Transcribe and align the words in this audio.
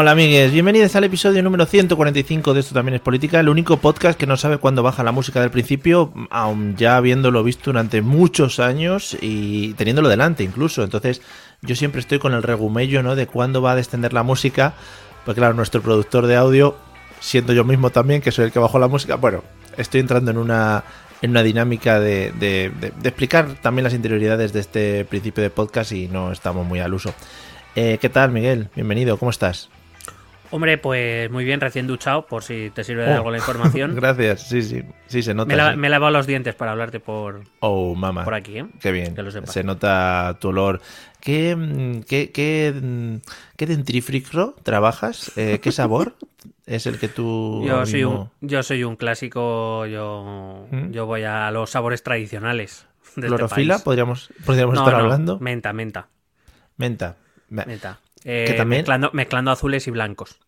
Hola 0.00 0.12
amigues, 0.12 0.52
bienvenidos 0.52 0.94
al 0.94 1.02
episodio 1.02 1.42
número 1.42 1.66
145 1.66 2.54
de 2.54 2.60
Esto 2.60 2.72
también 2.72 2.94
es 2.94 3.00
política, 3.00 3.40
el 3.40 3.48
único 3.48 3.78
podcast 3.78 4.16
que 4.16 4.28
no 4.28 4.36
sabe 4.36 4.58
cuándo 4.58 4.84
baja 4.84 5.02
la 5.02 5.10
música 5.10 5.40
del 5.40 5.50
principio, 5.50 6.12
aun 6.30 6.76
ya 6.76 6.96
habiéndolo 6.96 7.42
visto 7.42 7.72
durante 7.72 8.00
muchos 8.00 8.60
años 8.60 9.18
y 9.20 9.74
teniéndolo 9.74 10.08
delante 10.08 10.44
incluso. 10.44 10.84
Entonces 10.84 11.20
yo 11.62 11.74
siempre 11.74 12.00
estoy 12.00 12.20
con 12.20 12.32
el 12.32 12.44
regumello 12.44 13.16
de 13.16 13.26
cuándo 13.26 13.60
va 13.60 13.72
a 13.72 13.74
descender 13.74 14.12
la 14.12 14.22
música, 14.22 14.74
pues 15.24 15.36
claro, 15.36 15.54
nuestro 15.54 15.82
productor 15.82 16.28
de 16.28 16.36
audio, 16.36 16.76
siendo 17.18 17.52
yo 17.52 17.64
mismo 17.64 17.90
también, 17.90 18.22
que 18.22 18.30
soy 18.30 18.44
el 18.44 18.52
que 18.52 18.60
bajó 18.60 18.78
la 18.78 18.86
música, 18.86 19.16
bueno, 19.16 19.42
estoy 19.76 19.98
entrando 19.98 20.30
en 20.30 20.38
una, 20.38 20.84
en 21.22 21.30
una 21.30 21.42
dinámica 21.42 21.98
de, 21.98 22.30
de, 22.38 22.70
de, 22.80 22.92
de 22.96 23.08
explicar 23.08 23.56
también 23.62 23.82
las 23.82 23.94
interioridades 23.94 24.52
de 24.52 24.60
este 24.60 25.04
principio 25.06 25.42
de 25.42 25.50
podcast 25.50 25.90
y 25.90 26.06
no 26.06 26.30
estamos 26.30 26.64
muy 26.64 26.78
al 26.78 26.94
uso. 26.94 27.12
Eh, 27.74 27.98
¿Qué 28.00 28.08
tal, 28.08 28.30
Miguel? 28.30 28.68
Bienvenido, 28.76 29.18
¿cómo 29.18 29.32
estás? 29.32 29.68
Hombre, 30.50 30.78
pues 30.78 31.30
muy 31.30 31.44
bien, 31.44 31.60
recién 31.60 31.86
duchado, 31.86 32.26
por 32.26 32.42
si 32.42 32.70
te 32.70 32.82
sirve 32.84 33.04
de 33.04 33.12
algo 33.12 33.30
la 33.30 33.38
información. 33.38 33.94
Gracias, 33.96 34.48
sí, 34.48 34.62
sí, 34.62 34.82
sí, 35.06 35.22
se 35.22 35.34
nota. 35.34 35.48
Me, 35.48 35.56
la, 35.56 35.72
sí. 35.72 35.76
me 35.78 35.86
he 35.88 35.90
lavado 35.90 36.12
los 36.12 36.26
dientes 36.26 36.54
para 36.54 36.72
hablarte 36.72 37.00
por, 37.00 37.42
Oh, 37.60 37.94
mamá. 37.94 38.24
por 38.24 38.34
aquí, 38.34 38.58
¿eh? 38.58 38.66
Qué 38.80 38.90
bien. 38.92 39.14
Que 39.14 39.22
lo 39.22 39.30
sepas. 39.30 39.52
Se 39.52 39.62
nota 39.64 40.36
tu 40.40 40.48
olor. 40.48 40.80
¿Qué, 41.20 42.00
qué, 42.08 42.30
qué, 42.32 43.20
qué 43.56 43.66
dentífrico 43.66 44.54
trabajas? 44.62 45.32
Eh, 45.36 45.58
¿Qué 45.62 45.72
sabor 45.72 46.14
es 46.66 46.86
el 46.86 46.98
que 46.98 47.08
tú 47.08 47.62
Yo 47.66 47.84
soy, 47.86 48.04
un, 48.04 48.30
yo 48.40 48.62
soy 48.62 48.84
un 48.84 48.96
clásico, 48.96 49.84
yo, 49.86 50.66
¿Mm? 50.70 50.90
yo 50.92 51.06
voy 51.06 51.24
a 51.24 51.50
los 51.50 51.70
sabores 51.70 52.02
tradicionales. 52.02 52.86
De 53.16 53.26
este 53.26 53.36
clorofila? 53.36 53.74
país. 53.74 53.84
¿Podríamos, 53.84 54.30
podríamos 54.44 54.74
No, 54.76 54.82
estar 54.82 54.94
no, 54.98 55.04
hablando? 55.04 55.38
Menta, 55.40 55.72
menta, 55.72 56.08
Menta. 56.76 57.16
Me- 57.48 57.64
menta. 57.64 57.98
Eh, 58.24 58.44
Que 58.46 58.54
también- 58.54 58.80
mezclando, 58.80 59.10
mezclando 59.12 59.50
azules 59.50 59.86
y 59.86 59.90
blancos. 59.90 60.38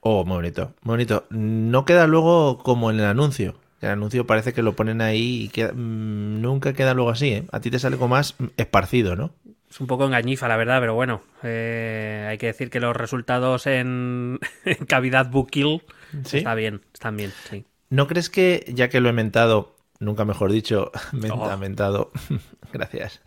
Oh, 0.00 0.24
muy 0.24 0.36
bonito, 0.36 0.74
muy 0.82 0.92
bonito. 0.94 1.26
No 1.30 1.84
queda 1.84 2.06
luego 2.06 2.58
como 2.58 2.90
en 2.90 2.98
el 3.00 3.04
anuncio. 3.06 3.54
El 3.82 3.90
anuncio 3.90 4.26
parece 4.26 4.52
que 4.52 4.62
lo 4.62 4.74
ponen 4.74 5.00
ahí 5.00 5.44
y 5.44 5.48
queda- 5.48 5.72
mm, 5.72 6.40
nunca 6.40 6.72
queda 6.72 6.94
luego 6.94 7.10
así, 7.10 7.30
¿eh? 7.32 7.44
A 7.52 7.60
ti 7.60 7.70
te 7.70 7.78
sale 7.78 7.96
como 7.96 8.08
más 8.16 8.34
esparcido, 8.56 9.16
¿no? 9.16 9.32
Es 9.70 9.80
un 9.80 9.86
poco 9.86 10.04
engañifa, 10.04 10.48
la 10.48 10.56
verdad, 10.56 10.80
pero 10.80 10.94
bueno, 10.94 11.22
eh, 11.44 12.26
hay 12.28 12.38
que 12.38 12.46
decir 12.46 12.70
que 12.70 12.80
los 12.80 12.96
resultados 12.96 13.66
en, 13.66 14.38
en 14.64 14.86
cavidad 14.86 15.30
bucil 15.30 15.82
Sí. 16.24 16.38
está 16.38 16.54
bien, 16.54 16.80
están 16.92 17.16
bien, 17.16 17.32
sí. 17.48 17.64
¿No 17.88 18.06
crees 18.06 18.30
que, 18.30 18.64
ya 18.68 18.88
que 18.88 19.00
lo 19.00 19.08
he 19.08 19.12
mentado, 19.12 19.76
nunca 20.00 20.24
mejor 20.24 20.50
dicho, 20.52 20.90
menta, 21.12 21.54
Oh. 21.54 21.58
mentado, 21.58 22.10
gracias, 22.72 23.20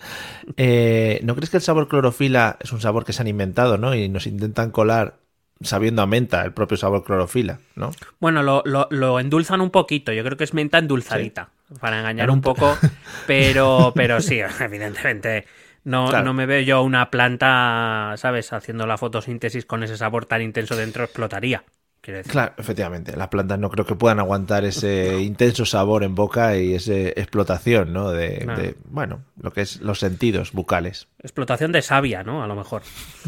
eh, 0.57 1.19
¿no 1.23 1.35
crees 1.35 1.49
que 1.49 1.57
el 1.57 1.63
sabor 1.63 1.87
clorofila 1.87 2.57
es 2.59 2.71
un 2.73 2.81
sabor 2.81 3.05
que 3.05 3.13
se 3.13 3.21
han 3.21 3.27
inventado, 3.29 3.77
¿no? 3.77 3.95
Y 3.95 4.09
nos 4.09 4.27
intentan 4.27 4.71
colar 4.71 5.19
sabiendo 5.61 6.01
a 6.01 6.07
menta 6.07 6.43
el 6.43 6.51
propio 6.53 6.75
sabor 6.77 7.03
clorofila, 7.05 7.59
¿no? 7.75 7.91
Bueno, 8.19 8.43
lo, 8.43 8.63
lo, 8.65 8.87
lo 8.91 9.19
endulzan 9.19 9.61
un 9.61 9.69
poquito. 9.69 10.11
Yo 10.11 10.23
creo 10.23 10.35
que 10.35 10.43
es 10.43 10.53
menta 10.53 10.77
endulzadita. 10.77 11.51
Para 11.79 11.99
engañar 11.99 12.29
un 12.29 12.35
un 12.37 12.41
po- 12.41 12.53
poco. 12.55 12.77
Pero, 13.25 13.93
pero 13.95 14.19
sí, 14.19 14.39
evidentemente. 14.59 15.45
No, 15.85 16.07
Claro. 16.09 16.25
no 16.25 16.33
me 16.33 16.45
veo 16.45 16.61
yo 16.61 16.81
una 16.83 17.09
planta, 17.11 18.13
¿sabes? 18.17 18.51
Haciendo 18.53 18.85
la 18.87 18.97
fotosíntesis 18.97 19.65
con 19.65 19.83
ese 19.83 19.97
sabor 19.97 20.25
tan 20.25 20.41
intenso 20.41 20.75
dentro, 20.75 21.03
explotaría. 21.05 21.63
Decir. 22.11 22.31
Claro, 22.31 22.53
efectivamente, 22.57 23.15
las 23.15 23.29
plantas 23.29 23.57
no 23.59 23.69
creo 23.69 23.85
que 23.85 23.95
puedan 23.95 24.19
aguantar 24.19 24.65
ese 24.65 25.19
intenso 25.21 25.65
sabor 25.65 26.03
en 26.03 26.15
boca 26.15 26.57
y 26.57 26.73
esa 26.73 26.93
explotación, 26.93 27.93
¿no? 27.93 28.11
De, 28.11 28.39
Claro. 28.39 28.61
de, 28.61 28.75
bueno, 28.89 29.21
lo 29.41 29.53
que 29.53 29.61
es 29.61 29.79
los 29.81 29.99
sentidos 29.99 30.51
bucales. 30.51 31.07
Explotación 31.19 31.71
de 31.71 31.81
savia, 31.81 32.23
¿no? 32.23 32.43
A 32.43 32.47
lo 32.47 32.55
mejor. 32.55 32.81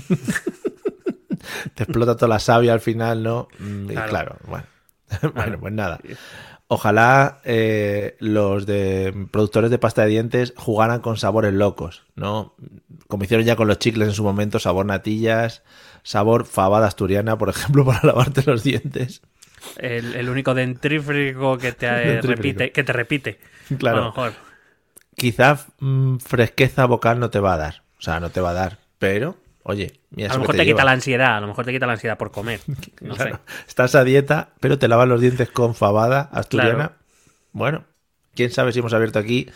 Te 1.75 1.84
explota 1.84 2.16
toda 2.16 2.28
la 2.30 2.40
savia 2.40 2.74
al 2.74 2.80
final, 2.81 3.24
¿no? 3.24 3.47
Mm, 3.59 3.86
y 3.86 3.94
Claro. 3.94 4.09
claro, 4.09 4.36
bueno. 4.47 4.66
bueno, 5.36 5.59
pues 5.59 5.74
nada. 5.74 6.00
Ojalá 6.68 7.42
eh, 7.44 8.16
los 8.19 8.66
de 8.66 9.28
productores 9.31 9.69
de 9.69 9.78
pasta 9.78 10.02
de 10.02 10.07
dientes 10.09 10.53
jugaran 10.57 11.00
con 11.02 11.18
sabores 11.18 11.53
locos, 11.53 12.03
¿no? 12.16 12.56
Como 13.07 13.24
hicieron 13.24 13.46
ya 13.46 13.56
con 13.56 13.68
los 13.68 13.78
chicles 13.78 14.07
en 14.07 14.13
su 14.16 14.24
momento, 14.24 14.57
sabor 14.57 14.88
natillas, 14.88 15.62
sabor 16.06 16.46
fabada 16.46 16.88
asturiana, 16.88 17.38
por 17.38 17.50
ejemplo, 17.50 17.84
para 17.90 18.02
lavarte 18.04 18.44
los 18.46 18.64
dientes. 18.64 19.22
El, 19.78 20.16
el 20.16 20.30
único 20.30 20.54
dentrífrico 20.54 21.58
que 21.58 21.74
te 21.74 21.88
eh, 21.88 22.22
Dentrífrico. 22.22 22.60
repite, 22.60 22.72
que 22.72 22.84
te 22.86 22.94
repite. 22.94 23.40
Claro. 23.80 23.98
A 23.98 24.02
lo 24.02 24.06
mejor. 24.08 24.34
Quizá 25.16 25.58
mm, 25.80 26.18
fresqueza 26.18 26.86
vocal 26.86 27.20
no 27.20 27.30
te 27.30 27.40
va 27.40 27.54
a 27.54 27.58
dar, 27.58 27.84
o 27.98 28.02
sea, 28.02 28.20
no 28.20 28.30
te 28.32 28.42
va 28.42 28.52
a 28.52 28.54
dar, 28.54 28.80
pero, 29.00 29.38
oye, 29.64 30.00
mira 30.12 30.30
A 30.30 30.34
lo 30.34 30.42
mejor 30.42 30.56
te, 30.56 30.66
quita 30.66 30.84
la 30.84 30.92
ansiedad. 30.92 31.38
A 31.38 31.42
lo 31.42 31.48
mejor 31.48 31.66
te 31.66 31.72
quita 31.72 31.88
la 31.88 31.94
ansiedad 31.94 32.18
por 32.18 32.32
comer. 32.32 32.60
No 33.02 33.16
Claro, 33.16 33.36
sé. 33.38 33.42
Estás 33.68 33.96
a 33.96 34.04
dieta, 34.04 34.50
pero 34.60 34.78
te 34.78 34.88
lavas 34.88 35.08
los 35.08 35.22
dientes 35.22 35.50
con 35.50 35.74
fabada 35.76 36.30
asturiana. 36.32 36.74
Claro. 36.90 36.94
Bueno, 37.54 37.84
quién 38.36 38.52
sabe 38.52 38.72
si 38.74 38.80
hemos 38.80 38.94
abierto 38.94 39.20
aquí 39.20 39.50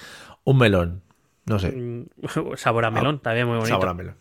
un 0.45 0.57
melón. 0.57 1.03
No 1.45 1.59
sé, 1.59 1.71
Mm, 1.71 2.05
Sabor 2.55 2.85
a 2.85 2.91
melón, 2.91 3.19
también 3.19 3.45
muy 3.47 3.57
bonito. 3.57 3.75
sabor 3.75 3.89
a 3.89 3.93
melón. 3.93 4.15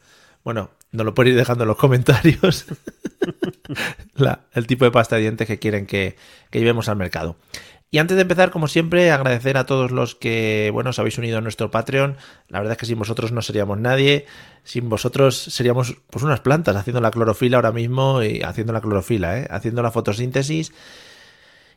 Bueno, 0.45 0.71
nos 0.93 1.05
lo 1.05 1.15
podéis 1.15 1.35
ir 1.35 1.39
dejando 1.39 1.65
en 1.65 1.69
los 1.69 1.77
comentarios. 1.77 2.67
El 4.55 4.67
tipo 4.67 4.85
de 4.85 4.91
pasta 4.91 5.17
de 5.17 5.23
dientes 5.23 5.47
que 5.47 5.59
quieren 5.59 5.87
que, 5.87 6.17
que 6.51 6.59
llevemos 6.59 6.89
al 6.89 6.97
mercado. 6.97 7.37
Y 7.91 7.99
antes 7.99 8.17
de 8.17 8.23
empezar, 8.23 8.51
como 8.51 8.69
siempre, 8.69 9.11
agradecer 9.11 9.57
a 9.57 9.65
todos 9.65 9.91
los 9.91 10.15
que, 10.15 10.69
bueno, 10.75 10.91
os 10.91 10.99
habéis 10.99 11.17
unido 11.17 11.39
a 11.39 11.41
nuestro 11.41 11.71
Patreon. 11.71 12.17
La 12.49 12.59
verdad 12.59 12.73
es 12.73 12.79
que 12.79 12.87
sin 12.87 12.99
vosotros 12.99 13.33
no 13.33 13.41
seríamos 13.41 13.79
nadie. 13.79 14.27
Sin 14.63 14.91
vosotros 14.91 15.37
seríamos 15.37 15.97
pues 16.11 16.23
unas 16.23 16.41
plantas 16.41 16.77
haciendo 16.77 17.01
la 17.01 17.11
clorofila 17.11 17.57
ahora 17.57 17.73
mismo 17.73 18.23
y 18.23 18.43
haciendo 18.43 18.75
la 18.75 18.83
clorofila, 18.83 19.39
¿eh? 19.39 19.47
haciendo 19.51 19.83
la 19.83 19.91
fotosíntesis. 19.91 20.73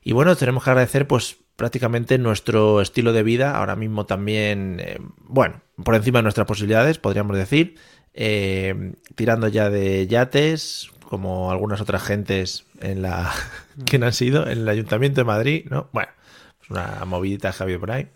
Y 0.04 0.12
bueno, 0.12 0.36
tenemos 0.36 0.66
que 0.66 0.72
agradecer 0.72 1.08
pues 1.08 1.38
prácticamente 1.56 2.18
nuestro 2.18 2.82
estilo 2.82 3.14
de 3.14 3.24
vida, 3.24 3.56
ahora 3.56 3.78
mismo 3.78 4.06
también, 4.06 4.82
eh, 4.82 4.98
bueno, 5.18 5.62
por 5.84 5.96
encima 5.96 6.20
de 6.20 6.24
nuestras 6.24 6.48
posibilidades, 6.48 6.98
podríamos 6.98 7.38
decir, 7.38 7.76
eh, 8.14 8.94
tirando 9.16 9.48
ya 9.48 9.70
de 9.70 10.08
yates, 10.08 10.90
como 11.08 11.52
algunas 11.52 11.82
otras 11.82 12.04
gentes 12.04 12.66
en 12.80 13.02
la 13.02 13.32
que 13.86 13.98
han 14.08 14.14
sido, 14.14 14.44
en 14.48 14.60
el 14.60 14.70
Ayuntamiento 14.70 15.22
de 15.22 15.26
Madrid, 15.26 15.66
¿no? 15.70 15.90
Bueno, 15.92 16.12
pues 16.60 16.70
una 16.72 17.04
movidita 17.06 17.50
habido 17.60 17.80
por 17.80 17.92
ahí, 17.92 18.08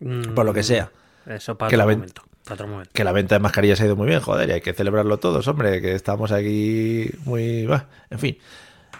Mm, 0.00 0.34
por 0.34 0.44
lo 0.44 0.52
que 0.52 0.64
sea. 0.64 0.90
Eso 1.26 1.56
para 1.56 1.70
Que 1.70 1.76
la 1.76 1.84
otro 1.84 1.88
ven- 1.90 1.98
momento. 2.00 2.22
Para 2.42 2.54
otro 2.54 2.66
momento. 2.66 2.90
Que 2.92 3.04
la 3.04 3.12
venta 3.12 3.36
de 3.36 3.38
mascarillas 3.38 3.80
ha 3.80 3.84
ido 3.84 3.94
muy 3.94 4.08
bien, 4.08 4.18
joder, 4.20 4.48
y 4.48 4.52
hay 4.52 4.60
que 4.60 4.72
celebrarlo 4.72 5.18
todos, 5.18 5.46
hombre, 5.46 5.80
que 5.80 5.94
estamos 5.94 6.32
aquí 6.32 7.08
muy... 7.24 7.66
bah, 7.66 7.86
en 8.10 8.18
fin. 8.18 8.38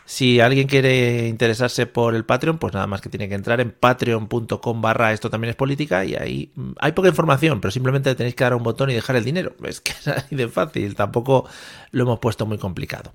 Si 0.05 0.41
alguien 0.41 0.67
quiere 0.67 1.29
interesarse 1.29 1.87
por 1.87 2.15
el 2.15 2.25
Patreon, 2.25 2.59
pues 2.59 2.75
nada 2.75 2.87
más 2.87 3.01
que 3.01 3.09
tiene 3.09 3.29
que 3.29 3.35
entrar 3.35 3.61
en 3.61 3.71
patreon.com 3.71 4.83
barra 4.83 5.13
esto 5.13 5.31
también 5.31 5.51
es 5.51 5.57
política 5.57 6.05
y 6.05 6.15
ahí 6.15 6.53
mm, 6.55 6.73
hay 6.81 6.93
poca 6.93 7.09
información, 7.09 7.61
pero 7.61 7.71
simplemente 7.71 8.15
tenéis 8.15 8.35
que 8.35 8.45
dar 8.45 8.55
un 8.55 8.63
botón 8.63 8.91
y 8.91 8.95
dejar 8.95 9.17
el 9.17 9.25
dinero. 9.25 9.55
Es 9.65 9.81
que 9.81 9.93
es 9.93 10.09
así 10.09 10.35
de 10.35 10.49
fácil, 10.49 10.95
tampoco 10.95 11.49
lo 11.93 12.03
hemos 12.03 12.19
puesto 12.19 12.47
muy 12.47 12.59
complicado. 12.59 13.15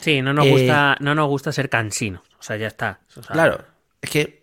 Sí, 0.00 0.22
no 0.22 0.32
nos, 0.32 0.46
Eh, 0.46 0.50
gusta, 0.50 0.96
no 1.00 1.14
nos 1.14 1.28
gusta 1.28 1.52
ser 1.52 1.68
cansinos. 1.68 2.22
O 2.38 2.42
sea, 2.42 2.56
ya 2.56 2.68
está. 2.68 3.00
O 3.16 3.22
sea, 3.22 3.32
Claro, 3.32 3.64
es 4.00 4.10
que 4.10 4.38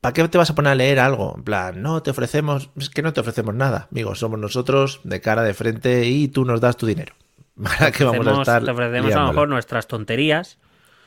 ¿para 0.00 0.12
qué 0.12 0.28
te 0.28 0.38
vas 0.38 0.50
a 0.50 0.54
poner 0.54 0.72
a 0.72 0.74
leer 0.74 0.98
algo? 0.98 1.34
En 1.36 1.42
plan, 1.42 1.82
no, 1.82 2.02
te 2.02 2.10
ofrecemos, 2.10 2.70
es 2.76 2.90
que 2.90 3.02
no 3.02 3.12
te 3.12 3.20
ofrecemos 3.20 3.54
nada, 3.54 3.88
amigos, 3.90 4.18
somos 4.18 4.38
nosotros 4.38 5.00
de 5.04 5.20
cara 5.20 5.42
de 5.42 5.54
frente 5.54 6.06
y 6.06 6.28
tú 6.28 6.44
nos 6.44 6.60
das 6.60 6.76
tu 6.76 6.86
dinero. 6.86 7.14
¿Para 7.62 7.90
qué 7.90 8.04
vamos 8.04 8.26
a 8.26 8.40
estar? 8.40 8.64
te 8.64 8.70
ofrecemos 8.70 9.12
a 9.14 9.20
lo 9.20 9.28
mejor 9.28 9.48
nuestras 9.48 9.86
tonterías 9.86 10.58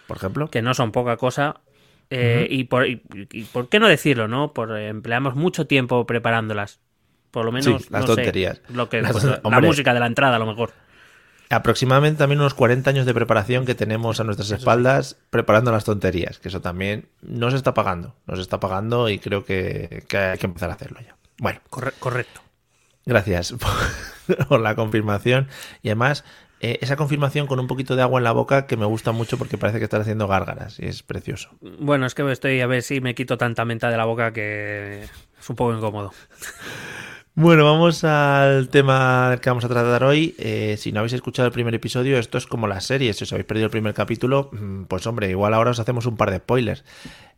por 0.07 0.17
ejemplo. 0.17 0.49
Que 0.49 0.61
no 0.61 0.73
son 0.73 0.91
poca 0.91 1.17
cosa. 1.17 1.61
Eh, 2.09 2.47
y, 2.49 2.65
por, 2.65 2.87
y, 2.87 2.97
por 3.51 3.69
qué 3.69 3.79
no 3.79 3.87
decirlo, 3.87 4.27
¿no? 4.27 4.53
Por, 4.53 4.77
empleamos 4.77 5.35
mucho 5.35 5.65
tiempo 5.65 6.05
preparándolas. 6.05 6.79
Por 7.31 7.45
lo 7.45 7.51
menos, 7.51 7.89
las 7.89 8.05
tonterías. 8.05 8.61
lo 8.69 8.89
que, 8.89 9.01
pues, 9.01 9.23
la 9.43 9.59
música 9.61 9.93
de 9.93 9.99
la 9.99 10.05
entrada, 10.05 10.35
a 10.35 10.39
lo 10.39 10.45
mejor. 10.45 10.71
Aproximadamente 11.49 12.19
también 12.19 12.39
unos 12.39 12.53
40 12.53 12.89
años 12.89 13.05
de 13.05 13.13
preparación 13.13 13.65
que 13.65 13.75
tenemos 13.75 14.19
a 14.19 14.23
nuestras 14.23 14.51
espaldas 14.51 15.17
preparando 15.29 15.71
las 15.71 15.83
tonterías, 15.83 16.39
que 16.39 16.47
eso 16.47 16.61
también 16.61 17.09
no 17.21 17.51
se 17.51 17.57
está 17.57 17.73
pagando, 17.73 18.15
no 18.25 18.35
se 18.35 18.41
está 18.41 18.59
pagando 18.59 19.09
y 19.09 19.19
creo 19.19 19.45
que, 19.45 20.03
hay 20.11 20.37
que 20.37 20.45
empezar 20.45 20.69
a 20.69 20.73
hacerlo 20.73 20.99
ya. 21.01 21.15
Bueno, 21.37 21.59
correcto. 21.69 22.41
Gracias 23.05 23.53
por, 24.47 24.59
la 24.59 24.75
confirmación 24.75 25.47
y 25.81 25.89
además 25.89 26.23
eh, 26.63 26.79
esa 26.79 26.95
confirmación 26.95 27.45
con 27.45 27.59
un 27.59 27.67
poquito 27.67 27.97
de 27.97 28.03
agua 28.03 28.21
en 28.21 28.23
la 28.23 28.31
boca 28.31 28.67
que 28.67 28.77
me 28.77 28.85
gusta 28.85 29.11
mucho 29.11 29.37
porque 29.37 29.57
parece 29.57 29.79
que 29.79 29.83
estás 29.83 29.99
haciendo 29.99 30.29
gárgaras 30.29 30.79
y 30.79 30.85
es 30.85 31.03
precioso. 31.03 31.49
Bueno, 31.59 32.05
es 32.05 32.15
que 32.15 32.31
estoy 32.31 32.61
a 32.61 32.67
ver 32.67 32.83
si 32.83 33.01
me 33.01 33.15
quito 33.15 33.37
tanta 33.37 33.65
menta 33.65 33.89
de 33.89 33.97
la 33.97 34.05
boca 34.05 34.31
que 34.31 35.03
es 35.03 35.49
un 35.49 35.57
poco 35.57 35.75
incómodo. 35.75 36.13
Bueno, 37.35 37.65
vamos 37.65 38.03
al 38.03 38.69
tema 38.69 39.39
que 39.41 39.49
vamos 39.49 39.65
a 39.65 39.67
tratar 39.67 40.03
hoy. 40.03 40.35
Eh, 40.37 40.75
si 40.77 40.91
no 40.91 40.99
habéis 40.99 41.13
escuchado 41.13 41.47
el 41.47 41.51
primer 41.51 41.73
episodio, 41.73 42.19
esto 42.19 42.37
es 42.37 42.45
como 42.45 42.67
las 42.67 42.85
series. 42.85 43.17
Si 43.17 43.23
os 43.23 43.33
habéis 43.33 43.47
perdido 43.47 43.65
el 43.65 43.71
primer 43.71 43.95
capítulo, 43.95 44.51
mm, 44.53 44.83
pues 44.83 45.07
hombre, 45.07 45.31
igual 45.31 45.55
ahora 45.55 45.71
os 45.71 45.79
hacemos 45.79 46.05
un 46.05 46.15
par 46.15 46.29
de 46.29 46.37
spoilers. 46.37 46.85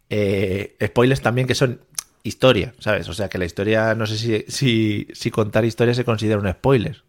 Eh, 0.10 0.76
spoilers 0.86 1.22
también 1.22 1.48
que 1.48 1.56
son 1.56 1.80
historia, 2.24 2.74
¿sabes? 2.78 3.08
O 3.08 3.14
sea 3.14 3.30
que 3.30 3.38
la 3.38 3.46
historia, 3.46 3.96
no 3.96 4.06
sé 4.06 4.18
si, 4.18 4.44
si, 4.50 5.08
si 5.14 5.32
contar 5.32 5.64
historia 5.64 5.94
se 5.94 6.04
considera 6.04 6.40
un 6.40 6.52
spoiler. 6.52 7.05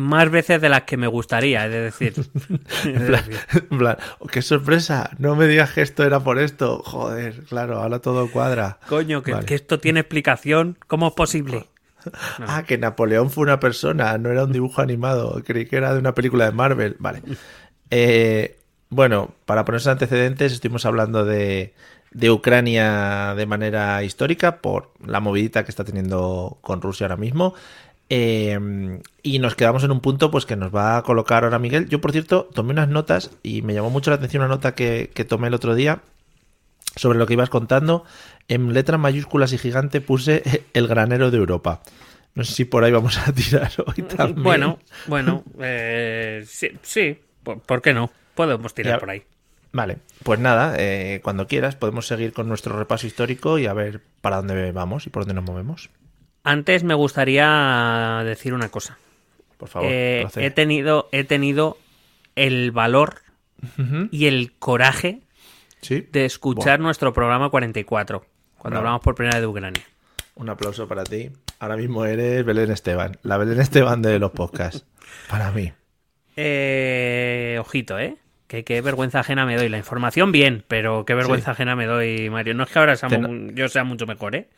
Más 0.00 0.30
veces 0.30 0.62
de 0.62 0.70
las 0.70 0.82
que 0.82 0.96
me 0.96 1.06
gustaría, 1.06 1.66
es 1.66 1.72
decir. 2.00 2.14
en 2.84 3.78
plan, 3.78 3.96
oh, 4.18 4.26
qué 4.26 4.40
sorpresa, 4.40 5.10
no 5.18 5.36
me 5.36 5.46
digas 5.46 5.72
que 5.72 5.82
esto 5.82 6.04
era 6.04 6.20
por 6.20 6.38
esto. 6.38 6.82
Joder, 6.84 7.44
claro, 7.44 7.80
ahora 7.80 7.98
todo 7.98 8.30
cuadra. 8.30 8.78
Coño, 8.88 9.22
que, 9.22 9.54
esto 9.54 9.78
tiene 9.78 10.00
explicación. 10.00 10.78
¿Cómo 10.86 11.08
es 11.08 11.14
posible? 11.14 11.66
Ah, 12.46 12.64
que 12.66 12.78
Napoleón 12.78 13.30
fue 13.30 13.42
una 13.42 13.60
persona, 13.60 14.16
no 14.16 14.30
era 14.30 14.44
un 14.44 14.52
dibujo 14.52 14.80
animado. 14.80 15.42
Creí 15.44 15.66
que 15.66 15.76
era 15.76 15.92
de 15.92 15.98
una 15.98 16.14
película 16.14 16.46
de 16.46 16.52
Marvel. 16.52 16.96
Vale. 16.98 17.22
Eh, 17.90 18.56
bueno, 18.88 19.34
para 19.44 19.66
ponerse 19.66 19.90
antecedentes, 19.90 20.52
estuvimos 20.52 20.86
hablando 20.86 21.26
de, 21.26 21.74
de 22.12 22.30
Ucrania 22.30 23.34
de 23.36 23.46
manera 23.46 24.02
histórica 24.02 24.62
por 24.62 24.92
la 25.04 25.20
movidita 25.20 25.64
que 25.64 25.70
está 25.70 25.84
teniendo 25.84 26.58
con 26.62 26.80
Rusia 26.80 27.04
ahora 27.04 27.16
mismo. 27.16 27.54
Em, 28.12 29.02
y 29.22 29.38
nos 29.38 29.54
quedamos 29.54 29.84
en 29.84 29.92
un 29.92 30.00
punto 30.00 30.32
pues 30.32 30.44
que 30.44 30.56
nos 30.56 30.74
va 30.74 30.96
a 30.96 31.02
colocar 31.04 31.44
ahora 31.44 31.60
Miguel. 31.60 31.88
Yo, 31.88 32.00
por 32.00 32.10
cierto, 32.10 32.48
tomé 32.52 32.72
unas 32.72 32.88
notas 32.88 33.30
y 33.44 33.62
me 33.62 33.72
llamó 33.72 33.88
mucho 33.88 34.10
la 34.10 34.16
atención 34.16 34.42
una 34.42 34.48
nota 34.48 34.74
que, 34.74 35.08
tomé 35.28 35.46
el 35.46 35.54
otro 35.54 35.76
día 35.76 36.00
sobre 36.96 37.20
lo 37.20 37.26
que 37.28 37.34
ibas 37.34 37.50
contando. 37.50 38.04
En 38.48 38.74
letras 38.74 38.98
mayúsculas 38.98 39.52
y 39.52 39.58
gigante 39.58 40.00
puse 40.00 40.42
el 40.74 40.88
granero 40.88 41.30
de 41.30 41.38
Europa. 41.38 41.82
No 42.34 42.42
sé 42.42 42.52
si 42.52 42.64
por 42.64 42.82
ahí 42.82 42.90
vamos 42.90 43.16
a 43.16 43.32
tirar 43.32 43.70
hoy 43.86 44.02
también. 44.02 44.42
Bueno, 44.42 44.80
bueno, 45.06 45.44
eh, 45.60 46.44
sí, 46.46 47.18
¿por, 47.44 47.80
qué 47.80 47.94
no? 47.94 48.10
Podemos 48.34 48.74
tirar 48.74 48.98
por 48.98 49.10
ahí. 49.10 49.22
Vale, 49.72 49.98
pues 50.24 50.40
nada, 50.40 50.74
eh, 50.78 51.20
cuando 51.22 51.46
quieras 51.46 51.76
podemos 51.76 52.08
seguir 52.08 52.32
con 52.32 52.48
nuestro 52.48 52.76
repaso 52.76 53.06
histórico 53.06 53.56
y 53.60 53.66
a 53.66 53.72
ver 53.72 54.00
para 54.20 54.38
dónde 54.38 54.72
vamos 54.72 55.06
y 55.06 55.10
por 55.10 55.22
dónde 55.22 55.34
nos 55.34 55.44
movemos. 55.44 55.90
Antes 56.42 56.84
me 56.84 56.94
gustaría 56.94 58.22
decir 58.24 58.54
una 58.54 58.68
cosa. 58.68 58.98
Por 59.56 59.68
favor. 59.68 59.88
Eh, 59.90 60.26
he, 60.36 60.50
tenido, 60.50 61.08
he 61.12 61.24
tenido 61.24 61.76
el 62.34 62.70
valor 62.70 63.22
y 64.10 64.26
el 64.26 64.52
coraje 64.58 65.20
de 65.88 66.24
escuchar 66.24 66.80
nuestro 66.80 67.12
programa 67.12 67.50
44, 67.50 68.24
cuando 68.56 68.78
hablamos 68.78 69.00
por 69.02 69.14
primera 69.14 69.36
vez 69.36 69.42
de 69.42 69.46
Ucrania. 69.46 69.82
Un 70.34 70.48
aplauso 70.48 70.88
para 70.88 71.04
ti. 71.04 71.30
Ahora 71.58 71.76
mismo 71.76 72.06
eres 72.06 72.44
Belén 72.44 72.70
Esteban, 72.70 73.18
la 73.22 73.36
Belén 73.36 73.60
Esteban 73.60 74.00
de 74.00 74.18
los 74.18 74.30
podcasts. 74.30 74.86
para 75.28 75.50
mí. 75.50 75.72
Eh, 76.36 77.58
ojito, 77.60 77.98
¿eh? 77.98 78.16
Que 78.46 78.64
qué 78.64 78.80
vergüenza 78.80 79.20
ajena 79.20 79.44
me 79.44 79.56
doy. 79.56 79.68
La 79.68 79.76
información 79.76 80.32
bien, 80.32 80.64
pero 80.66 81.04
qué 81.04 81.14
vergüenza 81.14 81.50
ajena 81.50 81.76
me 81.76 81.86
doy, 81.86 82.30
Mario. 82.30 82.54
No 82.54 82.64
es 82.64 82.70
que 82.70 82.78
ahora 82.78 82.94
yo 83.54 83.68
sea 83.68 83.84
mucho 83.84 84.06
mejor, 84.06 84.34
¿eh? 84.34 84.48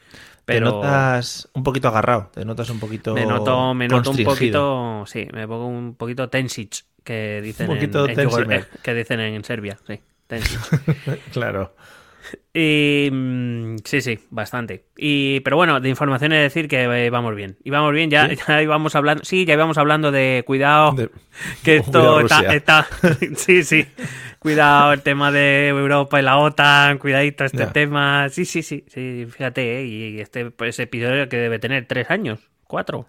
Pero... 0.44 0.67
Te 0.67 0.73
notas 0.77 1.49
un 1.55 1.62
poquito 1.62 1.89
agarrado, 1.89 2.31
te 2.33 2.44
notas 2.44 2.71
un 2.71 2.81
poquito. 2.81 3.15
Me 3.15 3.27
noto, 3.27 3.75
me 3.75 3.89
noto 3.89 4.11
un 4.11 4.25
poquito. 4.25 5.05
Sí, 5.06 5.29
me 5.33 5.47
pongo 5.47 5.67
un 5.67 5.94
poquito 5.94 6.29
tensic, 6.29 6.85
que 7.05 7.41
dicen, 7.43 7.71
en, 7.71 8.67
que 8.83 8.94
dicen 8.94 9.21
en 9.21 9.44
Serbia, 9.44 9.79
sí. 9.87 10.00
Tensic. 10.27 10.61
claro. 11.33 11.75
Y 12.55 13.08
mm, 13.11 13.76
sí, 13.84 14.00
sí, 14.00 14.19
bastante. 14.31 14.84
Y 14.96 15.40
pero 15.40 15.56
bueno, 15.56 15.81
de 15.81 15.88
información 15.88 16.32
es 16.32 16.43
decir 16.43 16.69
que 16.69 16.82
eh, 16.82 17.11
vamos 17.11 17.34
bien. 17.34 17.56
Y 17.64 17.70
vamos 17.70 17.93
bien, 17.93 18.11
ya, 18.11 18.29
ya 18.32 18.62
íbamos 18.62 18.94
hablando, 18.94 19.25
sí, 19.25 19.44
ya 19.44 19.55
íbamos 19.55 19.79
hablando 19.79 20.12
de 20.12 20.43
cuidado, 20.46 20.94
que 21.64 21.76
esto 21.79 22.20
está, 22.20 22.87
sí, 23.37 23.64
sí. 23.64 23.87
Cuidado 24.38 24.93
el 24.93 25.02
tema 25.02 25.31
de 25.31 25.69
Europa 25.69 26.19
y 26.19 26.23
la 26.23 26.37
OTAN, 26.38 26.99
cuidadito 26.99 27.44
este 27.44 27.67
tema. 27.67 28.29
Sí, 28.29 28.44
sí, 28.44 28.62
sí, 28.62 28.85
sí, 28.88 29.26
fíjate, 29.31 29.81
eh, 29.81 29.87
y 29.87 30.20
este 30.20 30.50
pues, 30.50 30.78
episodio 30.81 31.28
que 31.28 31.37
debe 31.37 31.58
tener 31.61 31.87
tres 31.87 32.11
años, 32.11 32.40
cuatro. 32.67 33.06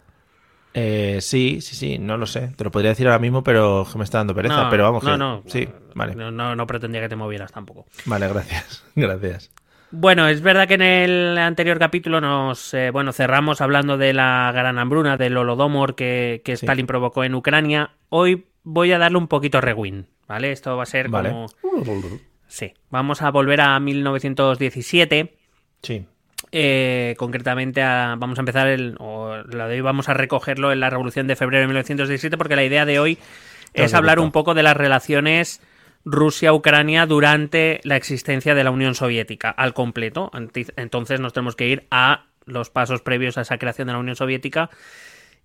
Eh, 0.74 1.20
sí, 1.22 1.60
sí, 1.62 1.76
sí, 1.76 2.00
no 2.00 2.18
lo 2.18 2.26
sé. 2.26 2.50
Te 2.56 2.64
lo 2.64 2.72
podría 2.72 2.90
decir 2.92 3.08
ahora 3.08 3.20
mismo, 3.20 3.44
pero 3.44 3.86
me 3.96 4.04
está 4.04 4.18
dando 4.20 4.34
pereza. 4.34 4.70
pero 4.70 4.84
vamos, 4.84 5.04
no, 5.04 5.18
no, 5.18 5.44
sí, 5.46 5.68
vale. 5.94 6.16
No, 6.16 6.56
no, 6.56 6.68
pretendía 6.68 7.02
que 7.02 7.10
te 7.10 7.16
movieras 7.16 7.52
tampoco. 7.52 7.86
Vale, 8.06 8.28
gracias, 8.28 8.84
gracias. 8.96 9.52
Bueno, 9.92 10.28
es 10.28 10.42
verdad 10.42 10.68
que 10.68 10.74
en 10.74 10.82
el 10.82 11.38
anterior 11.38 11.78
capítulo 11.78 12.20
nos, 12.20 12.74
eh, 12.74 12.90
bueno, 12.90 13.14
cerramos 13.14 13.62
hablando 13.62 13.96
de 13.96 14.14
la 14.14 14.52
gran 14.52 14.80
hambruna, 14.80 15.18
del 15.18 15.38
holodomor 15.38 15.94
que, 15.94 16.42
que 16.44 16.54
Stalin 16.54 16.88
provocó 16.88 17.24
en 17.24 17.36
Ucrania. 17.36 17.92
Hoy 18.10 18.48
voy 18.64 18.92
a 18.92 18.98
darle 18.98 19.20
un 19.20 19.28
poquito 19.28 19.62
rewind, 19.62 20.06
¿vale? 20.28 20.52
Esto 20.52 20.76
va 20.78 20.84
a 20.84 20.88
ser 20.88 21.12
como... 21.12 21.46
Sí, 22.48 22.74
vamos 22.90 23.22
a 23.22 23.30
volver 23.30 23.62
a 23.62 23.80
1917. 23.80 25.38
Sí. 25.84 26.06
Eh, 26.56 27.16
concretamente 27.18 27.82
vamos 27.82 28.38
a 28.38 28.42
empezar 28.42 28.68
el, 28.68 28.96
o 29.00 29.38
la 29.38 29.68
de 29.68 29.74
hoy 29.74 29.82
vamos 29.82 30.08
a 30.08 30.14
recogerlo 30.14 30.72
en 30.72 30.82
la 30.82 30.92
Revolución 30.92 31.26
de 31.26 31.36
Febrero 31.36 31.62
de 31.62 31.68
1917 31.68 32.38
porque 32.38 32.56
la 32.56 32.64
idea 32.64 32.86
de 32.86 33.00
hoy 33.00 33.18
es 33.74 33.96
hablar 33.96 34.20
un 34.20 34.32
poco 34.32 34.54
de 34.54 34.62
las 34.62 34.78
relaciones 34.78 35.62
Rusia-Ucrania 36.06 37.08
durante 37.08 37.82
la 37.86 37.96
existencia 37.96 38.54
de 38.54 38.64
la 38.64 38.70
Unión 38.70 38.94
Soviética 38.94 39.50
al 39.50 39.74
completo. 39.74 40.30
Entonces 40.76 41.20
nos 41.20 41.34
tenemos 41.34 41.56
que 41.56 41.68
ir 41.68 41.88
a 41.90 42.26
los 42.46 42.70
pasos 42.70 43.02
previos 43.02 43.40
a 43.40 43.42
esa 43.42 43.58
creación 43.58 43.88
de 43.88 43.94
la 43.94 44.00
Unión 44.00 44.16
Soviética 44.16 44.70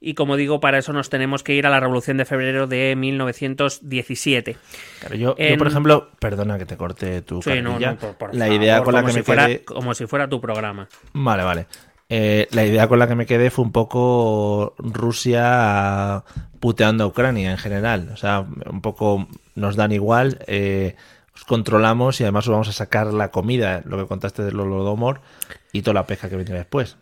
y 0.01 0.15
como 0.15 0.37
digo, 0.37 0.61
para 0.61 0.79
eso 0.79 0.93
nos 0.93 1.11
tenemos 1.11 1.43
que 1.43 1.55
ir 1.55 1.67
a 1.67 1.71
la 1.71 1.81
Revolución 1.81 2.17
de 2.17 2.25
Febrero 2.25 2.67
de 2.67 2.95
1917. 2.97 4.57
Claro, 5.01 5.15
yo, 5.17 5.37
por 5.59 5.67
ejemplo, 5.67 6.11
perdona 6.21 6.59
que 6.59 6.67
te 6.67 6.77
corte 6.77 7.23
tu 7.23 7.43
sí, 7.43 7.51
la 8.33 8.49
idea 8.49 8.83
con 8.83 8.95
la 8.95 9.05
que 9.05 9.13
me 9.13 9.23
quedé... 9.23 9.65
Como 9.65 9.95
si 9.95 10.07
fuera 10.07 10.29
tu 10.29 10.41
programa. 10.41 10.89
Vale, 11.13 11.43
vale. 11.43 11.67
Eh, 12.11 12.49
la 12.53 12.65
idea 12.65 12.89
con 12.89 12.99
la 12.99 13.07
que 13.07 13.15
me 13.15 13.27
quedé 13.27 13.51
fue 13.51 13.65
un 13.65 13.73
poco 13.73 14.75
Rusia 14.79 16.25
puteando 16.59 17.05
a 17.05 17.07
Ucrania 17.07 17.51
en 17.51 17.59
general. 17.59 18.11
O 18.13 18.17
sea, 18.17 18.47
un 18.71 18.81
poco 18.81 19.29
nos 19.55 19.77
dan 19.77 19.93
igual, 19.93 20.39
eh, 20.47 20.97
os 21.35 21.45
controlamos 21.45 22.21
y 22.21 22.25
además 22.25 22.47
os 22.47 22.53
vamos 22.53 22.69
a 22.69 22.73
sacar 22.73 23.13
la 23.13 23.31
comida, 23.31 23.83
lo 23.85 23.99
que 23.99 24.07
contaste 24.07 24.43
del 24.43 24.59
Holodomor 24.59 25.21
y 25.73 25.83
toda 25.83 25.95
la 25.95 26.07
pesca 26.07 26.29
que 26.31 26.37
viene 26.37 26.53
después. 26.53 26.97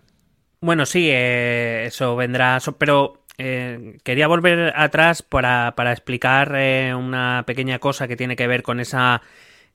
Bueno, 0.60 0.86
sí, 0.86 1.08
eh, 1.10 1.84
eso 1.86 2.16
vendrá, 2.16 2.58
pero 2.78 3.22
eh, 3.36 3.98
quería 4.02 4.26
volver 4.26 4.72
atrás 4.75 5.22
para, 5.22 5.75
para 5.76 5.92
explicar 5.92 6.54
eh, 6.56 6.94
una 6.94 7.44
pequeña 7.46 7.78
cosa 7.78 8.08
que 8.08 8.16
tiene 8.16 8.36
que 8.36 8.46
ver 8.46 8.62
con 8.62 8.80
esa, 8.80 9.20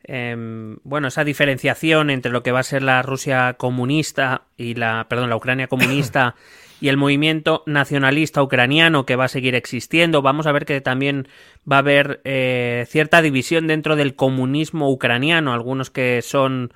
em, 0.04 0.78
bueno, 0.84 1.10
esa 1.10 1.24
diferenciación 1.24 2.10
entre 2.10 2.32
lo 2.32 2.42
que 2.42 2.52
va 2.52 2.62
a 2.62 2.64
ser 2.64 2.82
la 2.82 3.04
Rusia 3.04 3.54
comunista 3.54 4.46
y 4.58 4.74
la, 4.74 5.06
perdón, 5.08 5.30
la 5.30 5.36
Ucrania 5.36 5.68
comunista 5.68 6.36
y 6.82 6.90
el 6.90 6.98
movimiento 6.98 7.62
nacionalista 7.68 8.42
ucraniano 8.42 9.06
que 9.06 9.16
va 9.16 9.26
a 9.26 9.28
seguir 9.28 9.54
existiendo. 9.54 10.24
Vamos 10.24 10.48
a 10.48 10.52
ver 10.52 10.66
que 10.66 10.82
también 10.82 11.28
va 11.72 11.76
a 11.76 11.80
haber 11.80 12.22
cierta 12.88 13.22
división 13.22 13.68
dentro 13.68 13.96
del 13.96 14.16
comunismo 14.16 14.90
ucraniano, 14.90 15.54
algunos 15.54 15.92
que 15.92 16.24
son 16.24 16.74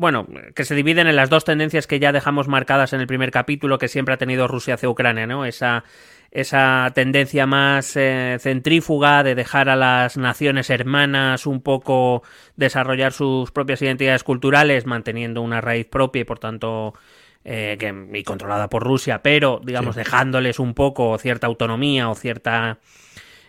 bueno, 0.00 0.26
que 0.54 0.64
se 0.64 0.74
dividen 0.74 1.08
en 1.08 1.14
las 1.14 1.28
dos 1.28 1.44
tendencias 1.44 1.86
que 1.86 2.00
ya 2.00 2.10
dejamos 2.10 2.48
marcadas 2.48 2.94
en 2.94 3.02
el 3.02 3.06
primer 3.06 3.30
capítulo 3.30 3.76
que 3.76 3.86
siempre 3.86 4.14
ha 4.14 4.16
tenido 4.16 4.48
Rusia 4.48 4.74
hacia 4.74 4.88
Ucrania, 4.88 5.26
¿no? 5.26 5.44
Esa, 5.44 5.84
esa 6.30 6.90
tendencia 6.94 7.44
más 7.44 7.96
eh, 7.96 8.38
centrífuga 8.40 9.22
de 9.22 9.34
dejar 9.34 9.68
a 9.68 9.76
las 9.76 10.16
naciones 10.16 10.70
hermanas 10.70 11.44
un 11.44 11.60
poco 11.60 12.22
desarrollar 12.56 13.12
sus 13.12 13.50
propias 13.50 13.82
identidades 13.82 14.24
culturales, 14.24 14.86
manteniendo 14.86 15.42
una 15.42 15.60
raíz 15.60 15.86
propia 15.86 16.22
y 16.22 16.24
por 16.24 16.38
tanto 16.38 16.94
eh, 17.44 17.76
que, 17.78 18.18
y 18.18 18.22
controlada 18.22 18.70
por 18.70 18.82
Rusia, 18.82 19.22
pero 19.22 19.60
digamos 19.62 19.96
dejándoles 19.96 20.58
un 20.58 20.72
poco 20.72 21.18
cierta 21.18 21.46
autonomía 21.46 22.08
o 22.08 22.14
cierta 22.14 22.78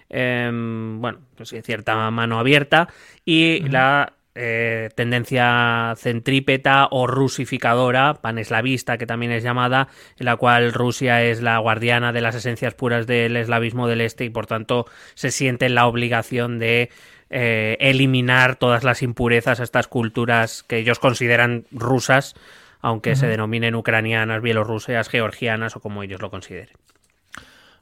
em, 0.09 0.99
bueno, 0.99 1.19
pues 1.37 1.55
cierta 1.63 2.11
mano 2.11 2.39
abierta, 2.39 2.89
y 3.23 3.61
la 3.69 4.15
eh, 4.33 4.89
tendencia 4.95 5.93
centrípeta 5.97 6.87
o 6.89 7.05
rusificadora, 7.05 8.13
paneslavista, 8.13 8.97
que 8.97 9.05
también 9.05 9.33
es 9.33 9.43
llamada, 9.43 9.89
en 10.17 10.25
la 10.25 10.37
cual 10.37 10.71
Rusia 10.71 11.21
es 11.23 11.41
la 11.41 11.57
guardiana 11.57 12.13
de 12.13 12.21
las 12.21 12.35
esencias 12.35 12.73
puras 12.73 13.07
del 13.07 13.35
eslavismo 13.35 13.87
del 13.87 13.99
Este 13.99 14.23
y 14.23 14.29
por 14.29 14.47
tanto 14.47 14.85
se 15.15 15.31
siente 15.31 15.65
en 15.65 15.75
la 15.75 15.85
obligación 15.85 16.59
de 16.59 16.89
eh, 17.29 17.75
eliminar 17.81 18.55
todas 18.55 18.85
las 18.85 19.01
impurezas 19.01 19.59
a 19.59 19.63
estas 19.63 19.87
culturas 19.87 20.63
que 20.63 20.77
ellos 20.77 20.99
consideran 20.99 21.65
rusas, 21.71 22.35
aunque 22.79 23.15
se 23.15 23.27
denominen 23.27 23.75
ucranianas, 23.75 24.41
bielorrusias, 24.41 25.09
georgianas 25.09 25.75
o 25.75 25.81
como 25.81 26.03
ellos 26.03 26.21
lo 26.21 26.29
consideren. 26.29 26.75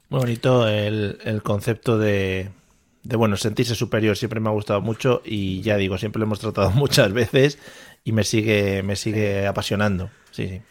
Muy 0.08 0.20
bonito 0.20 0.68
el 0.68 1.40
concepto 1.44 1.96
de, 1.96 2.50
de 3.02 3.16
bueno, 3.16 3.36
sentirse 3.36 3.74
superior 3.74 4.16
siempre 4.16 4.40
me 4.40 4.48
ha 4.48 4.52
gustado 4.52 4.80
mucho 4.80 5.22
y 5.24 5.62
ya 5.62 5.76
digo, 5.76 5.98
siempre 5.98 6.20
lo 6.20 6.26
hemos 6.26 6.40
tratado 6.40 6.70
muchas 6.74 7.12
veces 7.12 7.58
y 8.04 8.12
me 8.12 8.24
sigue, 8.24 8.82
me 8.82 8.96
sigue 8.96 9.46
apasionando. 9.46 10.10
Sí, 10.30 10.48
sí. 10.48 10.62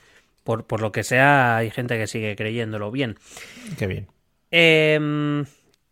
Por, 0.44 0.66
por 0.66 0.82
lo 0.82 0.92
que 0.92 1.04
sea, 1.04 1.58
hay 1.58 1.70
gente 1.70 1.98
que 1.98 2.08
sigue 2.08 2.36
creyéndolo 2.36 2.92
bien. 2.92 3.18
Qué 3.78 3.86
bien. 3.86 4.08
Em, 4.52 5.46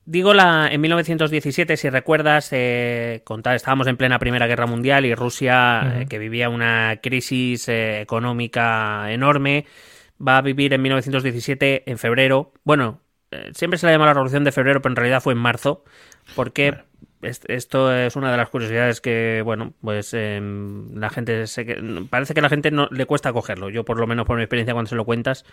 digo, 0.06 0.34
la, 0.34 0.68
en 0.72 0.82
1917, 0.82 1.78
si 1.78 1.90
recuerdas, 1.90 2.50
eh, 2.52 3.24
estábamos 3.54 3.88
en 3.88 3.98
plena 3.98 4.18
Primera 4.18 4.48
Guerra 4.48 4.66
Mundial 4.66 5.06
y 5.06 5.14
Rusia, 5.14 6.02
eh, 6.02 6.06
que 6.08 6.18
vivía 6.18 6.50
una 6.50 7.00
crisis 7.04 7.70
eh, 7.70 8.02
económica 8.02 9.12
enorme, 9.12 9.66
va 10.26 10.38
a 10.38 10.42
vivir 10.42 10.74
en 10.74 10.82
1917, 10.82 11.84
en 11.86 11.98
febrero. 12.00 12.52
Bueno, 12.64 13.02
eh, 13.32 13.52
siempre 13.54 13.78
se 13.78 13.86
le 13.86 13.92
llama 13.92 14.06
la 14.06 14.14
Revolución 14.14 14.44
de 14.44 14.52
Febrero, 14.52 14.82
pero 14.82 14.94
en 14.94 14.98
realidad 14.98 15.22
fue 15.22 15.34
en 15.34 15.40
marzo, 15.40 15.84
porque 16.36 16.76
esto 17.22 17.94
es 17.94 18.16
una 18.16 18.32
de 18.32 18.38
las 18.38 18.50
curiosidades 18.50 19.02
que, 19.02 19.42
bueno, 19.44 19.74
pues 19.82 20.14
em, 20.14 20.94
la 20.96 21.10
gente 21.10 21.46
parece 22.10 22.34
que 22.34 22.40
a 22.40 22.44
la 22.44 22.50
gente 22.50 22.70
no 22.70 22.88
le 22.92 23.06
cuesta 23.06 23.34
cogerlo. 23.34 23.70
Yo, 23.70 23.86
por 23.86 24.00
lo 24.00 24.06
menos 24.08 24.26
por 24.26 24.38
mi 24.38 24.44
experiencia 24.44 24.74
cuando 24.74 24.90
se 24.90 24.96
lo 24.96 25.06
cuentas, 25.06 25.44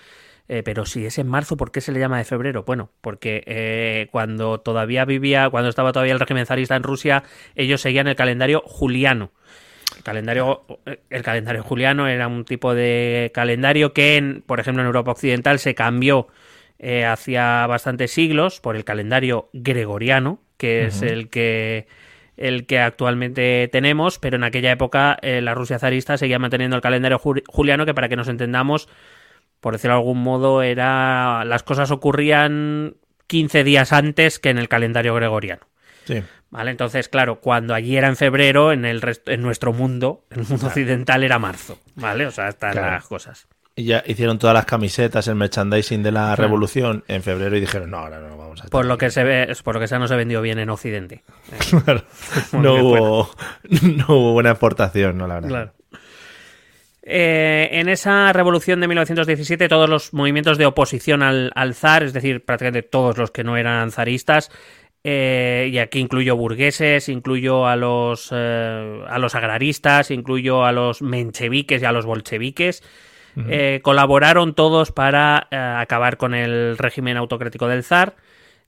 eh, 0.48 0.62
pero 0.62 0.84
si 0.84 1.06
es 1.06 1.18
en 1.18 1.28
marzo, 1.28 1.56
¿por 1.56 1.72
qué 1.72 1.80
se 1.80 1.92
le 1.92 2.00
llama 2.00 2.18
de 2.18 2.24
febrero? 2.24 2.64
Bueno, 2.64 2.90
porque 3.00 3.42
eh, 3.46 4.08
cuando 4.12 4.60
todavía 4.60 5.04
vivía, 5.04 5.48
cuando 5.48 5.70
estaba 5.70 5.92
todavía 5.92 6.12
el 6.12 6.20
régimen 6.20 6.46
zarista 6.46 6.76
en 6.76 6.82
Rusia, 6.82 7.24
ellos 7.54 7.80
seguían 7.80 8.08
el 8.08 8.16
calendario 8.16 8.62
juliano. 8.66 9.32
El 9.96 10.02
calendario, 10.02 10.66
el 11.08 11.22
calendario 11.22 11.62
juliano 11.62 12.08
era 12.08 12.28
un 12.28 12.44
tipo 12.44 12.74
de 12.74 13.30
calendario 13.32 13.94
que, 13.94 14.42
por 14.46 14.60
ejemplo, 14.60 14.82
en 14.82 14.86
Europa 14.86 15.12
Occidental 15.12 15.58
se 15.58 15.74
cambió 15.74 16.28
eh, 16.78 17.04
hacía 17.04 17.66
bastantes 17.66 18.10
siglos 18.10 18.60
por 18.60 18.76
el 18.76 18.84
calendario 18.84 19.48
gregoriano, 19.52 20.40
que 20.64 20.86
es 20.86 21.02
el 21.02 21.28
que 21.28 21.86
el 22.38 22.64
que 22.64 22.78
actualmente 22.78 23.68
tenemos, 23.70 24.18
pero 24.18 24.36
en 24.36 24.44
aquella 24.44 24.72
época 24.72 25.18
eh, 25.20 25.42
la 25.42 25.52
Rusia 25.52 25.78
zarista 25.78 26.16
seguía 26.16 26.38
manteniendo 26.38 26.74
el 26.74 26.80
calendario 26.80 27.18
juliano, 27.18 27.84
que 27.84 27.92
para 27.92 28.08
que 28.08 28.16
nos 28.16 28.28
entendamos, 28.28 28.88
por 29.60 29.74
decirlo 29.74 29.96
de 29.96 30.00
algún 30.00 30.22
modo, 30.22 30.62
era 30.62 31.44
las 31.44 31.62
cosas 31.64 31.90
ocurrían 31.90 32.96
15 33.26 33.62
días 33.62 33.92
antes 33.92 34.38
que 34.38 34.48
en 34.48 34.56
el 34.56 34.70
calendario 34.70 35.14
gregoriano. 35.14 35.68
Sí. 36.06 36.22
¿Vale? 36.48 36.70
Entonces, 36.70 37.10
claro, 37.10 37.40
cuando 37.40 37.74
allí 37.74 37.98
era 37.98 38.08
en 38.08 38.16
febrero, 38.16 38.72
en 38.72 38.86
el 38.86 39.02
en 39.26 39.42
nuestro 39.42 39.74
mundo, 39.74 40.24
en 40.30 40.40
el 40.40 40.46
mundo 40.46 40.68
occidental 40.68 41.24
era 41.24 41.38
marzo, 41.38 41.78
¿vale? 41.94 42.24
O 42.26 42.30
sea, 42.30 42.48
están 42.48 42.74
las 42.74 43.04
cosas. 43.04 43.48
Y 43.76 43.84
ya 43.84 44.04
hicieron 44.06 44.38
todas 44.38 44.54
las 44.54 44.66
camisetas, 44.66 45.26
el 45.26 45.34
merchandising 45.34 46.02
de 46.02 46.12
la 46.12 46.36
revolución 46.36 47.02
en 47.08 47.22
febrero 47.24 47.56
y 47.56 47.60
dijeron, 47.60 47.90
no, 47.90 47.98
ahora 47.98 48.20
no, 48.20 48.36
vamos 48.36 48.62
a... 48.62 48.68
Por 48.68 48.84
lo 48.84 48.96
que 48.98 49.10
se 49.10 49.24
ve, 49.24 49.52
por 49.64 49.74
lo 49.74 49.80
que 49.80 49.88
sea, 49.88 49.98
no 49.98 50.06
se 50.06 50.14
vendió 50.14 50.40
bien 50.42 50.60
en 50.60 50.70
Occidente. 50.70 51.24
no, 52.52 52.74
hubo, 52.74 53.30
no 53.82 54.04
hubo 54.08 54.32
buena 54.32 54.50
exportación, 54.50 55.18
no, 55.18 55.26
la 55.26 55.34
verdad. 55.34 55.48
Claro. 55.48 55.72
Eh, 57.06 57.68
en 57.72 57.90
esa 57.90 58.32
revolución 58.32 58.80
de 58.80 58.88
1917, 58.88 59.68
todos 59.68 59.90
los 59.90 60.14
movimientos 60.14 60.56
de 60.56 60.64
oposición 60.64 61.22
al, 61.22 61.74
zar, 61.74 62.02
es 62.02 62.14
decir, 62.14 62.44
prácticamente 62.44 62.82
todos 62.82 63.18
los 63.18 63.30
que 63.30 63.44
no 63.44 63.58
eran 63.58 63.90
zaristas, 63.90 64.50
eh, 65.02 65.68
y 65.70 65.76
aquí 65.78 65.98
incluyo 65.98 66.34
burgueses, 66.34 67.10
incluyo 67.10 67.66
a 67.66 67.76
los, 67.76 68.30
eh, 68.32 69.04
a 69.06 69.18
los 69.18 69.34
agraristas, 69.34 70.10
incluyo 70.10 70.64
a 70.64 70.72
los 70.72 71.02
mencheviques 71.02 71.82
y 71.82 71.84
a 71.84 71.92
los 71.92 72.06
bolcheviques, 72.06 72.82
eh, 73.36 73.80
colaboraron 73.82 74.54
todos 74.54 74.92
para 74.92 75.48
eh, 75.50 75.56
acabar 75.56 76.16
con 76.16 76.34
el 76.34 76.78
régimen 76.78 77.16
autocrático 77.16 77.68
del 77.68 77.82
zar, 77.82 78.16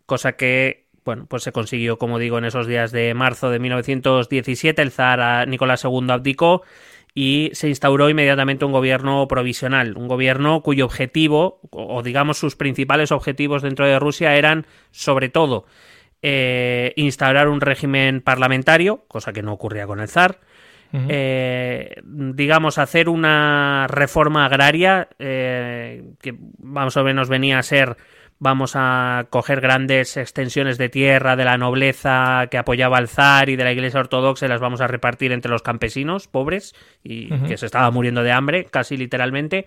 cosa 0.07 0.33
que 0.33 0.87
bueno, 1.05 1.27
pues 1.27 1.45
se 1.45 1.53
consiguió, 1.53 1.99
como 1.99 2.19
digo, 2.19 2.37
en 2.39 2.45
esos 2.45 2.67
días 2.67 2.91
de 2.91 3.15
marzo 3.15 3.49
de 3.49 3.61
1917. 3.61 4.83
El 4.83 4.91
zar 4.91 5.47
Nicolás 5.47 5.85
II 5.85 6.11
abdicó 6.11 6.63
y 7.15 7.51
se 7.55 7.69
instauró 7.69 8.11
inmediatamente 8.11 8.67
un 8.67 8.73
gobierno 8.73 9.27
provisional, 9.27 9.97
un 9.97 10.07
gobierno 10.07 10.61
cuyo 10.63 10.85
objetivo, 10.85 11.61
o 11.71 12.03
digamos 12.03 12.39
sus 12.39 12.57
principales 12.57 13.11
objetivos 13.11 13.63
dentro 13.63 13.87
de 13.87 13.99
Rusia 13.99 14.37
eran, 14.37 14.67
sobre 14.91 15.31
todo, 15.31 15.65
eh, 16.21 16.93
instaurar 16.97 17.49
un 17.49 17.63
régimen 17.63 18.21
parlamentario, 18.21 19.05
cosa 19.09 19.33
que 19.33 19.43
no 19.43 19.55
ocurría 19.55 19.87
con 19.87 20.01
el 20.01 20.09
zar, 20.09 20.41
eh, 20.93 22.01
digamos, 22.05 22.79
hacer 22.79 23.09
una 23.09 23.87
reforma 23.89 24.47
agraria 24.47 25.09
eh, 25.19 26.05
que 26.21 26.35
más 26.63 26.97
o 26.97 27.05
menos 27.05 27.29
venía 27.29 27.59
a 27.59 27.63
ser 27.63 27.97
vamos 28.39 28.73
a 28.75 29.27
coger 29.31 29.61
grandes 29.61 30.17
extensiones 30.17 30.77
de 30.79 30.89
tierra 30.89 31.37
de 31.37 31.45
la 31.45 31.57
nobleza 31.57 32.49
que 32.51 32.59
apoyaba 32.59 32.99
al 32.99 33.09
zar 33.09 33.49
y 33.49 33.57
de 33.57 33.65
la 33.65 33.73
iglesia 33.73 34.01
ortodoxa 34.01 34.47
y 34.47 34.49
las 34.49 34.61
vamos 34.61 34.81
a 34.81 34.87
repartir 34.87 35.33
entre 35.33 35.51
los 35.51 35.63
campesinos 35.63 36.29
pobres 36.29 36.75
y 37.03 37.29
que 37.47 37.57
se 37.57 37.67
estaba 37.67 37.91
muriendo 37.91 38.23
de 38.23 38.33
hambre, 38.33 38.67
casi 38.67 38.97
literalmente. 38.97 39.67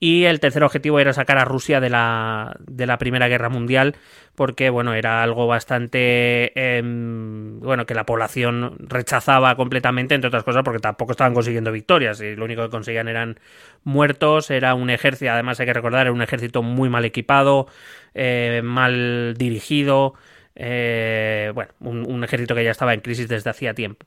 Y 0.00 0.24
el 0.24 0.38
tercer 0.38 0.62
objetivo 0.62 1.00
era 1.00 1.12
sacar 1.12 1.38
a 1.38 1.44
Rusia 1.44 1.80
de 1.80 1.90
la, 1.90 2.56
de 2.60 2.86
la 2.86 2.98
Primera 2.98 3.26
Guerra 3.26 3.48
Mundial, 3.48 3.96
porque 4.36 4.70
bueno, 4.70 4.94
era 4.94 5.24
algo 5.24 5.48
bastante 5.48 6.52
em, 6.54 7.58
bueno, 7.58 7.84
que 7.84 7.94
la 7.94 8.06
población 8.06 8.76
rechazaba 8.78 9.56
completamente, 9.56 10.14
entre 10.14 10.28
otras 10.28 10.44
cosas, 10.44 10.62
porque 10.62 10.78
tampoco 10.78 11.12
estaban 11.12 11.34
consiguiendo 11.34 11.72
victorias, 11.72 12.20
y 12.20 12.36
lo 12.36 12.44
único 12.44 12.62
que 12.62 12.70
conseguían 12.70 13.08
eran 13.08 13.40
muertos, 13.82 14.50
era 14.52 14.74
un 14.74 14.90
ejército, 14.90 15.32
además 15.32 15.58
hay 15.58 15.66
que 15.66 15.74
recordar, 15.74 16.02
era 16.02 16.12
un 16.12 16.22
ejército 16.22 16.62
muy 16.62 16.88
mal 16.88 17.04
equipado, 17.04 17.66
eh, 18.14 18.60
mal 18.62 19.34
dirigido, 19.36 20.14
eh, 20.54 21.50
bueno, 21.54 21.72
un, 21.80 22.22
ejército 22.22 22.54
que 22.54 22.62
ya 22.62 22.70
estaba 22.70 22.94
en 22.94 23.00
crisis 23.00 23.26
desde 23.26 23.50
hacía 23.50 23.74
tiempo. 23.74 24.06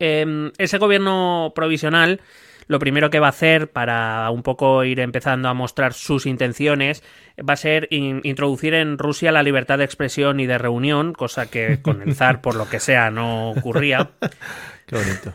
Em, 0.00 0.52
ese 0.58 0.78
gobierno 0.78 1.52
provisional 1.54 2.20
lo 2.68 2.78
primero 2.78 3.10
que 3.10 3.18
va 3.18 3.26
a 3.26 3.30
hacer 3.30 3.70
para 3.70 4.30
un 4.30 4.42
poco 4.42 4.84
ir 4.84 5.00
empezando 5.00 5.48
a 5.48 5.54
mostrar 5.54 5.94
sus 5.94 6.26
intenciones 6.26 7.02
va 7.38 7.54
a 7.54 7.56
ser 7.56 7.88
introducir 7.90 8.74
en 8.74 8.98
Rusia 8.98 9.32
la 9.32 9.42
libertad 9.42 9.78
de 9.78 9.84
expresión 9.84 10.38
y 10.38 10.46
de 10.46 10.58
reunión, 10.58 11.14
cosa 11.14 11.50
que 11.50 11.80
con 11.82 12.02
el 12.02 12.14
zar, 12.14 12.40
por 12.40 12.54
lo 12.54 12.68
que 12.68 12.78
sea, 12.78 13.10
no 13.10 13.50
ocurría. 13.50 14.10
Qué 14.86 14.96
bonito. 14.96 15.34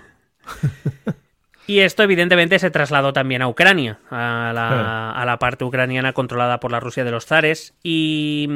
Y 1.66 1.80
esto 1.80 2.04
evidentemente 2.04 2.60
se 2.60 2.72
trasladó 2.72 3.14
también 3.14 3.42
a 3.42 3.48
Ucrania, 3.48 4.00
a 4.10 4.52
la, 5.26 5.38
parte 5.40 5.64
ucraniana 5.64 6.14
controlada 6.14 6.60
por 6.60 6.72
la 6.72 6.80
Rusia 6.80 7.06
de 7.06 7.12
los 7.12 7.26
zares. 7.26 7.74
Y, 7.84 8.50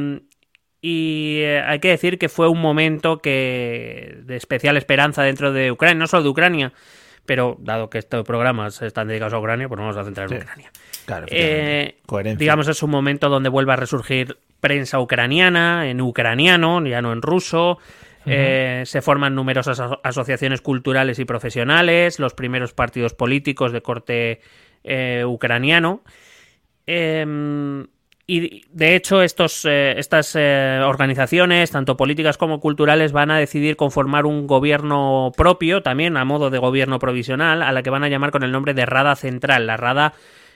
y 0.81 1.39
eh, 1.39 1.63
hay 1.65 1.79
que 1.79 1.89
decir 1.89 2.17
que 2.17 2.27
fue 2.27 2.49
un 2.49 2.59
momento 2.59 3.19
que 3.19 4.19
de 4.23 4.35
especial 4.35 4.75
esperanza 4.75 5.23
dentro 5.23 5.53
de 5.53 5.71
Ucrania, 5.71 5.99
no 5.99 6.07
solo 6.07 6.23
de 6.23 6.29
Ucrania, 6.29 6.73
pero 7.27 7.57
dado 7.59 7.89
que 7.89 7.99
estos 7.99 8.25
programas 8.25 8.81
están 8.81 9.09
dedicados 9.09 9.33
a 9.33 9.39
Ucrania, 9.39 9.67
pues 9.67 9.79
vamos 9.79 9.97
a 9.97 10.03
centrar 10.05 10.31
en 10.31 10.41
Ucrania. 10.41 10.71
Claro, 11.05 11.27
eh, 11.29 11.97
digamos, 12.37 12.67
es 12.69 12.81
un 12.81 12.89
momento 12.89 13.29
donde 13.29 13.49
vuelve 13.49 13.73
a 13.73 13.75
resurgir 13.75 14.37
prensa 14.61 14.99
ucraniana, 14.99 15.89
en 15.89 16.01
ucraniano, 16.01 16.83
ya 16.85 17.01
no 17.01 17.11
en 17.11 17.21
ruso. 17.21 17.77
Eh, 18.25 18.83
se 18.85 19.01
forman 19.01 19.35
numerosas 19.35 19.81
asociaciones 20.03 20.61
culturales 20.61 21.19
y 21.19 21.25
profesionales, 21.25 22.19
los 22.19 22.33
primeros 22.33 22.73
partidos 22.73 23.13
políticos 23.13 23.71
de 23.71 23.81
corte 23.81 24.41
eh, 24.83 25.23
ucraniano. 25.25 26.01
Em, 26.85 27.87
y 28.29 28.65
de 28.73 28.95
hecho, 28.97 29.21
estos, 29.21 29.63
eh, 29.63 29.97
estas 29.97 30.35
eh, 30.35 30.81
organizaciones, 30.83 31.71
tanto 31.71 31.95
políticas 31.95 32.37
como 32.37 32.59
culturales, 32.59 33.13
van 33.13 33.31
a 33.31 33.37
decidir 33.37 33.77
conformar 33.77 34.25
un 34.25 34.47
gobierno 34.47 35.31
propio, 35.37 35.81
también 35.81 36.17
a 36.17 36.25
modo 36.25 36.49
de 36.49 36.57
gobierno 36.57 36.99
provisional, 36.99 37.63
a 37.63 37.71
la 37.71 37.83
que 37.83 37.89
van 37.89 38.03
a 38.03 38.09
llamar 38.09 38.31
con 38.31 38.43
el 38.43 38.51
nombre 38.51 38.73
de 38.73 38.85
Rada 38.85 39.15
Central. 39.15 39.65
La 39.65 39.77
Rada 39.77 40.13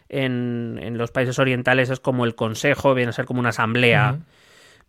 en, 0.10 0.98
los 0.98 1.12
países 1.12 1.40
orientales 1.40 1.90
es 1.90 2.01
como 2.01 2.25
el 2.25 2.36
Consejo, 2.36 2.94
viene 2.94 3.12
a 3.12 3.13
ser 3.13 3.24
como 3.24 3.40
una 3.40 3.50
asamblea, 3.50 4.20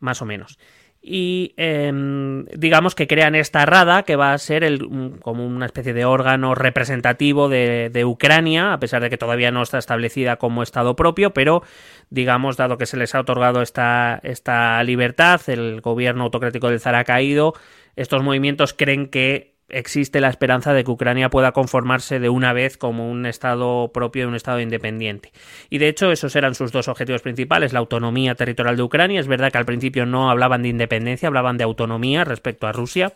más 0.01 0.21
o 0.21 0.25
menos. 0.25 0.59
Y 1.05 1.53
em, 1.57 2.45
digamos 2.57 2.95
que 2.95 3.09
crean 3.09 3.35
esta 3.35 3.67
Rada 3.67 4.05
que 4.05 4.15
va 4.15 4.33
a 4.33 4.39
ser 4.39 4.63
el, 4.63 5.19
como 5.21 5.45
una 5.45 5.67
especie 5.67 5.93
de 5.93 6.05
órgano 6.05 6.55
representativo 6.55 7.49
de, 7.49 8.05
Ucrania, 8.07 8.73
a 8.73 8.79
pesar 8.79 9.03
de 9.03 9.11
que 9.11 9.19
todavía 9.19 9.51
no 9.51 9.63
está 9.63 9.79
establecida 9.79 10.37
como 10.37 10.63
Estado 10.63 10.95
propio, 10.95 11.35
pero 11.35 11.65
digamos, 12.11 12.57
dado 12.57 12.79
que 12.79 12.87
se 12.87 12.97
les 12.97 13.17
ha 13.17 13.21
otorgado 13.21 13.63
esta, 13.63 14.21
esta 14.23 14.83
libertad, 14.85 15.41
el 15.49 15.81
gobierno 15.81 16.25
autocrático 16.25 16.69
del 16.69 16.79
zar 16.79 16.95
ha 16.95 17.05
caído, 17.05 17.55
estos 17.97 18.23
movimientos 18.23 18.73
creen 18.73 19.09
que 19.09 19.52
existe 19.73 20.21
la 20.21 20.29
esperanza 20.29 20.73
de 20.73 20.85
que 20.85 20.91
Ucrania 20.91 21.31
pueda 21.31 21.52
conformarse 21.52 22.21
de 22.21 22.29
una 22.29 22.52
vez 22.52 22.76
como 22.76 23.11
un 23.11 23.26
Estado 23.26 23.91
propio 23.93 24.25
y 24.25 24.26
un 24.26 24.35
Estado 24.35 24.61
independiente. 24.61 25.33
Y 25.71 25.79
de 25.79 25.88
hecho 25.88 26.12
esos 26.12 26.37
eran 26.37 26.55
sus 26.55 26.71
dos 26.71 26.88
objetivos 26.88 27.23
principales, 27.23 27.73
la 27.73 27.81
autonomía 27.81 28.35
territorial 28.35 28.76
de 28.76 28.83
Ucrania. 28.83 29.21
Es 29.21 29.26
verdad 29.26 29.50
que 29.50 29.59
al 29.59 29.64
principio 29.64 30.07
no 30.07 30.31
hablaban 30.31 30.62
de 30.62 30.69
independencia, 30.69 31.26
hablaban 31.26 31.57
de 31.57 31.64
autonomía 31.64 32.25
respecto 32.25 32.67
a 32.67 32.73
Rusia. 32.73 33.14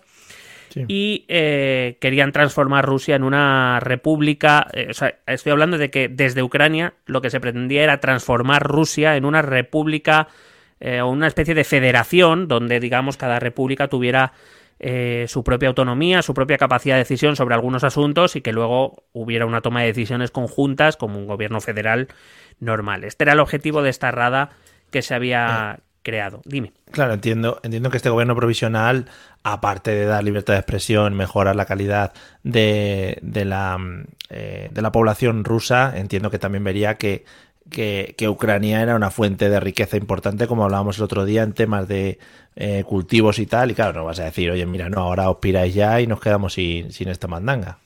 Y 0.88 1.25
eh, 1.28 1.96
querían 2.00 2.32
transformar 2.32 2.84
Rusia 2.84 3.16
en 3.16 3.22
una 3.22 3.80
república. 3.80 4.66
Eh, 4.75 4.88
o 4.90 4.94
sea, 4.94 5.14
estoy 5.26 5.52
hablando 5.52 5.78
de 5.78 5.90
que 5.90 6.08
desde 6.08 6.42
Ucrania 6.42 6.92
lo 7.06 7.22
que 7.22 7.30
se 7.30 7.40
pretendía 7.40 7.82
era 7.82 8.00
transformar 8.00 8.62
Rusia 8.62 9.16
en 9.16 9.25
una 9.25 9.40
república 9.40 10.28
eh, 10.80 11.00
o 11.00 11.08
una 11.08 11.28
especie 11.28 11.54
de 11.54 11.64
federación 11.64 12.48
donde, 12.48 12.78
digamos, 12.80 13.16
cada 13.16 13.38
república 13.38 13.88
tuviera 13.88 14.32
eh, 14.78 15.25
su 15.28 15.42
propia 15.42 15.68
autonomía, 15.68 16.23
su 16.23 16.35
propia 16.35 16.59
capacidad 16.59 16.97
de 16.97 17.00
decisión 17.00 17.37
sobre 17.37 17.54
algunos 17.54 17.85
asuntos 17.85 18.37
y 18.37 18.42
que 18.42 18.52
luego 18.52 19.04
hubiera 19.12 19.47
una 19.47 19.62
toma 19.62 19.80
de 19.80 19.88
decisiones 19.88 20.30
conjuntas 20.30 20.97
como 20.97 21.18
un 21.18 21.26
gobierno 21.26 21.61
federal 21.61 22.09
normal. 22.61 23.04
Este 23.04 23.25
era 23.25 23.33
el 23.33 23.40
objetivo 23.40 23.83
de 23.83 23.90
esta 23.90 24.11
rada 24.11 24.50
que 24.90 25.02
se 25.02 25.14
había 25.14 25.78
eh, 25.78 25.83
creado. 26.02 26.42
Dime. 26.45 26.73
Claro, 26.90 27.14
entiendo, 27.14 27.59
entiendo 27.62 27.90
que 27.90 27.97
este 27.97 28.11
gobierno 28.11 28.37
provisional, 28.37 29.06
aparte 29.42 29.90
de 29.92 30.04
dar 30.04 30.23
libertad 30.23 30.54
de 30.54 30.61
expresión, 30.61 31.14
mejorar 31.14 31.56
la 31.56 31.64
calidad 31.64 32.12
de, 32.42 33.18
de 33.23 33.45
la, 33.45 33.78
eh, 34.30 34.68
de 34.71 34.83
la 34.83 34.92
población 34.92 35.45
rusa, 35.45 35.97
entiendo 35.97 36.30
que 36.30 36.38
también 36.38 36.64
vería 36.64 36.97
que 36.97 37.25
que, 37.70 38.28
Ucrania 38.28 38.82
era 38.82 38.96
una 38.96 39.11
fuente 39.11 39.49
de 39.49 39.61
riqueza 39.61 39.96
importante, 39.96 40.46
como 40.46 40.64
hablábamos 40.64 40.99
el 40.99 41.04
otro 41.04 41.25
día 41.25 41.42
en 41.42 41.52
temas 41.52 41.88
de 41.88 42.18
eh, 42.54 42.85
cultivos 42.87 43.38
y 43.38 43.46
tal. 43.46 43.70
Y 43.70 43.75
claro, 43.75 43.92
no 43.92 44.04
vas 44.04 44.20
a 44.20 44.25
decir, 44.25 44.50
oye, 44.50 44.66
mira, 44.66 44.88
no, 44.88 45.00
ahora 45.00 45.30
os 45.30 45.38
piráis 45.38 45.75
ya 45.75 46.00
y 46.00 46.06
nos 46.06 46.20
quedamos 46.20 46.54
sin, 46.54 46.90
esta 47.08 47.28
mandanga. 47.28 47.78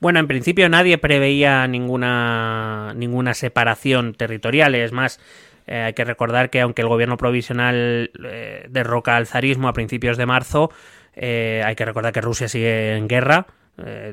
Bueno, 0.00 0.18
en 0.18 0.26
principio 0.26 0.68
nadie 0.68 0.98
preveía 0.98 1.66
ninguna, 1.68 2.92
ninguna 2.96 3.34
separación 3.34 4.14
territorial. 4.14 4.74
Es 4.74 4.92
más, 4.92 5.20
eh, 5.66 5.82
hay 5.82 5.92
que 5.94 6.04
recordar 6.04 6.50
que 6.50 6.60
aunque 6.60 6.82
el 6.82 6.88
gobierno 6.88 7.16
provisional 7.16 8.10
eh, 8.24 8.66
derroca 8.68 9.16
al 9.16 9.26
zarismo 9.26 9.68
a 9.68 9.72
principios 9.72 10.16
de 10.16 10.26
marzo, 10.26 10.70
hay 11.14 11.74
que 11.74 11.84
recordar 11.84 12.12
que 12.12 12.22
Rusia 12.22 12.48
sigue 12.48 12.96
en 12.96 13.06
guerra, 13.06 13.46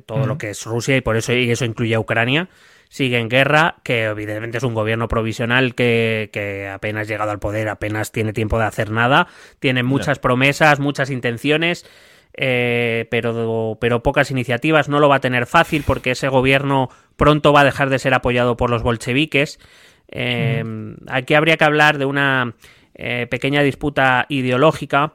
todo 0.06 0.26
lo 0.26 0.38
que 0.38 0.50
es 0.50 0.66
Rusia, 0.66 0.98
y 0.98 1.02
por 1.02 1.16
eso 1.16 1.32
y 1.32 1.50
eso 1.50 1.64
incluye 1.64 1.96
a 1.96 2.00
Ucrania 2.00 2.50
sigue 2.90 3.20
en 3.20 3.30
guerra, 3.30 3.76
que 3.84 4.06
evidentemente 4.06 4.58
es 4.58 4.64
un 4.64 4.74
gobierno 4.74 5.08
provisional 5.08 5.76
que, 5.76 6.30
que 6.34 6.68
apenas 6.68 7.08
llegado 7.08 7.32
al 7.32 7.40
poder, 7.40 7.70
apenas 7.70 8.12
tiene 8.12 8.34
tiempo 8.34 8.58
de 8.60 8.66
hacer 8.66 8.90
nada, 8.92 9.28
tiene 9.60 9.84
muchas 9.84 10.20
promesas, 10.20 10.80
muchas 10.80 11.10
intenciones. 11.12 11.86
Eh, 12.42 13.08
pero, 13.10 13.78
pero 13.82 14.04
pocas 14.04 14.32
iniciativas. 14.32 14.88
No 14.88 15.00
lo 15.00 15.10
va 15.10 15.18
a 15.18 15.22
tener 15.22 15.46
fácil 15.46 15.84
porque 15.86 16.12
ese 16.12 16.28
gobierno 16.30 16.90
pronto 17.18 17.52
va 17.52 17.62
a 17.62 17.66
dejar 17.66 17.90
de 17.90 18.00
ser 18.00 18.14
apoyado 18.14 18.56
por 18.56 18.70
los 18.70 18.84
bolcheviques. 18.84 19.60
Eh, 20.10 20.64
aquí 21.08 21.34
habría 21.34 21.58
que 21.58 21.66
hablar 21.66 21.98
de 21.98 22.06
una 22.06 22.54
eh, 22.96 23.28
pequeña 23.30 23.62
disputa 23.62 24.26
ideológica. 24.30 25.14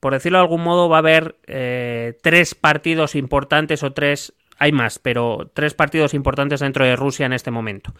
por 0.00 0.12
decirlo 0.12 0.38
de 0.38 0.42
algún 0.42 0.62
modo, 0.62 0.88
va 0.88 0.96
a 0.96 0.98
haber 0.98 1.36
tres 2.22 2.54
partidos 2.54 3.14
importantes 3.14 3.82
o 3.82 3.92
tres 3.92 4.34
hay 4.60 4.72
más, 4.72 4.98
pero 4.98 5.50
tres 5.54 5.72
partidos 5.72 6.12
importantes 6.12 6.60
dentro 6.60 6.84
de 6.84 6.94
Rusia 6.94 7.24
en 7.24 7.32
este 7.32 7.50
momento. 7.50 7.94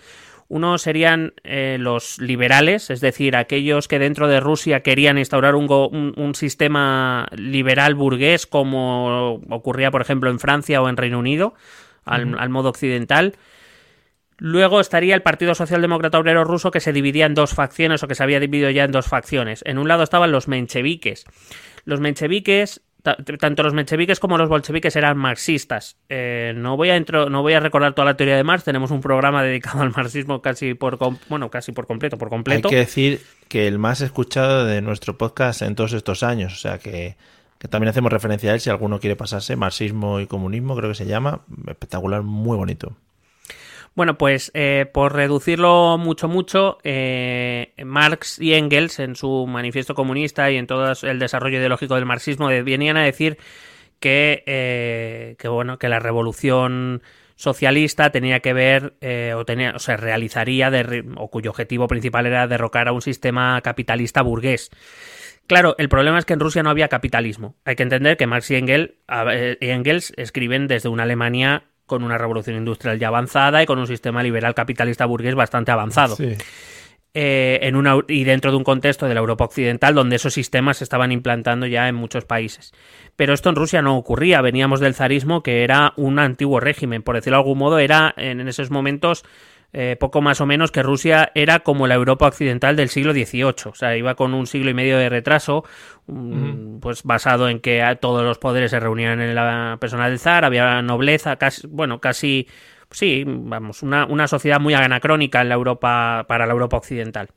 Uno 0.46 0.76
serían 0.76 1.32
eh, 1.42 1.78
los 1.80 2.18
liberales, 2.18 2.90
es 2.90 3.00
decir, 3.00 3.34
aquellos 3.34 3.88
que 3.88 3.98
dentro 3.98 4.28
de 4.28 4.40
Rusia 4.40 4.82
querían 4.82 5.16
instaurar 5.16 5.54
un, 5.54 6.34
sistema 6.34 7.28
liberal 7.34 7.94
burgués 7.94 8.46
como 8.46 9.40
ocurría, 9.48 9.90
por 9.90 10.02
ejemplo, 10.02 10.28
en 10.28 10.38
Francia 10.38 10.82
o 10.82 10.88
en 10.90 10.98
Reino 10.98 11.18
Unido, 11.18 11.54
al, 12.04 12.50
modo 12.50 12.68
occidental. 12.68 13.36
Luego 14.36 14.80
estaría 14.80 15.14
el 15.14 15.22
Partido 15.22 15.54
Socialdemócrata 15.54 16.18
Obrero 16.18 16.44
Ruso 16.44 16.70
que 16.70 16.80
se 16.80 16.92
dividía 16.92 17.24
en 17.24 17.34
dos 17.34 17.54
facciones 17.54 18.02
o 18.02 18.08
que 18.08 18.14
se 18.14 18.22
había 18.22 18.40
dividido 18.40 18.68
ya 18.70 18.84
en 18.84 18.92
dos 18.92 19.06
facciones. 19.06 19.62
En 19.64 19.78
un 19.78 19.88
lado 19.88 20.02
estaban 20.02 20.30
los 20.30 20.46
mencheviques. 20.46 21.24
Los 21.84 22.00
mencheviques 22.00 22.82
tanto 23.02 23.62
los 23.62 23.74
mencheviques 23.74 24.20
como 24.20 24.38
los 24.38 24.48
bolcheviques 24.48 24.94
eran 24.96 25.16
marxistas. 25.16 25.96
Eh, 26.08 26.52
no, 26.56 26.76
voy 26.76 26.90
a 26.90 27.00
no 27.00 27.42
voy 27.42 27.52
a 27.54 27.60
recordar 27.60 27.94
toda 27.94 28.06
la 28.06 28.16
teoría 28.16 28.36
de 28.36 28.44
Marx, 28.44 28.64
tenemos 28.64 28.90
un 28.90 29.00
programa 29.00 29.42
dedicado 29.42 29.80
al 29.82 29.90
marxismo 29.90 30.42
casi 30.42 30.74
por, 30.74 30.98
bueno, 31.28 31.50
casi 31.50 31.72
por 31.72 31.86
completo, 31.86 32.18
por 32.18 32.28
completo. 32.28 32.68
Hay 32.68 32.74
que 32.74 32.78
decir 32.78 33.20
que 33.48 33.66
el 33.66 33.78
más 33.78 34.00
escuchado 34.00 34.64
de 34.64 34.80
nuestro 34.82 35.18
podcast 35.18 35.62
en 35.62 35.74
todos 35.74 35.92
estos 35.92 36.22
años, 36.22 36.52
o 36.52 36.56
sea 36.56 36.78
que, 36.78 37.16
que 37.58 37.68
también 37.68 37.90
hacemos 37.90 38.12
referencia 38.12 38.50
a 38.50 38.54
él 38.54 38.60
si 38.60 38.70
alguno 38.70 39.00
quiere 39.00 39.16
pasarse, 39.16 39.56
marxismo 39.56 40.20
y 40.20 40.26
comunismo 40.26 40.76
creo 40.76 40.90
que 40.90 40.94
se 40.94 41.06
llama, 41.06 41.42
espectacular, 41.66 42.22
muy 42.22 42.56
bonito. 42.56 42.96
Bueno, 43.94 44.16
pues 44.16 44.52
eh, 44.54 44.86
por 44.92 45.14
reducirlo 45.14 45.98
mucho, 45.98 46.28
mucho, 46.28 46.78
eh, 46.84 47.74
Marx 47.84 48.38
y 48.38 48.54
Engels 48.54 49.00
en 49.00 49.16
su 49.16 49.46
manifiesto 49.48 49.94
comunista 49.94 50.50
y 50.50 50.56
en 50.56 50.66
todo 50.66 50.92
el 51.02 51.18
desarrollo 51.18 51.58
ideológico 51.58 51.96
del 51.96 52.06
marxismo 52.06 52.46
venían 52.46 52.96
a 52.96 53.04
decir 53.04 53.38
que, 53.98 54.44
eh, 54.46 55.34
que 55.38 55.48
bueno, 55.48 55.78
que 55.78 55.88
la 55.88 55.98
revolución 55.98 57.02
socialista 57.34 58.10
tenía 58.10 58.40
que 58.40 58.52
ver 58.52 58.94
o 59.34 59.44
tenía 59.44 59.72
o 59.74 59.78
se 59.78 59.96
realizaría 59.96 60.70
o 61.16 61.28
cuyo 61.28 61.50
objetivo 61.50 61.88
principal 61.88 62.26
era 62.26 62.46
derrocar 62.46 62.86
a 62.86 62.92
un 62.92 63.02
sistema 63.02 63.60
capitalista 63.60 64.22
burgués. 64.22 64.70
Claro, 65.46 65.74
el 65.78 65.88
problema 65.88 66.18
es 66.18 66.24
que 66.26 66.34
en 66.34 66.40
Rusia 66.40 66.62
no 66.62 66.70
había 66.70 66.88
capitalismo. 66.88 67.56
Hay 67.64 67.74
que 67.74 67.82
entender 67.82 68.16
que 68.16 68.26
Marx 68.26 68.50
y 68.50 68.54
Engels 68.56 70.12
escriben 70.16 70.68
desde 70.68 70.90
una 70.90 71.02
Alemania 71.02 71.64
con 71.90 72.04
una 72.04 72.16
revolución 72.16 72.56
industrial 72.56 72.98
ya 72.98 73.08
avanzada 73.08 73.62
y 73.62 73.66
con 73.66 73.78
un 73.78 73.86
sistema 73.88 74.22
liberal 74.22 74.54
capitalista 74.54 75.04
burgués 75.04 75.34
bastante 75.34 75.72
avanzado. 75.72 76.16
Eh, 77.12 77.58
en 77.62 77.74
una, 77.74 77.96
y 78.06 78.22
dentro 78.22 78.52
de 78.52 78.56
un 78.56 78.62
contexto 78.62 79.06
de 79.06 79.14
la 79.14 79.20
Europa 79.20 79.44
occidental 79.44 79.96
donde 79.96 80.14
esos 80.14 80.32
sistemas 80.32 80.76
se 80.76 80.84
estaban 80.84 81.10
implantando 81.10 81.66
ya 81.66 81.88
en 81.88 81.96
muchos 81.96 82.24
países. 82.24 82.72
Pero 83.16 83.34
esto 83.34 83.48
en 83.48 83.56
Rusia 83.56 83.82
no 83.82 83.96
ocurría, 83.96 84.40
veníamos 84.40 84.78
del 84.78 84.94
zarismo 84.94 85.42
que 85.42 85.64
era 85.64 85.92
un 85.96 86.20
antiguo 86.20 86.60
régimen, 86.60 87.02
por 87.02 87.16
decirlo 87.16 87.38
de 87.38 87.42
algún 87.42 87.58
modo, 87.58 87.80
era 87.80 88.14
en 88.16 88.46
esos 88.46 88.70
momentos 88.70 89.24
eh, 89.72 89.96
poco 89.98 90.20
más 90.20 90.40
o 90.40 90.46
menos 90.46 90.72
que 90.72 90.82
Rusia 90.82 91.30
era 91.34 91.60
como 91.60 91.86
la 91.86 91.94
Europa 91.94 92.26
occidental 92.26 92.76
del 92.76 92.88
siglo 92.88 93.12
XVIII, 93.12 93.70
o 93.70 93.74
sea, 93.74 93.96
iba 93.96 94.14
con 94.16 94.34
un 94.34 94.46
siglo 94.46 94.70
y 94.70 94.74
medio 94.74 94.98
de 94.98 95.08
retraso, 95.08 95.64
mm, 96.06 96.80
pues 96.80 97.02
basado 97.04 97.48
en 97.48 97.60
que 97.60 97.82
todos 98.00 98.24
los 98.24 98.38
poderes 98.38 98.72
se 98.72 98.80
reunían 98.80 99.20
en 99.20 99.34
la 99.34 99.78
persona 99.80 100.08
del 100.08 100.18
zar, 100.18 100.44
había 100.44 100.82
nobleza, 100.82 101.36
casi, 101.36 101.66
bueno, 101.68 102.00
casi, 102.00 102.48
sí, 102.90 103.24
vamos, 103.26 103.82
una, 103.82 104.06
una 104.06 104.26
sociedad 104.26 104.60
muy 104.60 104.74
anacrónica 104.74 105.40
en 105.40 105.48
la 105.48 105.54
Europa, 105.54 106.24
para 106.26 106.46
la 106.46 106.52
Europa 106.52 106.76
occidental. 106.76 107.28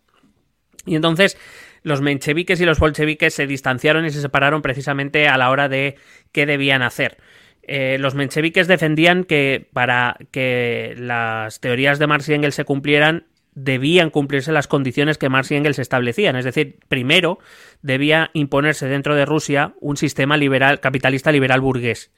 Y 0.86 0.96
entonces 0.96 1.38
los 1.84 2.02
mencheviques 2.02 2.60
y 2.62 2.65
los 2.65 2.80
bolcheviques 2.80 3.34
se 3.34 3.46
distanciaron 3.46 4.06
y 4.06 4.10
se 4.10 4.22
separaron 4.22 4.62
precisamente 4.62 5.28
a 5.28 5.38
la 5.38 5.50
hora 5.50 5.69
de 5.69 5.98
qué 6.32 6.46
debían 6.46 6.82
hacer. 6.82 7.17
Eh, 7.65 7.97
los 7.97 8.13
mencheviques 8.13 8.67
defendían 8.67 9.23
que 9.23 9.69
para 9.71 10.17
que 10.32 10.95
las 10.97 11.62
teorías 11.62 11.97
de 11.97 12.08
Marx 12.08 12.28
y 12.28 12.34
Engels 12.34 12.56
se 12.56 12.65
cumplieran, 12.65 13.28
debían 13.56 14.10
cumplirse 14.10 14.52
las 14.52 14.67
condiciones 14.67 15.17
que 15.17 15.30
Marx 15.30 15.52
y 15.52 15.56
Engels 15.56 15.80
establecían. 15.80 16.36
Es 16.36 16.45
decir, 16.45 16.80
primero 16.88 17.39
debía 17.82 18.32
imponerse 18.34 18.88
dentro 18.88 19.15
de 19.15 19.26
Rusia 19.26 19.73
un 19.80 19.95
sistema 19.95 20.38
liberal, 20.38 20.80
capitalista 20.80 21.32
liberal 21.32 21.62
burgués. 21.62 22.12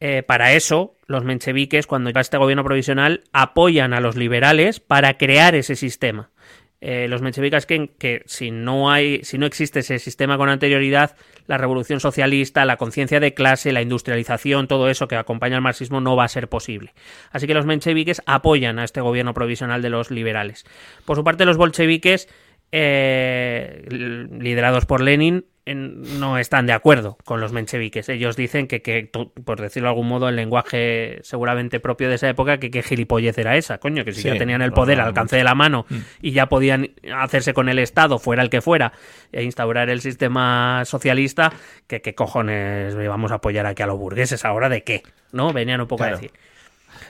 Eh, 0.00 0.22
para 0.22 0.52
eso, 0.52 0.96
los 1.06 1.24
mencheviques, 1.24 1.86
cuando 1.86 2.10
llega 2.10 2.20
este 2.20 2.36
gobierno 2.36 2.62
provisional, 2.62 3.24
apoyan 3.32 3.94
a 3.94 4.00
los 4.00 4.16
liberales 4.16 4.80
para 4.80 5.16
crear 5.16 5.54
ese 5.54 5.74
sistema. 5.76 6.30
Eh, 6.80 7.08
los 7.08 7.22
mencheviques 7.22 7.66
creen 7.66 7.90
que 7.98 8.22
si 8.26 8.50
no 8.52 8.90
hay, 8.90 9.24
si 9.24 9.36
no 9.36 9.46
existe 9.46 9.80
ese 9.80 9.98
sistema 9.98 10.36
con 10.38 10.48
anterioridad, 10.48 11.16
la 11.46 11.58
revolución 11.58 11.98
socialista, 11.98 12.64
la 12.64 12.76
conciencia 12.76 13.18
de 13.18 13.34
clase, 13.34 13.72
la 13.72 13.82
industrialización, 13.82 14.68
todo 14.68 14.88
eso 14.88 15.08
que 15.08 15.16
acompaña 15.16 15.56
al 15.56 15.62
marxismo 15.62 16.00
no 16.00 16.14
va 16.14 16.24
a 16.24 16.28
ser 16.28 16.48
posible. 16.48 16.94
Así 17.30 17.46
que 17.46 17.54
los 17.54 17.66
mencheviques 17.66 18.22
apoyan 18.26 18.78
a 18.78 18.84
este 18.84 19.00
gobierno 19.00 19.34
provisional 19.34 19.82
de 19.82 19.90
los 19.90 20.10
liberales. 20.10 20.64
Por 21.04 21.16
su 21.16 21.24
parte, 21.24 21.44
los 21.44 21.56
bolcheviques, 21.56 22.28
eh, 22.70 23.84
liderados 23.88 24.86
por 24.86 25.00
Lenin, 25.00 25.46
no 25.74 26.38
están 26.38 26.66
de 26.66 26.72
acuerdo 26.72 27.18
con 27.24 27.40
los 27.40 27.52
mencheviques. 27.52 28.08
Ellos 28.08 28.36
dicen 28.36 28.66
que, 28.66 28.82
que, 28.82 29.10
por 29.44 29.60
decirlo 29.60 29.88
de 29.88 29.90
algún 29.90 30.08
modo, 30.08 30.28
el 30.28 30.36
lenguaje 30.36 31.18
seguramente 31.22 31.80
propio 31.80 32.08
de 32.08 32.16
esa 32.16 32.28
época, 32.28 32.58
que 32.58 32.70
qué 32.70 32.82
gilipollez 32.82 33.36
era 33.38 33.56
esa, 33.56 33.78
coño, 33.78 34.04
que 34.04 34.12
si 34.12 34.22
ya 34.22 34.36
tenían 34.36 34.62
el 34.62 34.72
poder 34.72 35.00
al 35.00 35.08
alcance 35.08 35.36
de 35.36 35.44
la 35.44 35.54
mano 35.54 35.86
mm. 35.88 35.96
y 36.22 36.32
ya 36.32 36.46
podían 36.46 36.90
hacerse 37.14 37.54
con 37.54 37.68
el 37.68 37.78
Estado, 37.78 38.18
fuera 38.18 38.42
el 38.42 38.50
que 38.50 38.60
fuera, 38.60 38.92
e 39.32 39.42
instaurar 39.42 39.90
el 39.90 40.00
sistema 40.00 40.82
socialista, 40.84 41.52
que 41.86 42.00
qué 42.00 42.14
cojones 42.14 42.94
vamos 42.94 43.32
a 43.32 43.36
apoyar 43.36 43.66
aquí 43.66 43.82
a 43.82 43.86
los 43.86 43.98
burgueses 43.98 44.44
ahora 44.44 44.68
de 44.68 44.82
qué, 44.82 45.02
¿no? 45.32 45.52
Venían 45.52 45.80
un 45.80 45.86
poco 45.86 46.04
a 46.04 46.10
decir. 46.10 46.32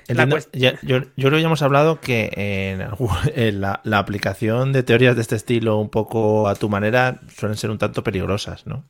Yo, 0.09 0.79
yo, 0.83 1.01
creo 1.17 1.31
que 1.31 1.41
ya 1.41 1.47
hemos 1.47 1.63
hablado 1.63 2.01
que 2.01 2.31
en, 2.35 3.61
la, 3.61 3.99
aplicación 3.99 4.73
de 4.73 4.83
teorías 4.83 5.17
de 5.17 5.23
este 5.23 5.37
estilo 5.37 5.79
un 5.79 5.91
poco 5.91 6.49
a 6.49 6.55
tu 6.55 6.69
manera 6.69 7.21
suelen 7.37 7.57
ser 7.57 7.71
un 7.71 7.79
tanto 7.79 8.03
peligrosas, 8.03 8.67
¿no? 8.67 8.85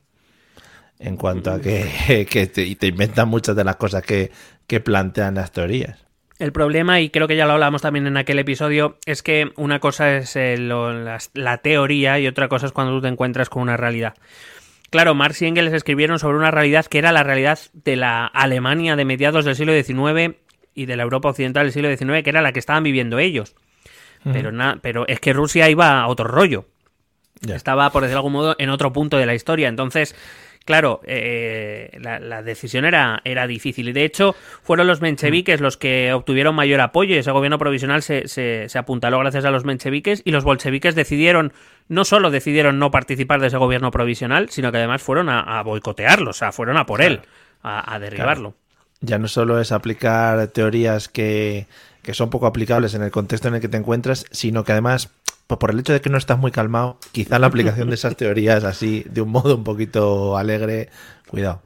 En 0.97 1.17
cuanto 1.17 1.51
a 1.51 1.61
que, 1.61 2.25
te, 2.79 2.87
inventan 2.87 3.27
muchas 3.27 3.55
de 3.55 3.63
las 3.63 3.75
cosas 3.75 4.03
que, 4.03 4.31
plantean 4.83 5.35
las 5.35 5.51
teorías. 5.51 6.05
El 6.37 6.53
problema, 6.53 7.01
y 7.01 7.09
creo 7.09 7.27
que 7.27 7.35
ya 7.35 7.45
lo 7.45 7.53
hablamos 7.53 7.81
también 7.81 8.07
en 8.07 8.15
aquel 8.15 8.39
episodio, 8.39 8.97
es 9.05 9.23
que 9.23 9.51
una 9.57 9.79
cosa 9.79 10.15
es 10.15 10.37
eh, 10.37 10.55
la, 10.57 11.57
teoría 11.57 12.17
y 12.19 12.27
otra 12.27 12.47
cosa 12.47 12.67
es 12.67 12.71
cuando 12.71 12.93
tú 12.93 13.01
te 13.01 13.09
encuentras 13.09 13.49
con 13.49 13.61
una 13.61 13.75
realidad. 13.75 14.13
Claro, 14.89 15.15
Marx 15.15 15.41
y 15.41 15.47
Engels 15.47 15.73
escribieron 15.73 16.17
sobre 16.17 16.37
una 16.37 16.49
realidad 16.49 16.85
que 16.85 16.97
era 16.97 17.11
la 17.11 17.23
realidad 17.23 17.59
de 17.73 17.95
la 17.95 18.25
Alemania 18.25 18.95
de 18.95 19.05
mediados 19.05 19.43
del 19.43 19.55
siglo 19.55 19.73
XIX 19.73 20.37
y 20.73 20.85
de 20.85 20.95
la 20.95 21.03
Europa 21.03 21.29
occidental 21.29 21.65
del 21.65 21.73
siglo 21.73 21.89
XIX, 21.89 22.23
que 22.23 22.29
era 22.29 22.41
la 22.41 22.51
que 22.51 22.59
estaban 22.59 22.83
viviendo 22.83 23.19
ellos. 23.19 23.55
Pero, 24.23 24.51
pero 24.81 25.07
es 25.07 25.19
que 25.19 25.31
Rusia 25.31 25.69
iba 25.69 26.01
a 26.01 26.07
otro 26.07 26.27
rollo. 26.27 26.65
Estaba, 27.47 27.89
por 27.91 28.01
decirlo 28.01 28.15
de 28.15 28.19
algún 28.19 28.33
modo, 28.33 28.55
en 28.59 28.69
otro 28.69 28.91
punto 28.91 29.17
de 29.17 29.25
la 29.25 29.33
historia. 29.33 29.69
Entonces, 29.69 30.13
claro, 30.65 30.99
eh, 31.05 31.97
la, 32.01 32.43
decisión 32.43 32.83
era, 32.83 33.21
era 33.23 33.47
difícil. 33.47 33.87
Y 33.87 33.93
de 33.93 34.03
hecho, 34.03 34.35
fueron 34.61 34.87
los 34.87 34.99
mencheviques 34.99 35.61
los 35.61 35.77
que 35.77 36.11
obtuvieron 36.11 36.53
mayor 36.53 36.81
apoyo 36.81 37.15
y 37.15 37.19
ese 37.19 37.31
gobierno 37.31 37.57
provisional 37.57 38.01
se, 38.01 38.27
se, 38.27 38.67
se 38.67 38.77
apuntaló 38.77 39.19
gracias 39.19 39.45
a 39.45 39.51
los 39.51 39.63
mencheviques 39.63 40.21
y 40.25 40.31
los 40.31 40.43
bolcheviques 40.43 40.95
decidieron 40.95 41.53
no 41.89 42.05
solo 42.05 42.29
decidieron 42.29 42.79
no 42.79 42.91
participar 42.91 43.41
de 43.41 43.47
ese 43.47 43.57
gobierno 43.57 43.91
provisional, 43.91 44.49
sino 44.49 44.71
que 44.71 44.77
además 44.77 45.01
fueron 45.01 45.27
a, 45.27 45.61
boicotearlo, 45.63 46.29
o 46.29 46.33
sea, 46.33 46.51
fueron 46.51 46.77
a 46.77 46.85
por 46.85 47.01
él, 47.01 47.21
a, 47.63 47.97
derribarlo. 47.99 48.53
Ya 49.01 49.17
no 49.17 49.27
solo 49.27 49.59
es 49.59 49.71
aplicar 49.71 50.47
teorías 50.47 51.07
que, 51.07 51.67
son 52.11 52.29
poco 52.29 52.47
aplicables 52.47 52.93
en 52.93 53.03
el 53.03 53.11
contexto 53.11 53.47
en 53.47 53.55
el 53.55 53.61
que 53.61 53.69
te 53.69 53.77
encuentras, 53.77 54.25
sino 54.31 54.63
que 54.63 54.71
además, 54.73 55.09
pues 55.47 55.57
por 55.57 55.71
el 55.71 55.79
hecho 55.79 55.93
de 55.93 56.01
que 56.01 56.09
no 56.09 56.17
estás 56.17 56.37
muy 56.37 56.51
calmado, 56.51 56.97
quizá 57.11 57.39
la 57.39 57.47
aplicación 57.47 57.89
de 57.89 57.95
esas 57.95 58.15
teorías 58.15 58.63
así, 58.63 59.05
de 59.09 59.21
un 59.21 59.29
modo 59.29 59.55
un 59.55 59.63
poquito 59.63 60.37
alegre, 60.37 60.89
cuidado. 61.27 61.61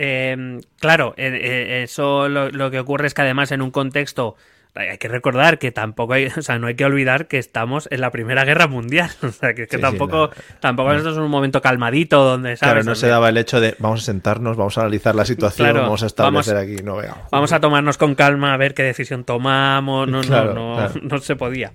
Eh, 0.00 0.60
claro, 0.78 1.14
eh, 1.16 1.40
eh, 1.42 1.82
eso 1.82 2.28
lo, 2.28 2.70
que 2.70 2.78
ocurre 2.78 3.08
es 3.08 3.14
que 3.14 3.22
además 3.22 3.50
en 3.50 3.62
un 3.62 3.72
contexto 3.72 4.36
hay 4.74 4.98
que 4.98 5.08
recordar 5.08 5.58
que 5.58 5.72
tampoco 5.72 6.12
hay, 6.12 6.26
o 6.36 6.42
sea, 6.42 6.58
no 6.58 6.66
hay 6.66 6.74
que 6.74 6.84
olvidar 6.84 7.26
que 7.26 7.38
estamos 7.38 7.88
en 7.90 8.00
la 8.00 8.10
Primera 8.10 8.44
Guerra 8.44 8.66
Mundial. 8.66 9.10
O 9.28 9.32
sea, 9.40 9.54
que, 9.54 9.66
tampoco, 9.66 10.30
tampoco 10.58 10.92
esto 10.92 11.10
es 11.10 11.16
un 11.16 11.30
momento 11.30 11.60
calmadito 11.60 12.24
donde, 12.24 12.56
¿sabes? 12.56 12.72
Claro, 12.72 12.84
no 12.84 12.94
se 12.94 13.08
daba 13.08 13.28
el 13.28 13.36
hecho 13.36 13.60
de 13.60 13.76
vamos 13.78 14.02
a 14.02 14.04
sentarnos, 14.04 14.56
vamos 14.56 14.78
a 14.78 14.80
analizar 14.80 15.14
la 15.14 15.24
situación, 15.24 15.74
vamos 15.74 16.02
a 16.02 16.06
establecer 16.06 16.56
aquí, 16.56 16.76
no 16.82 16.96
vea. 16.96 17.16
Vamos 17.30 17.52
a 17.52 17.60
tomarnos 17.60 17.98
con 17.98 18.14
calma 18.14 18.54
a 18.54 18.56
ver 18.56 18.74
qué 18.74 18.82
decisión 18.82 19.24
tomamos, 19.24 20.08
no, 20.08 20.22
no, 20.22 20.54
no, 20.54 20.88
no 21.02 21.18
se 21.18 21.36
podía. 21.36 21.72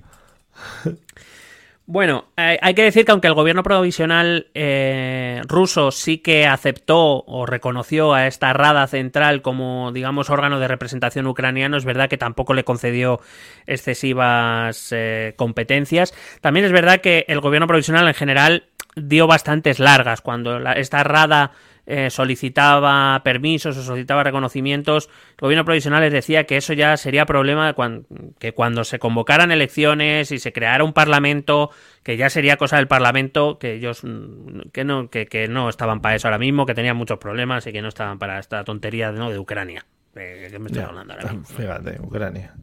Bueno, 1.94 2.26
hay 2.38 2.74
que 2.74 2.82
decir 2.82 3.06
que 3.06 3.12
aunque 3.12 3.28
el 3.28 3.36
gobierno 3.36 3.62
provisional 3.62 4.48
eh, 4.56 5.44
ruso 5.48 5.92
sí 5.92 6.18
que 6.18 6.48
aceptó 6.48 7.24
o 7.28 7.46
reconoció 7.46 8.16
a 8.16 8.26
esta 8.26 8.52
Rada 8.52 8.88
Central 8.88 9.44
como, 9.44 9.92
digamos, 9.92 10.32
órgano 10.32 10.60
de 10.60 10.68
representación 10.68 11.28
ucraniano, 11.28 11.78
es 11.78 11.86
verdad 11.86 12.10
que 12.10 12.18
tampoco 12.18 12.56
le 12.56 12.64
concedió 12.64 13.20
excesivas 13.68 14.88
eh, 14.90 15.36
competencias. 15.38 16.16
También 16.42 16.66
es 16.66 16.72
verdad 16.72 17.00
que 17.00 17.26
el 17.28 17.42
gobierno 17.42 17.68
provisional 17.68 18.08
en 18.08 18.16
general 18.16 18.64
dio 18.96 19.28
bastantes 19.28 19.80
largas 19.80 20.22
cuando 20.22 20.58
esta 20.72 21.04
Rada 21.04 21.52
eh, 21.86 22.10
solicitaba 22.10 23.22
permisos 23.26 23.76
o 23.76 23.84
solicitaba 23.84 24.24
reconocimientos, 24.24 25.10
el 25.32 25.42
gobierno 25.42 25.66
provisional 25.66 26.02
les 26.02 26.14
decía 26.14 26.46
que 26.46 26.56
eso 26.56 26.72
ya 26.72 26.96
sería 26.96 27.26
problema 27.26 27.76
que 28.40 28.54
cuando 28.54 28.86
se 28.86 29.00
convocaran 29.00 29.52
elecciones 29.52 30.32
y 30.32 30.40
se 30.40 30.54
creara 30.54 30.86
un 30.86 30.94
parlamento, 30.94 31.72
que 32.02 32.16
ya 32.16 32.30
sería 32.30 32.56
cosa 32.56 32.78
del 32.78 32.88
parlamento, 32.88 33.60
que 33.60 33.74
ellos 33.74 34.04
mm, 34.04 34.70
que 34.72 34.86
no, 34.86 35.10
que, 35.10 35.48
no 35.50 35.68
estaban 35.68 36.00
para 36.00 36.16
eso 36.16 36.28
ahora 36.28 36.38
mismo, 36.38 36.66
que 36.66 36.74
tenían 36.74 36.96
muchos 36.96 37.20
problemas 37.20 37.68
y 37.68 37.74
que 37.74 37.82
no 37.82 37.90
estaban 37.90 38.18
para 38.18 38.40
esta 38.40 38.64
tontería 38.64 39.12
¿no? 39.12 39.30
de 39.30 39.40
Ucrania. 39.40 39.86
me 40.14 40.46
estoy 40.46 40.84
hablando 40.84 41.14
ahora 41.14 41.36
Fíjate, 41.44 42.00
Ucrania, 42.02 42.54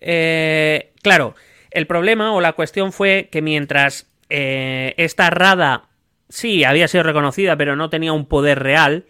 eh, 0.00 0.92
claro, 1.02 1.34
el 1.70 1.86
problema 1.86 2.32
o 2.32 2.40
la 2.40 2.52
cuestión 2.54 2.92
fue 2.92 3.28
que 3.30 3.42
mientras 3.42 4.06
eh, 4.30 4.94
esta 4.96 5.30
rada 5.30 5.87
sí, 6.28 6.64
había 6.64 6.88
sido 6.88 7.04
reconocida, 7.04 7.56
pero 7.56 7.76
no 7.76 7.90
tenía 7.90 8.12
un 8.12 8.26
poder 8.26 8.60
real. 8.60 9.04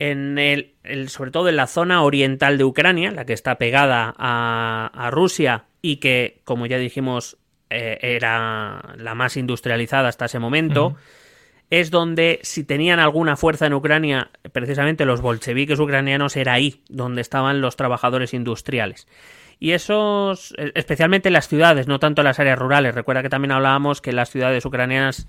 En 0.00 0.38
el, 0.38 0.74
sobre 1.08 1.32
todo 1.32 1.48
en 1.48 1.56
la 1.56 1.66
zona 1.66 2.02
oriental 2.02 2.56
de 2.56 2.62
Ucrania, 2.62 3.10
la 3.10 3.24
que 3.24 3.32
está 3.32 3.58
pegada 3.58 4.14
a, 4.16 5.08
Rusia 5.10 5.64
y 5.82 5.96
que, 5.96 6.40
como 6.44 6.66
ya 6.66 6.78
dijimos, 6.78 7.36
eh, 7.68 7.98
era 8.00 8.94
la 8.96 9.14
más 9.16 9.36
industrializada 9.36 10.08
hasta 10.08 10.26
ese 10.26 10.38
momento, 10.38 10.96
es 11.70 11.90
donde 11.90 12.38
si 12.42 12.64
tenían 12.64 13.00
alguna 13.00 13.36
fuerza 13.36 13.66
en 13.66 13.74
Ucrania, 13.74 14.30
precisamente 14.52 15.04
los 15.04 15.20
bolcheviques 15.20 15.80
ucranianos, 15.80 16.36
era 16.36 16.52
ahí 16.54 16.82
donde 16.88 17.20
estaban 17.20 17.60
los 17.60 17.76
trabajadores 17.76 18.32
industriales. 18.34 19.08
Y 19.58 19.72
esos, 19.72 20.54
especialmente 20.74 21.28
en 21.28 21.32
las 21.32 21.48
ciudades, 21.48 21.88
no 21.88 21.98
tanto 21.98 22.22
en 22.22 22.26
las 22.26 22.38
áreas 22.38 22.58
rurales. 22.58 22.94
Recuerda 22.94 23.22
que 23.22 23.28
también 23.28 23.50
hablábamos 23.52 24.00
que 24.00 24.12
las 24.12 24.30
ciudades 24.30 24.64
ucranianas 24.64 25.26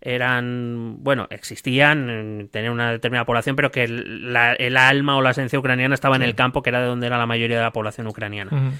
eran, 0.00 1.02
bueno, 1.02 1.26
existían, 1.30 2.48
tenían 2.52 2.72
una 2.72 2.92
determinada 2.92 3.26
población, 3.26 3.56
pero 3.56 3.70
que 3.70 3.84
el, 3.84 4.76
alma 4.76 5.16
o 5.16 5.22
la 5.22 5.30
esencia 5.30 5.58
ucraniana 5.58 5.94
estaba 5.94 6.16
en 6.16 6.22
el 6.22 6.34
campo, 6.34 6.62
que 6.62 6.70
era 6.70 6.80
de 6.80 6.86
donde 6.86 7.06
era 7.06 7.18
la 7.18 7.26
mayoría 7.26 7.56
de 7.56 7.62
la 7.62 7.72
población 7.72 8.06
ucraniana. 8.06 8.72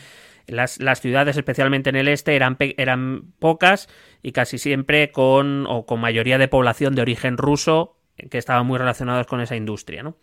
las, 0.46 0.81
las, 0.81 1.00
ciudades, 1.00 1.37
especialmente 1.37 1.90
en 1.90 1.96
el 1.96 2.09
este, 2.09 2.37
eran, 2.37 2.57
eran 2.59 3.33
pocas 3.38 3.88
y 4.22 4.33
casi 4.33 4.59
siempre 4.59 5.11
con, 5.11 5.66
o 5.66 5.87
con 5.87 6.00
mayoría 6.00 6.38
de 6.38 6.48
población 6.48 6.94
de 6.94 7.02
origen 7.02 7.37
ruso, 7.37 7.96
que 8.31 8.38
estaban 8.38 8.66
muy 8.66 8.78
relacionados 8.78 9.26
con 9.26 9.40
esa 9.40 9.57
industria. 9.57 10.02
¿no? 10.02 10.16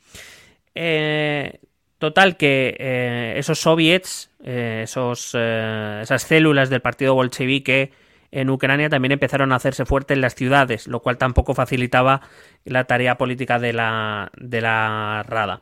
Eh, 0.74 1.60
total, 1.98 2.38
que 2.38 2.76
eh, 2.78 3.34
esos 3.38 3.60
soviets, 3.60 4.32
eh, 4.44 4.82
esos, 4.84 5.36
esas 5.36 6.22
células 6.22 6.70
del 6.70 6.82
partido 6.82 7.16
bolchevique, 7.16 7.92
en 8.36 8.50
Ucrania 8.50 8.90
también 8.90 9.14
empezaron 9.14 9.52
a 9.52 9.56
hacerse 9.56 9.86
fuertes 9.86 10.18
las 10.18 10.36
ciudades, 10.36 10.88
lo 10.88 11.02
cual 11.02 11.18
tampoco 11.18 11.54
facilitaba 11.54 12.22
la 12.66 12.84
tarea 12.84 13.18
política 13.18 13.60
de 13.60 13.72
la, 13.72 14.30
de 14.38 14.60
la 14.60 15.24
Rada. 15.26 15.62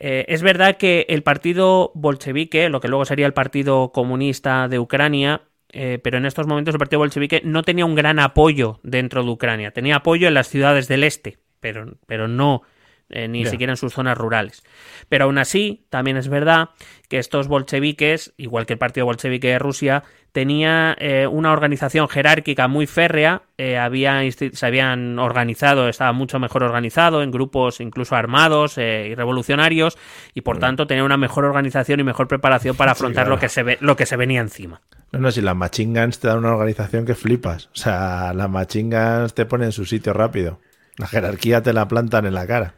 Eh, 0.00 0.24
es 0.28 0.42
verdad 0.42 0.78
que 0.78 1.04
el 1.10 1.22
partido 1.22 1.92
bolchevique, 1.94 2.70
lo 2.70 2.80
que 2.80 2.88
luego 2.88 3.04
sería 3.04 3.26
el 3.26 3.34
Partido 3.34 3.92
Comunista 3.92 4.68
de 4.68 4.78
Ucrania, 4.78 5.42
eh, 5.70 5.98
pero 6.02 6.16
en 6.16 6.24
estos 6.24 6.46
momentos 6.46 6.74
el 6.74 6.78
partido 6.78 7.00
bolchevique 7.00 7.42
no 7.44 7.62
tenía 7.62 7.84
un 7.84 7.94
gran 7.94 8.18
apoyo 8.18 8.80
dentro 8.82 9.22
de 9.22 9.30
Ucrania. 9.30 9.72
Tenía 9.72 9.96
apoyo 9.96 10.28
en 10.28 10.34
las 10.34 10.48
ciudades 10.48 10.88
del 10.88 11.04
este, 11.04 11.36
pero, 11.60 11.98
pero 12.06 12.26
no 12.26 12.62
eh, 13.10 13.28
ni 13.28 13.46
siquiera 13.46 13.72
en 13.72 13.76
sus 13.76 13.94
zonas 13.94 14.18
rurales. 14.18 14.62
Pero 15.08 15.24
aún 15.24 15.38
así, 15.38 15.86
también 15.88 16.16
es 16.16 16.28
verdad 16.28 16.70
que 17.08 17.18
estos 17.18 17.48
bolcheviques, 17.48 18.34
igual 18.36 18.66
que 18.66 18.74
el 18.74 18.78
partido 18.78 19.06
bolchevique 19.06 19.48
de 19.48 19.58
Rusia, 19.58 20.04
tenía 20.32 20.94
eh, 20.98 21.26
una 21.26 21.52
organización 21.52 22.08
jerárquica 22.08 22.68
muy 22.68 22.86
férrea, 22.86 23.42
eh, 23.56 24.30
se 24.52 24.66
habían 24.66 25.18
organizado, 25.18 25.88
estaba 25.88 26.12
mucho 26.12 26.38
mejor 26.38 26.62
organizado, 26.62 27.22
en 27.22 27.30
grupos 27.30 27.80
incluso 27.80 28.14
armados 28.14 28.76
y 28.76 29.14
revolucionarios, 29.14 29.96
y 30.34 30.42
por 30.42 30.58
tanto 30.58 30.86
tenía 30.86 31.04
una 31.04 31.16
mejor 31.16 31.44
organización 31.46 32.00
y 32.00 32.04
mejor 32.04 32.28
preparación 32.28 32.76
para 32.76 32.92
afrontar 32.92 33.28
lo, 33.28 33.38
que 33.38 33.48
se 33.48 33.62
ve, 33.62 33.78
lo 33.80 33.96
que 33.96 34.06
se 34.06 34.16
venía 34.16 34.40
encima. 34.40 34.82
No, 35.12 35.20
no, 35.20 35.30
si 35.30 35.40
las 35.40 35.56
machingans 35.56 36.20
te 36.20 36.28
dan 36.28 36.38
una 36.38 36.52
organización 36.52 37.06
que 37.06 37.14
flipas. 37.14 37.70
O 37.72 37.76
sea, 37.76 38.34
las 38.34 38.50
machingans 38.50 39.32
te 39.32 39.46
ponen 39.46 39.66
en 39.66 39.72
su 39.72 39.86
sitio 39.86 40.12
rápido. 40.12 40.60
La 40.98 41.06
jerarquía 41.06 41.62
te 41.62 41.72
la 41.72 41.88
plantan 41.88 42.26
en 42.26 42.34
la 42.34 42.46
cara. 42.46 42.74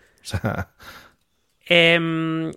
Em, 1.72 2.50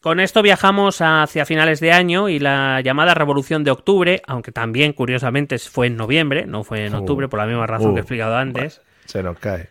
con 0.00 0.20
esto 0.20 0.40
viajamos 0.40 1.00
hacia 1.00 1.44
finales 1.44 1.80
de 1.80 1.92
año 1.92 2.28
y 2.28 2.38
la 2.38 2.80
llamada 2.80 3.12
Revolución 3.12 3.64
de 3.64 3.72
Octubre, 3.72 4.22
aunque 4.26 4.52
también 4.52 4.92
curiosamente 4.92 5.58
fue 5.58 5.88
en 5.88 5.96
noviembre, 5.96 6.46
no 6.46 6.62
fue 6.62 6.86
en 6.86 6.94
octubre, 6.94 7.28
por 7.28 7.40
la 7.40 7.46
misma 7.46 7.66
razón 7.66 7.94
que 7.94 7.98
he 7.98 8.02
uh, 8.02 8.04
explicado 8.04 8.36
antes. 8.36 8.80
se 9.04 9.22
nos 9.22 9.38
cae. 9.38 9.68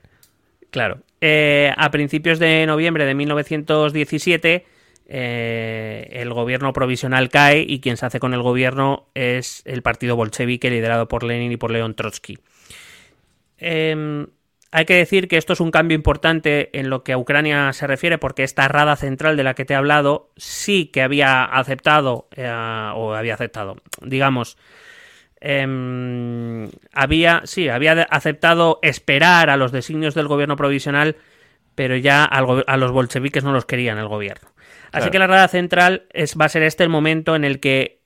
Claro. 0.71 0.99
Eh, 1.21 1.73
a 1.75 1.89
principios 1.91 2.37
de 2.37 2.65
noviembre 2.65 3.05
de 3.05 3.15
1917, 3.15 4.65
eh, 5.07 6.07
el 6.11 6.31
gobierno 6.33 6.71
provisional 6.73 7.29
cae 7.29 7.65
y 7.67 7.79
quien 7.79 7.97
se 7.97 8.05
hace 8.05 8.19
con 8.19 8.33
el 8.35 8.43
gobierno 8.43 9.07
es 9.15 9.63
el 9.65 9.81
partido 9.81 10.15
bolchevique 10.15 10.69
liderado 10.69 11.07
por 11.07 11.23
Lenin 11.23 11.51
y 11.51 11.57
por 11.57 11.71
León 11.71 11.95
Trotsky. 11.95 12.37
Em, 13.57 14.27
hay 14.71 14.85
que 14.85 14.95
decir 14.95 15.27
que 15.27 15.37
esto 15.37 15.53
es 15.53 15.59
un 15.59 15.71
cambio 15.71 15.95
importante 15.95 16.77
en 16.77 16.89
lo 16.89 17.03
que 17.03 17.13
a 17.13 17.17
Ucrania 17.17 17.73
se 17.73 17.87
refiere, 17.87 18.17
porque 18.17 18.43
esta 18.43 18.67
Rada 18.67 18.95
Central 18.95 19.35
de 19.35 19.43
la 19.43 19.55
que 19.55 19.65
te 19.65 19.73
he 19.73 19.77
hablado 19.77 20.31
sí 20.37 20.87
que 20.87 21.01
había 21.01 21.43
aceptado, 21.43 22.27
eh, 22.35 22.47
o 22.95 23.13
había 23.13 23.33
aceptado, 23.33 23.77
digamos, 24.01 24.57
em, 25.41 26.69
había, 26.93 27.41
sí, 27.45 27.69
había 27.69 28.03
aceptado 28.03 28.79
esperar 28.83 29.49
a 29.49 29.57
los 29.57 29.71
designios 29.71 30.13
del 30.13 30.27
gobierno 30.27 30.55
provisional, 30.55 31.15
pero 31.73 31.95
ya 31.95 32.25
a 32.25 32.77
los 32.77 32.91
bolcheviques 32.91 33.43
no 33.43 33.53
los 33.53 33.65
querían 33.65 33.97
el 33.97 34.07
gobierno. 34.07 34.49
Así 34.91 35.09
que 35.11 35.19
la 35.19 35.27
Rada 35.27 35.47
Central 35.47 36.07
es, 36.11 36.35
va 36.35 36.45
a 36.45 36.49
ser 36.49 36.63
este 36.63 36.83
el 36.83 36.89
momento 36.89 37.35
en 37.35 37.45
el 37.45 37.59
que, 37.59 38.01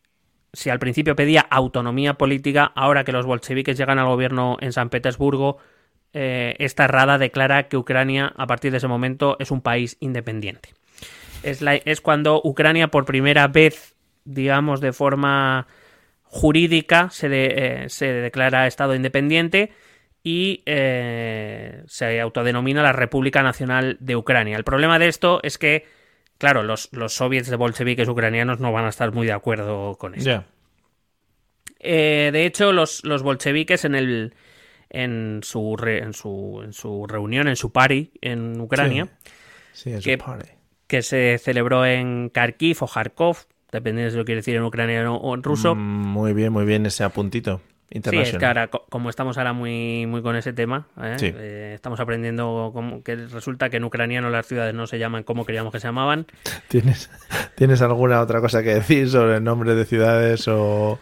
si 0.54 0.70
al 0.70 0.80
principio 0.80 1.16
pedía 1.16 1.42
autonomía 1.42 2.14
política, 2.16 2.72
ahora 2.76 3.04
que 3.04 3.12
los 3.12 3.26
bolcheviques 3.26 3.78
llegan 3.78 4.00
al 4.00 4.06
gobierno 4.06 4.58
en 4.60 4.74
San 4.74 4.90
Petersburgo, 4.90 5.58
eh, 6.14 6.56
esta 6.60 6.88
Rada 6.88 7.18
declara 7.18 7.68
que 7.68 7.78
Ucrania, 7.78 8.34
a 8.38 8.48
partir 8.48 8.72
de 8.72 8.78
ese 8.78 8.88
momento, 8.88 9.38
es 9.40 9.52
un 9.52 9.62
país 9.62 9.98
independiente. 10.00 10.70
Es, 11.44 11.62
es 11.64 12.02
cuando 12.02 12.42
Ucrania, 12.44 12.88
por 12.88 13.06
primera 13.06 13.48
vez, 13.48 13.96
digamos, 14.24 14.80
de 14.80 14.94
forma 14.94 15.68
jurídica, 16.24 17.10
se, 17.10 17.28
eh, 17.32 17.90
se 17.90 18.08
declara 18.08 18.68
Estado 18.68 18.96
independiente 18.96 19.72
y 20.24 20.64
eh, 20.66 21.84
se 21.88 22.22
autodenomina 22.22 22.82
la 22.82 22.94
República 22.94 23.44
Nacional 23.44 23.98
de 24.00 24.16
Ucrania. 24.16 24.56
El 24.56 24.64
problema 24.64 25.00
de 25.00 25.08
esto 25.08 25.40
es 25.44 25.58
que 25.58 25.86
Claro, 26.44 26.64
los, 26.64 26.90
los 26.92 27.14
soviets 27.14 27.50
de 27.50 27.56
bolcheviques 27.56 28.10
ucranianos 28.10 28.60
no 28.60 28.74
van 28.74 28.84
a 28.84 28.90
estar 28.90 29.14
muy 29.14 29.26
de 29.26 29.32
acuerdo 29.32 29.96
con 29.96 30.14
eso. 30.14 30.44
Eh, 31.80 32.32
de 32.34 32.46
hecho, 32.46 32.74
los, 32.74 33.04
los 33.06 33.24
bolcheviques 33.24 33.86
en 33.86 33.96
el 33.96 34.34
en 34.94 35.40
su, 35.44 35.76
en 35.86 36.14
su, 36.14 36.62
en 36.64 36.72
su 36.72 37.06
reunión, 37.08 37.48
en 37.48 37.56
su 37.56 37.72
party 37.72 38.12
en 38.22 38.62
Ucrania, 38.62 39.10
que, 40.88 41.02
se 41.02 41.38
celebró 41.40 41.86
en 41.86 42.30
Kharkiv 42.30 42.78
o 42.82 42.88
Kharkov, 42.88 43.38
dependiendo 43.72 44.06
de 44.06 44.12
si 44.12 44.18
lo 44.18 44.26
quiere 44.26 44.40
decir 44.40 44.56
en 44.56 44.64
ucraniano 44.64 45.18
o 45.18 45.34
en 45.34 45.44
ruso. 45.44 45.76
Mm, 45.76 45.80
muy 45.80 46.34
bien, 46.34 46.54
muy 46.54 46.66
bien 46.66 46.86
ese 46.86 47.04
apuntito. 47.04 47.60
Sí, 47.92 48.18
es 48.18 48.38
que 48.38 48.46
ahora, 48.46 48.70
como 48.70 49.12
estamos 49.12 49.38
ahora 49.38 49.54
muy, 49.54 50.08
muy 50.08 50.24
con 50.24 50.36
ese 50.36 50.52
tema, 50.52 50.88
¿eh? 51.00 51.16
Eh, 51.22 51.72
estamos 51.76 52.00
aprendiendo 52.00 52.74
que 53.06 53.16
resulta 53.16 53.70
que 53.70 53.78
en 53.78 53.84
ucraniano 53.84 54.32
las 54.32 54.48
ciudades 54.48 54.74
no 54.74 54.88
se 54.88 54.98
llaman 54.98 55.22
como 55.22 55.46
queríamos 55.46 55.72
que 55.72 55.80
se 55.80 55.88
llamaban. 55.88 56.26
¿Tienes, 56.70 57.12
¿Tienes 57.56 57.84
alguna 57.84 58.22
otra 58.22 58.42
cosa 58.42 58.64
que 58.64 58.74
decir 58.74 59.10
sobre 59.10 59.38
el 59.38 59.44
nombre 59.44 59.76
de 59.76 59.86
ciudades 59.86 60.48
o 60.48 60.98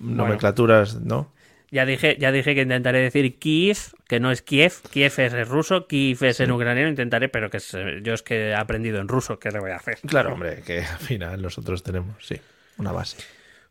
nomenclaturas, 0.00 1.00
no? 1.00 1.33
Ya 1.74 1.84
dije, 1.86 2.16
ya 2.20 2.30
dije 2.30 2.54
que 2.54 2.62
intentaré 2.62 3.00
decir 3.00 3.40
Kiev, 3.40 3.78
que 4.06 4.20
no 4.20 4.30
es 4.30 4.42
Kiev, 4.42 4.74
Kiev 4.92 5.12
es 5.18 5.48
ruso, 5.48 5.88
Kiev 5.88 6.22
es 6.22 6.38
en 6.38 6.52
ucraniano, 6.52 6.88
intentaré, 6.88 7.28
pero 7.28 7.50
que 7.50 7.58
yo 8.00 8.14
es 8.14 8.22
que 8.22 8.50
he 8.50 8.54
aprendido 8.54 9.00
en 9.00 9.08
ruso, 9.08 9.40
¿qué 9.40 9.50
le 9.50 9.58
voy 9.58 9.72
a 9.72 9.76
hacer? 9.78 9.98
Claro, 10.06 10.34
hombre, 10.34 10.62
que 10.64 10.82
al 10.82 10.98
final 10.98 11.42
nosotros 11.42 11.82
tenemos, 11.82 12.14
sí, 12.24 12.36
una 12.78 12.92
base. 12.92 13.16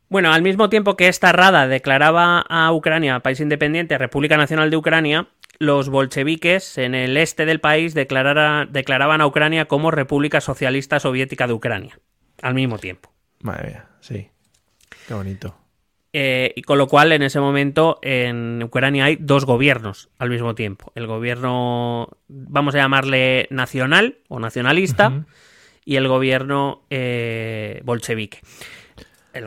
Bueno, 0.10 0.34
al 0.34 0.42
mismo 0.42 0.68
tiempo 0.68 0.98
que 0.98 1.08
esta 1.08 1.32
Rada 1.32 1.66
declaraba 1.66 2.42
a 2.42 2.74
Ucrania 2.74 3.22
país 3.22 3.40
independiente, 3.40 3.98
República 3.98 4.36
Nacional 4.36 4.70
de 4.70 4.76
Ucrania, 4.76 5.30
los 5.60 5.88
bolcheviques 5.88 6.78
en 6.78 6.96
el 6.96 7.16
este 7.16 7.46
del 7.46 7.62
país 7.62 7.94
declaraban 7.94 9.22
a 9.22 9.26
Ucrania 9.26 9.70
como 9.70 9.92
República 9.92 10.42
Socialista 10.42 11.00
Soviética 11.00 11.48
de 11.48 11.54
Ucrania. 11.54 11.98
Al 12.42 12.54
mismo 12.54 12.80
tiempo. 12.80 13.14
Madre 13.44 13.70
mía, 13.70 13.86
sí. 14.02 14.30
Qué 15.08 15.14
bonito. 15.14 15.63
Eh, 16.16 16.54
y 16.56 16.62
con 16.62 16.78
lo 16.78 16.88
cual, 16.88 17.12
en 17.12 17.24
ese 17.24 17.40
momento, 17.40 17.98
en 18.04 18.62
Ucrania 18.62 19.06
hay 19.06 19.18
dos 19.20 19.46
gobiernos 19.46 20.10
al 20.20 20.30
mismo 20.30 20.54
tiempo. 20.54 20.92
El 20.94 21.08
gobierno, 21.08 22.08
vamos 22.28 22.76
a 22.76 22.78
llamarle 22.78 23.48
nacional 23.50 24.18
o 24.28 24.40
nacionalista, 24.40 25.26
y 25.86 25.96
el 25.96 26.08
gobierno 26.08 26.84
eh, 26.90 27.82
bolchevique 27.84 28.40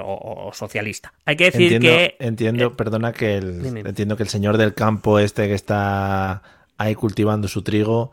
o, 0.02 0.50
socialista. 0.52 1.12
Hay 1.24 1.36
que 1.36 1.44
decir 1.44 1.78
que... 1.80 2.16
Entiendo, 2.18 2.66
eh, 2.66 2.70
perdona, 2.76 3.12
que 3.12 3.36
el, 3.36 3.64
entiendo 3.64 4.16
que 4.16 4.24
el 4.24 4.28
señor 4.28 4.56
del 4.56 4.74
campo 4.74 5.18
este 5.18 5.46
que 5.46 5.54
está 5.54 6.42
ahí 6.76 6.94
cultivando 6.94 7.48
su 7.48 7.62
trigo, 7.62 8.10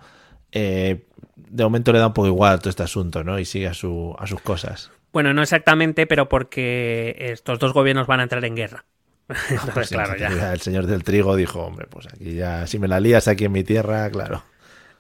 eh, 0.52 1.06
de 1.36 1.64
momento 1.64 1.92
le 1.92 2.00
da 2.00 2.08
un 2.08 2.14
poco 2.14 2.28
igual 2.28 2.60
todo 2.60 2.70
este 2.70 2.84
asunto, 2.84 3.24
¿no? 3.24 3.40
Y 3.40 3.46
sigue 3.46 3.68
a, 3.68 3.74
su, 3.74 4.16
a 4.20 4.28
sus 4.28 4.42
cosas. 4.42 4.92
Bueno, 5.14 5.34
no 5.34 5.44
exactamente, 5.44 6.08
pero 6.08 6.28
porque 6.28 7.16
estos 7.20 7.60
dos 7.60 7.72
gobiernos 7.72 8.08
van 8.08 8.20
a 8.20 8.24
entrar 8.24 8.44
en 8.44 8.56
guerra. 8.56 8.84
Pues 9.74 9.90
claro, 9.90 10.18
ya. 10.18 10.52
El 10.52 10.60
señor 10.60 10.86
del 10.86 11.04
trigo 11.04 11.36
dijo, 11.36 11.62
hombre, 11.62 11.88
pues 11.90 12.08
aquí 12.08 12.36
ya, 12.36 12.68
si 12.68 12.78
me 12.78 12.90
la 12.90 13.00
lías 13.00 13.28
aquí 13.28 13.46
en 13.46 13.54
mi 13.54 13.64
tierra, 13.64 14.10
claro. 14.10 14.44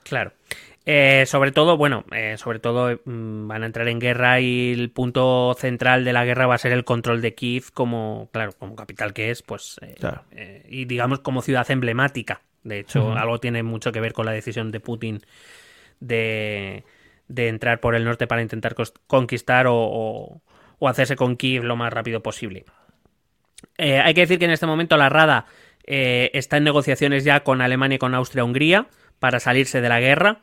Claro. 0.03 0.31
Eh, 0.85 1.23
sobre 1.27 1.51
todo, 1.51 1.77
bueno, 1.77 2.03
eh, 2.11 2.35
sobre 2.37 2.59
todo 2.59 2.99
mm, 3.05 3.47
van 3.47 3.63
a 3.63 3.65
entrar 3.65 3.87
en 3.87 3.99
guerra 3.99 4.39
y 4.41 4.73
el 4.73 4.91
punto 4.91 5.55
central 5.57 6.03
de 6.03 6.13
la 6.13 6.25
guerra 6.25 6.45
va 6.45 6.55
a 6.55 6.57
ser 6.57 6.73
el 6.73 6.83
control 6.83 7.21
de 7.21 7.35
Kiev 7.35 7.71
como, 7.73 8.29
claro, 8.33 8.51
como 8.53 8.75
capital 8.75 9.13
que 9.13 9.31
es, 9.31 9.41
pues, 9.41 9.77
eh, 9.81 10.65
y 10.69 10.85
digamos 10.85 11.19
como 11.19 11.41
ciudad 11.41 11.69
emblemática. 11.71 12.41
De 12.63 12.79
hecho, 12.79 13.13
algo 13.13 13.39
tiene 13.39 13.63
mucho 13.63 13.91
que 13.91 13.99
ver 13.99 14.13
con 14.13 14.25
la 14.25 14.31
decisión 14.31 14.71
de 14.71 14.79
Putin 14.79 15.21
de, 15.99 16.83
de 17.33 17.47
entrar 17.47 17.79
por 17.79 17.95
el 17.95 18.05
norte 18.05 18.27
para 18.27 18.41
intentar 18.41 18.75
conquistar 19.07 19.67
o, 19.67 20.41
o, 20.79 20.87
hacerse 20.87 21.15
con 21.15 21.37
Kiev 21.37 21.63
lo 21.63 21.75
más 21.75 21.93
rápido 21.93 22.21
posible. 22.21 22.65
hay 23.77 24.13
que 24.13 24.21
decir 24.21 24.39
que 24.39 24.45
en 24.45 24.51
este 24.51 24.65
momento 24.65 24.97
la 24.97 25.09
Rada 25.09 25.45
está 25.85 26.57
en 26.57 26.65
negociaciones 26.65 27.23
ya 27.23 27.41
con 27.43 27.61
Alemania 27.61 27.95
y 27.95 27.99
con 27.99 28.13
Austria-Hungría 28.13 28.87
para 29.19 29.39
salirse 29.39 29.79
de 29.81 29.89
la 29.89 29.99
guerra. 29.99 30.41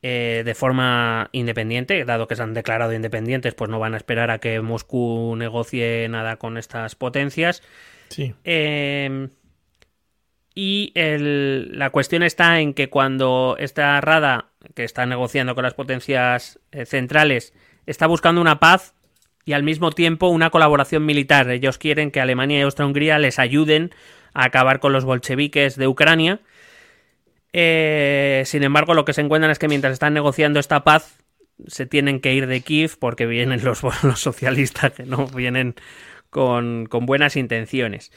Eh, 0.00 0.42
de 0.44 0.54
forma 0.54 1.28
independiente, 1.32 2.04
dado 2.04 2.28
que 2.28 2.36
se 2.36 2.42
han 2.42 2.54
declarado 2.54 2.92
independientes, 2.92 3.54
pues 3.54 3.68
no 3.68 3.80
van 3.80 3.94
a 3.94 3.96
esperar 3.96 4.30
a 4.30 4.38
que 4.38 4.60
Moscú 4.60 5.34
negocie 5.36 6.06
nada 6.08 6.36
con 6.36 6.56
estas 6.56 6.94
potencias. 6.94 7.64
Sí. 8.08 8.32
Em, 8.44 9.30
y 10.54 10.92
la 10.94 11.90
cuestión 11.90 12.22
está 12.22 12.60
en 12.60 12.74
que 12.74 12.90
cuando 12.90 13.56
esta 13.58 14.00
Rada, 14.00 14.47
que 14.74 14.84
está 14.84 15.06
negociando 15.06 15.54
con 15.54 15.64
las 15.64 15.74
potencias 15.74 16.58
eh, 16.72 16.86
centrales, 16.86 17.54
está 17.86 18.06
buscando 18.06 18.40
una 18.40 18.60
paz 18.60 18.94
y 19.44 19.52
al 19.52 19.62
mismo 19.62 19.90
tiempo 19.92 20.28
una 20.28 20.50
colaboración 20.50 21.06
militar. 21.06 21.50
Ellos 21.50 21.78
quieren 21.78 22.10
que 22.10 22.20
Alemania 22.20 22.58
y 22.58 22.62
Austria-Hungría 22.62 23.18
les 23.18 23.38
ayuden 23.38 23.94
a 24.34 24.44
acabar 24.44 24.80
con 24.80 24.92
los 24.92 25.04
bolcheviques 25.04 25.76
de 25.76 25.88
Ucrania 25.88 26.40
eh, 27.52 28.42
sin 28.46 28.62
embargo, 28.62 28.94
lo 28.94 29.04
que 29.04 29.12
se 29.12 29.20
encuentran 29.20 29.50
es 29.50 29.58
que 29.58 29.68
mientras 29.68 29.92
están 29.92 30.14
negociando 30.14 30.60
esta 30.60 30.84
paz, 30.84 31.18
se 31.66 31.86
tienen 31.86 32.20
que 32.20 32.34
ir 32.34 32.46
de 32.46 32.60
Kiev 32.60 32.98
porque 32.98 33.26
vienen 33.26 33.64
los, 33.64 33.80
socialistas 34.16 34.92
que 34.92 35.04
no 35.04 35.26
vienen 35.26 35.74
con, 36.30 36.88
buenas 36.88 37.36
intenciones. 37.36 38.12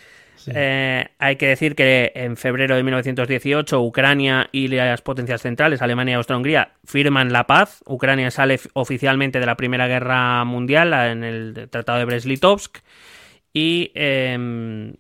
Eh, 0.48 1.08
hay 1.20 1.36
que 1.36 1.48
decir 1.48 1.76
que 1.76 2.12
en 2.16 2.38
febrero 2.38 2.76
de 2.76 2.84
1918 2.84 3.82
Ucrania 3.82 4.50
y 4.52 4.68
las 4.68 5.02
potencias 5.02 5.42
centrales, 5.42 5.82
Alemania 5.82 6.14
y 6.14 6.16
Austria-Hungría, 6.16 6.74
firman 6.86 7.32
la 7.32 7.48
paz. 7.48 7.84
Ucrania 7.86 8.32
sale 8.32 8.60
oficialmente 8.74 9.40
de 9.40 9.46
la 9.46 9.58
Primera 9.58 9.88
Guerra 9.88 10.44
Mundial 10.46 10.94
en 10.94 11.24
el 11.24 11.68
Tratado 11.70 12.00
de 12.00 12.06
Brest-Litovsk 12.06 12.80
y 13.54 13.92
em, 13.96 14.94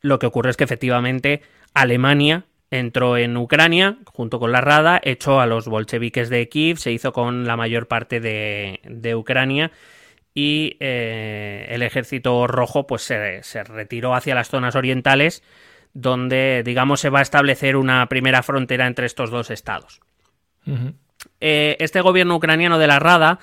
lo 0.00 0.18
que 0.18 0.26
ocurre 0.26 0.50
es 0.50 0.56
que 0.56 0.64
efectivamente 0.64 1.42
Alemania 1.74 2.44
entró 2.70 3.18
en 3.18 3.36
Ucrania 3.36 3.98
junto 4.06 4.40
con 4.40 4.50
la 4.50 4.62
Rada, 4.62 5.00
echó 5.04 5.40
a 5.40 5.46
los 5.46 5.68
bolcheviques 5.68 6.30
de 6.30 6.48
Kiev, 6.48 6.78
se 6.78 6.90
hizo 6.90 7.12
con 7.12 7.46
la 7.46 7.56
mayor 7.56 7.86
parte 7.86 8.18
de, 8.18 9.14
Ucrania 9.14 9.70
y 10.34 10.76
eh, 10.80 11.66
el 11.70 11.82
ejército 11.82 12.46
rojo 12.46 12.86
pues 12.86 13.02
se, 13.02 13.64
retiró 13.64 14.14
hacia 14.14 14.34
las 14.34 14.48
zonas 14.48 14.74
orientales 14.74 15.42
donde 15.92 16.62
digamos 16.64 17.00
se 17.00 17.10
va 17.10 17.18
a 17.18 17.22
establecer 17.22 17.76
una 17.76 18.08
primera 18.08 18.42
frontera 18.42 18.86
entre 18.86 19.06
estos 19.06 19.30
dos 19.30 19.50
estados. 19.50 20.00
Eh, 21.40 21.76
este 21.80 22.00
gobierno 22.00 22.36
ucraniano 22.36 22.78
de 22.78 22.86
la 22.86 22.98
Rada 22.98 23.40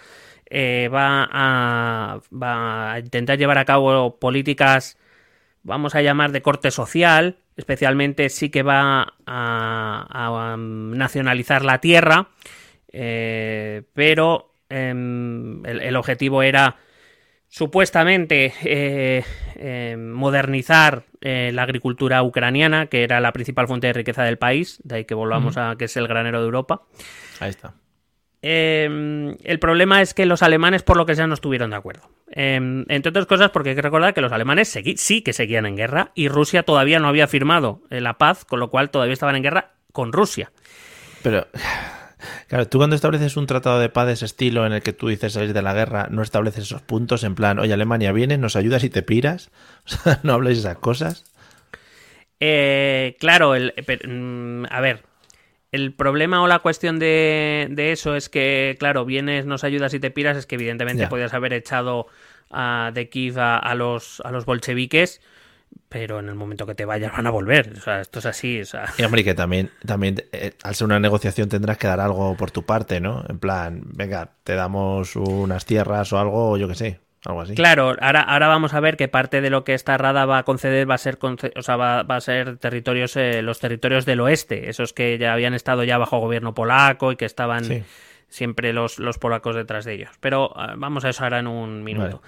eh, 0.49 0.89
va, 0.91 1.29
a, 1.31 2.19
va 2.31 2.93
a 2.93 2.99
intentar 2.99 3.37
llevar 3.37 3.59
a 3.59 3.65
cabo 3.65 4.19
políticas 4.19 4.97
vamos 5.61 5.93
a 5.93 6.01
llamar 6.01 6.31
de 6.31 6.41
corte 6.41 6.71
social, 6.71 7.37
especialmente 7.55 8.29
sí 8.29 8.49
que 8.49 8.63
va 8.63 9.13
a, 9.27 10.55
nacionalizar 10.57 11.63
la 11.63 11.79
tierra, 11.79 12.29
pero 12.91 14.48
em, 14.69 15.65
el, 15.65 15.95
objetivo 15.95 16.43
era 16.43 16.77
supuestamente 17.47 18.53
eh, 18.63 19.23
em, 19.55 20.11
modernizar 20.11 21.03
eh, 21.21 21.51
la 21.53 21.63
agricultura 21.63 22.21
ucraniana, 22.23 22.87
que 22.87 23.03
era 23.03 23.19
la 23.19 23.33
principal 23.33 23.67
fuente 23.67 23.87
de 23.87 23.93
riqueza 23.93 24.23
del 24.23 24.37
país, 24.37 24.79
de 24.83 24.95
ahí 24.95 25.05
que 25.05 25.15
volvamos 25.15 25.57
a 25.57 25.75
que 25.77 25.85
es 25.85 25.97
el 25.97 26.07
granero 26.07 26.39
de 26.39 26.45
Europa. 26.45 26.83
Ahí 27.39 27.49
está. 27.49 27.73
Em, 28.41 29.35
el 29.43 29.59
problema 29.59 30.01
es 30.01 30.13
que 30.13 30.25
los 30.25 30.43
alemanes, 30.43 30.83
por 30.83 30.95
lo 30.95 31.05
que 31.05 31.15
sea, 31.15 31.27
no 31.27 31.33
estuvieron 31.33 31.71
de 31.71 31.75
acuerdo. 31.75 32.09
Entre 32.31 33.09
otras 33.09 33.25
cosas, 33.25 33.49
porque 33.49 33.69
hay 33.69 33.75
que 33.75 33.81
recordar 33.81 34.13
que 34.13 34.21
los 34.21 34.31
alemanes 34.31 34.69
sí 34.69 35.21
que 35.21 35.33
seguían 35.33 35.65
en 35.65 35.75
guerra 35.75 36.11
y 36.13 36.29
Rusia 36.29 36.63
todavía 36.63 36.99
no 36.99 37.07
había 37.07 37.27
firmado 37.27 37.81
eh, 37.89 38.01
la 38.01 38.17
paz, 38.17 38.45
con 38.45 38.59
lo 38.59 38.69
cual 38.69 38.91
todavía 38.91 39.13
estaban 39.13 39.35
en 39.35 39.43
guerra 39.43 39.71
con 39.91 40.13
Rusia. 40.13 40.51
Pero, 41.23 41.47
claro, 42.47 42.67
tú 42.67 42.77
cuando 42.77 42.95
estableces 42.95 43.37
un 43.37 43.47
tratado 43.47 43.79
de 43.79 43.89
paz 43.89 44.07
de 44.07 44.13
ese 44.13 44.25
estilo 44.25 44.65
en 44.65 44.73
el 44.73 44.81
que 44.81 44.93
tú 44.93 45.07
dices 45.07 45.33
salir 45.33 45.53
de 45.53 45.61
la 45.61 45.73
guerra, 45.73 46.07
no 46.09 46.21
estableces 46.21 46.65
esos 46.65 46.81
puntos 46.81 47.23
en 47.23 47.35
plan, 47.35 47.59
oye, 47.59 47.73
Alemania 47.73 48.11
viene, 48.11 48.37
nos 48.37 48.55
ayudas 48.55 48.83
y 48.83 48.89
te 48.89 49.01
piras. 49.03 49.51
O 49.85 49.89
sea, 49.89 50.19
no 50.23 50.33
habléis 50.33 50.59
esas 50.59 50.77
cosas. 50.77 51.23
Eh, 52.39 53.17
claro, 53.19 53.55
el, 53.55 53.73
mm, 54.07 54.65
a 54.69 54.81
ver, 54.81 55.03
el 55.71 55.93
problema 55.93 56.41
o 56.41 56.47
la 56.47 56.59
cuestión 56.59 56.99
de, 56.99 57.67
de, 57.71 57.91
eso 57.91 58.15
es 58.15 58.29
que, 58.29 58.75
claro, 58.79 59.05
vienes, 59.05 59.45
nos 59.45 59.63
ayudas 59.63 59.93
y 59.93 59.99
te 59.99 60.11
piras, 60.11 60.37
es 60.37 60.45
que 60.45 60.55
evidentemente 60.55 61.07
podías 61.07 61.33
haber 61.33 61.53
echado 61.53 62.07
de 62.93 63.09
Kiev 63.09 63.39
a, 63.39 63.75
los, 63.75 64.21
a 64.21 64.31
los 64.31 64.45
bolcheviques, 64.45 65.21
pero 65.89 66.19
en 66.19 66.29
el 66.29 66.35
momento 66.35 66.65
que 66.65 66.75
te 66.75 66.85
vayas 66.85 67.11
van 67.11 67.27
a 67.27 67.31
volver. 67.31 67.73
O 67.75 67.81
sea, 67.81 68.01
esto 68.01 68.19
es 68.19 68.25
así. 68.27 68.61
O 68.61 68.65
sea. 68.65 68.85
Y 68.97 69.03
hombre, 69.03 69.23
que 69.23 69.33
también, 69.33 69.71
también 69.85 70.23
eh, 70.31 70.53
al 70.63 70.75
ser 70.75 70.85
una 70.85 70.99
negociación 70.99 71.49
tendrás 71.49 71.77
que 71.77 71.87
dar 71.87 71.99
algo 71.99 72.37
por 72.37 72.51
tu 72.51 72.63
parte, 72.63 73.01
¿no? 73.01 73.25
En 73.27 73.39
plan, 73.39 73.81
venga, 73.85 74.29
te 74.43 74.55
damos 74.55 75.15
unas 75.15 75.65
tierras 75.65 76.13
o 76.13 76.19
algo, 76.19 76.57
yo 76.57 76.67
que 76.67 76.75
sé. 76.75 76.99
Algo 77.25 77.41
así. 77.41 77.53
Claro, 77.53 77.97
ahora, 77.99 78.21
ahora 78.21 78.47
vamos 78.47 78.73
a 78.73 78.79
ver 78.79 78.95
que 78.95 79.09
parte 79.09 79.41
de 79.41 79.49
lo 79.49 79.65
que 79.65 79.73
esta 79.73 79.97
rada 79.97 80.25
va 80.25 80.37
a 80.37 80.43
conceder 80.43 80.89
va 80.89 80.95
a 80.95 80.99
ser, 80.99 81.17
o 81.21 81.61
sea, 81.61 81.75
va, 81.75 81.99
a 81.99 82.21
ser 82.21 82.55
territorios, 82.57 83.17
eh, 83.17 83.41
los 83.41 83.59
territorios 83.59 84.05
del 84.05 84.21
oeste, 84.21 84.69
esos 84.69 84.93
que 84.93 85.17
ya 85.17 85.33
habían 85.33 85.53
estado 85.53 85.83
ya 85.83 85.97
bajo 85.97 86.19
gobierno 86.19 86.53
polaco 86.53 87.11
y 87.11 87.17
que 87.17 87.25
estaban 87.25 87.83
siempre 88.29 88.71
los, 88.71 88.99
los 88.99 89.17
polacos 89.17 89.55
detrás 89.55 89.83
de 89.83 89.95
ellos. 89.95 90.11
Pero 90.21 90.53
ah, 90.55 90.75
vamos 90.77 91.03
a 91.03 91.09
eso 91.09 91.23
ahora 91.23 91.39
en 91.39 91.47
un 91.47 91.83
minuto. 91.83 92.21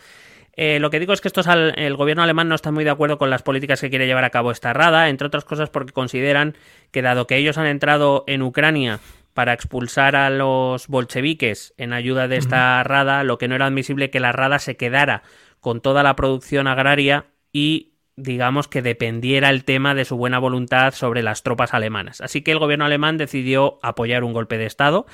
Eh, 0.54 0.80
lo 0.80 0.90
que 0.90 1.00
digo 1.00 1.14
es 1.14 1.22
que 1.22 1.28
esto 1.30 1.42
el 1.50 1.96
gobierno 1.96 2.24
alemán 2.24 2.50
no 2.50 2.56
está 2.56 2.72
muy 2.72 2.84
de 2.84 2.90
acuerdo 2.90 3.18
con 3.18 3.30
las 3.30 3.42
políticas 3.42 3.80
que 3.80 3.90
quiere 3.90 4.06
llevar 4.06 4.26
a 4.26 4.30
cabo 4.30 4.52
esta 4.52 4.74
rada, 4.74 5.10
entre 5.10 5.28
otras 5.28 5.46
cosas 5.46 5.70
porque 5.70 5.94
consideran 5.94 6.56
que 6.92 7.02
dado 7.02 7.28
que 7.28 7.38
ellos 7.38 7.58
han 7.58 7.68
entrado 7.68 8.26
en 8.28 8.42
Ucrania 8.42 9.00
para 9.34 9.54
expulsar 9.54 10.16
a 10.16 10.30
los 10.30 10.88
bolcheviques 10.88 11.74
en 11.78 11.94
ayuda 11.94 12.28
de 12.28 12.38
esta 12.38 12.84
rada, 12.84 13.24
lo 13.24 13.38
que 13.38 13.48
no 13.48 13.56
era 13.56 13.68
admisible 13.68 14.10
que 14.10 14.20
la 14.20 14.34
rada 14.34 14.60
se 14.60 14.76
quedara 14.76 15.24
con 15.62 15.80
toda 15.80 16.04
la 16.04 16.16
producción 16.18 16.68
agraria 16.68 17.28
y 17.54 17.94
digamos 18.18 18.68
que 18.68 18.82
dependiera 18.82 19.50
el 19.50 19.64
tema 19.64 19.96
de 19.96 20.04
su 20.04 20.18
buena 20.18 20.38
voluntad 20.38 20.94
sobre 20.94 21.24
las 21.24 21.44
tropas 21.44 21.74
alemanas. 21.74 22.20
Así 22.20 22.42
que 22.42 22.52
el 22.52 22.60
gobierno 22.60 22.86
alemán 22.86 23.18
decidió 23.18 23.80
apoyar 23.82 24.26
un 24.26 24.34
golpe 24.34 24.58
de 24.58 24.66
Estado 24.66 25.06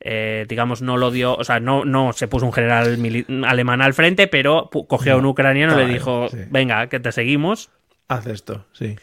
eh, 0.00 0.44
digamos, 0.48 0.82
no 0.82 0.96
lo 0.96 1.10
dio, 1.10 1.34
o 1.34 1.44
sea, 1.44 1.60
no, 1.60 1.84
no 1.84 2.12
se 2.12 2.28
puso 2.28 2.46
un 2.46 2.52
general 2.52 2.98
alemán 3.46 3.82
al 3.82 3.94
frente, 3.94 4.26
pero 4.26 4.68
cogió 4.88 5.14
a 5.14 5.16
un 5.16 5.26
ucraniano 5.26 5.74
y 5.74 5.84
le 5.84 5.92
dijo, 5.92 6.28
venga, 6.50 6.88
que 6.88 7.00
te 7.00 7.12
seguimos. 7.12 7.70
Haz 8.08 8.26
esto, 8.26 8.66
sí. 8.72 8.96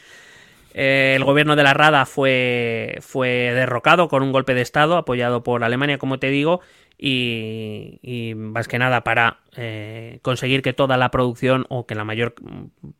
Eh, 0.76 1.14
el 1.16 1.24
gobierno 1.24 1.56
de 1.56 1.64
la 1.64 1.74
Rada 1.74 2.06
fue, 2.06 2.98
fue 3.02 3.52
derrocado 3.54 4.08
con 4.08 4.24
un 4.24 4.32
golpe 4.32 4.56
de 4.56 4.62
Estado 4.62 4.98
apoyado 4.98 5.44
por 5.44 5.64
Alemania, 5.64 5.98
como 5.98 6.20
te 6.20 6.30
digo, 6.30 6.62
y, 6.98 8.34
más 8.36 8.68
que 8.68 8.80
nada 8.80 9.04
para 9.04 9.40
eh, 9.58 10.20
conseguir 10.22 10.62
que 10.62 10.74
toda 10.74 10.96
la 10.98 11.12
producción 11.12 11.66
o 11.70 11.86
que 11.86 11.96
la 11.96 12.06
mayor 12.06 12.36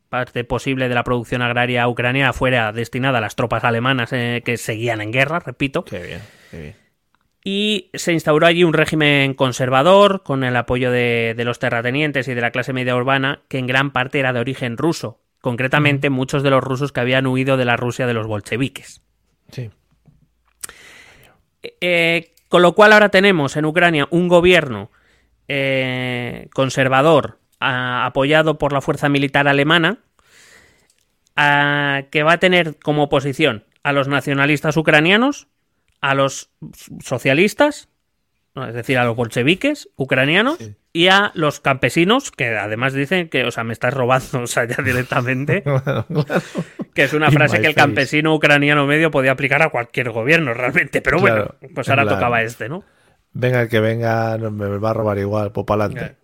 parte 0.08 0.44
posible 0.44 0.88
de 0.88 0.94
la 0.94 1.04
producción 1.04 1.42
agraria 1.42 1.88
ucraniana 1.88 2.32
fuera 2.32 2.72
destinada 2.72 3.18
a 3.18 3.20
las 3.20 3.34
tropas 3.34 3.64
alemanas 3.64 4.10
que 4.10 4.56
seguían 4.56 5.00
en 5.00 5.10
guerra, 5.10 5.38
repito. 5.40 5.84
Qué 5.84 6.00
bien, 6.00 6.20
qué 6.50 6.60
bien 6.60 6.83
y 7.46 7.90
se 7.92 8.14
instauró 8.14 8.46
allí 8.46 8.64
un 8.64 8.72
régimen 8.72 9.34
conservador 9.34 10.22
con 10.22 10.44
el 10.44 10.56
apoyo 10.56 10.90
de, 10.90 11.34
los 11.44 11.58
terratenientes 11.58 12.26
y 12.26 12.34
de 12.34 12.40
la 12.40 12.50
clase 12.50 12.72
media 12.72 12.96
urbana 12.96 13.42
que 13.48 13.58
en 13.58 13.66
gran 13.66 13.92
parte 13.92 14.18
era 14.18 14.32
de 14.32 14.40
origen 14.40 14.78
ruso, 14.78 15.20
concretamente 15.42 16.08
muchos 16.08 16.42
de 16.42 16.48
los 16.48 16.64
rusos 16.64 16.90
que 16.90 17.00
habían 17.00 17.26
huido 17.26 17.58
de 17.58 17.66
la 17.66 17.76
Rusia 17.76 18.06
de 18.06 18.14
los 18.14 18.26
bolcheviques. 18.26 19.02
Sí. 19.50 19.70
Eh, 21.82 22.32
con 22.48 22.62
lo 22.62 22.74
cual 22.74 22.94
ahora 22.94 23.10
tenemos 23.10 23.56
en 23.56 23.66
Ucrania 23.66 24.08
un 24.10 24.28
gobierno 24.28 24.90
eh, 25.46 26.48
conservador 26.54 27.38
apoyado 27.60 28.58
por 28.58 28.72
la 28.72 28.80
fuerza 28.80 29.08
militar 29.08 29.48
alemana 29.48 29.98
que 31.36 32.22
va 32.22 32.32
a 32.32 32.38
tener 32.38 32.78
como 32.78 33.04
oposición 33.04 33.64
a 33.82 33.92
los 33.92 34.06
nacionalistas 34.06 34.76
ucranianos 34.76 35.48
a 36.04 36.14
los 36.14 36.50
socialistas, 37.02 37.88
es 38.54 38.74
decir, 38.74 38.98
a 38.98 39.04
los 39.06 39.16
bolcheviques 39.16 39.88
ucranianos 39.96 40.58
y 40.92 41.08
a 41.08 41.32
los 41.34 41.60
campesinos, 41.60 42.30
que 42.30 42.58
además 42.58 42.92
dicen 42.92 43.30
que, 43.30 43.44
o 43.44 43.50
sea, 43.50 43.64
me 43.64 43.72
estás 43.72 43.94
robando, 43.94 44.40
o 44.42 44.46
sea, 44.46 44.66
ya 44.66 44.82
directamente, 44.82 45.64
que 46.94 47.04
es 47.04 47.14
una 47.14 47.30
frase 47.30 47.58
que 47.62 47.68
el 47.68 47.74
campesino 47.74 48.34
ucraniano 48.34 48.86
medio 48.86 49.10
podía 49.10 49.32
aplicar 49.32 49.62
a 49.62 49.70
cualquier 49.70 50.10
gobierno 50.10 50.52
realmente, 50.52 51.00
pero 51.00 51.18
bueno, 51.18 51.54
pues 51.74 51.88
ahora 51.88 52.06
tocaba 52.06 52.42
este, 52.42 52.68
¿no? 52.68 52.84
Venga 53.32 53.62
el 53.62 53.68
que 53.70 53.80
venga, 53.80 54.36
me 54.36 54.76
va 54.76 54.90
a 54.90 54.94
robar 54.94 55.16
igual, 55.18 55.52
pues 55.52 55.66
para 55.66 55.86
adelante. 55.86 56.16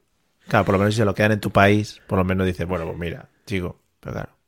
Claro, 0.47 0.67
por 0.67 0.75
lo 0.75 0.79
menos 0.81 0.95
si 0.95 0.99
se 0.99 1.07
lo 1.07 1.15
quedan 1.15 1.33
en 1.33 1.41
tu 1.41 1.51
país, 1.53 2.03
por 2.07 2.19
lo 2.19 2.25
menos 2.25 2.47
dices, 2.47 2.69
bueno, 2.69 2.85
pues 2.85 2.99
mira, 2.99 3.31
chico, 3.47 3.81
pero 3.99 4.13
claro. 4.13 4.40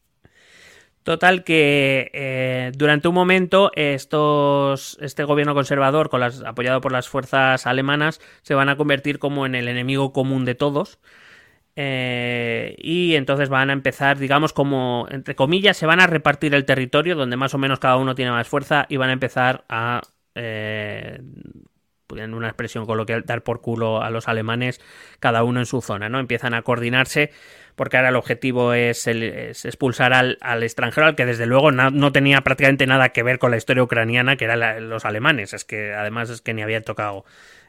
Total 1.03 1.43
que 1.43 2.11
eh, 2.15 2.71
durante 2.77 3.09
un 3.09 3.15
momento 3.15 3.73
estos, 3.75 4.97
este 5.01 5.25
gobierno 5.25 5.55
conservador, 5.55 6.09
con 6.09 6.21
las, 6.21 6.43
apoyado 6.43 6.81
por 6.81 6.93
las 6.93 7.09
fuerzas 7.09 7.67
alemanas, 7.67 8.21
se 8.43 8.55
van 8.55 8.69
a 8.69 8.77
convertir 8.77 9.19
como 9.19 9.45
en 9.45 9.57
el 9.57 9.67
enemigo 9.67 10.12
común 10.12 10.45
de 10.45 10.55
todos. 10.55 11.01
Eh, 11.75 12.77
y 12.79 13.15
entonces 13.17 13.49
van 13.49 13.71
a 13.71 13.73
empezar, 13.73 14.19
digamos, 14.19 14.53
como, 14.53 15.07
entre 15.11 15.35
comillas, 15.35 15.77
se 15.77 15.87
van 15.87 16.01
a 16.01 16.07
repartir 16.07 16.55
el 16.55 16.65
territorio, 16.65 17.17
donde 17.17 17.37
más 17.37 17.55
o 17.55 17.59
menos 17.59 17.81
cada 17.81 17.97
uno 17.97 18.15
tiene 18.15 18.31
más 18.31 18.47
fuerza, 18.47 18.87
y 18.88 18.97
van 18.97 19.11
a 19.11 19.15
empezar 19.15 19.65
a, 19.69 20.03
eh, 20.35 21.21
en 22.17 22.35
una 22.35 22.49
expresión 22.49 22.87
coloquial, 22.87 23.25
dar 23.25 23.43
por 23.43 23.61
culo 23.61 24.03
a 24.03 24.11
los 24.11 24.29
alemanes, 24.29 24.81
cada 25.19 25.45
uno 25.45 25.61
en 25.61 25.67
su 25.67 25.81
zona, 25.81 26.09
¿no? 26.09 26.19
Empiezan 26.21 26.55
a 26.55 26.62
coordinarse 26.62 27.31
porque 27.77 27.97
ahora 27.97 28.11
el 28.11 28.17
objetivo 28.17 28.75
es, 28.75 29.07
expulsar 29.07 30.13
al, 30.13 30.63
extranjero, 30.63 31.07
al 31.07 31.15
que 31.15 31.27
desde 31.27 31.47
luego 31.47 31.71
no, 31.73 32.13
tenía 32.13 32.43
prácticamente 32.43 32.87
nada 32.87 33.11
que 33.11 33.23
ver 33.23 33.39
con 33.39 33.51
la 33.51 33.57
historia 33.57 33.83
ucraniana, 33.83 34.37
que 34.37 34.45
eran 34.45 34.89
los 34.89 35.05
alemanes. 35.05 35.55
Es 35.55 35.65
que 35.65 35.95
además 35.95 36.31
es 36.31 36.41
que 36.41 36.55
ni 36.55 36.63
había 36.63 36.83
tocado 36.83 37.25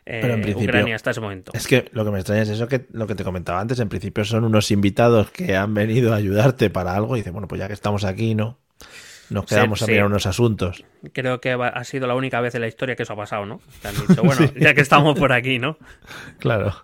eh, 0.06 0.54
Ucrania 0.56 0.96
hasta 0.96 1.12
ese 1.12 1.22
momento. 1.22 1.52
Es 1.56 1.68
que 1.68 1.90
lo 1.92 2.04
que 2.04 2.12
me 2.12 2.20
extraña 2.20 2.42
es 2.42 2.50
eso 2.50 2.68
que 2.68 2.86
lo 2.92 3.08
que 3.08 3.16
te 3.16 3.24
comentaba 3.24 3.60
antes. 3.60 3.80
En 3.80 3.90
principio 3.90 4.26
son 4.26 4.44
unos 4.44 4.72
invitados 4.72 5.32
que 5.32 5.56
han 5.56 5.74
venido 5.74 6.14
a 6.14 6.18
ayudarte 6.18 6.70
para 6.70 6.96
algo 6.96 7.16
y 7.16 7.20
dice, 7.20 7.32
bueno, 7.32 7.48
pues 7.48 7.60
ya 7.60 7.68
que 7.68 7.74
estamos 7.74 8.04
aquí, 8.04 8.36
¿no? 8.36 8.60
Nos 9.30 9.46
quedamos 9.46 9.82
a 9.82 9.88
mirar 9.88 10.06
unos 10.06 10.26
asuntos. 10.26 10.84
Creo 11.14 11.40
que 11.40 11.52
ha 11.52 11.84
sido 11.86 12.08
la 12.08 12.16
única 12.16 12.42
vez 12.42 12.54
en 12.56 12.62
la 12.62 12.68
historia 12.68 12.96
que 12.96 13.04
eso 13.04 13.14
ha 13.14 13.16
pasado, 13.16 13.46
¿no? 13.46 13.62
Te 13.82 13.88
han 13.88 13.96
dicho, 14.08 14.22
bueno, 14.22 14.52
ya 14.60 14.74
que 14.74 14.82
estamos 14.82 15.18
por 15.18 15.32
aquí, 15.32 15.60
¿no? 15.60 15.78
Claro. 16.40 16.76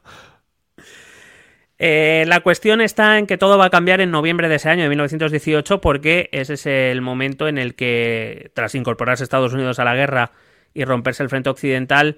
Eh, 1.81 2.25
la 2.27 2.41
cuestión 2.41 2.81
está 2.81 3.17
en 3.17 3.25
que 3.25 3.37
todo 3.37 3.57
va 3.57 3.65
a 3.65 3.69
cambiar 3.69 4.01
en 4.01 4.11
noviembre 4.11 4.49
de 4.49 4.55
ese 4.55 4.69
año, 4.69 4.83
de 4.83 4.89
1918, 4.89 5.79
porque 5.79 6.29
ese 6.33 6.55
es 6.55 6.65
el 6.65 7.01
momento 7.01 7.47
en 7.47 7.57
el 7.57 7.73
que, 7.75 8.51
tras 8.53 8.75
incorporarse 8.75 9.23
Estados 9.23 9.53
Unidos 9.53 9.79
a 9.79 9.85
la 9.85 9.95
guerra 9.95 10.31
y 10.73 10.83
romperse 10.83 11.23
el 11.23 11.29
frente 11.29 11.49
occidental 11.49 12.17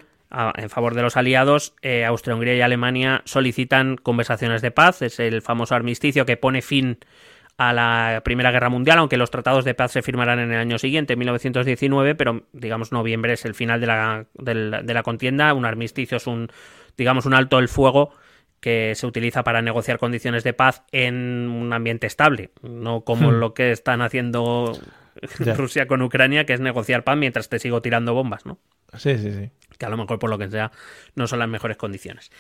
en 0.56 0.69
favor 0.69 0.95
de 0.95 1.02
los 1.02 1.17
aliados, 1.17 1.76
eh, 1.82 2.06
Austria-Hungría 2.06 2.56
y 2.56 2.62
Alemania 2.62 3.21
solicitan 3.26 3.97
conversaciones 3.97 4.62
de 4.62 4.71
paz. 4.71 5.02
Es 5.02 5.19
el 5.19 5.41
famoso 5.41 5.76
armisticio 5.76 6.26
que 6.26 6.38
pone 6.38 6.62
fin 6.62 7.00
a 7.58 7.74
la 7.74 8.21
Primera 8.24 8.50
Guerra 8.50 8.69
Mundial, 8.69 8.97
aunque 9.00 9.17
los 9.17 9.30
tratados 9.30 9.65
de 9.65 9.74
paz 9.74 9.91
se 9.91 10.02
firmarán 10.02 10.39
en 10.39 10.52
el 10.52 10.58
año 10.58 10.80
siguiente, 10.80 11.13
en 11.13 11.19
1919, 11.19 12.15
pero 12.15 12.43
digamos 12.54 12.93
noviembre 12.93 13.34
es 13.34 13.43
el 13.43 13.54
final 13.54 13.82
de 13.82 13.88
la, 13.88 14.26
de 14.34 14.93
la 14.93 15.04
contienda. 15.04 15.54
Un 15.54 15.65
armisticio 15.65 16.15
es 16.17 16.28
un, 16.28 16.50
digamos, 16.97 17.26
un 17.26 17.34
alto 17.34 17.60
el 17.60 17.67
fuego 17.67 18.13
que 18.62 18.93
se 18.95 19.08
utiliza 19.08 19.43
para 19.43 19.62
negociar 19.62 19.97
condiciones 19.97 20.43
de 20.43 20.54
paz 20.54 20.84
en 20.91 21.50
un 21.50 21.74
ambiente 21.74 22.08
estable, 22.08 22.52
no 22.62 23.02
como 23.02 23.32
hmm. 23.32 23.36
lo 23.36 23.54
que 23.54 23.71
están 23.71 24.02
haciendo 24.02 24.80
Rusia 25.58 25.88
con 25.88 26.02
Ucrania, 26.02 26.45
que 26.45 26.54
es 26.54 26.62
negociar 26.62 27.04
paz 27.04 27.17
mientras 27.17 27.50
te 27.50 27.60
sigo 27.60 27.82
tirando 27.82 28.13
bombas, 28.13 28.45
¿no? 28.45 28.60
Sí, 28.97 29.17
sí, 29.17 29.32
sí. 29.32 29.50
Que 29.78 29.86
a 29.86 29.89
lo 29.89 29.97
mejor 29.97 30.19
por 30.19 30.30
lo 30.30 30.38
que 30.38 30.50
sea 30.50 30.71
no 31.15 31.28
son 31.28 31.39
las 31.39 31.50
mejores 31.50 31.76
condiciones. 31.76 32.32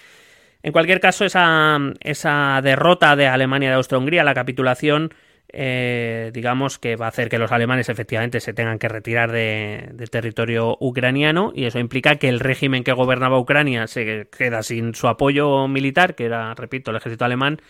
En 0.63 0.71
cualquier 0.71 0.99
caso, 0.99 1.25
esa, 1.25 1.79
esa 2.01 2.61
derrota 2.63 3.15
de 3.15 3.27
Alemania 3.27 3.69
de 3.69 3.75
Austria-Hungría, 3.75 4.23
la 4.23 4.35
capitulación, 4.35 5.11
eh, 5.53 6.31
digamos 6.33 6.79
que 6.79 6.95
va 6.95 7.07
a 7.07 7.09
hacer 7.09 7.27
que 7.27 7.37
los 7.37 7.51
alemanes 7.51 7.89
efectivamente 7.89 8.39
se 8.39 8.53
tengan 8.53 8.79
que 8.79 8.87
retirar 8.87 9.31
del 9.31 10.09
territorio 10.09 10.77
ucraniano 10.79 11.51
y 11.53 11.65
eso 11.65 11.77
implica 11.79 12.15
que 12.15 12.29
el 12.29 12.39
régimen 12.39 12.85
que 12.85 12.93
gobernaba 12.93 13.37
Ucrania 13.37 13.87
se 13.87 14.29
queda 14.35 14.63
sin 14.63 14.95
su 14.95 15.09
apoyo 15.09 15.67
militar, 15.67 16.15
que 16.15 16.25
era, 16.25 16.53
repito, 16.53 16.91
el 16.91 16.97
ejército 16.97 17.25
alemán. 17.25 17.61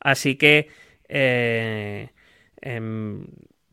Así 0.00 0.36
que, 0.36 0.70
eh, 1.08 2.10
em, 2.62 3.26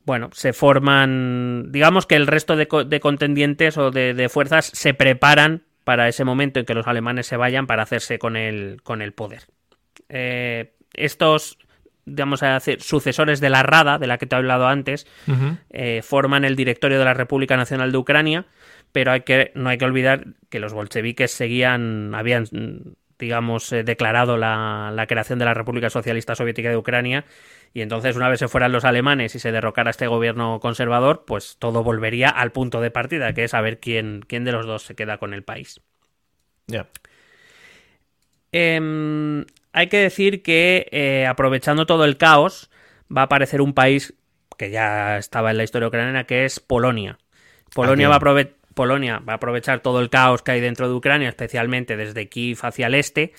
bueno, 0.04 0.30
se 0.34 0.52
forman, 0.52 1.72
digamos 1.72 2.06
que 2.06 2.16
el 2.16 2.28
resto 2.28 2.58
de, 2.58 2.68
contendientes 2.68 3.78
o 3.78 3.90
de, 3.90 4.30
fuerzas 4.30 4.66
se 4.66 4.94
preparan 4.94 5.64
para 5.86 6.10
ese 6.10 6.26
momento 6.26 6.60
en 6.60 6.66
que 6.66 6.74
los 6.74 6.88
alemanes 6.88 7.28
se 7.28 7.38
vayan 7.38 7.68
para 7.68 7.84
hacerse 7.84 8.20
con 8.20 8.36
el, 8.36 8.82
con 8.84 9.02
el 9.02 9.14
poder. 9.14 9.44
Eh, 10.10 10.74
estos 10.94 11.58
digamos, 12.06 12.44
a 12.44 12.54
decir, 12.54 12.82
sucesores 12.82 13.42
de 13.42 13.50
la 13.50 13.64
Rada, 13.64 13.98
de 13.98 14.08
la 14.08 14.18
que 14.18 14.26
te 14.26 14.36
he 14.36 14.38
hablado 14.38 14.68
antes, 14.68 15.08
eh, 15.70 16.02
forman 16.04 16.46
el 16.46 16.56
directorio 16.56 17.00
de 17.00 17.06
la 17.06 17.14
República 17.14 17.58
Nacional 17.58 17.92
de 17.92 17.98
Ucrania, 17.98 18.46
pero 18.92 19.12
hay 19.12 19.22
que, 19.22 19.52
no 19.56 19.70
hay 19.70 19.78
que 19.78 19.86
olvidar 19.86 20.26
que 20.50 20.60
los 20.60 20.74
bolcheviques 20.74 21.32
seguían, 21.32 22.14
habían 22.16 22.46
digamos, 23.18 23.72
eh, 23.72 23.84
declarado 23.84 24.38
la, 24.38 24.92
la, 24.94 25.08
creación 25.08 25.40
de 25.40 25.46
la 25.46 25.54
República 25.54 25.90
Socialista 25.90 26.36
Soviética 26.36 26.70
de 26.70 26.78
Ucrania. 26.78 27.26
Y 27.74 27.82
entonces, 27.82 28.16
una 28.16 28.30
vez 28.30 28.40
se 28.40 28.48
fueran 28.48 28.72
los 28.72 28.86
alemanes 28.86 29.36
y 29.36 29.40
se 29.40 29.52
derrocara 29.52 29.90
este 29.90 30.08
gobierno 30.08 30.60
conservador, 30.60 31.26
pues 31.26 31.58
todo 31.60 31.84
volvería 31.84 32.30
al 32.30 32.52
punto 32.52 32.82
de 32.82 32.92
partida, 32.92 33.34
que 33.34 33.46
es 33.46 33.52
saber 33.52 33.80
quién, 33.80 34.24
quién 34.28 34.44
de 34.44 34.52
los 34.52 34.66
dos 34.66 34.84
se 34.84 34.96
queda 34.96 35.18
con 35.18 35.34
el 35.34 35.44
país. 35.44 35.82
Ya. 36.68 36.88
Em, 38.52 39.46
hay 39.76 39.88
que 39.88 39.98
decir 39.98 40.42
que, 40.42 40.88
eh, 40.92 41.28
aprovechando 41.28 41.86
todo 41.86 42.06
el 42.06 42.18
caos, 42.18 42.72
va 43.16 43.22
a 43.22 43.26
aparecer 43.26 43.62
un 43.62 43.74
país 43.74 44.14
que 44.58 44.72
ya 44.72 45.18
estaba 45.18 45.52
en 45.52 45.58
la 45.58 45.64
historia 45.64 45.90
ucraniana, 45.90 46.24
que 46.24 46.46
es 46.46 46.62
Polonia. 46.62 47.18
Polonia 47.74 48.08
va 48.08 48.16
a 48.16 48.18
aprovechar 48.18 48.56
Polonia 48.74 49.20
va 49.20 49.34
a 49.34 49.36
aprovechar 49.38 49.80
todo 49.80 50.02
el 50.02 50.10
caos 50.10 50.42
que 50.42 50.52
hay 50.52 50.62
dentro 50.62 50.90
de 50.90 50.96
Ucrania, 50.96 51.30
especialmente 51.30 51.96
desde 51.96 52.28
Kiev 52.28 52.60
hacia 52.62 52.88
el 52.88 52.96
este, 52.96 53.32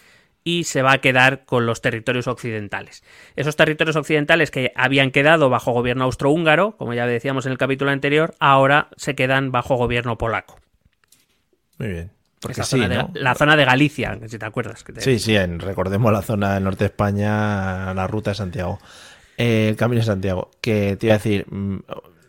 y 0.45 0.65
se 0.65 0.81
va 0.81 0.93
a 0.93 0.99
quedar 0.99 1.45
con 1.45 1.67
los 1.67 1.83
territorios 1.83 2.27
occidentales. 2.27 3.05
Esos 3.37 3.55
territorios 3.55 3.97
occidentales 3.97 4.51
que 4.51 4.73
habían 4.75 5.11
quedado 5.11 5.51
bajo 5.51 5.73
gobierno 5.73 6.05
austrohúngaro, 6.05 6.77
como 6.79 6.95
ya 6.95 7.07
decíamos 7.07 7.45
en 7.45 7.53
el 7.53 7.59
capítulo 7.59 7.91
anterior, 7.91 8.35
ahora 8.41 8.89
se 8.97 9.15
quedan 9.15 9.53
bajo 9.53 9.77
gobierno 9.77 10.17
polaco. 10.17 10.59
Muy 11.79 11.89
bien. 11.89 12.16
Porque 12.47 13.09
la 13.15 13.35
zona 13.35 13.57
de 13.57 13.65
Galicia, 13.65 14.19
si 14.27 14.39
te 14.39 14.47
acuerdas. 14.47 14.85
Sí, 14.99 15.19
sí, 15.19 15.37
recordemos 15.39 16.13
la 16.13 16.23
zona 16.23 16.55
del 16.55 16.65
norte 16.65 16.85
de 16.85 16.87
España, 16.87 17.93
la 17.95 18.07
ruta 18.07 18.31
de 18.31 18.35
Santiago, 18.37 18.79
eh, 19.37 19.69
el 19.69 19.77
camino 19.77 20.01
de 20.01 20.07
Santiago, 20.07 20.51
que 20.61 20.97
te 20.97 21.07
iba 21.07 21.15
a 21.15 21.19
decir, 21.19 21.47
mm, 21.49 21.79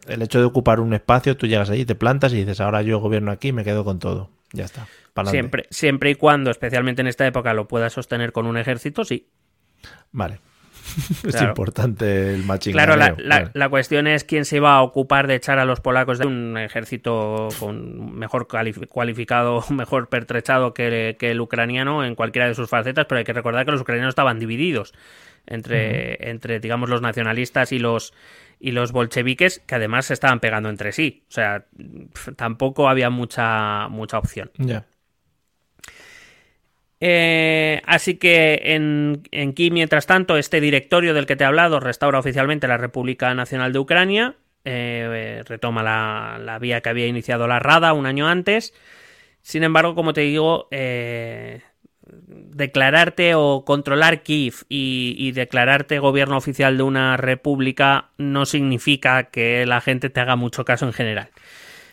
el 0.07 0.21
hecho 0.21 0.39
de 0.39 0.45
ocupar 0.45 0.79
un 0.79 0.93
espacio, 0.93 1.37
tú 1.37 1.47
llegas 1.47 1.69
allí, 1.69 1.85
te 1.85 1.95
plantas 1.95 2.33
y 2.33 2.37
dices, 2.37 2.59
ahora 2.61 2.81
yo 2.81 2.99
gobierno 2.99 3.31
aquí, 3.31 3.51
me 3.51 3.63
quedo 3.63 3.83
con 3.83 3.99
todo. 3.99 4.29
Ya 4.53 4.65
está. 4.65 4.87
Siempre, 5.25 5.65
siempre 5.69 6.11
y 6.11 6.15
cuando, 6.15 6.51
especialmente 6.51 7.01
en 7.01 7.07
esta 7.07 7.25
época, 7.25 7.53
lo 7.53 7.67
puedas 7.67 7.93
sostener 7.93 8.31
con 8.31 8.45
un 8.45 8.57
ejército, 8.57 9.03
sí. 9.03 9.27
Vale. 10.11 10.39
Es 11.27 11.41
importante 11.41 12.33
el 12.33 12.43
matching. 12.43 12.73
Claro, 12.73 12.95
la, 12.95 13.69
cuestión 13.69 14.07
es 14.07 14.23
quién 14.23 14.45
se 14.45 14.57
iba 14.57 14.75
a 14.75 14.81
ocupar 14.81 15.27
de 15.27 15.35
echar 15.35 15.59
a 15.59 15.65
los 15.65 15.79
polacos 15.81 16.19
de 16.19 16.27
un 16.27 16.57
ejército 16.57 17.49
con 17.59 18.17
mejor 18.17 18.47
cualificado, 18.47 19.63
mejor 19.69 20.09
pertrechado 20.09 20.73
que, 20.73 21.17
el 21.19 21.41
ucraniano 21.41 22.05
en 22.05 22.15
cualquiera 22.15 22.47
de 22.47 22.55
sus 22.55 22.69
facetas, 22.69 23.05
pero 23.07 23.19
hay 23.19 23.25
que 23.25 23.33
recordar 23.33 23.65
que 23.65 23.71
los 23.71 23.81
ucranianos 23.81 24.11
estaban 24.11 24.39
divididos 24.39 24.93
entre, 25.45 26.29
entre 26.29 26.59
digamos, 26.59 26.89
los 26.89 27.01
nacionalistas 27.01 27.71
y 27.71 27.79
los 27.79 28.13
y 28.59 28.71
los 28.71 28.91
bolcheviques 28.91 29.59
que 29.67 29.75
además 29.75 30.07
se 30.07 30.13
estaban 30.13 30.39
pegando 30.39 30.69
entre 30.69 30.91
sí. 30.91 31.23
O 31.29 31.31
sea, 31.31 31.65
tampoco 32.35 32.89
había 32.89 33.09
mucha, 33.11 33.87
mucha 33.89 34.17
opción. 34.17 34.49
Ya. 34.57 34.85
Eh, 36.99 37.81
así 37.85 38.15
que 38.15 38.59
en, 38.63 39.23
en 39.31 39.53
mientras 39.71 40.07
tanto, 40.07 40.37
este 40.37 40.59
directorio 40.59 41.13
del 41.13 41.25
que 41.25 41.35
te 41.35 41.43
he 41.43 41.47
hablado 41.47 41.79
restaura 41.79 42.19
oficialmente 42.19 42.67
la 42.67 42.77
República 42.77 43.33
Nacional 43.33 43.73
de 43.73 43.79
Ucrania, 43.79 44.35
eh, 44.65 45.43
retoma 45.45 45.83
la, 45.83 46.39
la, 46.43 46.59
vía 46.59 46.81
que 46.81 46.89
había 46.89 47.07
iniciado 47.07 47.47
la 47.47 47.59
Rada 47.59 47.93
un 47.93 48.05
año 48.05 48.27
antes. 48.27 48.73
Sin 49.41 49.63
embargo, 49.63 49.95
como 49.95 50.13
te 50.13 50.21
digo, 50.21 50.67
eh, 50.71 51.61
declararte 52.09 53.35
o 53.35 53.63
controlar 53.65 54.23
Kiev 54.23 54.65
y, 54.69 55.31
declararte 55.31 55.99
gobierno 55.99 56.37
oficial 56.37 56.77
de 56.77 56.83
una 56.83 57.17
república 57.17 58.09
no 58.17 58.45
significa 58.45 59.25
que 59.25 59.65
la 59.65 59.81
gente 59.81 60.09
te 60.09 60.19
haga 60.19 60.35
mucho 60.35 60.65
caso 60.65 60.85
en 60.85 60.93
general. 60.93 61.29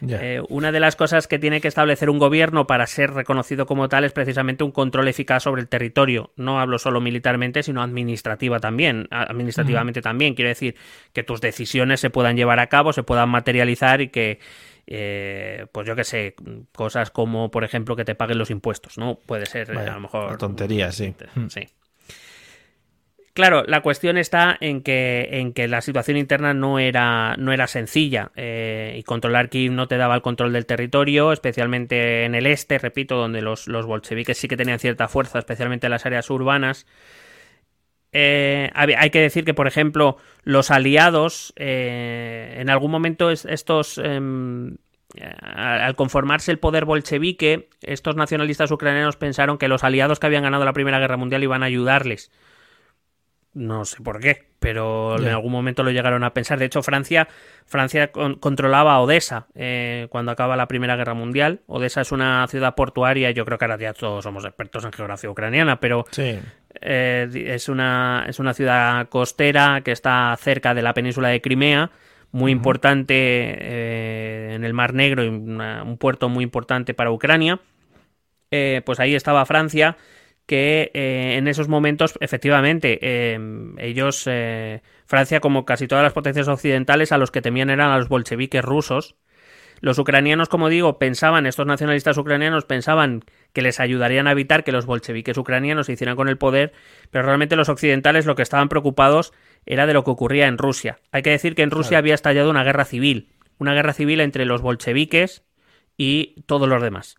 Eh, 0.06 0.42
una 0.48 0.72
de 0.72 0.80
las 0.80 0.96
cosas 0.96 1.26
que 1.26 1.38
tiene 1.38 1.60
que 1.60 1.68
establecer 1.68 2.10
un 2.10 2.18
gobierno 2.18 2.66
para 2.66 2.86
ser 2.86 3.12
reconocido 3.12 3.66
como 3.66 3.88
tal 3.88 4.04
es 4.04 4.12
precisamente 4.12 4.64
un 4.64 4.72
control 4.72 5.08
eficaz 5.08 5.42
sobre 5.42 5.62
el 5.62 5.68
territorio. 5.68 6.32
No 6.36 6.60
hablo 6.60 6.78
solo 6.78 7.00
militarmente, 7.00 7.62
sino 7.62 7.82
administrativa 7.82 8.60
también, 8.60 9.06
administrativamente 9.10 10.02
también. 10.02 10.34
Quiero 10.34 10.48
decir 10.48 10.76
que 11.12 11.22
tus 11.22 11.40
decisiones 11.40 12.00
se 12.00 12.10
puedan 12.10 12.36
llevar 12.36 12.60
a 12.60 12.68
cabo, 12.68 12.92
se 12.92 13.02
puedan 13.02 13.28
materializar 13.28 14.00
y 14.00 14.08
que 14.08 14.38
eh, 14.86 15.66
pues 15.72 15.86
yo 15.86 15.96
qué 15.96 16.04
sé, 16.04 16.34
cosas 16.72 17.10
como, 17.10 17.50
por 17.50 17.64
ejemplo, 17.64 17.96
que 17.96 18.04
te 18.04 18.14
paguen 18.14 18.38
los 18.38 18.50
impuestos, 18.50 18.98
¿no? 18.98 19.18
Puede 19.26 19.46
ser 19.46 19.70
a 19.76 19.94
lo 19.94 20.00
mejor... 20.00 20.36
Tontería, 20.36 20.92
sí. 20.92 21.14
Sí. 21.48 21.68
Claro, 23.34 23.64
la 23.66 23.80
cuestión 23.80 24.16
está 24.16 24.56
en 24.60 24.80
que, 24.80 25.28
en 25.32 25.52
que 25.52 25.66
la 25.66 25.80
situación 25.80 26.16
interna 26.16 26.54
no 26.54 26.78
era, 26.78 27.34
no 27.36 27.52
era 27.52 27.66
sencilla 27.66 28.30
eh, 28.36 28.94
y 28.96 29.02
controlar 29.02 29.50
Kiev 29.50 29.72
no 29.72 29.88
te 29.88 29.96
daba 29.96 30.14
el 30.14 30.22
control 30.22 30.52
del 30.52 30.66
territorio, 30.66 31.32
especialmente 31.32 32.26
en 32.26 32.36
el 32.36 32.46
este, 32.46 32.78
repito, 32.78 33.16
donde 33.16 33.42
los, 33.42 33.66
los 33.66 33.86
bolcheviques 33.86 34.38
sí 34.38 34.46
que 34.46 34.56
tenían 34.56 34.78
cierta 34.78 35.08
fuerza, 35.08 35.40
especialmente 35.40 35.88
en 35.88 35.90
las 35.90 36.06
áreas 36.06 36.30
urbanas. 36.30 36.86
Eh, 38.12 38.70
hay 38.74 39.10
que 39.10 39.20
decir 39.20 39.44
que, 39.44 39.54
por 39.54 39.66
ejemplo, 39.66 40.16
los 40.44 40.70
aliados, 40.70 41.52
eh, 41.56 42.58
en 42.60 42.70
algún 42.70 42.92
momento 42.92 43.30
estos, 43.30 43.98
em, 43.98 44.76
al 45.42 45.96
conformarse 45.96 46.52
el 46.52 46.60
poder 46.60 46.84
bolchevique, 46.84 47.68
estos 47.82 48.14
nacionalistas 48.14 48.70
ucranianos 48.70 49.16
pensaron 49.16 49.58
que 49.58 49.66
los 49.66 49.82
aliados 49.82 50.20
que 50.20 50.26
habían 50.26 50.44
ganado 50.44 50.64
la 50.64 50.72
Primera 50.72 51.00
Guerra 51.00 51.16
Mundial 51.16 51.42
iban 51.42 51.64
a 51.64 51.66
ayudarles. 51.66 52.30
No 53.54 53.84
sé 53.84 54.02
por 54.02 54.18
qué, 54.18 54.46
pero 54.58 55.16
en 55.16 55.28
algún 55.28 55.52
momento 55.52 55.84
lo 55.84 55.92
llegaron 55.92 56.24
a 56.24 56.34
pensar. 56.34 56.58
De 56.58 56.64
hecho, 56.64 56.82
Francia, 56.82 57.28
Francia 57.66 58.10
controlaba 58.10 58.98
Odessa 58.98 59.46
eh, 59.54 60.08
cuando 60.10 60.32
acaba 60.32 60.56
la 60.56 60.66
Primera 60.66 60.96
Guerra 60.96 61.14
Mundial. 61.14 61.60
Odessa 61.68 62.00
es 62.00 62.10
una 62.10 62.44
ciudad 62.48 62.74
portuaria, 62.74 63.30
yo 63.30 63.44
creo 63.44 63.56
que 63.56 63.64
ahora 63.64 63.78
ya 63.78 63.92
todos 63.92 64.24
somos 64.24 64.44
expertos 64.44 64.84
en 64.84 64.92
geografía 64.92 65.30
ucraniana, 65.30 65.78
pero 65.78 66.04
eh, 66.80 67.28
es, 67.46 67.68
una, 67.68 68.26
es 68.28 68.40
una 68.40 68.54
ciudad 68.54 69.08
costera 69.08 69.82
que 69.84 69.92
está 69.92 70.36
cerca 70.36 70.74
de 70.74 70.82
la 70.82 70.94
península 70.94 71.28
de 71.28 71.40
Crimea, 71.40 71.92
muy 72.32 72.50
importante 72.50 73.14
eh, 73.14 74.54
en 74.54 74.64
el 74.64 74.74
Mar 74.74 74.94
Negro 74.94 75.22
y 75.22 75.28
un 75.28 75.96
puerto 76.00 76.28
muy 76.28 76.42
importante 76.42 76.92
para 76.92 77.12
Ucrania. 77.12 77.60
pues 78.50 78.98
ahí 78.98 79.14
estaba 79.14 79.46
Francia 79.46 79.96
que 80.46 80.90
eh, 80.94 81.36
en 81.36 81.48
esos 81.48 81.68
momentos, 81.68 82.14
efectivamente, 82.20 82.98
eh, 83.00 83.38
ellos, 83.78 84.24
eh, 84.26 84.82
Francia, 85.06 85.40
como 85.40 85.64
casi 85.64 85.86
todas 85.88 86.04
las 86.04 86.12
potencias 86.12 86.48
occidentales, 86.48 87.12
a 87.12 87.18
los 87.18 87.30
que 87.30 87.42
temían 87.42 87.70
eran 87.70 87.90
a 87.90 87.98
los 87.98 88.08
bolcheviques 88.08 88.62
rusos. 88.62 89.16
Los 89.80 89.98
ucranianos, 89.98 90.48
como 90.48 90.68
digo, 90.68 90.98
pensaban, 90.98 91.46
estos 91.46 91.66
nacionalistas 91.66 92.16
ucranianos 92.16 92.64
pensaban 92.64 93.24
que 93.52 93.62
les 93.62 93.80
ayudarían 93.80 94.26
a 94.26 94.32
evitar 94.32 94.64
que 94.64 94.72
los 94.72 94.86
bolcheviques 94.86 95.36
ucranianos 95.36 95.86
se 95.86 95.92
hicieran 95.92 96.16
con 96.16 96.28
el 96.28 96.38
poder, 96.38 96.72
pero 97.10 97.24
realmente 97.24 97.56
los 97.56 97.68
occidentales 97.68 98.24
lo 98.24 98.34
que 98.34 98.42
estaban 98.42 98.68
preocupados 98.68 99.32
era 99.66 99.86
de 99.86 99.92
lo 99.92 100.04
que 100.04 100.10
ocurría 100.10 100.46
en 100.46 100.58
Rusia. 100.58 100.98
Hay 101.10 101.22
que 101.22 101.30
decir 101.30 101.54
que 101.54 101.62
en 101.62 101.70
Rusia 101.70 101.98
había 101.98 102.14
estallado 102.14 102.50
una 102.50 102.64
guerra 102.64 102.84
civil, 102.84 103.30
una 103.58 103.74
guerra 103.74 103.92
civil 103.92 104.20
entre 104.20 104.44
los 104.44 104.62
bolcheviques 104.62 105.44
y 105.96 106.42
todos 106.46 106.68
los 106.68 106.82
demás. 106.82 107.16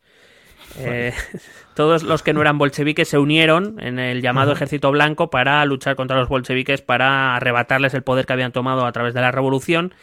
Eh, 0.79 1.13
todos 1.75 2.03
los 2.03 2.23
que 2.23 2.33
no 2.33 2.41
eran 2.41 2.57
bolcheviques 2.57 3.07
se 3.07 3.17
unieron 3.17 3.79
en 3.79 3.99
el 3.99 4.21
llamado 4.21 4.53
Ejército 4.53 4.91
Blanco 4.91 5.29
para 5.29 5.63
luchar 5.65 5.95
contra 5.95 6.17
los 6.17 6.29
bolcheviques, 6.29 6.81
para 6.81 7.35
arrebatarles 7.35 7.93
el 7.93 8.03
poder 8.03 8.25
que 8.25 8.33
habían 8.33 8.51
tomado 8.51 8.85
a 8.85 8.91
través 8.91 9.13
de 9.13 9.21
la 9.21 9.31
revolución 9.31 9.93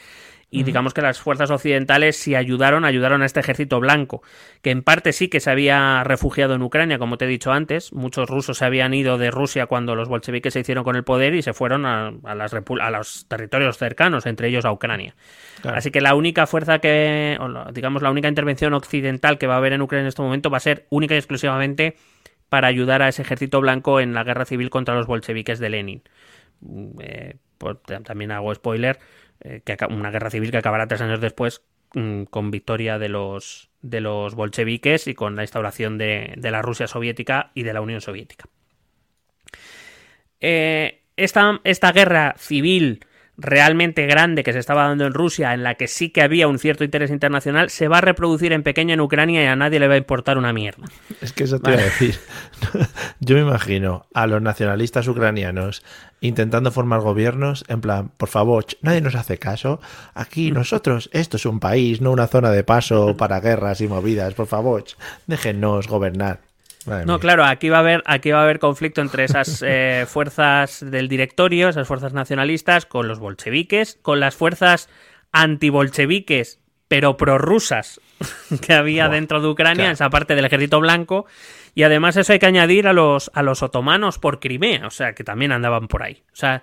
y 0.52 0.64
digamos 0.64 0.92
que 0.92 1.00
las 1.00 1.18
fuerzas 1.18 1.50
occidentales 1.50 2.16
sí 2.16 2.34
ayudaron, 2.34 2.84
ayudaron 2.84 3.22
a 3.22 3.24
este 3.24 3.40
ejército 3.40 3.80
blanco, 3.80 4.22
que 4.60 4.70
en 4.70 4.82
parte 4.82 5.14
sí 5.14 5.28
que 5.28 5.40
se 5.40 5.50
había 5.50 6.04
refugiado 6.04 6.54
en 6.54 6.60
Ucrania, 6.60 6.98
como 6.98 7.16
te 7.16 7.24
he 7.24 7.28
dicho 7.28 7.52
antes, 7.52 7.90
muchos 7.94 8.28
rusos 8.28 8.58
se 8.58 8.66
habían 8.66 8.92
ido 8.92 9.16
de 9.16 9.30
Rusia 9.30 9.64
cuando 9.64 9.96
los 9.96 10.10
bolcheviques 10.10 10.52
se 10.52 10.60
hicieron 10.60 10.84
con 10.84 10.94
el 10.94 11.04
poder 11.04 11.34
y 11.34 11.40
se 11.40 11.54
fueron 11.54 11.86
a, 11.86 12.12
las 12.34 12.52
a 12.52 12.90
los 12.90 13.26
territorios 13.28 13.78
cercanos, 13.78 14.26
entre 14.26 14.48
ellos 14.48 14.66
a 14.66 14.72
Ucrania. 14.72 15.16
Así 15.64 15.90
que 15.90 16.02
la 16.02 16.14
única 16.14 16.46
fuerza 16.46 16.80
que, 16.80 17.38
digamos, 17.72 18.02
la 18.02 18.10
única 18.10 18.28
intervención 18.28 18.74
occidental 18.74 19.38
que 19.38 19.46
va 19.46 19.54
a 19.54 19.56
haber 19.56 19.72
en 19.72 19.80
Ucrania 19.80 20.02
en 20.02 20.08
este 20.08 20.20
momento 20.20 20.50
va 20.50 20.58
a 20.58 20.60
ser 20.60 20.86
única 20.90 21.14
y 21.14 21.18
exclusivamente 21.18 21.96
para 22.50 22.68
ayudar 22.68 23.00
a 23.00 23.08
ese 23.08 23.22
ejército 23.22 23.58
blanco 23.62 24.00
en 24.00 24.12
la 24.12 24.22
guerra 24.22 24.44
civil 24.44 24.68
contra 24.68 24.94
los 24.94 25.06
bolcheviques 25.06 25.58
de 25.58 25.70
Lenin. 25.70 26.02
Mm, 26.60 26.88
eh, 27.00 27.36
pues, 27.56 27.78
también 28.04 28.32
hago 28.32 28.54
spoiler, 28.54 28.98
eh, 29.44 29.60
que 29.64 29.76
una 29.86 30.10
guerra 30.10 30.30
civil 30.30 30.50
que 30.50 30.58
acabará 30.58 30.86
tres 30.86 31.00
años 31.00 31.20
después 31.20 31.62
mm, 31.94 32.24
con 32.24 32.50
victoria 32.50 32.98
de 32.98 33.08
los, 33.08 33.70
de 33.80 34.00
los 34.00 34.34
bolcheviques 34.34 35.06
y 35.08 35.14
con 35.14 35.36
la 35.36 35.42
instauración 35.42 35.98
de, 35.98 36.34
la 36.40 36.62
Rusia 36.62 36.86
soviética 36.86 37.50
y 37.54 37.64
de 37.64 37.72
la 37.72 37.80
Unión 37.80 38.00
Soviética. 38.00 38.44
Eh, 40.40 41.02
esta, 41.16 41.60
esta, 41.64 41.92
guerra 41.92 42.34
civil 42.38 43.04
realmente 43.36 44.06
grande 44.06 44.42
que 44.42 44.52
se 44.52 44.58
estaba 44.58 44.88
dando 44.88 45.06
en 45.06 45.14
Rusia, 45.14 45.54
en 45.54 45.62
la 45.62 45.74
que 45.74 45.88
sí 45.88 46.10
que 46.10 46.22
había 46.22 46.48
un 46.48 46.58
cierto 46.58 46.84
interés 46.84 47.10
internacional, 47.10 47.70
se 47.70 47.88
va 47.88 47.98
a 47.98 48.00
reproducir 48.00 48.52
en 48.52 48.62
pequeño 48.62 48.94
en 48.94 49.00
Ucrania 49.00 49.42
y 49.42 49.46
a 49.46 49.56
nadie 49.56 49.80
le 49.80 49.88
va 49.88 49.94
a 49.94 49.98
importar 49.98 50.38
una 50.38 50.52
mierda. 50.52 50.86
Es 51.20 51.32
que 51.32 51.44
eso 51.44 51.58
te 51.58 51.72
iba 51.72 51.80
a 51.80 51.84
decir. 51.84 52.18
Yo 53.20 53.36
me 53.36 53.42
imagino 53.42 54.06
a 54.14 54.26
los 54.26 54.42
nacionalistas 54.42 55.08
ucranianos 55.08 55.82
intentando 56.20 56.70
formar 56.70 57.00
gobiernos 57.00 57.64
en 57.68 57.80
plan, 57.80 58.10
por 58.16 58.28
favor, 58.28 58.64
nadie 58.80 59.00
nos 59.00 59.14
hace 59.14 59.38
caso. 59.38 59.80
Aquí 60.14 60.52
nosotros, 60.52 61.10
esto 61.12 61.36
es 61.36 61.46
un 61.46 61.58
país, 61.58 62.00
no 62.00 62.12
una 62.12 62.28
zona 62.28 62.50
de 62.50 62.64
paso 62.64 63.16
para 63.16 63.40
guerras 63.40 63.80
y 63.80 63.88
movidas, 63.88 64.34
por 64.34 64.46
favor, 64.46 64.84
déjenos 65.26 65.88
gobernar. 65.88 66.51
No, 66.86 67.18
claro, 67.18 67.44
aquí 67.44 67.68
va 67.68 67.78
a 67.78 67.80
haber, 67.80 68.02
aquí 68.06 68.30
va 68.30 68.40
a 68.40 68.42
haber 68.42 68.58
conflicto 68.58 69.00
entre 69.00 69.24
esas 69.24 69.62
eh, 69.66 70.04
fuerzas 70.08 70.84
del 70.88 71.08
directorio, 71.08 71.68
esas 71.68 71.86
fuerzas 71.86 72.12
nacionalistas, 72.12 72.86
con 72.86 73.08
los 73.08 73.18
bolcheviques, 73.18 73.98
con 74.02 74.20
las 74.20 74.34
fuerzas 74.34 74.88
antibolcheviques, 75.32 76.60
pero 76.88 77.16
prorrusas 77.16 78.00
que 78.66 78.74
había 78.74 79.08
dentro 79.08 79.40
de 79.40 79.48
Ucrania, 79.48 79.90
esa 79.90 80.10
parte 80.10 80.34
del 80.34 80.44
ejército 80.44 80.80
blanco, 80.80 81.26
y 81.74 81.84
además 81.84 82.16
eso 82.16 82.32
hay 82.32 82.38
que 82.38 82.46
añadir 82.46 82.86
a 82.86 82.92
los, 82.92 83.30
a 83.34 83.42
los 83.42 83.62
otomanos 83.62 84.18
por 84.18 84.40
Crimea, 84.40 84.86
o 84.86 84.90
sea, 84.90 85.14
que 85.14 85.24
también 85.24 85.52
andaban 85.52 85.88
por 85.88 86.02
ahí. 86.02 86.22
O 86.32 86.36
sea, 86.36 86.62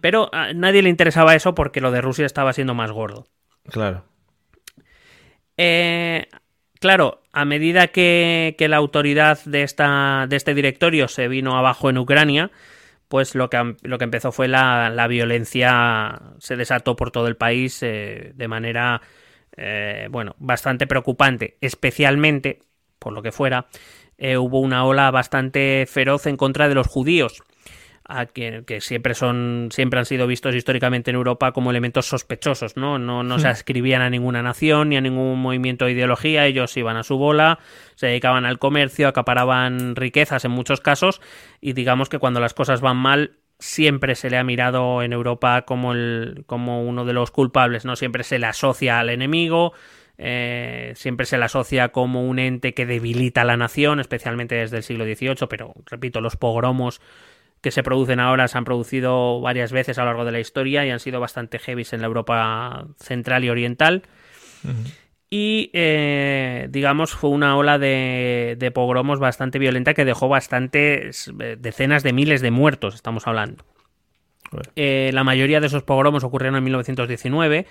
pero 0.00 0.30
a 0.34 0.52
nadie 0.52 0.82
le 0.82 0.88
interesaba 0.88 1.36
eso 1.36 1.54
porque 1.54 1.80
lo 1.80 1.92
de 1.92 2.00
Rusia 2.00 2.26
estaba 2.26 2.52
siendo 2.52 2.74
más 2.74 2.90
gordo. 2.90 3.28
Claro. 3.70 4.04
Eh, 5.56 6.26
claro, 6.80 7.22
a 7.32 7.44
medida 7.44 7.88
que, 7.88 8.54
la 8.58 8.76
autoridad 8.76 9.38
de, 9.44 9.62
esta, 9.62 10.26
de 10.28 10.36
este 10.36 10.54
directorio 10.54 11.08
se 11.08 11.28
vino 11.28 11.56
abajo 11.56 11.90
en 11.90 11.98
Ucrania, 11.98 12.50
pues 13.08 13.34
lo 13.34 13.48
que, 13.50 13.76
lo 13.82 13.98
que 13.98 14.04
empezó 14.04 14.32
fue 14.32 14.48
la, 14.48 15.06
violencia, 15.08 16.20
se 16.38 16.56
desató 16.56 16.96
por 16.96 17.10
todo 17.10 17.26
el 17.26 17.36
país 17.36 17.82
eh, 17.82 18.32
de 18.34 18.48
manera, 18.48 19.00
eh, 19.56 20.08
bueno, 20.10 20.36
bastante 20.38 20.86
preocupante, 20.86 21.56
especialmente, 21.60 22.60
por 22.98 23.12
lo 23.12 23.22
que 23.22 23.32
fuera, 23.32 23.66
eh, 24.18 24.36
hubo 24.36 24.60
una 24.60 24.84
ola 24.84 25.10
bastante 25.10 25.86
feroz 25.86 26.26
en 26.26 26.36
contra 26.36 26.68
de 26.68 26.74
los 26.74 26.88
judíos, 26.88 27.42
a 28.08 28.24
que, 28.24 28.64
siempre 28.80 29.14
son 29.14 29.68
siempre 29.70 30.00
han 30.00 30.06
sido 30.06 30.26
vistos 30.26 30.54
históricamente 30.54 31.10
en 31.10 31.16
Europa 31.16 31.52
como 31.52 31.70
elementos 31.70 32.06
sospechosos, 32.06 32.76
¿no? 32.76 32.98
No, 32.98 33.22
no 33.22 33.38
se 33.38 33.46
hmm. 33.46 33.50
ascribían 33.50 34.00
a 34.00 34.08
ninguna 34.08 34.42
nación 34.42 34.88
ni 34.88 34.96
a 34.96 35.02
ningún 35.02 35.38
movimiento 35.38 35.84
de 35.84 35.92
ideología, 35.92 36.46
ellos 36.46 36.74
iban 36.78 36.96
a 36.96 37.02
su 37.02 37.18
bola, 37.18 37.58
se 37.96 38.06
dedicaban 38.06 38.46
al 38.46 38.58
comercio, 38.58 39.08
acaparaban 39.08 39.94
riquezas 39.94 40.46
en 40.46 40.52
muchos 40.52 40.80
casos 40.80 41.20
y 41.60 41.74
digamos 41.74 42.08
que 42.08 42.18
cuando 42.18 42.40
las 42.40 42.54
cosas 42.54 42.80
van 42.80 42.96
mal 42.96 43.32
siempre 43.58 44.14
se 44.14 44.30
le 44.30 44.38
ha 44.38 44.44
mirado 44.44 45.02
en 45.02 45.12
Europa 45.12 45.62
como 45.66 45.92
el 45.92 46.44
como 46.46 46.82
uno 46.82 47.04
de 47.04 47.12
los 47.12 47.30
culpables, 47.30 47.84
no 47.84 47.94
siempre 47.94 48.24
se 48.24 48.38
le 48.38 48.46
asocia 48.46 49.00
al 49.00 49.10
enemigo, 49.10 49.74
eh, 50.16 50.92
siempre 50.96 51.26
se 51.26 51.36
le 51.36 51.44
asocia 51.44 51.90
como 51.90 52.26
un 52.26 52.38
ente 52.38 52.72
que 52.72 52.86
debilita 52.86 53.42
a 53.42 53.44
la 53.44 53.58
nación, 53.58 54.00
especialmente 54.00 54.54
desde 54.54 54.78
el 54.78 54.82
siglo 54.82 55.04
XVIII, 55.04 55.46
pero 55.50 55.74
repito, 55.86 56.22
los 56.22 56.36
pogromos 56.36 57.02
que 57.60 57.70
se 57.70 57.82
producen 57.82 58.20
ahora 58.20 58.48
se 58.48 58.56
han 58.58 58.64
producido 58.64 59.40
varias 59.40 59.72
veces 59.72 59.98
a 59.98 60.02
lo 60.02 60.08
largo 60.08 60.24
de 60.24 60.32
la 60.32 60.40
historia 60.40 60.86
y 60.86 60.90
han 60.90 61.00
sido 61.00 61.20
bastante 61.20 61.58
heavies 61.58 61.92
en 61.92 62.00
la 62.00 62.06
Europa 62.06 62.86
central 62.98 63.44
y 63.44 63.50
oriental. 63.50 64.02
Y 65.30 65.70
eh, 65.74 66.68
digamos, 66.70 67.12
fue 67.12 67.30
una 67.30 67.56
ola 67.56 67.78
de, 67.78 68.70
pogromos 68.74 69.18
bastante 69.18 69.58
violenta 69.58 69.94
que 69.94 70.04
dejó 70.04 70.28
bastantes 70.28 71.32
eh, 71.40 71.56
decenas 71.58 72.02
de 72.02 72.12
miles 72.12 72.40
de 72.40 72.50
muertos, 72.50 72.94
estamos 72.94 73.26
hablando. 73.26 73.64
la 74.74 75.24
mayoría 75.24 75.60
de 75.60 75.66
esos 75.66 75.82
pogromos 75.82 76.24
ocurrieron 76.24 76.56
en 76.56 76.64
1919 76.64 77.66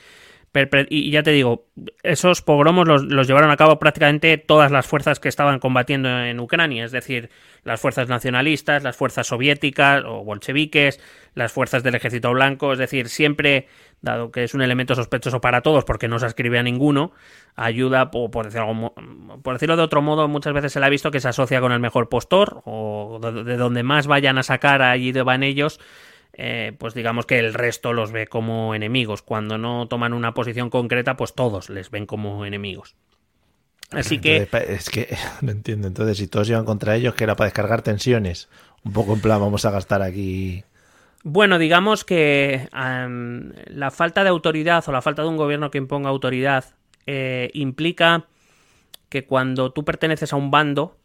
y 0.89 1.11
ya 1.11 1.23
te 1.23 1.31
digo, 1.31 1.67
esos 2.03 2.41
pogromos 2.41 2.87
los, 2.87 3.27
llevaron 3.27 3.51
a 3.51 3.57
cabo 3.57 3.79
prácticamente 3.79 4.37
todas 4.37 4.71
las 4.71 4.87
fuerzas 4.87 5.19
que 5.19 5.29
estaban 5.29 5.59
combatiendo 5.59 6.09
en 6.09 6.39
Ucrania, 6.39 6.85
es 6.85 6.91
decir, 6.91 7.29
las 7.67 7.81
fuerzas 7.81 8.07
nacionalistas, 8.07 8.81
las 8.81 8.95
fuerzas 8.95 9.27
soviéticas 9.27 10.03
o 10.05 10.23
bolcheviques, 10.23 11.01
las 11.35 11.51
fuerzas 11.51 11.83
del 11.83 11.95
ejército 11.95 12.31
blanco, 12.31 12.71
es 12.71 12.79
decir, 12.79 13.09
siempre, 13.09 13.67
dado 14.01 14.31
que 14.31 14.45
es 14.45 14.53
un 14.53 14.61
elemento 14.61 14.95
sospechoso 14.95 15.41
para 15.41 15.61
todos 15.61 15.83
porque 15.83 16.07
no 16.07 16.17
se 16.17 16.27
ascribe 16.27 16.57
a 16.59 16.63
ninguno, 16.63 17.11
ayuda, 17.57 18.09
por, 18.09 18.31
por, 18.31 18.45
decirlo, 18.45 18.93
por 19.43 19.55
decirlo 19.55 19.75
de 19.75 19.83
otro 19.83 20.01
modo, 20.01 20.29
muchas 20.29 20.53
veces 20.53 20.71
se 20.71 20.79
le 20.79 20.85
ha 20.85 20.89
visto 20.89 21.11
que 21.11 21.19
se 21.19 21.27
asocia 21.27 21.59
con 21.59 21.73
el 21.73 21.81
mejor 21.81 22.07
postor 22.07 22.61
o 22.63 23.19
de 23.21 23.57
donde 23.57 23.83
más 23.83 24.07
vayan 24.07 24.37
a 24.37 24.43
sacar, 24.43 24.81
allí 24.81 25.11
van 25.11 25.43
ellos 25.43 25.81
eh, 26.33 26.73
pues 26.77 26.93
digamos 26.93 27.25
que 27.25 27.39
el 27.39 27.53
resto 27.53 27.93
los 27.93 28.11
ve 28.11 28.27
como 28.27 28.75
enemigos. 28.75 29.23
Cuando 29.23 29.57
no 29.57 29.87
toman 29.87 30.13
una 30.13 30.33
posición 30.35 30.69
concreta, 30.69 31.17
pues 31.17 31.33
todos 31.33 31.69
les 31.69 31.89
ven 31.89 32.05
como 32.05 32.45
enemigos. 32.45 32.95
Así 33.91 34.19
que. 34.19 34.47
Es 34.67 34.89
que 34.89 35.15
no 35.41 35.51
entiendo. 35.51 35.87
Entonces, 35.87 36.17
si 36.17 36.27
todos 36.27 36.49
iban 36.49 36.65
contra 36.65 36.95
ellos, 36.95 37.13
que 37.13 37.23
era 37.23 37.35
para 37.35 37.47
descargar 37.47 37.81
tensiones. 37.81 38.49
Un 38.83 38.93
poco 38.93 39.13
en 39.13 39.21
plan, 39.21 39.39
vamos 39.39 39.65
a 39.65 39.71
gastar 39.71 40.01
aquí. 40.01 40.63
Bueno, 41.23 41.57
digamos 41.57 42.05
que 42.05 42.69
la 42.71 43.91
falta 43.91 44.23
de 44.23 44.29
autoridad 44.29 44.83
o 44.87 44.91
la 44.91 45.01
falta 45.01 45.23
de 45.23 45.27
un 45.27 45.37
gobierno 45.37 45.71
que 45.71 45.77
imponga 45.77 46.09
autoridad 46.09 46.65
eh, 47.05 47.49
implica 47.53 48.27
que 49.09 49.25
cuando 49.25 49.73
tú 49.73 49.83
perteneces 49.83 50.31
a 50.31 50.35
un 50.35 50.51
bando, 50.51 50.97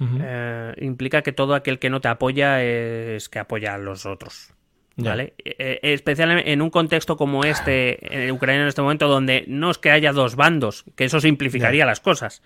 eh, 0.00 0.74
implica 0.78 1.22
que 1.22 1.32
todo 1.32 1.54
aquel 1.54 1.78
que 1.78 1.90
no 1.90 2.00
te 2.00 2.08
apoya 2.08 2.62
es 2.62 3.28
que 3.28 3.38
apoya 3.38 3.74
a 3.74 3.78
los 3.78 4.06
otros. 4.06 4.55
¿Vale? 4.96 5.34
Eh, 5.44 5.54
eh, 5.58 5.78
especialmente 5.82 6.50
en 6.52 6.62
un 6.62 6.70
contexto 6.70 7.16
como 7.16 7.44
este, 7.44 8.24
en 8.24 8.30
Ucrania 8.30 8.62
en 8.62 8.68
este 8.68 8.80
momento, 8.80 9.08
donde 9.08 9.44
no 9.46 9.70
es 9.70 9.78
que 9.78 9.90
haya 9.90 10.12
dos 10.12 10.36
bandos, 10.36 10.84
que 10.94 11.04
eso 11.04 11.20
simplificaría 11.20 11.84
las 11.84 12.00
cosas, 12.00 12.42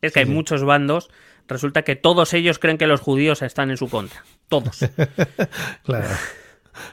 es 0.00 0.12
que 0.12 0.20
hay 0.20 0.26
muchos 0.26 0.64
bandos, 0.64 1.10
resulta 1.46 1.82
que 1.82 1.94
todos 1.94 2.34
ellos 2.34 2.58
creen 2.58 2.76
que 2.76 2.88
los 2.88 3.00
judíos 3.00 3.42
están 3.42 3.70
en 3.70 3.76
su 3.76 3.88
contra. 3.88 4.24
Todos. 4.48 4.80
claro. 5.84 6.08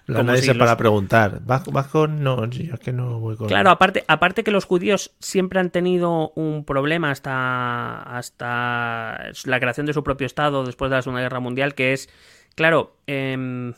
nadie 0.07 0.43
se 0.43 0.53
para 0.53 0.77
preguntar. 0.77 1.41
¿Vas, 1.43 1.87
con.? 1.87 2.23
No, 2.23 2.45
yo 2.45 2.75
es 2.75 2.79
que 2.79 2.93
no 2.93 3.19
voy 3.19 3.35
con. 3.35 3.47
Claro, 3.47 3.71
aparte, 3.71 4.05
aparte 4.07 4.43
que 4.43 4.51
los 4.51 4.65
judíos 4.65 5.15
siempre 5.19 5.59
han 5.59 5.71
tenido 5.71 6.33
un 6.35 6.65
problema 6.65 7.09
hasta, 7.09 8.03
hasta 8.03 9.31
la 9.45 9.59
creación 9.59 9.87
de 9.87 9.93
su 9.93 10.03
propio 10.03 10.27
Estado 10.27 10.65
después 10.65 10.91
de 10.91 10.97
la 10.97 11.01
Segunda 11.01 11.21
Guerra 11.21 11.39
Mundial, 11.39 11.73
que 11.73 11.93
es. 11.93 12.09
Claro, 12.55 12.97
eh, 13.07 13.73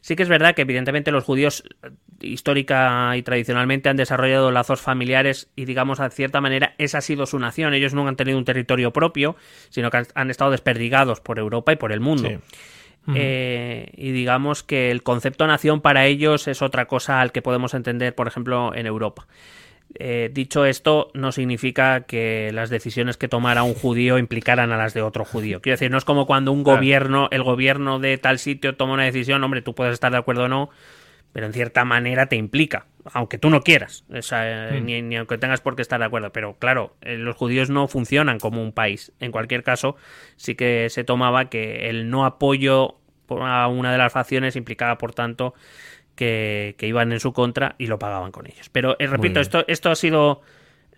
Sí 0.00 0.16
que 0.16 0.22
es 0.22 0.28
verdad 0.28 0.54
que 0.54 0.62
evidentemente 0.62 1.12
los 1.12 1.24
judíos 1.24 1.64
eh, 1.82 1.90
histórica 2.20 3.16
y 3.16 3.22
tradicionalmente 3.22 3.88
han 3.88 3.96
desarrollado 3.96 4.50
lazos 4.50 4.80
familiares 4.80 5.50
y 5.56 5.64
digamos 5.64 6.00
a 6.00 6.10
cierta 6.10 6.40
manera 6.40 6.74
esa 6.78 6.98
ha 6.98 7.02
sido 7.02 7.26
su 7.26 7.38
nación. 7.38 7.74
Ellos 7.74 7.94
no 7.94 8.06
han 8.08 8.16
tenido 8.16 8.38
un 8.38 8.44
territorio 8.44 8.92
propio, 8.92 9.36
sino 9.68 9.90
que 9.90 10.02
han 10.14 10.30
estado 10.30 10.50
desperdigados 10.50 11.20
por 11.20 11.38
Europa 11.38 11.72
y 11.72 11.76
por 11.76 11.92
el 11.92 12.00
mundo. 12.00 12.30
Eh, 13.14 13.90
y 13.96 14.12
digamos 14.12 14.62
que 14.62 14.90
el 14.90 15.02
concepto 15.02 15.46
nación 15.46 15.80
para 15.80 16.06
ellos 16.06 16.46
es 16.48 16.62
otra 16.62 16.86
cosa 16.86 17.20
al 17.20 17.32
que 17.32 17.42
podemos 17.42 17.74
entender, 17.74 18.14
por 18.14 18.28
ejemplo, 18.28 18.74
en 18.74 18.86
Europa. 18.86 19.26
Eh, 19.94 20.30
dicho 20.32 20.64
esto, 20.64 21.10
no 21.14 21.32
significa 21.32 22.02
que 22.02 22.50
las 22.52 22.70
decisiones 22.70 23.16
que 23.16 23.28
tomara 23.28 23.64
un 23.64 23.74
judío 23.74 24.18
implicaran 24.18 24.70
a 24.72 24.76
las 24.76 24.94
de 24.94 25.02
otro 25.02 25.24
judío. 25.24 25.60
Quiero 25.60 25.74
decir, 25.74 25.90
no 25.90 25.98
es 25.98 26.04
como 26.04 26.26
cuando 26.26 26.52
un 26.52 26.62
gobierno, 26.62 27.28
el 27.32 27.42
gobierno 27.42 27.98
de 27.98 28.16
tal 28.18 28.38
sitio 28.38 28.76
toma 28.76 28.94
una 28.94 29.04
decisión, 29.04 29.42
hombre, 29.42 29.62
tú 29.62 29.74
puedes 29.74 29.94
estar 29.94 30.12
de 30.12 30.18
acuerdo 30.18 30.44
o 30.44 30.48
no, 30.48 30.70
pero 31.32 31.46
en 31.46 31.52
cierta 31.52 31.84
manera 31.84 32.26
te 32.26 32.36
implica, 32.36 32.86
aunque 33.12 33.38
tú 33.38 33.50
no 33.50 33.62
quieras, 33.62 34.04
hmm. 34.08 34.84
ni, 34.84 35.16
aunque 35.16 35.38
tengas 35.38 35.60
por 35.60 35.74
qué 35.76 35.82
estar 35.82 35.98
de 35.98 36.06
acuerdo. 36.06 36.32
Pero 36.32 36.56
claro, 36.58 36.94
eh, 37.00 37.16
los 37.16 37.36
judíos 37.36 37.68
no 37.70 37.88
funcionan 37.88 38.38
como 38.38 38.62
un 38.62 38.72
país. 38.72 39.12
En 39.18 39.32
cualquier 39.32 39.62
caso, 39.64 39.96
sí 40.36 40.54
que 40.54 40.88
se 40.90 41.04
tomaba 41.04 41.50
que 41.50 41.88
el 41.88 42.10
no 42.10 42.24
apoyo 42.24 42.96
a 43.28 43.68
una 43.68 43.92
de 43.92 43.98
las 43.98 44.12
facciones 44.12 44.56
implicaba, 44.56 44.98
por 44.98 45.14
tanto, 45.14 45.54
que, 46.14 46.76
iban 46.80 47.12
en 47.12 47.20
su 47.20 47.32
contra 47.32 47.74
y 47.78 47.86
lo 47.86 47.98
pagaban 47.98 48.32
con 48.32 48.46
ellos. 48.46 48.68
Pero 48.70 48.96
eh, 48.98 49.06
repito, 49.06 49.40
esto, 49.40 49.64
esto 49.68 49.90
ha 49.90 49.94
sido. 49.94 50.42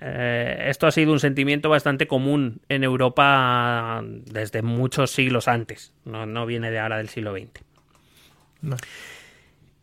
Eh, 0.00 0.64
esto 0.66 0.88
ha 0.88 0.90
sido 0.90 1.12
un 1.12 1.20
sentimiento 1.20 1.68
bastante 1.68 2.08
común 2.08 2.60
en 2.68 2.82
Europa 2.82 4.02
desde 4.04 4.62
muchos 4.62 5.12
siglos 5.12 5.46
antes. 5.46 5.94
No, 6.04 6.44
viene 6.44 6.72
de 6.72 6.80
ahora 6.80 6.96
del 6.96 7.08
siglo 7.08 7.32
XX. 7.32 7.62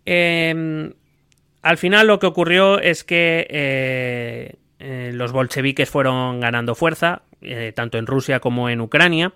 Em, 0.06 0.94
al 1.62 1.78
final 1.78 2.08
lo 2.08 2.20
que 2.20 2.28
ocurrió 2.28 2.80
es 2.80 3.06
que 3.06 3.48
eh, 3.50 5.12
los 5.14 5.32
bolcheviques 5.32 5.90
fueron 5.90 6.42
ganando 6.42 6.76
fuerza, 6.76 7.22
tanto 7.76 7.98
en 7.98 8.06
Rusia 8.06 8.42
como 8.42 8.70
en 8.70 8.82
Ucrania 8.82 9.34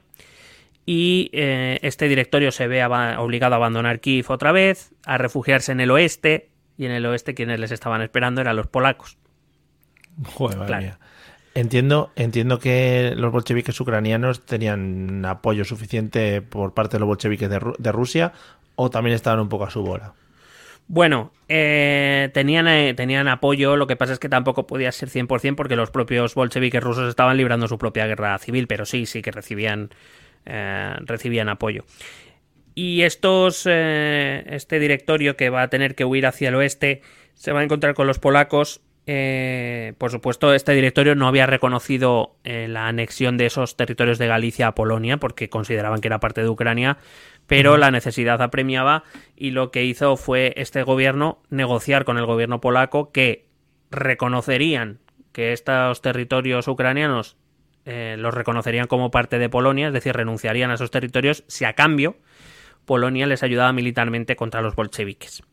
y 0.85 1.29
eh, 1.33 1.79
este 1.81 2.07
directorio 2.07 2.51
se 2.51 2.67
ve 2.67 2.83
obligado 2.85 3.55
a 3.55 3.57
abandonar 3.57 3.99
Kiev 3.99 4.25
otra 4.29 4.51
vez, 4.51 4.91
a 5.05 5.17
refugiarse 5.17 5.71
en 5.71 5.79
el 5.79 5.91
oeste, 5.91 6.49
y 6.77 6.85
en 6.85 6.91
el 6.91 7.05
oeste 7.05 7.33
quienes 7.33 7.59
les 7.59 7.71
estaban 7.71 8.01
esperando 8.01 8.41
eran 8.41 8.55
los 8.55 8.67
polacos. 8.67 9.17
Joder, 10.23 10.97
Entiendo, 11.55 12.11
entiendo 12.15 12.57
que 12.57 13.13
los 13.15 13.31
bolcheviques 13.31 13.79
ucranianos 13.79 14.43
tenían 14.43 15.23
apoyo 15.23 15.65
suficiente 15.65 16.41
por 16.41 16.73
parte 16.73 16.97
de 16.97 17.01
los 17.01 17.07
bolcheviques 17.07 17.47
de, 17.47 17.91
Rusia 17.91 18.33
o 18.75 18.89
también 18.89 19.15
estaban 19.15 19.39
un 19.39 19.49
poco 19.49 19.65
a 19.65 19.69
su 19.69 19.83
bola. 19.83 20.13
Bueno, 20.87 21.31
eh, 21.47 22.31
tenían, 22.33 22.67
eh, 22.67 22.95
tenían 22.95 23.27
apoyo, 23.27 23.77
lo 23.77 23.85
que 23.85 23.95
pasa 23.95 24.13
es 24.13 24.19
que 24.19 24.29
tampoco 24.29 24.65
podía 24.65 24.91
ser 24.91 25.09
100% 25.09 25.55
porque 25.55 25.75
los 25.75 25.91
propios 25.91 26.33
bolcheviques 26.33 26.83
rusos 26.83 27.07
estaban 27.07 27.37
librando 27.37 27.67
su 27.67 27.77
propia 27.77 28.07
guerra 28.07 28.37
civil, 28.39 28.65
pero 28.67 28.85
sí, 28.85 29.05
sí 29.05 29.21
que 29.21 29.31
recibían, 29.31 29.91
eh, 30.45 30.95
recibían 31.01 31.49
apoyo. 31.49 31.85
Y 32.75 33.03
estos, 33.03 33.67
este 33.67 34.79
directorio 34.79 35.37
que 35.37 35.51
va 35.51 35.61
a 35.61 35.67
tener 35.67 35.93
que 35.93 36.05
huir 36.05 36.25
hacia 36.25 36.49
el 36.49 36.55
oeste 36.55 37.01
se 37.35 37.51
va 37.51 37.59
a 37.59 37.63
encontrar 37.63 37.93
con 37.93 38.07
los 38.07 38.17
polacos. 38.17 38.81
por 39.05 40.09
supuesto, 40.09 40.55
este 40.55 40.73
directorio 40.73 41.13
no 41.13 41.27
había 41.27 41.45
reconocido 41.45 42.35
la 42.43 42.87
anexión 42.87 43.37
de 43.37 43.45
esos 43.45 43.77
territorios 43.77 44.17
de 44.17 44.25
Galicia 44.25 44.65
a 44.65 44.75
Polonia 44.75 45.17
porque 45.17 45.49
consideraban 45.49 46.01
que 46.01 46.07
era 46.07 46.19
parte 46.19 46.41
de 46.41 46.49
Ucrania 46.49 46.97
pero 47.47 47.77
la 47.77 47.91
necesidad 47.91 48.41
apremiaba 48.41 49.03
y 49.35 49.51
lo 49.51 49.71
que 49.71 49.83
hizo 49.83 50.17
fue 50.17 50.53
este 50.57 50.83
gobierno 50.83 51.41
negociar 51.49 52.05
con 52.05 52.17
el 52.17 52.25
gobierno 52.25 52.61
polaco 52.61 53.11
que 53.11 53.47
reconocerían 53.91 54.99
que 55.31 55.53
estos 55.53 56.01
territorios 56.01 56.67
ucranianos 56.67 57.37
eh, 57.85 58.15
los 58.17 58.33
reconocerían 58.33 58.87
como 58.87 59.11
parte 59.11 59.39
de 59.39 59.49
Polonia, 59.49 59.87
es 59.87 59.93
decir, 59.93 60.15
renunciarían 60.15 60.71
a 60.71 60.75
esos 60.75 60.91
territorios 60.91 61.43
si 61.47 61.65
a 61.65 61.73
cambio 61.73 62.15
Polonia 62.85 63.25
les 63.25 63.43
ayudaba 63.43 63.73
militarmente 63.73 64.35
contra 64.35 64.61
los 64.61 64.75
bolcheviques. 64.75 65.43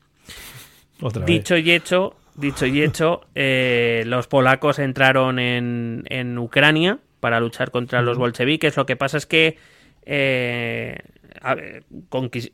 dicho 1.26 1.56
y 1.56 1.70
hecho, 1.70 2.16
dicho 2.34 2.66
y 2.66 2.82
hecho, 2.82 3.22
eh, 3.34 4.02
los 4.06 4.26
polacos 4.26 4.78
entraron 4.78 5.38
en, 5.38 6.04
en, 6.08 6.38
Ucrania 6.38 6.98
para 7.20 7.40
luchar 7.40 7.70
contra 7.70 8.02
los 8.02 8.18
bolcheviques. 8.18 8.76
Lo 8.76 8.86
que 8.86 8.96
pasa 8.96 9.18
es 9.18 9.26
que 9.26 9.58
eh, 10.02 10.98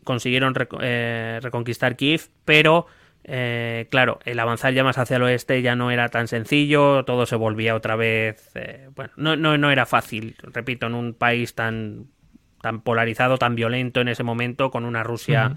consiguieron 0.05 0.55
eh, 0.81 1.41
reconquistar 1.43 1.97
Kiev, 1.97 2.29
pero 2.45 2.87
eh, 3.29 3.89
claro, 3.91 4.21
el 4.25 4.39
avanzar 4.39 4.73
ya 4.73 4.85
más 4.85 4.99
hacia 4.99 5.17
el 5.17 5.25
oeste 5.25 5.61
ya 5.61 5.75
no 5.75 5.91
era 5.91 6.11
tan 6.11 6.29
sencillo, 6.29 7.05
todo 7.05 7.27
se 7.27 7.35
volvía 7.35 7.75
otra 7.75 7.97
vez, 7.97 8.53
eh, 8.55 8.89
bueno, 8.95 9.13
no, 9.17 9.35
no, 9.35 9.59
no, 9.59 9.73
era 9.73 9.85
fácil, 9.85 10.37
repito, 10.43 10.87
en 10.87 10.95
un 10.95 11.13
país 11.13 11.57
tan, 11.57 12.07
tan 12.63 12.83
polarizado, 12.83 13.37
tan 13.37 13.57
violento 13.57 14.01
en 14.01 14.07
ese 14.07 14.23
momento, 14.23 14.71
con 14.71 14.85
una 14.85 15.03
Rusia 15.03 15.57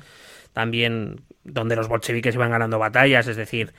también 0.51 1.21
donde 1.43 1.75
los 1.75 1.87
bolcheviques 1.87 2.33
iban 2.33 2.49
ganando 2.49 2.79
batallas, 2.79 3.27
es 3.27 3.37
decir, 3.37 3.71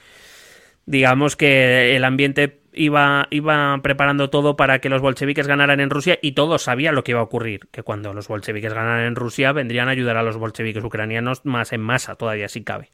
digamos 0.87 1.35
que 1.35 1.97
el 1.97 2.05
ambiente 2.05 2.61
iba, 2.73 3.27
iba 3.31 3.77
preparando 3.83 4.31
todo 4.31 4.55
para 4.55 4.79
que 4.79 4.89
los 4.89 5.03
bolcheviques 5.03 5.49
ganaran 5.49 5.81
en 5.81 5.91
Rusia 5.91 6.17
y 6.23 6.33
todos 6.33 6.63
sabían 6.63 6.95
lo 6.95 7.03
que 7.03 7.11
iba 7.11 7.21
a 7.21 7.25
ocurrir, 7.25 7.69
que 7.73 7.83
cuando 7.83 8.15
los 8.15 8.29
bolcheviques 8.29 8.73
ganaran 8.73 9.05
en 9.05 9.17
Rusia 9.17 9.51
vendrían 9.51 9.89
a 9.89 9.91
ayudar 9.91 10.17
a 10.17 10.23
los 10.23 10.37
bolcheviques 10.37 10.85
ucranianos 10.85 11.45
más 11.45 11.73
en 11.73 11.81
masa, 11.81 12.15
todavía 12.15 12.49
si 12.49 12.63
cabe. 12.63 12.91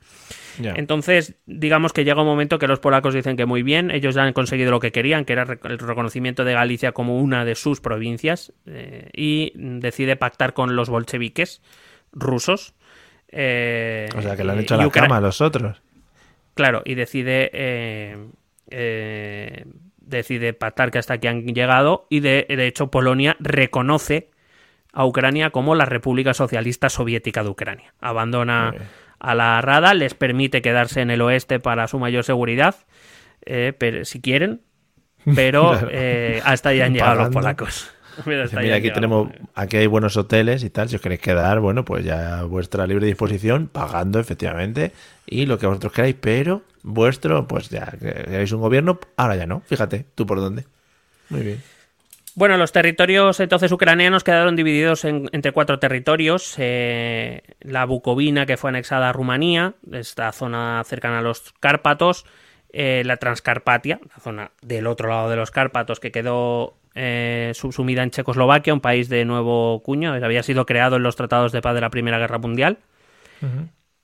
Entonces, 0.62 1.36
digamos 1.46 1.92
que 1.92 2.04
llega 2.04 2.20
un 2.20 2.26
momento 2.26 2.58
que 2.58 2.66
los 2.66 2.80
polacos 2.80 3.14
dicen 3.14 3.36
que 3.36 3.46
muy 3.46 3.62
bien, 3.62 3.90
ellos 3.90 4.14
ya 4.14 4.22
han 4.22 4.32
conseguido 4.32 4.70
lo 4.70 4.80
que 4.80 4.92
querían, 4.92 5.24
que 5.24 5.32
era 5.32 5.42
el 5.42 5.78
reconocimiento 5.78 6.44
de 6.44 6.54
Galicia 6.54 6.92
como 6.92 7.18
una 7.18 7.44
de 7.44 7.54
sus 7.54 7.80
provincias, 7.80 8.52
eh, 8.66 9.10
y 9.14 9.52
decide 9.54 10.16
pactar 10.16 10.54
con 10.54 10.76
los 10.76 10.88
bolcheviques 10.88 11.62
rusos. 12.12 12.74
Eh, 13.28 14.08
o 14.16 14.22
sea, 14.22 14.36
que 14.36 14.44
le 14.44 14.52
han 14.52 14.60
hecho 14.60 14.76
la 14.76 14.88
cama 14.90 15.18
a 15.18 15.20
los 15.20 15.40
otros. 15.40 15.82
Claro, 16.54 16.82
y 16.84 16.94
decide 16.94 17.50
eh, 17.52 18.16
eh, 18.70 19.64
decide 19.98 20.54
pactar 20.54 20.90
que 20.90 20.98
hasta 20.98 21.14
aquí 21.14 21.26
han 21.26 21.46
llegado 21.46 22.06
y 22.08 22.20
de, 22.20 22.46
hecho 22.48 22.90
Polonia 22.90 23.36
reconoce 23.40 24.30
a 24.92 25.04
Ucrania 25.04 25.50
como 25.50 25.74
la 25.74 25.84
República 25.84 26.32
Socialista 26.32 26.88
Soviética 26.88 27.42
de 27.42 27.50
Ucrania. 27.50 27.92
Abandona 28.00 28.72
a 29.18 29.34
la 29.34 29.60
Rada, 29.60 29.94
les 29.94 30.14
permite 30.14 30.62
quedarse 30.62 31.00
en 31.00 31.10
el 31.10 31.20
oeste 31.22 31.60
para 31.60 31.88
su 31.88 31.98
mayor 31.98 32.24
seguridad, 32.24 32.76
eh, 33.44 33.72
pero, 33.76 34.04
si 34.04 34.20
quieren, 34.20 34.62
pero 35.34 35.78
eh, 35.90 36.40
hasta 36.44 36.70
ahí 36.70 36.80
han 36.80 36.94
llegado 36.94 37.16
los 37.16 37.28
polacos. 37.30 37.90
Mira, 38.24 38.76
aquí 38.76 38.90
tenemos, 38.90 39.28
aquí 39.54 39.76
hay 39.76 39.86
buenos 39.86 40.16
hoteles 40.16 40.64
y 40.64 40.70
tal. 40.70 40.88
Si 40.88 40.96
os 40.96 41.02
queréis 41.02 41.20
quedar, 41.20 41.60
bueno, 41.60 41.84
pues 41.84 42.02
ya 42.02 42.44
vuestra 42.44 42.86
libre 42.86 43.06
disposición, 43.06 43.68
pagando 43.68 44.18
efectivamente 44.18 44.92
y 45.26 45.44
lo 45.44 45.58
que 45.58 45.66
vosotros 45.66 45.92
queráis, 45.92 46.16
pero 46.18 46.62
vuestro, 46.82 47.46
pues 47.46 47.68
ya 47.68 47.92
queréis 48.00 48.52
un 48.52 48.60
gobierno, 48.60 48.98
ahora 49.16 49.36
ya 49.36 49.46
no. 49.46 49.60
Fíjate, 49.66 50.06
tú 50.14 50.26
por 50.26 50.40
dónde. 50.40 50.64
Muy 51.28 51.42
bien. 51.42 51.75
Bueno, 52.36 52.58
los 52.58 52.70
territorios 52.70 53.40
entonces 53.40 53.72
ucranianos 53.72 54.22
quedaron 54.22 54.56
divididos 54.56 55.06
entre 55.06 55.52
cuatro 55.52 55.78
territorios. 55.78 56.54
Eh, 56.58 57.40
la 57.60 57.86
Bucovina, 57.86 58.44
que 58.44 58.58
fue 58.58 58.68
anexada 58.68 59.08
a 59.08 59.12
Rumanía, 59.14 59.72
esta 59.90 60.30
zona 60.32 60.82
cercana 60.84 61.20
a 61.20 61.22
los 61.22 61.54
Cárpatos. 61.60 62.26
Eh, 62.74 63.04
la 63.06 63.16
Transcarpatia, 63.16 64.00
la 64.14 64.20
zona 64.20 64.50
del 64.60 64.86
otro 64.86 65.08
lado 65.08 65.30
de 65.30 65.36
los 65.36 65.50
Cárpatos, 65.50 65.98
que 65.98 66.12
quedó 66.12 66.76
eh, 66.94 67.52
subsumida 67.54 68.02
en 68.02 68.10
Checoslovaquia, 68.10 68.74
un 68.74 68.82
país 68.82 69.08
de 69.08 69.24
nuevo 69.24 69.82
cuño, 69.82 70.12
había 70.12 70.42
sido 70.42 70.66
creado 70.66 70.96
en 70.96 71.04
los 71.04 71.16
tratados 71.16 71.52
de 71.52 71.62
paz 71.62 71.74
de 71.74 71.80
la 71.80 71.88
Primera 71.88 72.18
Guerra 72.18 72.36
Mundial. 72.36 72.76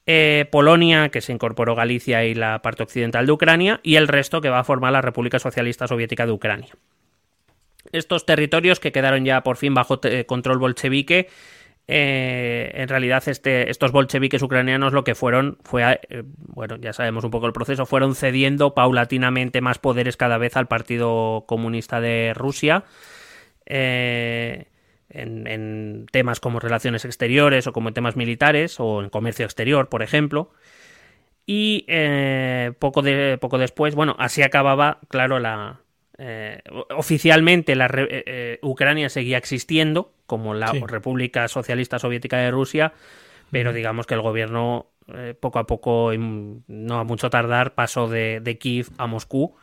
Eh, 0.07 0.49
Polonia, 0.51 1.11
que 1.11 1.21
se 1.21 1.35
incorporó 1.35 1.75
Galicia 1.75 2.25
y 2.25 2.35
la 2.35 2.63
parte 2.63 2.83
occidental 2.83 3.27
de 3.27 3.33
Ucrania, 3.33 3.81
y 3.83 3.97
el 3.97 4.09
resto 4.09 4.41
que 4.41 4.49
va 4.49 4.61
a 4.61 4.65
formar 4.65 4.95
la 4.95 5.03
República 5.03 5.39
Socialista 5.39 5.87
Soviética 5.87 6.25
de 6.25 6.33
Ucrania. 6.33 6.75
Estos 7.93 8.27
territorios 8.27 8.81
que 8.81 8.91
quedaron 8.91 9.25
ya 9.25 9.43
por 9.43 9.57
fin 9.57 9.75
bajo 9.75 10.01
control 10.27 10.59
bolchevique 10.59 11.29
eh, 11.89 12.71
en 12.75 12.89
realidad 12.89 13.23
este, 13.27 13.71
estos 13.71 13.91
bolcheviques 13.91 14.41
ucranianos 14.43 14.93
lo 14.93 15.03
que 15.05 15.15
fueron 15.15 15.59
fue, 15.65 16.01
eh, 16.09 16.23
bueno, 16.25 16.77
ya 16.77 16.93
sabemos 16.93 17.25
un 17.25 17.31
poco 17.31 17.47
el 17.47 17.53
proceso, 17.53 17.87
fueron 17.87 18.15
cediendo 18.15 18.75
paulatinamente 18.75 19.61
más 19.61 19.79
poderes 19.79 20.17
cada 20.17 20.39
vez 20.39 20.57
al 20.57 20.69
Partido 20.69 21.45
Comunista 21.47 22.01
de 22.01 22.33
Rusia. 22.35 22.85
Eh, 23.67 24.67
en, 25.11 26.07
temas 26.11 26.41
como 26.41 26.61
relaciones 26.61 27.05
exteriores 27.05 27.67
o 27.67 27.73
como 27.73 27.89
en 27.89 27.95
temas 27.95 28.17
militares 28.17 28.81
o 28.81 29.03
en 29.03 29.11
comercio 29.11 29.45
exterior, 29.45 29.89
por 29.89 30.03
ejemplo. 30.03 30.51
Y 31.45 31.87
poco, 32.79 33.03
de, 33.03 33.37
poco 33.39 33.59
después, 33.59 33.95
bueno, 33.95 34.17
así 34.19 34.43
acababa, 34.43 35.01
claro, 35.09 35.39
la, 35.39 35.82
eh, 36.25 36.63
oficialmente 36.95 37.75
la 37.75 37.87
eh, 37.87 38.23
eh, 38.27 38.59
Ucrania 38.63 39.09
seguía 39.09 39.39
existiendo 39.39 40.13
como 40.27 40.55
la 40.55 40.71
República 40.71 41.49
Socialista 41.49 41.99
Soviética 41.99 42.37
de 42.37 42.53
Rusia, 42.53 42.93
pero 43.51 43.73
digamos 43.73 44.07
que 44.07 44.15
el 44.15 44.21
gobierno 44.21 44.87
poco 45.41 45.59
a 45.59 45.67
poco, 45.67 46.13
no 46.17 46.99
a 46.99 47.05
mucho 47.05 47.29
tardar, 47.29 47.75
pasó 47.75 48.09
de, 48.09 48.39
de, 48.41 48.57
Kiev 48.57 48.87
a 48.99 49.09
Moscú. 49.09 49.57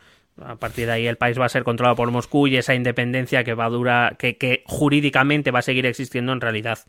A 0.43 0.57
partir 0.57 0.85
de 0.85 0.91
ahí 0.91 1.07
el 1.07 1.15
país 1.15 1.39
va 1.39 1.45
a 1.45 1.49
ser 1.49 1.63
controlado 1.63 1.95
por 1.95 2.11
Moscú 2.11 2.47
y 2.47 2.57
esa 2.57 2.75
independencia 2.75 3.45
que 3.45 3.53
va 3.53 3.65
a 3.65 3.69
durar, 3.69 4.17
que, 4.17 4.37
que 4.37 4.63
jurídicamente 4.65 5.51
va 5.51 5.59
a 5.59 5.63
seguir 5.63 5.85
existiendo 5.85 6.33
en 6.33 6.41
realidad 6.41 6.79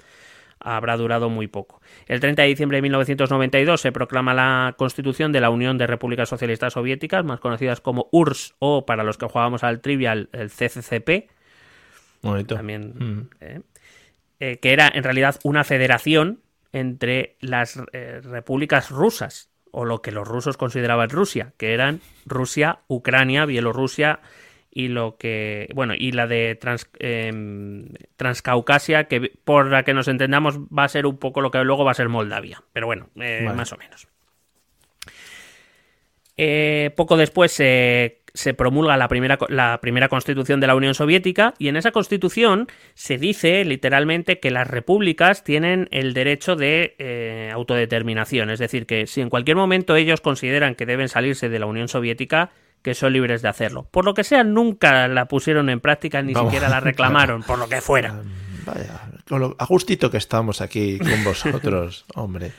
habrá 0.60 0.96
durado 0.96 1.28
muy 1.30 1.48
poco. 1.48 1.80
El 2.06 2.20
30 2.20 2.42
de 2.42 2.48
diciembre 2.48 2.78
de 2.78 2.82
1992 2.82 3.80
se 3.80 3.92
proclama 3.92 4.34
la 4.34 4.74
constitución 4.76 5.32
de 5.32 5.40
la 5.40 5.50
Unión 5.50 5.78
de 5.78 5.86
Repúblicas 5.86 6.28
Socialistas 6.28 6.74
Soviéticas, 6.74 7.24
más 7.24 7.40
conocidas 7.40 7.80
como 7.80 8.08
URSS 8.12 8.54
o, 8.58 8.86
para 8.86 9.04
los 9.04 9.18
que 9.18 9.26
jugábamos 9.26 9.64
al 9.64 9.80
trivial, 9.80 10.28
el 10.32 10.50
CCCP. 10.50 11.30
También, 12.46 12.94
mm. 12.98 13.30
eh, 13.40 13.60
eh, 14.38 14.58
que 14.58 14.72
era 14.72 14.90
en 14.92 15.02
realidad 15.02 15.40
una 15.42 15.64
federación 15.64 16.40
entre 16.72 17.36
las 17.40 17.80
eh, 17.92 18.20
repúblicas 18.22 18.90
rusas, 18.90 19.50
o 19.72 19.84
lo 19.84 20.02
que 20.02 20.12
los 20.12 20.26
rusos 20.26 20.56
consideraban 20.56 21.10
Rusia, 21.10 21.52
que 21.56 21.74
eran 21.74 22.00
Rusia, 22.26 22.80
Ucrania, 22.88 23.44
Bielorrusia, 23.44 24.20
y 24.70 24.88
lo 24.88 25.16
que 25.16 25.68
bueno 25.74 25.94
y 25.96 26.12
la 26.12 26.26
de 26.26 26.58
em, 27.00 27.88
Transcaucasia 28.16 29.04
que 29.04 29.32
por 29.44 29.70
la 29.70 29.82
que 29.82 29.94
nos 29.94 30.08
entendamos 30.08 30.58
va 30.58 30.84
a 30.84 30.88
ser 30.88 31.06
un 31.06 31.18
poco 31.18 31.40
lo 31.40 31.50
que 31.50 31.62
luego 31.64 31.84
va 31.84 31.90
a 31.90 31.94
ser 31.94 32.08
Moldavia 32.08 32.62
pero 32.72 32.86
bueno 32.86 33.08
eh, 33.16 33.48
más 33.54 33.72
o 33.72 33.76
menos. 33.76 34.08
Eh, 36.42 36.90
poco 36.96 37.18
después 37.18 37.52
se 37.52 38.54
promulga 38.56 38.96
la 38.96 39.08
primera, 39.08 39.38
la 39.48 39.78
primera 39.82 40.08
constitución 40.08 40.58
de 40.58 40.68
la 40.68 40.74
Unión 40.74 40.94
Soviética 40.94 41.52
y 41.58 41.68
en 41.68 41.76
esa 41.76 41.90
constitución 41.90 42.66
se 42.94 43.18
dice 43.18 43.62
literalmente 43.66 44.40
que 44.40 44.50
las 44.50 44.66
repúblicas 44.66 45.44
tienen 45.44 45.86
el 45.90 46.14
derecho 46.14 46.56
de 46.56 46.94
eh, 46.98 47.50
autodeterminación, 47.52 48.48
es 48.48 48.58
decir, 48.58 48.86
que 48.86 49.06
si 49.06 49.20
en 49.20 49.28
cualquier 49.28 49.58
momento 49.58 49.96
ellos 49.96 50.22
consideran 50.22 50.76
que 50.76 50.86
deben 50.86 51.10
salirse 51.10 51.50
de 51.50 51.58
la 51.58 51.66
Unión 51.66 51.88
Soviética, 51.88 52.52
que 52.82 52.94
son 52.94 53.12
libres 53.12 53.42
de 53.42 53.48
hacerlo. 53.48 53.86
Por 53.90 54.04
lo 54.04 54.14
que 54.14 54.24
sea, 54.24 54.44
nunca 54.44 55.08
la 55.08 55.26
pusieron 55.26 55.70
en 55.70 55.80
práctica, 55.80 56.22
ni 56.22 56.34
siquiera 56.34 56.68
la 56.68 56.80
reclamaron, 56.80 57.42
por 57.42 57.58
lo 57.58 57.68
que 57.68 57.80
fuera. 57.80 58.20
Vaya, 58.66 59.08
con 59.28 59.40
lo 59.40 59.56
ajustito 59.58 60.10
que 60.10 60.18
estamos 60.18 60.60
aquí 60.60 60.98
con 60.98 61.24
vosotros, 61.24 62.04
hombre. 62.14 62.52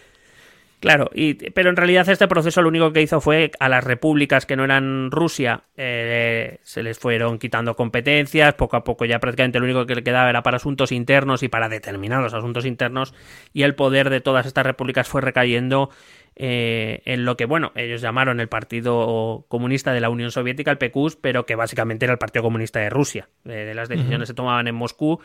Claro, 0.82 1.12
y, 1.14 1.36
pero 1.52 1.70
en 1.70 1.76
realidad 1.76 2.10
este 2.10 2.28
proceso 2.28 2.64
lo 2.64 2.68
único 2.68 2.92
que 2.92 3.04
hizo 3.04 3.22
fue 3.22 3.52
a 3.60 3.70
las 3.70 3.84
repúblicas 3.84 4.48
que 4.48 4.56
no 4.56 4.64
eran 4.64 5.12
Rusia 5.12 5.66
eh, 5.78 6.58
se 6.64 6.82
les 6.82 6.98
fueron 6.98 7.38
quitando 7.38 7.76
competencias, 7.76 8.56
poco 8.56 8.78
a 8.78 8.84
poco 8.84 9.06
ya 9.06 9.20
prácticamente 9.20 9.60
lo 9.60 9.66
único 9.66 9.86
que 9.86 9.94
le 9.94 10.04
quedaba 10.04 10.32
era 10.32 10.42
para 10.42 10.58
asuntos 10.58 10.92
internos 10.92 11.44
y 11.44 11.50
para 11.50 11.70
determinados 11.70 12.34
asuntos 12.34 12.66
internos 12.66 13.14
y 13.54 13.62
el 13.62 13.76
poder 13.76 14.10
de 14.10 14.22
todas 14.22 14.48
estas 14.48 14.66
repúblicas 14.66 15.08
fue 15.08 15.22
recayendo 15.22 15.92
eh, 16.36 17.02
en 17.06 17.26
lo 17.26 17.36
que, 17.38 17.46
bueno, 17.46 17.72
ellos 17.76 18.02
llamaron 18.02 18.40
el 18.40 18.48
Partido 18.48 19.46
Comunista 19.48 19.94
de 19.94 20.02
la 20.02 20.10
Unión 20.10 20.32
Soviética, 20.32 20.72
el 20.72 20.78
PQS, 20.78 21.18
pero 21.18 21.46
que 21.46 21.56
básicamente 21.56 22.06
era 22.06 22.14
el 22.14 22.20
Partido 22.20 22.44
Comunista 22.44 22.80
de 22.80 22.90
Rusia. 22.90 23.30
de 23.44 23.74
las 23.74 23.90
decisiones 23.90 24.28
se 24.28 24.34
tomaban 24.34 24.68
en 24.68 24.76
Moscú 24.76 25.20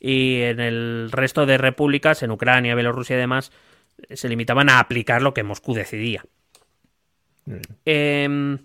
y 0.00 0.42
en 0.42 0.60
el 0.60 1.10
resto 1.12 1.46
de 1.46 1.58
repúblicas, 1.58 2.22
en 2.22 2.30
Ucrania, 2.30 2.74
Bielorrusia 2.74 3.16
y 3.16 3.20
demás, 3.20 3.52
se 4.10 4.28
limitaban 4.28 4.68
a 4.68 4.78
aplicar 4.78 5.22
lo 5.22 5.34
que 5.34 5.42
Moscú 5.42 5.74
decidía. 5.74 6.24
Em, 7.84 8.58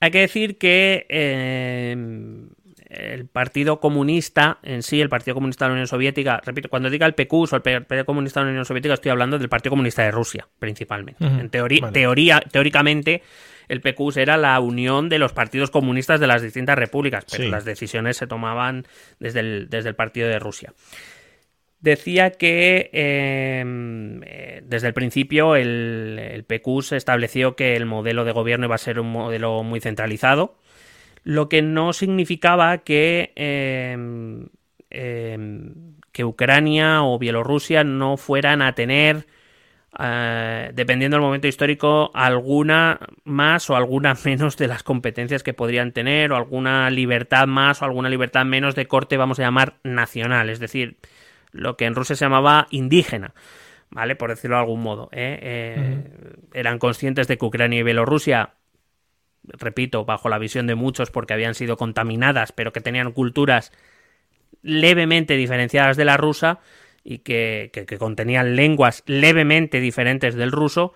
hay 0.00 0.10
que 0.10 0.20
decir 0.20 0.58
que 0.58 1.06
em, 1.08 2.50
el 2.90 3.26
Partido 3.26 3.80
Comunista 3.80 4.58
en 4.62 4.82
sí, 4.82 5.00
el 5.00 5.08
Partido 5.08 5.34
Comunista 5.34 5.64
de 5.64 5.68
la 5.70 5.72
Unión 5.74 5.86
Soviética, 5.86 6.40
repito, 6.44 6.68
cuando 6.68 6.90
diga 6.90 7.06
el 7.06 7.14
PQS 7.14 7.52
o 7.52 7.56
el 7.56 7.62
Partido 7.62 8.04
Comunista 8.04 8.40
de 8.40 8.46
la 8.46 8.50
Unión 8.50 8.64
Soviética, 8.64 8.94
estoy 8.94 9.10
hablando 9.10 9.38
del 9.38 9.48
Partido 9.48 9.70
Comunista 9.70 10.02
de 10.02 10.10
Rusia, 10.10 10.48
principalmente. 10.58 11.24
En 11.24 11.50
teoría, 11.50 11.90
teoría, 11.92 12.40
teóricamente, 12.40 13.22
el 13.68 13.80
PQS 13.80 14.16
era 14.16 14.36
la 14.36 14.58
unión 14.58 15.08
de 15.08 15.20
los 15.20 15.32
partidos 15.32 15.70
comunistas 15.70 16.18
de 16.18 16.26
las 16.26 16.42
distintas 16.42 16.76
repúblicas, 16.76 17.24
pero 17.30 17.48
las 17.48 17.64
decisiones 17.64 18.16
se 18.16 18.26
tomaban 18.26 18.86
desde 19.20 19.40
el, 19.40 19.68
desde 19.70 19.90
el 19.90 19.94
Partido 19.94 20.28
de 20.28 20.40
Rusia. 20.40 20.74
Decía 21.78 22.32
que 22.32 22.90
em, 22.92 24.20
eh, 24.24 24.60
desde 24.64 24.88
el 24.88 24.92
principio 24.92 25.54
el, 25.56 26.18
el 26.18 26.44
estableció 26.90 27.56
que 27.56 27.76
el 27.76 27.86
modelo 27.86 28.24
de 28.24 28.32
gobierno 28.32 28.66
iba 28.66 28.74
a 28.74 28.78
ser 28.78 29.00
un 29.00 29.10
modelo 29.10 29.62
muy 29.62 29.80
centralizado, 29.80 30.58
lo 31.24 31.48
que 31.48 31.62
no 31.62 31.92
significaba 31.92 32.78
que, 32.78 33.32
em, 33.36 34.48
em, 34.90 35.74
que 36.12 36.24
Ucrania 36.24 37.02
o 37.02 37.18
Bielorrusia 37.18 37.84
no 37.84 38.16
fueran 38.16 38.62
a 38.62 38.74
tener, 38.74 39.26
eh, 39.98 40.70
dependiendo 40.74 41.16
del 41.16 41.22
momento 41.22 41.48
histórico, 41.48 42.10
alguna 42.14 43.00
más 43.24 43.70
o 43.70 43.76
alguna 43.76 44.14
menos 44.24 44.56
de 44.56 44.68
las 44.68 44.82
competencias 44.82 45.42
que 45.42 45.54
podrían 45.54 45.92
tener, 45.92 46.32
o 46.32 46.36
alguna 46.36 46.90
libertad 46.90 47.46
más 47.46 47.82
o 47.82 47.84
alguna 47.84 48.08
libertad 48.08 48.44
menos 48.44 48.74
de 48.74 48.86
corte, 48.86 49.16
vamos 49.16 49.38
a 49.38 49.42
llamar, 49.42 49.74
nacional. 49.84 50.50
Es 50.50 50.60
decir, 50.60 50.98
lo 51.52 51.76
que 51.76 51.84
en 51.86 51.94
Rusia 51.94 52.16
se 52.16 52.24
llamaba 52.24 52.66
indígena, 52.70 53.34
¿vale? 53.90 54.16
Por 54.16 54.30
decirlo 54.30 54.56
de 54.56 54.62
algún 54.62 54.82
modo. 54.82 55.08
¿eh? 55.12 55.38
Eh, 55.42 56.04
eran 56.54 56.78
conscientes 56.78 57.28
de 57.28 57.38
que 57.38 57.44
Ucrania 57.44 57.80
y 57.80 57.82
Bielorrusia, 57.82 58.54
repito, 59.44 60.04
bajo 60.04 60.28
la 60.28 60.38
visión 60.38 60.66
de 60.66 60.74
muchos 60.74 61.10
porque 61.10 61.34
habían 61.34 61.54
sido 61.54 61.76
contaminadas, 61.76 62.52
pero 62.52 62.72
que 62.72 62.80
tenían 62.80 63.12
culturas 63.12 63.72
levemente 64.62 65.36
diferenciadas 65.36 65.96
de 65.96 66.04
la 66.04 66.16
rusa 66.16 66.60
y 67.02 67.18
que, 67.18 67.70
contenían 67.98 68.56
lenguas 68.56 69.02
levemente 69.06 69.80
diferentes 69.80 70.34
del 70.34 70.52
ruso 70.52 70.92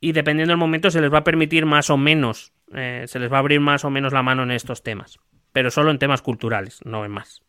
y 0.00 0.12
dependiendo 0.12 0.52
del 0.52 0.58
momento 0.58 0.90
se 0.90 1.00
les 1.00 1.12
va 1.12 1.18
a 1.18 1.24
permitir 1.24 1.66
más 1.66 1.90
o 1.90 1.96
menos, 1.96 2.52
eh, 2.74 3.04
se 3.06 3.18
les 3.18 3.30
va 3.32 3.36
a 3.36 3.40
abrir 3.40 3.60
más 3.60 3.84
o 3.84 3.90
menos 3.90 4.12
la 4.12 4.22
mano 4.22 4.42
en 4.42 4.50
estos 4.50 4.82
temas, 4.82 5.18
pero 5.52 5.70
solo 5.70 5.90
en 5.90 5.98
temas 5.98 6.22
culturales, 6.22 6.80
no 6.84 7.04
en 7.04 7.10
más. 7.10 7.42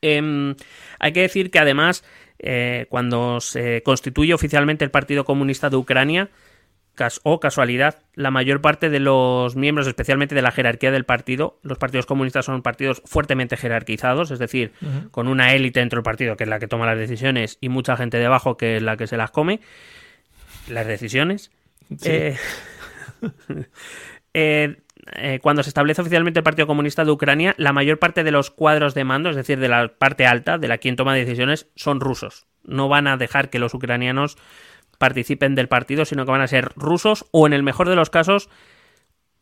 Em, 0.00 0.56
hay 0.98 1.12
que 1.12 1.20
decir 1.20 1.50
que 1.50 1.60
además, 1.60 2.04
eh, 2.40 2.86
cuando 2.90 3.40
se 3.40 3.82
constituye 3.84 4.34
oficialmente 4.34 4.84
el 4.84 4.90
Partido 4.90 5.24
Comunista 5.24 5.70
de 5.70 5.76
Ucrania, 5.76 6.30
o 7.22 7.40
casualidad, 7.40 8.02
la 8.14 8.30
mayor 8.30 8.60
parte 8.60 8.90
de 8.90 9.00
los 9.00 9.56
miembros, 9.56 9.86
especialmente 9.86 10.34
de 10.34 10.42
la 10.42 10.52
jerarquía 10.52 10.90
del 10.90 11.04
partido, 11.04 11.58
los 11.62 11.78
partidos 11.78 12.06
comunistas 12.06 12.44
son 12.44 12.62
partidos 12.62 13.02
fuertemente 13.04 13.56
jerarquizados, 13.56 14.30
es 14.30 14.38
decir, 14.38 14.72
con 15.10 15.28
una 15.28 15.54
élite 15.54 15.80
dentro 15.80 15.98
del 15.98 16.04
partido 16.04 16.36
que 16.36 16.44
es 16.44 16.50
la 16.50 16.58
que 16.58 16.68
toma 16.68 16.86
las 16.86 16.98
decisiones 16.98 17.58
y 17.60 17.68
mucha 17.68 17.96
gente 17.96 18.18
debajo 18.18 18.56
que 18.56 18.76
es 18.76 18.82
la 18.82 18.96
que 18.96 19.06
se 19.06 19.16
las 19.16 19.30
come, 19.30 19.60
las 20.68 20.86
decisiones. 20.86 21.50
Eh, 22.04 22.36
eh, 24.34 24.76
eh, 25.16 25.40
cuando 25.42 25.62
se 25.62 25.70
establece 25.70 26.00
oficialmente 26.00 26.40
el 26.40 26.44
Partido 26.44 26.66
Comunista 26.66 27.04
de 27.04 27.10
Ucrania, 27.10 27.54
la 27.58 27.72
mayor 27.72 27.98
parte 27.98 28.22
de 28.22 28.30
los 28.30 28.50
cuadros 28.50 28.94
de 28.94 29.04
mando, 29.04 29.30
es 29.30 29.36
decir, 29.36 29.58
de 29.58 29.68
la 29.68 29.88
parte 29.88 30.26
alta, 30.26 30.58
de 30.58 30.68
la 30.68 30.78
quien 30.78 30.96
toma 30.96 31.14
decisiones, 31.14 31.68
son 31.74 32.00
rusos. 32.00 32.46
No 32.64 32.88
van 32.88 33.08
a 33.08 33.16
dejar 33.16 33.50
que 33.50 33.58
los 33.58 33.74
ucranianos 33.74 34.36
participen 35.02 35.56
del 35.56 35.66
partido, 35.66 36.04
sino 36.04 36.24
que 36.24 36.30
van 36.30 36.42
a 36.42 36.46
ser 36.46 36.70
rusos 36.76 37.26
o, 37.32 37.46
en 37.46 37.52
el 37.52 37.64
mejor 37.64 37.88
de 37.88 37.96
los 37.96 38.08
casos, 38.08 38.48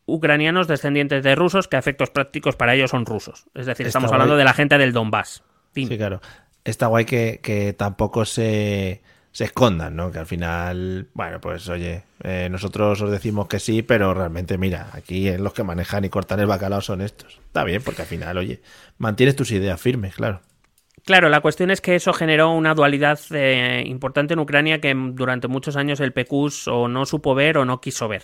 ucranianos 0.07 0.67
descendientes 0.67 1.23
de 1.23 1.35
rusos 1.35 1.67
que 1.67 1.75
a 1.75 1.79
efectos 1.79 2.09
prácticos 2.09 2.55
para 2.55 2.73
ellos 2.73 2.89
son 2.89 3.05
rusos. 3.05 3.45
Es 3.53 3.67
decir, 3.67 3.85
estamos 3.85 4.11
hablando 4.11 4.35
de 4.35 4.43
la 4.43 4.53
gente 4.53 4.77
del 4.77 4.91
Donbass. 4.91 5.43
Sí, 5.75 5.87
claro. 5.87 6.19
Está 6.63 6.87
guay 6.87 7.05
que 7.05 7.75
tampoco 7.77 8.25
se 8.25 9.01
se 9.31 9.45
escondan, 9.45 9.95
¿no? 9.95 10.11
Que 10.11 10.19
al 10.19 10.25
final, 10.25 11.07
bueno, 11.13 11.39
pues 11.39 11.69
oye, 11.69 12.03
eh, 12.23 12.49
nosotros 12.51 13.01
os 13.01 13.11
decimos 13.11 13.47
que 13.47 13.59
sí, 13.59 13.81
pero 13.81 14.13
realmente, 14.13 14.57
mira, 14.57 14.89
aquí 14.91 15.31
los 15.37 15.53
que 15.53 15.63
manejan 15.63 16.03
y 16.03 16.09
cortan 16.09 16.39
el 16.41 16.47
bacalao 16.47 16.81
son 16.81 17.01
estos. 17.01 17.39
Está 17.45 17.63
bien, 17.63 17.81
porque 17.81 18.01
al 18.01 18.07
final, 18.07 18.37
oye, 18.37 18.61
mantienes 18.97 19.35
tus 19.35 19.51
ideas 19.51 19.79
firmes, 19.79 20.15
claro. 20.15 20.41
Claro, 21.05 21.29
la 21.29 21.41
cuestión 21.41 21.71
es 21.71 21.81
que 21.81 21.95
eso 21.95 22.13
generó 22.13 22.51
una 22.51 22.75
dualidad 22.75 23.19
eh, 23.31 23.83
importante 23.87 24.33
en 24.33 24.39
Ucrania 24.39 24.79
que 24.79 24.93
durante 24.93 25.47
muchos 25.47 25.75
años 25.75 25.99
el 25.99 26.13
PQS 26.13 26.67
o 26.67 26.87
no 26.87 27.05
supo 27.05 27.33
ver 27.33 27.57
o 27.57 27.65
no 27.65 27.81
quiso 27.81 28.07
ver. 28.07 28.23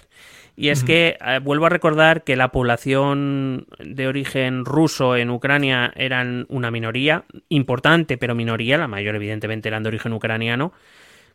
Y 0.56 0.70
es 0.70 0.84
que 0.84 1.18
eh, 1.24 1.40
vuelvo 1.40 1.68
a 1.68 1.70
recordar 1.70 2.24
que 2.24 2.36
la 2.36 2.52
población 2.52 3.68
de 3.80 4.08
origen 4.08 4.66
ruso 4.66 5.16
en 5.16 5.30
Ucrania 5.30 5.94
eran 5.96 6.48
una 6.50 6.72
minoría, 6.72 7.26
importante 7.50 8.18
pero 8.18 8.34
minoría, 8.34 8.80
la 8.80 8.88
mayor 8.88 9.16
evidentemente 9.16 9.70
eran 9.70 9.84
de 9.84 9.90
origen 9.90 10.14
ucraniano, 10.14 10.74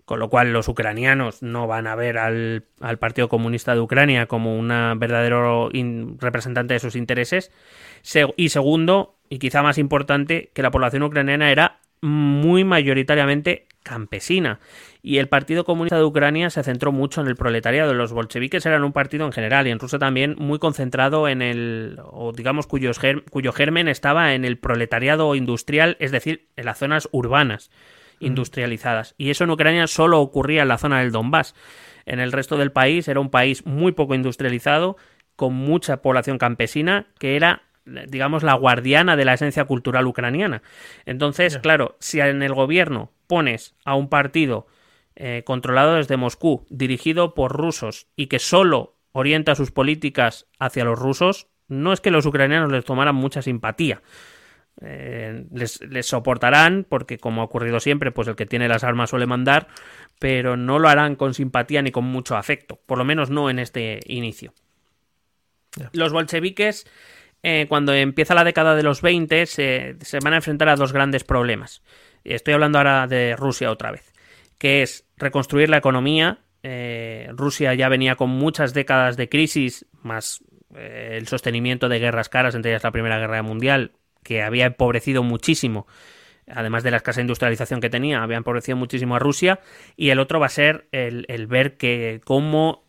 con 0.05 0.18
lo 0.18 0.28
cual 0.28 0.53
los 0.53 0.66
ucranianos 0.66 1.43
no 1.43 1.68
van 1.68 1.86
a 1.86 1.95
ver 1.95 2.18
al, 2.18 2.64
Partido 2.99 3.28
Comunista 3.28 3.74
de 3.74 3.80
Ucrania 3.80 4.26
como 4.26 4.59
un 4.59 4.68
verdadero 4.99 5.70
representante 6.18 6.74
de 6.74 6.80
sus 6.80 6.97
intereses. 6.97 7.53
Y 8.36 8.48
segundo, 8.48 9.16
y 9.28 9.38
quizá 9.38 9.62
más 9.62 9.78
importante, 9.78 10.50
que 10.55 10.62
la 10.62 10.70
población 10.70 11.03
ucraniana 11.03 11.50
era 11.50 11.80
muy 12.00 12.64
mayoritariamente 12.64 13.66
campesina. 13.82 14.61
Y 15.03 15.18
el 15.18 15.28
Partido 15.28 15.64
Comunista 15.64 15.96
de 15.96 16.05
Ucrania 16.05 16.50
se 16.50 16.62
centró 16.62 16.92
mucho 16.92 17.20
en 17.20 17.26
el 17.26 17.36
proletariado. 17.36 17.94
Los 17.94 18.12
bolcheviques 18.12 18.64
eran 18.66 18.84
un 18.84 18.92
partido 18.92 19.26
en 19.26 19.32
general 19.32 19.66
y 19.66 19.70
en 19.70 19.78
Rusia 19.78 19.98
también 19.98 20.36
muy 20.38 20.59
concentrado 20.59 21.28
en 21.28 21.42
el, 21.42 21.98
o 22.05 22.32
digamos, 22.32 22.66
cuyo, 22.66 22.90
cuyo 23.30 23.53
germen 23.53 23.88
estaba 23.88 24.34
en 24.34 24.44
el 24.44 24.59
proletariado 24.59 25.34
industrial, 25.34 25.96
es 25.98 26.12
decir, 26.12 26.48
en 26.57 26.66
las 26.66 26.78
zonas 26.78 27.09
urbanas 27.12 27.70
industrializadas. 28.20 29.14
Y 29.18 29.30
eso 29.30 29.44
en 29.44 29.50
Ucrania 29.50 29.86
solo 29.88 30.20
ocurría 30.20 30.62
en 30.62 30.68
la 30.68 30.78
zona 30.78 31.00
del 31.00 31.11
Donbass. 31.11 31.55
En 32.07 32.20
el 32.20 32.32
resto 32.32 32.57
del 32.57 32.72
país 32.72 33.09
era 33.09 33.20
un 33.20 33.30
país 33.30 33.66
muy 33.66 33.92
poco 33.92 34.14
industrializado, 34.14 34.96
con 35.34 35.55
mucha 35.55 36.03
población 36.03 36.38
campesina, 36.38 37.07
que 37.18 37.36
era 37.36 37.62
digamos, 37.85 38.43
la 38.43 38.55
guardiana 38.55 39.16
de 39.16 39.24
la 39.24 39.35
esencia 39.35 39.64
cultural 39.64 40.07
ucraniana. 40.07 40.62
Entonces, 41.05 41.59
claro, 41.59 41.97
si 42.01 42.20
en 42.20 42.43
el 42.43 42.55
gobierno 42.55 43.11
pones 43.26 43.74
a 43.85 43.95
un 43.95 44.09
partido 44.09 44.66
eh, 45.16 45.43
controlado 45.45 45.95
desde 45.95 46.16
Moscú, 46.16 46.66
dirigido 46.70 47.35
por 47.35 47.53
rusos 47.53 48.07
y 48.16 48.26
que 48.26 48.39
solo 48.39 48.97
orienta 49.12 49.55
sus 49.55 49.70
políticas 49.70 50.47
hacia 50.59 50.85
los 50.85 50.99
rusos, 50.99 51.49
no 51.68 51.93
es 51.93 52.01
que 52.01 52.11
los 52.11 52.26
ucranianos 52.26 52.70
les 52.70 52.85
tomaran 52.85 53.14
mucha 53.14 53.43
simpatía. 53.43 54.03
Eh, 54.80 55.45
les, 55.53 55.80
soportarán 56.07 56.87
porque 56.89 57.18
como 57.18 57.43
ha 57.43 57.45
ocurrido 57.45 57.78
siempre 57.78 58.11
pues 58.11 58.26
el 58.26 58.37
que 58.37 58.47
tiene 58.47 58.68
las 58.68 58.85
armas 58.85 59.11
suele 59.11 59.26
mandar 59.26 59.68
pero 60.18 60.57
no 60.57 60.78
lo 60.78 60.89
harán 60.89 61.14
con 61.14 61.35
simpatía 61.35 61.83
ni 61.83 61.91
con 61.91 62.05
mucho 62.05 62.37
afecto 62.37 62.80
por 62.87 62.97
lo 62.97 63.05
menos 63.05 63.28
no 63.28 63.51
en 63.51 63.59
este 63.59 64.01
inicio 64.07 64.55
los 65.93 66.11
bolcheviques 66.14 66.87
eh, 67.43 67.66
cuando 67.68 67.95
empieza 67.95 68.34
la 68.34 68.45
década 68.45 68.74
de 68.74 68.82
los 68.82 69.03
20 69.03 69.47
se, 69.47 69.97
van 70.22 70.34
a 70.34 70.36
enfrentar 70.36 70.68
a 70.68 70.76
dos 70.76 70.93
grandes 70.93 71.24
problemas. 71.24 71.82
Estoy 72.24 72.55
hablando 72.55 72.78
ahora 72.78 73.07
de 73.07 73.36
Rusia 73.36 73.70
otra 73.70 73.90
vez 73.90 74.12
que 74.59 74.82
es 74.82 75.05
reconstruir 75.16 75.68
la 75.68 75.78
economía. 75.78 76.38
Eh, 76.62 77.28
Rusia 77.32 77.74
ya 77.74 77.88
venía 77.88 78.14
con 78.14 78.30
muchas 78.30 78.72
décadas 78.74 79.16
de 79.16 79.28
crisis 79.28 79.86
más 80.03 80.45
el 80.76 81.26
sostenimiento 81.26 81.88
de 81.88 81.99
guerras 81.99 82.28
caras 82.28 82.55
entre 82.55 82.70
ellas 82.70 82.84
la 82.84 82.93
Primera 82.93 83.18
Guerra 83.18 83.43
Mundial 83.43 83.93
que 84.22 84.43
había 84.43 84.66
empobrecido 84.66 85.22
muchísimo, 85.22 85.86
además 86.47 86.82
de 86.82 86.90
la 86.90 86.99
escasa 86.99 87.20
industrialización 87.20 87.80
que 87.80 87.90
tenía, 87.90 88.22
había 88.22 88.36
empobrecido 88.36 88.76
muchísimo 88.76 89.16
a 89.16 89.18
Rusia, 89.18 89.61
y 89.97 90.11
el 90.11 90.18
otro 90.18 90.40
va 90.40 90.47
a 90.47 90.51
ser 90.51 90.88
el, 90.93 91.47
ver 91.47 91.76
que 91.76 92.20
cómo, 92.24 92.82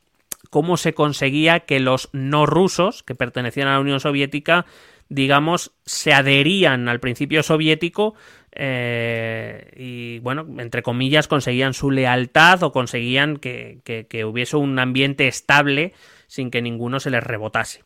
cómo 0.53 0.77
se 0.77 0.93
conseguía 0.93 1.61
que 1.61 1.79
los 1.79 2.09
no 2.13 2.45
rusos, 2.45 3.01
que 3.01 3.15
pertenecían 3.15 3.67
a 3.67 3.73
la 3.73 3.79
Unión 3.79 3.99
Soviética, 3.99 4.67
digamos, 5.09 5.71
se 5.83 6.13
adherían 6.13 6.87
al 6.89 6.99
principio 6.99 7.41
soviético 7.41 8.13
eh, 8.51 9.71
y 9.75 10.19
bueno, 10.19 10.45
entre 10.59 10.83
comillas, 10.83 11.27
conseguían 11.27 11.73
su 11.73 11.89
lealtad 11.89 12.61
o 12.61 12.71
conseguían 12.71 13.37
que, 13.37 13.81
hubiese 14.27 14.55
un 14.55 14.77
ambiente 14.77 15.27
estable 15.27 15.93
sin 16.27 16.51
que 16.51 16.61
ninguno 16.61 16.99
se 16.99 17.09
les 17.09 17.23
rebotase. 17.23 17.83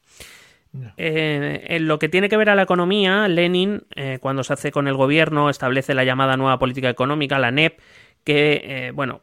Eh, 0.97 1.67
en 1.69 1.87
lo 1.87 1.99
que 1.99 2.09
tiene 2.09 2.27
que 2.27 2.35
ver 2.35 2.49
a 2.49 2.55
la 2.55 2.63
economía, 2.63 3.29
Lenin, 3.29 3.83
eh, 3.95 4.17
cuando 4.19 4.43
se 4.43 4.51
hace 4.51 4.73
con 4.73 4.89
el 4.89 4.95
gobierno, 4.95 5.49
establece 5.49 5.93
la 5.93 6.03
llamada 6.03 6.35
nueva 6.35 6.59
política 6.59 6.89
económica, 6.89 7.39
la 7.39 7.51
NEP, 7.51 7.79
que, 8.27 8.91
bueno, 8.93 9.21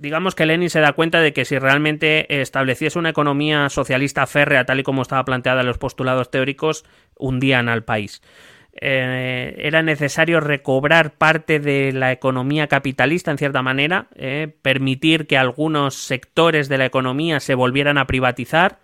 digamos 0.00 0.34
que 0.34 0.46
Lenin 0.46 0.70
se 0.70 0.80
da 0.80 0.94
cuenta 0.94 1.20
de 1.20 1.34
que 1.34 1.44
si 1.44 1.58
realmente 1.58 2.40
estableciese 2.40 2.98
una 2.98 3.10
economía 3.10 3.68
socialista 3.68 4.26
férrea, 4.26 4.64
tal 4.64 4.80
y 4.80 4.82
como 4.82 5.02
estaba 5.02 5.26
planteada 5.26 5.60
en 5.60 5.66
los 5.66 5.76
postulados 5.76 6.30
teóricos, 6.30 6.86
hundían 7.18 7.68
al 7.68 7.84
país. 7.84 8.22
Eh, 8.72 9.56
era 9.58 9.82
necesario 9.82 10.40
recobrar 10.40 11.14
parte 11.18 11.58
de 11.58 11.92
la 11.92 12.12
economía 12.12 12.68
capitalista 12.68 13.30
en 13.30 13.38
cierta 13.38 13.62
manera, 13.62 14.08
eh, 14.14 14.54
permitir 14.62 15.26
que 15.26 15.36
algunos 15.36 15.94
sectores 15.94 16.68
de 16.68 16.78
la 16.78 16.86
economía 16.86 17.40
se 17.40 17.54
volvieran 17.54 17.98
a 17.98 18.06
privatizar 18.06 18.78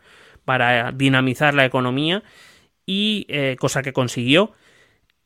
para 0.44 0.92
dinamizar 0.92 1.54
la 1.54 1.64
economía 1.64 2.22
y 2.84 3.26
eh, 3.28 3.56
cosa 3.58 3.82
que 3.82 3.92
consiguió. 3.92 4.52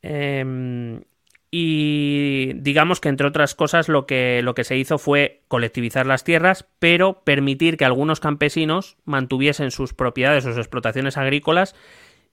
Em, 0.03 1.03
y 1.51 2.53
digamos 2.55 3.01
que 3.01 3.09
entre 3.09 3.27
otras 3.27 3.55
cosas 3.55 3.89
lo 3.89 4.07
que, 4.07 4.41
lo 4.43 4.55
que 4.55 4.65
se 4.65 4.77
hizo 4.77 4.99
fue 4.99 5.43
colectivizar 5.49 6.07
las 6.07 6.25
tierras, 6.25 6.69
pero 6.79 7.23
permitir 7.25 7.77
que 7.77 7.85
algunos 7.85 8.21
campesinos 8.21 8.97
mantuviesen 9.05 9.71
sus 9.71 9.95
propiedades 9.95 10.45
sus 10.45 10.57
explotaciones 10.57 11.17
agrícolas 11.17 11.75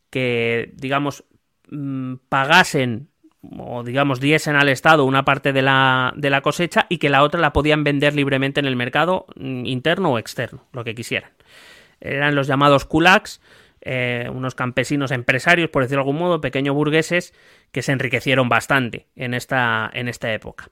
que, 0.09 0.72
digamos, 0.76 1.26
Mm, 1.70 2.15
pagasen 2.30 3.09
o 3.57 3.84
digamos 3.84 4.20
diesen 4.20 4.55
al 4.55 4.70
Estado 4.70 5.03
una 5.03 5.26
parte 5.26 5.53
de 5.53 5.61
la, 5.61 6.13
de 6.15 6.30
la 6.30 6.41
cosecha 6.41 6.86
y 6.89 6.97
que 6.97 7.09
la 7.09 7.24
otra 7.24 7.41
la 7.41 7.53
podían 7.53 7.84
vender 7.84 8.15
libremente 8.15 8.59
en 8.59 8.65
el 8.65 8.76
mercado 8.76 9.26
mm, 9.36 9.65
interno 9.65 10.13
o 10.13 10.20
externo, 10.20 10.65
lo 10.72 10.84
que 10.84 10.95
quisieran. 10.95 11.32
Eran 11.99 12.36
los 12.36 12.47
llamados 12.47 12.86
kulaks, 12.86 13.41
eh, 13.90 14.30
unos 14.34 14.54
campesinos 14.54 15.12
empresarios, 15.12 15.70
por 15.70 15.82
decirlo 15.82 16.04
de 16.04 16.10
algún 16.10 16.20
modo, 16.20 16.42
pequeños 16.42 16.76
burgueses, 16.76 17.34
que 17.72 17.82
se 17.82 17.94
enriquecieron 17.94 18.50
bastante 18.50 19.08
en 19.16 19.34
esta, 19.34 19.90
en 19.94 20.10
esta 20.10 20.34
época. 20.34 20.70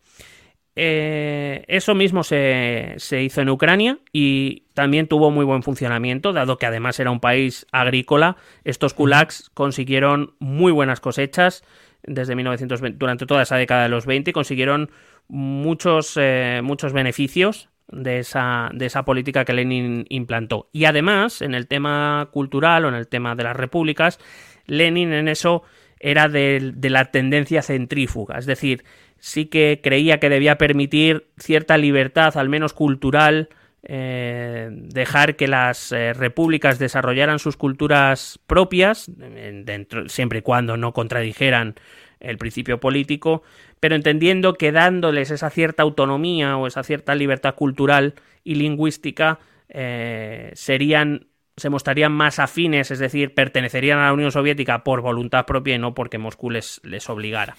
Eh, 0.75 1.63
eso 1.69 1.95
mismo 1.95 2.23
se, 2.23 2.97
hizo 3.21 3.41
en 3.41 3.49
Ucrania 3.49 3.99
y 4.11 4.65
también 4.73 5.07
tuvo 5.07 5.31
muy 5.31 5.45
buen 5.45 5.63
funcionamiento, 5.63 6.33
dado 6.33 6.57
que 6.57 6.65
además 6.65 6.99
era 6.99 7.09
un 7.09 7.21
país 7.21 7.65
agrícola. 7.71 8.35
Estos 8.65 8.93
kulaks 8.93 9.49
consiguieron 9.53 10.35
muy 10.39 10.73
buenas 10.73 10.99
cosechas 10.99 11.63
desde 12.03 12.35
1920, 12.35 12.97
durante 12.97 13.25
toda 13.25 13.43
esa 13.43 13.55
década 13.55 13.83
de 13.83 13.89
los 13.89 14.05
20 14.05 14.33
consiguieron 14.33 14.91
muchos, 15.29 16.17
eh, 16.17 16.59
muchos 16.61 16.91
beneficios 16.91 17.69
de 17.91 18.19
esa, 18.19 18.69
de 18.73 18.85
esa 18.87 19.05
política 19.05 19.45
que 19.45 19.53
Lenin 19.53 20.05
implantó. 20.09 20.69
Y 20.71 20.85
además, 20.85 21.41
en 21.41 21.55
el 21.55 21.67
tema 21.67 22.29
cultural 22.31 22.85
o 22.85 22.89
en 22.89 22.95
el 22.95 23.07
tema 23.07 23.35
de 23.35 23.43
las 23.43 23.55
repúblicas, 23.55 24.19
Lenin 24.65 25.13
en 25.13 25.27
eso 25.27 25.63
era 25.99 26.27
de 26.27 26.73
la 26.81 27.05
tendencia 27.05 27.61
centrífuga, 27.61 28.37
es 28.37 28.45
decir, 28.45 28.83
sí 29.17 29.45
que 29.45 29.79
creía 29.81 30.19
que 30.19 30.29
debía 30.29 30.57
permitir 30.57 31.27
cierta 31.37 31.77
libertad, 31.77 32.37
al 32.37 32.49
menos 32.49 32.73
cultural, 32.73 33.49
eh, 33.87 34.69
dejar 34.71 35.35
que 35.35 35.47
las 35.47 35.91
eh, 35.91 36.13
repúblicas 36.13 36.79
desarrollaran 36.79 37.39
sus 37.39 37.55
culturas 37.55 38.39
propias, 38.47 39.11
dentro, 39.15 40.09
siempre 40.09 40.39
y 40.39 40.41
cuando 40.41 40.75
no 40.75 40.91
contradijeran 40.91 41.75
el 42.19 42.37
principio 42.37 42.79
político, 42.79 43.43
pero 43.79 43.95
entendiendo 43.95 44.53
que 44.53 44.71
dándoles 44.71 45.31
esa 45.31 45.49
cierta 45.49 45.83
autonomía 45.83 46.57
o 46.57 46.67
esa 46.67 46.83
cierta 46.83 47.15
libertad 47.15 47.55
cultural 47.55 48.15
y 48.43 48.55
lingüística 48.55 49.39
eh, 49.69 50.51
serían 50.53 51.27
se 51.57 51.69
mostrarían 51.69 52.11
más 52.11 52.39
afines, 52.39 52.91
es 52.91 52.99
decir, 52.99 53.33
pertenecerían 53.33 53.99
a 53.99 54.07
la 54.07 54.13
Unión 54.13 54.31
Soviética 54.31 54.83
por 54.83 55.01
voluntad 55.01 55.45
propia 55.45 55.75
y 55.75 55.79
no 55.79 55.93
porque 55.93 56.17
Moscú 56.17 56.49
les, 56.49 56.81
obligara. 57.07 57.55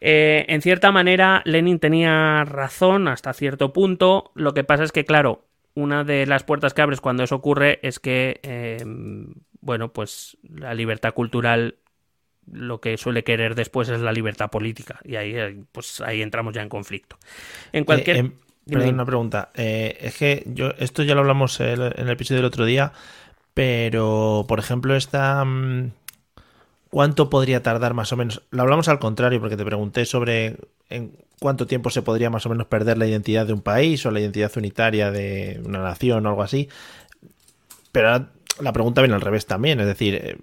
Eh, 0.00 0.46
en 0.48 0.62
cierta 0.62 0.90
manera, 0.90 1.42
Lenin 1.44 1.78
tenía 1.78 2.44
razón 2.44 3.06
hasta 3.08 3.34
cierto 3.34 3.72
punto. 3.72 4.32
Lo 4.34 4.54
que 4.54 4.64
pasa 4.64 4.84
es 4.84 4.92
que, 4.92 5.04
claro, 5.04 5.44
una 5.74 6.04
de 6.04 6.26
las 6.26 6.42
puertas 6.42 6.72
que 6.72 6.82
abres 6.82 7.00
cuando 7.00 7.22
eso 7.22 7.36
ocurre 7.36 7.80
es 7.82 7.98
que, 7.98 8.40
em, 8.42 9.34
bueno, 9.60 9.92
pues 9.92 10.38
la 10.42 10.72
libertad 10.72 11.12
cultural 11.12 11.76
lo 12.52 12.80
que 12.80 12.96
suele 12.96 13.24
querer 13.24 13.54
después 13.54 13.88
es 13.88 14.00
la 14.00 14.12
libertad 14.12 14.50
política. 14.50 15.00
Y 15.04 15.16
ahí, 15.16 15.34
eh, 15.34 15.62
pues 15.72 16.00
ahí 16.00 16.22
entramos 16.22 16.54
ya 16.54 16.62
en 16.62 16.68
conflicto. 16.68 17.16
En 17.72 17.84
cualquier. 17.84 18.16
Eh, 18.16 18.32
perdón, 18.70 18.94
una 18.94 19.06
pregunta. 19.06 19.50
es 19.54 20.16
que 20.16 20.44
yo, 20.46 20.70
esto 20.78 21.02
ya 21.02 21.14
lo 21.14 21.20
hablamos 21.20 21.60
en 21.60 21.80
el 21.80 22.10
episodio 22.10 22.38
del 22.38 22.46
otro 22.46 22.64
día, 22.64 22.92
pero, 23.54 24.44
por 24.48 24.58
ejemplo, 24.58 24.94
esta. 24.94 25.44
Mm, 25.44 25.90
¿Cuánto 26.90 27.28
podría 27.28 27.62
tardar 27.62 27.92
más 27.92 28.12
o 28.12 28.16
menos? 28.16 28.42
Lo 28.50 28.62
hablamos 28.62 28.88
al 28.88 28.98
contrario, 28.98 29.40
porque 29.40 29.56
te 29.56 29.64
pregunté 29.64 30.06
sobre 30.06 30.56
en 30.88 31.12
cuánto 31.38 31.66
tiempo 31.66 31.90
se 31.90 32.02
podría 32.02 32.30
más 32.30 32.46
o 32.46 32.48
menos 32.48 32.66
perder 32.66 32.98
la 32.98 33.06
identidad 33.06 33.46
de 33.46 33.52
un 33.52 33.60
país 33.60 34.04
o 34.06 34.10
la 34.10 34.20
identidad 34.20 34.50
unitaria 34.56 35.10
de 35.10 35.60
una 35.64 35.82
nación 35.82 36.24
o 36.24 36.28
algo 36.28 36.42
así. 36.42 36.68
Pero 37.92 38.28
la 38.60 38.72
pregunta 38.72 39.00
viene 39.02 39.14
al 39.14 39.20
revés 39.20 39.46
también, 39.46 39.80
es 39.80 39.86
decir, 39.86 40.14
eh, 40.14 40.38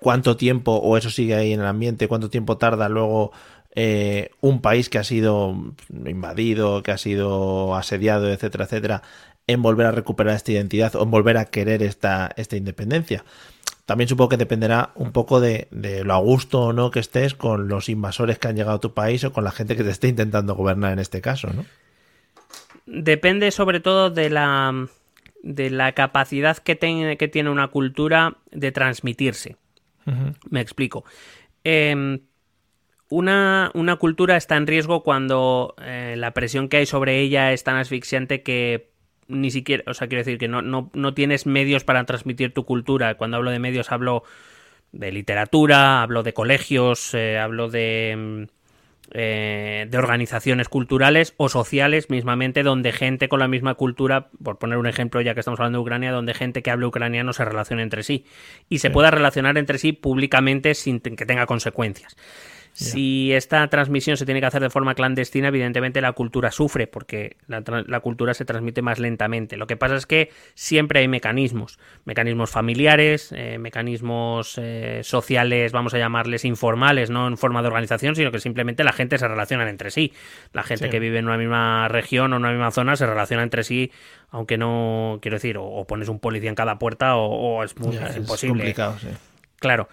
¿cuánto 0.00 0.36
tiempo, 0.36 0.72
o 0.76 0.96
eso 0.96 1.10
sigue 1.10 1.34
ahí 1.34 1.52
en 1.52 1.60
el 1.60 1.66
ambiente, 1.66 2.08
cuánto 2.08 2.30
tiempo 2.30 2.56
tarda 2.56 2.88
luego 2.88 3.32
eh, 3.74 4.30
un 4.40 4.60
país 4.60 4.88
que 4.88 4.98
ha 4.98 5.04
sido 5.04 5.54
invadido, 5.90 6.82
que 6.82 6.90
ha 6.90 6.98
sido 6.98 7.76
asediado, 7.76 8.28
etcétera, 8.30 8.64
etcétera, 8.64 9.02
en 9.46 9.62
volver 9.62 9.86
a 9.86 9.92
recuperar 9.92 10.34
esta 10.34 10.52
identidad 10.52 10.94
o 10.96 11.02
en 11.02 11.10
volver 11.10 11.36
a 11.36 11.44
querer 11.44 11.82
esta, 11.82 12.30
esta 12.36 12.56
independencia? 12.56 13.24
También 13.90 14.06
supongo 14.06 14.28
que 14.28 14.36
dependerá 14.36 14.90
un 14.94 15.10
poco 15.10 15.40
de, 15.40 15.66
lo 15.72 16.14
a 16.14 16.18
gusto 16.18 16.60
o 16.60 16.72
no 16.72 16.92
que 16.92 17.00
estés 17.00 17.34
con 17.34 17.66
los 17.66 17.88
invasores 17.88 18.38
que 18.38 18.46
han 18.46 18.54
llegado 18.54 18.76
a 18.76 18.80
tu 18.80 18.94
país 18.94 19.24
o 19.24 19.32
con 19.32 19.42
la 19.42 19.50
gente 19.50 19.76
que 19.76 19.82
te 19.82 19.90
esté 19.90 20.06
intentando 20.06 20.54
gobernar 20.54 20.92
en 20.92 21.00
este 21.00 21.20
caso, 21.20 21.48
¿no? 21.52 21.64
Depende 22.86 23.50
sobre 23.50 23.80
todo 23.80 24.10
de 24.10 24.30
la, 24.30 24.86
de 25.42 25.70
la 25.70 25.90
capacidad 25.92 26.56
que, 26.58 26.78
que 27.18 27.28
tiene 27.28 27.50
una 27.50 27.66
cultura 27.68 28.36
de 28.52 28.70
transmitirse. 28.70 29.56
Me 30.50 30.60
explico. 30.60 31.04
Em, 31.64 32.20
una, 33.10 33.96
cultura 33.98 34.36
está 34.36 34.56
en 34.56 34.66
riesgo 34.66 35.02
cuando 35.02 35.74
eh, 35.82 36.14
la 36.16 36.32
presión 36.32 36.68
que 36.68 36.78
hay 36.78 36.86
sobre 36.86 37.20
ella 37.20 37.52
es 37.52 37.64
tan 37.64 37.76
asfixiante 37.76 38.42
que 38.42 38.90
ni 39.28 39.50
siquiera, 39.50 39.84
o 39.86 39.94
sea, 39.94 40.08
quiero 40.08 40.20
decir 40.20 40.38
que 40.38 40.48
no, 40.48 40.62
no, 40.62 40.90
no 40.94 41.14
tienes 41.14 41.46
medios 41.46 41.84
para 41.84 42.04
transmitir 42.04 42.52
tu 42.52 42.64
cultura. 42.64 43.16
Cuando 43.16 43.36
hablo 43.36 43.50
de 43.50 43.58
medios 43.58 43.92
hablo 43.92 44.24
de 44.92 45.12
literatura, 45.12 46.02
hablo 46.02 46.22
de 46.22 46.34
colegios, 46.34 47.14
eh, 47.14 47.38
hablo 47.38 47.68
de, 47.68 48.14
mm, 48.16 48.59
eh, 49.12 49.86
de 49.90 49.98
organizaciones 49.98 50.68
culturales 50.68 51.34
o 51.36 51.48
sociales 51.48 52.10
mismamente 52.10 52.62
donde 52.62 52.92
gente 52.92 53.28
con 53.28 53.40
la 53.40 53.48
misma 53.48 53.74
cultura, 53.74 54.28
por 54.42 54.58
poner 54.58 54.78
un 54.78 54.86
ejemplo 54.86 55.20
ya 55.20 55.34
que 55.34 55.40
estamos 55.40 55.58
hablando 55.60 55.78
de 55.78 55.82
Ucrania, 55.82 56.12
donde 56.12 56.34
gente 56.34 56.62
que 56.62 56.70
hable 56.70 56.86
ucraniano 56.86 57.32
se 57.32 57.44
relaciona 57.44 57.82
entre 57.82 58.02
sí 58.02 58.24
y 58.68 58.78
se 58.78 58.90
pueda 58.90 59.10
relacionar 59.10 59.58
entre 59.58 59.78
sí 59.78 59.92
públicamente 59.92 60.74
sin 60.74 61.00
que 61.00 61.26
tenga 61.26 61.46
consecuencias. 61.46 62.16
Si 62.72 63.32
esta 63.32 63.68
transmisión 63.68 64.16
se 64.16 64.24
tiene 64.24 64.40
que 64.40 64.46
hacer 64.46 64.62
de 64.62 64.70
forma 64.70 64.94
clandestina, 64.94 65.48
evidentemente 65.48 66.00
la 66.00 66.12
cultura 66.12 66.50
sufre 66.50 66.86
porque 66.86 67.36
la, 67.46 68.00
cultura 68.00 68.32
se 68.32 68.44
transmite 68.44 68.80
más 68.80 68.98
lentamente. 68.98 69.56
Lo 69.56 69.66
que 69.66 69.76
pasa 69.76 69.96
es 69.96 70.06
que 70.06 70.30
siempre 70.54 71.00
hay 71.00 71.08
mecanismos, 71.08 71.78
mecanismos 72.04 72.50
familiares, 72.50 73.32
eh, 73.36 73.58
mecanismos 73.58 74.54
eh, 74.56 75.00
sociales, 75.02 75.72
vamos 75.72 75.94
a 75.94 75.98
llamarles 75.98 76.44
informales, 76.44 77.10
no 77.10 77.28
en 77.28 77.36
forma 77.36 77.60
de 77.60 77.68
organización, 77.68 78.14
sino 78.14 78.30
que 78.30 78.40
simplemente 78.40 78.84
la 78.84 78.92
gente 78.92 79.18
se 79.18 79.28
relaciona 79.28 79.68
entre 79.68 79.90
sí. 79.90 80.12
La 80.52 80.62
gente 80.62 80.88
que 80.88 81.00
vive 81.00 81.18
en 81.18 81.26
una 81.26 81.36
misma 81.36 81.88
región 81.88 82.32
o 82.32 82.36
en 82.36 82.42
una 82.42 82.52
misma 82.52 82.70
zona 82.70 82.96
se 82.96 83.06
relaciona 83.06 83.42
entre 83.42 83.62
sí, 83.62 83.92
aunque 84.30 84.56
no, 84.56 85.18
quiero 85.20 85.36
decir, 85.36 85.56
o, 85.58 85.86
pones 85.86 86.08
un 86.08 86.18
policía 86.18 86.48
en 86.48 86.54
cada 86.54 86.78
puerta 86.78 87.16
o, 87.16 87.62
es, 87.62 87.76
muy, 87.78 87.96
imposible. 88.16 88.58
complicado, 88.58 88.98
sí. 88.98 89.08
Claro. 89.58 89.88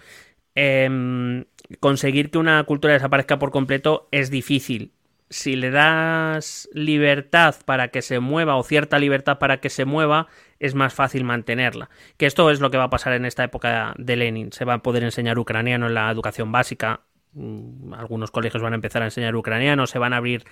Em, 0.54 1.44
conseguir 1.80 2.30
que 2.30 2.38
una 2.38 2.62
cultura 2.64 2.94
desaparezca 2.94 3.38
por 3.38 3.50
completo 3.50 4.08
es 4.10 4.30
difícil. 4.30 4.92
Si 5.30 5.56
le 5.56 5.70
das 5.70 6.68
libertad 6.72 7.54
para 7.66 7.88
que 7.88 8.00
se 8.00 8.18
mueva 8.18 8.56
o 8.56 8.62
cierta 8.62 8.98
libertad 8.98 9.38
para 9.38 9.60
que 9.60 9.68
se 9.68 9.84
mueva, 9.84 10.28
es 10.58 10.74
más 10.74 10.94
fácil 10.94 11.24
mantenerla. 11.24 11.90
Que 12.16 12.26
esto 12.26 12.50
es 12.50 12.60
lo 12.60 12.70
que 12.70 12.78
va 12.78 12.84
a 12.84 12.90
pasar 12.90 13.12
en 13.12 13.26
esta 13.26 13.44
época 13.44 13.94
de 13.98 14.16
Lenin. 14.16 14.52
Se 14.52 14.64
va 14.64 14.74
a 14.74 14.82
poder 14.82 15.04
enseñar 15.04 15.38
ucraniano 15.38 15.86
en 15.86 15.94
la 15.94 16.10
educación 16.10 16.50
básica. 16.50 17.02
Mm, 17.34 17.92
algunos 17.92 18.30
colegios 18.30 18.62
van 18.62 18.72
a 18.72 18.76
empezar 18.76 19.02
a 19.02 19.06
enseñar 19.06 19.36
ucraniano, 19.36 19.86
se 19.86 19.98
van 19.98 20.14
a 20.14 20.16
abrir 20.16 20.44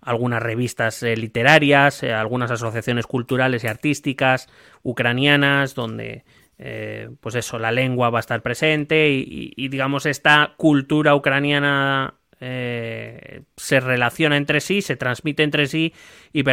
algunas 0.00 0.42
revistas 0.42 1.02
eh, 1.02 1.16
literarias, 1.16 2.02
eh, 2.02 2.12
algunas 2.12 2.50
asociaciones 2.50 3.06
culturales 3.06 3.64
y 3.64 3.68
artísticas 3.68 4.48
ucranianas, 4.82 5.74
donde 5.74 6.24
eh, 6.64 7.10
pues 7.20 7.34
eso, 7.34 7.58
la 7.58 7.72
lengua 7.72 8.10
va 8.10 8.20
a 8.20 8.20
estar 8.20 8.40
presente 8.40 9.10
y, 9.10 9.66
digamos 9.66 10.06
esta 10.06 10.54
cultura 10.56 11.16
ucraniana 11.16 12.14
eh, 12.38 13.42
se 13.56 13.80
relaciona 13.80 14.36
entre 14.36 14.60
sí, 14.60 14.80
se 14.80 14.94
transmite 14.94 15.42
entre 15.42 15.66
sí 15.66 15.92
y, 16.32 16.44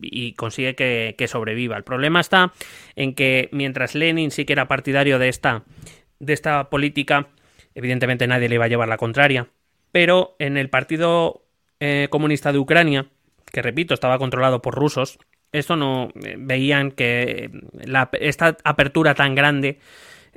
y, 0.00 0.32
consigue 0.34 0.76
que, 0.76 1.16
que, 1.18 1.26
sobreviva. 1.26 1.76
El 1.76 1.82
problema 1.82 2.20
está 2.20 2.52
en 2.94 3.12
que 3.12 3.48
mientras 3.50 3.96
Lenin 3.96 4.30
sí 4.30 4.44
que 4.44 4.52
era 4.52 4.68
partidario 4.68 5.18
de 5.18 5.28
esta, 5.28 5.64
de 6.20 6.32
esta 6.32 6.70
política, 6.70 7.26
evidentemente 7.74 8.28
nadie 8.28 8.48
le 8.48 8.54
iba 8.54 8.66
a 8.66 8.68
llevar 8.68 8.88
la 8.88 8.98
contraria, 8.98 9.48
pero 9.90 10.36
en 10.38 10.58
el 10.58 10.70
Partido 10.70 11.42
eh, 11.80 12.06
Comunista 12.08 12.52
de 12.52 12.60
Ucrania, 12.60 13.08
que 13.52 13.62
repito, 13.62 13.94
estaba 13.94 14.18
controlado 14.18 14.62
por 14.62 14.76
rusos, 14.76 15.18
esto 15.52 15.76
no 15.76 16.10
eh, 16.22 16.36
veían 16.38 16.90
que 16.92 17.50
la, 17.84 18.08
esta 18.12 18.56
apertura 18.64 19.14
tan 19.14 19.34
grande 19.34 19.78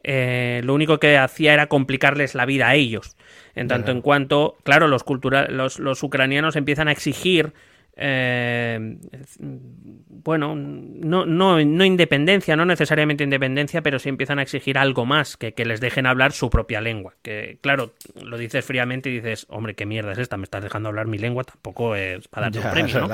eh, 0.04 0.62
lo 0.64 0.74
único 0.74 1.00
que 1.00 1.18
hacía 1.18 1.54
era 1.54 1.68
complicarles 1.68 2.36
la 2.36 2.46
vida 2.46 2.68
a 2.68 2.76
ellos. 2.76 3.16
En 3.56 3.68
tanto 3.68 3.92
en 3.92 4.02
cuanto, 4.02 4.58
claro, 4.64 4.88
los, 4.88 5.06
los, 5.50 5.80
los 5.80 6.04
ucranianos 6.04 6.56
empiezan 6.56 6.88
a 6.88 6.92
exigir 6.92 7.54
eh, 7.96 8.98
bueno, 9.40 10.56
no, 10.56 11.26
no, 11.26 11.64
no, 11.64 11.86
independencia, 11.86 12.56
no 12.56 12.66
necesariamente 12.66 13.24
independencia, 13.24 13.82
pero 13.84 14.00
sí 14.00 14.10
empiezan 14.10 14.40
a 14.40 14.42
exigir 14.42 14.78
algo 14.78 15.06
más, 15.06 15.38
que, 15.38 15.54
les 15.64 15.80
dejen 15.80 16.08
hablar 16.08 16.32
su 16.32 16.50
propia 16.50 16.82
lengua. 16.82 17.14
Que 17.22 17.60
claro, 17.62 17.94
lo 18.16 18.38
dices 18.38 18.66
fríamente 18.66 19.10
y 19.10 19.16
dices, 19.16 19.46
hombre, 19.50 19.76
qué 19.76 19.86
mierda 19.86 20.14
es 20.14 20.18
esta, 20.18 20.38
me 20.38 20.44
estás 20.44 20.64
dejando 20.64 20.90
hablar 20.90 21.08
mi 21.08 21.20
lengua, 21.20 21.44
tampoco 21.44 21.96
es 21.96 22.28
para 22.28 22.50
darte 22.50 22.60
un 22.60 22.72
premio. 22.72 23.02
¿no? 23.02 23.10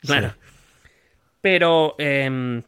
Claro. 0.00 0.34
Pero 1.40 1.94
em, 1.98 2.62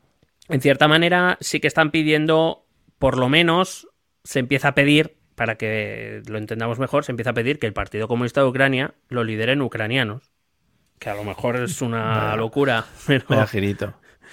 en 0.49 0.61
cierta 0.61 0.89
manera 0.89 1.39
sí 1.41 1.61
que 1.61 1.69
están 1.69 1.91
pidiendo, 1.91 2.65
por 2.99 3.19
lo 3.19 3.29
menos, 3.29 3.89
se 4.25 4.39
empieza 4.39 4.69
a 4.69 4.75
pedir, 4.75 5.17
para 5.35 5.57
que 5.57 6.23
lo 6.27 6.39
entendamos 6.39 6.79
mejor, 6.79 7.05
se 7.05 7.13
empieza 7.13 7.31
a 7.31 7.35
pedir 7.35 7.59
que 7.59 7.67
el 7.67 7.73
Partido 7.73 8.09
Comunista 8.09 8.43
de 8.43 8.49
Ucrania 8.49 8.95
lo 9.09 9.25
lideren 9.25 9.63
ucranianos 9.63 10.31
que 11.01 11.09
a 11.09 11.15
lo 11.15 11.25
mejor 11.25 11.57
es 11.57 11.81
una 11.81 12.37
locura, 12.37 12.85
pero, 13.07 13.25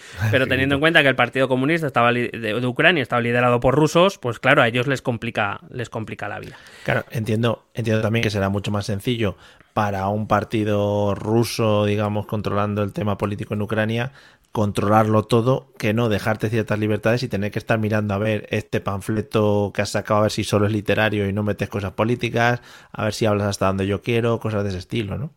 pero 0.32 0.48
teniendo 0.48 0.76
en 0.76 0.82
cuenta 0.82 1.02
que 1.02 1.10
el 1.10 1.16
Partido 1.16 1.48
Comunista 1.48 1.88
estaba 1.88 2.12
de, 2.12 2.66
Ucrania 2.66 3.04
estaba 3.04 3.22
liderado 3.22 3.60
por 3.60 3.76
rusos, 3.76 4.18
pues 4.18 4.40
claro, 4.40 4.62
a 4.62 4.68
ellos 4.68 4.88
les 4.88 5.02
complica, 5.02 5.62
les 5.70 5.90
complica 5.90 6.28
la 6.28 6.40
vida. 6.40 6.58
Claro, 6.84 7.06
entiendo, 7.12 7.66
entiendo 7.74 8.02
también 8.02 8.24
que 8.24 8.30
será 8.30 8.50
mucho 8.50 8.72
más 8.72 8.86
sencillo 8.86 9.38
para 9.74 10.08
un 10.08 10.28
partido 10.28 11.14
ruso, 11.14 11.86
digamos, 11.86 12.26
controlando 12.26 12.82
el 12.82 12.94
tema 12.94 13.18
político 13.18 13.54
en 13.54 13.62
Ucrania, 13.62 14.12
controlarlo 14.52 15.24
todo, 15.24 15.72
que 15.78 15.94
no 15.94 16.10
dejarte 16.10 16.50
ciertas 16.50 16.80
libertades 16.80 17.22
y 17.22 17.28
tener 17.28 17.52
que 17.52 17.60
estar 17.60 17.78
mirando 17.78 18.16
a 18.16 18.18
ver 18.18 18.48
este 18.50 18.82
panfleto 18.82 19.72
que 19.76 19.84
has 19.84 19.90
sacado, 19.90 20.22
a 20.22 20.24
ver 20.24 20.32
si 20.32 20.44
solo 20.44 20.66
es 20.66 20.72
literario 20.72 21.30
y 21.30 21.34
no 21.34 21.44
metes 21.44 21.70
cosas 21.70 21.92
políticas, 21.92 22.62
a 22.92 23.04
ver 23.04 23.14
si 23.14 23.28
hablas 23.28 23.48
hasta 23.48 23.68
donde 23.68 23.86
yo 23.86 24.02
quiero, 24.02 24.40
cosas 24.40 24.64
de 24.64 24.70
ese 24.70 24.80
estilo, 24.80 25.18
¿no? 25.20 25.32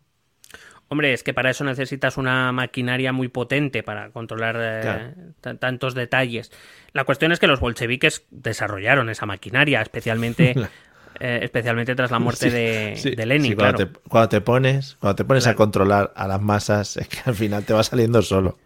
Hombre, 0.91 1.13
es 1.13 1.23
que 1.23 1.33
para 1.33 1.49
eso 1.49 1.63
necesitas 1.63 2.17
una 2.17 2.51
maquinaria 2.51 3.13
muy 3.13 3.29
potente 3.29 3.81
para 3.81 4.09
controlar 4.09 4.57
eh, 4.59 5.13
tantos 5.57 5.95
detalles. 5.95 6.51
La 6.91 7.05
cuestión 7.05 7.31
es 7.31 7.39
que 7.39 7.47
los 7.47 7.61
bolcheviques 7.61 8.25
desarrollaron 8.29 9.09
esa 9.09 9.25
maquinaria, 9.25 9.81
especialmente, 9.81 10.53
eh, 11.21 11.39
especialmente 11.43 11.95
tras 11.95 12.11
la 12.11 12.19
muerte 12.19 12.51
de, 12.51 13.25
Lenin. 13.25 13.55
cuando, 13.55 14.27
te, 14.27 14.41
pones, 14.41 14.97
cuando 14.99 15.15
te 15.15 15.23
pones 15.23 15.47
a 15.47 15.55
controlar 15.55 16.11
a 16.13 16.27
las 16.27 16.41
masas, 16.41 16.97
es 16.97 17.07
que 17.07 17.19
al 17.23 17.35
final 17.35 17.63
te 17.63 17.71
va 17.71 17.83
saliendo 17.83 18.21
solo. 18.21 18.57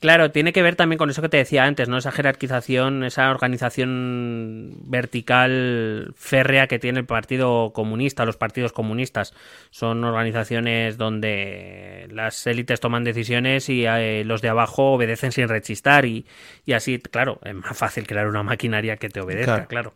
Claro, 0.00 0.30
tiene 0.30 0.52
que 0.52 0.62
ver 0.62 0.76
también 0.76 0.98
con 0.98 1.08
eso 1.08 1.22
que 1.22 1.28
te 1.28 1.38
decía 1.38 1.64
antes, 1.64 1.88
¿no? 1.88 1.96
Esa 1.96 2.12
jerarquización, 2.12 3.04
esa 3.04 3.30
organización 3.30 4.74
vertical 4.84 6.12
férrea 6.16 6.66
que 6.66 6.78
tiene 6.78 7.00
el 7.00 7.06
Partido 7.06 7.72
Comunista, 7.72 8.24
los 8.24 8.36
partidos 8.36 8.72
comunistas. 8.72 9.32
Son 9.70 10.04
organizaciones 10.04 10.98
donde 10.98 12.06
las 12.10 12.46
élites 12.46 12.80
toman 12.80 13.04
decisiones 13.04 13.68
y 13.68 13.86
eh, 13.86 14.24
los 14.24 14.42
de 14.42 14.48
abajo 14.48 14.92
obedecen 14.92 15.32
sin 15.32 15.48
rechistar 15.48 16.04
y, 16.04 16.26
así, 16.74 16.98
claro, 16.98 17.40
es 17.44 17.54
más 17.54 17.76
fácil 17.76 18.06
crear 18.06 18.26
una 18.26 18.42
maquinaria 18.42 18.96
que 18.96 19.08
te 19.08 19.20
obedezca, 19.20 19.66
claro. 19.66 19.94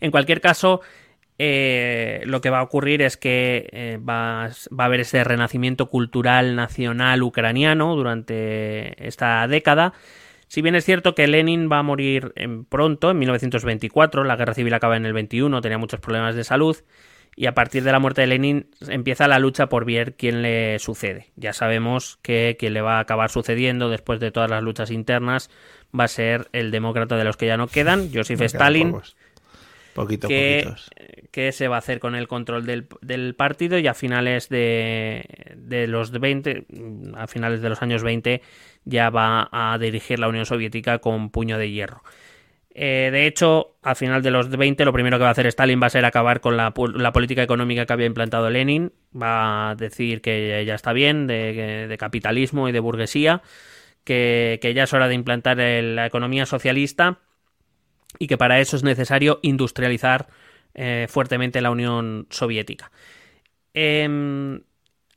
En 0.00 0.10
cualquier 0.10 0.40
caso, 0.40 0.80
eh, 1.38 2.22
lo 2.24 2.40
que 2.40 2.50
va 2.50 2.60
a 2.60 2.62
ocurrir 2.62 3.02
es 3.02 3.16
que 3.16 3.68
eh, 3.72 3.98
va, 3.98 4.48
va, 4.48 4.84
a 4.84 4.86
haber 4.86 5.00
ese 5.00 5.22
renacimiento 5.22 5.90
cultural 5.90 6.56
nacional 6.56 7.22
ucraniano 7.22 7.94
durante 7.94 9.06
esta 9.06 9.46
década. 9.48 9.92
Si 10.48 10.62
bien 10.62 10.76
es 10.76 10.84
cierto 10.84 11.14
que 11.14 11.26
Lenin 11.26 11.70
va 11.70 11.80
a 11.80 11.82
morir 11.82 12.32
en 12.36 12.64
pronto, 12.64 13.10
en 13.10 13.18
1924, 13.18 14.24
la 14.24 14.36
guerra 14.36 14.54
civil 14.54 14.74
acaba 14.74 14.96
en 14.96 15.04
el 15.04 15.12
21, 15.12 15.60
tenía 15.60 15.78
muchos 15.78 16.00
problemas 16.00 16.36
de 16.36 16.44
salud, 16.44 16.76
y 17.34 17.46
a 17.46 17.54
partir 17.54 17.82
de 17.82 17.92
la 17.92 17.98
muerte 17.98 18.22
de 18.22 18.28
Lenin 18.28 18.70
empieza 18.88 19.28
la 19.28 19.38
lucha 19.38 19.68
por 19.68 19.84
ver 19.84 20.14
quién 20.14 20.40
le 20.40 20.78
sucede. 20.78 21.32
Ya 21.36 21.52
sabemos 21.52 22.18
que 22.22 22.56
quien 22.58 22.72
le 22.72 22.80
va 22.80 22.96
a 22.96 23.00
acabar 23.00 23.30
sucediendo 23.30 23.90
después 23.90 24.20
de 24.20 24.30
todas 24.30 24.48
las 24.48 24.62
luchas 24.62 24.90
internas 24.90 25.50
va 25.98 26.04
a 26.04 26.08
ser 26.08 26.48
el 26.52 26.70
demócrata 26.70 27.16
de 27.16 27.24
los 27.24 27.36
que 27.36 27.46
ya 27.46 27.58
no 27.58 27.68
quedan, 27.68 28.10
Joseph 28.12 28.40
Stalin. 28.40 28.96
Poquito, 29.96 30.28
que, 30.28 30.70
qué 31.30 31.52
se 31.52 31.68
va 31.68 31.76
a 31.76 31.78
hacer 31.78 32.00
con 32.00 32.14
el 32.14 32.28
control 32.28 32.66
del, 32.66 33.34
partido 33.34 33.78
y 33.78 33.86
a 33.86 33.94
finales 33.94 34.50
de, 34.50 35.86
los 35.88 36.10
20, 36.10 36.66
a 37.16 37.26
finales 37.26 37.62
de 37.62 37.68
los 37.70 37.80
años 37.80 38.02
20 38.02 38.42
ya 38.84 39.08
va 39.08 39.48
a 39.50 39.78
dirigir 39.78 40.18
la 40.18 40.28
Unión 40.28 40.44
Soviética 40.44 40.98
con 40.98 41.30
puño 41.30 41.56
de 41.56 41.70
hierro. 41.70 42.02
Eh, 42.74 43.08
de 43.10 43.26
hecho, 43.26 43.78
a 43.82 43.94
final 43.94 44.22
de 44.22 44.30
los 44.30 44.50
20 44.50 44.84
lo 44.84 44.92
primero 44.92 45.16
que 45.16 45.22
va 45.22 45.28
a 45.28 45.32
hacer 45.32 45.46
Stalin 45.46 45.80
va 45.80 45.86
a 45.86 45.90
ser 45.90 46.04
acabar 46.04 46.42
con 46.42 46.58
la, 46.58 46.74
política 46.74 47.42
económica 47.42 47.86
que 47.86 47.92
había 47.94 48.04
implantado 48.04 48.50
Lenin, 48.50 48.92
va 49.14 49.70
a 49.70 49.74
decir 49.76 50.20
que 50.20 50.62
ya 50.66 50.74
está 50.74 50.92
bien 50.92 51.26
de, 51.26 51.96
capitalismo 51.98 52.68
y 52.68 52.72
de 52.72 52.80
burguesía, 52.80 53.40
que, 54.04 54.58
que 54.60 54.74
ya 54.74 54.82
es 54.82 54.92
hora 54.92 55.08
de 55.08 55.14
implantar 55.14 55.56
la 55.56 56.04
economía 56.04 56.44
socialista 56.44 57.20
y 58.18 58.26
que 58.26 58.38
para 58.38 58.60
eso 58.60 58.76
es 58.76 58.82
necesario 58.82 59.40
industrializar 59.42 60.28
eh, 60.74 61.06
fuertemente 61.08 61.60
la 61.60 61.70
Unión 61.70 62.26
Soviética. 62.30 62.90
Em, 63.74 64.62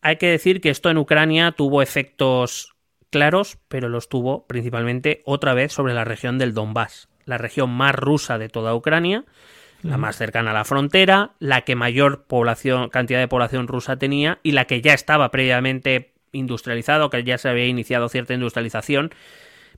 hay 0.01 0.17
que 0.17 0.27
decir 0.27 0.61
que 0.61 0.69
esto 0.69 0.89
en 0.89 0.97
Ucrania 0.97 1.51
tuvo 1.51 1.81
efectos 1.81 2.75
claros, 3.09 3.57
pero 3.67 3.89
los 3.89 4.09
tuvo 4.09 4.47
principalmente 4.47 5.21
otra 5.25 5.53
vez 5.53 5.73
sobre 5.73 5.93
la 5.93 6.05
región 6.05 6.37
del 6.37 6.53
Donbass, 6.53 7.09
la 7.25 7.37
región 7.37 7.69
más 7.69 7.95
rusa 7.95 8.37
de 8.37 8.49
toda 8.49 8.75
Ucrania, 8.75 9.25
la 9.81 9.97
más 9.97 10.17
cercana 10.17 10.51
a 10.51 10.53
la 10.53 10.65
frontera, 10.65 11.31
la 11.39 11.61
que 11.61 11.75
mayor 11.75 12.25
población, 12.25 12.89
cantidad 12.89 13.19
de 13.19 13.29
población 13.29 13.67
rusa 13.67 13.97
tenía 13.97 14.39
y 14.43 14.51
la 14.51 14.65
que 14.65 14.81
ya 14.81 14.93
estaba 14.93 15.31
previamente 15.31 16.13
industrializado, 16.31 17.09
que 17.09 17.23
ya 17.23 17.37
se 17.37 17.49
había 17.49 17.65
iniciado 17.65 18.09
cierta 18.09 18.33
industrialización, 18.33 19.11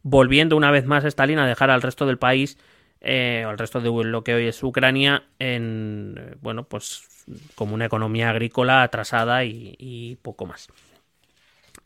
volviendo 0.01 0.57
una 0.57 0.72
vez 0.72 0.86
más 0.86 1.05
Stalin 1.05 1.39
a 1.39 1.47
dejar 1.47 1.69
al 1.69 1.82
resto 1.82 2.05
del 2.05 2.17
país 2.17 2.57
eh, 3.04 3.43
al 3.47 3.58
resto 3.58 3.82
de 3.82 3.89
lo 3.89 4.24
que 4.24 4.36
hoy 4.36 4.47
es 4.47 4.62
Ucrania 4.62 5.24
en, 5.39 6.38
bueno, 6.41 6.66
pues 6.66 7.08
como 7.56 7.74
una 7.74 7.86
economía 7.86 8.30
agrícola 8.30 8.84
atrasada 8.84 9.43
y, 9.43 10.18
poco 10.22 10.45
más. 10.45 10.70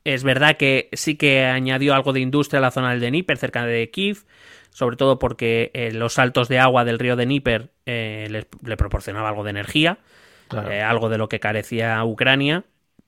Es 0.03 0.24
verdad 0.24 0.57
que 0.57 0.89
sí 0.91 1.16
que 1.16 1.45
añadió 1.45 1.93
algo 1.93 2.11
de 2.11 2.20
industria 2.20 2.59
a 2.59 2.61
la 2.61 2.72
zona 2.72 2.91
del 2.91 2.99
Dnieper, 2.99 3.38
cerca 3.38 3.66
de 3.66 3.89
Kiev, 3.91 4.26
sobre 4.72 4.97
todo 4.97 5.18
porque 5.18 5.72
eh, 5.74 5.91
los 5.93 6.13
saltos 6.13 6.49
de 6.49 6.59
agua 6.59 6.84
del 6.84 6.99
río 6.99 7.16
de 7.16 7.26
Dnieper 7.26 7.70
eh, 7.86 8.28
le, 8.30 8.78
proporcionaba 8.78 9.30
algo 9.30 9.45
de 9.45 9.51
energía, 9.51 9.99
algo 10.49 11.09
de 11.09 11.18
lo 11.18 11.30
que 11.30 11.39
carecía 11.39 12.03
Ucrania, 12.03 12.66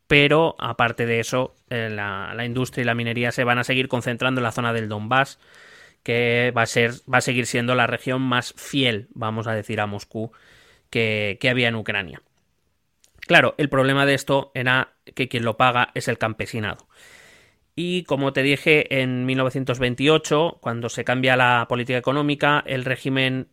pero 0.07 0.55
aparte 0.59 1.05
de 1.05 1.19
eso, 1.19 1.55
la, 1.69 2.33
la, 2.33 2.45
industria 2.45 2.83
y 2.83 2.85
la 2.85 2.95
minería 2.95 3.33
se 3.33 3.43
van 3.43 3.57
a 3.57 3.65
seguir 3.65 3.89
concentrando 3.89 4.39
en 4.39 4.43
la 4.43 4.51
zona 4.53 4.71
del 4.71 4.87
Donbass, 4.87 5.39
que 6.07 6.53
va 6.55 6.61
a, 6.61 6.65
ser, 6.67 6.91
va 7.13 7.17
a 7.17 7.21
seguir 7.21 7.47
siendo 7.47 7.75
la 7.75 7.85
región 7.85 8.21
más 8.21 8.53
fiel, 8.55 9.09
vamos 9.13 9.45
a 9.45 9.51
decir, 9.51 9.81
a 9.81 9.87
Moscú 9.87 10.31
que, 10.89 11.37
había 11.51 11.67
en 11.67 11.75
Ucrania. 11.75 12.21
Claro, 13.27 13.55
el 13.57 13.67
problema 13.67 14.05
de 14.05 14.13
esto 14.13 14.53
era 14.53 14.93
que 15.15 15.27
quien 15.27 15.43
lo 15.43 15.57
paga 15.57 15.89
es 15.95 16.07
el 16.07 16.17
campesinado. 16.17 16.87
Y 17.75 18.03
como 18.03 18.31
te 18.31 18.41
dije, 18.41 19.01
en 19.01 19.25
1928, 19.25 20.59
cuando 20.61 20.87
se 20.87 21.03
cambia 21.03 21.35
la 21.35 21.65
política 21.67 21.99
económica, 21.99 22.63
el 22.65 22.85
régimen 22.85 23.49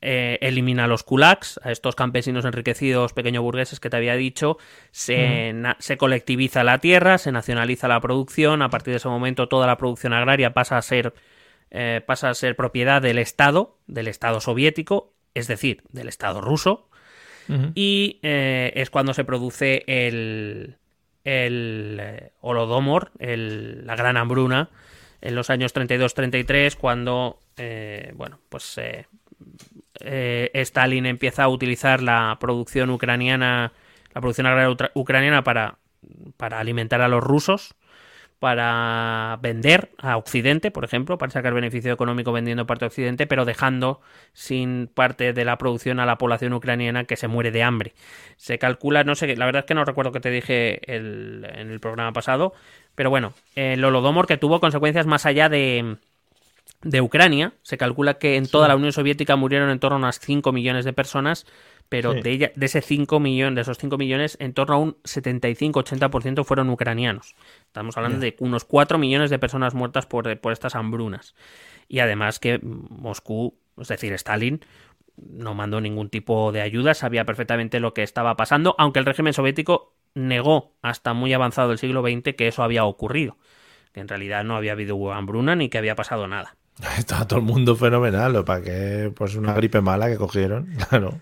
eh, 0.00 0.38
elimina 0.40 0.84
a 0.84 0.88
los 0.88 1.02
kulaks, 1.02 1.60
a 1.62 1.72
estos 1.72 1.94
campesinos 1.94 2.46
enriquecidos, 2.46 3.12
pequeño 3.12 3.42
burgueses 3.42 3.80
que 3.80 3.90
te 3.90 3.98
había 3.98 4.16
dicho, 4.16 4.56
se, 4.92 5.54
se, 5.78 5.98
colectiviza 5.98 6.64
la 6.64 6.78
tierra, 6.78 7.18
se 7.18 7.32
nacionaliza 7.32 7.86
la 7.86 8.00
producción, 8.00 8.62
a 8.62 8.70
partir 8.70 8.92
de 8.92 8.96
ese 8.96 9.08
momento 9.08 9.46
toda 9.46 9.66
la 9.66 9.76
producción 9.76 10.14
agraria 10.14 10.54
pasa 10.54 10.78
a 10.78 10.82
ser 10.82 11.12
eh, 11.74 12.02
pasa 12.04 12.28
a 12.28 12.34
ser 12.34 12.54
propiedad 12.54 13.00
del 13.00 13.18
Estado, 13.18 13.78
del 13.86 14.06
Estado 14.06 14.40
soviético, 14.40 15.14
es 15.34 15.48
decir, 15.48 15.82
del 15.90 16.08
Estado 16.08 16.40
ruso, 16.40 16.88
y 17.74 18.20
eh, 18.22 18.72
es 18.76 18.88
cuando 18.88 19.14
se 19.14 19.24
produce 19.24 19.82
el, 19.86 20.76
el 21.24 21.98
eh, 22.00 22.32
Holodomor, 22.40 23.10
la 23.18 23.96
gran 23.96 24.16
hambruna, 24.16 24.70
en 25.20 25.34
los 25.34 25.50
años 25.50 25.74
32-33, 25.74 26.76
cuando, 26.76 27.42
bueno, 28.14 28.38
pues 28.48 28.78
Stalin 30.00 31.06
empieza 31.06 31.44
a 31.44 31.48
utilizar 31.48 32.02
la 32.02 32.36
producción 32.40 32.90
ucraniana 32.90 33.72
la 34.14 34.20
producción 34.20 34.46
agraria 34.46 34.90
ucraniana 34.94 35.42
para, 35.42 35.78
para 36.36 36.60
alimentar 36.60 37.00
a 37.00 37.08
los 37.08 37.22
rusos 37.22 37.74
para 38.42 39.38
vender 39.40 39.90
a 39.98 40.16
Occidente, 40.16 40.72
por 40.72 40.84
ejemplo, 40.84 41.16
para 41.16 41.30
sacar 41.30 41.54
beneficio 41.54 41.92
económico 41.92 42.32
vendiendo 42.32 42.66
parte 42.66 42.84
a 42.84 42.88
Occidente, 42.88 43.28
pero 43.28 43.44
dejando 43.44 44.00
sin 44.32 44.88
parte 44.92 45.32
de 45.32 45.44
la 45.44 45.58
producción 45.58 46.00
a 46.00 46.06
la 46.06 46.18
población 46.18 46.52
ucraniana 46.52 47.04
que 47.04 47.14
se 47.16 47.28
muere 47.28 47.52
de 47.52 47.62
hambre. 47.62 47.92
Se 48.36 48.58
calcula, 48.58 49.04
no 49.04 49.14
sé, 49.14 49.36
la 49.36 49.46
verdad 49.46 49.60
es 49.60 49.66
que 49.66 49.74
no 49.74 49.84
recuerdo 49.84 50.10
que 50.10 50.18
te 50.18 50.30
dije 50.30 50.92
en 50.92 51.44
el 51.44 51.78
programa 51.78 52.12
pasado, 52.12 52.52
pero 52.96 53.10
bueno, 53.10 53.32
el 53.54 53.84
Holodomor 53.84 54.26
que 54.26 54.38
tuvo 54.38 54.58
consecuencias 54.58 55.06
más 55.06 55.24
allá 55.24 55.48
de, 55.48 55.98
de 56.82 57.00
Ucrania, 57.00 57.52
se 57.62 57.78
calcula 57.78 58.14
que 58.14 58.34
en 58.34 58.48
toda 58.48 58.66
la 58.66 58.74
Unión 58.74 58.92
Soviética 58.92 59.36
murieron 59.36 59.70
en 59.70 59.78
torno 59.78 59.94
a 59.94 59.98
unas 59.98 60.18
5 60.18 60.50
millones 60.50 60.84
de 60.84 60.92
personas 60.92 61.46
pero 61.92 62.14
de, 62.14 62.30
ella, 62.30 62.52
de, 62.54 62.64
ese 62.64 62.80
5 62.80 63.20
millones, 63.20 63.54
de 63.54 63.60
esos 63.60 63.76
5 63.76 63.98
millones, 63.98 64.38
en 64.40 64.54
torno 64.54 64.74
a 64.74 64.78
un 64.78 64.96
75-80% 65.02 66.42
fueron 66.42 66.70
ucranianos. 66.70 67.34
Estamos 67.66 67.98
hablando 67.98 68.18
de 68.18 68.34
unos 68.38 68.64
4 68.64 68.96
millones 68.96 69.28
de 69.28 69.38
personas 69.38 69.74
muertas 69.74 70.06
por, 70.06 70.40
por 70.40 70.54
estas 70.54 70.74
hambrunas. 70.74 71.34
Y 71.88 71.98
además 71.98 72.38
que 72.38 72.60
Moscú, 72.62 73.58
es 73.78 73.88
decir, 73.88 74.14
Stalin, 74.14 74.64
no 75.18 75.52
mandó 75.52 75.82
ningún 75.82 76.08
tipo 76.08 76.50
de 76.50 76.62
ayuda, 76.62 76.94
sabía 76.94 77.26
perfectamente 77.26 77.78
lo 77.78 77.92
que 77.92 78.02
estaba 78.02 78.38
pasando, 78.38 78.74
aunque 78.78 78.98
el 78.98 79.04
régimen 79.04 79.34
soviético 79.34 79.92
negó 80.14 80.72
hasta 80.80 81.12
muy 81.12 81.34
avanzado 81.34 81.72
el 81.72 81.78
siglo 81.78 82.00
XX 82.00 82.34
que 82.34 82.48
eso 82.48 82.62
había 82.62 82.84
ocurrido, 82.84 83.36
que 83.92 84.00
en 84.00 84.08
realidad 84.08 84.44
no 84.44 84.56
había 84.56 84.72
habido 84.72 85.12
hambruna 85.12 85.56
ni 85.56 85.68
que 85.68 85.76
había 85.76 85.94
pasado 85.94 86.26
nada. 86.26 86.56
Estaba 86.96 87.26
todo 87.28 87.40
el 87.40 87.44
mundo 87.44 87.76
fenomenal, 87.76 88.34
¿o 88.36 88.46
para 88.46 88.62
qué? 88.62 89.12
Pues 89.14 89.34
una 89.34 89.52
gripe 89.52 89.82
mala 89.82 90.08
que 90.08 90.16
cogieron, 90.16 90.68
claro. 90.88 91.20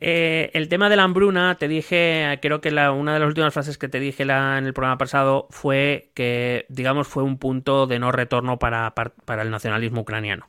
Eh, 0.00 0.50
el 0.54 0.68
tema 0.68 0.88
de 0.88 0.96
la 0.96 1.04
hambruna, 1.04 1.56
te 1.56 1.68
dije, 1.68 2.38
creo 2.42 2.60
que 2.60 2.70
la, 2.70 2.92
una 2.92 3.14
de 3.14 3.20
las 3.20 3.28
últimas 3.28 3.52
frases 3.52 3.78
que 3.78 3.88
te 3.88 4.00
dije 4.00 4.24
la, 4.24 4.58
en 4.58 4.66
el 4.66 4.72
programa 4.72 4.98
pasado 4.98 5.46
fue 5.50 6.10
que, 6.14 6.66
digamos, 6.68 7.06
fue 7.06 7.22
un 7.22 7.38
punto 7.38 7.86
de 7.86 7.98
no 7.98 8.12
retorno 8.12 8.58
para, 8.58 8.94
para, 8.94 9.42
el 9.42 9.50
nacionalismo 9.50 10.02
ucraniano. 10.02 10.48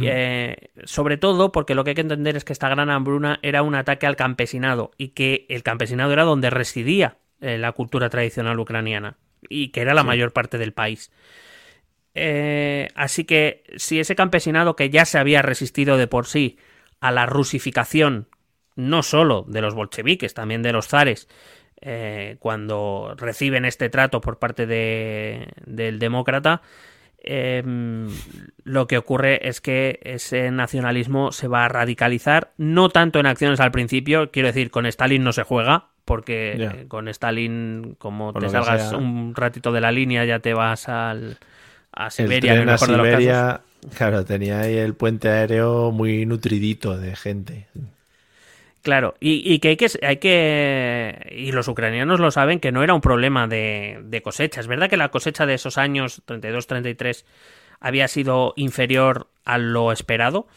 Eh, 0.00 0.70
sobre 0.84 1.18
todo 1.18 1.52
porque 1.52 1.74
lo 1.74 1.84
que 1.84 1.90
hay 1.90 1.94
que 1.94 2.00
entender 2.00 2.36
es 2.36 2.44
que 2.44 2.54
esta 2.54 2.70
gran 2.70 2.88
hambruna 2.88 3.38
era 3.42 3.62
un 3.62 3.74
ataque 3.74 4.06
al 4.06 4.16
campesinado 4.16 4.92
y 4.96 5.08
que 5.08 5.44
el 5.50 5.62
campesinado 5.62 6.10
era 6.10 6.24
donde 6.24 6.48
residía 6.48 7.18
eh, 7.42 7.58
la 7.58 7.72
cultura 7.72 8.08
tradicional 8.08 8.58
ucraniana 8.58 9.18
y 9.46 9.68
que 9.68 9.82
era 9.82 9.92
la 9.92 10.02
mayor 10.02 10.32
parte 10.32 10.56
del 10.56 10.72
país. 10.72 11.12
así 12.94 13.24
que 13.24 13.62
si 13.76 14.00
ese 14.00 14.14
campesinado 14.16 14.74
que 14.74 14.88
ya 14.88 15.04
se 15.04 15.18
había 15.18 15.42
resistido 15.42 15.98
de 15.98 16.06
por 16.06 16.26
sí 16.26 16.56
a 17.00 17.10
la 17.10 17.26
rusificación 17.26 18.28
no 18.76 19.02
solo 19.02 19.44
de 19.48 19.60
los 19.60 19.74
bolcheviques, 19.74 20.34
también 20.34 20.62
de 20.62 20.72
los 20.72 20.88
zares, 20.88 21.28
eh, 21.80 22.36
cuando 22.38 23.14
reciben 23.16 23.64
este 23.64 23.90
trato 23.90 24.20
por 24.20 24.38
parte 24.38 24.66
de, 24.66 25.48
del 25.66 25.98
demócrata, 25.98 26.62
em, 27.18 28.08
lo 28.64 28.86
que 28.86 28.98
ocurre 28.98 29.48
es 29.48 29.60
que 29.60 30.00
ese 30.02 30.50
nacionalismo 30.50 31.32
se 31.32 31.48
va 31.48 31.64
a 31.64 31.68
radicalizar, 31.68 32.52
no 32.56 32.88
tanto 32.88 33.18
en 33.18 33.26
acciones 33.26 33.60
al 33.60 33.70
principio, 33.70 34.30
quiero 34.30 34.48
decir, 34.48 34.70
con 34.70 34.86
Stalin 34.86 35.24
no 35.24 35.32
se 35.32 35.42
juega, 35.42 35.88
porque 36.04 36.84
con 36.88 37.08
Stalin, 37.08 37.96
como 37.98 38.32
te 38.34 38.48
salgas 38.48 38.92
un 38.92 39.34
ratito 39.34 39.72
de 39.72 39.80
la 39.80 39.90
línea, 39.90 40.24
ya 40.24 40.38
te 40.38 40.52
vas 40.52 40.88
al, 40.88 41.38
a 41.92 42.10
Siberia, 42.10 42.54
en 42.54 42.78
Siberia, 42.78 43.60
Claro, 43.96 44.24
tenía 44.24 44.60
ahí 44.60 44.76
el 44.76 44.94
puente 44.94 45.28
aéreo 45.28 45.92
muy 45.92 46.24
nutridito 46.26 46.96
de 46.96 47.16
gente. 47.16 47.66
Claro, 48.84 49.14
y, 49.18 49.60
que, 49.60 49.68
hay 49.68 49.76
que 49.78 49.86
hay 50.02 50.18
que. 50.18 51.32
Y 51.34 51.52
los 51.52 51.68
ucranianos 51.68 52.20
lo 52.20 52.30
saben 52.30 52.60
que 52.60 52.70
no 52.70 52.82
era 52.82 52.92
un 52.92 53.00
problema 53.00 53.48
de, 53.48 53.98
de 54.04 54.20
cosecha. 54.20 54.60
Es 54.60 54.66
verdad 54.66 54.90
que 54.90 54.98
la 54.98 55.08
cosecha 55.08 55.46
de 55.46 55.54
esos 55.54 55.78
años, 55.78 56.22
32-33, 56.26 57.24
había 57.80 58.08
sido 58.08 58.52
inferior 58.56 59.30
a 59.46 59.56
lo 59.56 59.90
esperado, 59.90 60.48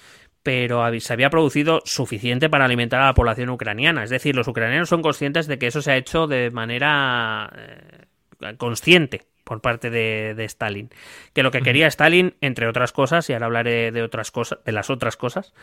pero 0.43 0.83
se 0.99 1.13
había 1.13 1.29
producido 1.29 1.81
suficiente 1.85 2.49
para 2.49 2.65
alimentar 2.65 2.99
a 2.99 3.05
la 3.05 3.13
población 3.13 3.49
ucraniana. 3.49 4.03
Es 4.03 4.09
decir, 4.09 4.35
los 4.35 4.49
ucranianos 4.49 4.89
son 4.89 5.01
conscientes 5.01 5.47
de 5.47 5.57
que 5.57 5.67
eso 5.67 5.81
se 5.81 5.93
ha 5.93 5.95
hecho 5.95 6.27
de 6.27 6.51
manera 6.51 7.49
eh, 7.55 8.57
consciente 8.57 9.21
por 9.47 9.61
parte 9.61 9.89
de, 9.89 10.35
Stalin. 10.43 10.89
Que 11.31 11.41
lo 11.41 11.51
que 11.51 11.61
quería 11.61 11.87
Stalin, 11.87 12.35
entre 12.41 12.67
otras 12.67 12.91
cosas, 12.91 13.29
y 13.29 13.33
ahora 13.33 13.45
hablaré 13.45 13.93
de 13.93 14.03
otras 14.03 14.29
cosas, 14.29 14.59
de 14.65 14.73
las 14.73 14.89
otras 14.89 15.15
cosas, 15.15 15.53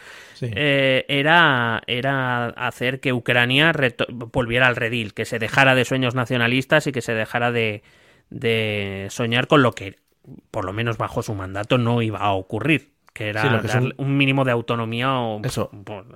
eh, 0.41 1.05
era, 1.09 1.83
era 1.87 2.47
hacer 2.47 3.01
que 3.01 3.13
Ucrania 3.13 3.75
volviera 4.09 4.69
al 4.69 4.77
redil, 4.77 5.13
que 5.13 5.27
se 5.27 5.39
dejara 5.39 5.75
de 5.75 5.85
sueños 5.85 6.15
nacionalistas 6.15 6.87
y 6.87 6.93
que 6.93 7.03
se 7.03 7.13
dejara 7.13 7.53
de, 7.53 7.83
de 8.31 9.09
soñar 9.11 9.49
con 9.49 9.63
lo 9.63 9.73
que, 9.73 9.99
por 10.51 10.65
lo 10.65 10.73
menos 10.73 10.97
bajo 10.97 11.23
su 11.23 11.35
mandato, 11.35 11.77
no 11.77 12.01
iba 12.01 12.21
a 12.21 12.33
ocurrir. 12.33 12.95
Que 13.13 13.29
era 13.29 13.61
un 13.99 14.17
mínimo 14.17 14.45
de 14.45 14.51
autonomía 14.51 15.13
o 15.21 15.41
Eso. 15.45 15.71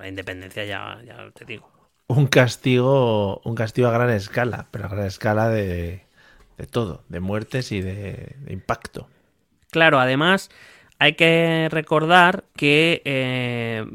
independencia, 0.05 0.65
ya, 0.65 0.99
ya 1.05 1.29
te 1.33 1.45
digo. 1.45 1.69
Un 2.07 2.25
castigo, 2.25 3.41
un 3.45 3.53
castigo 3.55 3.87
a 3.87 3.91
gran 3.91 4.09
escala, 4.09 4.67
pero 4.71 4.85
a 4.85 4.89
gran 4.89 5.05
escala 5.05 5.47
de, 5.47 6.08
de 6.59 6.67
todo, 6.67 7.03
de 7.07 7.21
muertes 7.21 7.71
y 7.71 7.81
de, 7.81 8.35
impacto. 8.49 9.07
Claro, 9.71 9.99
además 9.99 10.49
hay 10.99 11.13
que 11.13 11.69
recordar 11.71 12.43
que 12.55 13.01
eh, 13.05 13.85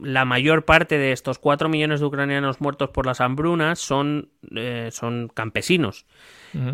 la 0.00 0.24
mayor 0.24 0.64
parte 0.64 0.96
de 0.96 1.12
estos 1.12 1.38
cuatro 1.38 1.68
millones 1.68 2.00
de 2.00 2.06
ucranianos 2.06 2.62
muertos 2.62 2.88
por 2.90 3.04
las 3.04 3.20
hambrunas 3.20 3.78
son, 3.78 4.30
eh, 4.56 4.88
son 4.90 5.28
campesinos 5.28 6.06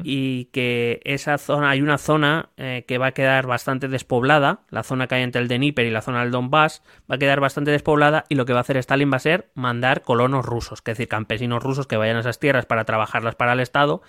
y 0.02 0.46
que 0.46 1.00
esa 1.04 1.38
zona, 1.38 1.70
hay 1.70 1.82
una 1.82 1.98
zona 1.98 2.50
eh, 2.56 2.84
que 2.86 2.98
va 2.98 3.08
a 3.08 3.12
quedar 3.12 3.46
bastante 3.46 3.88
despoblada, 3.88 4.60
la 4.70 4.82
zona 4.82 5.06
que 5.06 5.16
hay 5.16 5.22
entre 5.22 5.42
el 5.42 5.48
Dnieper 5.48 5.86
y 5.86 5.90
la 5.90 6.00
zona 6.00 6.20
del 6.20 6.30
Donbass, 6.30 6.82
va 7.10 7.16
a 7.16 7.18
quedar 7.18 7.40
bastante 7.40 7.70
despoblada 7.70 8.24
y 8.28 8.36
lo 8.36 8.46
que 8.46 8.52
va 8.52 8.60
a 8.60 8.62
hacer 8.62 8.76
Stalin 8.76 9.10
va 9.12 9.16
a 9.16 9.20
ser 9.20 9.50
mandar 9.54 10.02
colonos 10.02 10.44
rusos, 10.44 10.78
es 10.78 10.84
decir, 10.84 11.08
campesinos 11.08 11.62
rusos 11.62 11.86
que 11.86 11.96
vayan 11.96 12.16
a 12.16 12.20
esas 12.20 12.38
tierras 12.38 12.66
para 12.66 12.84
trabajarlas 12.84 13.34
para 13.34 13.52
el 13.52 13.60
Estado, 13.60 14.02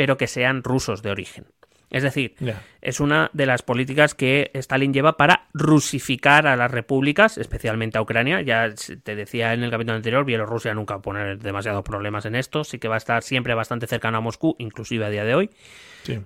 pero 0.00 0.16
que 0.16 0.28
sean 0.28 0.62
rusos 0.62 1.02
de 1.02 1.10
origen. 1.10 1.44
Es 1.90 2.02
decir, 2.02 2.34
es 2.80 3.00
una 3.00 3.28
de 3.34 3.44
las 3.44 3.60
políticas 3.60 4.14
que 4.14 4.50
Stalin 4.54 4.94
lleva 4.94 5.18
para 5.18 5.48
rusificar 5.52 6.46
a 6.46 6.56
las 6.56 6.70
repúblicas, 6.70 7.36
especialmente 7.36 7.98
a 7.98 8.00
Ucrania. 8.00 8.40
Ya 8.40 8.72
te 9.02 9.14
decía 9.14 9.52
en 9.52 9.62
el 9.62 9.70
capítulo 9.70 9.96
anterior, 9.96 10.24
Bielorrusia 10.24 10.72
nunca 10.72 10.94
va 10.94 11.00
a 11.00 11.02
poner 11.02 11.38
demasiados 11.38 11.82
problemas 11.82 12.24
en 12.24 12.34
esto, 12.34 12.64
sí 12.64 12.78
que 12.78 12.88
va 12.88 12.94
a 12.94 12.96
estar 12.96 13.22
siempre 13.22 13.52
bastante 13.52 13.86
cercano 13.86 14.16
a 14.16 14.20
Moscú, 14.22 14.56
inclusive 14.58 15.04
a 15.04 15.10
día 15.10 15.26
de 15.26 15.34
hoy. 15.34 15.50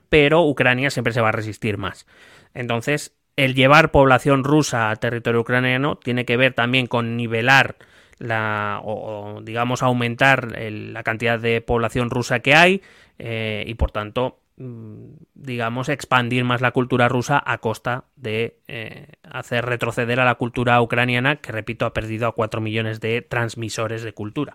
Pero 0.08 0.46
Ucrania 0.46 0.90
siempre 0.90 1.12
se 1.12 1.20
va 1.20 1.30
a 1.30 1.32
resistir 1.32 1.76
más. 1.76 2.06
Entonces, 2.54 3.16
el 3.34 3.56
llevar 3.56 3.90
población 3.90 4.44
rusa 4.44 4.88
a 4.88 4.94
territorio 4.94 5.40
ucraniano 5.40 5.96
tiene 5.96 6.24
que 6.24 6.36
ver 6.36 6.54
también 6.54 6.86
con 6.86 7.16
nivelar 7.16 7.74
la 8.18 8.80
o, 8.82 9.40
digamos 9.42 9.82
aumentar 9.82 10.56
la 10.58 11.02
cantidad 11.02 11.38
de 11.38 11.60
población 11.60 12.10
rusa 12.10 12.40
que 12.40 12.54
hay 12.54 12.82
eh, 13.18 13.64
y 13.66 13.74
por 13.74 13.90
tanto 13.90 14.38
Mm, 14.56 15.16
digamos, 15.34 15.88
expandir 15.88 16.44
más 16.44 16.60
la 16.60 16.70
cultura 16.70 17.08
rusa 17.08 17.42
a 17.44 17.58
costa 17.58 18.04
de 18.14 18.60
eh, 18.68 19.08
hacer 19.24 19.64
retroceder 19.64 20.20
a 20.20 20.24
la 20.24 20.36
cultura 20.36 20.80
ucraniana, 20.80 21.36
que 21.36 21.50
repito, 21.50 21.86
ha 21.86 21.92
perdido 21.92 22.28
a 22.28 22.32
4 22.32 22.60
millones 22.60 23.00
de 23.00 23.20
transmisores 23.20 24.04
de 24.04 24.12
cultura. 24.12 24.54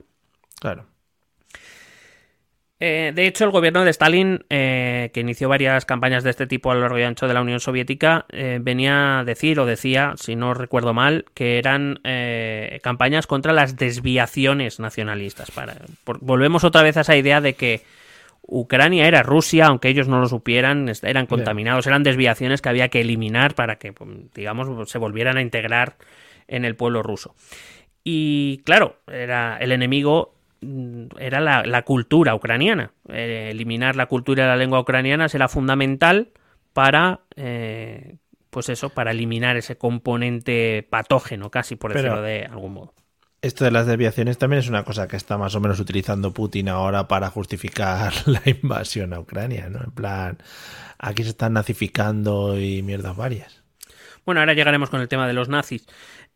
Claro. 0.62 0.86
Eh, 2.80 3.12
de 3.14 3.28
hecho, 3.28 3.44
el 3.44 3.52
gobierno 3.52 3.84
de 3.84 3.90
Stalin, 3.90 4.46
eh, 4.50 5.12
que 5.14 5.20
inició 5.20 5.50
varias 5.50 5.86
campañas 5.86 6.24
de 6.24 6.30
este 6.30 6.48
tipo 6.48 6.72
a 6.72 6.76
lo 6.76 6.82
largo 6.82 6.98
y 6.98 7.04
ancho 7.04 7.28
de 7.28 7.34
la 7.34 7.42
Unión 7.42 7.60
Soviética, 7.60 8.26
venía 8.62 9.20
a 9.20 9.24
decir, 9.26 9.60
o 9.60 9.66
decía, 9.66 10.14
si 10.16 10.36
no 10.36 10.54
recuerdo 10.54 10.94
mal, 10.94 11.26
que 11.34 11.58
eran 11.58 12.00
campañas 12.82 13.28
contra 13.28 13.52
las 13.52 13.76
desviaciones 13.76 14.80
nacionalistas. 14.80 15.52
Para, 15.52 15.76
volvemos 16.22 16.64
otra 16.64 16.82
vez 16.82 16.96
a 16.96 17.02
esa 17.02 17.18
idea 17.18 17.42
de 17.42 17.54
que 17.56 17.82
Ucrania 18.52 19.08
era 19.08 19.22
Rusia, 19.22 19.68
aunque 19.68 19.90
ellos 19.90 20.08
no 20.08 20.20
lo 20.20 20.28
supieran, 20.28 20.92
eran 21.04 21.28
contaminados, 21.28 21.86
eran 21.86 22.02
desviaciones 22.02 22.62
que 22.62 22.70
había 22.70 22.90
que 22.90 23.02
eliminar 23.02 23.54
para 23.54 23.78
que, 23.78 23.94
pues, 23.94 24.10
digamos, 24.34 24.90
se 24.90 24.98
volvieran 24.98 25.38
a 25.38 25.42
integrar 25.42 25.98
en 26.48 26.66
el 26.66 26.76
pueblo 26.76 27.04
ruso. 27.04 27.36
Y 28.04 28.62
claro, 28.66 28.96
era 29.08 29.58
el 29.58 29.72
enemigo 29.72 30.34
era 30.62 31.40
la, 31.40 31.82
cultura 31.84 32.36
ucraniana. 32.36 32.92
Eh, 33.08 33.50
eliminar 33.52 33.96
la 33.96 34.08
cultura 34.08 34.44
y 34.44 34.48
la 34.48 34.56
lengua 34.56 34.80
ucraniana 34.80 35.30
será 35.30 35.48
fundamental 35.48 36.32
para, 36.74 37.22
eh, 37.36 38.18
pues 38.50 38.70
eso, 38.70 38.90
para 38.90 39.12
eliminar 39.12 39.58
ese 39.58 39.78
componente 39.78 40.86
patógeno, 40.90 41.50
casi 41.50 41.76
por 41.76 41.94
decirlo 41.94 42.22
de 42.22 42.46
algún 42.46 42.74
modo. 42.74 42.94
Esto 43.42 43.64
de 43.64 43.72
las 43.72 43.88
desviaciones 43.88 44.38
también 44.38 44.60
es 44.60 44.68
una 44.68 44.84
cosa 44.84 45.08
que 45.08 45.16
está 45.16 45.38
más 45.38 45.56
o 45.56 45.62
menos 45.62 45.80
utilizando 45.80 46.34
Putin 46.34 46.68
ahora 46.68 47.08
para 47.08 47.30
justificar 47.30 48.12
la 48.26 48.42
invasión 48.46 49.14
a 49.14 49.20
Ucrania, 49.20 49.70
¿no? 49.70 49.80
En 49.82 49.92
plan, 49.92 50.38
aquí 50.98 51.24
se 51.24 51.30
están 51.30 51.54
nazificando 51.54 52.60
y 52.60 52.82
mierdas 52.82 53.16
varias. 53.16 53.64
Bueno, 54.26 54.42
ahora 54.42 54.54
llegaremos 54.54 54.90
con 54.90 55.02
el 55.02 55.08
tema 55.08 55.26
de 55.26 55.34
los 55.34 55.50
nazis. 55.50 55.88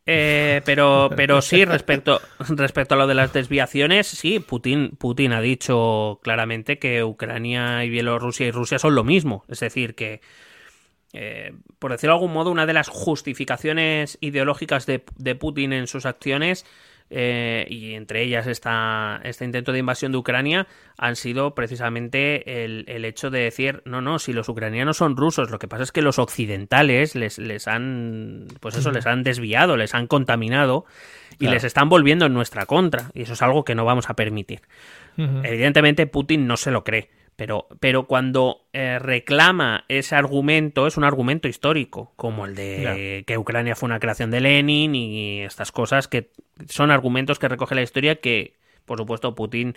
Eh, 0.06 0.60
pero, 0.66 1.10
pero 1.16 1.40
sí, 1.40 1.64
respecto, 1.64 2.20
respecto 2.48 2.94
a 2.94 2.98
lo 2.98 3.06
de 3.06 3.14
las 3.14 3.32
desviaciones, 3.32 4.06
sí, 4.06 4.38
Putin, 4.38 4.96
Putin 4.98 5.32
ha 5.32 5.40
dicho 5.40 6.20
claramente 6.22 6.78
que 6.78 7.02
Ucrania 7.04 7.84
y 7.84 7.90
Bielorrusia 7.90 8.46
y 8.46 8.50
Rusia 8.50 8.78
son 8.78 8.94
lo 8.94 9.04
mismo. 9.04 9.44
Es 9.48 9.60
decir, 9.60 9.94
que, 9.94 10.20
eh, 11.14 11.54
por 11.78 11.92
decirlo 11.92 12.14
de 12.14 12.18
algún 12.18 12.34
modo, 12.34 12.50
una 12.50 12.66
de 12.66 12.74
las 12.74 12.88
justificaciones 12.88 14.18
ideológicas 14.20 14.84
de, 14.84 15.04
de 15.16 15.34
Putin 15.34 15.72
en 15.72 15.86
sus 15.86 16.04
acciones 16.04 16.66
eh, 17.16 17.64
y 17.70 17.94
entre 17.94 18.22
ellas 18.22 18.48
esta, 18.48 19.20
este 19.22 19.44
intento 19.44 19.70
de 19.70 19.78
invasión 19.78 20.10
de 20.10 20.18
Ucrania, 20.18 20.66
han 20.98 21.14
sido 21.14 21.54
precisamente 21.54 22.64
el, 22.64 22.84
el, 22.88 23.04
hecho 23.04 23.30
de 23.30 23.38
decir, 23.38 23.82
no, 23.84 24.00
no, 24.00 24.18
si 24.18 24.32
los 24.32 24.48
ucranianos 24.48 24.96
son 24.96 25.16
rusos, 25.16 25.48
lo 25.52 25.60
que 25.60 25.68
pasa 25.68 25.84
es 25.84 25.92
que 25.92 26.02
los 26.02 26.18
occidentales 26.18 27.14
les, 27.14 27.38
les 27.38 27.68
han, 27.68 28.48
pues 28.58 28.74
eso, 28.74 28.90
les 28.90 29.06
han 29.06 29.22
desviado, 29.22 29.76
les 29.76 29.94
han 29.94 30.08
contaminado 30.08 30.86
y 31.34 31.36
claro. 31.36 31.54
les 31.54 31.62
están 31.64 31.88
volviendo 31.88 32.26
en 32.26 32.34
nuestra 32.34 32.66
contra, 32.66 33.12
y 33.14 33.22
eso 33.22 33.34
es 33.34 33.42
algo 33.42 33.64
que 33.64 33.76
no 33.76 33.84
vamos 33.84 34.10
a 34.10 34.14
permitir. 34.14 34.62
Uh 35.16 35.22
-huh. 35.22 35.46
Evidentemente 35.46 36.08
Putin 36.08 36.48
no 36.48 36.56
se 36.56 36.72
lo 36.72 36.82
cree. 36.82 37.10
Pero, 37.36 37.66
pero 37.80 38.06
cuando 38.06 38.62
eh, 38.72 38.98
reclama 39.00 39.84
ese 39.88 40.14
argumento, 40.14 40.86
es 40.86 40.96
un 40.96 41.04
argumento 41.04 41.48
histórico, 41.48 42.12
como 42.16 42.46
el 42.46 42.54
de 42.54 42.78
claro. 42.80 42.98
que 43.26 43.38
Ucrania 43.38 43.74
fue 43.74 43.88
una 43.88 43.98
creación 43.98 44.30
de 44.30 44.40
Lenin 44.40 44.94
y 44.94 45.40
estas 45.40 45.72
cosas 45.72 46.06
que 46.06 46.30
son 46.68 46.90
argumentos 46.90 47.38
que 47.38 47.48
recoge 47.48 47.74
la 47.74 47.82
historia 47.82 48.16
que, 48.16 48.54
por 48.84 48.98
supuesto, 48.98 49.34
Putin 49.34 49.76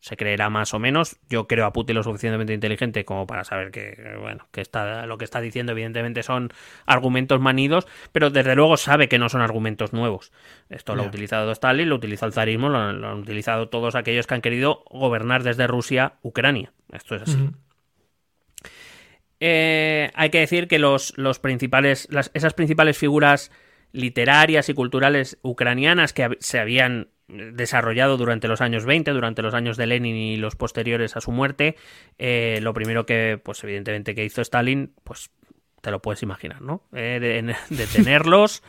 se 0.00 0.16
creerá 0.16 0.50
más 0.50 0.74
o 0.74 0.78
menos. 0.78 1.16
Yo 1.28 1.46
creo 1.46 1.66
a 1.66 1.72
Putin 1.72 1.96
lo 1.96 2.02
suficientemente 2.02 2.52
inteligente 2.52 3.04
como 3.04 3.26
para 3.26 3.44
saber 3.44 3.70
que, 3.70 4.16
bueno, 4.20 4.46
que 4.52 4.60
está, 4.60 5.06
lo 5.06 5.18
que 5.18 5.24
está 5.24 5.40
diciendo 5.40 5.72
evidentemente 5.72 6.22
son 6.22 6.52
argumentos 6.86 7.40
manidos, 7.40 7.86
pero 8.12 8.30
desde 8.30 8.54
luego 8.54 8.76
sabe 8.76 9.08
que 9.08 9.18
no 9.18 9.28
son 9.28 9.40
argumentos 9.40 9.92
nuevos. 9.92 10.32
Esto 10.68 10.92
yeah. 10.92 10.96
lo 10.96 11.04
ha 11.04 11.08
utilizado 11.08 11.50
Stalin, 11.52 11.88
lo 11.88 11.96
utilizó 11.96 12.26
el 12.26 12.32
zarismo, 12.32 12.68
lo, 12.68 12.92
lo, 12.92 13.08
han 13.08 13.18
utilizado 13.18 13.68
todos 13.68 13.94
aquellos 13.94 14.26
que 14.26 14.34
han 14.34 14.42
querido 14.42 14.84
gobernar 14.90 15.42
desde 15.42 15.66
Rusia 15.66 16.14
Ucrania. 16.22 16.72
Esto 16.92 17.16
es 17.16 17.22
así. 17.22 17.36
Mm 17.36 17.46
-hmm. 17.46 18.70
eh, 19.40 20.10
hay 20.14 20.30
que 20.30 20.38
decir 20.40 20.68
que 20.68 20.78
los, 20.78 21.14
los 21.16 21.38
principales, 21.38 22.06
las, 22.10 22.30
esas 22.34 22.54
principales 22.54 22.96
figuras 22.96 23.50
literarias 23.92 24.68
y 24.68 24.74
culturales 24.74 25.38
ucranianas 25.42 26.12
que 26.12 26.36
se 26.40 26.58
habían 26.58 27.08
desarrollado 27.28 28.16
durante 28.16 28.48
los 28.48 28.60
años 28.60 28.84
20, 28.84 29.10
durante 29.10 29.42
los 29.42 29.54
años 29.54 29.76
de 29.76 29.86
Lenin 29.86 30.16
y 30.16 30.36
los 30.36 30.56
posteriores 30.56 31.16
a 31.16 31.20
su 31.20 31.32
muerte, 31.32 31.76
eh, 32.18 32.60
lo 32.62 32.72
primero 32.72 33.06
que, 33.06 33.40
pues 33.42 33.62
evidentemente 33.64 34.14
que 34.14 34.24
hizo 34.24 34.42
Stalin, 34.42 34.92
pues 35.02 35.30
te 35.80 35.90
lo 35.90 36.02
puedes 36.02 36.22
imaginar, 36.22 36.62
¿no? 36.62 36.82
Eh, 36.92 37.18
de, 37.20 37.54
detenerlos, 37.70 38.62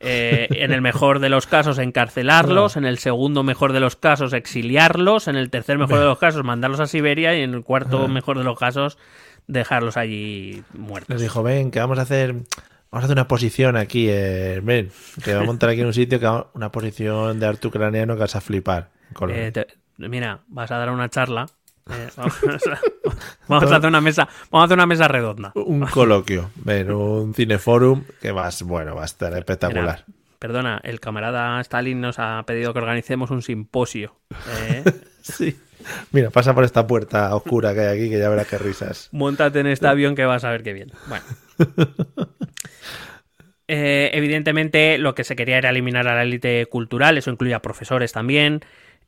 eh, 0.00 0.48
en 0.50 0.72
el 0.72 0.82
mejor 0.82 1.20
de 1.20 1.28
los 1.28 1.46
casos 1.46 1.78
encarcelarlos, 1.78 2.76
en 2.76 2.84
el 2.84 2.98
segundo 2.98 3.44
mejor 3.44 3.72
de 3.72 3.80
los 3.80 3.94
casos 3.94 4.32
exiliarlos, 4.32 5.28
en 5.28 5.36
el 5.36 5.50
tercer 5.50 5.78
mejor 5.78 6.00
de 6.00 6.06
los 6.06 6.18
casos 6.18 6.42
mandarlos 6.42 6.80
a 6.80 6.86
Siberia 6.86 7.38
y 7.38 7.42
en 7.42 7.54
el 7.54 7.62
cuarto 7.62 8.08
mejor 8.08 8.38
de 8.38 8.44
los 8.44 8.58
casos 8.58 8.98
dejarlos 9.46 9.96
allí 9.96 10.64
muertos. 10.72 11.10
Les 11.10 11.20
dijo, 11.20 11.42
ven, 11.42 11.70
que 11.70 11.78
vamos 11.78 11.98
a 11.98 12.02
hacer 12.02 12.34
Vamos 12.90 13.04
a 13.04 13.06
hacer 13.06 13.16
una 13.16 13.28
posición 13.28 13.76
aquí, 13.76 14.06
eh, 14.08 14.60
ven, 14.62 14.90
que 15.22 15.34
va 15.34 15.40
a 15.40 15.44
montar 15.44 15.70
aquí 15.70 15.80
en 15.80 15.86
un 15.86 15.94
sitio, 15.94 16.20
que 16.20 16.42
una 16.54 16.70
posición 16.70 17.40
de 17.40 17.46
arte 17.46 17.66
ucraniano 17.66 18.14
que 18.14 18.20
vas 18.20 18.36
a 18.36 18.40
flipar. 18.40 18.90
Eh, 19.28 19.50
te, 19.52 19.66
mira, 19.98 20.40
vas 20.48 20.70
a 20.70 20.78
dar 20.78 20.90
una 20.90 21.08
charla. 21.08 21.46
Eh, 21.90 22.08
vamos, 22.16 22.34
a, 22.42 22.80
vamos 23.48 23.72
a 23.72 23.76
hacer 23.76 23.88
una 23.88 24.00
mesa, 24.00 24.28
vamos 24.50 24.62
a 24.62 24.66
hacer 24.66 24.76
una 24.76 24.86
mesa 24.86 25.08
redonda. 25.08 25.52
Un 25.54 25.80
coloquio, 25.86 26.50
ven, 26.56 26.90
un 26.90 27.34
cineforum 27.34 28.04
que 28.20 28.32
vas, 28.32 28.62
bueno, 28.62 28.94
va 28.94 29.02
a 29.02 29.06
estar 29.06 29.36
espectacular. 29.36 30.04
Mira, 30.06 30.18
perdona, 30.38 30.80
el 30.82 31.00
camarada 31.00 31.60
Stalin 31.60 32.00
nos 32.00 32.18
ha 32.18 32.42
pedido 32.46 32.72
que 32.72 32.78
organicemos 32.78 33.30
un 33.30 33.42
simposio. 33.42 34.16
¿eh? 34.60 34.84
sí. 35.22 35.58
Mira, 36.10 36.30
pasa 36.30 36.54
por 36.54 36.64
esta 36.64 36.86
puerta 36.86 37.34
oscura 37.34 37.72
que 37.74 37.80
hay 37.80 37.98
aquí, 37.98 38.10
que 38.10 38.18
ya 38.18 38.28
verás 38.28 38.48
qué 38.48 38.58
risas. 38.58 39.08
Montate 39.12 39.60
en 39.60 39.68
este 39.68 39.86
avión 39.86 40.14
que 40.16 40.24
vas 40.24 40.44
a 40.44 40.50
ver 40.50 40.62
qué 40.62 40.72
bien. 40.72 40.90
Bueno. 41.08 41.24
Eh, 43.68 44.10
evidentemente, 44.12 44.96
lo 44.98 45.14
que 45.14 45.24
se 45.24 45.34
quería 45.34 45.58
era 45.58 45.70
eliminar 45.70 46.06
a 46.06 46.14
la 46.14 46.22
élite 46.22 46.66
cultural, 46.66 47.18
eso 47.18 47.30
incluye 47.30 47.54
a 47.54 47.62
profesores 47.62 48.12
también. 48.12 48.60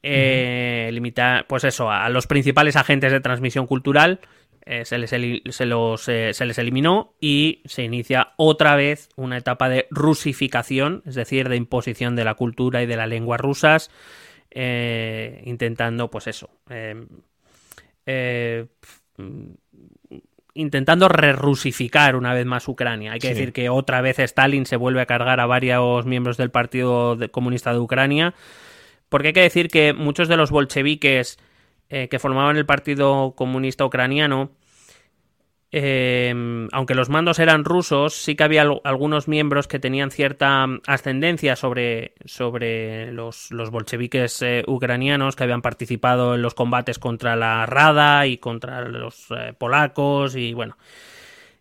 Eh, 0.03 0.91
limitar, 0.93 1.47
pues 1.47 1.65
eso, 1.65 1.91
a 1.91 2.09
los 2.09 2.27
principales 2.27 2.77
agentes 2.77 3.13
de 3.13 3.21
transmisión 3.21 3.67
cultural. 3.67 4.21
Eh, 4.67 4.85
se, 4.85 4.99
les 4.99 5.11
se, 5.11 5.67
los, 5.67 6.03
se 6.03 6.45
les 6.45 6.59
eliminó 6.59 7.15
y 7.21 7.63
se 7.65 7.85
inicia 7.85 8.33
otra 8.37 8.77
vez 8.77 9.09
una 9.17 9.39
etapa 9.39 9.69
de 9.69 9.87
rusificación, 9.91 11.03
es 11.07 11.15
decir, 11.15 11.49
de 11.49 11.57
imposición 11.57 12.17
de 12.17 12.25
la 12.25 12.35
cultura 12.35 12.83
y 12.83 12.87
de 12.87 12.97
la 12.97 13.07
lengua 13.07 13.37
rusas, 13.37 13.91
intentando, 14.51 16.11
pues 16.11 16.27
eso, 16.27 16.51
intentando 20.59 21.09
re-rusificar 21.09 22.17
una 22.17 22.35
vez 22.35 22.45
más 22.45 22.67
Ucrania. 22.67 23.13
Hay 23.13 23.21
que 23.21 23.29
sí. 23.29 23.35
decir 23.35 23.53
que 23.53 23.71
otra 23.71 24.01
vez 24.01 24.19
Stalin 24.19 24.67
se 24.67 24.77
vuelve 24.77 25.01
a 25.01 25.07
cargar 25.07 25.39
a 25.39 25.47
varios 25.47 26.05
miembros 26.05 26.37
del 26.37 26.51
Partido 26.51 27.17
Comunista 27.31 27.73
de 27.73 27.79
Ucrania, 27.79 28.35
porque 29.09 29.29
hay 29.29 29.33
que 29.35 29.41
decir 29.41 29.69
que 29.69 29.93
muchos 29.93 30.27
de 30.27 30.37
los 30.37 30.51
bolcheviques 30.51 31.39
eh, 31.91 32.09
que 32.09 32.19
formaban 32.19 32.57
el 32.57 32.67
Partido 32.67 33.35
Comunista 33.37 33.85
Ucraniano 33.85 34.51
eh, 35.71 36.33
aunque 36.73 36.95
los 36.95 37.11
mandos 37.11 37.39
eran 37.39 37.65
rusos, 37.65 38.15
sí 38.15 38.35
que 38.37 38.45
había 38.45 38.67
algunos 38.85 39.29
miembros 39.29 39.69
que 39.69 39.79
tenían 39.79 40.11
cierta 40.11 40.67
ascendencia 40.87 41.57
sobre, 41.57 42.13
sobre 42.25 43.13
los, 43.13 43.51
los 43.51 43.71
bolcheviques 43.71 44.41
eh, 44.43 44.65
ucranianos 44.67 45.37
que 45.37 45.45
habían 45.45 45.61
participado 45.63 46.35
en 46.35 46.43
los 46.43 46.55
combates 46.55 46.99
contra 46.99 47.37
la 47.37 47.67
Rada 47.67 48.27
y 48.27 48.39
contra 48.39 48.81
los 48.89 49.27
eh, 49.31 49.53
polacos 49.57 50.37
y 50.37 50.55
bueno 50.55 50.77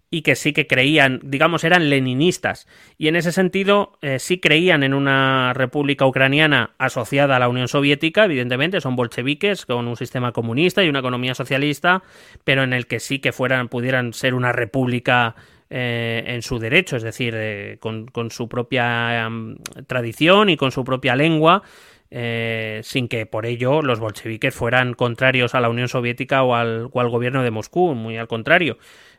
y 0.09 0.21
que 0.21 0.35
sí 0.35 0.53
que 0.53 0.67
creían, 0.67 1.19
digamos, 1.23 1.63
eran 1.63 1.89
leninistas. 1.89 2.67
Y 2.97 3.09
en 3.09 3.15
ese 3.17 3.31
sentido, 3.31 3.93
eh, 4.01 4.19
sí 4.19 4.39
creían 4.39 4.83
en 4.83 4.93
una 4.93 5.53
república 5.53 6.05
ucraniana 6.05 6.71
asociada 6.77 7.35
a 7.35 7.39
la 7.39 7.49
Unión 7.49 7.67
Soviética, 7.67 8.25
evidentemente, 8.25 8.79
son 8.79 8.95
bolcheviques 8.95 9.65
con 9.65 9.87
un 9.87 9.97
sistema 9.97 10.31
comunista 10.31 10.83
y 10.83 10.89
una 10.89 10.99
economía 10.99 11.35
socialista, 11.35 12.03
pero 12.45 12.63
en 12.63 12.73
el 12.73 12.87
que 12.87 12.99
sí 12.99 13.19
que 13.19 13.33
fueran, 13.33 13.67
pudieran 13.67 14.13
ser 14.13 14.33
una 14.33 14.53
república 14.53 15.35
eh, 15.69 16.23
en 16.27 16.41
su 16.41 16.57
derecho, 16.57 16.95
es 16.95 17.03
decir, 17.03 17.33
eh, 17.35 17.77
con, 17.81 18.05
con, 18.05 18.31
su 18.31 18.47
propia 18.47 19.27
um, 19.27 19.57
tradición 19.87 20.49
y 20.49 20.55
con 20.55 20.71
su 20.71 20.85
propia 20.85 21.15
lengua. 21.15 21.63
Sin 22.09 23.09
que 23.09 23.25
por 23.25 23.45
ello 23.45 23.81
los 23.81 23.99
bolcheviques 23.99 24.55
fueran 24.55 24.93
contrarios 24.93 25.55
a 25.55 25.59
la 25.59 25.67
Unión 25.67 25.89
Soviética 25.89 26.41
o 26.43 26.55
al, 26.55 26.87
o 26.89 27.01
al 27.01 27.09
gobierno 27.09 27.43
de 27.43 27.51
Moscú, 27.51 27.95
muy 27.95 28.15
al 28.15 28.29
contrario 28.29 28.77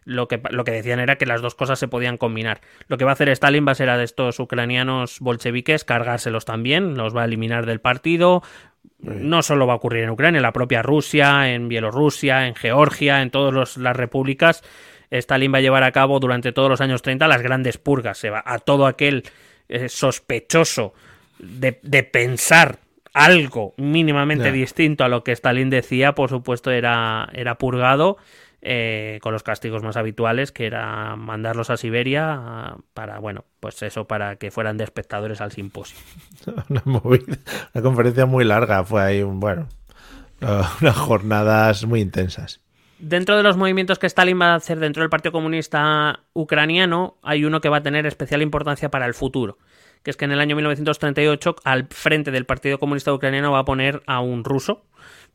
lo 0.09 0.27
que, 0.27 0.41
lo 0.51 0.65
que 0.65 0.73
decían 0.73 1.01
era 1.01 1.17
que 1.17 1.27
las 1.27 1.43
dos 1.43 1.55
cosas 1.55 1.79
se 1.79 1.87
podían 1.87 2.17
combinar. 2.17 2.63
Lo 2.87 2.97
que 2.97 3.05
va 3.05 3.11
a 3.11 3.13
hacer 3.13 3.29
Stalin 3.29 3.67
va 3.69 3.73
a 3.73 3.75
ser 3.75 3.91
a 3.91 3.99
de 3.99 4.05
estos 4.05 4.41
ucranianos 4.41 5.21
bolcheviques 5.21 5.85
cargárselos 5.85 6.47
también, 6.47 6.97
los 6.97 7.15
va 7.15 7.23
a 7.23 7.25
eliminar 7.27 7.67
del 7.67 7.81
partido. 7.81 8.43
No 9.01 9.43
solo 9.43 9.67
va 9.67 9.75
a 9.75 9.77
ocurrir 9.77 10.05
en 10.05 10.11
Ucrania, 10.11 10.39
en 10.39 10.43
la 10.43 10.55
propia 10.55 10.81
Rusia, 10.81 11.53
en 11.53 11.69
Bielorrusia, 11.69 12.47
en 12.47 12.55
Georgia, 12.55 13.21
en 13.21 13.31
todas 13.31 13.77
las 13.77 13.97
repúblicas. 13.97 14.65
Stalin 15.11 15.53
va 15.53 15.59
a 15.59 15.63
llevar 15.63 15.83
a 15.85 15.93
cabo 15.93 16.21
durante 16.21 16.53
todos 16.53 16.71
los 16.71 16.81
años 16.81 17.03
30 17.03 17.29
las 17.29 17.43
grandes 17.43 17.77
purgas. 17.77 18.17
Se 18.17 18.31
va 18.31 18.43
a 18.47 18.59
todo 18.61 18.87
aquel 18.87 19.25
eh, 19.69 19.91
sospechoso 19.91 20.95
de, 21.39 21.81
de, 21.83 22.03
pensar 22.03 22.79
algo 23.13 23.75
mínimamente 23.77 24.45
yeah. 24.45 24.53
distinto 24.53 25.05
a 25.05 25.09
lo 25.09 25.23
que 25.23 25.33
Stalin 25.33 25.69
decía, 25.69 26.15
por 26.15 26.31
supuesto, 26.31 26.71
era, 26.71 27.29
era 27.35 27.57
purgado 27.57 28.17
eh, 28.61 29.19
con 29.23 29.33
los 29.33 29.43
castigos 29.43 29.83
más 29.83 29.97
habituales, 29.97 30.53
que 30.53 30.67
era 30.67 31.15
mandarlos 31.17 31.71
a 31.71 31.77
Siberia 31.77 32.77
para, 32.95 33.19
bueno, 33.19 33.45
pues 33.61 33.83
eso, 33.83 34.07
para 34.07 34.37
que 34.37 34.51
fueran 34.51 34.77
de 34.77 34.85
espectadores 34.85 35.41
al 35.41 35.53
simposio. 35.53 35.97
Una, 36.69 36.83
movida, 36.85 37.37
una 37.75 37.83
conferencia 37.83 38.27
muy 38.27 38.45
larga, 38.45 38.85
fue 38.85 39.03
ahí, 39.03 39.23
un, 39.23 39.41
bueno, 39.41 39.69
unas 40.41 40.97
jornadas 40.97 41.87
muy 41.87 42.01
intensas. 42.01 42.61
Dentro 42.99 43.37
de 43.37 43.45
los 43.45 43.57
movimientos 43.57 44.01
que 44.01 44.09
Stalin 44.09 44.41
va 44.41 44.53
a 44.53 44.55
hacer 44.57 44.81
dentro 44.81 45.03
del 45.03 45.11
Partido 45.11 45.31
Comunista 45.31 46.25
Ucraniano, 46.33 47.17
hay 47.23 47.45
uno 47.45 47.61
que 47.61 47.69
va 47.69 47.77
a 47.77 47.83
tener 47.83 48.07
especial 48.07 48.43
importancia 48.43 48.91
para 48.91 49.07
el 49.07 49.15
futuro, 49.15 49.57
que 50.03 50.11
es 50.11 50.17
que 50.17 50.25
en 50.25 50.33
el 50.33 50.41
año 50.41 50.57
1938, 50.57 51.57
al 51.63 51.87
frente 51.91 52.33
del 52.33 52.45
Partido 52.45 52.79
Comunista 52.81 53.13
Ucraniano, 53.13 53.53
va 53.53 53.61
a 53.61 53.65
poner 53.65 54.03
a 54.07 54.19
un 54.19 54.43
ruso, 54.43 54.85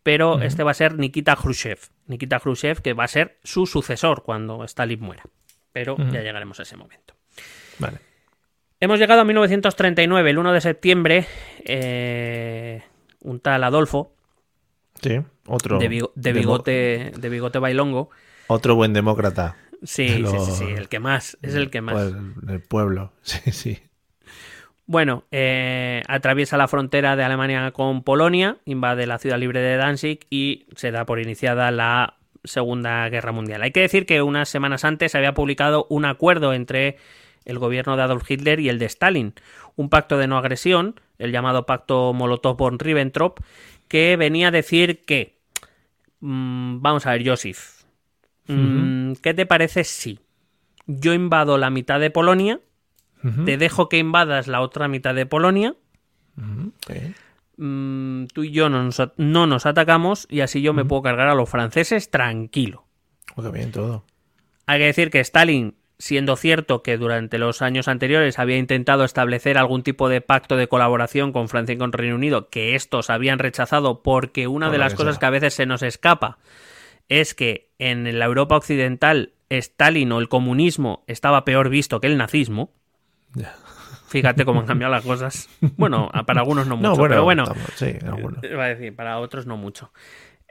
pero 0.03 0.35
uh 0.35 0.39
-huh. 0.39 0.45
este 0.45 0.63
va 0.63 0.71
a 0.71 0.75
ser 0.75 0.97
Nikita 0.97 1.35
Khrushchev. 1.35 1.79
Nikita 2.07 2.39
Khrushchev, 2.39 2.81
que 2.81 2.93
va 2.93 3.05
a 3.05 3.07
ser 3.07 3.39
su 3.43 3.65
sucesor 3.65 4.23
cuando 4.23 4.63
Stalin 4.65 4.99
muera. 4.99 5.23
Pero 5.71 5.93
uh 5.93 5.97
-huh. 5.97 6.11
ya 6.11 6.21
llegaremos 6.21 6.59
a 6.59 6.63
ese 6.63 6.77
momento. 6.77 7.15
Vale. 7.79 7.99
Hemos 8.79 8.99
llegado 8.99 9.21
a 9.21 9.23
1939, 9.23 10.29
el 10.29 10.37
1 10.37 10.51
de 10.51 10.61
septiembre, 10.61 11.25
eh, 11.63 12.83
un 13.21 13.39
tal 13.39 13.63
Adolfo. 13.63 14.13
Sí, 15.01 15.21
otro. 15.47 15.79
De, 15.79 15.87
bigo 15.87 16.11
de 16.15 16.33
bigote, 16.33 17.11
de 17.17 17.29
bigote 17.29 17.59
bailongo. 17.59 18.09
Otro 18.47 18.75
buen 18.75 18.91
demócrata. 18.91 19.55
Sí, 19.83 20.19
lo... 20.19 20.29
sí, 20.29 20.37
sí, 20.39 20.51
sí, 20.51 20.65
el 20.65 20.89
que 20.89 20.99
más, 20.99 21.37
es 21.41 21.55
el 21.55 21.69
que 21.69 21.81
más. 21.81 21.95
Pues, 21.95 22.49
el 22.49 22.61
pueblo, 22.61 23.13
sí, 23.21 23.51
sí. 23.51 23.79
Bueno, 24.93 25.23
eh, 25.31 26.03
atraviesa 26.07 26.55
la 26.55 26.67
frontera 26.67 27.15
de 27.15 27.23
Alemania 27.23 27.71
con 27.71 28.03
Polonia, 28.03 28.57
invade 28.63 29.07
la 29.07 29.17
ciudad 29.17 29.39
libre 29.39 29.59
de 29.59 29.75
Danzig 29.75 30.19
y 30.29 30.67
se 30.75 30.91
da 30.91 31.07
por 31.07 31.19
iniciada 31.19 31.71
la 31.71 32.17
Segunda 32.43 33.09
Guerra 33.09 33.31
Mundial. 33.31 33.63
Hay 33.63 33.71
que 33.71 33.79
decir 33.79 34.05
que 34.05 34.21
unas 34.21 34.49
semanas 34.49 34.85
antes 34.85 35.11
se 35.11 35.17
había 35.17 35.33
publicado 35.33 35.87
un 35.89 36.05
acuerdo 36.05 36.53
entre 36.53 36.97
el 37.43 37.57
gobierno 37.57 37.97
de 37.97 38.03
Adolf 38.03 38.29
Hitler 38.29 38.59
y 38.59 38.69
el 38.69 38.77
de 38.77 38.85
Stalin, 38.85 39.33
un 39.75 39.89
pacto 39.89 40.19
de 40.19 40.27
no 40.27 40.37
agresión, 40.37 40.99
el 41.17 41.31
llamado 41.31 41.65
pacto 41.65 42.13
Molotov-Ribbentrop, 42.13 43.39
que 43.87 44.15
venía 44.15 44.49
a 44.49 44.51
decir 44.51 45.05
que, 45.05 45.39
mm, 46.19 46.83
vamos 46.83 47.07
a 47.07 47.13
ver, 47.13 47.27
Joseph, 47.27 47.81
mm, 48.45 49.13
¿qué 49.23 49.33
te 49.33 49.47
parece 49.47 49.85
si 49.85 50.19
yo 50.85 51.15
invado 51.15 51.57
la 51.57 51.71
mitad 51.71 51.99
de 51.99 52.11
Polonia, 52.11 52.59
te 53.45 53.57
dejo 53.57 53.87
que 53.89 53.97
invadas 53.99 54.47
la 54.47 54.59
otra 54.61 54.87
mitad 54.87 55.15
de 55.15 55.25
Polonia, 55.25 55.75
mm, 57.57 58.25
tú 58.33 58.43
y 58.43 58.51
yo 58.51 58.69
no 58.69 58.83
nos, 58.83 58.99
at- 58.99 59.13
no 59.17 59.47
nos 59.47 59.65
atacamos 59.65 60.27
y 60.29 60.41
así 60.41 60.61
yo 60.61 60.73
me 60.73 60.85
puedo 60.85 61.01
cargar 61.03 61.27
a 61.29 61.35
los 61.35 61.49
franceses 61.49 62.09
tranquilo? 62.09 62.85
Oh, 63.35 63.51
bien 63.51 63.71
todo. 63.71 64.03
Hay 64.65 64.79
que 64.79 64.85
decir 64.85 65.09
que 65.09 65.19
Stalin, 65.19 65.75
siendo 65.99 66.35
cierto 66.35 66.83
que 66.83 66.97
durante 66.97 67.37
los 67.37 67.61
años 67.61 67.87
anteriores 67.87 68.39
había 68.39 68.57
intentado 68.57 69.03
establecer 69.03 69.57
algún 69.57 69.83
tipo 69.83 70.09
de 70.09 70.21
pacto 70.21 70.55
de 70.57 70.67
colaboración 70.67 71.31
con 71.31 71.47
Francia 71.49 71.73
y 71.73 71.77
con 71.77 71.91
Reino 71.93 72.15
Unido, 72.15 72.49
que 72.49 72.75
estos 72.75 73.09
habían 73.09 73.39
rechazado 73.39 74.01
porque 74.03 74.47
una 74.47 74.67
Por 74.67 74.73
de 74.73 74.79
las 74.79 74.95
cosas 74.95 75.19
que 75.19 75.25
a 75.25 75.29
veces 75.31 75.53
se 75.53 75.65
nos 75.65 75.81
escapa 75.83 76.37
es 77.09 77.33
que 77.33 77.69
en 77.79 78.17
la 78.17 78.25
Europa 78.25 78.55
occidental 78.57 79.33
Stalin 79.49 80.11
o 80.13 80.19
el 80.19 80.29
comunismo 80.29 81.03
estaba 81.07 81.45
peor 81.45 81.69
visto 81.69 81.99
que 81.99 82.07
el 82.07 82.17
nazismo. 82.17 82.71
Ya. 83.35 83.53
Fíjate 84.07 84.45
cómo 84.45 84.59
han 84.59 84.67
cambiado 84.67 84.93
las 84.93 85.03
cosas. 85.03 85.49
Bueno, 85.77 86.09
para 86.27 86.41
algunos 86.41 86.67
no 86.67 86.77
mucho, 86.77 86.89
No, 86.89 86.95
bueno, 86.95 87.09
pero 87.09 87.23
bueno, 87.23 87.43
estamos- 87.43 87.71
sí, 87.75 87.85
a 88.59 88.65
decir, 88.67 88.95
para 88.95 89.17
otros 89.19 89.47
no 89.47 89.57
mucho. 89.57 89.91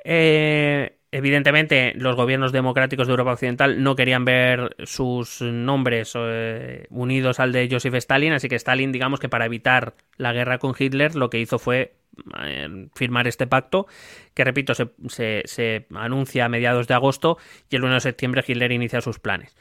Eh, 0.04 0.96
evidentemente, 1.12 1.92
los 1.94 2.16
gobiernos 2.16 2.50
democráticos 2.50 3.06
de 3.06 3.12
Europa 3.12 3.32
Occidental 3.34 3.82
no 3.82 3.94
querían 3.94 4.24
ver 4.24 4.74
sus 4.84 5.42
nombres 5.42 6.12
eh, 6.16 6.86
unidos 6.90 7.38
al 7.38 7.52
de 7.52 7.68
Joseph 7.70 7.94
Stalin, 7.94 8.32
así 8.32 8.48
que 8.48 8.56
Stalin, 8.56 8.90
digamos 8.90 9.20
que 9.20 9.28
para 9.28 9.46
evitar 9.46 9.94
la 10.16 10.32
guerra 10.32 10.58
con 10.58 10.74
Hitler, 10.76 11.14
lo 11.14 11.30
que 11.30 11.38
hizo 11.38 11.58
fue 11.60 11.94
eh, 12.42 12.88
firmar 12.94 13.28
este 13.28 13.46
pacto, 13.46 13.86
que 14.34 14.44
repito, 14.44 14.74
se, 14.74 14.88
se- 15.08 15.42
se 15.44 15.86
anuncia 15.94 16.46
a 16.46 16.48
mediados 16.48 16.88
de 16.88 16.94
agosto 16.94 17.38
y 17.70 17.76
el 17.76 17.84
1 17.84 17.94
de 17.94 18.00
septiembre 18.00 18.42
Hitler 18.46 18.72
inicia 18.72 19.00
sus 19.00 19.18
planes. 19.20 19.56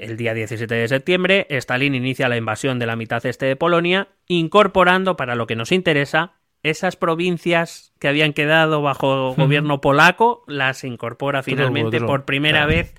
El 0.00 0.16
día 0.16 0.32
17 0.32 0.74
de 0.74 0.88
septiembre, 0.88 1.46
Stalin 1.50 1.94
inicia 1.94 2.30
la 2.30 2.38
invasión 2.38 2.78
de 2.78 2.86
la 2.86 2.96
mitad 2.96 3.24
este 3.26 3.44
de 3.44 3.54
Polonia, 3.54 4.08
incorporando, 4.26 5.14
para 5.14 5.34
lo 5.34 5.46
que 5.46 5.56
nos 5.56 5.72
interesa, 5.72 6.32
esas 6.62 6.96
provincias 6.96 7.92
que 7.98 8.08
habían 8.08 8.32
quedado 8.32 8.80
bajo 8.80 9.34
gobierno 9.34 9.82
polaco, 9.82 10.42
las 10.46 10.84
incorpora 10.84 11.42
finalmente 11.42 12.00
por 12.00 12.24
primera 12.24 12.64
claro. 12.64 12.70
vez. 12.70 12.94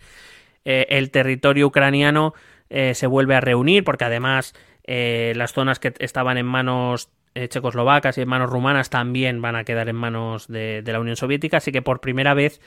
eh, 0.64 0.86
el 0.90 1.10
territorio 1.10 1.66
ucraniano 1.66 2.36
eh, 2.70 2.94
se 2.94 3.08
vuelve 3.08 3.34
a 3.34 3.42
reunir, 3.42 3.84
porque 3.84 4.06
además 4.06 4.54
eh, 4.84 5.34
las 5.36 5.54
zonas 5.54 5.80
que 5.80 5.96
estaban 5.98 6.38
en 6.38 6.46
manos 6.46 7.10
checoslovacas 7.34 8.18
y 8.18 8.22
en 8.22 8.28
manos 8.28 8.50
rumanas 8.50 8.90
también 8.90 9.42
van 9.42 9.56
a 9.56 9.64
quedar 9.64 9.88
en 9.88 9.96
manos 9.96 10.50
de, 10.50 10.82
de 10.84 10.92
la 10.92 11.00
Unión 11.00 11.16
Soviética, 11.16 11.58
así 11.58 11.72
que 11.72 11.82
por 11.82 12.02
primera 12.02 12.34
vez 12.34 12.60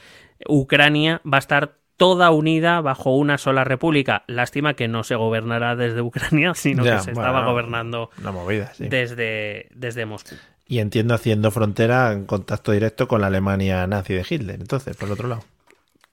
Ucrania 0.48 1.20
va 1.30 1.36
a 1.36 1.38
estar 1.38 1.83
toda 1.96 2.30
unida 2.30 2.80
bajo 2.80 3.16
una 3.16 3.38
sola 3.38 3.64
república. 3.64 4.24
Lástima 4.26 4.74
que 4.74 4.88
no 4.88 5.04
se 5.04 5.14
gobernará 5.14 5.76
desde 5.76 6.00
Ucrania, 6.00 6.52
sino 6.54 6.84
Ya, 6.84 6.96
que 6.96 7.02
se 7.02 7.12
bueno, 7.12 7.28
estaba 7.28 7.46
gobernando 7.46 8.10
Una 8.20 8.32
movida, 8.32 8.72
sí. 8.74 8.88
desde, 8.88 9.68
desde 9.74 10.06
Moscú. 10.06 10.34
Y 10.66 10.78
entiendo 10.78 11.14
haciendo 11.14 11.50
frontera 11.50 12.12
en 12.12 12.24
contacto 12.24 12.72
directo 12.72 13.06
con 13.06 13.20
la 13.20 13.26
Alemania 13.26 13.86
nazi 13.86 14.14
de 14.14 14.24
Hitler, 14.28 14.60
entonces, 14.60 14.96
por 14.96 15.08
el 15.08 15.12
otro 15.12 15.28
lado. 15.28 15.44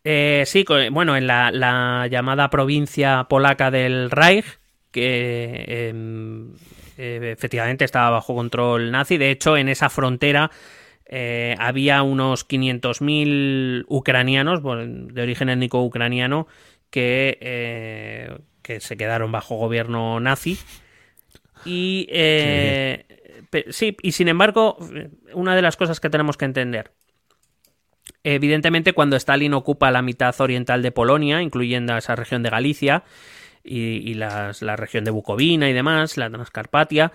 Eh, 0.04 0.44
sí, 0.46 0.66
bueno, 0.92 1.16
en 1.16 1.28
la, 1.28 1.52
la 1.52 2.08
llamada 2.08 2.50
provincia 2.50 3.26
polaca 3.30 3.72
del 3.72 4.12
Reich, 4.12 4.46
que 4.92 5.88
em, 5.90 6.54
eh, 6.98 7.32
efectivamente 7.32 7.86
estaba 7.86 8.10
bajo 8.10 8.36
control 8.36 8.92
nazi. 8.92 9.18
De 9.18 9.32
hecho, 9.32 9.56
en 9.58 9.70
esa 9.70 9.90
frontera 9.90 10.52
eh, 11.12 11.56
había 11.60 12.02
unos 12.04 12.44
500.000 12.46 13.86
ucranianos, 13.90 14.62
de 14.64 15.22
origen 15.22 15.50
étnico 15.50 15.84
ucraniano, 15.84 16.48
que, 16.90 17.38
eh, 17.42 18.40
que 18.64 18.80
se 18.80 18.98
quedaron 18.98 19.32
bajo 19.32 19.56
gobierno 19.58 20.20
nazi. 20.20 20.58
Y 21.64 22.08
eh, 22.10 23.06
sí, 23.70 23.96
y 24.02 24.14
sin 24.14 24.28
embargo, 24.30 24.78
una 25.34 25.56
de 25.56 25.62
las 25.62 25.78
cosas 25.78 26.00
que 26.00 26.10
tenemos 26.10 26.38
que 26.38 26.46
entender. 26.46 26.92
Evidentemente, 28.24 28.94
cuando 28.94 29.16
Stalin 29.16 29.54
ocupa 29.54 29.92
la 29.92 30.02
mitad 30.02 30.40
oriental 30.42 30.82
de 30.82 30.92
Polonia, 30.92 31.42
incluyendo 31.42 31.98
esa 31.98 32.16
región 32.16 32.44
de 32.44 32.50
Galicia 32.50 33.04
y, 33.64 33.80
y 34.10 34.14
las- 34.16 34.62
la 34.62 34.76
región 34.76 35.04
de 35.04 35.12
Bucovina 35.12 35.70
y 35.70 35.74
demás, 35.74 36.18
la 36.18 36.30
Transcarpatia, 36.30 37.12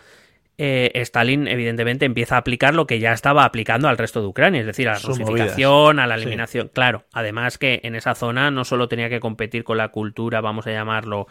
eh, 0.59 0.91
Stalin 0.95 1.49
evidentemente 1.49 2.05
empieza 2.07 2.37
a 2.37 2.39
aplicar 2.39 2.75
lo 2.75 2.87
que 2.87 2.99
ya 2.99 3.13
estaba 3.13 3.45
aplicando 3.45 3.89
al 3.89 3.99
resto 3.99 4.21
de 4.23 4.27
Ucrania, 4.29 4.61
es 4.61 4.67
decir, 4.67 4.89
a 4.89 4.93
la 4.93 4.99
Sus 4.99 5.19
rusificación, 5.19 5.99
a 5.99 6.07
la 6.07 6.17
Sí. 6.17 6.23
eliminación. 6.23 6.71
Claro, 6.73 7.05
además 7.13 7.59
que 7.59 7.81
en 7.83 7.95
esa 7.95 8.15
zona 8.15 8.51
no 8.51 8.65
solo 8.65 8.89
tenía 8.89 9.09
que 9.11 9.21
competir 9.21 9.65
con 9.65 9.77
la 9.77 9.89
cultura, 9.89 10.41
vamos 10.41 10.67
a 10.67 10.73
llamarlo, 10.73 11.27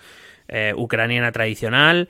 eh, 0.48 0.74
ucraniana 0.76 1.32
tradicional, 1.32 2.10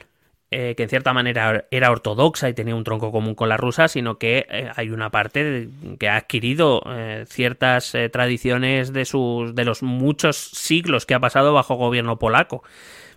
eh, 0.51 0.75
que 0.77 0.83
en 0.83 0.89
cierta 0.89 1.11
manera 1.13 1.65
era 1.71 1.89
ortodoxa 1.89 2.47
y 2.49 2.53
tenía 2.53 2.75
un 2.75 2.83
tronco 2.83 3.11
común 3.11 3.33
con 3.33 3.49
la 3.49 3.57
rusa, 3.57 3.87
sino 3.87 4.17
que 4.19 4.45
eh, 4.49 4.69
hay 4.75 4.89
una 4.89 5.09
parte 5.09 5.43
de- 5.43 5.69
que 5.97 6.07
ha 6.07 6.17
adquirido 6.17 6.83
eh, 6.87 7.23
ciertas 7.27 7.93
tradiciones 8.11 8.93
de 8.93 9.05
sus 9.05 9.55
de 9.55 9.65
los 9.65 9.83
muchos 9.83 10.37
siglos 10.37 11.05
que 11.05 11.13
ha 11.13 11.19
pasado 11.19 11.53
bajo 11.53 11.75
gobierno 11.75 12.19
polaco. 12.19 12.63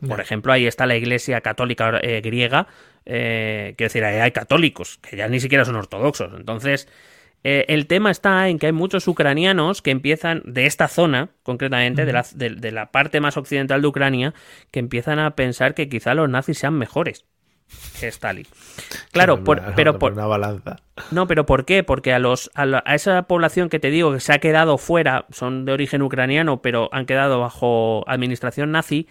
Por 0.07 0.21
ejemplo, 0.21 0.53
ahí 0.53 0.67
está 0.67 0.87
la 0.87 0.95
Iglesia 0.97 1.41
Católica 1.41 1.91
griega, 2.23 2.69
eh, 3.09 3.75
quiero 3.77 3.89
decir, 3.89 4.05
hay 4.05 4.31
católicos 4.31 4.99
que 5.03 5.17
ya 5.17 5.27
ni 5.29 5.41
siquiera 5.41 5.65
son 5.65 5.75
ortodoxos. 5.77 6.31
Entonces, 6.37 6.87
eh, 7.43 7.65
el 7.69 7.87
tema 7.87 8.11
está 8.11 8.49
en 8.49 8.59
que 8.59 8.67
hay 8.67 8.73
muchos 8.73 9.09
ucranianos 9.09 9.81
que 9.81 9.91
empiezan, 9.91 10.43
de 10.45 10.67
esta 10.67 10.89
zona, 10.89 11.31
concretamente, 11.43 12.05
de, 12.05 12.13
la, 12.13 12.27
de- 12.35 12.51
de 12.51 12.73
la 12.73 12.91
parte 12.93 13.21
más 13.21 13.37
occidental 13.37 13.81
de 13.83 13.89
Ucrania, 13.89 14.35
que 14.71 14.81
empiezan 14.81 15.19
a 15.19 15.35
pensar 15.37 15.75
que 15.75 15.89
quizá 15.89 16.15
los 16.15 16.29
nazis 16.29 16.59
sean 16.59 16.75
mejores 16.75 17.25
que 18.01 18.09
Stalin. 18.09 18.47
Claro, 19.13 19.45
por- 19.45 19.63
pero 19.75 19.99
por, 19.99 20.13
una 20.15 20.27
balanza. 20.27 20.77
no, 21.11 21.27
pero 21.27 21.45
¿por 21.45 21.67
qué? 21.67 21.83
Porque 21.83 22.13
a 22.15 22.19
los 22.19 22.51
a, 22.55 22.65
la- 22.65 22.83
a 22.87 22.95
esa 22.95 23.23
población 23.25 23.69
que 23.69 23.79
te 23.79 23.91
digo 23.91 24.13
que 24.13 24.21
se 24.21 24.33
ha 24.33 24.39
quedado 24.39 24.79
fuera, 24.79 25.27
son 25.31 25.65
de 25.67 25.73
origen 25.73 26.01
ucraniano, 26.03 26.63
pero 26.63 26.89
han 26.93 27.05
quedado 27.07 27.41
bajo 27.41 28.05
administración 28.09 28.73
nazi, 28.73 29.07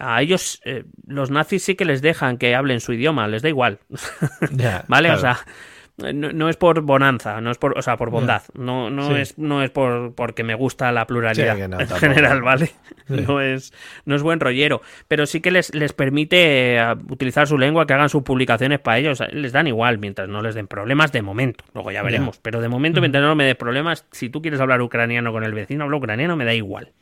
a 0.00 0.20
ellos 0.22 0.60
eh, 0.64 0.84
los 1.06 1.30
nazis 1.30 1.62
sí 1.64 1.74
que 1.74 1.84
les 1.84 2.02
dejan 2.02 2.38
que 2.38 2.54
hablen 2.54 2.80
su 2.80 2.92
idioma, 2.92 3.28
les 3.28 3.42
da 3.42 3.48
igual. 3.48 3.78
Ya, 4.52 4.84
¿Vale? 4.88 5.08
claro. 5.08 5.18
O 5.18 5.20
sea, 5.20 6.12
no, 6.12 6.30
no 6.32 6.48
es 6.48 6.56
por 6.56 6.80
bonanza, 6.82 7.40
no 7.40 7.50
es 7.50 7.58
por, 7.58 7.76
o 7.76 7.82
sea, 7.82 7.96
por 7.96 8.10
bondad, 8.10 8.42
no, 8.54 8.88
no 8.88 9.08
Sí. 9.08 9.14
es, 9.20 9.36
no 9.36 9.64
es 9.64 9.70
por 9.70 10.14
porque 10.14 10.44
me 10.44 10.54
gusta 10.54 10.92
la 10.92 11.08
pluralidad 11.08 11.54
Sí, 11.56 11.60
que 11.62 11.66
no, 11.66 11.80
en 11.80 11.88
general, 11.88 12.40
¿vale? 12.40 12.66
Sí. 13.08 13.24
No 13.26 13.40
es, 13.40 13.72
no 14.04 14.14
es 14.14 14.22
buen 14.22 14.38
rollero, 14.38 14.80
pero 15.08 15.26
sí 15.26 15.40
que 15.40 15.50
les, 15.50 15.74
les 15.74 15.92
permite 15.92 16.76
eh, 16.76 16.94
utilizar 17.08 17.48
su 17.48 17.58
lengua, 17.58 17.84
que 17.84 17.94
hagan 17.94 18.08
sus 18.10 18.22
publicaciones 18.22 18.78
para 18.78 18.98
ellos, 18.98 19.20
les 19.32 19.50
dan 19.50 19.66
igual, 19.66 19.98
mientras 19.98 20.28
no 20.28 20.40
les 20.40 20.54
den 20.54 20.68
problemas 20.68 21.10
de 21.10 21.22
momento, 21.22 21.64
luego 21.74 21.90
ya 21.90 22.02
veremos, 22.04 22.38
pero 22.38 22.60
de 22.60 22.68
momento, 22.68 23.00
mientras 23.00 23.24
no 23.24 23.34
me 23.34 23.44
des 23.44 23.56
problemas, 23.56 24.06
si 24.12 24.28
tú 24.28 24.40
quieres 24.40 24.60
hablar 24.60 24.80
ucraniano 24.80 25.32
con 25.32 25.42
el 25.42 25.52
vecino, 25.52 25.82
hablo 25.82 25.96
ucraniano, 25.96 26.36
me 26.36 26.44
da 26.44 26.54
igual. 26.54 26.92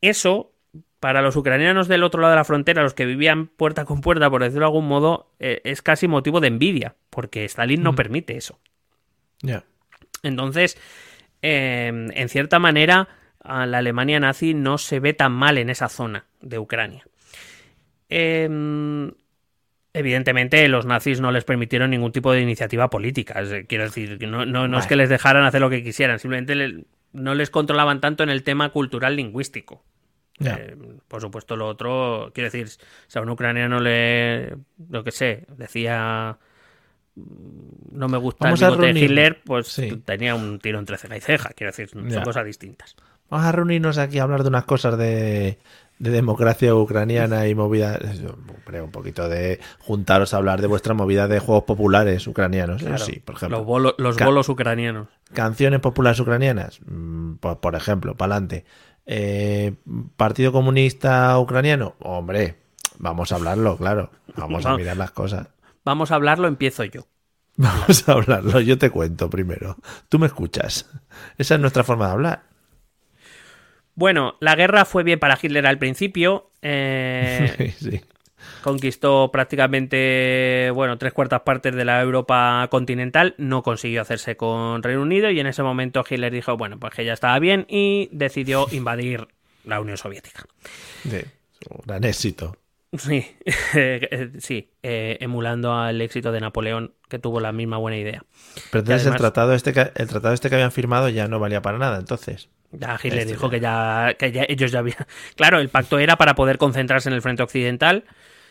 Eso, 0.00 0.52
para 1.04 1.20
los 1.20 1.36
ucranianos 1.36 1.86
del 1.86 2.02
otro 2.02 2.22
lado 2.22 2.30
de 2.30 2.36
la 2.38 2.44
frontera, 2.44 2.82
los 2.82 2.94
que 2.94 3.04
vivían 3.04 3.46
puerta 3.48 3.84
con 3.84 4.00
puerta, 4.00 4.30
por 4.30 4.42
decirlo 4.42 4.60
de 4.60 4.66
algún 4.68 4.88
modo, 4.88 5.34
eh, 5.38 5.60
es 5.64 5.82
casi 5.82 6.08
motivo 6.08 6.40
de 6.40 6.48
envidia, 6.48 6.94
porque 7.10 7.44
Stalin 7.44 7.82
no 7.82 7.94
permite 7.94 8.38
eso. 8.38 8.58
Ya. 9.42 9.64
Entonces, 10.22 10.78
eh, 11.42 11.88
en 12.14 12.28
cierta 12.30 12.58
manera, 12.58 13.08
a 13.42 13.66
la 13.66 13.78
Alemania 13.78 14.18
nazi 14.18 14.54
no 14.54 14.78
se 14.78 14.98
ve 14.98 15.12
tan 15.12 15.32
mal 15.32 15.58
en 15.58 15.68
esa 15.68 15.90
zona 15.90 16.24
de 16.40 16.58
Ucrania. 16.58 17.04
Eh, 18.08 18.48
evidentemente, 19.92 20.66
los 20.68 20.86
nazis 20.86 21.20
no 21.20 21.32
les 21.32 21.44
permitieron 21.44 21.90
ningún 21.90 22.12
tipo 22.12 22.32
de 22.32 22.40
iniciativa 22.40 22.88
política. 22.88 23.42
Quiero 23.68 23.84
decir, 23.84 24.18
no, 24.26 24.46
no- 24.46 24.68
no 24.68 24.78
es 24.78 24.86
que 24.86 24.96
les 24.96 25.10
dejaran 25.10 25.44
hacer 25.44 25.60
lo 25.60 25.68
que 25.68 25.82
quisieran, 25.84 26.18
simplemente 26.18 26.54
le- 26.54 26.84
no 27.12 27.34
les 27.34 27.50
controlaban 27.50 28.00
tanto 28.00 28.22
en 28.22 28.30
el 28.30 28.42
tema 28.42 28.70
cultural 28.70 29.16
lingüístico. 29.16 29.84
Eh, 30.40 30.76
por 31.08 31.20
supuesto, 31.20 31.56
lo 31.56 31.68
otro, 31.68 32.30
quiero 32.34 32.46
decir, 32.50 32.68
si 32.68 33.18
a 33.18 33.22
un 33.22 33.28
ucraniano 33.30 33.78
le, 33.80 34.56
lo 34.90 35.04
que 35.04 35.12
sé, 35.12 35.46
decía 35.56 36.36
no 37.16 38.08
me 38.08 38.18
gusta 38.18 38.46
Vamos 38.46 38.60
el 38.60 38.66
a 38.66 38.70
bigote 38.70 38.86
de 38.88 38.92
reunir- 38.92 39.04
Hitler, 39.04 39.42
pues 39.44 39.68
Sí. 39.68 40.02
tenía 40.04 40.34
un 40.34 40.58
tiro 40.58 40.78
entre 40.80 40.98
ceja 40.98 41.16
y 41.16 41.20
ceja, 41.20 41.50
quiero 41.50 41.70
decir, 41.70 41.88
son 41.88 42.08
cosas 42.24 42.44
distintas. 42.44 42.96
Vamos 43.30 43.46
a 43.46 43.52
reunirnos 43.52 43.98
aquí 43.98 44.18
a 44.18 44.24
hablar 44.24 44.42
de 44.42 44.48
unas 44.48 44.64
cosas 44.64 44.98
de, 44.98 45.58
de 45.98 46.10
democracia 46.10 46.74
ucraniana 46.74 47.46
y 47.46 47.54
movida, 47.54 47.98
un 48.82 48.90
poquito 48.90 49.28
de 49.28 49.60
juntaros 49.78 50.34
a 50.34 50.38
hablar 50.38 50.60
de 50.60 50.66
vuestra 50.66 50.92
movida 50.94 51.28
de 51.28 51.38
juegos 51.38 51.64
populares 51.64 52.26
ucranianos. 52.26 52.82
Sí, 53.02 53.20
por 53.20 53.36
ejemplo. 53.36 53.64
Los, 53.96 54.16
bolos 54.18 54.48
ucranianos. 54.48 55.08
Canciones 55.32 55.80
populares 55.80 56.18
ucranianas, 56.20 56.80
mm, 56.84 57.34
por, 57.36 57.60
por 57.60 57.76
ejemplo, 57.76 58.16
para 58.16 58.34
adelante. 58.34 58.64
Eh, 59.06 59.74
Partido 60.16 60.52
Comunista 60.52 61.38
Ucraniano, 61.38 61.94
hombre, 62.00 62.56
vamos 62.98 63.32
a 63.32 63.36
hablarlo, 63.36 63.76
claro. 63.76 64.10
Vamos 64.36 64.64
a 64.66 64.76
mirar 64.76 64.96
las 64.96 65.10
cosas. 65.10 65.48
Vamos 65.84 66.10
a 66.10 66.14
hablarlo, 66.14 66.48
empiezo 66.48 66.84
yo. 66.84 67.06
Vamos 67.56 68.08
a 68.08 68.12
hablarlo, 68.12 68.58
yo 68.60 68.78
te 68.78 68.90
cuento 68.90 69.30
primero. 69.30 69.76
Tú 70.08 70.18
me 70.18 70.26
escuchas. 70.26 70.90
Esa 71.38 71.54
es 71.54 71.60
nuestra 71.60 71.84
forma 71.84 72.06
de 72.06 72.12
hablar. 72.12 72.42
Bueno, 73.94 74.34
la 74.40 74.56
guerra 74.56 74.84
fue 74.84 75.04
bien 75.04 75.20
para 75.20 75.38
Hitler 75.40 75.66
al 75.66 75.78
principio. 75.78 76.50
Eh, 76.62 77.74
sí, 77.78 78.00
Conquistó 78.64 79.30
prácticamente, 79.30 80.70
bueno, 80.72 80.96
tres 80.96 81.12
cuartas 81.12 81.42
partes 81.42 81.76
de 81.76 81.84
la 81.84 82.00
Europa 82.00 82.66
continental. 82.70 83.34
No 83.36 83.62
consiguió 83.62 84.00
hacerse 84.00 84.38
con 84.38 84.82
Reino 84.82 85.02
Unido 85.02 85.30
y 85.30 85.38
en 85.38 85.46
ese 85.46 85.62
momento 85.62 86.02
Hitler 86.08 86.32
dijo, 86.32 86.56
bueno, 86.56 86.80
pues 86.80 86.94
que 86.94 87.04
ya 87.04 87.12
estaba 87.12 87.38
bien 87.38 87.66
y 87.68 88.08
decidió 88.10 88.66
invadir 88.72 89.28
la 89.64 89.80
Unión 89.80 89.98
Soviética. 89.98 90.46
Sí, 91.02 91.20
gran 91.84 92.04
éxito. 92.04 92.56
Sí, 92.96 93.36
sí, 94.38 94.70
eh, 94.82 95.18
emulando 95.20 95.74
al 95.74 96.00
éxito 96.00 96.32
de 96.32 96.40
Napoleón, 96.40 96.94
que 97.10 97.18
tuvo 97.18 97.40
la 97.40 97.52
misma 97.52 97.76
buena 97.76 97.98
idea. 97.98 98.24
Pero 98.70 98.80
entonces 98.80 99.06
el, 99.06 99.16
tratado 99.16 99.52
este 99.52 99.74
que, 99.74 99.92
el 99.94 100.08
tratado 100.08 100.32
este 100.32 100.48
que 100.48 100.54
habían 100.54 100.72
firmado 100.72 101.10
ya 101.10 101.28
no 101.28 101.38
valía 101.38 101.60
para 101.60 101.76
nada, 101.76 101.98
entonces. 101.98 102.48
Ya 102.72 102.94
Hitler 102.94 103.20
este 103.20 103.32
dijo 103.34 103.50
que 103.50 103.60
ya, 103.60 104.14
que 104.18 104.32
ya 104.32 104.46
ellos 104.48 104.72
ya 104.72 104.78
habían... 104.78 105.06
Claro, 105.36 105.58
el 105.58 105.68
pacto 105.68 105.98
era 105.98 106.16
para 106.16 106.34
poder 106.34 106.56
concentrarse 106.56 107.10
en 107.10 107.14
el 107.14 107.20
frente 107.20 107.42
occidental. 107.42 108.04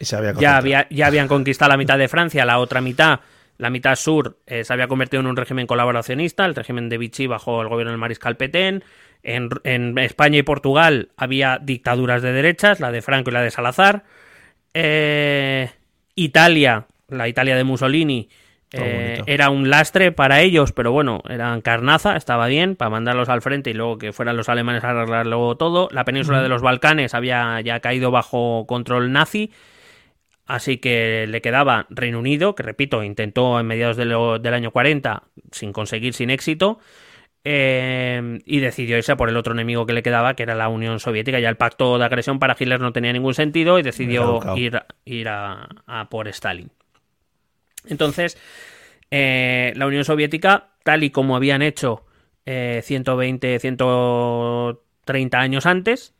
Y 0.03 0.05
se 0.05 0.15
había 0.17 0.33
ya, 0.33 0.57
había, 0.57 0.87
ya 0.89 1.07
habían 1.07 1.27
conquistado 1.27 1.69
la 1.69 1.77
mitad 1.77 1.97
de 1.97 2.07
Francia, 2.07 2.45
la 2.45 2.59
otra 2.59 2.81
mitad, 2.81 3.21
la 3.57 3.69
mitad 3.69 3.95
sur, 3.95 4.37
eh, 4.45 4.63
se 4.63 4.73
había 4.73 4.87
convertido 4.87 5.21
en 5.21 5.27
un 5.27 5.37
régimen 5.37 5.65
colaboracionista, 5.65 6.45
el 6.45 6.55
régimen 6.55 6.89
de 6.89 6.97
Vichy 6.97 7.27
bajo 7.27 7.61
el 7.61 7.69
gobierno 7.69 7.91
del 7.91 7.99
mariscal 7.99 8.37
Petén. 8.37 8.83
En, 9.23 9.49
en 9.63 9.97
España 9.97 10.37
y 10.37 10.43
Portugal 10.43 11.09
había 11.15 11.57
dictaduras 11.57 12.21
de 12.21 12.33
derechas, 12.33 12.81
la 12.81 12.91
de 12.91 13.01
Franco 13.01 13.29
y 13.29 13.33
la 13.33 13.41
de 13.41 13.51
Salazar. 13.51 14.03
Eh, 14.73 15.69
Italia, 16.15 16.87
la 17.07 17.29
Italia 17.29 17.55
de 17.55 17.63
Mussolini, 17.63 18.27
eh, 18.73 19.21
era 19.27 19.51
un 19.51 19.69
lastre 19.69 20.11
para 20.11 20.41
ellos, 20.41 20.71
pero 20.71 20.91
bueno, 20.91 21.21
eran 21.29 21.61
carnaza, 21.61 22.15
estaba 22.15 22.47
bien 22.47 22.75
para 22.75 22.89
mandarlos 22.89 23.29
al 23.29 23.43
frente 23.43 23.69
y 23.69 23.73
luego 23.73 23.99
que 23.99 24.13
fueran 24.13 24.35
los 24.35 24.49
alemanes 24.49 24.83
a 24.83 24.89
arreglarlo 24.89 25.55
todo. 25.55 25.89
La 25.91 26.05
península 26.05 26.41
de 26.41 26.49
los 26.49 26.63
Balcanes 26.63 27.13
había 27.13 27.61
ya 27.61 27.79
caído 27.81 28.09
bajo 28.09 28.65
control 28.67 29.11
nazi, 29.11 29.51
así 30.45 30.77
que 30.77 31.25
le 31.27 31.41
quedaba 31.41 31.87
Reino 31.89 32.19
Unido, 32.19 32.55
que 32.55 32.63
repito, 32.63 33.03
intentó 33.03 33.59
en 33.59 33.65
mediados 33.65 33.97
del 33.97 34.53
año 34.53 34.71
40 34.71 35.23
sin 35.51 35.73
conseguir, 35.73 36.13
sin 36.13 36.29
éxito. 36.29 36.79
Eh, 37.45 38.39
y 38.45 38.59
decidió 38.61 38.97
irse 38.97 39.17
por 39.17 39.27
el 39.27 39.35
otro 39.35 39.53
enemigo 39.53 39.85
que 39.85 39.91
le 39.91 40.01
quedaba, 40.01 40.33
que 40.33 40.43
era 40.43 40.55
la 40.55 40.69
Unión 40.69 40.99
Soviética. 40.99 41.39
Ya 41.39 41.49
el 41.49 41.57
pacto 41.57 41.97
de 41.97 42.05
agresión 42.05 42.39
para 42.39 42.55
Hitler 42.57 42.79
no 42.79 42.93
tenía 42.93 43.11
ningún 43.11 43.33
sentido 43.33 43.79
y 43.79 43.83
decidió 43.83 44.39
ir, 44.55 44.81
ir 45.03 45.27
a, 45.27 46.07
por 46.09 46.29
Stalin. 46.29 46.71
Entonces, 47.85 48.37
eh, 49.11 49.73
la 49.75 49.87
Unión 49.87 50.05
Soviética, 50.05 50.69
tal 50.83 51.03
y 51.03 51.09
como 51.09 51.35
habían 51.35 51.61
hecho 51.61 52.05
120, 52.45 53.55
eh, 53.55 53.59
130 53.59 55.39
años 55.39 55.65
antes, 55.65 56.13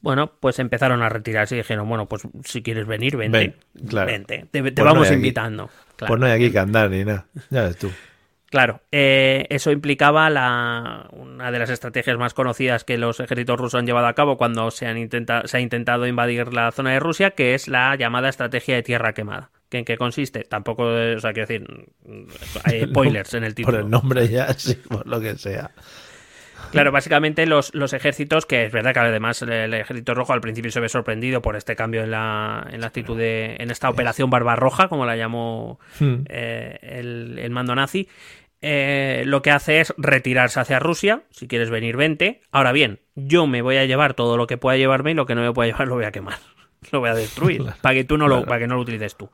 bueno, 0.00 0.32
pues 0.40 0.58
empezaron 0.58 1.02
a 1.02 1.08
retirarse 1.08 1.54
y 1.54 1.58
dijeron, 1.58 1.88
bueno, 1.88 2.06
pues 2.06 2.22
si 2.44 2.62
quieres 2.62 2.86
venir, 2.86 3.16
vente. 3.16 3.56
Vente, 3.74 4.46
te, 4.50 4.62
pues 4.62 4.74
vamos 4.74 5.10
invitando. 5.10 5.70
Pues 5.96 6.18
no 6.18 6.26
hay 6.26 6.32
aquí 6.32 6.50
que 6.50 6.58
andar 6.58 6.90
ni 6.90 7.04
nada, 7.04 7.26
ya 7.50 7.62
ves 7.62 7.76
tú. 7.76 7.90
Claro, 8.50 8.82
eh, 8.92 9.46
eso 9.50 9.72
implicaba 9.72 10.30
la, 10.30 11.08
una 11.10 11.50
de 11.50 11.58
las 11.58 11.70
estrategias 11.70 12.16
más 12.16 12.34
conocidas 12.34 12.84
que 12.84 12.96
los 12.98 13.18
ejércitos 13.18 13.58
rusos 13.58 13.80
han 13.80 13.86
llevado 13.86 14.06
a 14.06 14.14
cabo 14.14 14.36
cuando 14.36 14.70
se, 14.70 14.86
han 14.86 15.08
se 15.44 15.56
ha 15.56 15.60
intentado 15.60 16.06
invadir 16.06 16.52
la 16.52 16.70
zona 16.70 16.92
de 16.92 17.00
Rusia, 17.00 17.32
que 17.32 17.54
es 17.54 17.66
la 17.66 17.96
llamada 17.96 18.28
estrategia 18.28 18.76
de 18.76 18.84
tierra 18.84 19.12
quemada. 19.12 19.50
¿En 19.72 19.84
qué 19.84 19.96
consiste? 19.96 20.44
Tampoco, 20.44 20.84
o 20.84 21.18
sea, 21.18 21.32
quiero 21.32 21.48
decir, 21.48 21.66
hay 22.62 22.82
spoilers 22.86 23.34
en 23.34 23.42
el 23.42 23.56
título. 23.56 23.76
Por 23.76 23.84
el 23.84 23.90
nombre 23.90 24.28
ya, 24.28 24.52
sí, 24.56 24.74
por 24.74 25.04
lo 25.06 25.20
que 25.20 25.36
sea. 25.36 25.72
Claro, 26.74 26.92
básicamente 26.92 27.46
los, 27.46 27.74
los, 27.74 27.92
ejércitos, 27.92 28.46
que 28.46 28.64
es 28.64 28.72
verdad 28.72 28.92
que 28.92 29.00
además 29.00 29.40
el, 29.42 29.74
ejército 29.74 30.14
rojo 30.14 30.32
al 30.32 30.40
principio 30.40 30.70
se 30.70 30.80
ve 30.80 30.88
sorprendido 30.88 31.40
por 31.40 31.56
este 31.56 31.76
cambio 31.76 32.02
en 32.02 32.10
la, 32.10 32.66
en 32.70 32.80
la 32.80 32.88
actitud 32.88 33.16
de, 33.16 33.56
en 33.58 33.70
esta 33.70 33.88
operación 33.88 34.30
Barbarroja, 34.30 34.88
como 34.88 35.06
la 35.06 35.16
llamó 35.16 35.78
hmm. 36.00 36.14
eh, 36.28 36.78
el, 36.82 37.38
el, 37.38 37.50
mando 37.50 37.74
nazi, 37.74 38.08
eh, 38.66 39.24
lo 39.26 39.42
que 39.42 39.50
hace 39.50 39.80
es 39.80 39.92
retirarse 39.98 40.58
hacia 40.58 40.78
Rusia. 40.78 41.22
Si 41.30 41.46
quieres 41.46 41.68
venir, 41.70 41.96
vente. 41.96 42.40
Ahora 42.50 42.72
bien, 42.72 43.00
yo 43.14 43.46
me 43.46 43.60
voy 43.60 43.76
a 43.76 43.84
llevar 43.84 44.14
todo 44.14 44.36
lo 44.36 44.46
que 44.46 44.56
pueda 44.56 44.76
llevarme 44.78 45.10
y 45.10 45.14
lo 45.14 45.26
que 45.26 45.34
no 45.34 45.42
me 45.42 45.52
pueda 45.52 45.70
llevar 45.70 45.86
lo 45.86 45.96
voy 45.96 46.04
a 46.04 46.12
quemar. 46.12 46.38
Lo 46.92 47.00
voy 47.00 47.08
a 47.08 47.14
destruir. 47.14 47.64
para 47.80 47.94
que 47.94 48.04
tú 48.04 48.18
no 48.18 48.28
lo, 48.28 48.44
para 48.44 48.58
que 48.58 48.66
no 48.66 48.74
lo 48.74 48.82
utilices 48.82 49.16
tú. 49.16 49.30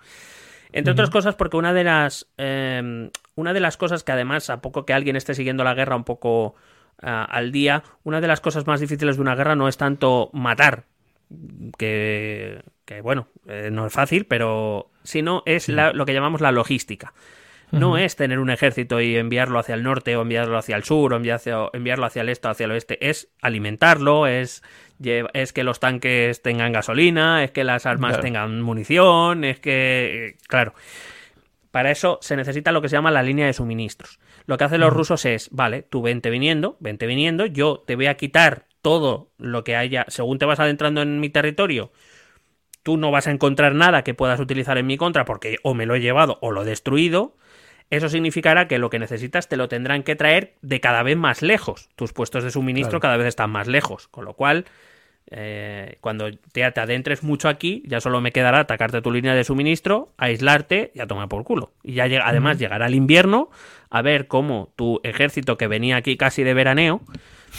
Entre 0.72 0.92
otras 0.92 1.10
cosas, 1.10 1.34
porque 1.34 1.56
una 1.56 1.72
de 1.72 1.82
las. 1.82 2.28
Em, 2.36 3.10
una 3.34 3.52
de 3.52 3.58
las 3.58 3.76
cosas 3.76 4.04
que 4.04 4.12
además, 4.12 4.50
a 4.50 4.60
poco 4.60 4.86
que 4.86 4.92
alguien 4.92 5.16
esté 5.16 5.34
siguiendo 5.34 5.64
la 5.64 5.74
guerra 5.74 5.96
un 5.96 6.04
poco 6.04 6.54
al 7.02 7.52
día, 7.52 7.82
una 8.04 8.20
de 8.20 8.28
las 8.28 8.40
cosas 8.40 8.66
más 8.66 8.80
difíciles 8.80 9.16
de 9.16 9.22
una 9.22 9.34
guerra 9.34 9.56
no 9.56 9.68
es 9.68 9.76
tanto 9.76 10.30
matar. 10.32 10.84
Que, 11.78 12.62
que 12.84 13.00
bueno, 13.02 13.28
eh, 13.46 13.70
no 13.70 13.86
es 13.86 13.92
fácil, 13.92 14.26
pero 14.26 14.90
sino 15.04 15.42
es 15.46 15.68
lo 15.68 16.04
que 16.04 16.12
llamamos 16.12 16.40
la 16.40 16.52
logística. 16.52 17.12
No 17.72 17.96
es 17.98 18.16
tener 18.16 18.40
un 18.40 18.50
ejército 18.50 19.00
y 19.00 19.16
enviarlo 19.16 19.60
hacia 19.60 19.76
el 19.76 19.84
norte 19.84 20.16
o 20.16 20.22
enviarlo 20.22 20.58
hacia 20.58 20.74
el 20.74 20.82
sur 20.82 21.12
o 21.12 21.16
enviarlo 21.16 22.04
hacia 22.04 22.22
el 22.22 22.28
este 22.28 22.48
o 22.48 22.50
hacia 22.50 22.64
el 22.64 22.72
oeste. 22.72 23.08
Es 23.08 23.28
alimentarlo, 23.40 24.26
es, 24.26 24.64
es 25.00 25.52
que 25.52 25.62
los 25.62 25.78
tanques 25.78 26.42
tengan 26.42 26.72
gasolina, 26.72 27.44
es 27.44 27.52
que 27.52 27.62
las 27.62 27.86
armas 27.86 28.20
tengan 28.20 28.60
munición, 28.60 29.44
es 29.44 29.60
que... 29.60 30.36
Claro. 30.48 30.74
Para 31.70 31.90
eso 31.90 32.18
se 32.20 32.36
necesita 32.36 32.72
lo 32.72 32.82
que 32.82 32.88
se 32.88 32.96
llama 32.96 33.10
la 33.10 33.22
línea 33.22 33.46
de 33.46 33.52
suministros. 33.52 34.18
Lo 34.46 34.58
que 34.58 34.64
hacen 34.64 34.80
los 34.80 34.92
rusos 34.92 35.24
es, 35.24 35.48
vale, 35.50 35.82
tú 35.82 36.02
vente 36.02 36.30
viniendo, 36.30 36.76
vente 36.80 37.06
viniendo, 37.06 37.46
yo 37.46 37.84
te 37.86 37.96
voy 37.96 38.06
a 38.06 38.16
quitar 38.16 38.66
todo 38.82 39.30
lo 39.38 39.62
que 39.62 39.76
haya, 39.76 40.04
según 40.08 40.38
te 40.38 40.46
vas 40.46 40.60
adentrando 40.60 41.02
en 41.02 41.20
mi 41.20 41.28
territorio, 41.28 41.92
tú 42.82 42.96
no 42.96 43.10
vas 43.10 43.26
a 43.26 43.30
encontrar 43.30 43.74
nada 43.74 44.02
que 44.02 44.14
puedas 44.14 44.40
utilizar 44.40 44.78
en 44.78 44.86
mi 44.86 44.96
contra 44.96 45.24
porque 45.24 45.58
o 45.62 45.74
me 45.74 45.86
lo 45.86 45.94
he 45.94 46.00
llevado 46.00 46.38
o 46.40 46.50
lo 46.50 46.62
he 46.62 46.66
destruido, 46.66 47.36
eso 47.90 48.08
significará 48.08 48.68
que 48.68 48.78
lo 48.78 48.88
que 48.88 49.00
necesitas 49.00 49.48
te 49.48 49.56
lo 49.56 49.68
tendrán 49.68 50.04
que 50.04 50.14
traer 50.14 50.54
de 50.62 50.80
cada 50.80 51.02
vez 51.02 51.16
más 51.16 51.42
lejos. 51.42 51.90
Tus 51.96 52.12
puestos 52.12 52.44
de 52.44 52.52
suministro 52.52 53.00
cada 53.00 53.16
vez 53.16 53.26
están 53.26 53.50
más 53.50 53.66
lejos. 53.66 54.06
Con 54.06 54.24
lo 54.24 54.34
cual, 54.34 54.66
eh, 55.32 55.98
cuando 56.00 56.28
te, 56.52 56.64
adentres 56.64 57.22
mucho 57.22 57.48
aquí, 57.48 57.82
ya 57.86 58.00
solo 58.00 58.20
me 58.20 58.32
quedará 58.32 58.60
atacarte 58.60 59.00
tu 59.00 59.12
línea 59.12 59.34
de 59.34 59.44
suministro, 59.44 60.12
aislarte 60.18 60.90
y 60.94 61.00
a 61.00 61.06
tomar 61.06 61.28
por 61.28 61.44
culo. 61.44 61.72
Y 61.82 61.94
ya 61.94 62.06
llega, 62.08 62.26
además 62.28 62.58
llegará 62.58 62.86
el 62.86 62.94
invierno 62.94 63.50
a 63.90 64.02
ver 64.02 64.26
cómo 64.26 64.72
tu 64.76 65.00
ejército 65.04 65.56
que 65.56 65.68
venía 65.68 65.96
aquí 65.96 66.16
casi 66.16 66.42
de 66.42 66.54
veraneo 66.54 67.00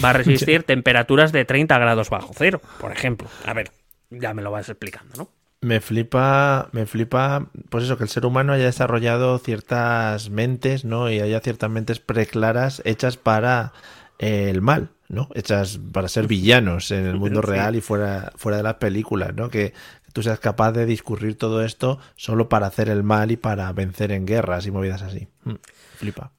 va 0.04 0.10
a 0.10 0.14
resistir 0.14 0.64
temperaturas 0.66 1.32
de 1.32 1.46
30 1.46 1.78
grados 1.80 2.10
bajo 2.10 2.34
cero, 2.36 2.62
por 2.80 2.92
ejemplo. 2.92 3.30
A 3.46 3.54
ver, 3.54 3.72
ya 4.10 4.34
me 4.34 4.42
lo 4.42 4.52
vas 4.52 4.68
explicando, 4.68 5.14
¿no? 5.18 5.30
Me 5.64 5.80
flipa, 5.80 6.70
me 6.72 6.88
flipa, 6.88 7.46
pues 7.70 7.84
eso, 7.84 7.96
que 7.96 8.04
el 8.04 8.10
ser 8.10 8.26
humano 8.26 8.52
haya 8.52 8.66
desarrollado 8.66 9.38
ciertas 9.38 10.32
mentes, 10.32 10.86
¿no? 10.86 11.12
Y 11.12 11.20
haya 11.20 11.40
ciertas 11.40 11.70
mentes 11.70 12.00
preclaras 12.00 12.82
hechas 12.84 13.16
para 13.16 13.72
eh, 14.18 14.50
el 14.50 14.62
mal, 14.62 14.90
¿no? 15.12 15.30
Hechas 15.36 15.80
para 15.92 16.08
ser 16.08 16.28
villanos 16.28 16.92
en 16.92 17.06
el 17.06 17.18
mundo 17.18 17.42
real 17.44 17.76
y 17.76 17.82
fuera, 17.82 18.32
fuera 18.36 18.58
de 18.58 18.64
las 18.64 18.76
películas, 18.76 19.36
¿no? 19.36 19.50
Que, 19.50 19.74
tú 20.14 20.22
seas 20.22 20.42
capaz 20.42 20.74
de 20.74 20.86
discurrir 20.86 21.38
todo 21.38 21.64
esto 21.64 21.98
solo 22.18 22.50
para 22.50 22.68
hacer 22.68 22.90
el 22.90 23.02
mal 23.02 23.32
y 23.32 23.38
para 23.38 23.72
vencer 23.72 24.12
en 24.12 24.26
guerras 24.26 24.66
y 24.66 24.72
movidas 24.72 25.02
así. 25.04 25.30
Mm, 25.46 25.54
flipa. 25.96 26.32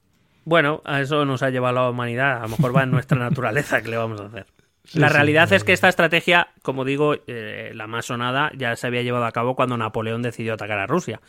Bueno, 0.45 0.81
a 0.85 1.01
eso 1.01 1.25
nos 1.25 1.41
ha 1.41 1.49
llevado 1.49 1.73
la 1.73 1.89
humanidad. 1.89 2.37
A 2.37 2.41
lo 2.41 2.49
mejor 2.49 2.75
va 2.75 2.83
en 2.83 2.91
nuestra 2.91 3.17
naturaleza 3.29 3.81
que 3.81 3.89
le 3.89 3.97
vamos 3.97 4.21
a 4.21 4.25
hacer 4.25 4.45
la 4.93 5.09
realidad 5.09 5.51
es 5.53 5.63
que 5.63 5.73
esta 5.73 5.87
estrategia, 5.87 6.49
como 6.61 6.83
digo, 6.83 7.15
eh, 7.27 7.71
la 7.73 7.87
más 7.87 8.05
sonada, 8.05 8.51
ya 8.55 8.75
se 8.75 8.87
había 8.87 9.01
llevado 9.01 9.25
a 9.25 9.31
cabo 9.31 9.55
cuando 9.55 9.77
Napoleón 9.77 10.21
decidió 10.21 10.53
atacar 10.53 10.79
a 10.79 10.87
Rusia. 10.87 11.21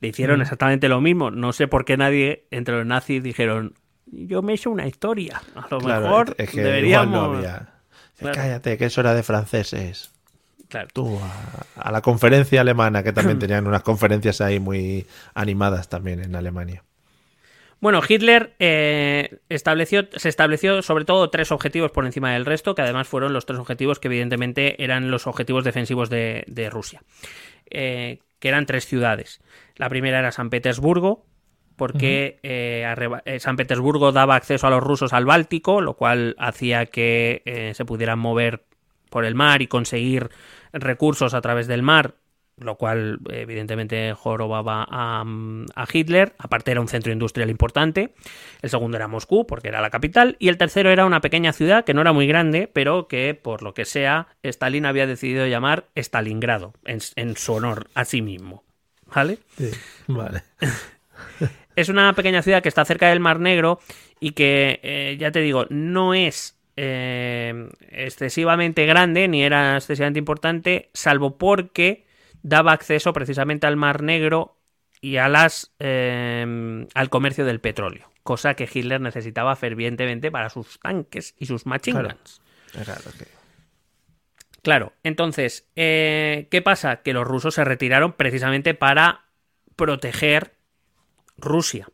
Le 0.00 0.08
hicieron 0.08 0.40
mm. 0.40 0.42
exactamente 0.42 0.88
lo 0.88 1.00
mismo. 1.00 1.30
No 1.30 1.52
sé 1.52 1.68
por 1.68 1.84
qué 1.84 1.96
nadie 1.96 2.46
entre 2.50 2.76
los 2.76 2.86
nazis 2.86 3.22
dijeron, 3.22 3.74
yo 4.06 4.42
me 4.42 4.52
he 4.52 4.54
hecho 4.56 4.70
una 4.70 4.86
historia. 4.86 5.42
A 5.54 5.66
lo 5.70 5.80
mejor 5.80 6.34
es 6.38 6.50
que 6.50 6.62
deberíamos... 6.62 7.44
Cállate, 8.18 8.78
que 8.78 8.86
eso 8.86 9.02
era 9.02 9.14
de 9.14 9.22
franceses. 9.22 10.10
Claro. 10.68 10.88
Tú, 10.92 11.20
a, 11.76 11.92
la 11.92 12.00
conferencia 12.00 12.60
alemana, 12.60 13.02
que 13.02 13.12
también 13.12 13.38
tenían 13.38 13.66
unas 13.66 13.82
conferencias 13.82 14.40
ahí 14.40 14.58
muy 14.58 15.06
animadas 15.34 15.88
también 15.88 16.20
en 16.20 16.34
Alemania. 16.34 16.82
Bueno, 17.78 18.00
Hitler 18.06 18.54
eh, 18.58 19.38
estableció, 19.50 20.08
se 20.16 20.30
estableció 20.30 20.80
sobre 20.80 21.04
todo 21.04 21.28
tres 21.28 21.52
objetivos 21.52 21.90
por 21.90 22.06
encima 22.06 22.32
del 22.32 22.46
resto, 22.46 22.74
que 22.74 22.82
además 22.82 23.06
fueron 23.06 23.34
los 23.34 23.44
tres 23.44 23.58
objetivos 23.58 24.00
que 24.00 24.08
evidentemente 24.08 24.82
eran 24.82 25.10
los 25.10 25.26
objetivos 25.26 25.62
defensivos 25.62 26.08
de, 26.08 26.44
de 26.46 26.70
Rusia, 26.70 27.02
eh, 27.70 28.20
que 28.38 28.48
eran 28.48 28.64
tres 28.64 28.86
ciudades. 28.86 29.40
La 29.76 29.90
primera 29.90 30.18
era 30.18 30.32
San 30.32 30.48
Petersburgo, 30.48 31.26
porque 31.76 32.38
eh, 32.42 32.84
eh, 33.24 33.40
San 33.40 33.56
Petersburgo 33.56 34.12
daba 34.12 34.34
acceso 34.34 34.66
a 34.66 34.70
los 34.70 34.82
rusos 34.82 35.12
al 35.12 35.26
Báltico, 35.26 35.80
lo 35.80 35.94
cual 35.94 36.34
hacía 36.38 36.86
que 36.86 37.42
eh, 37.44 37.72
se 37.74 37.84
pudieran 37.84 38.18
mover 38.18 38.64
por 39.10 39.24
el 39.24 39.34
mar 39.34 39.62
y 39.62 39.66
conseguir 39.68 40.30
recursos 40.72 41.34
a 41.34 41.40
través 41.40 41.66
del 41.66 41.82
mar 41.82 42.14
lo 42.58 42.76
cual 42.76 43.18
evidentemente 43.30 44.14
jorobaba 44.14 44.86
a, 44.88 45.22
a, 45.74 45.86
Hitler, 45.92 46.34
aparte 46.38 46.70
era 46.70 46.80
un 46.80 46.88
centro 46.88 47.12
industrial 47.12 47.50
importante, 47.50 48.14
el 48.62 48.70
segundo 48.70 48.96
era 48.96 49.08
Moscú, 49.08 49.46
porque 49.46 49.68
era 49.68 49.82
la 49.82 49.90
capital, 49.90 50.36
y 50.38 50.48
el 50.48 50.56
tercero 50.56 50.90
era 50.90 51.04
una 51.04 51.20
pequeña 51.20 51.52
ciudad 51.52 51.84
que 51.84 51.92
no 51.92 52.00
era 52.00 52.14
muy 52.14 52.26
grande, 52.26 52.66
pero 52.72 53.08
que 53.08 53.34
por 53.34 53.62
lo 53.62 53.74
que 53.74 53.84
sea, 53.84 54.28
Stalin 54.42 54.86
había 54.86 55.06
decidido 55.06 55.46
llamar 55.46 55.88
Stalingrado, 55.94 56.72
en, 56.86 57.00
en 57.16 57.36
su 57.36 57.52
honor 57.52 57.88
a 57.94 58.06
sí 58.06 58.22
mismo. 58.22 58.64
¿Vale? 59.14 59.38
Sí, 59.58 59.70
vale. 60.06 60.42
es 61.76 61.90
una 61.90 62.12
pequeña 62.14 62.42
ciudad 62.42 62.62
que 62.62 62.70
está 62.70 62.84
cerca 62.84 63.10
del 63.10 63.20
Mar 63.20 63.38
Negro 63.38 63.78
y 64.18 64.32
que, 64.32 64.80
eh, 64.82 65.16
ya 65.20 65.30
te 65.30 65.40
digo, 65.40 65.66
no 65.68 66.14
es 66.14 66.58
eh, 66.76 67.68
excesivamente 67.90 68.86
grande 68.86 69.28
ni 69.28 69.44
era 69.44 69.76
excesivamente 69.76 70.18
importante, 70.18 70.90
salvo 70.94 71.36
porque 71.36 72.06
daba 72.42 72.72
acceso 72.72 73.12
precisamente 73.12 73.66
al 73.66 73.76
Mar 73.76 74.02
Negro 74.02 74.56
y 75.02 75.18
a 75.18 75.28
las 75.28 75.74
eh, 75.78 76.86
al 76.94 77.10
comercio 77.10 77.44
del 77.44 77.60
petróleo, 77.60 78.10
cosa 78.22 78.54
que 78.54 78.68
Hitler 78.72 79.00
necesitaba 79.00 79.54
fervientemente 79.54 80.30
para 80.30 80.48
sus 80.48 80.80
tanques 80.80 81.34
y 81.38 81.46
sus 81.46 81.66
machine 81.66 82.02
guns. 82.02 82.40
Claro, 82.72 82.84
claro, 82.86 83.00
okay. 83.14 83.26
claro 84.62 84.92
entonces, 85.02 85.68
¿qué 85.74 86.62
pasa? 86.64 87.02
Que 87.02 87.12
los 87.12 87.26
rusos 87.26 87.54
se 87.54 87.64
retiraron 87.64 88.14
precisamente 88.14 88.72
para 88.72 89.26
proteger 89.76 90.55
Rusia, 91.38 91.88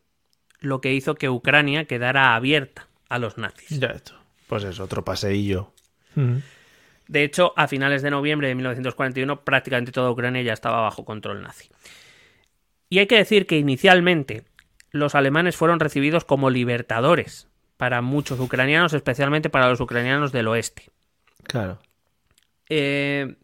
lo 0.61 0.81
que 0.81 0.93
hizo 0.95 1.15
que 1.15 1.29
Ucrania 1.29 1.87
quedara 1.87 2.35
abierta 2.35 2.89
a 3.09 3.19
los 3.19 3.39
nazis. 3.39 3.81
Ya 3.81 3.89
esto. 3.89 4.15
Pues 4.47 4.65
es 4.65 4.81
otro 4.81 5.05
paseillo. 5.05 5.73
De 7.09 7.25
hecho, 7.25 7.53
a 7.57 7.69
finales 7.69 8.03
de 8.03 8.11
noviembre 8.11 8.49
de 8.49 8.55
1941 8.55 9.45
prácticamente 9.45 9.93
toda 9.93 10.11
Ucrania 10.11 10.43
ya 10.43 10.53
estaba 10.53 10.81
bajo 10.81 11.05
control 11.05 11.43
nazi. 11.43 11.69
Y 12.89 12.99
hay 12.99 13.07
que 13.07 13.17
decir 13.17 13.47
que 13.47 13.59
inicialmente 13.59 14.45
los 14.91 15.15
alemanes 15.15 15.57
fueron 15.57 15.81
recibidos 15.81 16.25
como 16.25 16.51
libertadores 16.51 17.49
para 17.79 18.03
muchos 18.03 18.39
ucranianos, 18.39 18.93
especialmente 18.93 19.51
para 19.51 19.69
los 19.69 19.81
ucranianos 19.81 20.31
del 20.33 20.49
oeste. 20.49 20.91
Claro. 21.45 21.81
Eh, 22.69 23.37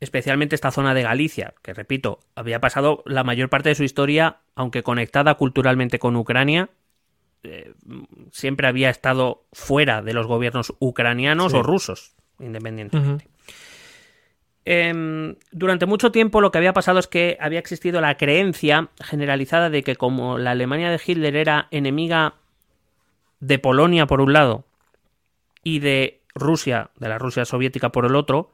especialmente 0.00 0.54
esta 0.54 0.70
zona 0.70 0.94
de 0.94 1.02
Galicia, 1.02 1.54
que 1.62 1.74
repito, 1.74 2.20
había 2.34 2.60
pasado 2.60 3.02
la 3.06 3.22
mayor 3.22 3.50
parte 3.50 3.68
de 3.68 3.74
su 3.74 3.84
historia, 3.84 4.38
aunque 4.54 4.82
conectada 4.82 5.34
culturalmente 5.34 5.98
con 5.98 6.16
Ucrania, 6.16 6.70
eh, 7.42 7.72
siempre 8.32 8.66
había 8.66 8.90
estado 8.90 9.44
fuera 9.52 10.02
de 10.02 10.12
los 10.14 10.26
gobiernos 10.26 10.74
ucranianos 10.78 11.52
Sí. 11.52 11.58
o 11.58 11.62
rusos, 11.62 12.14
independientemente. 12.38 13.28
Em, 14.66 15.36
durante 15.52 15.86
mucho 15.86 16.12
tiempo 16.12 16.40
lo 16.40 16.50
que 16.50 16.58
había 16.58 16.74
pasado 16.74 16.98
es 16.98 17.06
que 17.06 17.38
había 17.40 17.58
existido 17.58 18.00
la 18.00 18.16
creencia 18.18 18.88
generalizada 19.02 19.70
de 19.70 19.82
que 19.82 19.96
como 19.96 20.36
la 20.38 20.50
Alemania 20.50 20.90
de 20.90 21.00
Hitler 21.04 21.34
era 21.34 21.66
enemiga 21.70 22.34
de 23.40 23.58
Polonia 23.58 24.06
por 24.06 24.20
un 24.20 24.34
lado 24.34 24.64
y 25.64 25.78
de 25.78 26.20
Rusia, 26.34 26.90
de 26.96 27.08
la 27.08 27.18
Rusia 27.18 27.46
soviética 27.46 27.88
por 27.90 28.04
el 28.04 28.14
otro, 28.14 28.52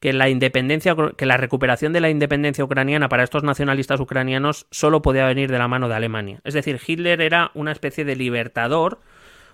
que 0.00 0.12
la 0.14 0.28
independencia, 0.30 0.96
que 1.16 1.26
la 1.26 1.36
recuperación 1.36 1.92
de 1.92 2.00
la 2.00 2.08
independencia 2.10 2.64
ucraniana 2.64 3.08
para 3.08 3.22
estos 3.22 3.42
nacionalistas 3.42 4.00
ucranianos 4.00 4.66
solo 4.70 5.02
podía 5.02 5.26
venir 5.26 5.50
de 5.50 5.58
la 5.58 5.68
mano 5.68 5.88
de 5.88 5.94
Alemania. 5.94 6.40
Es 6.44 6.54
decir, 6.54 6.80
Hitler 6.84 7.20
era 7.20 7.50
una 7.54 7.70
especie 7.72 8.04
de 8.06 8.16
libertador 8.16 9.00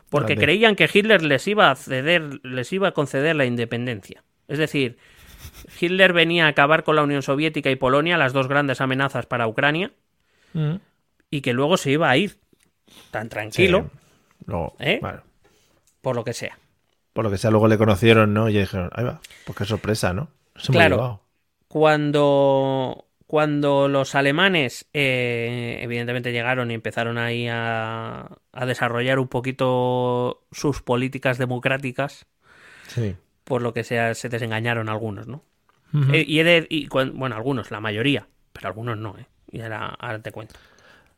porque 0.08 0.34
Grande. 0.34 0.44
creían 0.44 0.76
que 0.76 0.88
Hitler 0.92 1.22
les 1.22 1.48
iba 1.48 1.70
a 1.70 1.74
ceder, 1.74 2.40
les 2.44 2.72
iba 2.72 2.88
a 2.88 2.92
conceder 2.92 3.34
la 3.34 3.44
independencia. 3.44 4.22
Es 4.46 4.58
decir, 4.58 4.98
Hitler 5.80 6.12
venía 6.12 6.46
a 6.46 6.50
acabar 6.50 6.84
con 6.84 6.94
la 6.94 7.02
Unión 7.02 7.22
Soviética 7.22 7.70
y 7.72 7.76
Polonia, 7.76 8.16
las 8.16 8.32
dos 8.32 8.46
grandes 8.46 8.80
amenazas 8.80 9.26
para 9.26 9.48
Ucrania, 9.48 9.90
Mm. 10.52 10.76
y 11.28 11.40
que 11.40 11.52
luego 11.52 11.76
se 11.76 11.90
iba 11.90 12.08
a 12.08 12.16
ir 12.16 12.38
tan 13.10 13.28
tranquilo, 13.28 13.90
Sí. 14.46 14.46
¿Eh? 14.78 15.00
por 16.00 16.14
lo 16.14 16.22
que 16.24 16.32
sea. 16.32 16.56
por 17.12 17.24
lo 17.24 17.30
que 17.32 17.36
sea, 17.38 17.50
luego 17.50 17.66
le 17.66 17.76
conocieron, 17.78 18.32
¿no? 18.32 18.48
Y 18.48 18.58
dijeron, 18.58 18.90
ahí 18.92 19.02
va, 19.04 19.20
pues 19.44 19.58
qué 19.58 19.64
sorpresa, 19.64 20.12
¿no? 20.12 20.28
Claro. 20.70 21.22
Cuando, 21.68 23.06
cuando 23.26 23.88
los 23.88 24.14
alemanes 24.14 24.86
eh, 24.94 25.78
evidentemente 25.82 26.32
llegaron 26.32 26.70
y 26.70 26.74
empezaron 26.74 27.18
ahí 27.18 27.48
a, 27.50 28.28
a 28.52 28.66
desarrollar 28.66 29.18
un 29.18 29.28
poquito 29.28 30.46
sus 30.52 30.82
políticas 30.82 31.38
democráticas, 31.38 32.26
Sí. 32.88 33.16
por 33.44 33.62
lo 33.62 33.74
que 33.74 33.84
sea, 33.84 34.14
se 34.14 34.28
desengañaron 34.28 34.88
algunos, 34.88 35.26
¿no? 35.26 35.42
Eh, 36.12 36.24
y 36.28 36.42
de- 36.42 36.88
bueno, 37.14 37.36
algunos, 37.36 37.70
la 37.70 37.80
mayoría, 37.80 38.28
pero 38.52 38.68
algunos 38.68 38.98
no, 38.98 39.16
¿eh? 39.18 39.26
Y 39.50 39.60
ahora, 39.62 39.86
ahora 39.98 40.20
te 40.20 40.30
cuento. 40.30 40.54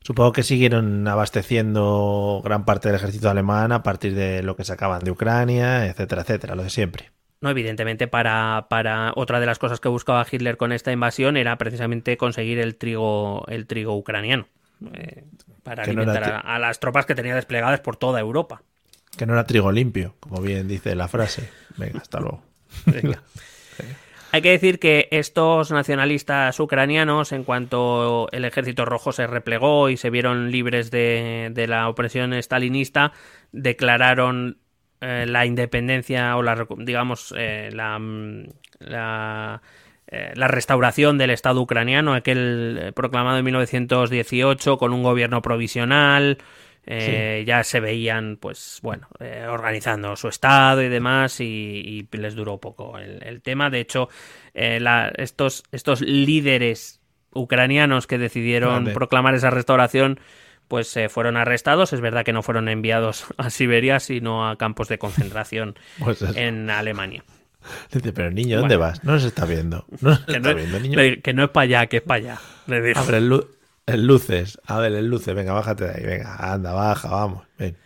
Supongo 0.00 0.32
que 0.32 0.44
siguieron 0.44 1.08
abasteciendo 1.08 2.40
gran 2.44 2.64
parte 2.64 2.88
del 2.88 2.96
ejército 2.96 3.28
alemán 3.28 3.72
a 3.72 3.82
partir 3.82 4.14
de 4.14 4.42
lo 4.42 4.54
que 4.56 4.64
sacaban 4.64 5.02
de 5.02 5.10
Ucrania, 5.10 5.86
etcétera, 5.86 6.22
etcétera, 6.22 6.54
lo 6.54 6.62
de 6.62 6.70
siempre. 6.70 7.10
No, 7.40 7.50
evidentemente, 7.50 8.08
para, 8.08 8.66
para 8.68 9.12
otra 9.14 9.38
de 9.38 9.46
las 9.46 9.58
cosas 9.58 9.78
que 9.80 9.88
buscaba 9.88 10.26
Hitler 10.30 10.56
con 10.56 10.72
esta 10.72 10.90
invasión 10.92 11.36
era 11.36 11.56
precisamente 11.56 12.16
conseguir 12.16 12.58
el 12.58 12.76
trigo, 12.76 13.44
el 13.48 13.66
trigo 13.66 13.96
ucraniano. 13.96 14.48
eh, 14.94 15.24
para 15.62 15.84
Que 15.84 15.92
no 15.92 16.02
era 16.02 16.12
alimentar 16.12 16.24
a, 16.24 16.38
a 16.40 16.58
las 16.58 16.80
tropas 16.80 17.06
que 17.06 17.14
tenía 17.14 17.34
desplegadas 17.34 17.80
por 17.80 17.96
toda 17.96 18.18
Europa. 18.20 18.62
Que 19.16 19.26
no 19.26 19.34
era 19.34 19.44
trigo 19.44 19.70
limpio, 19.72 20.14
como 20.20 20.40
bien 20.40 20.66
dice 20.68 20.94
la 20.94 21.08
frase. 21.08 21.48
Venga, 21.76 22.00
hasta 22.00 22.20
luego. 22.20 22.42
Venga. 22.86 23.22
Hay 24.30 24.42
que 24.42 24.50
decir 24.50 24.78
que 24.78 25.08
estos 25.10 25.70
nacionalistas 25.70 26.60
ucranianos, 26.60 27.32
en 27.32 27.44
cuanto 27.44 28.28
el 28.30 28.44
ejército 28.44 28.84
rojo 28.84 29.12
se 29.12 29.26
replegó 29.26 29.88
y 29.88 29.96
se 29.96 30.10
vieron 30.10 30.50
libres 30.50 30.90
de, 30.90 31.48
de 31.52 31.66
la 31.66 31.88
opresión 31.88 32.34
stalinista, 32.34 33.12
declararon 33.52 34.58
eh, 35.00 35.26
la 35.28 35.46
independencia 35.46 36.36
o 36.36 36.42
la, 36.42 36.66
digamos, 36.78 37.34
eh, 37.36 37.70
la, 37.72 37.98
mm, 37.98 38.44
la, 38.80 39.62
eh, 40.06 40.32
la 40.34 40.48
restauración 40.48 41.18
del 41.18 41.30
Estado 41.30 41.60
ucraniano, 41.60 42.14
aquel 42.14 42.92
proclamado 42.94 43.38
en 43.38 43.44
1918 43.44 44.78
con 44.78 44.92
un 44.92 45.02
gobierno 45.02 45.42
provisional. 45.42 46.38
Ya 47.44 47.64
se 47.64 47.80
veían, 47.80 48.38
pues 48.40 48.78
bueno, 48.82 49.08
organizando 49.50 50.16
su 50.16 50.28
estado 50.28 50.82
y 50.82 50.88
demás, 50.88 51.38
y, 51.40 51.44
y 52.10 52.16
les 52.16 52.34
duró 52.34 52.56
poco 52.58 52.96
el, 52.98 53.22
el 53.22 53.42
tema. 53.42 53.68
De 53.68 53.80
hecho, 53.80 54.08
la- 54.54 55.12
estos, 55.16 55.64
estos 55.70 56.00
líderes 56.00 57.02
ucranianos 57.34 58.06
que 58.06 58.16
decidieron 58.16 58.84
proclamar 58.94 59.34
esa 59.34 59.50
restauración, 59.50 60.18
pues 60.68 60.96
eh, 60.96 61.08
fueron 61.08 61.36
arrestados. 61.36 61.92
Es 61.92 62.00
verdad 62.00 62.24
que 62.24 62.32
no 62.32 62.42
fueron 62.42 62.68
enviados 62.68 63.24
a 63.36 63.50
Siberia, 63.50 63.98
sino 64.00 64.48
a 64.48 64.56
campos 64.56 64.88
de 64.88 64.98
concentración 64.98 65.76
Pues 65.98 66.22
en 66.22 66.70
Alemania. 66.70 67.24
Dice, 67.92 68.12
pero 68.12 68.30
niño, 68.30 68.60
¿dónde 68.60 68.76
Bueno. 68.76 68.92
vas? 68.92 69.04
No 69.04 69.12
nos 69.12 69.24
está 69.24 69.44
viendo. 69.44 69.84
No 70.00 70.10
Que 70.24 70.32
está 70.36 70.50
no, 70.50 70.54
viendo, 70.54 70.78
niño. 70.80 70.96
le- 70.96 71.20
que 71.20 71.34
no 71.34 71.44
es 71.44 71.50
para 71.50 71.64
allá, 71.64 71.86
que 71.88 71.96
es 71.98 72.02
para 72.02 72.18
allá. 72.18 72.40
Le 72.66 72.80
dijo. 72.80 73.00
A 73.00 73.04
ver, 73.04 73.14
el, 73.16 73.28
lu- 73.28 73.46
el 73.86 74.06
luces. 74.06 74.58
A 74.66 74.78
ver, 74.78 74.92
el 74.92 75.08
luces. 75.10 75.34
Venga, 75.34 75.52
bájate 75.52 75.84
de 75.84 75.90
ahí. 75.90 76.04
Venga, 76.04 76.36
anda, 76.36 76.72
baja, 76.72 77.08
vamos. 77.08 77.46
Ven. 77.58 77.76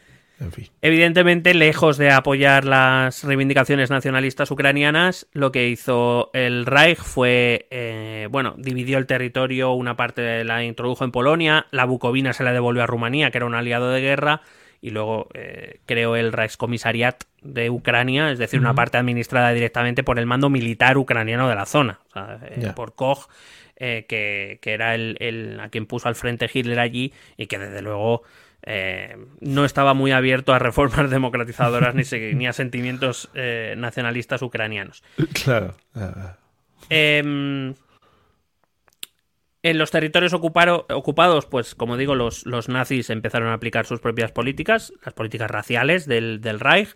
En 0.43 0.51
fin. 0.52 0.66
Evidentemente, 0.82 1.55
lejos 1.55 1.97
de 1.98 2.10
apoyar 2.10 2.64
las 2.64 3.23
reivindicaciones 3.24 3.90
nacionalistas 3.90 4.51
ucranianas, 4.51 5.27
lo 5.32 5.52
que 5.52 5.69
hizo 5.69 6.31
el 6.35 6.66
Reich 6.66 6.98
fue, 6.98 7.66
eh, 7.70 8.28
bueno, 8.31 8.55
dividió 8.59 8.98
el 8.98 9.06
territorio, 9.06 9.73
una 9.73 9.97
parte 9.97 10.44
la 10.44 10.64
introdujo 10.64 11.05
en 11.05 11.12
Polonia, 11.12 11.66
la 11.70 11.85
Bucovina 11.85 12.32
se 12.32 12.43
la 12.44 12.52
devolvió 12.52 12.82
a 12.82 12.86
Rumanía, 12.86 13.31
que 13.31 13.39
era 13.39 13.47
un 13.47 13.55
aliado 13.55 13.90
de 13.90 14.01
guerra, 14.01 14.43
y 14.81 14.90
luego 14.90 15.28
eh, 15.35 15.78
creó 15.86 16.16
el 16.16 16.32
Reichskommissariat 16.32 17.23
de 17.40 17.70
Ucrania, 17.70 18.32
es 18.32 18.39
decir, 18.39 18.59
una 18.59 18.74
parte 18.74 18.98
administrada 18.98 19.52
directamente 19.52 20.02
por 20.02 20.19
el 20.19 20.27
mando 20.27 20.51
militar 20.51 20.98
ucraniano 20.98 21.48
de 21.48 21.55
la 21.55 21.66
zona, 21.66 22.01
o 22.09 22.12
sea, 22.12 22.39
eh, 22.47 22.73
por 22.74 22.94
Koch, 22.97 23.28
eh, 23.77 24.06
que, 24.09 24.59
que 24.60 24.73
era 24.73 24.94
el, 24.97 25.16
el- 25.20 25.60
a 25.60 25.69
quien 25.69 25.86
puso 25.86 26.09
al 26.09 26.14
frente 26.16 26.51
Hitler 26.52 26.78
allí 26.81 27.12
y 27.36 27.47
que 27.47 27.59
desde 27.59 27.81
luego 27.82 28.23
eh, 28.64 29.16
no 29.40 29.64
estaba 29.64 29.94
muy 29.94 30.12
abierto 30.12 30.52
a 30.55 30.59
reformas 30.59 31.10
democratizadoras 31.10 31.94
ni, 31.94 32.05
se- 32.05 32.34
ni 32.34 32.47
a 32.47 32.52
sentimientos 32.52 33.28
eh, 33.34 33.74
nacionalistas 33.76 34.43
ucranianos. 34.43 35.02
Claro. 35.32 35.74
Ah, 35.94 36.36
Em, 36.90 37.74
En 39.64 39.78
los 39.78 39.93
territorios 39.93 40.32
ocupados, 40.34 41.47
pues 41.47 41.76
como 41.76 41.97
digo, 41.97 42.16
los, 42.16 42.44
los, 42.47 42.68
nazis 42.68 43.10
empezaron 43.10 43.48
a 43.51 43.55
aplicar 43.55 43.86
sus 43.86 44.01
propias 44.01 44.32
políticas, 44.32 44.93
las 45.05 45.14
políticas 45.14 45.48
raciales 45.51 46.06
del, 46.06 46.40
del 46.40 46.59
Reich. 46.59 46.89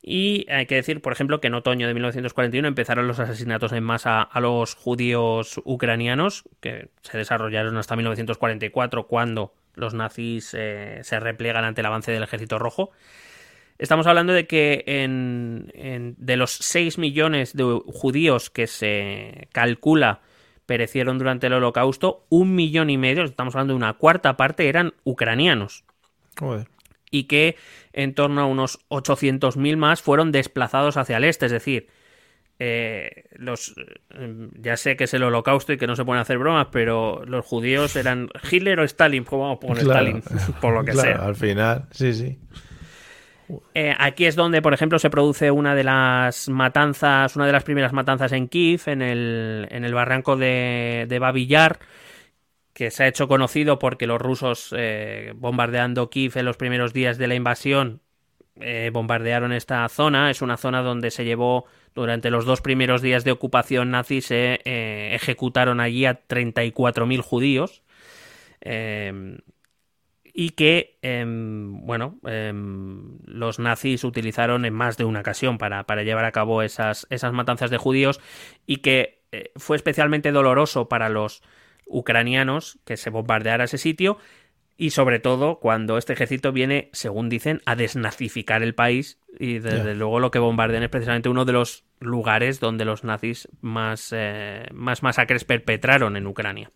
Y 0.00 0.46
hay 0.50 0.64
que 0.66 0.76
decir, 0.76 1.02
por 1.02 1.12
ejemplo, 1.12 1.40
que 1.40 1.48
en 1.48 1.54
otoño 1.54 1.86
de 1.86 1.92
1941 1.92 2.66
empezaron 2.66 3.06
los 3.08 3.18
asesinatos 3.18 3.72
en 3.72 3.84
masa 3.84 4.22
a 4.22 4.40
los 4.40 4.74
judíos 4.74 5.60
ucranianos, 5.64 6.44
que 6.60 6.88
se 7.02 7.18
desarrollaron 7.18 7.76
hasta 7.76 7.96
1944, 7.96 9.06
cuando 9.06 9.52
los 9.78 9.94
nazis 9.94 10.54
eh, 10.56 11.00
se 11.02 11.20
repliegan 11.20 11.64
ante 11.64 11.80
el 11.80 11.86
avance 11.86 12.12
del 12.12 12.22
ejército 12.22 12.58
rojo. 12.58 12.90
Estamos 13.78 14.06
hablando 14.06 14.32
de 14.32 14.46
que 14.46 14.82
en, 14.86 15.72
de 16.18 16.36
los 16.36 16.50
6 16.50 16.98
millones 16.98 17.54
de 17.54 17.80
judíos 17.86 18.50
que 18.50 18.66
se 18.66 19.48
calcula 19.52 20.20
perecieron 20.66 21.16
durante 21.16 21.46
el 21.46 21.54
holocausto, 21.54 22.26
un 22.28 22.54
millón 22.54 22.90
y 22.90 22.98
medio, 22.98 23.24
estamos 23.24 23.54
hablando 23.54 23.74
de 23.74 23.76
una 23.76 23.94
cuarta 23.94 24.36
parte, 24.36 24.68
eran 24.68 24.94
ucranianos. 25.04 25.84
Y 27.10 27.24
que 27.24 27.56
en 27.92 28.14
torno 28.14 28.42
a 28.42 28.46
unos 28.46 28.80
800.000 28.90 29.76
más 29.76 30.02
fueron 30.02 30.32
desplazados 30.32 30.96
hacia 30.96 31.16
el 31.16 31.24
este, 31.24 31.46
es 31.46 31.52
decir, 31.52 31.88
eh, 32.58 33.24
los 33.36 33.74
eh, 34.14 34.48
ya 34.60 34.76
sé 34.76 34.96
que 34.96 35.04
es 35.04 35.14
el 35.14 35.22
holocausto 35.22 35.72
y 35.72 35.78
que 35.78 35.86
no 35.86 35.96
se 35.96 36.04
pueden 36.04 36.20
hacer 36.20 36.38
bromas, 36.38 36.68
pero 36.72 37.24
los 37.26 37.44
judíos 37.44 37.94
eran 37.96 38.28
Hitler 38.50 38.80
o 38.80 38.84
Stalin, 38.84 39.24
pues 39.24 39.40
vamos 39.40 39.58
por 39.58 39.78
Stalin, 39.78 40.22
por 40.60 40.74
lo 40.74 40.84
que 40.84 40.92
sea. 40.94 41.16
Al 41.16 41.36
final, 41.36 41.86
sí, 41.90 42.12
sí. 42.12 42.38
Eh, 43.74 43.94
aquí 43.98 44.26
es 44.26 44.36
donde, 44.36 44.60
por 44.60 44.74
ejemplo, 44.74 44.98
se 44.98 45.08
produce 45.08 45.50
una 45.50 45.74
de 45.74 45.84
las 45.84 46.48
matanzas, 46.48 47.34
una 47.36 47.46
de 47.46 47.52
las 47.52 47.64
primeras 47.64 47.92
matanzas 47.92 48.32
en 48.32 48.48
Kiev, 48.48 48.82
en 48.86 49.02
el, 49.02 49.66
en 49.70 49.84
el 49.84 49.94
barranco 49.94 50.36
de, 50.36 51.06
de 51.08 51.18
Babillar, 51.18 51.78
que 52.74 52.90
se 52.90 53.04
ha 53.04 53.08
hecho 53.08 53.26
conocido 53.26 53.78
porque 53.78 54.06
los 54.06 54.20
rusos, 54.20 54.74
eh, 54.76 55.32
bombardeando 55.34 56.10
Kiev 56.10 56.36
en 56.36 56.44
los 56.44 56.56
primeros 56.56 56.92
días 56.92 57.18
de 57.18 57.26
la 57.26 57.34
invasión, 57.34 58.02
eh, 58.60 58.90
bombardearon 58.92 59.52
esta 59.52 59.88
zona. 59.88 60.30
Es 60.30 60.42
una 60.42 60.56
zona 60.56 60.82
donde 60.82 61.10
se 61.10 61.24
llevó, 61.24 61.66
durante 62.00 62.30
los 62.30 62.44
dos 62.44 62.60
primeros 62.60 63.02
días 63.02 63.24
de 63.24 63.32
ocupación 63.32 63.90
nazi, 63.90 64.20
se 64.20 64.60
ejecutaron 65.14 65.80
allí 65.80 66.06
a 66.06 66.26
34.000 66.26 67.20
judíos 67.20 67.82
y 70.40 70.50
que, 70.50 70.98
em, 71.02 71.84
bueno, 71.84 72.20
los 73.24 73.58
nazis 73.58 74.04
utilizaron 74.04 74.64
en 74.64 74.72
más 74.72 74.96
de 74.96 75.04
una 75.04 75.18
ocasión 75.18 75.58
para, 75.58 75.84
llevar 76.04 76.24
a 76.24 76.30
cabo 76.30 76.62
esas, 76.62 77.08
esas, 77.10 77.32
matanzas 77.32 77.70
de 77.70 77.76
judíos 77.76 78.20
y 78.64 78.76
que 78.76 79.24
eh, 79.32 79.50
fue 79.56 79.76
especialmente 79.76 80.30
doloroso 80.30 80.88
para 80.88 81.08
los 81.08 81.42
ucranianos 81.86 82.78
que 82.84 82.96
se 82.96 83.10
bombardeara 83.10 83.64
ese 83.64 83.78
sitio 83.78 84.18
y 84.80 84.90
sobre 84.90 85.18
todo 85.18 85.58
cuando 85.58 85.98
este 85.98 86.12
ejército 86.12 86.52
viene, 86.52 86.88
según 86.92 87.28
dicen, 87.28 87.60
a 87.66 87.74
desnazificar 87.74 88.62
el 88.62 88.76
país 88.76 89.18
y 89.38 89.58
desde 89.58 89.96
luego 89.96 90.20
lo 90.20 90.30
que 90.30 90.38
bombardean 90.38 90.84
es 90.84 90.88
precisamente 90.88 91.28
uno 91.28 91.44
de 91.44 91.52
los 91.52 91.84
lugares 91.98 92.60
donde 92.60 92.84
los 92.84 93.02
nazis 93.02 93.48
más, 93.60 94.14
eh, 94.16 94.68
más 94.72 95.02
masacres 95.02 95.44
perpetraron 95.44 96.16
en 96.16 96.28
Ucrania. 96.28 96.70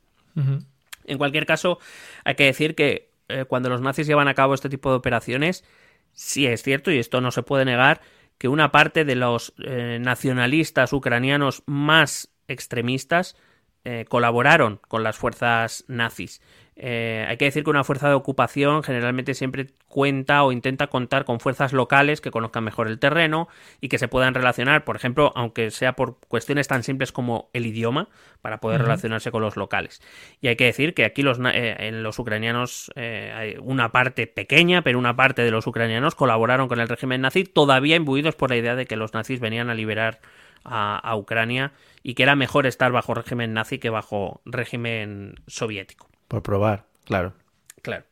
En 1.05 1.19
cualquier 1.19 1.47
caso, 1.47 1.79
hay 2.25 2.35
que 2.35 2.47
decir 2.47 2.75
que 2.75 3.11
eh, 3.29 3.45
cuando 3.47 3.71
los 3.71 3.81
nazis 3.81 4.09
llevan 4.09 4.27
a 4.27 4.35
cabo 4.35 4.55
este 4.55 4.69
tipo 4.69 4.91
de 4.91 4.97
operaciones, 4.97 5.65
sí 6.13 6.47
es 6.47 6.65
cierto, 6.65 6.91
y 6.91 6.99
esto 6.99 7.21
no 7.21 7.31
se 7.31 7.45
puede 7.45 7.65
negar, 7.65 8.01
que 8.37 8.49
una 8.49 8.73
parte 8.73 9.05
de 9.05 9.15
los 9.15 9.55
eh, 9.65 9.99
nacionalistas 10.01 10.93
ucranianos 10.93 11.63
más 11.67 12.33
extremistas 12.49 13.37
eh, 13.85 14.05
colaboraron 14.09 14.81
con 14.89 15.03
las 15.03 15.17
fuerzas 15.17 15.85
nazis. 15.89 16.41
Eh, 16.77 17.27
hay 17.29 17.37
que 17.37 17.45
decir 17.45 17.65
que 17.65 17.71
una 17.71 17.85
fuerza 17.85 18.09
de 18.09 18.15
ocupación 18.15 18.83
generalmente 18.83 19.35
siempre 19.35 19.67
cuenta 19.89 20.43
o 20.43 20.53
intenta 20.53 20.87
contar 20.87 21.27
con 21.27 21.39
fuerzas 21.39 21.73
locales 21.73 22.23
que 22.23 22.31
conozcan 22.31 22.65
mejor 22.65 22.89
el 22.89 22.99
terreno 22.99 23.49
y 23.81 23.89
que 23.89 23.99
se 23.99 24.09
puedan 24.09 24.33
relacionar, 24.33 24.85
por 24.85 24.97
ejemplo, 24.97 25.33
aunque 25.37 25.71
sea 25.71 25.93
por 25.93 26.19
cuestiones 26.29 26.69
tan 26.69 26.83
simples 26.83 27.13
como 27.13 27.51
el 27.53 27.67
idioma, 27.67 28.09
para 28.41 28.59
poder 28.59 28.83
relacionarse 28.83 29.31
con 29.31 29.43
los 29.43 29.57
locales. 29.57 30.01
Y 30.41 30.49
hay 30.49 30.57
que 30.57 30.65
decir 30.65 30.95
que 30.95 31.05
aquí 31.05 31.23
los, 31.23 31.39
eh, 31.39 31.77
en 31.79 32.03
los 32.03 32.19
ucranianos, 32.19 32.91
eh, 32.97 33.33
hay 33.35 33.57
una 33.61 33.93
parte 33.93 34.27
pequeña, 34.27 34.83
pero 34.83 34.99
una 34.99 35.15
parte 35.15 35.43
de 35.43 35.51
los 35.51 35.67
ucranianos 35.67 36.15
colaboraron 36.15 36.69
con 36.69 36.81
el 36.81 36.89
régimen 36.89 37.21
nazi, 37.21 37.45
todavía 37.45 37.97
imbuidos 37.97 38.35
por 38.35 38.51
la 38.51 38.57
idea 38.57 38.75
de 38.75 38.87
que 38.87 38.97
los 38.97 39.15
nazis 39.15 39.41
venían 39.41 39.71
a 39.71 39.75
liberar 39.75 40.21
a, 40.65 40.97
a 40.99 41.17
Ucrania 41.17 41.73
y 42.03 42.15
que 42.15 42.23
era 42.23 42.35
mejor 42.35 42.67
estar 42.67 42.91
bajo 42.93 43.15
régimen 43.15 43.53
nazi 43.53 43.79
que 43.79 43.91
bajo 43.91 44.41
régimen 44.45 45.35
soviético. 45.47 46.12
Por 46.33 46.43
probar, 46.43 46.87
claro. 47.05 47.35
Claro. 47.83 48.05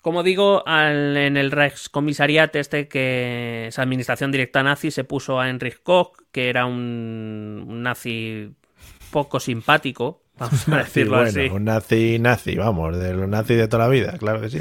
Como 0.00 0.22
digo, 0.22 0.64
en 0.66 1.36
el 1.36 1.50
Reichskommissariat 1.50 2.56
este 2.56 2.88
que 2.88 3.66
esa 3.66 3.82
administración 3.82 4.32
directa 4.32 4.62
nazi 4.62 4.90
se 4.90 5.04
puso 5.04 5.38
a 5.38 5.46
Heinrich 5.46 5.82
Koch, 5.82 6.16
que 6.32 6.48
era 6.48 6.64
un, 6.64 7.82
nazi 7.82 8.54
poco 9.10 9.38
simpático, 9.38 10.22
vamos 10.38 10.66
a 10.70 10.76
decirlo 10.78 11.18
así. 11.18 11.50
Un 11.50 11.64
nazi 11.64 12.18
nazi, 12.18 12.56
vamos, 12.56 12.98
de 12.98 13.12
los 13.12 13.28
nazis 13.28 13.58
de 13.58 13.68
toda 13.68 13.84
la 13.84 13.90
vida, 13.90 14.16
claro 14.16 14.40
que 14.40 14.48
sí. 14.48 14.60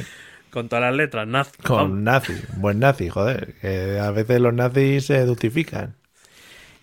Con 0.49 0.67
todas 0.67 0.83
las 0.83 0.95
letras, 0.95 1.29
nazi. 1.29 1.53
Con 1.63 2.03
nazi, 2.03 2.33
buen 2.57 2.79
nazi, 2.79 3.07
joder, 3.07 3.53
que 3.61 3.99
a 3.99 4.11
veces 4.11 4.41
los 4.41 4.53
nazis 4.53 5.05
se 5.05 5.23
dulcifican. 5.23 5.95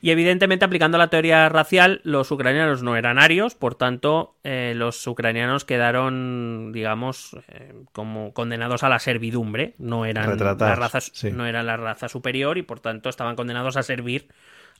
Y 0.02 0.10
evidentemente, 0.10 0.64
aplicando 0.64 0.98
la 0.98 1.08
teoría 1.08 1.48
racial, 1.48 2.00
los 2.04 2.30
ucranianos 2.30 2.82
no 2.82 2.96
eran 2.96 3.18
arios, 3.18 3.54
por 3.54 3.74
tanto, 3.74 4.36
eh, 4.44 4.74
los 4.76 5.06
ucranianos 5.06 5.64
quedaron, 5.64 6.70
digamos, 6.72 7.36
eh, 7.48 7.72
como 7.92 8.34
condenados 8.34 8.82
a 8.82 8.88
la 8.90 8.98
servidumbre. 8.98 9.74
No 9.78 10.04
eran, 10.04 10.38
la 10.38 10.74
raza, 10.74 10.98
no 11.32 11.46
eran 11.46 11.66
la 11.66 11.76
raza 11.76 12.08
superior 12.08 12.58
y, 12.58 12.62
por 12.62 12.80
tanto, 12.80 13.08
estaban 13.08 13.36
condenados 13.36 13.76
a 13.76 13.82
servir 13.82 14.28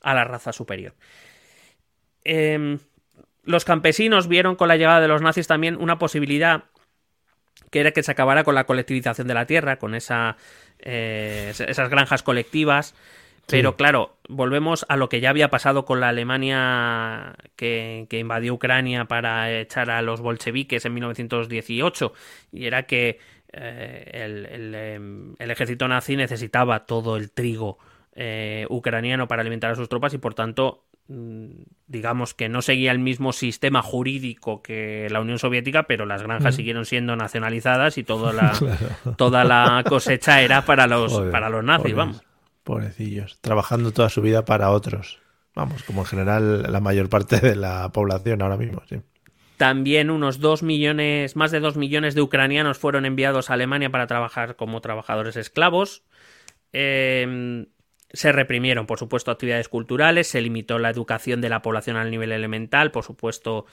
a 0.03 0.15
la 0.15 0.25
raza 0.25 0.53
superior. 0.53 0.95
Em, 2.25 2.79
los 3.45 3.65
campesinos 3.65 4.29
vieron 4.29 4.55
con 4.55 4.69
la 4.69 4.77
llegada 4.77 5.01
de 5.01 5.09
los 5.09 5.23
nazis 5.23 5.47
también 5.47 5.77
una 5.81 5.99
posibilidad 5.99 6.65
que 7.71 7.81
era 7.81 7.93
que 7.93 8.03
se 8.03 8.13
acabara 8.13 8.45
con 8.45 8.55
la 8.55 8.65
colectivización 8.65 9.27
de 9.27 9.35
la 9.35 9.47
tierra, 9.47 9.79
con 9.79 9.95
esa, 9.95 10.37
eh, 10.79 11.53
esas 11.57 11.89
granjas 11.89 12.23
colectivas 12.23 12.95
pero 13.47 13.77
claro, 13.77 14.17
volvemos 14.29 14.85
a 14.89 14.97
lo 14.97 15.09
que 15.09 15.21
ya 15.21 15.31
había 15.31 15.51
pasado 15.51 15.85
con 15.85 16.01
la 16.01 16.09
Alemania 16.09 17.37
que, 17.55 18.09
invadió 18.11 18.55
Ucrania 18.55 19.05
para 19.05 19.61
echar 19.61 19.91
a 19.91 20.03
los 20.03 20.21
bolcheviques 20.21 20.85
en 20.85 20.95
1918. 20.95 22.13
Y 22.53 22.67
era 22.67 22.85
que 22.85 23.21
eh, 23.53 24.95
em, 24.95 25.35
el, 25.39 25.51
ejército 25.51 25.87
nazi 25.87 26.17
necesitaba 26.17 26.87
todo 26.87 27.17
el 27.17 27.31
trigo 27.31 27.79
eh, 28.17 28.67
ucraniano 28.69 29.29
para 29.29 29.43
alimentar 29.43 29.71
a 29.71 29.77
sus 29.77 29.89
tropas 29.89 30.13
y 30.15 30.19
por 30.19 30.35
tanto 30.35 30.85
mm, 31.07 31.51
digamos 31.87 32.35
que 32.35 32.49
no 32.49 32.63
seguía 32.63 32.91
el 32.91 32.99
mismo 32.99 33.33
sistema 33.33 33.81
jurídico 33.81 34.61
que 34.61 35.07
la 35.11 35.21
Unión 35.21 35.39
Soviética, 35.39 35.85
pero 35.85 36.05
las 36.05 36.23
granjas 36.23 36.57
siguieron 36.57 36.85
siendo 36.85 37.15
nacionalizadas 37.15 37.97
y 37.97 38.03
toda 38.03 38.33
la, 38.33 38.53
toda 39.17 39.45
la 39.45 39.85
cosecha 39.89 40.43
era 40.43 40.63
para 40.63 40.89
los, 40.89 41.13
para 41.31 41.49
los 41.49 41.63
nazis, 41.63 41.95
vamos. 41.95 42.27
Pobrecillos, 42.67 43.39
trabajando 43.41 43.93
toda 43.93 44.09
su 44.09 44.21
vida 44.21 44.45
para 44.45 44.73
otros. 44.73 45.21
Vamos, 45.55 45.85
como 45.85 46.01
en 46.01 46.07
general 46.07 46.73
la 46.73 46.81
mayor 46.81 47.09
parte 47.09 47.39
de 47.39 47.55
la 47.55 47.93
población 47.93 48.43
ahora 48.43 48.57
mismo, 48.57 48.83
sí. 48.89 48.97
También 49.57 50.11
unos 50.11 50.41
dos 50.41 50.65
millones, 50.65 51.37
más 51.37 51.53
de 51.53 51.61
dos 51.61 51.77
millones 51.77 52.17
de 52.17 52.23
ucranianos 52.23 52.77
fueron 52.77 53.07
enviados 53.07 53.51
a 53.51 53.55
Alemania 53.55 53.91
para 53.91 54.09
trabajar 54.09 54.57
como 54.57 54.81
trabajadores 54.81 55.37
esclavos. 55.37 56.03
Em, 56.73 57.67
se 58.13 58.33
reprimieron, 58.33 58.87
por 58.87 58.99
supuesto, 58.99 59.31
actividades 59.31 59.69
culturales, 59.69 60.27
se 60.27 60.41
limitó 60.41 60.81
la 60.81 60.91
educación 60.91 61.41
de 61.41 61.51
la 61.51 61.63
población 61.63 61.97
al 61.97 62.11
nivel 62.11 62.33
elemental, 62.33 62.91
por 62.91 63.05
supuesto, 63.05 63.67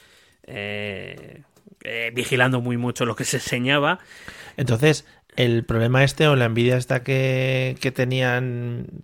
eh, 0.43 1.41
eh, 1.83 2.11
vigilando 2.13 2.61
muy 2.61 2.77
mucho 2.77 3.07
lo 3.07 3.15
que 3.15 3.25
se 3.25 3.37
enseñaba. 3.37 3.97
Entonces, 4.55 5.07
el 5.35 5.65
problema 5.65 6.03
este 6.03 6.27
o 6.27 6.35
la 6.35 6.45
envidia 6.45 6.77
esta 6.77 7.03
que, 7.03 7.77
que 7.81 7.91
tenían 7.91 9.03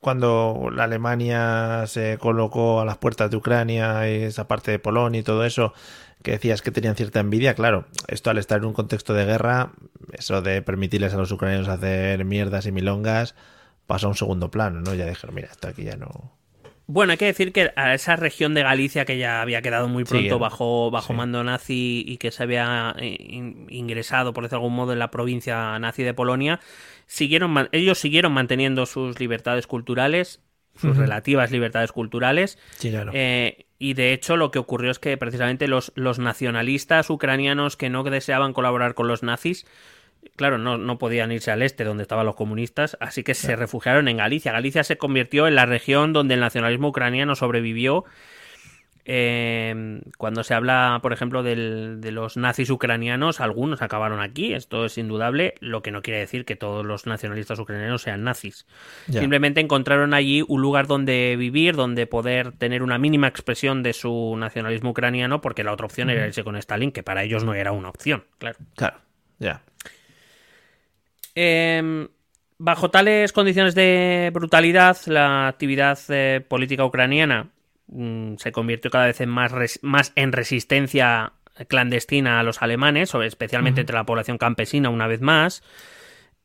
cuando 0.00 0.70
la 0.72 0.84
Alemania 0.84 1.84
se 1.86 2.18
colocó 2.18 2.80
a 2.80 2.84
las 2.84 2.98
puertas 2.98 3.30
de 3.30 3.36
Ucrania 3.36 4.08
y 4.08 4.22
esa 4.22 4.46
parte 4.46 4.70
de 4.70 4.78
Polonia 4.78 5.20
y 5.20 5.24
todo 5.24 5.44
eso, 5.44 5.72
que 6.22 6.32
decías 6.32 6.62
que 6.62 6.70
tenían 6.70 6.94
cierta 6.96 7.20
envidia, 7.20 7.54
claro, 7.54 7.86
esto 8.06 8.30
al 8.30 8.38
estar 8.38 8.58
en 8.58 8.66
un 8.66 8.72
contexto 8.74 9.14
de 9.14 9.24
guerra, 9.24 9.72
eso 10.12 10.40
de 10.40 10.62
permitirles 10.62 11.14
a 11.14 11.16
los 11.16 11.32
ucranianos 11.32 11.68
hacer 11.68 12.24
mierdas 12.24 12.66
y 12.66 12.72
milongas, 12.72 13.34
pasa 13.86 14.06
a 14.06 14.10
un 14.10 14.16
segundo 14.16 14.50
plano, 14.50 14.80
¿no? 14.80 14.94
Ya 14.94 15.06
dijeron, 15.06 15.34
mira, 15.34 15.48
esto 15.50 15.68
aquí 15.68 15.84
ya 15.84 15.96
no, 15.96 16.37
bueno, 16.90 17.12
hay 17.12 17.18
que 17.18 17.26
decir 17.26 17.52
que 17.52 17.70
a 17.76 17.92
esa 17.92 18.16
región 18.16 18.54
de 18.54 18.62
Galicia 18.62 19.04
que 19.04 19.18
ya 19.18 19.42
había 19.42 19.60
quedado 19.60 19.88
muy 19.88 20.04
pronto 20.04 20.38
bajo, 20.38 20.90
bajo 20.90 21.12
mando 21.12 21.44
nazi 21.44 22.02
y 22.06 22.16
que 22.16 22.30
se 22.30 22.42
había 22.42 22.96
eh, 22.98 23.14
ingresado, 23.68 24.32
por 24.32 24.44
decirlo 24.44 24.60
de 24.60 24.64
algún 24.64 24.76
modo, 24.76 24.94
en 24.94 24.98
la 24.98 25.10
provincia 25.10 25.78
nazi 25.78 26.02
de 26.02 26.14
Polonia, 26.14 26.60
siguieron, 27.04 27.68
ellos 27.72 27.98
siguieron 27.98 28.32
manteniendo 28.32 28.86
sus 28.86 29.20
libertades 29.20 29.66
culturales, 29.66 30.40
sus 30.76 30.96
relativas 30.96 31.50
libertades 31.50 31.92
culturales. 31.92 32.58
Sí, 32.78 32.88
claro. 32.88 33.12
Eh, 33.14 33.66
y 33.78 33.92
de 33.92 34.14
hecho 34.14 34.38
lo 34.38 34.50
que 34.50 34.58
ocurrió 34.58 34.90
es 34.90 34.98
que 34.98 35.18
precisamente 35.18 35.68
los, 35.68 35.92
los 35.94 36.18
nacionalistas 36.18 37.10
ucranianos 37.10 37.76
que 37.76 37.90
no 37.90 38.02
deseaban 38.02 38.54
colaborar 38.54 38.94
con 38.94 39.08
los 39.08 39.22
nazis, 39.22 39.66
claro, 40.38 40.56
no, 40.56 40.78
no 40.78 40.98
podían 40.98 41.30
irse 41.30 41.50
al 41.50 41.60
este 41.60 41.84
donde 41.84 42.02
estaban 42.02 42.24
los 42.24 42.34
comunistas, 42.34 42.96
así 43.00 43.22
que 43.22 43.34
se 43.34 43.54
refugiaron 43.56 44.08
en 44.08 44.16
Galicia. 44.16 44.52
Galicia 44.52 44.82
se 44.84 44.96
convirtió 44.96 45.46
en 45.46 45.54
la 45.54 45.66
región 45.66 46.14
donde 46.14 46.34
el 46.34 46.40
nacionalismo 46.40 46.88
ucraniano 46.88 47.34
sobrevivió 47.34 48.06
eh, 49.10 50.02
cuando 50.18 50.44
se 50.44 50.52
habla, 50.52 50.98
por 51.00 51.14
ejemplo, 51.14 51.42
del, 51.42 51.96
de 52.02 52.12
los 52.12 52.36
nazis 52.36 52.68
ucranianos, 52.68 53.40
algunos 53.40 53.80
acabaron 53.80 54.20
aquí, 54.20 54.52
esto 54.52 54.84
es 54.84 54.98
indudable, 54.98 55.54
lo 55.60 55.80
que 55.80 55.90
no 55.90 56.02
quiere 56.02 56.20
decir 56.20 56.44
que 56.44 56.56
todos 56.56 56.84
los 56.84 57.06
nacionalistas 57.06 57.58
ucranianos 57.58 58.02
sean 58.02 58.22
nazis. 58.22 58.66
Ya. 59.06 59.20
Simplemente 59.20 59.62
encontraron 59.62 60.12
allí 60.12 60.44
un 60.46 60.60
lugar 60.60 60.86
donde 60.86 61.36
vivir, 61.38 61.74
donde 61.74 62.06
poder 62.06 62.52
tener 62.52 62.82
una 62.82 62.98
mínima 62.98 63.28
expresión 63.28 63.82
de 63.82 63.94
su 63.94 64.36
nacionalismo 64.36 64.90
ucraniano, 64.90 65.40
porque 65.40 65.64
la 65.64 65.72
otra 65.72 65.86
opción 65.86 66.10
era 66.10 66.26
irse 66.26 66.44
con 66.44 66.56
Stalin, 66.56 66.92
que 66.92 67.02
para 67.02 67.22
ellos 67.24 67.44
no 67.44 67.54
era 67.54 67.72
una 67.72 67.88
opción, 67.88 68.24
claro. 68.36 68.58
Claro, 68.76 68.98
ya. 69.38 69.62
Eh, 71.40 72.08
bajo 72.58 72.90
tales 72.90 73.32
condiciones 73.32 73.76
de 73.76 74.32
brutalidad, 74.34 74.96
la 75.06 75.46
actividad 75.46 75.96
eh, 76.08 76.40
política 76.40 76.84
ucraniana 76.84 77.50
mm, 77.86 78.38
se 78.38 78.50
convirtió 78.50 78.90
cada 78.90 79.06
vez 79.06 79.20
en 79.20 79.28
más, 79.28 80.12
en 80.16 80.32
resistencia 80.32 81.34
clandestina 81.68 82.40
a 82.40 82.42
los 82.42 82.60
alemanes, 82.60 83.14
especialmente 83.14 83.82
entre 83.82 83.94
la 83.94 84.02
población 84.04 84.36
campesina 84.36 84.90
una 84.90 85.06
vez 85.06 85.20
más. 85.20 85.62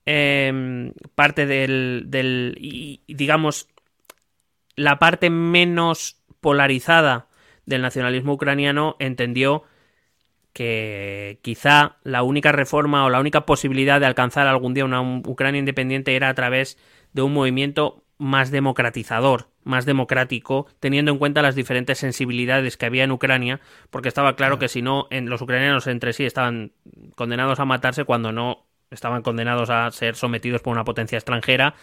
Eh, 0.05 0.91
parte 1.15 1.47
del, 1.47 2.03
del 2.07 2.55
y, 2.59 3.01
digamos 3.07 3.67
la 4.75 4.99
parte 4.99 5.31
menos 5.31 6.21
polarizada 6.39 7.29
del 7.65 7.81
nacionalismo 7.81 8.33
ucraniano 8.33 8.95
entendió 8.99 9.63
que 10.53 11.39
quizá 11.41 11.97
la 12.03 12.23
única 12.23 12.51
reforma 12.51 13.05
o 13.05 13.09
la 13.09 13.19
única 13.19 13.45
posibilidad 13.45 13.99
de 13.99 14.05
alcanzar 14.05 14.47
algún 14.47 14.73
día 14.73 14.85
una 14.85 15.01
Ucrania 15.01 15.59
independiente 15.59 16.15
era 16.15 16.29
a 16.29 16.33
través 16.33 16.77
de 17.11 17.23
un 17.23 17.33
movimiento 17.33 18.03
más 18.17 18.51
democratizador, 18.51 19.47
más 19.63 19.85
democrático, 19.85 20.67
teniendo 20.79 21.11
en 21.11 21.17
cuenta 21.17 21.41
las 21.41 21.55
diferentes 21.55 21.97
sensibilidades 21.97 22.77
que 22.77 22.85
había 22.85 23.03
en 23.03 23.11
Ucrania, 23.11 23.59
porque 23.89 24.07
estaba 24.07 24.35
claro 24.35 24.59
que 24.59 24.69
si 24.69 24.81
no, 24.81 25.07
en, 25.09 25.29
los 25.29 25.41
ucranianos 25.41 25.87
entre 25.87 26.13
sí 26.13 26.25
estaban 26.25 26.71
condenados 27.15 27.59
a 27.59 27.65
matarse 27.65 28.05
cuando 28.05 28.31
no 28.31 28.65
estaban 28.91 29.23
condenados 29.23 29.71
a 29.71 29.89
ser 29.91 30.15
sometidos 30.15 30.61
por 30.61 30.73
una 30.73 30.83
potencia 30.83 31.17
extranjera, 31.17 31.73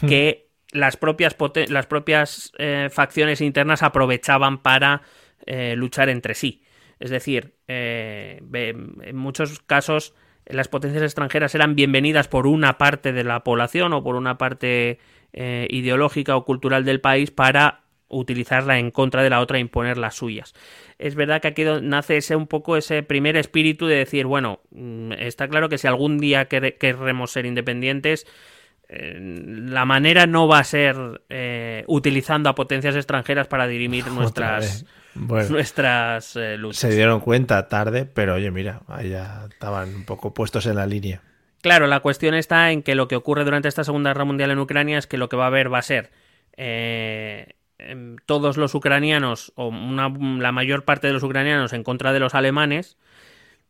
que 0.06 0.50
las 0.72 0.96
propias, 0.96 1.36
las 1.68 1.86
propias 1.86 2.52
eh, 2.58 2.88
facciones 2.92 3.40
internas 3.40 3.82
aprovechaban 3.82 4.58
para 4.58 5.02
eh, 5.46 5.74
luchar 5.76 6.10
entre 6.10 6.34
sí. 6.34 6.62
Es 7.00 7.10
decir, 7.10 7.54
eh, 7.66 8.40
en 8.52 9.16
muchos 9.16 9.58
casos 9.60 10.14
las 10.46 10.68
potencias 10.68 11.02
extranjeras 11.02 11.54
eran 11.54 11.74
bienvenidas 11.74 12.28
por 12.28 12.46
una 12.46 12.76
parte 12.78 13.12
de 13.12 13.24
la 13.24 13.42
población 13.44 13.92
o 13.92 14.02
por 14.02 14.16
una 14.16 14.36
parte 14.38 14.98
eh, 15.32 15.66
ideológica 15.70 16.36
o 16.36 16.44
cultural 16.44 16.84
del 16.84 17.00
país 17.00 17.30
para 17.30 17.82
utilizarla 18.08 18.78
en 18.80 18.90
contra 18.90 19.22
de 19.22 19.30
la 19.30 19.40
otra 19.40 19.58
e 19.58 19.60
imponer 19.60 19.96
las 19.96 20.16
suyas. 20.16 20.52
Es 20.98 21.14
verdad 21.14 21.40
que 21.40 21.48
aquí 21.48 21.64
nace 21.82 22.16
ese 22.16 22.34
un 22.34 22.48
poco 22.48 22.76
ese 22.76 23.04
primer 23.04 23.36
espíritu 23.36 23.86
de 23.86 23.94
decir, 23.96 24.26
bueno, 24.26 24.60
mm, 24.72 25.12
está 25.12 25.46
claro 25.48 25.68
que 25.68 25.78
si 25.78 25.86
algún 25.86 26.18
día 26.18 26.48
quer- 26.48 26.76
querremos 26.78 27.30
ser 27.30 27.46
independientes, 27.46 28.26
eh, 28.88 29.16
la 29.20 29.84
manera 29.84 30.26
no 30.26 30.48
va 30.48 30.58
a 30.58 30.64
ser 30.64 31.22
eh, 31.28 31.84
utilizando 31.86 32.50
a 32.50 32.56
potencias 32.56 32.96
extranjeras 32.96 33.46
para 33.46 33.68
dirimir 33.68 34.04
nuestras. 34.08 34.84
Bueno, 35.22 35.50
nuestras 35.50 36.34
eh, 36.36 36.56
luchas. 36.56 36.80
se 36.80 36.90
dieron 36.90 37.20
cuenta 37.20 37.68
tarde, 37.68 38.06
pero 38.06 38.34
oye, 38.34 38.50
mira, 38.50 38.82
ahí 38.88 39.10
ya 39.10 39.46
estaban 39.50 39.94
un 39.94 40.04
poco 40.04 40.32
puestos 40.32 40.66
en 40.66 40.76
la 40.76 40.86
línea. 40.86 41.20
Claro, 41.60 41.86
la 41.86 42.00
cuestión 42.00 42.34
está 42.34 42.70
en 42.72 42.82
que 42.82 42.94
lo 42.94 43.06
que 43.06 43.16
ocurre 43.16 43.44
durante 43.44 43.68
esta 43.68 43.84
Segunda 43.84 44.10
Guerra 44.10 44.24
Mundial 44.24 44.50
en 44.50 44.58
Ucrania 44.58 44.96
es 44.98 45.06
que 45.06 45.18
lo 45.18 45.28
que 45.28 45.36
va 45.36 45.44
a 45.44 45.48
haber 45.48 45.72
va 45.72 45.78
a 45.78 45.82
ser 45.82 46.10
eh, 46.56 47.54
em, 47.78 48.16
todos 48.26 48.56
los 48.56 48.74
ucranianos, 48.74 49.52
o 49.56 49.68
una- 49.68 50.08
la 50.42 50.52
mayor 50.52 50.84
parte 50.84 51.06
de 51.06 51.12
los 51.12 51.22
ucranianos 51.22 51.72
en 51.74 51.82
contra 51.84 52.12
de 52.14 52.20
los 52.20 52.34
alemanes, 52.34 52.96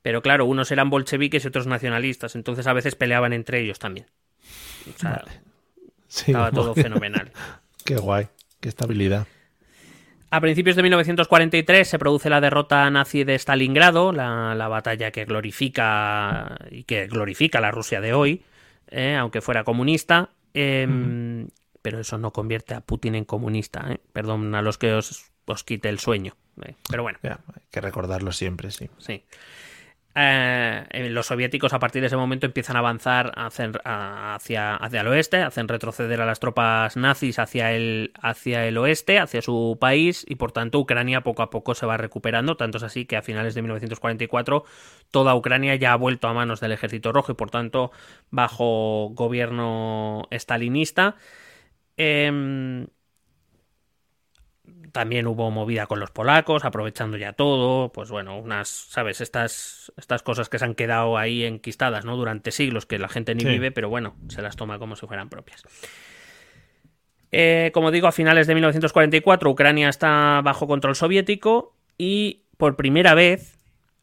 pero 0.02 0.22
claro, 0.22 0.47
unos 0.47 0.70
eran 0.70 0.89
bolcheviques 0.90 1.44
y 1.44 1.48
otros 1.48 1.66
nacionalistas, 1.66 2.36
entonces 2.36 2.66
a 2.68 2.72
veces 2.72 2.94
peleaban 2.94 3.32
entre 3.32 3.60
ellos 3.60 3.78
también. 3.78 4.06
O 4.94 4.98
sea, 4.98 5.24
Sí, 6.09 6.32
estaba 6.32 6.51
todo 6.52 6.74
fenomenal. 6.77 7.31
Qué 7.85 7.97
guay, 7.97 8.28
qué 8.60 8.68
estabilidad. 8.68 9.27
A 10.32 10.40
principios 10.40 10.77
de 10.77 10.82
1943 10.82 11.89
se 11.89 11.98
produce 11.98 12.31
la 12.31 12.40
derrota 12.40 12.89
nazi 12.90 13.24
de 13.24 13.35
Stalingrado, 13.35 14.12
la, 14.12 14.55
la 14.55 14.69
batalla 14.69 15.11
que 15.11 15.24
glorifica 15.24 16.57
y 16.70 16.85
que 16.85 17.09
glorifica 17.09 17.61
la 17.61 17.73
Rusia 17.73 18.01
de 18.01 18.12
hoy, 18.15 18.43
eh, 18.89 19.16
aunque 19.16 19.40
fuera 19.40 19.65
comunista. 19.65 20.31
eh, 20.55 21.47
Pero 21.82 21.98
eso 22.01 22.19
no 22.19 22.32
convierte 22.32 22.74
a 22.74 22.81
Putin 22.81 23.15
en 23.16 23.24
comunista. 23.24 23.86
eh. 23.90 23.98
Perdón 24.12 24.55
a 24.55 24.62
los 24.62 24.78
que 24.78 24.93
os, 24.93 25.31
os 25.47 25.65
quite 25.65 25.89
el 25.89 25.98
sueño. 25.98 26.36
eh. 26.65 26.74
Pero 26.89 27.02
bueno, 27.02 27.19
Ya, 27.23 27.40
hay 27.55 27.62
que 27.70 27.81
recordarlo 27.81 28.31
siempre, 28.32 28.70
sí. 28.70 28.89
sí. 28.98 29.24
Eh, 30.16 30.87
eh, 30.91 31.09
los 31.09 31.27
soviéticos 31.27 31.73
a 31.73 31.78
partir 31.78 32.01
de 32.01 32.09
ese 32.09 32.16
momento 32.16 32.45
empiezan 32.45 32.74
a 32.74 32.81
avanzar 32.81 33.32
hacia, 33.37 34.74
hacia 34.74 35.01
el 35.01 35.07
oeste, 35.07 35.37
hacen 35.39 35.69
retroceder 35.69 36.20
a 36.20 36.27
las 36.27 36.41
tropas 36.41 36.97
nazis 36.97 37.39
hacia 37.39 37.73
el, 37.73 38.12
hacia 38.20 38.66
el 38.66 38.77
oeste, 38.77 39.20
hacia 39.20 39.41
su 39.41 39.78
país, 39.81 40.27
y 40.28 40.35
por 40.35 40.51
tanto 40.51 40.81
Ucrania 40.81 41.20
poco 41.20 41.43
a 41.43 41.51
poco 41.51 41.77
se 41.77 41.87
va 41.87 41.97
recuperando, 41.97 42.57
tanto 42.57 42.78
es 42.78 42.82
así 42.82 43.05
que 43.07 43.16
a 43.16 43.23
finales 43.23 43.55
de 43.55 43.62
1944 43.62 44.65
toda 45.12 45.35
Ucrania 45.37 45.77
ya 45.77 45.93
ha 45.93 45.97
vuelto 45.97 46.27
a 46.27 46.35
manos 46.35 46.59
del 46.61 46.73
ejército 46.73 47.12
rojo 47.12 47.32
y 47.32 47.35
por 47.37 47.51
tanto 47.51 47.93
bajo 48.31 49.11
gobierno 49.15 50.27
estalinista. 50.31 51.16
Em, 51.97 52.87
también 54.93 55.27
hubo 55.27 55.51
movida 55.51 55.87
con 55.87 56.01
los 56.01 56.11
polacos, 56.11 56.65
aprovechando 56.65 57.17
ya 57.17 57.33
todo, 57.33 57.93
pues 57.93 58.11
bueno, 58.11 58.39
unas, 58.39 58.69
¿sabes? 58.69 59.21
Estas, 59.21 59.93
estas 59.97 60.23
cosas 60.23 60.49
que 60.49 60.59
se 60.59 60.65
han 60.65 60.75
quedado 60.75 61.17
ahí 61.17 61.45
enquistadas, 61.45 62.05
¿no? 62.05 62.17
Durante 62.17 62.51
siglos, 62.51 62.87
que 62.87 62.99
la 62.99 63.09
gente 63.09 63.35
ni 63.35 63.43
Sí. 63.43 63.49
vive, 63.49 63.71
pero 63.71 63.89
bueno, 63.89 64.17
se 64.29 64.43
las 64.43 64.57
toma 64.57 64.79
como 64.79 64.97
si 64.97 65.07
fueran 65.07 65.29
propias. 65.29 65.65
Eh, 67.33 67.71
como 67.73 67.91
digo, 67.91 68.09
a 68.09 68.12
finales 68.12 68.47
de 68.47 68.55
1944 68.55 69.51
Ucrania 69.51 69.89
está 69.89 70.41
bajo 70.43 70.67
control 70.67 70.97
soviético 70.97 71.77
y 71.97 72.43
por 72.57 72.77
primera 72.77 73.15
vez, 73.15 73.59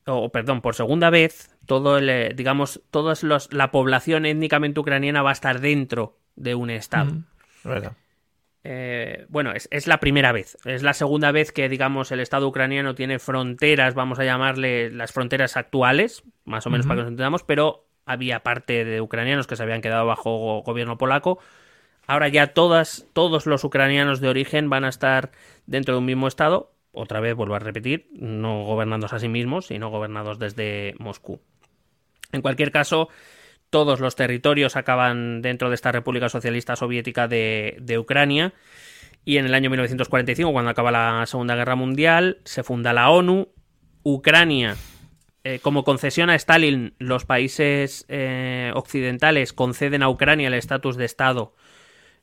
o 0.06 0.30
perdón, 0.32 0.62
por 0.62 0.76
segunda 0.76 1.10
vez, 1.10 1.50
todo 1.66 1.98
el, 1.98 2.10
eh, 2.10 2.34
digamos, 2.36 2.82
toda 2.90 3.16
la 3.52 3.72
población 3.72 4.26
étnicamente 4.26 4.80
ucraniana 4.80 5.22
va 5.22 5.32
a 5.32 5.34
estar 5.34 5.60
dentro 5.60 6.18
de 6.38 6.56
un 6.56 6.70
estado. 6.70 7.12
Mm, 7.12 7.24
verdad. 7.66 7.92
Eh, 8.70 9.26
bueno, 9.30 9.54
es, 9.54 9.70
es 9.72 9.88
la 9.88 10.02
primera 10.02 10.34
vez. 10.34 10.58
Es 10.66 10.84
la 10.84 10.94
segunda 10.94 11.32
vez 11.32 11.54
que, 11.54 11.70
digamos, 11.70 12.12
el 12.12 12.20
Estado 12.20 12.46
ucraniano 12.50 12.96
tiene 12.96 13.18
fronteras, 13.18 13.94
vamos 13.94 14.20
a 14.20 14.26
llamarle 14.26 14.92
las 14.92 15.14
fronteras 15.14 15.56
actuales, 15.56 16.24
más 16.44 16.68
o 16.68 16.70
menos 16.70 16.86
para 16.86 16.98
que 16.98 17.04
nos 17.04 17.12
entendamos, 17.12 17.44
pero 17.44 17.86
había 18.06 18.42
parte 18.44 18.84
de 18.84 19.00
ucranianos 19.00 19.48
que 19.48 19.56
se 19.56 19.64
habían 19.64 19.80
quedado 19.82 20.06
bajo 20.06 20.38
go- 20.38 20.64
gobierno 20.64 20.98
polaco. 20.98 21.40
Ahora 22.08 22.28
ya 22.28 22.48
todas, 22.48 23.06
todos 23.14 23.46
los 23.46 23.64
ucranianos 23.64 24.20
de 24.20 24.28
origen 24.28 24.70
van 24.70 24.84
a 24.84 24.90
estar 24.90 25.32
dentro 25.66 25.94
de 25.94 26.00
un 26.00 26.06
mismo 26.06 26.28
Estado. 26.28 26.74
Otra 26.92 27.22
vez 27.22 27.36
vuelvo 27.36 27.56
a 27.56 27.60
repetir, 27.60 28.08
no 28.12 28.66
gobernándose 28.66 29.16
a 29.16 29.20
sí 29.20 29.30
mismos, 29.30 29.68
sino 29.68 29.90
gobernados 29.90 30.40
desde 30.40 30.94
Moscú. 31.00 31.40
En 32.34 32.42
cualquier 32.42 32.74
caso, 32.74 33.08
todos 33.70 34.00
los 34.00 34.16
territorios 34.16 34.76
acaban 34.76 35.42
dentro 35.42 35.70
de 35.70 35.76
esta 35.76 35.92
República 35.92 36.30
Socialista 36.30 36.76
Soviética 36.76 37.28
de, 37.28 37.98
Ucrania. 38.00 38.54
Y 39.26 39.38
en 39.38 39.46
el 39.46 39.54
año 39.54 39.70
1945, 39.70 40.52
cuando 40.54 40.72
acaba 40.72 40.92
la 40.92 41.26
Segunda 41.26 41.56
Guerra 41.56 41.76
Mundial, 41.76 42.40
se 42.46 42.64
funda 42.64 42.94
la 42.94 43.10
ONU. 43.10 43.50
Ucrania, 44.04 44.78
eh, 45.44 45.60
como 45.62 45.84
concesión 45.84 46.30
a 46.30 46.36
Stalin, 46.36 46.94
los 46.98 47.26
países 47.26 48.06
eh, 48.08 48.72
occidentales 48.74 49.52
conceden 49.52 50.02
a 50.02 50.10
Ucrania 50.10 50.48
el 50.48 50.54
estatus 50.54 50.96
de 50.96 51.04
Estado, 51.04 51.54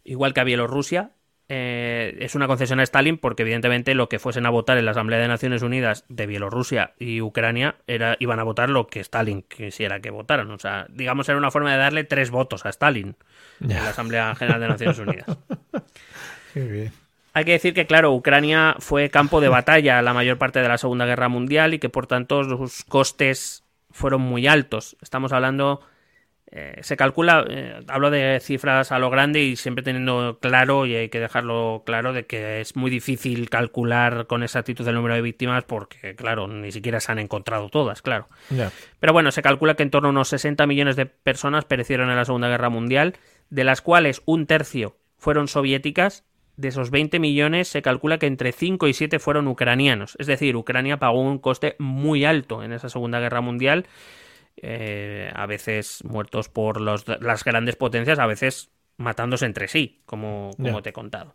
igual 0.03 0.33
que 0.33 0.41
a 0.41 0.45
Bielorrusia. 0.45 1.13
Eh, 1.49 2.17
es 2.21 2.35
una 2.35 2.47
concesión 2.47 2.81
a 2.81 2.83
Stalin 2.83 3.19
porque 3.19 3.43
evidentemente 3.43 3.95
lo 3.95 4.09
que 4.09 4.19
fuesen 4.19 4.47
a 4.47 4.51
votar 4.51 4.79
en 4.79 4.87
la 4.87 4.93
Asamblea 4.93 5.19
de 5.19 5.29
Naciones 5.29 5.63
Unidas 5.63 6.05
de 6.09 6.27
Bielorrusia 6.27 6.95
y 6.99 7.21
Ucrania 7.21 7.77
era, 7.87 8.17
iban 8.19 8.41
a 8.41 8.45
votar 8.45 8.71
lo 8.71 8.87
que 8.87 9.01
Stalin 9.01 9.43
quisiera 9.43 10.01
que 10.01 10.11
votaran. 10.11 10.51
O 10.51 10.59
sea, 10.59 10.87
digamos 10.89 11.29
era 11.29 11.37
una 11.37 11.51
forma 11.51 11.73
de 11.73 11.79
darle 11.79 12.05
tres 12.05 12.31
votos 12.31 12.65
a 12.65 12.71
Stalin 12.71 13.15
en 13.61 13.69
la 13.69 13.91
Asamblea 13.91 14.35
General 14.35 14.61
de 14.61 14.69
Naciones 14.69 14.99
Unidas. 14.99 15.27
Qué 16.55 16.61
bien. 16.61 16.93
Hay 17.35 17.45
que 17.45 17.53
decir 17.53 17.75
que, 17.75 17.87
claro, 17.87 18.13
Ucrania 18.13 18.77
fue 18.79 19.11
campo 19.11 19.41
de 19.41 19.49
batalla 19.49 20.01
la 20.03 20.15
mayor 20.15 20.39
parte 20.39 20.61
de 20.61 20.69
la 20.69 20.79
Segunda 20.79 21.05
Guerra 21.05 21.29
Mundial 21.29 21.75
y 21.75 21.81
que, 21.81 21.89
por 21.89 22.07
tanto, 22.07 22.45
sus 22.45 22.85
costes 22.85 23.65
fueron 23.91 24.21
muy 24.21 24.47
altos. 24.47 24.97
Estamos 25.03 25.33
hablando 25.33 25.81
eh, 26.51 26.79
se 26.83 26.97
calcula, 26.97 27.45
eh, 27.49 27.81
hablo 27.89 28.11
de 28.11 28.39
cifras 28.41 28.93
a 28.93 28.99
lo 28.99 29.11
grande 29.11 29.43
y 29.43 29.57
siempre 29.57 29.83
teniendo 29.83 30.39
claro, 30.41 30.87
y 30.87 30.95
hay 30.95 31.09
que 31.09 31.19
dejarlo 31.19 31.83
claro, 31.85 32.13
de 32.13 32.27
que 32.27 32.61
es 32.61 32.77
muy 32.77 32.91
difícil 32.91 33.51
calcular 33.51 34.27
con 34.27 34.43
exactitud 34.43 34.87
el 34.87 34.95
número 34.95 35.15
de 35.15 35.23
víctimas 35.23 35.65
porque, 35.65 36.15
claro, 36.15 36.47
ni 36.47 36.71
siquiera 36.71 37.01
se 37.01 37.11
han 37.11 37.19
encontrado 37.19 37.71
todas, 37.71 38.03
claro. 38.03 38.29
Pero 39.01 39.13
bueno, 39.13 39.33
se 39.33 39.43
calcula 39.43 39.75
que 39.75 39.83
en 39.83 39.91
torno 39.91 40.09
a 40.09 40.13
unos 40.13 40.29
60 40.29 40.67
millones 40.67 40.97
de 40.97 41.07
personas 41.07 41.65
perecieron 41.65 42.11
en 42.11 42.17
la 42.17 42.25
Segunda 42.25 42.49
Guerra 42.49 42.69
Mundial, 42.69 43.15
de 43.51 43.65
las 43.65 43.81
cuales 43.81 44.23
un 44.25 44.47
tercio 44.47 44.97
fueron 45.19 45.49
soviéticas. 45.49 46.25
De 46.57 46.69
esos 46.69 46.91
20 46.93 47.19
millones 47.19 47.67
se 47.67 47.83
calcula 47.83 48.19
que 48.19 48.27
entre 48.27 48.53
5 48.53 48.87
y 48.87 48.93
7 48.93 49.19
fueron 49.19 49.49
ucranianos. 49.49 50.17
Es 50.21 50.29
decir, 50.29 50.55
Ucrania 50.55 50.99
pagó 50.99 51.21
un 51.21 51.39
coste 51.39 51.75
muy 51.81 52.25
alto 52.25 52.63
en 52.63 52.73
esa 52.73 52.89
Segunda 52.89 53.19
Guerra 53.19 53.41
Mundial 53.41 53.87
eh, 54.57 55.31
a 55.35 55.47
veces 55.47 56.03
muertos 56.05 56.49
por 56.49 56.81
los, 56.81 57.05
las 57.21 57.45
grandes 57.45 57.77
potencias, 57.77 58.19
a 58.19 58.27
veces 58.27 58.71
matándose 58.97 59.47
entre 59.47 59.69
sí, 59.69 60.01
como, 60.07 60.51
como 60.57 60.83
te 60.83 60.91
he 60.91 60.93
contado. 60.93 61.35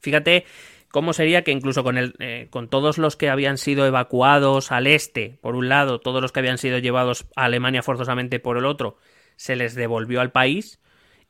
Fíjate 0.00 0.44
cómo 0.90 1.12
sería 1.12 1.44
que 1.44 1.52
incluso 1.52 1.84
con, 1.84 1.98
el, 1.98 2.14
eh, 2.18 2.48
con 2.50 2.68
todos 2.68 2.98
los 2.98 3.16
que 3.16 3.30
habían 3.30 3.58
sido 3.58 3.86
evacuados 3.86 4.72
al 4.72 4.86
este, 4.86 5.38
por 5.40 5.54
un 5.54 5.68
lado, 5.68 6.00
todos 6.00 6.22
los 6.22 6.32
que 6.32 6.40
habían 6.40 6.58
sido 6.58 6.78
llevados 6.78 7.26
a 7.36 7.44
Alemania 7.44 7.82
forzosamente 7.82 8.40
por 8.40 8.56
el 8.56 8.64
otro, 8.64 8.96
se 9.36 9.54
les 9.54 9.74
devolvió 9.74 10.20
al 10.20 10.32
país, 10.32 10.80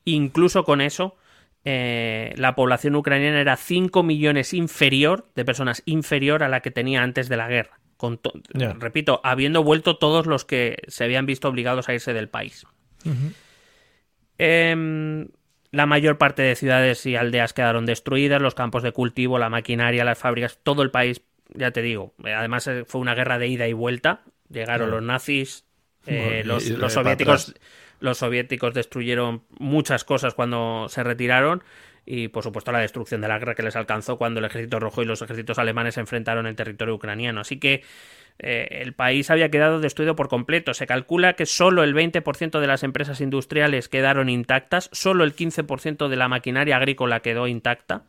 incluso 0.05 0.65
con 0.65 0.81
eso, 0.81 1.17
eh, 1.65 2.33
la 2.37 2.55
población 2.55 2.95
ucraniana 2.95 3.41
era 3.41 3.57
5 3.57 4.03
millones 4.03 4.55
inferior, 4.55 5.29
de 5.35 5.45
personas 5.45 5.83
inferior 5.85 6.43
a 6.43 6.49
la 6.49 6.61
que 6.61 6.71
tenía 6.71 7.03
antes 7.03 7.29
de 7.29 7.37
la 7.37 7.49
guerra 7.49 7.79
repito, 8.79 9.21
habiendo 9.25 9.63
vuelto 9.63 9.97
todos 9.97 10.27
los 10.27 10.45
que 10.45 10.83
se 10.89 11.05
habían 11.05 11.27
visto 11.27 11.49
obligados 11.49 11.89
a 11.89 11.95
irse 11.95 12.13
del 12.13 12.29
país. 12.29 12.67
Em, 14.39 15.29
la 15.71 15.87
mayor 15.87 16.17
parte 16.17 16.43
de 16.43 16.55
ciudades 16.55 17.05
y 17.07 17.17
aldeas 17.17 17.53
quedaron 17.53 17.87
destruidas, 17.87 18.41
los 18.41 18.55
campos 18.55 18.83
de 18.83 18.93
cultivo, 18.93 19.39
la 19.39 19.51
maquinaria, 19.51 20.05
las 20.05 20.19
fábricas, 20.19 20.59
todo 20.63 20.83
el 20.83 20.91
país, 20.91 21.23
ya 21.55 21.73
te 21.73 21.83
digo, 21.83 22.15
además 22.25 22.67
eh, 22.69 22.85
fue 22.87 23.01
una 23.01 23.15
guerra 23.15 23.39
de 23.39 23.49
ida 23.49 23.67
y 23.69 23.73
vuelta, 23.73 24.23
llegaron 24.49 24.91
los 24.91 25.03
nazis, 25.03 25.65
eh, 26.07 26.43
los, 26.45 26.65
soviéticos, 26.93 27.55
los 28.01 28.19
soviéticos 28.19 28.73
destruyeron 28.73 29.43
muchas 29.59 30.05
cosas 30.05 30.35
cuando 30.35 30.87
se 30.89 31.03
retiraron 31.03 31.63
y 32.11 32.29
por 32.29 32.43
supuesto 32.43 32.73
la 32.73 32.79
destrucción 32.79 33.21
de 33.21 33.29
la 33.29 33.39
guerra 33.39 33.55
que 33.55 33.63
les 33.63 33.77
alcanzó 33.77 34.17
cuando 34.17 34.41
el 34.41 34.47
ejército 34.47 34.81
rojo 34.81 35.03
y 35.03 35.05
los 35.05 35.21
ejércitos 35.21 35.59
alemanes 35.59 35.95
se 35.95 36.01
enfrentaron 36.01 36.47
en 36.47 36.57
territorio 36.57 36.95
ucraniano. 36.95 37.43
Así 37.43 37.59
que 37.59 37.83
eh, 38.39 38.79
el 38.81 38.95
país 38.95 39.31
había 39.31 39.51
quedado 39.51 39.79
destruido 39.79 40.17
por 40.17 40.31
completo. 40.31 40.73
Se 40.73 40.87
calcula 40.87 41.35
que 41.35 41.45
solo 41.45 41.85
el 41.85 41.95
20% 41.95 42.61
de 42.61 42.67
las 42.67 42.83
empresas 42.83 43.21
industriales 43.21 43.91
quedaron 43.91 44.31
intactas, 44.31 44.89
solo 44.91 45.23
el 45.23 45.37
15% 45.37 46.09
de 46.09 46.17
la 46.17 46.29
maquinaria 46.29 46.79
agrícola 46.79 47.21
quedó 47.21 47.47
intacta, 47.47 48.05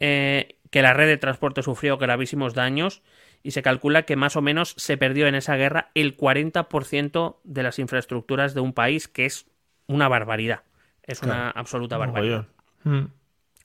eh, 0.00 0.56
que 0.70 0.82
la 0.82 0.92
red 0.92 1.06
de 1.06 1.16
transporte 1.16 1.62
sufrió 1.62 1.96
gravísimos 1.96 2.52
daños 2.52 3.00
y 3.42 3.52
se 3.52 3.62
calcula 3.62 4.02
que 4.02 4.16
más 4.16 4.36
o 4.36 4.42
menos 4.42 4.74
se 4.76 4.98
perdió 4.98 5.26
en 5.28 5.34
esa 5.34 5.56
guerra 5.56 5.90
el 5.94 6.14
40% 6.14 7.38
de 7.42 7.62
las 7.62 7.78
infraestructuras 7.78 8.52
de 8.52 8.60
un 8.60 8.74
país, 8.74 9.08
que 9.08 9.24
es 9.24 9.46
una 9.86 10.08
barbaridad. 10.08 10.60
Es 11.04 11.22
una 11.22 11.48
absoluta 11.48 11.96
barbaridad. 11.96 12.48
Mm. 12.88 13.06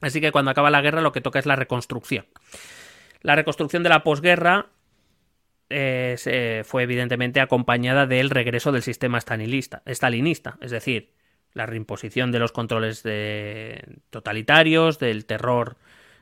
Así 0.02 0.20
que 0.22 0.32
cuando 0.32 0.52
acaba 0.52 0.70
la 0.70 0.82
guerra 0.82 1.02
lo 1.02 1.12
que 1.12 1.22
toca 1.22 1.40
es 1.40 1.46
la 1.46 1.56
reconstrucción. 1.56 2.26
La 3.22 3.36
reconstrucción 3.36 3.84
de 3.84 3.90
la 3.90 4.04
posguerra 4.04 4.68
eh, 5.70 6.64
fue 6.66 6.84
evidentemente 6.84 7.40
acompañada 7.40 8.06
del 8.06 8.30
regreso 8.30 8.72
del 8.72 8.82
sistema 8.82 9.20
stalinista, 9.20 9.82
es 9.86 10.72
decir, 10.72 11.14
la 11.54 11.66
reimposición 11.66 12.32
de 12.32 12.40
los 12.40 12.52
controles 12.52 13.04
totalitarios, 14.10 15.00
del 15.00 15.26
terror 15.26 15.78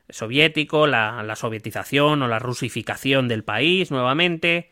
soviético, 0.09 0.87
la, 0.87 1.35
sovietización 1.35 2.21
o 2.21 2.27
la 2.27 2.39
rusificación 2.39 3.27
del 3.27 3.43
país 3.43 3.91
nuevamente. 3.91 4.71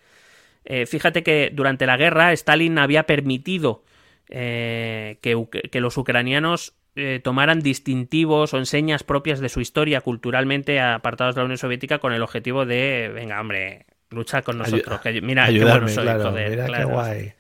Eh, 0.66 0.86
fíjate 0.86 1.24
que 1.24 1.52
durante 1.54 1.86
la 1.86 1.98
guerra 1.98 2.34
Stalin 2.34 2.78
había 2.78 3.04
permitido 3.04 3.84
eh, 4.28 5.18
que, 5.22 5.80
los 5.80 5.98
ucranianos 5.98 6.76
eh, 7.00 7.20
tomaran 7.24 7.62
distintivos 7.62 8.54
o 8.54 8.58
enseñas 8.58 9.04
propias 9.04 9.40
de 9.40 9.50
su 9.50 9.62
historia 9.62 10.02
culturalmente 10.02 10.80
apartados 10.82 11.36
de 11.36 11.42
la 11.42 11.46
Unión 11.46 11.58
Soviética 11.58 12.00
con 12.00 12.14
el 12.14 12.22
objetivo 12.22 12.66
de, 12.66 13.10
venga, 13.14 13.40
hombre, 13.40 13.86
lucha 14.10 14.42
con 14.42 14.58
nosotros. 14.58 15.00
mira, 15.22 15.46
Ayudarme, 15.46 15.94
claro, 15.94 16.32
mira 16.32 16.66
qué 16.66 16.84
guay. 16.84 17.34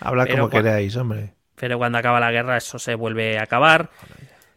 Habla 0.00 0.26
como 0.26 0.50
queráis, 0.50 0.94
hombre. 0.96 1.32
Pero 1.56 1.78
cuando 1.78 1.98
acaba 1.98 2.20
la 2.20 2.30
guerra 2.30 2.56
eso 2.56 2.78
se 2.78 2.94
vuelve 2.94 3.38
a 3.38 3.44
acabar. 3.44 3.90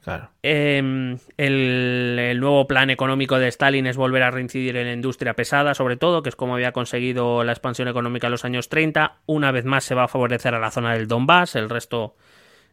Claro. 0.04 0.32
Em, 0.42 1.18
el, 1.38 2.18
el, 2.20 2.40
nuevo 2.40 2.66
plan 2.66 2.90
económico 2.90 3.38
de 3.38 3.48
Stalin 3.48 3.86
es 3.86 3.98
volver 3.98 4.24
a 4.24 4.32
reincidir 4.32 4.76
en 4.76 4.88
la 4.88 4.94
industria 4.94 5.36
pesada, 5.36 5.76
sobre 5.76 5.96
todo, 5.96 6.24
que 6.24 6.30
es 6.30 6.36
como 6.36 6.56
había 6.56 6.72
conseguido 6.72 7.44
la 7.44 7.52
expansión 7.52 7.88
económica 7.88 8.28
en 8.28 8.32
los 8.32 8.44
años 8.44 8.68
30. 8.68 9.20
Una 9.28 9.52
vez 9.52 9.66
más 9.66 9.84
se 9.84 9.94
va 9.94 10.06
a 10.06 10.08
favorecer 10.08 10.56
a 10.56 10.60
la 10.60 10.72
zona 10.72 10.94
del 10.94 11.08
Donbass, 11.08 11.56
el 11.56 11.70
resto 11.70 12.16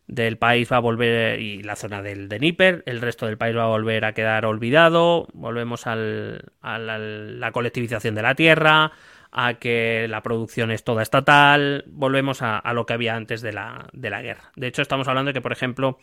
del 0.08 0.38
país 0.38 0.72
va 0.72 0.78
a 0.78 0.80
volver 0.80 1.38
y 1.38 1.62
la 1.62 1.76
zona 1.76 2.02
del 2.02 2.28
Dnieper, 2.28 2.82
el 2.86 3.00
resto 3.02 3.26
del 3.26 3.36
país 3.36 3.54
va 3.54 3.64
a 3.64 3.68
volver 3.68 4.06
a 4.06 4.14
quedar 4.14 4.46
olvidado, 4.46 5.28
volvemos 5.34 5.86
al, 5.86 6.46
a 6.62 6.78
la, 6.78 7.52
colectivización 7.52 8.14
de 8.14 8.22
la 8.22 8.34
tierra, 8.34 8.92
a 9.30 9.54
que 9.54 10.06
la 10.08 10.22
producción 10.22 10.70
es 10.70 10.82
toda 10.82 11.02
estatal, 11.02 11.84
volvemos 11.88 12.40
a, 12.40 12.62
lo 12.72 12.86
que 12.86 12.94
había 12.94 13.14
antes 13.14 13.42
de 13.42 13.52
la, 13.52 13.86
de 13.92 14.08
la, 14.08 14.22
guerra. 14.22 14.50
De 14.56 14.66
hecho, 14.66 14.80
estamos 14.80 15.06
hablando 15.08 15.28
de 15.28 15.34
que, 15.34 15.42
por 15.42 15.52
ejemplo, 15.52 15.98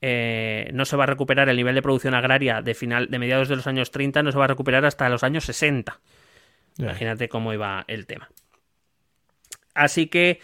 eh, 0.00 0.70
no 0.72 0.86
se 0.86 0.96
va 0.96 1.04
a 1.04 1.08
recuperar 1.08 1.50
el 1.50 1.56
nivel 1.56 1.74
de 1.74 1.82
producción 1.82 2.14
agraria 2.14 2.62
de, 2.62 2.74
final, 2.74 3.08
de 3.10 3.18
mediados 3.18 3.50
de 3.50 3.56
los 3.56 3.66
años 3.66 3.90
30, 3.90 4.22
no 4.22 4.32
se 4.32 4.38
va 4.38 4.46
a 4.46 4.48
recuperar 4.48 4.86
hasta 4.86 5.06
los 5.10 5.22
años 5.22 5.44
60. 5.44 6.00
Imagínate 6.78 7.28
cómo 7.28 7.52
iba 7.52 7.84
el 7.88 8.06
tema. 8.06 8.30
Así 9.74 10.06
que 10.06 10.40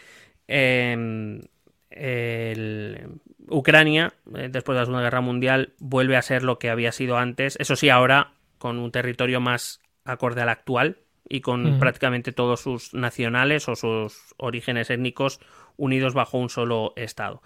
em, 1.94 3.18
Ucrania, 3.48 4.12
eh, 4.36 4.48
después 4.50 4.74
de 4.74 4.80
la 4.80 4.84
Segunda 4.86 5.02
Guerra 5.02 5.20
Mundial, 5.20 5.72
vuelve 5.78 6.16
a 6.16 6.22
ser 6.22 6.42
lo 6.42 6.58
que 6.58 6.70
había 6.70 6.92
sido 6.92 7.18
antes. 7.18 7.56
Eso 7.60 7.76
sí, 7.76 7.88
ahora 7.88 8.32
con 8.58 8.78
un 8.78 8.90
territorio 8.90 9.40
más 9.40 9.80
acorde 10.04 10.42
al 10.42 10.48
actual 10.48 10.98
y 11.28 11.40
con 11.40 11.78
prácticamente 11.78 12.32
todos 12.32 12.60
sus 12.60 12.92
nacionales 12.94 13.68
o 13.68 13.76
sus 13.76 14.34
orígenes 14.36 14.90
étnicos 14.90 15.40
unidos 15.76 16.14
bajo 16.14 16.38
un 16.38 16.50
solo 16.50 16.92
Estado. 16.96 17.42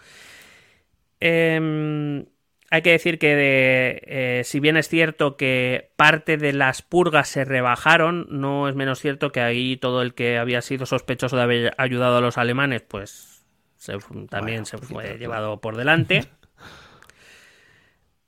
Em, 1.20 2.26
hay 2.70 2.82
que 2.82 2.90
decir 2.90 3.18
que 3.18 4.02
eh, 4.04 4.42
si 4.44 4.60
bien 4.60 4.76
es 4.76 4.88
cierto 4.88 5.36
que 5.36 5.90
parte 5.96 6.36
de 6.36 6.52
las 6.52 6.82
purgas 6.82 7.28
se 7.28 7.44
rebajaron, 7.44 8.26
no 8.30 8.68
es 8.68 8.74
menos 8.74 9.00
cierto 9.00 9.32
que 9.32 9.40
ahí 9.40 9.76
todo 9.76 10.02
el 10.02 10.14
que 10.14 10.38
había 10.38 10.60
sido 10.60 10.84
sospechoso 10.84 11.36
de 11.36 11.42
haber 11.42 11.74
ayudado 11.78 12.18
a 12.18 12.20
los 12.20 12.36
alemanes, 12.36 12.82
pues 12.82 13.38
también 14.28 14.66
se 14.66 14.78
fue 14.78 15.18
llevado 15.18 15.60
por 15.60 15.76
delante. 15.76 16.26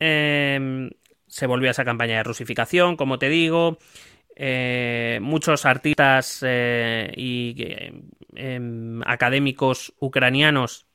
Em, 0.02 0.88
se 1.26 1.46
volvió 1.46 1.68
a 1.68 1.72
esa 1.72 1.84
campaña 1.84 2.16
de 2.16 2.22
rusificación, 2.22 2.96
como 2.96 3.18
te 3.18 3.28
digo. 3.28 3.76
Eh, 4.34 5.18
muchos 5.20 5.66
artistas 5.66 6.42
eh, 6.46 7.12
y 7.14 7.54
em, 8.34 9.02
académicos 9.04 9.92
ucranianos 9.98 10.86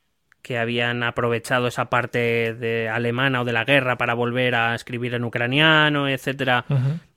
que 0.42 0.58
habían 0.58 1.04
aprovechado 1.04 1.68
esa 1.68 1.90
parte 1.90 2.54
de 2.54 2.88
alemana 2.88 3.42
o 3.42 3.46
de 3.46 3.54
la 3.54 3.66
guerra 3.66 3.98
para 3.98 4.14
volver 4.14 4.54
a 4.54 4.76
escribir 4.76 5.16
en 5.16 5.24
ucraniano, 5.24 6.08
etcétera, 6.08 6.66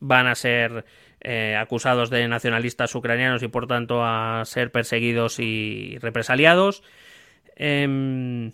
van 0.01 0.27
a 0.27 0.35
ser 0.35 0.87
eh, 1.21 1.55
acusados 1.55 2.09
de 2.09 2.27
nacionalistas 2.27 2.95
ucranianos 2.95 3.43
y 3.43 3.49
por 3.49 3.67
tanto 3.67 4.03
a 4.03 4.43
ser 4.47 4.73
perseguidos 4.73 5.41
y 5.41 5.99
represaliados. 6.01 6.83
Em, 7.59 8.53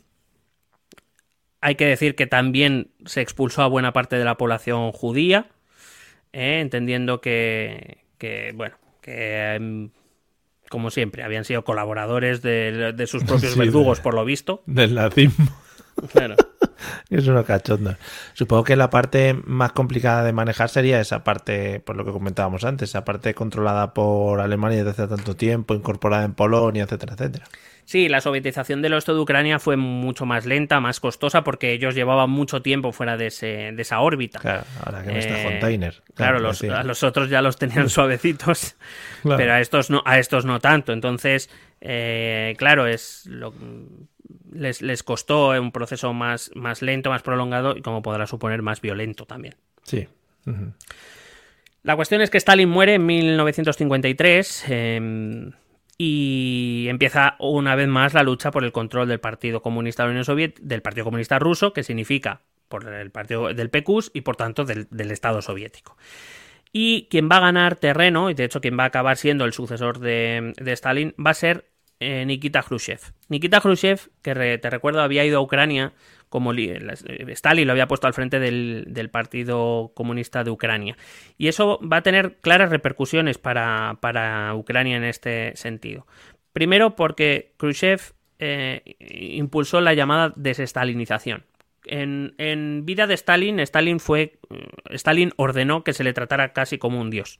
hay 1.60 1.74
que 1.76 1.84
decir 1.84 2.14
que 2.14 2.26
también 2.26 2.90
se 3.04 3.20
expulsó 3.20 3.62
a 3.62 3.68
buena 3.68 3.92
parte 3.92 4.16
de 4.16 4.24
la 4.24 4.36
población 4.36 4.92
judía, 4.92 5.46
eh, 6.32 6.60
entendiendo 6.60 7.20
que, 7.20 7.98
bueno, 8.54 8.76
que 9.02 9.54
em, 9.54 9.90
como 10.70 10.90
siempre 10.90 11.22
habían 11.22 11.44
sido 11.44 11.64
colaboradores 11.64 12.40
de, 12.42 13.04
sus 13.06 13.24
propios 13.24 13.56
verdugos, 13.56 14.00
por 14.00 14.14
lo 14.14 14.24
visto. 14.24 14.62
Del 14.66 14.94
nazismo. 14.94 15.46
Claro. 16.12 16.36
es 17.10 17.26
una 17.28 17.44
cachonda. 17.44 17.98
Supongo 18.32 18.64
que 18.64 18.76
la 18.76 18.90
parte 18.90 19.34
más 19.44 19.72
complicada 19.72 20.24
de 20.24 20.32
manejar 20.32 20.70
sería 20.70 21.00
esa 21.00 21.24
parte, 21.24 21.80
por 21.80 21.96
lo 21.96 22.04
que 22.04 22.12
comentábamos 22.12 22.64
antes, 22.64 22.90
esa 22.90 23.04
parte 23.04 23.34
controlada 23.34 23.94
por 23.94 24.40
Alemania 24.40 24.84
desde 24.84 25.02
hace 25.04 25.14
tanto 25.14 25.36
tiempo, 25.36 25.74
incorporada 25.74 26.24
en 26.24 26.32
Polonia, 26.32 26.84
etcétera, 26.84 27.14
etcétera. 27.14 27.46
Sí, 27.84 28.08
la 28.08 28.20
sovietización 28.20 28.80
del 28.80 28.94
oeste 28.94 29.12
de 29.12 29.18
Ucrania 29.18 29.58
fue 29.58 29.76
mucho 29.76 30.24
más 30.24 30.46
lenta, 30.46 30.80
más 30.80 31.00
costosa, 31.00 31.44
porque 31.44 31.72
ellos 31.72 31.94
llevaban 31.94 32.30
mucho 32.30 32.62
tiempo 32.62 32.92
fuera 32.92 33.16
de, 33.16 33.26
ese, 33.26 33.72
de 33.72 33.82
esa 33.82 34.00
órbita. 34.00 34.40
Claro, 34.40 34.64
ahora 34.84 35.02
que 35.02 35.12
no 35.12 35.18
está 35.18 35.40
eh, 35.40 35.44
container. 35.44 36.02
Claro, 36.14 36.38
los, 36.38 36.62
a 36.64 36.82
los 36.82 37.02
otros 37.02 37.28
ya 37.28 37.42
los 37.42 37.58
tenían 37.58 37.88
suavecitos, 37.90 38.76
pero 39.22 39.52
a 39.52 39.60
estos 39.60 39.90
no, 39.90 40.02
a 40.06 40.18
estos 40.18 40.46
no 40.46 40.60
tanto. 40.60 40.92
Entonces, 40.92 41.50
eh, 41.82 42.54
claro, 42.56 42.86
es 42.86 43.26
lo, 43.26 43.52
les, 44.52 44.80
les, 44.80 45.02
costó 45.02 45.50
un 45.50 45.70
proceso 45.70 46.14
más, 46.14 46.50
más 46.54 46.80
lento, 46.80 47.10
más 47.10 47.22
prolongado 47.22 47.76
y, 47.76 47.82
como 47.82 48.00
podrá 48.00 48.26
suponer, 48.26 48.62
más 48.62 48.80
violento 48.80 49.26
también. 49.26 49.56
Sí. 49.82 50.08
La 51.82 51.96
cuestión 51.96 52.22
es 52.22 52.30
que 52.30 52.38
Stalin 52.38 52.68
muere 52.68 52.94
en 52.94 53.04
1953 53.04 54.64
em, 54.68 55.52
y 55.96 56.86
empieza 56.88 57.36
una 57.38 57.74
vez 57.76 57.88
más 57.88 58.14
la 58.14 58.22
lucha 58.22 58.50
por 58.50 58.64
el 58.64 58.72
control 58.72 59.08
del 59.08 59.20
Partido 59.20 59.62
Comunista 59.62 60.04
Unión 60.06 60.24
Soviética, 60.24 60.66
del 60.66 60.82
Partido 60.82 61.04
Comunista 61.04 61.38
Ruso, 61.38 61.72
que 61.72 61.82
significa 61.82 62.42
por 62.68 62.92
el 62.92 63.10
partido 63.10 63.52
del 63.54 63.70
PQS 63.70 64.10
y 64.14 64.22
por 64.22 64.36
tanto 64.36 64.64
del, 64.64 64.88
Estado 65.10 65.42
soviético. 65.42 65.96
Y 66.72 67.06
quien 67.08 67.28
va 67.30 67.36
a 67.36 67.40
ganar 67.40 67.76
terreno, 67.76 68.30
y 68.30 68.34
de 68.34 68.44
hecho 68.44 68.60
quien 68.60 68.78
va 68.78 68.84
a 68.84 68.88
acabar 68.88 69.16
siendo 69.16 69.44
el 69.44 69.52
sucesor 69.52 70.00
de, 70.00 70.52
de 70.56 70.72
Stalin, 70.72 71.14
va 71.24 71.30
a 71.30 71.34
ser 71.34 71.70
eh, 72.00 72.24
Nikita 72.26 72.62
Khrushchev. 72.62 73.00
Nikita 73.28 73.60
Khrushchev, 73.60 74.10
que 74.22 74.58
te 74.58 74.70
recuerdo 74.70 75.00
había 75.00 75.24
ido 75.24 75.38
a 75.38 75.42
Ucrania 75.42 75.92
como 76.34 76.52
Stalin 76.52 77.64
lo 77.64 77.70
había 77.70 77.86
puesto 77.86 78.08
al 78.08 78.12
frente 78.12 78.40
del, 78.40 79.08
Partido 79.12 79.92
Comunista 79.94 80.42
de 80.42 80.50
Ucrania. 80.50 80.96
Y 81.38 81.46
eso 81.46 81.78
va 81.80 81.98
a 81.98 82.02
tener 82.02 82.38
claras 82.40 82.70
repercusiones 82.70 83.38
para, 83.38 84.52
Ucrania 84.56 84.96
en 84.96 85.04
este 85.04 85.52
sentido. 85.54 86.08
Primero 86.52 86.96
porque 86.96 87.52
Khrushchev 87.56 88.00
eh, 88.40 88.96
impulsó 88.98 89.80
la 89.80 89.94
llamada 89.94 90.32
desestalinización. 90.34 91.44
En, 91.84 92.34
en, 92.38 92.84
vida 92.84 93.06
de 93.06 93.14
Stalin, 93.14 93.60
Stalin 93.60 94.00
fue. 94.00 94.40
Stalin 94.90 95.30
ordenó 95.36 95.84
que 95.84 95.92
se 95.92 96.02
le 96.02 96.14
tratara 96.14 96.52
casi 96.52 96.78
como 96.78 97.00
un 97.00 97.10
dios 97.10 97.38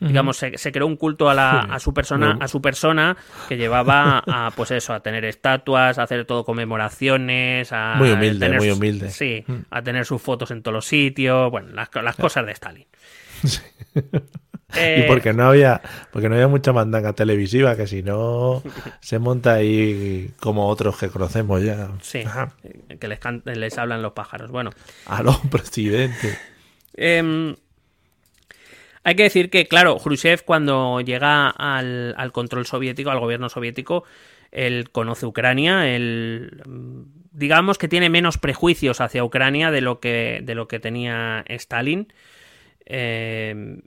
digamos, 0.00 0.36
se, 0.36 0.72
creó 0.72 0.86
un 0.86 0.96
culto 0.96 1.28
a, 1.30 1.34
la, 1.34 1.60
a 1.60 1.78
su 1.78 1.92
persona, 1.92 2.38
a 2.40 2.48
su 2.48 2.60
persona 2.60 3.16
que 3.48 3.56
llevaba 3.56 4.22
a, 4.26 4.50
pues 4.54 4.70
eso, 4.70 4.92
a 4.92 5.00
tener 5.00 5.24
estatuas, 5.24 5.98
a 5.98 6.02
hacer 6.02 6.24
todo 6.24 6.44
conmemoraciones, 6.44 7.72
a 7.72 7.94
muy 7.96 8.10
humilde, 8.10 8.46
tener, 8.46 8.60
muy 8.60 8.70
humilde, 8.70 9.10
sí, 9.10 9.44
mm. 9.46 9.54
a 9.70 9.82
tener 9.82 10.04
sus 10.04 10.20
fotos 10.20 10.50
en 10.50 10.62
todos 10.62 10.74
los 10.74 10.86
sitios, 10.86 11.50
bueno, 11.50 11.68
las, 11.72 12.16
cosas 12.16 12.46
de 12.46 12.52
Stalin. 12.52 12.86
y 14.74 15.02
porque 15.04 15.32
no 15.32 15.48
había 15.48 15.80
porque 16.12 16.28
no 16.28 16.34
había 16.34 16.48
mucha 16.48 16.72
mandanga 16.72 17.14
televisiva 17.14 17.74
que 17.74 17.86
si 17.86 18.02
no 18.02 18.62
se 19.00 19.18
monta 19.18 19.54
ahí 19.54 20.32
como 20.40 20.66
otros 20.68 20.98
que 20.98 21.08
conocemos 21.08 21.62
ya. 21.62 21.88
Sí 22.02 22.24
que 22.98 23.08
les, 23.08 23.18
les 23.44 23.78
hablan 23.78 24.02
los 24.02 24.12
pájaros. 24.12 24.50
Bueno. 24.50 24.70
A 25.06 25.22
los 25.22 25.38
presidentes 25.50 26.38
eh, 26.94 27.54
hay 29.08 29.14
que 29.14 29.22
decir 29.22 29.48
que, 29.48 29.66
claro, 29.66 29.96
Khrushchev 29.96 30.44
cuando 30.44 31.00
llega 31.00 31.48
al, 31.48 32.30
control 32.32 32.66
soviético, 32.66 33.10
al 33.10 33.20
gobierno 33.20 33.48
soviético, 33.48 34.04
él 34.52 34.90
conoce 34.90 35.24
Ucrania, 35.24 35.88
él 35.88 36.62
digamos 37.32 37.78
que 37.78 37.88
tiene 37.88 38.10
menos 38.10 38.36
prejuicios 38.36 39.00
hacia 39.00 39.24
Ucrania 39.24 39.70
de 39.70 39.80
lo 39.80 39.98
que, 39.98 40.40
de 40.42 40.54
lo 40.54 40.68
que 40.68 40.78
tenía 40.78 41.42
Stalin. 41.48 42.12
Eh, 42.84 43.80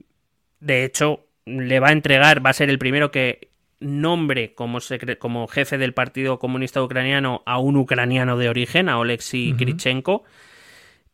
de 0.58 0.84
hecho, 0.84 1.24
le 1.44 1.78
va 1.78 1.90
a 1.90 1.92
entregar, 1.92 2.44
va 2.44 2.50
a 2.50 2.54
ser 2.54 2.68
el 2.68 2.80
primero 2.80 3.12
que 3.12 3.52
nombre 3.78 4.54
como, 4.54 4.80
como 5.20 5.46
jefe 5.46 5.78
del 5.78 5.94
Partido 5.94 6.40
Comunista 6.40 6.82
Ucraniano 6.82 7.44
a 7.46 7.60
un 7.60 7.76
ucraniano 7.76 8.36
de 8.38 8.48
origen, 8.48 8.88
a 8.88 8.98
Oleksiy 8.98 9.54
Krichenko. 9.54 10.24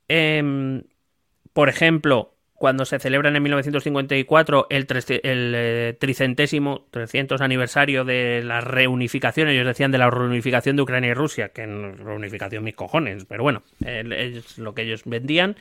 Em, 0.09 0.85
por 1.53 1.69
ejemplo, 1.69 2.38
cuando 2.59 2.85
se 2.85 2.99
celebra 2.99 3.31
en 3.31 3.43
1954 3.43 4.67
el, 4.69 4.87
eh, 4.91 5.97
tricentésimo, 5.99 6.87
300 6.91 7.41
aniversario 7.41 8.05
de 8.05 8.43
la 8.45 8.61
reunificación, 8.61 9.49
ellos 9.49 9.65
decían 9.65 9.93
de 9.93 9.99
la 9.99 10.11
reunificación 10.11 10.75
de 10.75 10.83
Ucrania 10.83 11.11
y 11.11 11.15
Rusia, 11.15 11.51
que 11.51 11.63
en 11.63 11.97
reunificación 11.99 12.65
mis 12.65 12.75
cojones, 12.75 13.25
pero 13.27 13.45
bueno, 13.45 13.63
es 13.81 14.59
lo 14.59 14.75
que 14.75 14.83
ellos 14.83 15.03
vendían. 15.05 15.57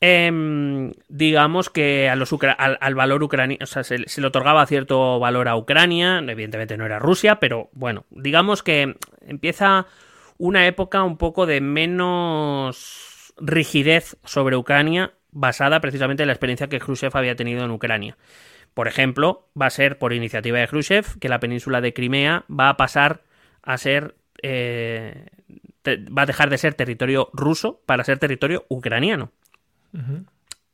Em, 0.00 0.92
digamos 1.08 1.70
que 1.70 2.08
a 2.08 2.16
los 2.16 2.34
al, 2.58 2.94
valor 2.94 3.22
ucraniano, 3.22 3.62
o 3.62 3.66
sea, 3.66 3.82
se, 3.82 3.98
le 3.98 4.26
otorgaba 4.26 4.66
cierto 4.66 5.18
valor 5.18 5.48
a 5.48 5.56
Ucrania, 5.56 6.22
evidentemente 6.26 6.76
no 6.76 6.86
era 6.86 6.98
Rusia, 6.98 7.36
pero 7.40 7.70
bueno, 7.72 8.04
digamos 8.10 8.62
que 8.62 8.96
empieza 9.26 9.86
una 10.38 10.66
época 10.66 11.02
un 11.02 11.16
poco 11.16 11.46
de 11.46 11.60
menos 11.60 13.34
rigidez 13.38 14.16
sobre 14.24 14.56
Ucrania 14.56 15.12
basada 15.36 15.80
precisamente 15.80 16.22
en 16.22 16.28
la 16.28 16.32
experiencia 16.32 16.68
que 16.68 16.80
Khrushchev 16.80 17.14
había 17.14 17.36
tenido 17.36 17.64
en 17.64 17.70
Ucrania. 17.70 18.16
Por 18.72 18.88
ejemplo, 18.88 19.48
va 19.60 19.66
a 19.66 19.70
ser 19.70 19.98
por 19.98 20.12
iniciativa 20.12 20.58
de 20.58 20.66
Khrushchev 20.66 21.18
que 21.20 21.28
la 21.28 21.40
península 21.40 21.80
de 21.80 21.92
Crimea 21.92 22.44
va 22.48 22.70
a 22.70 22.76
pasar 22.76 23.22
a 23.62 23.76
ser. 23.76 24.16
Eh, 24.42 25.26
va 25.86 26.22
a 26.22 26.26
dejar 26.26 26.50
de 26.50 26.58
ser 26.58 26.74
territorio 26.74 27.28
ruso 27.32 27.80
para 27.86 28.02
ser 28.02 28.18
territorio 28.18 28.64
ucraniano. 28.68 29.30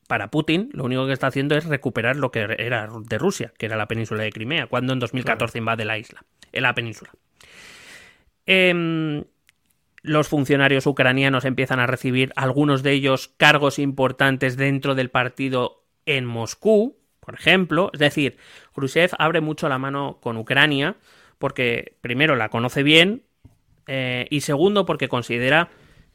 Para 0.08 0.30
Putin, 0.30 0.70
lo 0.72 0.84
único 0.84 1.06
que 1.06 1.12
está 1.12 1.28
haciendo 1.28 1.56
es 1.56 1.64
recuperar 1.64 2.16
lo 2.16 2.30
que 2.30 2.56
era 2.58 2.88
de 2.88 3.18
Rusia, 3.18 3.52
que 3.58 3.66
era 3.66 3.76
la 3.76 3.86
península 3.86 4.22
de 4.22 4.32
Crimea, 4.32 4.66
cuando 4.66 4.92
en 4.92 4.98
2014 4.98 5.58
invade 5.58 5.84
la 5.84 5.98
isla, 5.98 6.24
en 6.50 6.62
la 6.62 6.74
península. 6.74 7.10
Eh, 8.46 9.24
los 10.02 10.28
funcionarios 10.28 10.86
ucranianos 10.86 11.44
empiezan 11.44 11.80
a 11.80 11.86
recibir 11.86 12.32
algunos 12.36 12.82
de 12.82 12.92
ellos 12.92 13.28
cargos 13.36 13.78
importantes 13.78 14.56
dentro 14.56 14.94
del 14.94 15.10
partido 15.10 15.84
en 16.06 16.24
Moscú, 16.24 16.98
por 17.20 17.34
ejemplo. 17.34 17.90
Es 17.92 18.00
decir, 18.00 18.36
Khrushchev 18.74 19.10
abre 19.18 19.40
mucho 19.40 19.68
la 19.68 19.78
mano 19.78 20.18
con 20.20 20.36
Ucrania 20.36 20.96
porque 21.38 21.96
primero 22.00 22.36
la 22.36 22.48
conoce 22.48 22.82
bien 22.82 23.22
eh, 23.86 24.26
y 24.30 24.40
segundo 24.40 24.86
porque 24.86 25.08
considera 25.08 25.70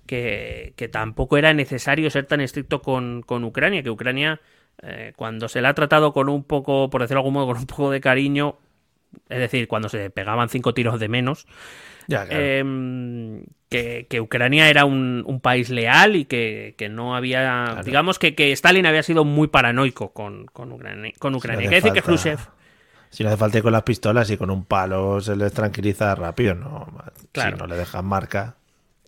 que, 0.06 0.74
tampoco 0.92 1.38
era 1.38 1.54
necesario 1.54 2.10
ser 2.10 2.26
tan 2.26 2.42
estricto 2.42 2.82
con, 2.82 3.24
Ucrania, 3.30 3.84
que 3.84 3.90
Ucrania 3.90 4.40
eh, 4.82 5.14
cuando 5.16 5.50
se 5.50 5.62
la 5.62 5.70
ha 5.70 5.74
tratado 5.74 6.14
con 6.14 6.30
un 6.30 6.44
poco, 6.44 6.90
por 6.90 7.02
decirlo 7.02 7.20
de 7.20 7.22
algún 7.22 7.34
modo, 7.34 7.48
con 7.48 7.58
un 7.58 7.66
poco 7.66 7.92
de 7.92 8.00
cariño, 8.00 8.58
es 9.28 9.40
decir, 9.40 9.68
cuando 9.68 9.90
se 9.90 10.10
pegaban 10.10 10.48
cinco 10.50 10.74
tiros 10.74 11.00
de 11.00 11.10
menos, 11.10 11.46
Em, 12.08 13.44
que, 13.70 14.22
Ucrania 14.22 14.70
era 14.70 14.86
un, 14.86 15.40
país 15.42 15.70
leal 15.70 16.16
y 16.16 16.26
que, 16.26 16.88
no 16.90 17.16
había. 17.16 17.82
Digamos 17.84 18.20
que, 18.20 18.52
Stalin 18.54 18.86
había 18.86 19.04
sido 19.04 19.26
muy 19.26 19.48
paranoico 19.48 20.14
con, 20.14 20.46
con 20.48 20.72
Ucrania. 20.72 21.14
Con 21.20 21.36
Ucrania. 21.36 21.70
decir 21.70 21.92
que 21.92 22.02
Khrushchev. 22.02 22.40
Si 23.10 23.24
no 23.24 23.30
hace 23.30 23.38
falta 23.38 23.58
ir 23.58 23.64
con 23.64 23.72
las 23.72 23.84
pistolas 23.84 24.30
y 24.30 24.38
con 24.38 24.50
un 24.50 24.66
palo 24.66 25.22
se 25.22 25.36
les 25.36 25.54
tranquiliza 25.54 26.14
rápido, 26.14 26.56
¿no? 26.56 26.88
Si 27.34 27.52
no 27.58 27.66
le 27.66 27.78
dejan 27.78 28.06
marca. 28.06 28.56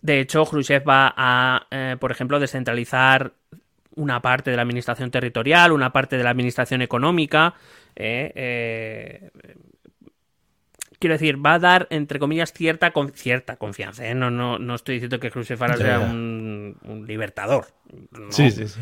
De 0.00 0.20
hecho, 0.20 0.44
Khrushchev 0.46 0.88
va 0.88 1.12
a, 1.14 1.66
eh, 1.70 1.96
por 2.00 2.10
ejemplo, 2.10 2.40
descentralizar 2.40 3.34
una 3.96 4.22
parte 4.22 4.50
de 4.50 4.56
la 4.56 4.62
administración 4.62 5.10
territorial, 5.10 5.72
una 5.72 5.92
parte 5.92 6.16
de 6.16 6.24
la 6.24 6.30
administración 6.30 6.80
económica. 6.80 7.54
Eh, 7.94 8.32
eh, 8.34 9.30
quiero 11.00 11.14
decir, 11.14 11.44
va 11.44 11.54
a 11.54 11.58
dar, 11.58 11.88
entre 11.90 12.20
comillas, 12.20 12.52
cierta, 12.52 12.92
cierta 13.14 13.56
confianza. 13.56 14.06
¿eh? 14.06 14.14
No, 14.14 14.30
no, 14.30 14.58
no 14.58 14.74
estoy 14.76 14.96
diciendo 14.96 15.18
que 15.18 15.30
Khrushchev 15.30 15.58
sea 15.76 15.98
un, 15.98 16.76
libertador. 17.08 17.66
Sí, 18.28 18.50
sí, 18.52 18.68
sí. 18.68 18.80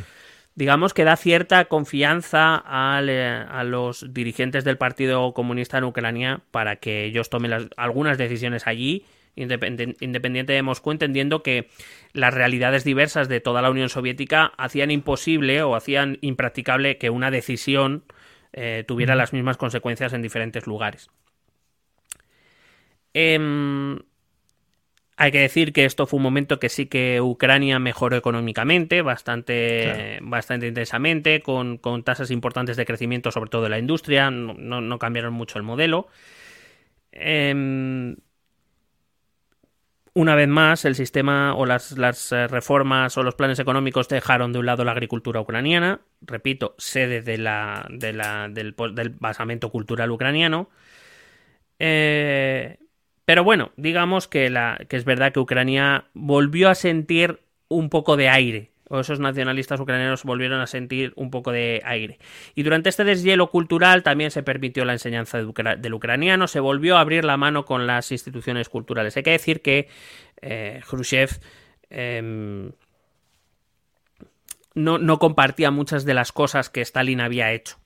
Digamos 0.54 0.92
que 0.92 1.04
da 1.04 1.16
cierta 1.16 1.66
confianza 1.66 2.64
eh, 3.06 3.44
a 3.48 3.62
los 3.62 4.12
dirigentes 4.12 4.64
del 4.64 4.76
Partido 4.76 5.32
Comunista 5.32 5.78
en 5.78 5.84
Ucrania 5.84 6.40
para 6.50 6.76
que 6.76 7.04
ellos 7.04 7.30
tomen 7.30 7.70
algunas 7.76 8.18
decisiones 8.18 8.66
allí, 8.66 9.06
independiente 9.36 10.52
de 10.52 10.62
Moscú, 10.62 10.90
entendiendo 10.90 11.44
que 11.44 11.68
las 12.12 12.34
realidades 12.34 12.82
diversas 12.82 13.28
de 13.28 13.38
toda 13.38 13.62
la 13.62 13.70
Unión 13.70 13.88
Soviética 13.88 14.52
hacían 14.58 14.90
imposible 14.90 15.62
o 15.62 15.76
hacían 15.76 16.18
impracticable 16.22 16.98
que 16.98 17.10
una 17.10 17.30
decisión 17.30 18.02
eh, 18.52 18.82
tuviera 18.88 19.14
las 19.14 19.32
mismas 19.32 19.58
consecuencias 19.58 20.12
en 20.12 20.22
diferentes 20.22 20.66
lugares. 20.66 21.08
Em, 23.14 23.98
hay 25.20 25.32
que 25.32 25.40
decir 25.40 25.72
que 25.72 25.85
esto 25.85 26.06
fue 26.06 26.18
un 26.18 26.22
momento 26.22 26.60
que 26.60 26.68
sí 26.68 26.86
que 26.86 27.20
Ucrania 27.20 27.80
mejoró 27.80 28.16
económicamente, 28.16 29.02
bastante, 29.02 30.20
bastante 30.22 30.68
intensamente, 30.68 31.43
con, 31.43 31.80
tasas 32.05 32.30
importantes 32.30 32.76
de 32.76 32.86
crecimiento, 32.86 33.32
sobre 33.32 33.51
todo 33.51 33.62
de 33.64 33.68
la 33.70 33.80
industria, 33.80 34.30
no, 34.30 34.98
cambiaron 35.01 35.35
mucho 35.35 35.59
el 35.59 35.64
modelo. 35.64 36.06
Em, 37.10 38.16
una 40.14 40.35
vez 40.36 40.48
más, 40.48 40.85
el 40.85 40.94
sistema 40.94 41.55
o 41.56 41.66
las, 41.66 41.93
eh, 42.32 42.47
reformas 42.47 43.16
o 43.18 43.24
los 43.24 43.35
planes 43.35 43.59
económicos 43.59 44.09
dejaron 44.09 44.52
de 44.52 44.60
un 44.60 44.66
lado 44.66 44.85
la 44.85 44.93
agricultura 44.93 45.40
ucraniana, 45.40 46.01
repito, 46.20 46.76
sede 46.78 47.22
de 47.22 47.39
la, 47.39 47.86
del, 47.90 48.22
del 48.94 49.10
basamento 49.10 49.70
cultural 49.70 50.12
ucraniano. 50.12 50.70
Eh, 51.80 52.78
Pero 53.28 53.44
bueno, 53.44 53.72
digamos 53.76 54.26
que, 54.26 54.48
la, 54.48 54.80
que 54.88 54.96
es 54.96 55.05
verdad 55.05 55.32
que 55.32 55.38
Ucrania 55.38 56.06
volvió 56.14 56.70
a 56.70 56.74
sentir 56.74 57.42
un 57.68 57.90
poco 57.90 58.16
de 58.16 58.30
aire 58.30 58.70
o 58.88 59.00
esos 59.00 59.20
nacionalistas 59.20 59.78
ucranianos 59.78 60.24
volvieron 60.24 60.62
a 60.62 60.66
sentir 60.66 61.12
un 61.14 61.30
poco 61.30 61.52
de 61.52 61.82
aire. 61.84 62.18
Y 62.55 62.62
durante 62.62 62.88
este 62.88 63.05
deshielo 63.05 63.50
cultural 63.50 64.02
también 64.02 64.30
se 64.30 64.42
permitió 64.42 64.86
la 64.86 64.94
enseñanza 64.94 65.36
del 65.36 65.92
ucraniano, 65.92 66.48
se 66.48 66.60
volvió 66.60 66.96
a 66.96 67.00
abrir 67.00 67.26
la 67.26 67.36
mano 67.36 67.66
con 67.66 67.86
las 67.86 68.12
instituciones 68.12 68.70
culturales. 68.70 69.14
Hay 69.18 69.24
que 69.24 69.32
decir 69.32 69.60
que 69.60 69.88
eh, 70.40 70.80
Khrushchev 70.88 71.28
em, 71.90 72.72
no, 74.74 75.18
compartía 75.18 75.70
muchas 75.70 76.06
de 76.06 76.14
las 76.14 76.32
cosas 76.32 76.70
que 76.70 76.80
Stalin 76.80 77.20
había 77.20 77.52
hecho. 77.52 77.76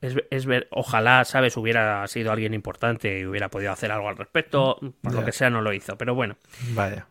Es, 0.00 0.46
ver, 0.46 0.68
ojalá, 0.70 1.24
¿sabes? 1.24 1.56
Hubiera 1.56 2.06
sido 2.08 2.32
alguien 2.32 2.54
importante 2.54 3.20
y 3.20 3.26
hubiera 3.26 3.48
podido 3.48 3.72
hacer 3.72 3.92
algo 3.92 4.08
al 4.08 4.16
respecto. 4.16 4.78
Por 5.02 5.14
lo 5.14 5.24
que 5.24 5.32
sea, 5.32 5.50
no 5.50 5.60
lo 5.60 5.72
hizo. 5.72 5.96
Pero 5.96 6.14
bueno. 6.14 6.36
Vaya. 6.74 7.06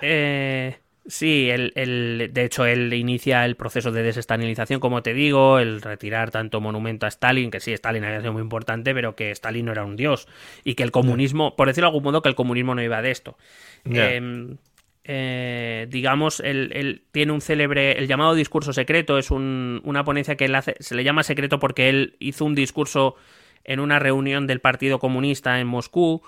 Eh, 0.00 0.76
Sí, 1.08 1.48
él, 1.50 2.30
de 2.32 2.44
hecho, 2.44 2.66
él 2.66 2.92
inicia 2.92 3.44
el 3.44 3.54
proceso 3.54 3.92
de 3.92 4.02
desestalinización, 4.02 4.80
como 4.80 5.02
te 5.02 5.14
digo, 5.14 5.60
el 5.60 5.80
retirar 5.80 6.32
tanto 6.32 6.60
monumento 6.60 7.06
a 7.06 7.08
Stalin, 7.08 7.50
que 7.52 7.60
sí, 7.60 7.72
Stalin 7.72 8.04
había 8.04 8.20
sido 8.20 8.32
muy 8.32 8.42
importante, 8.42 8.92
pero 8.92 9.14
que 9.14 9.30
Stalin 9.30 9.66
no 9.66 9.72
era 9.72 9.84
un 9.84 9.94
dios, 9.94 10.26
y 10.64 10.74
que 10.74 10.82
el 10.82 10.90
comunismo, 10.90 11.54
por 11.54 11.68
decirlo 11.68 11.86
de 11.86 11.90
algún 11.90 12.02
modo, 12.02 12.22
que 12.22 12.28
el 12.28 12.34
comunismo 12.34 12.74
no 12.74 12.82
iba 12.82 13.02
de 13.02 13.12
esto. 13.12 13.38
Eh, 15.08 15.86
digamos, 15.88 16.40
él, 16.40 17.04
tiene 17.12 17.30
un 17.30 17.40
célebre, 17.40 17.92
el 17.92 18.08
llamado 18.08 18.34
discurso 18.34 18.72
secreto, 18.72 19.18
es 19.18 19.30
una 19.30 20.04
ponencia 20.04 20.34
que 20.34 20.46
él 20.46 20.54
hace, 20.56 20.74
se 20.80 20.96
le 20.96 21.04
llama 21.04 21.22
secreto 21.22 21.60
porque 21.60 21.88
él 21.88 22.16
hizo 22.18 22.44
un 22.44 22.56
discurso 22.56 23.14
en 23.62 23.78
una 23.78 24.00
reunión 24.00 24.48
del 24.48 24.60
Partido 24.60 24.98
Comunista 24.98 25.60
en 25.60 25.68
Moscú, 25.68 26.22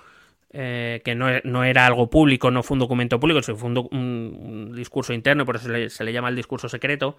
eh, 0.53 1.03
que 1.05 1.17
no, 1.17 1.65
era 1.65 1.87
algo 1.87 2.09
público, 2.09 2.53
no 2.53 2.63
fue 2.63 2.77
un 2.77 2.79
documento 2.79 3.19
público, 3.19 3.43
fue 3.43 3.69
un, 3.69 4.73
discurso 4.77 5.13
interno, 5.13 5.45
por 5.45 5.57
eso 5.57 5.69
se 5.89 6.05
le, 6.05 6.13
llama 6.13 6.29
el 6.29 6.37
discurso 6.37 6.69
secreto, 6.69 7.19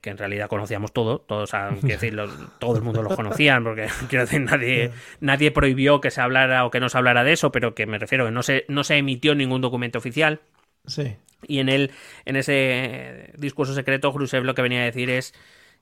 que 0.00 0.08
en 0.08 0.16
realidad 0.16 0.48
conocíamos 0.48 0.94
todo, 0.94 1.18
todos, 1.18 1.52
decirlo, 1.82 2.30
todo 2.58 2.76
el 2.76 2.82
mundo 2.82 3.02
lo 3.02 3.14
conocían, 3.14 3.62
porque 3.62 3.88
quiero 4.08 4.24
decir, 4.24 4.40
nadie, 4.40 4.90
nadie 5.20 5.50
prohibió 5.50 6.00
que 6.00 6.10
se 6.10 6.22
hablara 6.22 6.64
o 6.64 6.70
que 6.70 6.80
no 6.80 6.88
se 6.88 6.96
hablara 6.96 7.24
de 7.24 7.34
eso, 7.34 7.52
pero 7.52 7.74
que 7.74 7.84
me 7.84 7.98
refiero 7.98 8.24
que 8.24 8.30
no 8.30 8.42
se, 8.42 8.64
no 8.68 8.84
se 8.84 8.96
emitió 8.96 9.34
ningún 9.34 9.60
documento 9.60 9.98
oficial. 9.98 10.40
Sí. 10.88 11.16
Y 11.46 11.60
en, 11.60 11.68
el, 11.68 11.92
en 12.24 12.36
ese 12.36 13.32
discurso 13.36 13.74
secreto, 13.74 14.12
Khrushchev 14.12 14.44
lo 14.44 14.54
que 14.54 14.62
venía 14.62 14.80
a 14.80 14.84
decir 14.84 15.08
es 15.08 15.34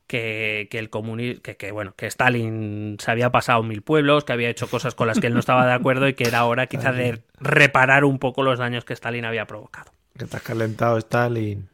que, 0.06 0.68
el 0.72 0.90
comunismo, 0.90 1.42
que, 1.42 1.72
bueno, 1.72 1.94
que 1.96 2.06
Stalin 2.06 2.96
se 3.00 3.10
había 3.10 3.30
pasado 3.30 3.62
mil 3.62 3.82
pueblos, 3.82 4.24
que 4.24 4.32
había 4.32 4.50
hecho 4.50 4.68
cosas 4.68 4.94
con 4.94 5.06
las 5.06 5.18
que 5.18 5.28
él 5.28 5.34
no 5.34 5.40
estaba 5.40 5.66
de 5.66 5.72
acuerdo 5.72 6.08
y 6.08 6.14
que 6.14 6.24
era 6.24 6.44
hora 6.44 6.66
quizá 6.66 6.92
de 6.92 7.22
reparar 7.40 8.04
un 8.04 8.18
poco 8.18 8.42
los 8.42 8.58
daños 8.58 8.84
que 8.84 8.92
Stalin 8.92 9.24
había 9.24 9.46
provocado. 9.46 9.90
Que 10.16 10.26
te 10.26 10.36
has 10.36 10.42
calentado 10.42 10.98
Stalin. 10.98 11.68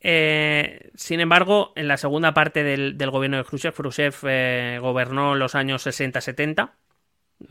Eh, 0.00 0.90
sin 0.94 1.20
embargo, 1.20 1.72
en 1.76 1.88
la 1.88 1.96
segunda 1.96 2.34
parte 2.34 2.64
del, 2.64 2.96
gobierno 3.10 3.38
de 3.38 3.44
Khrushchev, 3.44 3.74
Khrushchev 3.74 4.14
eh, 4.24 4.78
gobernó 4.80 5.34
los 5.34 5.54
años 5.54 5.86
60-70, 5.86 6.70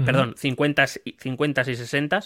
perdón, 0.06 0.36
50, 0.38 0.88
50 0.88 1.62
y 1.62 1.76
60 1.76 2.20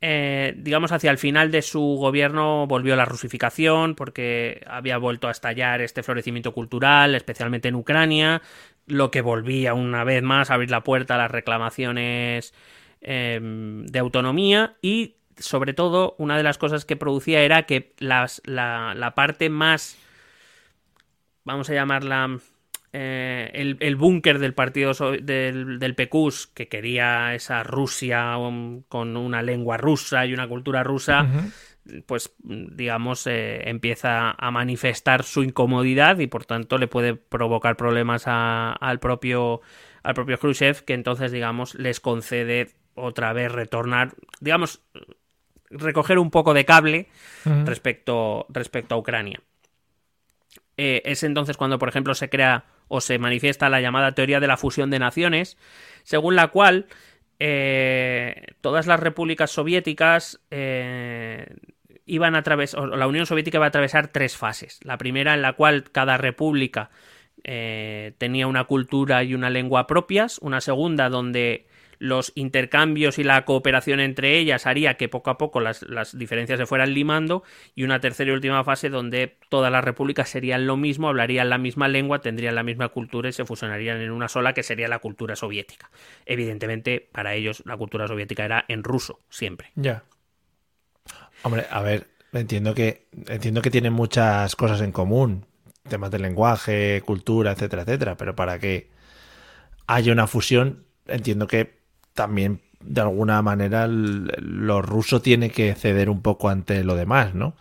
eh, 0.00 0.54
digamos, 0.56 0.92
hacia 0.92 1.10
el 1.10 1.18
final 1.18 1.50
de 1.50 1.62
su 1.62 1.80
gobierno 1.80 2.66
volvió 2.68 2.94
la 2.94 3.04
rusificación 3.04 3.96
porque 3.96 4.62
había 4.66 4.96
vuelto 4.98 5.26
a 5.26 5.32
estallar 5.32 5.80
este 5.80 6.02
florecimiento 6.02 6.52
cultural, 6.52 7.14
especialmente 7.14 7.68
en 7.68 7.74
Ucrania, 7.74 8.40
lo 8.86 9.10
que 9.10 9.22
volvía 9.22 9.74
una 9.74 10.04
vez 10.04 10.22
más 10.22 10.50
a 10.50 10.54
abrir 10.54 10.70
la 10.70 10.84
puerta 10.84 11.16
a 11.16 11.18
las 11.18 11.30
reclamaciones 11.30 12.54
em, 13.00 13.86
de 13.86 13.98
autonomía 13.98 14.76
y, 14.82 15.16
sobre 15.36 15.74
todo, 15.74 16.14
una 16.18 16.36
de 16.36 16.44
las 16.44 16.58
cosas 16.58 16.84
que 16.84 16.96
producía 16.96 17.42
era 17.42 17.64
que 17.64 17.94
las, 17.98 18.40
la 18.44 19.12
parte 19.16 19.50
más, 19.50 19.98
vamos 21.44 21.70
a 21.70 21.74
llamarla, 21.74 22.38
eh, 22.92 23.50
el, 23.80 23.96
búnker 23.96 24.38
del 24.38 24.54
partido 24.54 24.92
del, 25.20 25.78
del 25.78 25.94
PQS, 25.94 26.46
que 26.48 26.68
quería 26.68 27.34
esa 27.34 27.62
Rusia 27.62 28.38
um, 28.38 28.82
con 28.88 29.16
una 29.16 29.42
lengua 29.42 29.76
rusa 29.76 30.24
y 30.24 30.32
una 30.32 30.48
cultura 30.48 30.82
rusa, 30.82 31.26
pues 32.06 32.32
digamos, 32.42 33.26
eh, 33.26 33.68
empieza 33.68 34.30
a 34.30 34.50
manifestar 34.50 35.22
su 35.22 35.42
incomodidad 35.42 36.18
y 36.18 36.28
por 36.28 36.46
tanto 36.46 36.78
le 36.78 36.88
puede 36.88 37.14
provocar 37.14 37.76
problemas 37.76 38.24
al, 38.26 38.98
propio, 39.00 39.60
al 40.02 40.14
propio 40.14 40.38
Khrushchev, 40.38 40.84
que 40.84 40.94
entonces, 40.94 41.30
digamos, 41.30 41.74
les 41.74 42.00
concede 42.00 42.70
otra 42.94 43.32
vez 43.34 43.52
retornar, 43.52 44.14
digamos, 44.40 44.80
recoger 45.70 46.18
un 46.18 46.30
poco 46.30 46.54
de 46.54 46.64
cable 46.64 47.08
respecto, 47.44 48.46
respecto 48.48 48.94
a 48.94 48.98
Ucrania. 48.98 49.42
Eh, 50.78 51.02
es 51.04 51.22
entonces 51.22 51.56
cuando, 51.56 51.78
por 51.78 51.88
ejemplo, 51.88 52.14
se 52.14 52.30
crea 52.30 52.64
o 52.88 53.00
se 53.00 53.18
manifiesta 53.18 53.68
la 53.68 53.80
llamada 53.80 54.12
teoría 54.12 54.40
de 54.40 54.46
la 54.46 54.56
fusión 54.56 54.90
de 54.90 54.98
naciones, 54.98 55.56
según 56.02 56.36
la 56.36 56.48
cual 56.48 56.86
eh, 57.38 58.46
todas 58.60 58.86
las 58.86 58.98
repúblicas 58.98 59.50
soviéticas 59.50 60.40
eh, 60.50 61.46
iban 62.04 62.34
a 62.34 62.42
través, 62.42 62.74
o 62.74 62.86
la 62.86 63.06
Unión 63.06 63.26
Soviética 63.26 63.58
iba 63.58 63.66
a 63.66 63.68
atravesar 63.68 64.08
tres 64.08 64.36
fases. 64.36 64.80
La 64.82 64.98
primera 64.98 65.34
en 65.34 65.42
la 65.42 65.52
cual 65.52 65.84
cada 65.92 66.16
república 66.16 66.90
eh, 67.44 68.14
tenía 68.18 68.46
una 68.46 68.64
cultura 68.64 69.22
y 69.22 69.34
una 69.34 69.50
lengua 69.50 69.86
propias, 69.86 70.38
una 70.38 70.60
segunda 70.60 71.08
donde 71.08 71.67
los 71.98 72.32
intercambios 72.34 73.18
y 73.18 73.24
la 73.24 73.44
cooperación 73.44 74.00
entre 74.00 74.38
ellas 74.38 74.66
haría 74.66 74.94
que 74.94 75.08
poco 75.08 75.30
a 75.30 75.38
poco 75.38 75.60
las, 75.60 75.84
diferencias 76.16 76.58
se 76.58 76.66
fueran 76.66 76.94
limando 76.94 77.42
y 77.74 77.84
una 77.84 78.00
tercera 78.00 78.30
y 78.30 78.34
última 78.34 78.64
fase 78.64 78.88
donde 78.88 79.36
todas 79.48 79.72
las 79.72 79.84
repúblicas 79.84 80.28
serían 80.28 80.66
lo 80.66 80.76
mismo, 80.76 81.08
hablarían 81.08 81.50
la 81.50 81.58
misma 81.58 81.88
lengua, 81.88 82.20
tendrían 82.20 82.54
la 82.54 82.62
misma 82.62 82.88
cultura 82.88 83.28
y 83.28 83.32
se 83.32 83.44
fusionarían 83.44 84.00
en 84.00 84.10
una 84.10 84.28
sola 84.28 84.52
que 84.52 84.62
sería 84.62 84.88
la 84.88 85.00
cultura 85.00 85.36
soviética. 85.36 85.90
Evidentemente, 86.26 87.08
para 87.12 87.34
ellos 87.34 87.62
la 87.66 87.76
cultura 87.76 88.06
soviética 88.06 88.44
era 88.44 88.64
en 88.68 88.84
ruso, 88.84 89.20
siempre. 89.28 89.70
Ya. 89.74 90.04
Hombre, 91.42 91.66
a 91.70 91.82
ver, 91.82 92.06
entiendo 92.32 92.74
que, 92.74 93.06
entiendo 93.26 93.62
que 93.62 93.70
tienen 93.70 93.92
muchas 93.92 94.54
cosas 94.56 94.80
en 94.80 94.92
común, 94.92 95.46
temas 95.88 96.10
de 96.10 96.18
lenguaje, 96.18 97.02
cultura, 97.04 97.52
etcétera, 97.52 97.82
etcétera, 97.82 98.16
pero 98.16 98.36
para 98.36 98.58
que 98.58 98.90
haya 99.86 100.12
una 100.12 100.26
fusión, 100.26 100.84
entiendo 101.06 101.46
que 101.46 101.77
también 102.18 102.60
de 102.80 103.00
alguna 103.00 103.40
manera 103.42 103.86
lo 103.86 104.82
ruso 104.82 105.22
tiene 105.22 105.50
que 105.50 105.72
ceder 105.76 106.10
un 106.10 106.20
poco 106.20 106.48
ante 106.48 106.82
lo 106.82 106.96
demás, 106.96 107.32
¿no? 107.32 107.54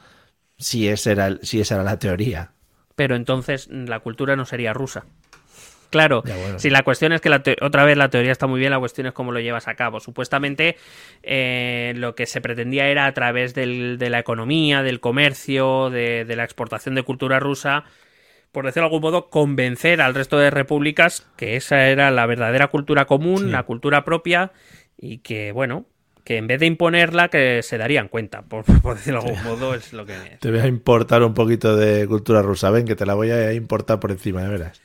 Si, 0.58 0.88
esa 0.88 1.12
era, 1.12 1.38
si 1.44 1.62
esa 1.62 1.76
era 1.76 1.84
la 1.84 2.00
teoría. 2.00 2.54
Pero 2.96 3.16
entonces 3.16 3.68
la 3.70 4.00
cultura 4.00 4.36
no 4.36 4.46
sería 4.46 4.74
rusa. 4.74 5.06
Claro, 5.92 6.24
si 6.58 6.72
la 6.72 6.82
cuestión 6.82 7.14
es 7.14 7.22
que 7.22 7.30
otra 7.62 7.86
vez 7.86 7.98
la 7.98 8.10
teoría 8.10 8.32
está 8.32 8.48
muy 8.48 8.60
bien, 8.60 8.72
la 8.72 8.80
cuestión 8.80 9.08
es 9.08 9.14
cómo 9.14 9.32
lo 9.32 9.40
llevas 9.40 9.68
a 9.68 9.76
cabo. 9.76 10.00
Supuestamente 10.00 10.76
eh, 11.22 11.94
lo 11.96 12.16
que 12.16 12.26
se 12.26 12.42
pretendía 12.42 12.88
era 12.88 13.06
a 13.06 13.14
través 13.14 13.54
de 13.54 14.10
la 14.10 14.20
economía, 14.20 14.82
del 14.82 15.00
comercio, 15.00 15.92
de, 15.92 16.26
la 16.36 16.44
exportación 16.44 16.96
de 16.96 17.04
cultura 17.04 17.40
rusa, 17.40 17.86
por 18.52 18.66
decirlo 18.66 18.90
de 18.90 18.96
algún 18.96 19.02
modo, 19.02 19.30
convencer 19.30 20.02
al 20.02 20.16
resto 20.16 20.38
de 20.38 20.50
repúblicas 20.50 21.28
que 21.36 21.56
esa 21.56 21.88
era 21.88 22.12
la 22.12 22.26
verdadera 22.26 22.68
cultura 22.68 23.06
común, 23.06 23.52
la 23.52 23.64
cultura 23.64 24.04
propia, 24.04 24.52
y 24.98 25.20
que, 25.20 25.52
bueno, 25.52 25.86
que 26.24 26.38
en 26.38 26.48
vez 26.48 26.60
de 26.60 26.66
imponerla, 26.66 27.30
que 27.30 27.62
se 27.64 27.78
darían 27.78 28.08
cuenta, 28.08 28.42
por, 28.42 28.66
decirlo 28.96 29.22
de 29.22 29.30
algún 29.30 29.44
modo, 29.44 29.74
es 29.74 29.94
lo 29.94 30.06
que... 30.06 30.16
Te 30.40 30.52
voy 30.52 30.60
a 30.60 30.68
importar 30.68 31.24
un 31.24 31.34
poquito 31.34 31.76
de 31.76 32.08
cultura 32.08 32.42
rusa, 32.42 32.70
ven, 32.70 32.86
que 32.86 32.96
te 32.96 33.06
la 33.06 33.14
voy 33.14 33.32
a 33.32 33.54
importar 33.54 34.00
por 34.00 34.12
encima, 34.12 34.42
de 34.44 34.50
veras. 34.50 34.82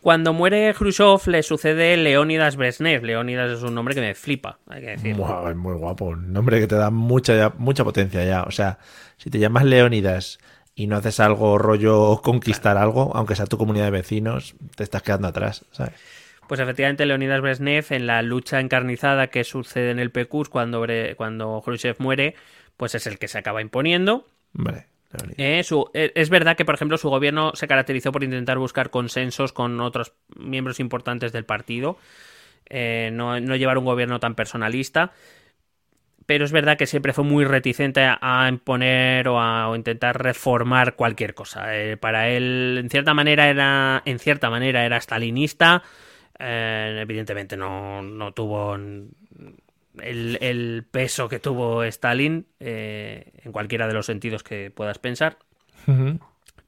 Cuando 0.00 0.32
muere 0.32 0.74
Khrushchev 0.74 1.28
le 1.28 1.44
sucede 1.44 1.96
Leónidas 1.96 2.56
Brezhnev. 2.56 3.04
Leónidas 3.04 3.52
es 3.52 3.62
un 3.62 3.74
nombre 3.74 3.94
que 3.94 4.00
me 4.00 4.14
flipa, 4.14 4.58
hay 4.66 4.80
que 4.80 4.90
decir. 4.90 5.16
es 5.16 5.56
muy 5.56 5.74
guapo, 5.74 6.06
un 6.06 6.32
nombre 6.32 6.58
que 6.58 6.66
te 6.66 6.74
da 6.74 6.90
mucha, 6.90 7.52
mucha 7.56 7.84
potencia 7.84 8.24
ya. 8.24 8.42
O 8.42 8.50
sea, 8.50 8.78
si 9.16 9.30
te 9.30 9.38
llamas 9.38 9.64
Leónidas 9.64 10.40
y 10.74 10.86
no 10.86 10.96
haces 10.96 11.20
algo 11.20 11.58
rollo 11.58 12.20
conquistar 12.22 12.76
algo, 12.78 13.14
aunque 13.14 13.36
sea 13.36 13.46
tu 13.46 13.58
comunidad 13.58 13.86
de 13.86 13.90
vecinos, 13.90 14.54
te 14.76 14.84
estás 14.84 15.02
quedando 15.02 15.28
atrás, 15.28 15.64
¿sabes? 15.72 15.94
Pues 16.48 16.60
efectivamente, 16.60 17.06
Leonidas 17.06 17.40
Brezhnev, 17.40 17.86
en 17.90 18.06
la 18.06 18.20
lucha 18.22 18.60
encarnizada 18.60 19.28
que 19.28 19.44
sucede 19.44 19.90
en 19.90 19.98
el 19.98 20.10
PQS 20.10 20.48
cuando, 20.48 20.84
cuando 21.16 21.62
Khrushchev 21.64 21.96
muere, 21.98 22.34
pues 22.76 22.94
es 22.94 23.06
el 23.06 23.18
que 23.18 23.28
se 23.28 23.38
acaba 23.38 23.62
imponiendo. 23.62 24.26
Vale. 24.52 24.86
Eh, 25.36 25.62
eh, 25.94 26.12
es 26.14 26.30
verdad 26.30 26.56
que, 26.56 26.64
por 26.64 26.74
ejemplo, 26.74 26.96
su 26.96 27.10
gobierno 27.10 27.52
se 27.54 27.68
caracterizó 27.68 28.12
por 28.12 28.24
intentar 28.24 28.58
buscar 28.58 28.90
consensos 28.90 29.52
con 29.52 29.80
otros 29.80 30.14
miembros 30.36 30.80
importantes 30.80 31.32
del 31.32 31.44
partido, 31.44 31.98
eh, 32.68 33.10
no, 33.12 33.38
no, 33.40 33.56
llevar 33.56 33.78
un 33.78 33.84
gobierno 33.84 34.20
tan 34.20 34.34
personalista, 34.34 35.12
pero 36.26 36.44
es 36.44 36.52
verdad 36.52 36.76
que 36.76 36.86
siempre 36.86 37.12
fue 37.12 37.24
muy 37.24 37.44
reticente 37.44 38.02
a 38.04 38.46
imponer 38.48 39.28
o 39.28 39.40
a 39.40 39.72
intentar 39.74 40.22
reformar 40.22 40.94
cualquier 40.94 41.34
cosa. 41.34 41.76
Eh, 41.76 41.96
para 41.96 42.28
él, 42.28 42.78
en 42.80 42.90
cierta 42.90 43.14
manera, 43.14 43.48
era, 43.48 44.02
en 44.04 44.18
cierta 44.18 44.50
manera, 44.50 44.84
era 44.84 45.00
stalinista. 45.00 45.82
Eh, 46.38 46.98
evidentemente 47.00 47.56
no, 47.56 48.02
no 48.02 48.32
tuvo 48.32 48.74
el, 48.74 50.84
peso 50.90 51.28
que 51.28 51.38
tuvo 51.38 51.84
Stalin 51.84 52.46
eh, 52.60 53.32
en 53.44 53.52
cualquiera 53.52 53.86
de 53.86 53.94
los 53.94 54.06
sentidos 54.06 54.42
que 54.42 54.70
puedas 54.70 54.98
pensar. 54.98 55.38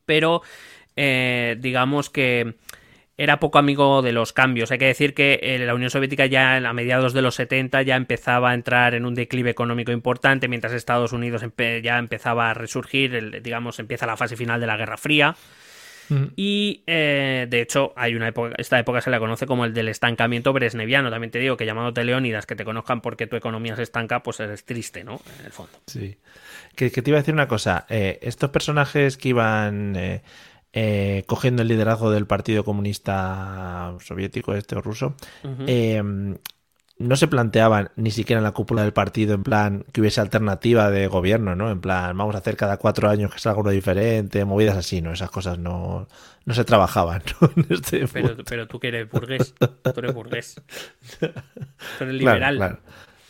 Pero 0.07 0.43
digamos 0.97 2.11
que 2.11 2.55
era 3.17 3.39
poco 3.39 3.59
amigo 3.59 4.03
de 4.03 4.13
los 4.13 4.33
cambios. 4.33 4.71
Hay 4.71 4.79
que 4.79 4.87
decir 4.87 5.15
que 5.15 5.39
eh, 5.43 5.59
la 5.59 5.75
Unión 5.75 5.91
Soviética 5.91 6.27
ya 6.27 6.57
a 6.57 6.73
mediados 6.73 7.13
de 7.13 7.23
los 7.23 7.37
70 7.37 7.83
ya 7.83 7.97
empezaba 7.97 8.51
a 8.51 8.55
entrar 8.55 8.95
en 8.95 9.07
un 9.07 9.15
declive 9.15 9.51
económico 9.51 9.93
importante, 9.93 10.49
mientras 10.49 10.73
Estados 10.73 11.13
Unidos 11.13 11.45
ya 11.83 11.99
empezaba 11.99 12.51
a 12.51 12.55
resurgir, 12.55 13.43
digamos, 13.43 13.79
empieza 13.79 14.07
la 14.07 14.17
fase 14.17 14.37
final 14.37 14.61
de 14.61 14.67
la 14.67 14.77
Guerra 14.77 14.97
Fría. 14.97 15.37
Y 16.37 16.83
eh, 16.87 17.47
de 17.49 17.61
hecho, 17.63 17.93
hay 17.97 18.15
una 18.15 18.29
época, 18.29 18.55
esta 18.59 18.79
época 18.79 19.01
se 19.01 19.11
la 19.11 19.19
conoce 19.19 19.47
como 19.47 19.65
el 19.65 19.73
del 19.73 19.89
estancamiento 19.89 20.53
bresneviano. 20.53 21.11
También 21.11 21.31
te 21.31 21.39
digo 21.39 21.57
que 21.57 21.65
llamándote 21.65 22.05
Leónidas, 22.05 22.47
que 22.47 22.57
te 22.57 22.65
conozcan 22.65 23.01
porque 23.01 23.27
tu 23.27 23.37
economía 23.37 23.75
se 23.77 23.83
estanca, 23.83 24.23
pues 24.23 24.41
eres 24.41 24.65
triste, 24.65 25.03
¿no? 25.03 25.21
En 25.41 25.47
el 25.47 25.53
fondo. 25.53 25.73
Sí. 25.87 26.19
Que, 26.77 26.91
te 26.91 27.09
iba 27.09 27.19
a 27.19 27.23
decir 27.23 27.35
una 27.35 27.49
cosa. 27.49 27.87
Eh, 27.89 28.19
estos 28.21 28.51
personajes 28.51 29.17
que 29.17 29.31
iban 29.31 29.97
eh, 30.77 31.23
cogiendo 31.27 31.63
el 31.63 31.69
liderazgo 31.69 32.11
del 32.11 32.27
Partido 32.27 32.65
Comunista 32.65 33.95
Soviético, 34.01 34.55
este 34.55 34.75
o 34.75 34.83
ruso, 34.83 35.15
em, 35.69 36.37
no 36.99 37.15
se 37.15 37.29
planteaban 37.29 37.91
ni 37.95 38.11
siquiera 38.11 38.41
en 38.41 38.45
la 38.45 38.51
cúpula 38.51 38.83
del 38.83 38.93
partido 38.93 39.35
en 39.35 39.45
plan 39.45 39.85
que 39.93 40.01
hubiese 40.01 40.21
alternativa 40.21 40.91
de 40.91 41.07
gobierno, 41.07 41.55
¿no? 41.55 41.71
En 41.71 41.81
plan, 41.81 42.17
vamos 42.17 42.35
a 42.35 42.39
hacer 42.39 42.57
cada 42.57 42.77
cuatro 42.77 43.09
años 43.09 43.33
que 43.33 43.39
salga 43.39 43.61
uno 43.61 43.71
diferente, 43.71 44.45
movidas 44.45 44.77
así, 44.77 45.01
¿no? 45.01 45.13
Esas 45.13 45.31
cosas 45.31 45.61
no, 45.61 46.09
no 46.45 46.55
se 46.55 46.65
trabajaban, 46.65 47.23
este 47.71 48.09
pero, 48.09 48.67
tú 48.67 48.81
que 48.81 48.89
eres 48.89 49.09
burgués, 49.09 49.55
tú 49.55 50.01
eres 50.01 50.13
burgués. 50.13 50.61
Tú 51.21 52.05
eres 52.05 52.15
liberal. 52.15 52.81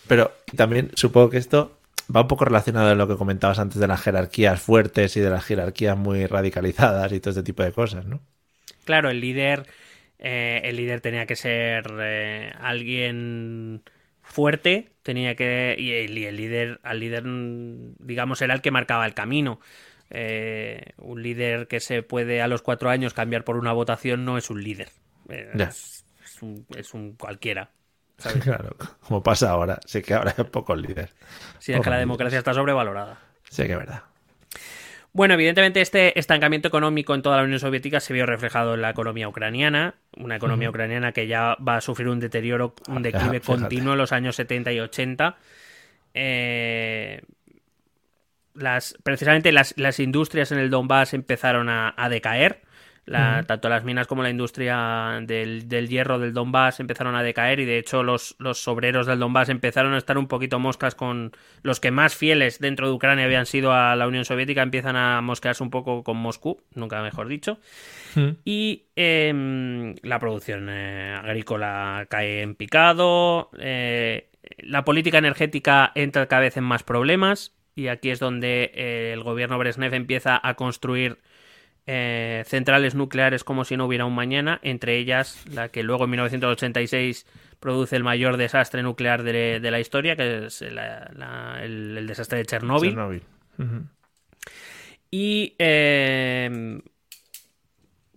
Pero 0.07 0.33
también 0.57 0.93
supongo 0.95 1.29
que 1.29 1.39
esto 1.39 1.79
va 2.15 2.23
un 2.23 2.29
poco 2.29 2.45
relacionado 2.45 2.91
a 2.91 2.95
lo 2.95 3.09
que 3.09 3.17
comentabas 3.17 3.59
antes 3.59 3.79
de 3.79 3.87
las 3.87 4.01
jerarquías 4.03 4.61
fuertes 4.61 5.17
y 5.17 5.21
de 5.21 5.31
las 5.31 5.45
jerarquías 5.45 5.97
muy 5.97 6.27
radicalizadas 6.27 7.13
y 7.13 7.21
todo 7.21 7.31
este 7.31 7.43
tipo 7.43 7.63
de 7.63 7.73
cosas, 7.73 8.07
¿no? 8.07 8.21
Claro, 8.85 9.11
el 9.11 9.21
líder, 9.21 9.67
eh, 10.19 10.61
el 10.65 10.77
líder 10.77 11.01
tenía 11.01 11.27
que 11.27 11.37
ser 11.37 11.85
eh, 12.01 12.53
alguien 12.61 13.83
fuerte, 14.23 14.91
tenía 15.03 15.35
que 15.35 15.77
y 15.79 15.93
el, 15.93 16.15
líder, 16.15 16.81
al 16.83 17.01
líder, 17.01 17.25
digamos, 17.27 18.43
era 18.43 18.55
el 18.55 18.61
que 18.61 18.71
marcaba 18.71 19.07
el 19.07 19.15
camino. 19.15 19.61
Eh, 20.11 20.93
un 20.99 21.23
líder 21.23 21.67
que 21.67 21.81
se 21.81 22.03
puede 22.03 22.43
a 22.43 22.49
los 22.49 22.63
cuatro 22.63 22.91
años 22.91 23.15
cambiar 23.15 23.45
por 23.45 23.57
una 23.57 23.73
votación 23.73 24.25
no 24.25 24.37
es 24.37 24.51
un 24.51 24.63
líder, 24.63 24.91
es, 25.29 26.05
un, 26.43 26.67
es 26.77 26.93
un 26.95 27.15
cualquiera. 27.15 27.71
Claro, 28.43 28.77
como 29.07 29.23
pasa 29.23 29.51
ahora. 29.51 29.81
Sí 29.87 30.03
que 30.03 30.15
ahora 30.15 30.35
es 30.37 30.45
poco 30.47 30.75
líder. 30.75 31.11
Sí, 31.59 31.73
es 31.73 31.81
que 31.81 31.91
la 31.91 31.99
democracia 31.99 32.39
está 32.39 32.55
sobrevalorada. 32.55 33.19
Sí 33.51 33.65
que 33.65 33.73
es 33.73 33.79
verdad. 33.79 34.03
Bueno, 35.13 35.35
evidentemente 35.35 35.81
este 35.81 36.19
estancamiento 36.19 36.67
económico 36.67 37.15
en 37.15 37.23
toda 37.23 37.37
la 37.37 37.45
Unión 37.45 37.61
Soviética 37.61 38.01
se 38.01 38.13
vio 38.13 38.27
reflejado 38.27 38.75
en 38.75 38.83
la 38.83 38.91
economía 38.91 39.29
ucraniana, 39.29 39.95
una 40.17 40.37
economía 40.37 40.71
ucraniana 40.71 41.13
que 41.13 41.29
ya 41.29 41.57
va 41.57 41.77
a 41.77 41.81
sufrir 41.81 42.09
un 42.09 42.19
deterioro, 42.19 42.75
un 42.89 43.03
declive 43.03 43.41
continuo 43.41 43.93
en 43.93 43.99
los 43.99 44.11
años 44.11 44.35
70 44.35 44.73
y 44.73 44.81
80. 44.81 45.37
Eh, 46.15 47.23
las, 48.55 48.97
precisamente 49.05 49.53
las, 49.53 50.01
industrias 50.01 50.51
en 50.51 50.59
el 50.59 50.71
Donbass 50.71 51.15
empezaron 51.15 51.69
a 51.69 52.09
decaer 52.11 52.64
tanto 53.05 53.69
las 53.69 53.85
minas 53.85 54.07
como 54.07 54.23
la 54.23 54.31
industria 54.31 55.21
del, 55.23 55.89
hierro 55.89 56.19
del 56.19 56.33
Donbass 56.33 56.81
empezaron 56.81 57.15
a 57.15 57.23
decaer 57.23 57.61
y 57.61 57.65
de 57.65 57.79
hecho 57.79 58.03
los, 58.03 58.35
los, 58.39 58.67
obreros 58.67 59.07
del 59.07 59.19
Donbass 59.19 59.51
empezaron 59.51 59.95
a 59.95 59.99
estar 59.99 60.17
un 60.17 60.27
poquito 60.27 60.59
moscas 60.59 60.95
con 60.95 61.33
los 61.63 61.81
que 61.81 61.91
más 61.91 62.15
fieles 62.15 62.59
dentro 62.59 62.89
de 62.89 62.95
Ucrania 62.95 63.27
habían 63.27 63.47
sido 63.47 63.73
a 63.73 63.95
la 63.97 64.09
Unión 64.09 64.25
Soviética, 64.25 64.63
empiezan 64.63 64.97
a 64.97 65.21
mosquearse 65.21 65.63
un 65.63 65.71
poco 65.71 66.03
con 66.03 66.17
Moscú, 66.17 66.63
nunca 66.75 67.03
mejor 67.03 67.29
dicho. 67.29 67.59
Y 68.45 68.85
em, 68.95 69.97
la 70.03 70.21
producción 70.21 70.69
eh, 70.71 71.15
agrícola 71.15 72.07
cae 72.09 72.43
en 72.43 72.55
picado, 72.55 73.51
eh, 73.59 74.31
la 74.59 74.85
política 74.85 75.19
energética 75.19 75.93
entra 75.95 76.27
cada 76.27 76.43
vez 76.43 76.57
en 76.57 76.65
más 76.65 76.83
problemas 76.83 77.55
y 77.75 77.89
aquí 77.89 78.11
es 78.11 78.21
donde 78.21 78.71
eh, 78.75 79.13
el 79.13 79.23
gobierno 79.23 79.59
Brezhnev 79.59 79.95
empieza 79.95 80.41
a 80.43 80.55
construir 80.55 81.19
eh, 81.87 82.43
centrales 82.47 82.95
nucleares 82.95 83.45
como 83.45 83.65
si 83.65 83.77
no 83.77 83.87
hubiera 83.87 84.05
un 84.05 84.15
mañana, 84.15 84.61
entre 84.63 84.97
ellas 84.97 85.45
la 85.53 85.69
que 85.69 85.83
luego 85.83 86.05
en 86.05 86.11
1986 86.11 87.27
produce 87.61 87.97
el 87.97 88.05
mayor 88.05 88.37
desastre 88.37 88.83
nuclear 88.83 89.23
de, 89.23 89.61
la 89.71 89.81
historia, 89.81 90.17
que 90.17 90.47
es 90.47 90.63
el, 90.63 92.07
desastre 92.07 92.39
de 92.39 92.47
Chernóbil. 92.47 93.23
Y 95.11 95.55
eh, 95.59 96.81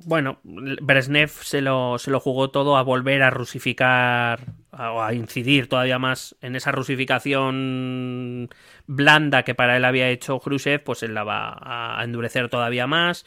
bueno, 0.08 0.40
Brezhnev 0.44 1.30
se 1.30 1.60
lo, 1.60 1.98
se 1.98 2.12
lo 2.12 2.22
jugó 2.22 2.50
todo 2.50 2.78
a 2.78 2.82
volver 2.82 3.24
a 3.24 3.30
rusificar 3.30 4.40
o 4.72 5.04
a 5.04 5.14
incidir 5.14 5.68
todavía 5.68 6.00
más 6.00 6.36
en 6.42 6.56
esa 6.56 6.72
rusificación 6.72 8.50
blanda 8.86 9.44
que 9.44 9.54
para 9.54 9.76
él 9.76 9.84
había 9.84 10.10
hecho 10.10 10.40
Khrushchev, 10.40 10.82
pues 10.82 11.04
él 11.04 11.14
la 11.14 11.26
va 11.26 12.00
a 12.00 12.02
endurecer 12.06 12.48
todavía 12.48 12.88
más. 12.88 13.26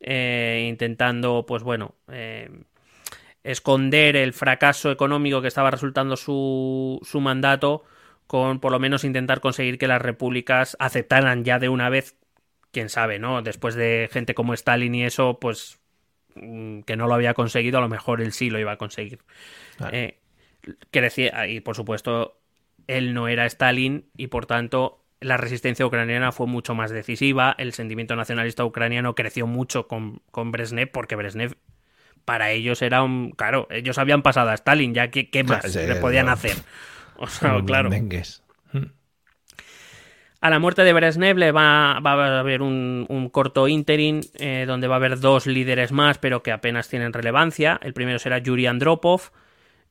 Eh, 0.00 0.66
intentando, 0.68 1.46
pues 1.46 1.62
bueno, 1.62 1.94
eh, 2.08 2.50
esconder 3.44 4.16
el 4.16 4.32
fracaso 4.32 4.90
económico 4.90 5.40
que 5.40 5.48
estaba 5.48 5.70
resultando 5.70 6.16
su, 6.16 7.00
su 7.02 7.20
mandato 7.20 7.84
con 8.26 8.60
por 8.60 8.72
lo 8.72 8.78
menos 8.78 9.04
intentar 9.04 9.40
conseguir 9.40 9.78
que 9.78 9.86
las 9.86 10.02
repúblicas 10.02 10.76
aceptaran 10.80 11.44
ya 11.44 11.58
de 11.58 11.68
una 11.68 11.88
vez, 11.88 12.16
quién 12.72 12.88
sabe, 12.88 13.18
¿no? 13.18 13.42
Después 13.42 13.74
de 13.74 14.08
gente 14.12 14.34
como 14.34 14.52
Stalin 14.52 14.94
y 14.94 15.04
eso, 15.04 15.38
pues 15.40 15.80
mm, 16.34 16.80
que 16.80 16.96
no 16.96 17.06
lo 17.06 17.14
había 17.14 17.34
conseguido, 17.34 17.78
a 17.78 17.82
lo 17.82 17.88
mejor 17.88 18.20
él 18.20 18.32
sí 18.32 18.50
lo 18.50 18.58
iba 18.58 18.72
a 18.72 18.78
conseguir. 18.78 19.20
Eh, 19.92 20.18
que 20.90 21.00
decía, 21.00 21.46
y 21.46 21.60
por 21.60 21.76
supuesto, 21.76 22.40
él 22.88 23.14
no 23.14 23.28
era 23.28 23.46
Stalin 23.46 24.10
y 24.16 24.26
por 24.26 24.46
tanto 24.46 25.05
la 25.20 25.36
resistencia 25.36 25.86
ucraniana 25.86 26.32
fue 26.32 26.46
mucho 26.46 26.74
más 26.74 26.90
decisiva, 26.90 27.54
el 27.58 27.72
sentimiento 27.72 28.16
nacionalista 28.16 28.64
ucraniano 28.64 29.14
creció 29.14 29.46
mucho 29.46 29.88
con, 29.88 30.20
con 30.30 30.52
Brezhnev, 30.52 30.90
porque 30.90 31.16
Brezhnev 31.16 31.56
para 32.24 32.50
ellos 32.50 32.82
era 32.82 33.02
un... 33.02 33.30
Claro, 33.30 33.66
ellos 33.70 33.98
habían 33.98 34.22
pasado 34.22 34.50
a 34.50 34.54
Stalin, 34.54 34.92
ya 34.92 35.08
que 35.08 35.30
qué 35.30 35.44
más 35.44 35.74
le 35.74 35.96
podían 35.96 36.28
hacer. 36.28 36.56
O 37.18 37.26
sea, 37.28 37.58
claro. 37.64 37.88
A 40.42 40.50
la 40.50 40.58
muerte 40.58 40.84
de 40.84 40.92
Brezhnev 40.92 41.38
le 41.38 41.50
va, 41.50 41.98
va 42.00 42.12
a 42.12 42.40
haber 42.40 42.60
un, 42.60 43.30
corto 43.32 43.68
interim 43.68 44.20
eh, 44.38 44.64
donde 44.66 44.86
va 44.86 44.96
a 44.96 44.98
haber 44.98 45.18
dos 45.18 45.46
líderes 45.46 45.92
más, 45.92 46.18
pero 46.18 46.42
que 46.42 46.52
apenas 46.52 46.90
tienen 46.90 47.14
relevancia. 47.14 47.80
El 47.82 47.94
primero 47.94 48.18
será 48.18 48.36
Yuri 48.36 48.66
Andropov, 48.66 49.30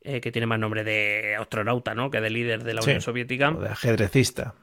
eh, 0.02 0.22
que 0.22 0.32
tiene 0.32 0.46
más 0.46 0.60
nombre 0.60 0.84
de 0.84 1.36
astronauta, 1.36 1.96
¿no? 1.96 2.12
Que 2.12 2.22
de 2.22 2.30
líder 2.30 2.64
de 2.64 2.76
la 2.76 2.82
Unión 2.84 3.02
Soviética. 3.02 3.50
O 3.50 3.60
de 3.60 3.70
ajedrecista. 3.70 4.54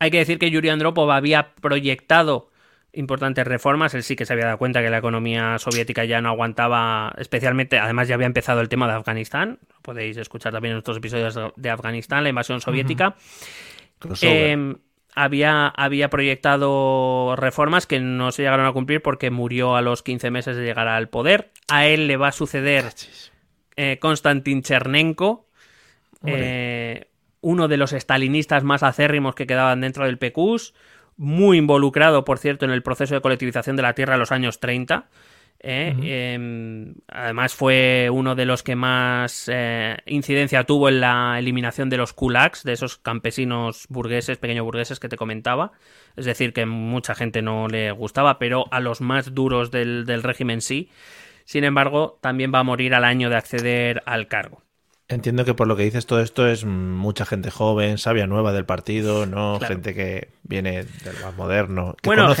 Hay 0.00 0.10
que 0.10 0.18
decir 0.18 0.38
que 0.38 0.50
Yuri 0.50 0.70
Andropov 0.70 1.10
había 1.10 1.54
proyectado 1.54 2.50
importantes 2.92 3.46
reformas. 3.46 3.94
Él 3.94 4.02
sí 4.02 4.16
que 4.16 4.26
se 4.26 4.32
había 4.32 4.46
dado 4.46 4.58
cuenta 4.58 4.82
que 4.82 4.90
la 4.90 4.98
economía 4.98 5.58
soviética 5.58 6.04
ya 6.04 6.20
no 6.20 6.30
aguantaba, 6.30 7.14
especialmente, 7.18 7.78
además 7.78 8.08
ya 8.08 8.14
había 8.14 8.26
empezado 8.26 8.60
el 8.60 8.68
tema 8.68 8.88
de 8.88 8.94
Afganistán. 8.94 9.58
Podéis 9.82 10.16
escuchar 10.16 10.52
también 10.52 10.72
en 10.72 10.78
estos 10.78 10.96
episodios 10.96 11.38
de 11.54 11.70
Afganistán, 11.70 12.22
la 12.22 12.30
invasión 12.30 12.60
soviética. 12.60 13.14
Em, 14.22 14.76
había, 15.14 15.68
había 15.68 16.08
proyectado 16.08 17.36
reformas 17.36 17.86
que 17.86 18.00
no 18.00 18.32
se 18.32 18.42
llegaron 18.42 18.66
a 18.66 18.72
cumplir 18.72 19.02
porque 19.02 19.30
murió 19.30 19.76
a 19.76 19.82
los 19.82 20.02
15 20.02 20.30
meses 20.30 20.56
de 20.56 20.64
llegar 20.64 20.88
al 20.88 21.08
poder. 21.08 21.50
A 21.68 21.86
él 21.86 22.06
le 22.06 22.16
va 22.16 22.28
a 22.28 22.32
suceder 22.32 22.86
eh, 23.76 23.98
Konstantin 24.00 24.62
Chernenko, 24.62 25.46
eh, 26.24 27.09
uno 27.40 27.68
de 27.68 27.76
los 27.76 27.92
estalinistas 27.92 28.64
más 28.64 28.82
acérrimos 28.82 29.34
que 29.34 29.46
quedaban 29.46 29.80
dentro 29.80 30.04
del 30.04 30.18
PQS, 30.18 30.74
muy 31.16 31.58
involucrado, 31.58 32.24
por 32.24 32.38
cierto, 32.38 32.64
en 32.64 32.70
el 32.70 32.82
proceso 32.82 33.14
de 33.14 33.20
colectivización 33.20 33.76
de 33.76 33.82
la 33.82 33.94
tierra 33.94 34.14
en 34.14 34.20
los 34.20 34.32
años 34.32 34.58
30. 34.58 35.08
¿eh? 35.60 35.94
Em, 36.02 36.94
además 37.08 37.54
fue 37.54 38.08
uno 38.10 38.34
de 38.34 38.46
los 38.46 38.62
que 38.62 38.74
más 38.74 39.50
eh, 39.52 39.98
incidencia 40.06 40.64
tuvo 40.64 40.88
en 40.88 41.00
la 41.00 41.38
eliminación 41.38 41.90
de 41.90 41.98
los 41.98 42.14
kulaks, 42.14 42.64
de 42.64 42.72
esos 42.72 42.96
campesinos 42.96 43.86
burgueses, 43.90 44.38
pequeños 44.38 44.64
burgueses 44.64 44.98
que 44.98 45.08
te 45.08 45.16
comentaba. 45.16 45.72
Es 46.16 46.24
decir, 46.24 46.52
que 46.52 46.64
mucha 46.66 47.14
gente 47.14 47.42
no 47.42 47.68
le 47.68 47.92
gustaba, 47.92 48.38
pero 48.38 48.64
a 48.70 48.80
los 48.80 49.00
más 49.00 49.34
duros 49.34 49.70
del, 49.70 50.06
del 50.06 50.22
régimen 50.22 50.62
sí. 50.62 50.90
Sin 51.44 51.64
embargo, 51.64 52.18
también 52.22 52.52
va 52.54 52.60
a 52.60 52.64
morir 52.64 52.94
al 52.94 53.04
año 53.04 53.28
de 53.28 53.36
acceder 53.36 54.02
al 54.06 54.28
cargo. 54.28 54.62
Entiendo 55.10 55.44
que 55.44 55.54
por 55.54 55.66
lo 55.66 55.76
que 55.76 55.82
dices 55.82 56.06
todo 56.06 56.20
esto 56.20 56.46
es 56.46 56.64
mucha 56.64 57.26
gente 57.26 57.50
joven, 57.50 57.98
sabia 57.98 58.28
nueva 58.28 58.52
del 58.52 58.64
partido, 58.64 59.26
no 59.26 59.58
gente 59.58 59.92
que 59.92 60.28
viene 60.44 60.84
del 60.84 61.20
más 61.20 61.36
moderno. 61.36 61.96
bueno, 62.04 62.32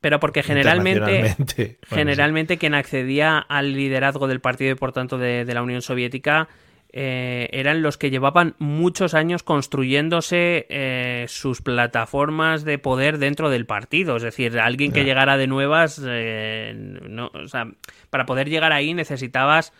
pero 0.00 0.18
porque 0.18 0.42
generalmente, 0.42 1.36
generalmente 1.82 2.56
quien 2.56 2.74
accedía 2.74 3.38
al 3.38 3.74
liderazgo 3.74 4.26
del 4.26 4.40
partido 4.40 4.72
y 4.72 4.74
por 4.74 4.92
tanto 4.92 5.18
de, 5.18 5.44
la 5.44 5.62
Unión 5.62 5.82
Soviética 5.82 6.48
eh, 6.94 7.50
eran 7.52 7.82
los 7.82 7.98
que 7.98 8.10
llevaban 8.10 8.54
muchos 8.58 9.12
años 9.12 9.42
construyéndose 9.42 10.66
eh, 10.70 11.26
sus 11.28 11.60
plataformas 11.60 12.64
de 12.64 12.78
poder 12.78 13.18
dentro 13.18 13.50
del 13.50 13.66
partido. 13.66 14.16
Es 14.16 14.22
decir, 14.22 14.58
alguien 14.58 14.92
que 14.92 15.04
llegara 15.04 15.36
de 15.36 15.46
nuevas, 15.46 16.02
eh, 16.02 16.72
no, 16.74 17.30
o 17.34 17.48
sea, 17.48 17.68
para 18.08 18.24
poder 18.24 18.48
llegar 18.48 18.72
ahí 18.72 18.94
necesitabas 18.94 19.74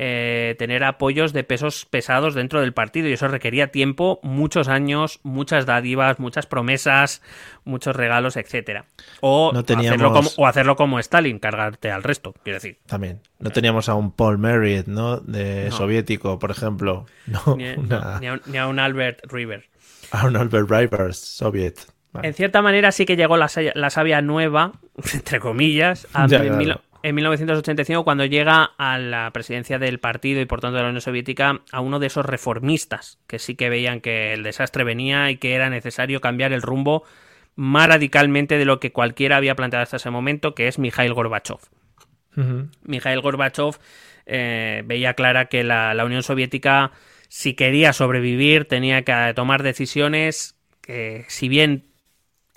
eh, 0.00 0.54
tener 0.58 0.84
apoyos 0.84 1.32
de 1.32 1.42
pesos 1.42 1.84
pesados 1.84 2.34
dentro 2.34 2.60
del 2.60 2.72
partido 2.72 3.08
y 3.08 3.12
eso 3.14 3.26
requería 3.26 3.72
tiempo, 3.72 4.20
muchos 4.22 4.68
años, 4.68 5.18
muchas 5.24 5.66
dádivas, 5.66 6.20
muchas 6.20 6.46
promesas, 6.46 7.20
muchos 7.64 7.96
regalos, 7.96 8.36
etcétera. 8.36 8.84
O, 9.20 9.50
No 9.52 9.64
teníamos- 9.64 9.88
hacerlo 9.96 10.12
como, 10.12 10.30
o 10.36 10.46
hacerlo 10.46 10.76
como 10.76 10.98
Stalin, 11.00 11.38
cargarte 11.40 11.90
al 11.90 12.02
resto, 12.04 12.32
quiero 12.44 12.58
decir. 12.58 12.78
También. 12.86 13.20
No 13.40 13.50
teníamos 13.50 13.88
a 13.88 13.94
un 13.94 14.12
Paul 14.12 14.38
Merritt, 14.38 14.86
¿no? 14.86 15.18
De 15.18 15.66
No. 15.70 15.72
soviético, 15.76 16.38
por 16.38 16.50
ejemplo. 16.52 17.06
No, 17.26 17.56
Ni, 17.56 17.70
una- 17.70 18.18
ni 18.20 18.26
a, 18.28 18.32
un- 18.34 18.42
ni 18.46 18.58
a 18.58 18.66
un 18.68 18.78
Albert 18.78 19.20
River. 19.30 19.64
a 20.12 20.26
un 20.26 20.36
Albert 20.36 20.70
Rivers, 20.70 21.18
soviet. 21.18 21.74
Vale. 22.12 22.28
En 22.28 22.34
cierta 22.34 22.62
manera 22.62 22.90
sí 22.90 23.04
que 23.04 23.16
llegó 23.16 23.36
la, 23.36 23.50
la 23.74 23.90
savia 23.90 24.22
nueva, 24.22 24.72
entre 25.12 25.40
comillas, 25.40 26.06
a- 26.14 26.26
Ya, 26.26 26.40
claro. 26.40 26.56
mil- 26.56 26.78
en 27.08 27.14
1985 27.14 28.04
cuando 28.04 28.24
llega 28.24 28.72
a 28.76 28.98
la 28.98 29.30
presidencia 29.32 29.78
del 29.78 29.98
partido 29.98 30.40
y 30.40 30.46
por 30.46 30.60
tanto 30.60 30.76
de 30.76 30.82
la 30.82 30.88
Unión 30.88 31.00
Soviética 31.00 31.62
a 31.72 31.80
uno 31.80 31.98
de 31.98 32.06
esos 32.06 32.24
reformistas 32.24 33.18
que 33.26 33.38
sí 33.38 33.54
que 33.54 33.68
veían 33.68 34.00
que 34.00 34.32
el 34.34 34.42
desastre 34.42 34.84
venía 34.84 35.30
y 35.30 35.36
que 35.36 35.54
era 35.54 35.70
necesario 35.70 36.20
cambiar 36.20 36.52
el 36.52 36.62
rumbo 36.62 37.04
más 37.56 37.88
radicalmente 37.88 38.56
de 38.56 38.64
lo 38.64 38.78
que 38.78 38.92
cualquiera 38.92 39.36
había 39.36 39.56
planteado 39.56 39.82
hasta 39.82 39.96
ese 39.96 40.10
momento, 40.10 40.54
que 40.54 40.68
es 40.68 40.78
Mikhail 40.78 41.12
Gorbachev. 41.12 41.58
Ujú. 42.36 42.68
Mikhail 42.84 43.20
Gorbachev 43.20 43.78
eh, 44.26 44.82
veía 44.86 45.14
clara 45.14 45.46
que 45.46 45.64
la, 45.64 45.92
la 45.92 46.04
Unión 46.04 46.22
Soviética, 46.22 46.92
si 47.28 47.54
quería 47.54 47.92
sobrevivir, 47.92 48.66
tenía 48.66 49.02
que 49.02 49.32
tomar 49.34 49.64
decisiones 49.64 50.56
que, 50.80 51.24
si 51.28 51.48
bien 51.48 51.88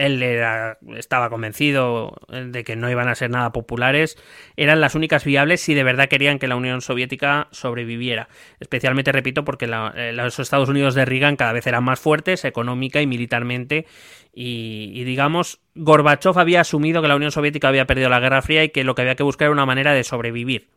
él 0.05 0.21
era- 0.23 0.77
estaba 0.97 1.29
convencido 1.29 2.15
de 2.29 2.63
que 2.63 2.75
no 2.75 2.89
iban 2.89 3.07
a 3.07 3.15
ser 3.15 3.29
nada 3.29 3.51
populares, 3.51 4.17
eran 4.57 4.81
las 4.81 4.95
únicas 4.95 5.23
viables 5.25 5.61
si 5.61 5.73
de 5.73 5.83
verdad 5.83 6.09
querían 6.09 6.39
que 6.39 6.47
la 6.47 6.55
Unión 6.55 6.81
Soviética 6.81 7.47
sobreviviera. 7.51 8.27
Especialmente, 8.59 9.11
repito, 9.11 9.43
porque 9.43 9.65
eh, 9.65 10.13
los 10.13 10.39
Estados 10.39 10.69
Unidos 10.69 10.95
de 10.95 11.05
Reagan 11.05 11.35
cada 11.35 11.53
vez 11.53 11.67
eran 11.67 11.83
más 11.83 11.99
fuertes 11.99 12.45
económica 12.45 13.01
y 13.01 13.07
militarmente 13.07 13.85
y, 14.33 15.03
digamos, 15.03 15.59
Gorbachev 15.75 16.39
había 16.39 16.61
asumido 16.61 17.01
que 17.01 17.07
la 17.07 17.15
Unión 17.15 17.31
Soviética 17.31 17.67
había 17.67 17.85
perdido 17.85 18.09
la 18.09 18.19
Guerra 18.19 18.41
Fría 18.41 18.63
y 18.63 18.69
que 18.69 18.83
lo 18.83 18.95
que 18.95 19.01
había 19.01 19.15
que 19.15 19.23
buscar 19.23 19.47
era 19.47 19.51
una 19.53 19.65
manera 19.65 19.93
de 19.93 20.03
sobrevivir. 20.03 20.69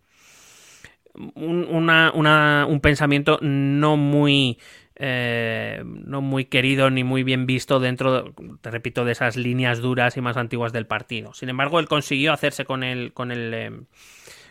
Un 1.37 2.81
pensamiento 2.83 3.39
no 3.41 3.97
muy 3.97 4.59
eh, 4.97 5.83
no 5.85 6.21
muy 6.21 6.45
querido 6.45 6.91
ni 6.91 7.05
muy 7.05 7.23
bien 7.25 7.47
visto 7.47 7.81
dentro, 7.81 8.35
te 8.61 8.71
repito, 8.71 9.05
de 9.05 9.13
esas 9.13 9.37
líneas 9.37 9.81
duras 9.81 10.17
y 10.17 10.21
más 10.21 10.37
antiguas 10.37 10.73
del 10.73 10.87
partido. 10.87 11.35
Sin 11.35 11.49
embargo, 11.49 11.81
él 11.81 11.89
consiguió 11.89 12.33
hacerse 12.33 12.65
con 12.65 12.83
el, 12.83 13.13
con 13.13 13.33
el, 13.33 13.55
eh, 13.55 13.73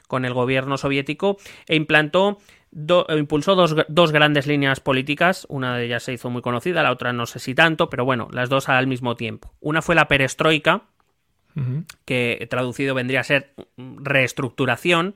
con 0.08 0.26
el 0.26 0.34
gobierno 0.34 0.78
soviético 0.78 1.38
e 1.68 1.76
implantó 1.76 2.40
do- 2.72 3.06
e 3.08 3.18
impulsó 3.18 3.56
dos, 3.56 3.76
dos 3.88 4.12
grandes 4.12 4.48
líneas 4.48 4.80
políticas. 4.80 5.46
Una 5.50 5.78
de 5.78 5.86
ellas 5.86 6.04
se 6.04 6.14
hizo 6.14 6.30
muy 6.30 6.42
conocida, 6.42 6.84
la 6.84 6.92
otra 6.92 7.14
no 7.14 7.26
sé 7.26 7.40
si 7.40 7.56
tanto, 7.56 7.90
pero 7.90 8.04
bueno, 8.04 8.28
las 8.32 8.50
dos 8.50 8.70
al 8.70 8.88
mismo 8.88 9.16
tiempo. 9.16 9.54
Una 9.62 9.82
fue 9.82 9.96
la 9.96 10.08
perestroika, 10.08 10.84
que 12.06 12.48
traducido 12.50 12.96
vendría 12.96 13.20
a 13.20 13.24
ser 13.24 13.54
reestructuración, 13.78 15.16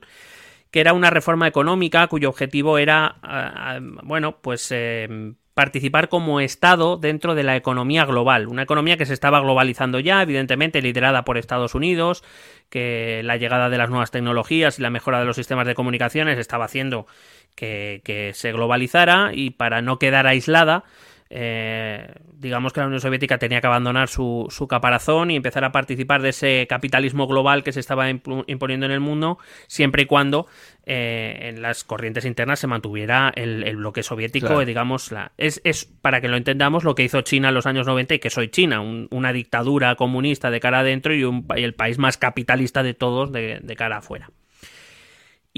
que 0.70 0.80
era 0.80 0.92
una 0.92 1.10
reforma 1.10 1.46
económica 1.46 2.06
cuyo 2.08 2.28
objetivo 2.28 2.78
era, 2.78 3.16
ah, 3.22 3.52
ah, 3.54 3.78
bueno, 3.80 4.38
pues 4.42 4.68
eh, 4.70 5.34
participar 5.58 6.08
como 6.08 6.40
Estado 6.40 6.98
dentro 6.98 7.34
de 7.34 7.42
la 7.42 7.56
economía 7.56 8.04
global, 8.04 8.46
una 8.46 8.62
economía 8.62 8.96
que 8.96 9.06
se 9.06 9.12
estaba 9.12 9.40
globalizando 9.40 9.98
ya, 9.98 10.22
evidentemente 10.22 10.80
liderada 10.80 11.24
por 11.24 11.36
Estados 11.36 11.74
Unidos, 11.74 12.22
que 12.70 13.22
la 13.24 13.36
llegada 13.38 13.68
de 13.68 13.76
las 13.76 13.90
nuevas 13.90 14.12
tecnologías 14.12 14.78
y 14.78 14.82
la 14.82 14.90
mejora 14.90 15.18
de 15.18 15.24
los 15.24 15.34
sistemas 15.34 15.66
de 15.66 15.74
comunicaciones 15.74 16.38
estaba 16.38 16.66
haciendo 16.66 17.08
que, 17.56 18.02
que 18.04 18.34
se 18.34 18.52
globalizara 18.52 19.32
y 19.34 19.50
para 19.50 19.82
no 19.82 19.98
quedar 19.98 20.28
aislada, 20.28 20.84
eh, 21.30 22.14
digamos 22.34 22.72
que 22.72 22.80
la 22.80 22.86
Unión 22.86 23.00
Soviética 23.00 23.38
tenía 23.38 23.60
que 23.60 23.66
abandonar 23.66 24.08
su, 24.08 24.46
su 24.50 24.66
caparazón 24.68 25.30
y 25.30 25.36
empezar 25.36 25.64
a 25.64 25.72
participar 25.72 26.22
de 26.22 26.30
ese 26.30 26.66
capitalismo 26.68 27.26
global 27.26 27.62
que 27.62 27.72
se 27.72 27.80
estaba 27.80 28.08
imponiendo 28.10 28.86
en 28.86 28.92
el 28.92 29.00
mundo, 29.00 29.38
siempre 29.66 30.02
y 30.02 30.06
cuando 30.06 30.46
eh, 30.86 31.38
en 31.48 31.60
las 31.62 31.84
corrientes 31.84 32.24
internas 32.24 32.60
se 32.60 32.66
mantuviera 32.66 33.30
el, 33.34 33.62
el 33.64 33.76
bloque 33.76 34.02
soviético, 34.02 34.46
Claro. 34.48 34.64
digamos, 34.64 35.12
la, 35.12 35.32
es, 35.36 35.60
es, 35.64 35.84
para 35.84 36.20
que 36.20 36.28
lo 36.28 36.36
entendamos, 36.36 36.84
lo 36.84 36.94
que 36.94 37.04
hizo 37.04 37.20
China 37.20 37.48
en 37.48 37.54
los 37.54 37.66
años 37.66 37.86
90 37.86 38.14
y 38.14 38.18
que 38.20 38.30
soy 38.30 38.48
China, 38.48 38.80
un- 38.80 39.08
una 39.10 39.32
dictadura 39.32 39.94
comunista 39.96 40.50
de 40.50 40.60
cara 40.60 40.80
adentro 40.80 41.14
y, 41.14 41.24
un, 41.24 41.46
y 41.56 41.62
el 41.62 41.74
país 41.74 41.98
más 41.98 42.16
capitalista 42.16 42.82
de 42.82 42.94
todos 42.94 43.32
de, 43.32 43.60
de 43.62 43.76
cara 43.76 43.98
afuera. 43.98 44.30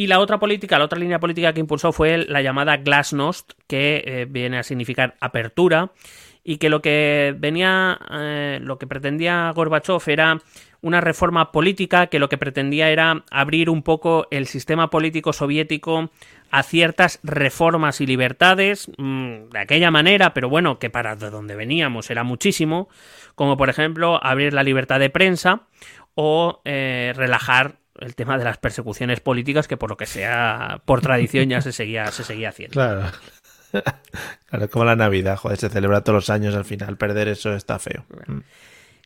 Y 0.01 0.07
la 0.07 0.19
otra 0.19 0.39
política, 0.39 0.79
la 0.79 0.87
otra 0.87 0.99
línea 0.99 1.21
política 1.21 1.53
que 1.53 1.61
impulsó 1.61 1.93
fue 1.93 2.17
la 2.17 2.41
llamada 2.41 2.79
Glasnost, 2.79 3.53
que 3.67 4.03
eh, 4.07 4.27
viene 4.27 4.57
a 4.57 4.63
significar 4.63 5.15
apertura, 5.21 5.93
y 6.43 6.57
que 6.57 6.71
lo 6.71 6.81
que 6.81 7.35
venía, 7.37 8.01
eh, 8.11 8.61
lo 8.63 8.79
que 8.79 8.87
pretendía 8.87 9.53
Gorbachev 9.55 10.01
era 10.07 10.41
una 10.81 11.03
reforma 11.03 11.53
política 11.53 12.07
que 12.07 12.19
lo 12.19 12.31
que 12.31 12.39
pretendía 12.39 12.89
era 12.89 13.25
abrir 13.31 13.69
un 13.69 13.83
poco 13.83 14.27
el 14.31 14.47
sistema 14.47 14.89
político 14.89 15.35
soviético 15.35 16.09
a 16.51 16.63
ciertas 16.63 17.21
reformas 17.23 18.01
y 18.01 18.07
libertades 18.07 18.91
mmm, 18.97 19.51
de 19.51 19.59
aquella 19.59 19.91
manera, 19.91 20.33
pero 20.33 20.49
bueno, 20.49 20.79
que 20.79 20.89
para 20.89 21.15
de 21.15 21.29
donde 21.29 21.57
veníamos 21.57 22.09
era 22.09 22.25
muchísimo, 22.25 22.89
como 23.35 23.59
por 23.59 23.69
ejemplo 23.69 24.19
abrir 24.25 24.55
la 24.55 24.63
libertad 24.63 24.99
de 24.99 25.11
prensa 25.11 25.65
o 26.15 26.63
eh, 26.65 27.13
relajar 27.15 27.80
el 28.01 28.15
tema 28.15 28.39
de 28.39 28.45
las 28.45 28.59
persecuciones 28.59 29.21
políticas 29.21 29.69
que 29.69 29.77
por 29.77 29.91
lo 29.91 29.97
que 29.97 30.07
sea 30.07 30.83
por 30.85 31.01
tradición 31.01 31.49
ya 31.49 31.61
se 31.61 31.73
seguía 31.73 32.07
se 32.11 32.25
seguía 32.25 32.51
haciendo. 32.51 32.73
Claro. 32.73 33.11
claro, 34.51 34.71
como 34.71 34.85
la 34.85 34.97
Navidad, 34.97 35.37
joder, 35.37 35.59
se 35.59 35.69
celebra 35.69 36.03
todos 36.03 36.17
los 36.17 36.31
años 36.31 36.55
al 36.55 36.65
final. 36.65 36.97
Perder 36.97 37.29
eso 37.29 37.55
está 37.55 37.79
feo. 37.79 38.05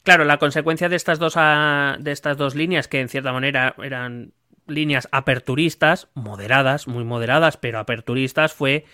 Claro, 0.03 0.25
la 0.25 0.39
consecuencia 0.39 0.89
de 0.89 0.97
estas 0.97 1.19
dos 1.19 1.35
de 1.35 2.13
estas 2.13 2.37
dos 2.37 2.55
líneas 2.55 2.89
que 2.89 3.01
en 3.01 3.09
cierta 3.09 3.33
manera 3.33 3.75
eran 3.83 4.33
líneas 4.67 5.09
aperturistas, 5.13 6.09
moderadas, 6.15 6.89
muy 6.89 7.05
moderadas, 7.05 7.57
pero 7.57 7.79
aperturistas, 7.79 8.55
fue 8.55 8.85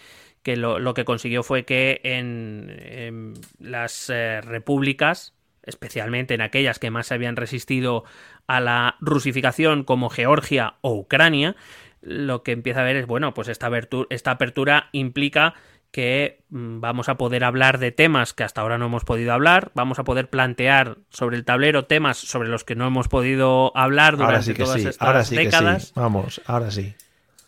que 0.43 0.56
lo, 0.56 0.78
lo 0.78 0.94
que 0.94 1.05
consiguió 1.05 1.43
fue 1.43 1.64
que 1.64 2.01
en, 2.02 2.74
en 2.78 3.35
las 3.59 4.10
eh, 4.10 4.40
repúblicas, 4.40 5.35
especialmente 5.71 6.35
en 6.35 6.43
aquellas 6.43 6.79
que 6.79 6.91
más 6.91 7.07
se 7.07 7.15
habían 7.15 7.37
resistido 7.37 8.05
a 8.47 8.61
la 8.61 8.97
rusificación 9.01 9.85
como 9.85 10.11
Georgia 10.11 10.75
o 10.83 10.95
Ucrania, 10.95 11.57
lo 12.03 12.43
que 12.43 12.53
empieza 12.53 12.81
a 12.81 12.85
ver 12.85 12.97
es, 12.97 13.07
bueno, 13.07 13.33
pues 13.33 13.49
esta, 13.49 13.69
apertura, 13.69 14.07
esta 14.11 14.33
apertura 14.33 14.89
implica 14.93 15.55
que 15.91 16.43
mm, 16.51 16.81
vamos 16.81 17.09
a 17.09 17.17
poder 17.17 17.45
hablar 17.45 17.79
de 17.79 17.91
temas 17.93 18.33
que 18.33 18.45
hasta 18.45 18.61
ahora 18.61 18.79
no 18.79 18.87
hemos 18.87 19.05
podido 19.05 19.33
hablar, 19.33 19.73
vamos 19.75 19.99
a 19.99 20.05
poder 20.05 20.29
plantear 20.29 20.99
sobre 21.11 21.37
el 21.37 21.45
tablero 21.45 21.87
temas 21.87 22.19
sobre 22.19 22.49
los 22.49 22.65
que 22.65 22.77
no 22.77 22.87
hemos 22.87 23.09
podido 23.09 23.77
hablar 23.77 24.17
durante 24.17 24.35
Ahora 24.35 24.43
sí 24.43 24.55
que 24.55 24.65
todas 24.65 24.81
sí, 24.81 24.89
estas 24.89 25.09
ahora 25.09 25.25
sí 25.25 25.37
décadas. 25.37 25.83
que 25.83 25.87
sí. 25.87 25.93
Vamos, 25.97 26.41
ahora 26.47 26.71
sí. 26.71 26.95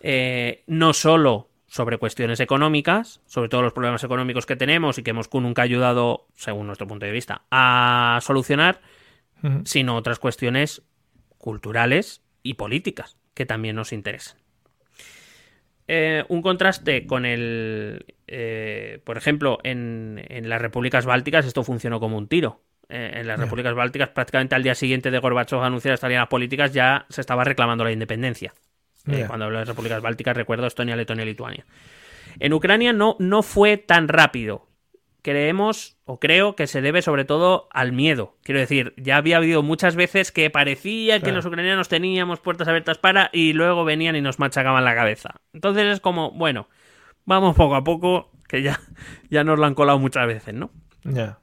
Eh, 0.01 0.65
no 0.67 0.93
solo 0.93 1.49
sobre 1.73 1.97
cuestiones 1.97 2.39
económicas, 2.41 3.23
sobre 3.25 3.49
todos 3.49 3.65
los 3.65 3.73
problemas 3.73 4.05
económicos 4.05 4.45
que 4.45 4.57
tenemos 4.57 4.99
y 4.99 5.03
que 5.03 5.15
Moscú 5.15 5.41
nunca 5.41 5.63
ha 5.63 5.65
ayudado, 5.65 6.27
según 6.35 6.67
nuestro 6.67 6.87
punto 6.87 7.07
de 7.07 7.13
vista, 7.13 7.47
a 7.51 8.19
solucionar, 8.21 8.83
sino 9.65 9.97
otras 9.97 10.19
cuestiones 10.19 10.83
culturales 11.39 12.21
y 12.43 12.55
políticas 12.55 13.17
que 13.33 13.47
también 13.47 13.75
nos 13.75 13.95
interesan. 13.95 14.37
Eh, 15.89 16.25
un 16.29 16.43
contraste 16.43 17.07
con 17.07 17.25
el, 17.25 18.05
eh, 18.27 19.01
por 19.05 19.17
ejemplo, 19.17 19.59
en, 19.65 20.23
en, 20.29 20.51
las 20.51 20.61
repúblicas 20.61 21.07
bálticas 21.07 21.47
esto 21.47 21.65
funcionó 21.65 22.01
como 22.01 22.19
un 22.19 22.29
tiro. 22.29 22.61
Eh, 22.91 23.13
en 23.15 23.27
las 23.27 23.41
repúblicas 23.41 23.75
bálticas 23.75 24.11
prácticamente 24.11 24.55
al 24.55 24.63
día 24.63 24.75
siguiente 24.75 25.11
de 25.11 25.19
Gorbachev 25.19 25.63
anunciar 25.63 25.95
estas 25.95 26.11
líneas 26.11 26.29
políticas 26.29 26.75
ya 26.75 27.07
se 27.09 27.23
estaba 27.23 27.45
reclamando 27.45 27.83
la 27.83 27.93
independencia. 27.93 28.53
Eh. 29.07 29.25
Cuando 29.27 29.47
hablo 29.47 29.59
de 29.59 29.65
repúblicas 29.65 30.01
bálticas 30.03 30.37
recuerdo 30.37 30.67
Estonia, 30.67 30.97
Letonia 30.97 31.25
y 31.25 31.27
Lituania. 31.27 31.67
En 32.39 32.53
Ucrania 32.53 32.93
no, 32.93 33.17
no 33.19 33.43
fue 33.43 33.77
tan 33.77 34.09
rápido. 34.09 34.69
Creemos 35.23 35.99
o 36.05 36.19
creo 36.19 36.57
que 36.57 36.67
se 36.67 36.81
debe 36.83 37.01
sobre 37.01 37.25
todo 37.25 37.69
al 37.73 37.93
miedo. 37.93 38.37
Quiero 38.43 38.59
decir, 38.61 38.93
ya 38.97 39.17
había 39.19 39.37
habido 39.37 39.63
muchas 39.63 39.95
veces 39.95 40.33
que 40.33 40.51
parecía 40.51 41.17
que 41.19 41.25
Claro. 41.25 41.37
los 41.37 41.47
ucranianos 41.47 41.89
teníamos 41.89 42.41
puertas 42.41 42.67
abiertas 42.67 42.99
para 42.99 43.31
y 43.33 43.53
luego 43.53 43.85
venían 43.85 44.17
y 44.17 44.21
nos 44.21 44.39
machacaban 44.41 44.85
la 44.85 44.95
cabeza. 44.97 45.41
Entonces 45.53 45.85
es 45.85 46.01
como, 46.01 46.33
bueno, 46.33 46.69
vamos 47.25 47.55
poco 47.55 47.77
a 47.77 47.85
poco, 47.85 48.33
que 48.49 48.63
ya, 48.63 48.81
ya 49.31 49.45
nos 49.45 49.59
lo 49.61 49.67
han 49.67 49.75
colado 49.75 49.99
muchas 50.01 50.27
veces, 50.27 50.55
¿no? 50.55 50.73
Ya. 51.05 51.39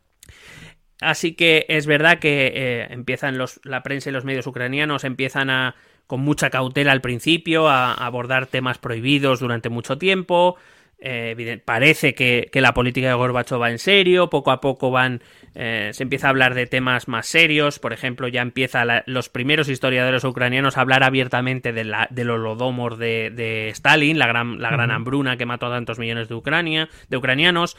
Así 1.01 1.33
que 1.33 1.65
es 1.69 1.87
verdad 1.87 2.19
que 2.19 2.51
eh, 2.53 2.87
empiezan 2.89 3.37
los, 3.37 3.61
la 3.63 3.83
prensa 3.83 4.09
y 4.09 4.13
los 4.13 4.25
medios 4.25 4.45
ucranianos 4.47 5.05
empiezan 5.05 5.49
a, 5.49 5.75
con 6.09 6.21
mucha 6.21 6.49
cautela 6.49 6.91
al 6.91 7.01
principio, 7.01 7.69
a, 7.69 7.93
a 7.93 8.07
abordar 8.07 8.47
temas 8.47 8.79
prohibidos 8.79 9.39
durante 9.39 9.69
mucho 9.69 9.99
tiempo. 9.99 10.57
Eh, 11.01 11.61
parece 11.63 12.13
que, 12.13 12.49
la 12.55 12.73
política 12.73 13.07
de 13.07 13.13
Gorbachev 13.13 13.61
va 13.61 13.69
en 13.69 13.79
serio, 13.79 14.29
poco 14.29 14.49
a 14.51 14.59
poco 14.59 14.89
van, 14.89 15.21
eh, 15.53 15.91
se 15.93 16.01
empieza 16.03 16.27
a 16.27 16.31
hablar 16.31 16.55
de 16.55 16.65
temas 16.65 17.07
más 17.07 17.25
serios, 17.27 17.79
por 17.79 17.93
ejemplo, 17.93 18.27
ya 18.27 18.41
empieza 18.41 18.83
los 19.05 19.29
primeros 19.29 19.69
historiadores 19.69 20.25
ucranianos 20.25 20.77
a 20.77 20.81
hablar 20.81 21.03
abiertamente 21.03 21.71
de 21.71 21.85
la, 21.85 22.07
del 22.09 22.31
holodomor 22.31 22.97
de, 22.97 23.69
Stalin, 23.69 24.19
la 24.19 24.27
gran, 24.27 24.59
la 24.59 24.71
gran 24.71 24.91
hambruna 24.91 25.37
que 25.37 25.45
mató 25.45 25.67
a 25.67 25.69
tantos 25.69 25.99
millones 25.99 26.27
de, 26.27 26.35
Ucrania, 26.35 26.89
de 27.07 27.17
ucranianos, 27.17 27.77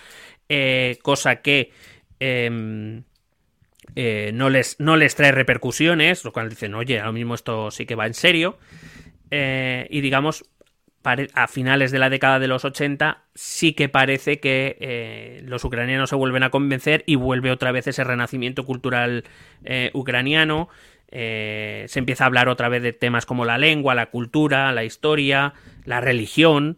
eh, 0.49 0.99
cosa 1.03 1.43
que 1.43 1.73
em, 4.01 4.37
no, 4.37 4.51
les, 4.51 4.79
no 4.81 4.97
les 4.97 5.15
trae 5.15 5.33
repercusiones, 5.33 6.25
lo 6.25 6.33
cual 6.33 6.49
dicen, 6.49 6.75
oye, 6.75 6.99
ahora 7.01 7.13
mismo 7.13 7.35
esto 7.35 7.71
sí 7.71 7.87
que 7.87 7.95
va 7.95 8.07
en 8.07 8.15
serio. 8.15 8.59
y 9.31 10.01
digamos, 10.01 10.45
a 11.03 11.49
finales 11.49 11.93
de 11.93 11.99
la 11.99 12.11
década 12.11 12.39
de 12.39 12.47
los 12.47 12.65
80 12.65 13.25
sí 13.35 13.73
que 13.73 13.89
parece 13.89 14.39
que 14.39 14.77
eh, 14.81 15.41
los 15.45 15.65
ucranianos 15.65 16.11
se 16.11 16.17
vuelven 16.17 16.43
a 16.43 16.51
convencer 16.51 17.05
y 17.07 17.15
vuelve 17.15 17.51
otra 17.51 17.73
vez 17.73 17.87
ese 17.87 18.05
renacimiento 18.05 18.67
cultural 18.67 19.25
eh, 19.65 19.91
ucraniano. 19.95 20.69
Eh, 21.11 21.87
se 21.89 21.99
empieza 21.99 22.25
a 22.25 22.27
hablar 22.27 22.49
otra 22.49 22.69
vez 22.69 22.83
de 22.83 22.93
temas 22.93 23.25
como 23.25 23.45
la 23.45 23.57
lengua, 23.57 23.95
la 23.95 24.11
cultura, 24.11 24.73
la 24.73 24.85
historia, 24.85 25.55
la 25.85 26.01
religión. 26.01 26.77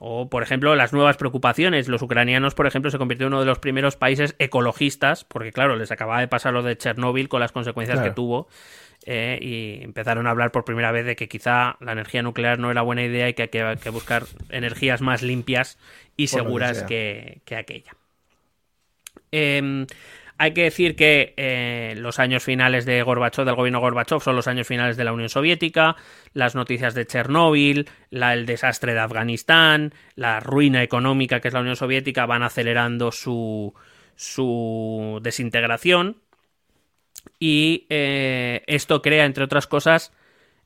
O, 0.00 0.28
por 0.28 0.42
ejemplo, 0.42 0.74
las 0.74 0.92
nuevas 0.92 1.16
preocupaciones. 1.16 1.88
Los 1.88 2.02
ucranianos, 2.02 2.54
por 2.54 2.66
ejemplo, 2.66 2.90
se 2.90 2.98
convirtió 2.98 3.26
en 3.26 3.34
uno 3.34 3.40
de 3.40 3.46
los 3.46 3.58
primeros 3.58 3.96
países 3.96 4.34
ecologistas, 4.38 5.24
porque, 5.24 5.52
claro, 5.52 5.76
les 5.76 5.90
acababa 5.90 6.20
de 6.20 6.28
pasar 6.28 6.52
lo 6.52 6.62
de 6.62 6.76
Chernóbil 6.76 7.28
con 7.28 7.40
las 7.40 7.52
consecuencias 7.52 8.00
que 8.00 8.10
tuvo. 8.10 8.48
Eh, 9.04 9.38
y 9.42 9.82
empezaron 9.82 10.26
a 10.28 10.30
hablar 10.30 10.52
por 10.52 10.64
primera 10.64 10.92
vez 10.92 11.04
de 11.04 11.16
que 11.16 11.28
quizá 11.28 11.76
la 11.80 11.92
energía 11.92 12.22
nuclear 12.22 12.60
no 12.60 12.70
era 12.70 12.82
buena 12.82 13.02
idea 13.02 13.28
y 13.28 13.34
que 13.34 13.42
hay 13.42 13.76
que, 13.76 13.90
buscar 13.90 14.24
energías 14.48 15.00
más 15.00 15.22
limpias 15.22 15.76
y 16.16 16.28
seguras 16.28 16.84
que, 16.84 17.42
aquella. 17.56 17.96
Em, 19.32 19.86
hay 20.42 20.54
que 20.54 20.64
decir 20.64 20.96
que 20.96 21.34
eh, 21.36 21.94
los 21.98 22.18
años 22.18 22.42
finales 22.42 22.84
de 22.84 23.00
Gorbachev, 23.04 23.44
del 23.44 23.54
gobierno 23.54 23.78
Gorbachev, 23.78 24.20
son 24.20 24.34
los 24.34 24.48
años 24.48 24.66
finales 24.66 24.96
de 24.96 25.04
la 25.04 25.12
Unión 25.12 25.28
Soviética, 25.28 25.94
las 26.32 26.56
noticias 26.56 26.94
de 26.94 27.06
Chernóbil, 27.06 27.88
el 28.10 28.44
desastre 28.44 28.92
de 28.92 28.98
Afganistán, 28.98 29.94
la 30.16 30.40
ruina 30.40 30.82
económica 30.82 31.38
que 31.38 31.46
es 31.46 31.54
la 31.54 31.60
Unión 31.60 31.76
Soviética 31.76 32.26
van 32.26 32.42
acelerando 32.42 33.12
su, 33.12 33.72
su 34.16 35.20
desintegración 35.22 36.16
y 37.38 37.86
eh, 37.88 38.64
esto 38.66 39.00
crea, 39.00 39.26
entre 39.26 39.44
otras 39.44 39.68
cosas, 39.68 40.12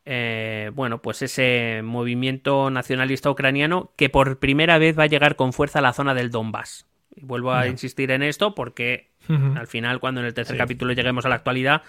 eh, 0.07 0.71
bueno, 0.73 1.03
pues 1.03 1.21
ese 1.21 1.83
movimiento 1.85 2.71
nacionalista 2.71 3.31
ucraniano 3.31 3.93
que 3.97 4.09
por 4.09 4.39
primera 4.39 4.79
vez 4.79 4.99
va 4.99 5.03
a 5.03 5.09
llegar 5.09 5.37
con 5.37 5.53
fuerza 5.53 5.81
a 5.81 5.83
la 5.83 5.93
zona 5.93 6.15
del 6.15 6.31
Donbass. 6.31 6.87
Y 7.15 7.25
vuelvo 7.25 7.53
a 7.53 7.67
insistir 7.67 8.11
en 8.11 8.23
esto 8.23 8.55
porque 8.55 9.11
al 9.29 9.67
final, 9.67 10.01
cuando 10.01 10.21
en 10.21 10.27
el 10.27 10.35
tercer 10.35 10.57
capítulo 10.57 10.93
lleguemos 10.93 11.25
a 11.27 11.29
la 11.29 11.37
actualidad, 11.37 11.83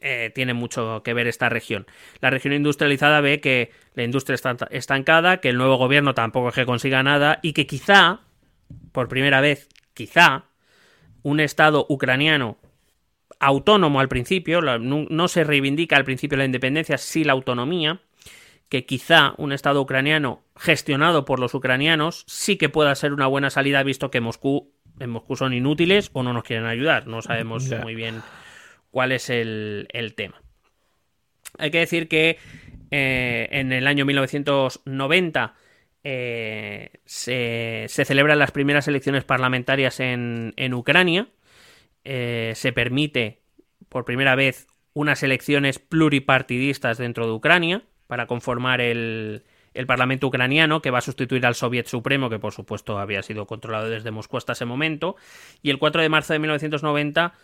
eh, 0.00 0.30
tiene 0.32 0.54
mucho 0.54 1.02
que 1.02 1.12
ver 1.12 1.26
esta 1.26 1.48
región. 1.48 1.86
La 2.20 2.30
región 2.30 2.54
industrializada 2.54 3.20
ve 3.20 3.40
que 3.40 3.72
la 3.94 4.04
industria 4.04 4.36
está 4.36 4.56
estancada, 4.70 5.38
que 5.38 5.48
el 5.48 5.58
nuevo 5.58 5.76
gobierno 5.76 6.14
tampoco 6.14 6.50
es 6.50 6.54
que 6.54 6.66
consiga 6.66 7.02
nada 7.02 7.40
y 7.42 7.52
que 7.52 7.66
quizá, 7.66 8.20
por 8.92 9.08
primera 9.08 9.40
vez, 9.40 9.68
quizá, 9.94 10.44
un 11.22 11.40
Estado 11.40 11.84
ucraniano 11.88 12.58
autónomo 13.40 13.98
al 14.00 14.08
principio, 14.08 14.60
no, 14.60 15.28
se 15.28 15.44
reivindica 15.44 15.96
al 15.96 16.04
principio 16.04 16.38
la 16.38 16.44
independencia, 16.44 16.96
sí 16.96 17.24
la 17.24 17.32
autonomía, 17.32 18.00
que 18.68 18.84
quizá 18.86 19.34
un 19.36 19.52
Estado 19.52 19.80
ucraniano 19.80 20.42
gestionado 20.56 21.24
por 21.24 21.40
los 21.40 21.54
ucranianos 21.54 22.24
sí 22.26 22.56
que 22.56 22.68
pueda 22.68 22.94
ser 22.94 23.12
una 23.12 23.26
buena 23.26 23.50
salida, 23.50 23.82
visto 23.82 24.10
que 24.10 24.20
Moscú, 24.20 24.72
en 25.00 25.10
Moscú 25.10 25.36
son 25.36 25.52
inútiles 25.52 26.10
o 26.12 26.22
no 26.22 26.32
nos 26.32 26.42
quieren 26.42 26.66
ayudar. 26.66 27.06
No 27.06 27.22
sabemos 27.22 27.68
muy 27.82 27.94
bien 27.94 28.22
cuál 28.90 29.12
es 29.12 29.30
el, 29.30 29.86
tema. 30.16 30.40
Hay 31.58 31.70
que 31.70 31.78
decir 31.78 32.08
que 32.08 32.38
eh, 32.90 33.48
en 33.50 33.72
el 33.72 33.86
año 33.86 34.04
1990 34.04 35.54
eh, 36.04 36.90
se, 37.04 37.86
celebran 37.88 38.38
las 38.38 38.50
primeras 38.50 38.88
elecciones 38.88 39.24
parlamentarias 39.24 40.00
en 40.00 40.74
Ucrania. 40.74 41.28
Eh, 42.10 42.52
se 42.54 42.72
permite 42.72 43.42
por 43.90 44.06
primera 44.06 44.34
vez 44.34 44.66
unas 44.94 45.22
elecciones 45.22 45.78
pluripartidistas 45.78 46.96
dentro 46.96 47.26
de 47.26 47.32
Ucrania 47.32 47.82
para 48.06 48.26
conformar 48.26 48.80
el, 48.80 49.44
Parlamento 49.86 50.26
ucraniano 50.26 50.82
que 50.82 50.90
va 50.90 50.98
a 50.98 51.02
sustituir 51.02 51.46
al 51.46 51.54
Soviet 51.54 51.86
Supremo, 51.86 52.30
que 52.30 52.38
por 52.38 52.52
supuesto 52.52 52.98
había 52.98 53.22
sido 53.22 53.46
controlado 53.46 53.88
desde 53.88 54.10
Moscú 54.10 54.36
hasta 54.36 54.52
ese 54.52 54.64
momento. 54.64 55.16
Y 55.62 55.70
el 55.70 55.78
4 55.78 56.02
de 56.02 56.08
marzo 56.08 56.32
de 56.32 56.38
1990, 56.38 57.34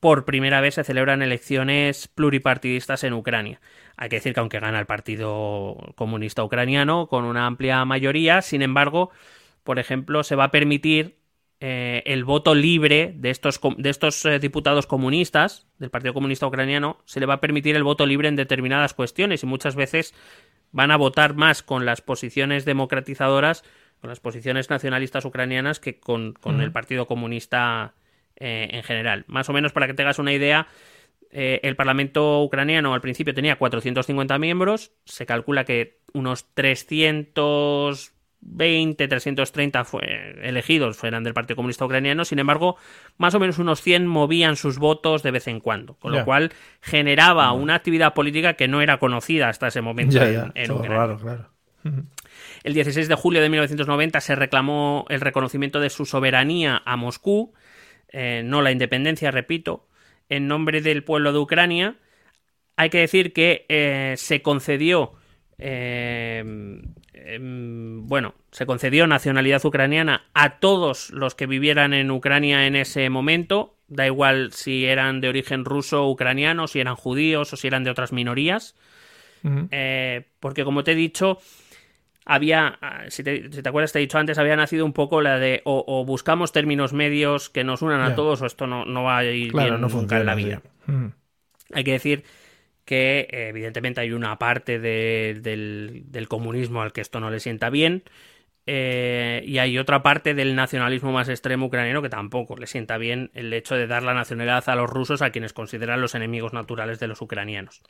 por 0.00 0.24
primera 0.24 0.60
vez 0.60 0.74
se 0.74 0.84
celebran 0.84 1.22
elecciones 1.22 2.08
pluripartidistas 2.08 3.04
en 3.04 3.14
Ucrania. 3.14 3.60
Hay 3.96 4.08
que 4.08 4.16
decir 4.16 4.34
que 4.34 4.40
aunque 4.40 4.60
gana 4.60 4.78
el 4.78 4.86
Partido 4.86 5.76
Comunista 5.96 6.44
Ucraniano 6.44 7.08
con 7.08 7.24
una 7.24 7.46
amplia 7.46 7.84
mayoría, 7.84 8.42
sin 8.42 8.62
embargo, 8.62 9.10
por 9.64 9.78
ejemplo, 9.78 10.22
se 10.22 10.36
va 10.36 10.44
a 10.44 10.50
permitir 10.50 11.18
eh, 11.60 12.04
el 12.06 12.24
voto 12.24 12.54
libre 12.54 13.12
de 13.16 13.30
estos, 13.30 13.58
de 13.78 13.90
estos 13.90 14.24
eh, 14.24 14.38
diputados 14.38 14.86
comunistas 14.86 15.66
del 15.78 15.90
Partido 15.90 16.14
Comunista 16.14 16.46
Ucraniano, 16.46 16.98
se 17.04 17.18
le 17.18 17.26
va 17.26 17.34
a 17.34 17.40
permitir 17.40 17.74
el 17.74 17.82
voto 17.82 18.06
libre 18.06 18.28
en 18.28 18.36
determinadas 18.36 18.94
cuestiones 18.94 19.42
y 19.42 19.46
muchas 19.46 19.74
veces 19.74 20.14
van 20.70 20.92
a 20.92 20.96
votar 20.96 21.34
más 21.34 21.64
con 21.64 21.84
las 21.84 22.00
posiciones 22.00 22.64
democratizadoras, 22.64 23.64
con 24.00 24.08
las 24.08 24.20
posiciones 24.20 24.70
nacionalistas 24.70 25.24
ucranianas 25.24 25.80
que 25.80 25.98
con, 25.98 26.36
el 26.60 26.70
Partido 26.70 27.08
Comunista 27.08 27.94
eh, 28.36 28.68
en 28.70 28.84
general. 28.84 29.24
Más 29.26 29.48
o 29.48 29.52
menos 29.52 29.72
para 29.72 29.88
que 29.88 29.94
tengas 29.94 30.20
una 30.20 30.32
idea, 30.32 30.68
el 31.30 31.76
Parlamento 31.76 32.40
ucraniano 32.42 32.94
al 32.94 33.02
principio 33.02 33.34
tenía 33.34 33.56
450 33.56 34.38
miembros, 34.38 34.92
se 35.04 35.26
calcula 35.26 35.64
que 35.64 35.98
unos 36.14 36.54
300 36.54 38.14
20, 38.40 39.08
330 39.08 39.84
fue, 39.84 40.36
elegidos 40.42 40.96
fueran 40.96 41.24
del 41.24 41.34
Partido 41.34 41.56
Comunista 41.56 41.84
Ucraniano, 41.84 42.24
sin 42.24 42.38
embargo, 42.38 42.76
más 43.16 43.34
o 43.34 43.40
menos 43.40 43.58
unos 43.58 43.82
100 43.82 44.06
movían 44.06 44.56
sus 44.56 44.78
votos 44.78 45.22
de 45.22 45.30
vez 45.30 45.48
en 45.48 45.60
cuando, 45.60 45.94
con 45.94 46.12
lo 46.12 46.24
cual 46.24 46.52
generaba 46.80 47.52
una 47.52 47.74
actividad 47.74 48.14
política 48.14 48.54
que 48.54 48.68
no 48.68 48.80
era 48.80 48.98
conocida 48.98 49.48
hasta 49.48 49.68
ese 49.68 49.80
momento 49.80 50.22
en, 50.22 50.70
Ucrania. 50.70 51.48
El 52.64 52.74
16 52.74 53.08
de 53.08 53.14
julio 53.14 53.40
de 53.40 53.48
1990 53.48 54.20
se 54.20 54.34
reclamó 54.34 55.06
el 55.08 55.20
reconocimiento 55.20 55.80
de 55.80 55.90
su 55.90 56.06
soberanía 56.06 56.82
a 56.84 56.96
Moscú, 56.96 57.54
eh, 58.10 58.42
no 58.44 58.62
la 58.62 58.72
independencia, 58.72 59.30
repito, 59.30 59.86
en 60.28 60.48
nombre 60.48 60.80
del 60.80 61.04
pueblo 61.04 61.32
de 61.32 61.38
Ucrania. 61.38 61.96
Hay 62.76 62.90
que 62.90 62.98
decir 62.98 63.32
que 63.32 63.66
eh, 63.68 64.14
se 64.16 64.42
concedió 64.42 65.12
eh, 65.58 66.44
Em, 67.24 68.06
bueno, 68.06 68.34
se 68.52 68.64
concedió 68.64 69.06
nacionalidad 69.06 69.64
ucraniana 69.64 70.26
a 70.34 70.58
todos 70.60 71.10
los 71.10 71.34
que 71.34 71.46
vivieran 71.46 71.92
en 71.92 72.10
Ucrania 72.10 72.66
en 72.66 72.76
ese 72.76 73.10
momento, 73.10 73.74
da 73.88 74.06
igual 74.06 74.52
si 74.52 74.86
eran 74.86 75.20
de 75.20 75.28
origen 75.28 75.64
ruso 75.64 76.04
o 76.04 76.10
ucraniano, 76.10 76.68
si 76.68 76.78
eran 76.78 76.94
judíos 76.94 77.52
o 77.52 77.56
si 77.56 77.66
eran 77.66 77.82
de 77.82 77.90
otras 77.90 78.12
minorías, 78.12 78.76
eh, 79.70 80.26
porque 80.40 80.64
como 80.64 80.84
te 80.84 80.92
he 80.92 80.94
dicho, 80.94 81.38
había, 82.24 82.78
ah, 82.80 83.04
si 83.08 83.24
te, 83.24 83.50
acuerdas, 83.64 83.92
te 83.92 83.98
he 83.98 84.02
dicho 84.02 84.18
antes, 84.18 84.38
había 84.38 84.56
nacido 84.56 84.84
un 84.84 84.92
poco 84.92 85.20
la 85.20 85.38
de 85.38 85.62
o, 85.64 86.04
buscamos 86.04 86.52
términos 86.52 86.92
medios 86.92 87.50
que 87.50 87.64
nos 87.64 87.82
unan 87.82 88.00
a 88.00 88.14
todos 88.14 88.42
o 88.42 88.46
esto 88.46 88.66
no, 88.66 89.02
va 89.02 89.18
a 89.18 89.24
ir 89.24 89.52
bien 89.52 89.80
nunca 89.80 90.20
en 90.20 90.26
la 90.26 90.34
vida. 90.34 90.62
Hay 91.72 91.84
que 91.84 91.92
decir 91.92 92.24
que 92.88 93.28
evidentemente 93.30 94.00
hay 94.00 94.12
una 94.12 94.38
parte 94.38 94.78
del, 94.78 96.26
comunismo 96.26 96.80
al 96.80 96.94
que 96.94 97.02
esto 97.02 97.20
no 97.20 97.30
le 97.30 97.38
sienta 97.38 97.68
bien. 97.68 98.02
Eh, 98.64 99.42
y 99.46 99.58
hay 99.58 99.76
otra 99.76 100.02
parte 100.02 100.32
del 100.32 100.54
nacionalismo 100.54 101.12
más 101.12 101.28
extremo 101.28 101.66
ucraniano 101.66 102.00
que 102.00 102.08
tampoco 102.08 102.56
le 102.56 102.66
sienta 102.66 102.96
bien 102.96 103.30
el 103.34 103.52
hecho 103.52 103.74
de 103.74 103.86
dar 103.86 104.02
la 104.04 104.14
nacionalidad 104.14 104.66
a 104.70 104.74
los 104.74 104.88
rusos, 104.88 105.20
a 105.20 105.30
quienes 105.30 105.52
consideran 105.52 106.00
los 106.00 106.14
enemigos 106.14 106.54
naturales 106.54 106.98
de 106.98 107.08
los 107.08 107.20
ucranianos. 107.20 107.82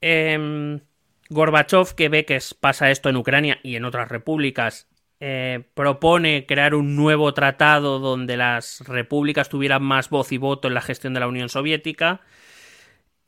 Eh, 0.00 0.80
Gorbachev, 1.28 1.94
que 1.94 2.08
ve 2.08 2.24
que 2.24 2.38
pasa 2.60 2.90
esto 2.90 3.10
en 3.10 3.16
Ucrania 3.16 3.58
y 3.62 3.76
en 3.76 3.84
otras 3.84 4.08
repúblicas, 4.08 4.88
eh, 5.20 5.62
propone 5.74 6.46
crear 6.46 6.74
un 6.74 6.96
nuevo 6.96 7.34
tratado 7.34 7.98
donde 7.98 8.38
las 8.38 8.80
repúblicas 8.86 9.50
tuvieran 9.50 9.82
más 9.82 10.08
voz 10.08 10.32
y 10.32 10.38
voto 10.38 10.68
en 10.68 10.74
la 10.74 10.80
gestión 10.80 11.12
de 11.12 11.20
la 11.20 11.28
Unión 11.28 11.50
Soviética. 11.50 12.22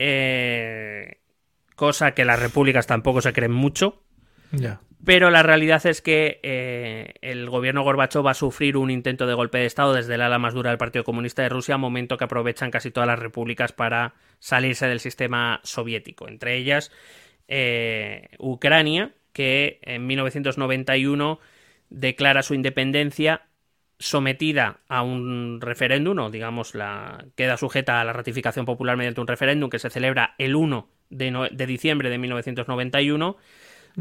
Eh, 0.02 1.18
cosa 1.76 2.12
que 2.12 2.24
las 2.24 2.40
repúblicas 2.40 2.86
tampoco 2.86 3.20
se 3.20 3.34
creen 3.34 3.52
mucho. 3.52 4.02
Pero 5.04 5.30
la 5.30 5.42
realidad 5.42 5.84
es 5.86 6.00
que 6.00 6.40
eh, 6.42 7.14
el 7.20 7.48
gobierno 7.50 7.82
Gorbachev 7.82 8.26
va 8.26 8.30
a 8.30 8.34
sufrir 8.34 8.78
un 8.78 8.90
intento 8.90 9.26
de 9.26 9.34
golpe 9.34 9.58
de 9.58 9.66
Estado 9.66 9.92
desde 9.92 10.14
el 10.14 10.22
ala 10.22 10.38
más 10.38 10.54
dura 10.54 10.70
del 10.70 10.78
Partido 10.78 11.04
Comunista 11.04 11.42
de 11.42 11.50
Rusia, 11.50 11.76
momento 11.76 12.16
que 12.16 12.24
aprovechan 12.24 12.70
casi 12.70 12.90
todas 12.90 13.06
las 13.06 13.18
repúblicas 13.18 13.72
para 13.72 14.14
salirse 14.38 14.86
del 14.88 15.00
sistema 15.00 15.60
soviético. 15.64 16.28
Entre 16.28 16.56
ellas, 16.56 16.90
eh, 17.46 18.30
Ucrania, 18.38 19.12
que 19.34 19.80
en 19.82 20.06
1991 20.06 21.40
declara 21.90 22.42
su 22.42 22.54
independencia 22.54 23.42
sometida 24.00 24.80
a 24.88 25.02
un 25.02 25.60
referéndum, 25.60 26.18
o 26.18 26.30
digamos, 26.30 26.74
la, 26.74 27.26
queda 27.36 27.58
sujeta 27.58 28.00
a 28.00 28.04
la 28.04 28.14
ratificación 28.14 28.64
popular 28.64 28.96
mediante 28.96 29.20
un 29.20 29.26
referéndum 29.26 29.68
que 29.68 29.78
se 29.78 29.90
celebra 29.90 30.34
el 30.38 30.56
1 30.56 30.88
de, 31.10 31.66
diciembre 31.66 32.08
de 32.08 32.18
1991 32.18 33.36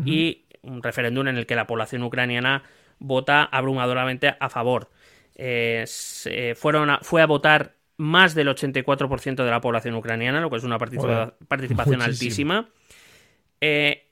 y 0.05 0.45
un 0.61 0.81
referéndum 0.81 1.27
en 1.27 1.37
el 1.37 1.45
que 1.45 1.55
la 1.55 1.67
población 1.67 2.03
ucraniana 2.03 2.63
vota 2.97 3.43
abrumadoramente 3.43 4.35
a 4.39 4.49
favor. 4.49 4.89
Eh, 5.35 5.85
fueron 6.55 6.97
fue 7.01 7.21
a 7.21 7.25
votar 7.25 7.75
más 7.97 8.33
del 8.35 8.47
84% 8.47 9.43
de 9.43 9.51
la 9.51 9.59
población 9.59 9.95
ucraniana, 9.95 10.39
lo 10.39 10.49
que 10.49 10.57
es 10.57 10.63
una 10.63 10.77
participación 10.77 12.01
altísima. 12.01 12.69
Eh, 13.59 14.07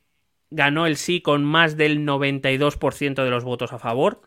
ganó 0.50 0.86
el 0.86 0.98
sí 0.98 1.22
con 1.22 1.46
más 1.46 1.78
del 1.78 2.06
92% 2.06 3.24
de 3.24 3.30
los 3.30 3.46
votos 3.46 3.72
a 3.72 3.80
favor. 3.80 4.27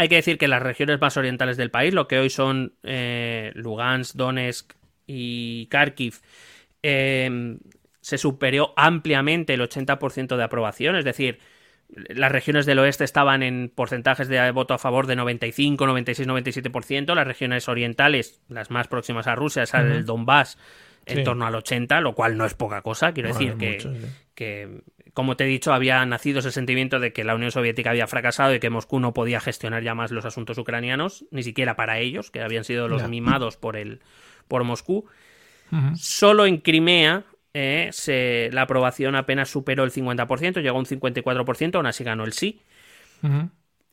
Hay 0.00 0.08
que 0.08 0.14
decir 0.14 0.38
que 0.38 0.48
las 0.48 0.62
regiones 0.62 0.98
más 0.98 1.18
orientales 1.18 1.58
del 1.58 1.70
país, 1.70 1.92
lo 1.92 2.08
que 2.08 2.18
hoy 2.18 2.30
son 2.30 2.72
eh, 2.84 3.52
Lugansk, 3.54 4.16
Donetsk 4.16 4.72
y 5.06 5.66
Kharkiv, 5.66 6.14
em, 6.80 7.58
se 8.00 8.16
superó 8.16 8.72
ampliamente 8.76 9.52
el 9.52 9.60
80% 9.60 10.38
de 10.38 10.42
aprobación, 10.42 10.96
es 10.96 11.04
decir, 11.04 11.38
las 11.90 12.32
regiones 12.32 12.64
del 12.64 12.78
oeste 12.78 13.04
estaban 13.04 13.42
en 13.42 13.68
porcentajes 13.68 14.28
de 14.28 14.50
voto 14.52 14.72
a 14.72 14.78
favor 14.78 15.06
de 15.06 15.16
95, 15.16 15.86
96, 15.86 16.26
97%, 16.26 17.14
las 17.14 17.26
regiones 17.26 17.68
orientales, 17.68 18.40
las 18.48 18.70
más 18.70 18.88
próximas 18.88 19.26
a 19.26 19.34
Rusia, 19.34 19.64
es 19.64 19.74
el 19.74 20.06
Donbass, 20.06 20.56
en 21.04 21.24
torno 21.24 21.46
al 21.46 21.56
80, 21.56 22.00
lo 22.00 22.14
cual 22.14 22.38
no 22.38 22.46
es 22.46 22.54
poca 22.54 22.80
cosa, 22.80 23.12
quiero 23.12 23.28
decir 23.28 23.58
que, 23.58 23.86
que 24.34 24.80
como 25.14 25.36
te 25.36 25.44
he 25.44 25.46
dicho, 25.46 25.72
había 25.72 26.04
nacido 26.06 26.40
ese 26.40 26.52
sentimiento 26.52 27.00
de 27.00 27.12
que 27.12 27.24
la 27.24 27.34
Unión 27.34 27.50
Soviética 27.50 27.90
había 27.90 28.06
fracasado 28.06 28.54
y 28.54 28.60
que 28.60 28.70
Moscú 28.70 29.00
no 29.00 29.12
podía 29.14 29.40
gestionar 29.40 29.82
ya 29.82 29.94
más 29.94 30.10
los 30.10 30.24
asuntos 30.24 30.58
ucranianos, 30.58 31.24
ni 31.30 31.42
siquiera 31.42 31.76
para 31.76 31.98
ellos, 31.98 32.30
que 32.30 32.42
habían 32.42 32.64
sido 32.64 32.88
los 32.88 33.08
mimados 33.08 33.56
por, 33.56 33.76
el, 33.76 34.00
por 34.48 34.64
Moscú. 34.64 35.06
Solo 35.94 36.46
en 36.46 36.58
Crimea 36.58 37.24
eh, 37.54 38.50
la 38.52 38.62
aprobación 38.62 39.14
apenas 39.16 39.48
superó 39.48 39.84
el 39.84 39.92
50%, 39.92 40.60
llegó 40.60 40.76
a 40.76 40.80
un 40.80 40.86
54%, 40.86 41.74
aún 41.76 41.86
así 41.86 42.04
ganó 42.04 42.24
el 42.24 42.32
sí. 42.32 42.60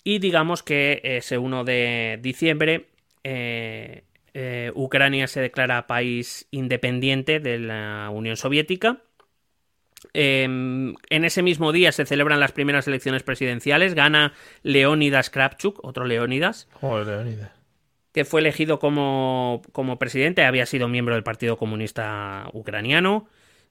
Y 0.04 0.20
digamos 0.20 0.64
que 0.64 1.02
ese 1.04 1.38
1 1.38 1.64
de 1.66 2.20
diciembre 2.22 2.88
eh, 3.24 4.04
eh, 4.34 4.72
Ucrania 4.74 5.28
se 5.28 5.42
declara 5.42 5.88
país 5.88 6.48
independiente 6.52 7.40
de 7.40 7.60
la 7.60 8.10
Unión 8.12 8.38
Soviética 8.38 9.02
Em, 10.14 10.96
en 11.10 11.26
ese 11.26 11.42
mismo 11.42 11.72
día 11.72 11.92
se 11.92 12.06
celebran 12.06 12.40
las 12.40 12.52
primeras 12.52 12.88
elecciones 12.88 13.24
presidenciales. 13.24 13.96
Gana 13.96 14.34
Leónidas 14.64 15.30
Kravchuk, 15.30 15.84
otro 15.84 16.06
Leónidas. 16.06 16.68
Que 18.12 18.26
fue 18.26 18.42
elegido 18.42 18.80
como, 18.80 19.62
como, 19.72 20.00
presidente. 20.00 20.46
Había 20.46 20.66
sido 20.66 20.88
miembro 20.88 21.16
del 21.16 21.24
Partido 21.24 21.58
Comunista 21.58 22.48
Ucraniano. 22.54 23.28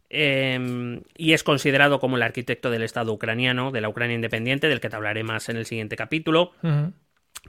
Em, 0.08 1.02
y 1.16 1.32
es 1.32 1.42
considerado 1.42 1.98
como 1.98 2.16
el 2.16 2.22
arquitecto 2.22 2.70
del 2.70 2.82
Estado 2.82 3.12
ucraniano, 3.12 3.72
de 3.72 3.80
la 3.80 3.88
Ucrania 3.88 4.14
independiente, 4.14 4.68
del 4.68 4.80
que 4.80 4.88
te 4.88 4.94
hablaré 4.94 5.24
más 5.24 5.48
en 5.48 5.56
el 5.56 5.66
siguiente 5.66 5.96
capítulo. 5.96 6.52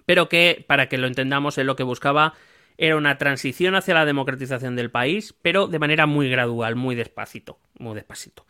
Pero 0.05 0.29
que, 0.29 0.63
para 0.67 0.89
que 0.89 0.97
lo 0.97 1.07
entendamos, 1.07 1.57
él 1.57 1.67
lo 1.67 1.75
que 1.75 1.83
buscaba 1.83 2.33
era 2.77 2.95
una 2.95 3.17
transición 3.17 3.75
hacia 3.75 3.93
la 3.93 4.05
democratización 4.05 4.75
del 4.75 4.91
país, 4.91 5.35
pero 5.41 5.67
de 5.67 5.79
manera 5.79 6.05
muy 6.05 6.29
gradual, 6.29 6.75
muy 6.75 6.95
despacito, 6.95 7.59
muy 7.79 7.95
despacito. 7.95 8.45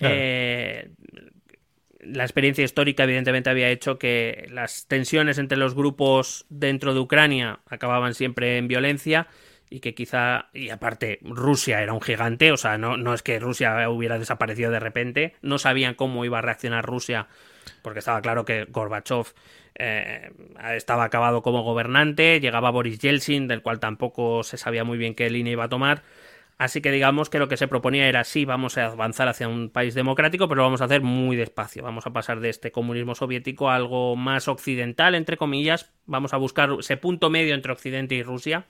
Eh, 0.00 0.90
la 2.00 2.24
experiencia 2.24 2.64
histórica 2.64 3.04
evidentemente 3.04 3.50
había 3.50 3.68
hecho 3.68 3.98
que 3.98 4.46
las 4.50 4.86
tensiones 4.86 5.38
entre 5.38 5.58
los 5.58 5.74
grupos 5.74 6.46
dentro 6.48 6.94
de 6.94 7.00
Ucrania 7.00 7.60
acababan 7.68 8.14
siempre 8.14 8.58
en 8.58 8.68
violencia 8.68 9.26
y 9.70 9.80
que 9.80 9.94
quizá, 9.94 10.48
y 10.54 10.70
aparte 10.70 11.18
Rusia 11.22 11.82
era 11.82 11.92
un 11.92 12.00
gigante, 12.00 12.52
o 12.52 12.56
sea, 12.56 12.78
no, 12.78 12.96
no 12.96 13.12
es 13.12 13.22
que 13.22 13.38
Rusia 13.38 13.90
hubiera 13.90 14.18
desaparecido 14.18 14.70
de 14.70 14.80
repente, 14.80 15.34
no 15.42 15.58
sabían 15.58 15.94
cómo 15.94 16.24
iba 16.24 16.38
a 16.38 16.42
reaccionar 16.42 16.86
Rusia, 16.86 17.28
porque 17.82 17.98
estaba 17.98 18.22
claro 18.22 18.44
que 18.44 18.64
Gorbachev 18.64 19.26
eh, 19.78 20.30
estaba 20.74 21.04
acabado 21.04 21.42
como 21.42 21.62
gobernante, 21.62 22.40
llegaba 22.40 22.70
Boris 22.70 22.98
Yeltsin, 22.98 23.48
del 23.48 23.62
cual 23.62 23.80
tampoco 23.80 24.42
se 24.42 24.56
sabía 24.56 24.84
muy 24.84 24.98
bien 24.98 25.14
qué 25.14 25.30
línea 25.30 25.52
iba 25.52 25.64
a 25.64 25.68
tomar, 25.68 26.02
Así 26.58 26.80
que 26.80 26.90
digamos 26.90 27.30
que 27.30 27.38
lo 27.38 27.46
que 27.46 27.56
se 27.56 27.68
proponía 27.68 28.08
era 28.08 28.24
sí, 28.24 28.44
vamos 28.44 28.78
a 28.78 28.86
avanzar 28.86 29.28
hacia 29.28 29.46
un 29.46 29.70
país 29.70 29.94
democrático, 29.94 30.48
pero 30.48 30.56
lo 30.56 30.64
vamos 30.64 30.80
a 30.80 30.86
hacer 30.86 31.02
muy 31.02 31.36
despacio. 31.36 31.84
Vamos 31.84 32.04
a 32.08 32.12
pasar 32.12 32.40
de 32.40 32.48
este 32.48 32.72
comunismo 32.72 33.14
soviético 33.14 33.70
a 33.70 33.76
algo 33.76 34.16
más 34.16 34.48
occidental, 34.48 35.14
entre 35.14 35.36
comillas. 35.36 35.92
Vamos 36.06 36.34
a 36.34 36.36
buscar 36.36 36.70
ese 36.80 36.96
punto 36.96 37.30
medio 37.30 37.54
entre 37.54 37.70
Occidente 37.72 38.16
y 38.16 38.24
Rusia, 38.24 38.66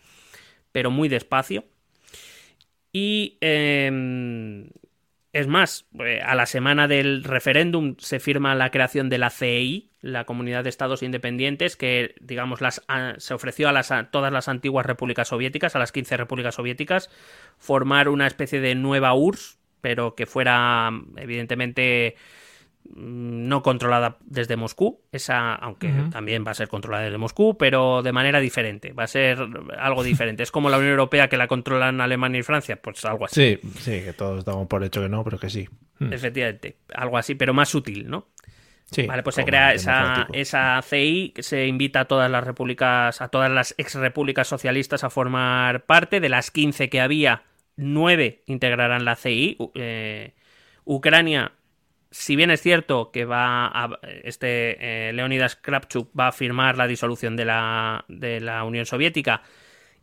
pero 0.71 0.91
muy 0.91 1.09
despacio. 1.09 1.65
Y 2.93 3.39
em, 3.41 4.69
es 5.33 5.47
más, 5.47 5.87
eh, 6.05 6.21
a 6.25 6.35
la 6.35 6.47
semana 6.47 6.89
del 6.89 7.25
referéndum 7.25 7.97
se 7.99 8.19
firma 8.19 8.55
la 8.55 8.71
creación 8.71 9.09
de 9.09 9.19
la 9.19 9.31
CEI, 9.31 9.91
la 10.01 10.25
Comunidad 10.25 10.65
de 10.65 10.71
Estados 10.71 11.03
Independientes, 11.03 11.77
que, 11.77 12.15
digamos, 12.21 12.61
las, 12.61 12.83
se 13.19 13.35
ofreció 13.35 13.69
a, 13.69 13.73
las, 13.73 13.91
a 13.91 14.11
todas 14.11 14.33
las 14.33 14.49
antiguas 14.49 14.87
repúblicas 14.87 15.29
soviéticas, 15.29 15.77
a 15.77 15.79
las 15.79 15.93
15 15.93 16.17
repúblicas 16.17 16.55
soviéticas, 16.55 17.11
formar 17.59 18.09
una 18.09 18.27
especie 18.27 18.61
de 18.61 18.75
nueva 18.75 19.15
URSS, 19.15 19.59
pero 19.81 20.15
que 20.15 20.27
fuera, 20.27 20.91
evidentemente, 21.17 22.17
no 22.95 23.63
controlada 23.63 24.17
desde 24.25 24.57
Moscú, 24.57 25.01
esa, 25.13 25.55
aunque 25.55 25.93
también 26.11 26.45
va 26.47 26.53
a 26.53 26.55
ser 26.55 26.69
controlada 26.69 27.05
desde 27.05 27.19
Moscú, 27.19 27.57
pero 27.59 28.03
de 28.03 28.13
manera 28.13 28.41
diferente, 28.41 28.93
va 28.93 29.05
a 29.05 29.09
ser 29.09 29.39
algo 29.79 30.03
diferente. 30.03 30.43
Es 30.43 30.51
como 30.51 30.71
la 30.71 30.79
Unión 30.79 30.93
Europea 30.93 31.29
que 31.29 31.37
la 31.37 31.47
controlan 31.47 32.01
Alemania 32.01 32.41
y 32.41 32.43
Francia, 32.43 32.77
pues 32.77 33.05
algo 33.05 33.27
así. 33.27 33.59
Sí, 33.63 33.71
sí, 33.79 33.91
que 34.03 34.13
todos 34.13 34.45
damos 34.45 34.67
por 34.67 34.83
hecho 34.83 35.03
que 35.03 35.09
no, 35.09 35.23
pero 35.23 35.39
que 35.39 35.51
sí. 35.51 35.69
Hmm. 35.99 36.13
Efectivamente, 36.13 36.77
algo 36.95 37.19
así, 37.19 37.35
pero 37.35 37.55
más 37.55 37.69
sutil, 37.69 38.09
¿no? 38.09 38.29
Sí, 38.91 39.03
vale, 39.03 39.23
pues 39.23 39.37
se 39.37 39.45
crea 39.45 39.75
esa, 39.75 40.27
esa 40.33 40.81
CI, 40.83 41.35
se 41.41 41.67
invita 41.67 42.01
a 42.01 42.05
todas 42.07 42.31
las 42.31 42.43
repúblicas, 42.43 43.21
a 43.21 43.29
todas 43.29 43.51
las 43.51 43.75
ex 43.77 43.95
repúblicas 43.97 44.49
socialistas 44.49 45.05
a 45.05 45.11
formar 45.11 45.85
parte. 45.85 46.21
De 46.21 46.31
las 46.31 46.51
15 46.51 46.89
que 46.89 47.03
había, 47.03 47.43
9 47.77 48.45
integrarán 48.47 49.05
la 49.05 49.15
CI. 49.15 49.59
Eh, 49.75 50.33
Ucrania 50.87 51.53
si 52.11 52.37
bien 52.37 52.51
es 52.51 52.63
cierto 52.63 53.11
que 53.11 53.25
va 53.25 53.67
a, 53.67 53.99
este 54.25 55.09
eh, 55.09 55.13
Leonidas 55.13 55.57
Kravchuk 55.57 56.11
va 56.19 56.29
a 56.29 56.33
firmar 56.33 56.77
la 56.77 56.87
disolución 56.87 57.37
de 57.37 57.45
la, 57.45 58.05
de 58.09 58.41
la 58.41 58.65
Unión 58.65 58.87
Soviética 58.87 59.43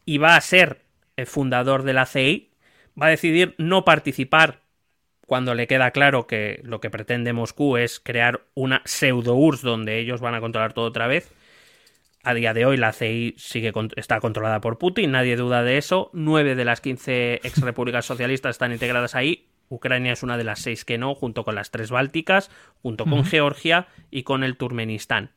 y 0.05 0.17
va 0.17 0.35
a 0.35 0.41
ser 0.41 0.81
el 1.17 1.25
fundador 1.25 1.83
de 1.83 1.93
la 1.93 2.05
CEI, 2.05 2.51
va 3.01 3.07
a 3.07 3.09
decidir 3.09 3.55
no 3.57 3.85
participar 3.85 4.61
cuando 5.25 5.55
le 5.55 5.67
queda 5.67 5.91
claro 5.91 6.27
que 6.27 6.61
lo 6.63 6.79
que 6.79 6.91
pretende 6.91 7.33
Moscú 7.33 7.77
es 7.77 7.99
crear 7.99 8.41
una 8.53 8.81
pseudo-URSS 8.85 9.63
donde 9.63 9.99
ellos 9.99 10.21
van 10.21 10.35
a 10.35 10.41
controlar 10.41 10.73
todo 10.73 10.85
otra 10.85 11.07
vez. 11.07 11.31
A 12.23 12.33
día 12.33 12.53
de 12.53 12.65
hoy 12.65 12.77
la 12.77 12.91
CEI 12.91 13.35
sigue, 13.37 13.71
está 13.95 14.19
controlada 14.19 14.61
por 14.61 14.77
Putin, 14.77 15.11
nadie 15.11 15.35
duda 15.35 15.63
de 15.63 15.77
eso. 15.77 16.09
Nueve 16.13 16.55
de 16.55 16.65
las 16.65 16.81
quince 16.81 17.35
ex 17.43 17.61
repúblicas 17.61 18.05
socialistas 18.05 18.51
están 18.51 18.71
integradas 18.71 19.15
ahí, 19.15 19.47
Ucrania 19.69 20.13
es 20.13 20.23
una 20.23 20.37
de 20.37 20.43
las 20.43 20.59
seis 20.59 20.85
que 20.85 20.97
no, 20.97 21.15
junto 21.15 21.43
con 21.43 21.55
las 21.55 21.71
tres 21.71 21.91
bálticas, 21.91 22.51
junto 22.81 23.05
con 23.05 23.25
Georgia 23.25 23.87
y 24.11 24.23
con 24.23 24.43
el 24.43 24.57
Turmenistán. 24.57 25.31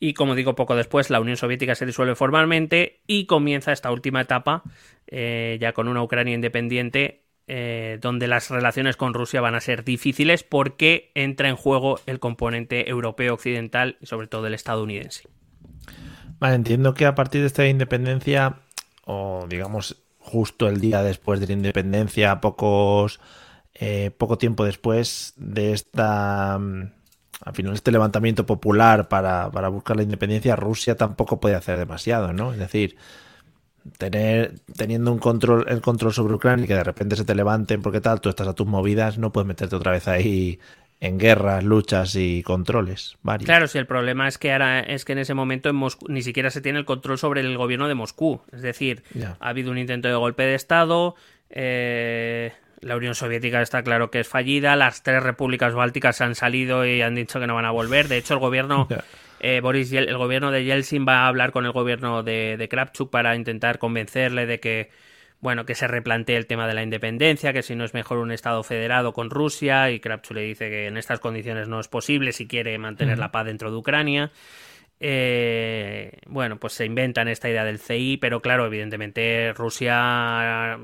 Y 0.00 0.14
como 0.14 0.34
digo, 0.34 0.54
poco 0.54 0.76
después 0.76 1.10
la 1.10 1.20
Unión 1.20 1.36
Soviética 1.36 1.74
se 1.74 1.86
disuelve 1.86 2.14
formalmente 2.14 3.00
y 3.06 3.26
comienza 3.26 3.72
esta 3.72 3.90
última 3.90 4.20
etapa, 4.20 4.62
eh, 5.08 5.58
ya 5.60 5.72
con 5.72 5.88
una 5.88 6.02
Ucrania 6.02 6.34
independiente, 6.34 7.24
eh, 7.48 7.98
donde 8.00 8.28
las 8.28 8.50
relaciones 8.50 8.96
con 8.96 9.14
Rusia 9.14 9.40
van 9.40 9.54
a 9.54 9.60
ser 9.60 9.82
difíciles 9.82 10.44
porque 10.44 11.10
entra 11.14 11.48
en 11.48 11.56
juego 11.56 11.98
el 12.06 12.20
componente 12.20 12.88
europeo 12.90 13.34
occidental 13.34 13.96
y 14.00 14.06
sobre 14.06 14.28
todo 14.28 14.46
el 14.46 14.54
estadounidense. 14.54 15.28
Vale, 16.38 16.54
entiendo 16.54 16.94
que 16.94 17.06
a 17.06 17.14
partir 17.14 17.40
de 17.40 17.48
esta 17.48 17.66
independencia, 17.66 18.60
o 19.04 19.46
digamos 19.48 19.96
justo 20.28 20.68
el 20.68 20.80
día 20.80 21.02
después 21.02 21.40
de 21.40 21.46
la 21.48 21.54
independencia, 21.54 22.40
pocos, 22.40 23.20
eh, 23.74 24.10
poco 24.16 24.38
tiempo 24.38 24.64
después 24.64 25.34
de 25.36 25.72
esta, 25.72 26.58
mm, 26.58 26.92
al 27.44 27.54
final, 27.54 27.74
este 27.74 27.92
levantamiento 27.92 28.46
popular 28.46 29.08
para, 29.08 29.50
para 29.50 29.68
buscar 29.68 29.96
la 29.96 30.02
independencia, 30.02 30.56
Rusia 30.56 30.96
tampoco 30.96 31.40
puede 31.40 31.54
hacer 31.56 31.78
demasiado, 31.78 32.32
¿no? 32.32 32.52
Es 32.52 32.58
decir, 32.58 32.96
tener 33.96 34.60
teniendo 34.76 35.12
un 35.12 35.18
control 35.18 35.64
el 35.68 35.80
control 35.80 36.12
sobre 36.12 36.34
Ucrania 36.34 36.64
y 36.64 36.68
que 36.68 36.74
de 36.74 36.84
repente 36.84 37.16
se 37.16 37.24
te 37.24 37.34
levanten 37.34 37.80
porque 37.80 38.00
tal 38.00 38.20
tú 38.20 38.28
estás 38.28 38.48
a 38.48 38.52
tus 38.54 38.66
movidas 38.66 39.18
no 39.18 39.32
puedes 39.32 39.46
meterte 39.46 39.76
otra 39.76 39.92
vez 39.92 40.08
ahí 40.08 40.58
en 41.00 41.18
guerras, 41.18 41.62
luchas 41.62 42.16
y 42.16 42.42
controles 42.42 43.16
varios. 43.22 43.46
Claro, 43.46 43.68
si 43.68 43.78
el 43.78 43.86
problema 43.86 44.26
es 44.26 44.38
que 44.38 44.52
ahora 44.52 44.80
es 44.80 45.04
que 45.04 45.12
en 45.12 45.18
ese 45.18 45.34
momento 45.34 45.68
en 45.68 45.76
Moscú 45.76 46.06
ni 46.08 46.22
siquiera 46.22 46.50
se 46.50 46.60
tiene 46.60 46.80
el 46.80 46.84
control 46.84 47.18
sobre 47.18 47.40
el 47.40 47.56
gobierno 47.56 47.86
de 47.88 47.94
Moscú. 47.94 48.40
Es 48.52 48.62
decir, 48.62 49.02
ha 49.38 49.48
habido 49.48 49.70
un 49.70 49.78
intento 49.78 50.08
de 50.08 50.14
golpe 50.14 50.42
de 50.42 50.54
Estado, 50.54 51.14
eh, 51.50 52.52
La 52.80 52.96
Unión 52.96 53.14
Soviética 53.14 53.62
está 53.62 53.82
claro 53.82 54.10
que 54.10 54.20
es 54.20 54.28
fallida, 54.28 54.74
las 54.74 55.02
tres 55.02 55.22
repúblicas 55.22 55.72
bálticas 55.74 56.20
han 56.20 56.34
salido 56.34 56.84
y 56.84 57.00
han 57.00 57.14
dicho 57.14 57.38
que 57.38 57.46
no 57.46 57.54
van 57.54 57.64
a 57.64 57.70
volver. 57.70 58.08
De 58.08 58.16
hecho, 58.16 58.34
el 58.34 58.40
gobierno, 58.40 58.88
eh, 59.40 59.60
Boris, 59.60 59.92
el 59.92 60.16
gobierno 60.16 60.50
de 60.50 60.64
Yeltsin 60.64 61.06
va 61.06 61.20
a 61.20 61.28
hablar 61.28 61.52
con 61.52 61.64
el 61.64 61.72
gobierno 61.72 62.24
de, 62.24 62.56
de 62.56 62.68
Kravchuk 62.68 63.10
para 63.10 63.36
intentar 63.36 63.78
convencerle 63.78 64.46
de 64.46 64.58
que, 64.58 64.90
bueno, 65.40 65.64
que 65.64 65.74
se 65.74 65.86
replantee 65.86 66.36
el 66.36 66.46
tema 66.46 66.66
de 66.66 66.74
la 66.74 66.82
independencia, 66.82 67.52
que 67.52 67.62
si 67.62 67.76
no 67.76 67.84
es 67.84 67.94
mejor 67.94 68.18
un 68.18 68.32
Estado 68.32 68.62
federado 68.62 69.12
con 69.12 69.30
Rusia, 69.30 69.90
y 69.90 70.00
Kravchuk 70.00 70.36
le 70.36 70.42
dice 70.42 70.68
que 70.68 70.86
en 70.86 70.96
estas 70.96 71.20
condiciones 71.20 71.68
no 71.68 71.78
es 71.78 71.88
posible 71.88 72.32
si 72.32 72.46
quiere 72.48 72.76
mantener 72.78 73.18
la 73.18 73.30
paz 73.30 73.46
dentro 73.46 73.70
de 73.70 73.76
Ucrania. 73.76 74.32
Eh, 75.00 76.18
bueno, 76.26 76.58
pues 76.58 76.72
se 76.72 76.84
inventan 76.84 77.28
esta 77.28 77.48
idea 77.48 77.64
del 77.64 77.78
CI, 77.78 78.16
pero 78.16 78.42
claro, 78.42 78.66
evidentemente 78.66 79.52
Rusia 79.52 80.78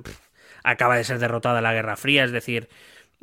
acaba 0.63 0.97
de 0.97 1.05
ser 1.05 1.19
derrotada 1.19 1.59
en 1.59 1.65
la 1.65 1.75
Guerra 1.75 1.97
Fría, 1.97 2.25
es 2.25 2.31
decir, 2.31 2.69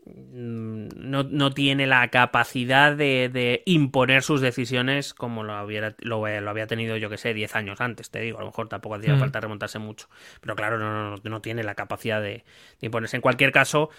no, 0.06 1.24
no 1.24 1.52
tiene 1.52 1.86
la 1.86 2.08
capacidad 2.10 2.96
de, 2.96 3.30
de, 3.32 3.62
imponer 3.66 4.24
sus 4.24 4.42
decisiones 4.42 5.14
como 5.14 5.44
lo, 5.44 5.64
hubiera, 5.64 5.96
lo, 6.00 6.28
lo 6.28 6.50
había 6.50 6.68
tenido, 6.68 6.98
yo 6.98 7.10
que 7.10 7.18
sé, 7.18 7.34
10 7.34 7.56
años 7.56 7.82
antes, 7.82 8.10
te 8.10 8.20
digo, 8.20 8.40
a 8.40 8.42
lo 8.42 8.48
mejor 8.48 8.68
tampoco 8.68 8.96
hacía 8.96 9.16
mm. 9.16 9.20
falta 9.20 9.40
remontarse 9.40 9.80
mucho, 9.80 10.10
pero 10.42 10.56
claro, 10.56 10.80
no, 10.80 11.12
no, 11.12 11.22
no 11.24 11.42
tiene 11.42 11.64
la 11.64 11.76
capacidad 11.76 12.22
de, 12.22 12.44
de, 12.80 12.88
imponerse. 12.88 13.18
En 13.18 13.22
cualquier 13.22 13.52
caso, 13.52 13.90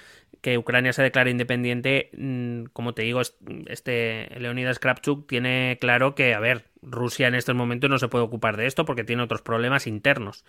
que 0.41 0.59
Ucrania 0.59 0.93
se 0.93 1.03
declare 1.03 1.31
independiente, 1.31 2.11
mm, 2.17 2.65
como 2.73 2.95
te 2.95 3.03
digo, 3.03 3.23
este 3.67 4.29
Leonidas 4.39 4.81
Kravchuk 4.81 5.29
tiene 5.29 5.79
claro 5.81 6.15
que, 6.15 6.35
a 6.35 6.41
ver, 6.41 6.65
Rusia 6.83 7.29
en 7.29 7.37
estos 7.37 7.55
momentos 7.55 7.89
no 7.89 7.99
se 7.99 8.09
puede 8.09 8.25
ocupar 8.25 8.57
de 8.57 8.67
esto 8.67 8.85
porque 8.85 9.05
tiene 9.05 9.23
otros 9.23 9.43
problemas 9.43 9.87
internos 9.87 10.45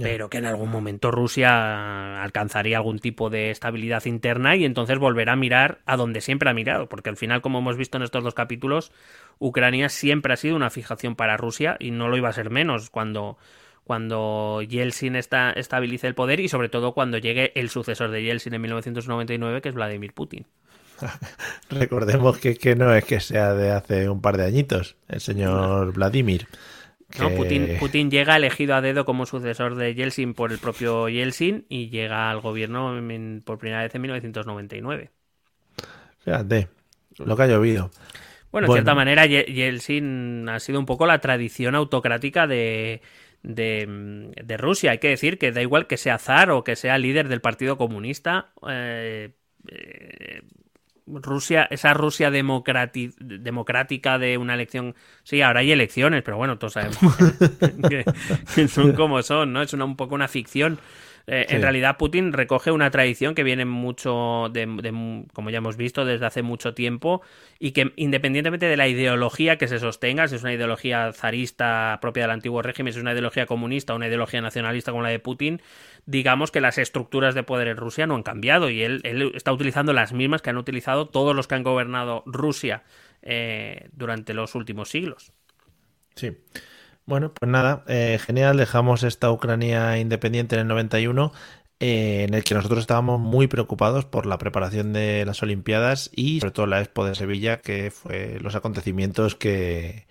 pero 0.00 0.28
que 0.28 0.38
en 0.38 0.44
algún 0.44 0.70
momento 0.70 1.10
Rusia 1.10 2.22
alcanzaría 2.22 2.76
algún 2.76 2.98
tipo 2.98 3.30
de 3.30 3.50
estabilidad 3.50 4.04
interna 4.04 4.54
y 4.54 4.64
entonces 4.64 4.98
volverá 4.98 5.32
a 5.32 5.36
mirar 5.36 5.80
a 5.86 5.96
donde 5.96 6.20
siempre 6.20 6.50
ha 6.50 6.54
mirado, 6.54 6.88
porque 6.88 7.08
al 7.08 7.16
final, 7.16 7.40
como 7.40 7.60
hemos 7.60 7.76
visto 7.76 7.96
en 7.96 8.02
estos 8.02 8.22
dos 8.22 8.34
capítulos, 8.34 8.92
Ucrania 9.38 9.88
siempre 9.88 10.34
ha 10.34 10.36
sido 10.36 10.56
una 10.56 10.70
fijación 10.70 11.16
para 11.16 11.36
Rusia 11.36 11.76
y 11.80 11.90
no 11.90 12.08
lo 12.08 12.16
iba 12.16 12.28
a 12.28 12.34
ser 12.34 12.50
menos 12.50 12.90
cuando, 12.90 13.38
cuando 13.84 14.60
Yeltsin 14.62 15.16
está, 15.16 15.52
estabilice 15.52 16.06
el 16.06 16.14
poder 16.14 16.40
y 16.40 16.48
sobre 16.48 16.68
todo 16.68 16.92
cuando 16.92 17.16
llegue 17.18 17.52
el 17.54 17.70
sucesor 17.70 18.10
de 18.10 18.22
Yeltsin 18.22 18.54
en 18.54 18.62
1999, 18.62 19.62
que 19.62 19.68
es 19.70 19.74
Vladimir 19.74 20.12
Putin. 20.12 20.46
Recordemos 21.70 22.38
que, 22.38 22.56
que, 22.56 22.74
no 22.74 22.94
es 22.94 23.04
que 23.04 23.20
sea 23.20 23.54
de 23.54 23.70
hace 23.70 24.08
un 24.08 24.20
par 24.20 24.36
de 24.36 24.44
añitos, 24.44 24.96
el 25.08 25.20
señor 25.20 25.92
Vladimir. 25.92 26.46
No, 27.18 27.30
Putin, 27.30 27.76
Putin, 27.78 28.10
llega 28.10 28.36
elegido 28.36 28.74
a 28.74 28.80
dedo 28.80 29.04
como 29.04 29.26
sucesor 29.26 29.76
de 29.76 29.94
Yeltsin 29.94 30.34
por 30.34 30.50
el 30.52 30.58
propio 30.58 31.08
Yeltsin 31.08 31.64
y 31.68 31.88
llega 31.88 32.30
al 32.30 32.40
gobierno 32.40 32.98
en, 32.98 33.42
por 33.44 33.58
primera 33.58 33.82
vez 33.82 33.94
en 33.94 34.02
1999. 34.02 35.10
Fíjate, 36.18 36.68
lo 37.18 37.36
que 37.36 37.42
ha 37.42 37.46
llovido. 37.46 37.90
Bueno, 38.50 38.68
de 38.68 38.74
cierta 38.74 38.94
manera, 38.94 39.24
Yeltsin 39.26 40.48
ha 40.48 40.58
sido 40.58 40.80
un 40.80 40.86
poco 40.86 41.06
la 41.06 41.20
tradición 41.20 41.74
autocrática 41.74 42.46
de, 42.46 43.02
de, 43.42 44.32
de, 44.44 44.56
Rusia. 44.56 44.90
Hay 44.90 44.98
que 44.98 45.08
decir 45.08 45.38
que 45.38 45.52
da 45.52 45.62
igual 45.62 45.86
que 45.86 45.96
sea 45.96 46.18
zar 46.18 46.50
o 46.50 46.64
que 46.64 46.74
sea 46.74 46.98
líder 46.98 47.28
del 47.28 47.40
Partido 47.40 47.76
Comunista. 47.76 48.52
Eh, 48.68 49.30
eh, 49.68 50.42
Rusia, 51.06 51.68
esa 51.70 51.94
Rusia 51.94 52.30
democrática 52.30 54.18
de 54.18 54.38
una 54.38 54.54
elección. 54.54 54.94
Sí, 55.22 55.40
ahora 55.40 55.60
hay 55.60 55.72
elecciones, 55.72 56.22
pero 56.22 56.36
bueno, 56.36 56.58
todos 56.58 56.74
sabemos 56.74 56.98
que, 58.54 58.68
son 58.68 58.92
como 58.92 59.22
son, 59.22 59.52
¿no? 59.52 59.62
Es 59.62 59.72
una, 59.72 59.84
un 59.84 59.96
poco 59.96 60.14
una 60.14 60.28
ficción. 60.28 60.78
Eh, 61.28 61.44
sí. 61.48 61.56
En 61.56 61.62
realidad, 61.62 61.96
Putin 61.96 62.32
recoge 62.32 62.70
una 62.70 62.90
tradición 62.90 63.34
que 63.34 63.42
viene 63.42 63.64
mucho, 63.64 64.48
de, 64.52 64.66
de, 64.66 65.24
como 65.32 65.50
ya 65.50 65.58
hemos 65.58 65.76
visto, 65.76 66.04
desde 66.04 66.24
hace 66.24 66.42
mucho 66.42 66.72
tiempo 66.72 67.20
y 67.58 67.72
que 67.72 67.92
independientemente 67.96 68.66
de 68.66 68.76
la 68.76 68.86
ideología 68.86 69.58
que 69.58 69.66
se 69.66 69.80
sostenga, 69.80 70.28
si 70.28 70.36
es 70.36 70.42
una 70.42 70.52
ideología 70.52 71.12
zarista 71.12 71.98
propia 72.00 72.24
del 72.24 72.30
antiguo 72.30 72.62
régimen, 72.62 72.92
si 72.92 73.00
es 73.00 73.02
una 73.02 73.12
ideología 73.12 73.46
comunista 73.46 73.92
o 73.92 73.96
una 73.96 74.06
ideología 74.06 74.40
nacionalista 74.40 74.92
como 74.92 75.02
la 75.02 75.08
de 75.08 75.18
Putin, 75.18 75.60
digamos 76.04 76.52
que 76.52 76.60
las 76.60 76.78
estructuras 76.78 77.34
de 77.34 77.42
poder 77.42 77.68
en 77.68 77.76
Rusia 77.76 78.06
no 78.06 78.14
han 78.14 78.22
cambiado 78.22 78.70
y 78.70 78.82
él, 78.82 79.00
él 79.02 79.32
está 79.34 79.52
utilizando 79.52 79.92
las 79.92 80.12
mismas 80.12 80.42
que 80.42 80.50
han 80.50 80.58
utilizado 80.58 81.08
todos 81.08 81.34
los 81.34 81.48
que 81.48 81.56
han 81.56 81.64
gobernado 81.64 82.22
Rusia 82.26 82.84
eh, 83.22 83.88
durante 83.92 84.32
los 84.32 84.54
últimos 84.54 84.90
siglos. 84.90 85.32
Sí. 86.14 86.36
Bueno, 87.06 87.32
pues 87.32 87.48
nada, 87.48 87.84
eh, 87.86 88.18
genial, 88.20 88.56
dejamos 88.56 89.04
esta 89.04 89.30
Ucrania 89.30 89.96
independiente 89.98 90.56
en 90.56 90.62
el 90.62 90.66
91, 90.66 91.32
eh, 91.78 92.24
en 92.26 92.34
el 92.34 92.42
que 92.42 92.54
nosotros 92.54 92.80
estábamos 92.80 93.20
muy 93.20 93.46
preocupados 93.46 94.04
por 94.04 94.26
la 94.26 94.38
preparación 94.38 94.92
de 94.92 95.24
las 95.24 95.40
Olimpiadas 95.40 96.10
y 96.16 96.40
sobre 96.40 96.50
todo 96.50 96.66
la 96.66 96.80
Expo 96.80 97.04
de 97.04 97.14
Sevilla, 97.14 97.58
que 97.60 97.92
fue 97.92 98.40
los 98.40 98.56
acontecimientos 98.56 99.36
que, 99.36 100.06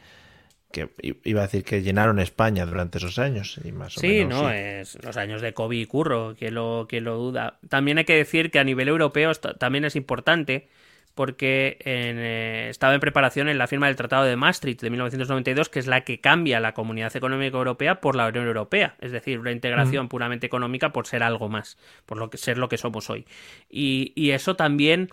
que 0.72 0.90
iba 1.26 1.42
a 1.42 1.48
decir 1.48 1.66
que 1.66 1.82
llenaron 1.82 2.18
España 2.20 2.66
durante 2.66 3.00
esos 3.00 3.20
años. 3.20 3.60
Y 3.66 3.74
más 3.74 3.98
o 3.98 4.00
sí, 4.00 4.08
menos, 4.08 4.44
no, 4.44 4.50
sí. 4.50 4.56
es 4.56 5.04
los 5.04 5.18
años 5.18 5.42
de 5.42 5.54
Kobe 5.54 5.76
y 5.76 5.86
Curro, 5.86 6.34
que 6.36 6.50
lo, 6.50 6.86
que 6.88 7.02
lo 7.02 7.18
duda. 7.18 7.60
También 7.68 7.98
hay 7.98 8.06
que 8.06 8.16
decir 8.16 8.52
que 8.52 8.60
a 8.60 8.64
nivel 8.64 8.88
europeo 8.88 9.34
también 9.34 9.84
es 9.84 9.98
importante 9.98 10.70
porque 11.16 11.78
en, 11.80 12.18
eh, 12.20 12.70
estaba 12.70 12.94
en 12.94 13.00
preparación 13.00 13.48
en 13.50 13.58
la 13.58 13.68
firma 13.68 13.88
del 13.88 13.96
Tratado 13.96 14.26
de 14.26 14.36
Maastricht 14.36 14.82
de 14.82 14.90
1992, 14.90 15.70
que 15.70 15.80
es 15.80 15.88
la 15.88 16.02
que 16.02 16.20
cambia 16.20 16.60
la 16.60 16.74
Comunidad 16.74 17.16
Económica 17.16 17.58
Europea 17.58 18.02
por 18.02 18.16
la 18.16 18.28
Unión 18.28 18.46
Europea, 18.46 18.96
es 19.00 19.12
decir, 19.12 19.40
una 19.40 19.52
integración 19.52 20.06
mm. 20.06 20.10
puramente 20.10 20.46
económica 20.46 20.92
por 20.92 21.08
ser 21.08 21.24
algo 21.24 21.50
más, 21.50 21.78
por 22.06 22.18
lo 22.18 22.30
que 22.30 22.38
ser 22.38 22.58
lo 22.58 22.70
que 22.70 22.78
somos 22.78 23.10
hoy. 23.10 23.26
Y, 23.70 24.12
y 24.16 24.32
eso 24.32 24.56
también 24.56 25.10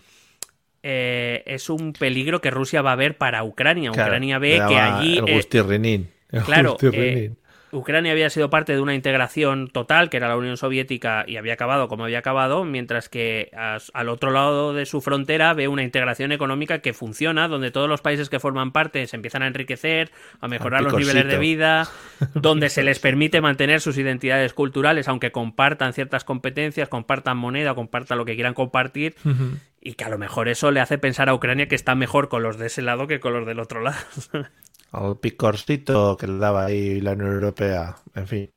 eh, 0.83 1.43
es 1.45 1.69
un 1.69 1.93
peligro 1.93 2.41
que 2.41 2.51
Rusia 2.51 2.81
va 2.81 2.91
a 2.91 2.97
ver 2.97 3.17
para 3.17 3.43
Ucrania. 3.43 3.91
Claro, 3.91 4.09
Ucrania 4.09 4.37
ve 4.39 4.61
que 4.67 4.77
allí... 4.77 5.17
El. 5.17 6.09
Eh, 6.33 6.41
claro, 6.43 6.77
eh, 6.81 7.31
Ucrania 7.73 8.11
había 8.11 8.29
sido 8.29 8.49
parte 8.49 8.73
de 8.73 8.81
una 8.81 8.93
integración 8.93 9.67
total, 9.67 10.09
que 10.09 10.17
era 10.17 10.27
la 10.27 10.37
Unión 10.37 10.57
Soviética, 10.57 11.25
y 11.27 11.37
había 11.37 11.53
acabado 11.53 11.87
como 11.87 12.03
había 12.05 12.19
acabado, 12.19 12.63
mientras 12.65 13.09
que 13.09 13.49
a, 13.55 13.79
al 13.93 14.09
otro 14.09 14.31
lado 14.31 14.73
de 14.73 14.85
su 14.85 15.01
frontera 15.01 15.53
ve 15.53 15.67
una 15.67 15.83
integración 15.83 16.31
económica 16.31 16.79
que 16.79 16.93
funciona, 16.93 17.47
donde 17.47 17.71
todos 17.71 17.89
los 17.89 18.01
países 18.01 18.29
que 18.29 18.39
forman 18.39 18.71
parte 18.71 19.05
se 19.07 19.15
empiezan 19.15 19.43
a 19.43 19.47
enriquecer, 19.47 20.11
a 20.39 20.47
mejorar 20.47 20.83
los 20.83 20.93
niveles 20.93 21.27
de 21.27 21.37
vida, 21.37 21.87
donde 22.35 22.69
se 22.69 22.83
les 22.83 22.99
permite 22.99 23.41
mantener 23.41 23.81
sus 23.81 23.97
identidades 23.97 24.53
culturales, 24.53 25.07
aunque 25.07 25.31
compartan 25.31 25.93
ciertas 25.93 26.23
competencias, 26.23 26.89
compartan 26.89 27.37
moneda, 27.37 27.73
compartan 27.73 28.17
lo 28.17 28.25
que 28.25 28.35
quieran 28.35 28.53
compartir, 28.53 29.15
uh 29.25 29.29
-huh. 29.29 29.59
y 29.81 29.93
que 29.93 30.03
a 30.03 30.09
lo 30.09 30.17
mejor 30.17 30.47
eso 30.47 30.71
le 30.71 30.79
hace 30.79 30.97
pensar 30.97 31.27
a 31.29 31.33
Ucrania 31.33 31.67
que 31.67 31.75
está 31.75 31.95
mejor 31.95 32.29
con 32.29 32.43
los 32.43 32.57
de 32.57 32.67
ese 32.67 32.81
lado 32.81 33.07
que 33.07 33.19
con 33.19 33.33
los 33.33 33.45
del 33.47 33.59
otro 33.59 33.81
lado. 33.81 33.97
al 34.93 35.17
picorcito 35.19 36.17
que 36.17 36.27
le 36.27 36.37
daba 36.37 36.65
ahí 36.65 37.01
la 37.01 37.13
Unión 37.13 37.33
Europea, 37.33 37.97
en 38.15 38.27
fin. 38.27 38.51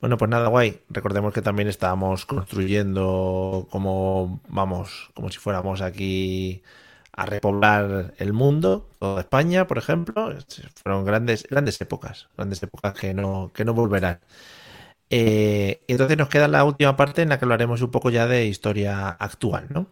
Bueno, 0.00 0.16
pues 0.18 0.30
nada, 0.30 0.48
guay. 0.48 0.80
Recordemos 0.90 1.32
que 1.34 1.42
también 1.42 1.68
estábamos 1.68 2.26
construyendo 2.26 3.68
como, 3.70 4.40
vamos, 4.48 5.10
como 5.14 5.30
si 5.30 5.38
fuéramos 5.38 5.82
aquí 5.82 6.62
a 7.12 7.26
repoblar 7.26 8.14
el 8.18 8.32
mundo, 8.32 8.88
toda 8.98 9.20
España, 9.20 9.66
por 9.66 9.78
ejemplo. 9.78 10.34
Fueron 10.82 11.04
grandes, 11.04 11.46
grandes 11.48 11.80
épocas, 11.80 12.28
grandes 12.36 12.62
épocas 12.62 12.94
que 12.94 13.14
no, 13.14 13.52
que 13.54 13.64
no 13.64 13.74
volverán. 13.74 14.20
Eh, 15.10 15.82
entonces 15.88 16.16
nos 16.16 16.28
queda 16.28 16.48
la 16.48 16.64
última 16.64 16.96
parte 16.96 17.22
en 17.22 17.30
la 17.30 17.38
que 17.38 17.44
hablaremos 17.44 17.82
un 17.82 17.90
poco 17.90 18.10
ya 18.10 18.26
de 18.26 18.46
historia 18.46 19.08
actual, 19.08 19.66
¿no? 19.70 19.88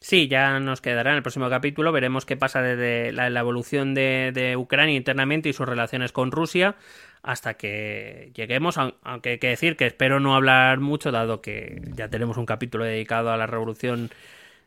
Sí, 0.00 0.28
ya 0.28 0.60
nos 0.60 0.80
quedará 0.80 1.10
en 1.10 1.16
el 1.16 1.22
próximo 1.22 1.48
capítulo. 1.48 1.90
Veremos 1.90 2.26
qué 2.26 2.36
pasa 2.36 2.62
desde 2.62 3.12
la, 3.12 3.30
la 3.30 3.40
evolución 3.40 3.94
de, 3.94 4.54
Ucrania 4.56 4.94
internamente 4.94 5.48
y 5.48 5.52
sus 5.52 5.66
relaciones 5.66 6.12
con 6.12 6.30
Rusia 6.30 6.76
hasta 7.22 7.54
que 7.54 8.30
lleguemos, 8.34 8.78
aunque 8.78 9.30
hay 9.30 9.38
que 9.38 9.48
decir 9.48 9.76
que 9.76 9.86
espero 9.86 10.20
no 10.20 10.36
hablar 10.36 10.78
mucho, 10.78 11.10
dado 11.10 11.40
que 11.40 11.82
ya 11.96 12.08
tenemos 12.08 12.36
un 12.36 12.46
capítulo 12.46 12.84
dedicado 12.84 13.32
a 13.32 13.36
la 13.36 13.46
revolución, 13.48 14.10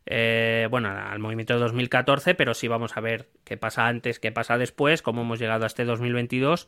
eh, 0.06 0.68
bueno, 0.70 0.90
al 0.90 1.20
movimiento 1.20 1.54
de 1.54 1.62
2014, 1.62 2.36
pero 2.36 2.54
sí 2.54 2.68
vamos 2.68 2.98
a 2.98 3.00
ver 3.00 3.30
qué 3.46 3.56
pasa 3.56 3.88
antes, 3.88 4.20
qué 4.20 4.34
pasa 4.34 4.58
después, 4.58 5.02
cómo 5.02 5.22
hemos 5.22 5.40
llegado 5.40 5.64
a 5.64 5.68
este 5.68 5.86
2022 5.86 6.68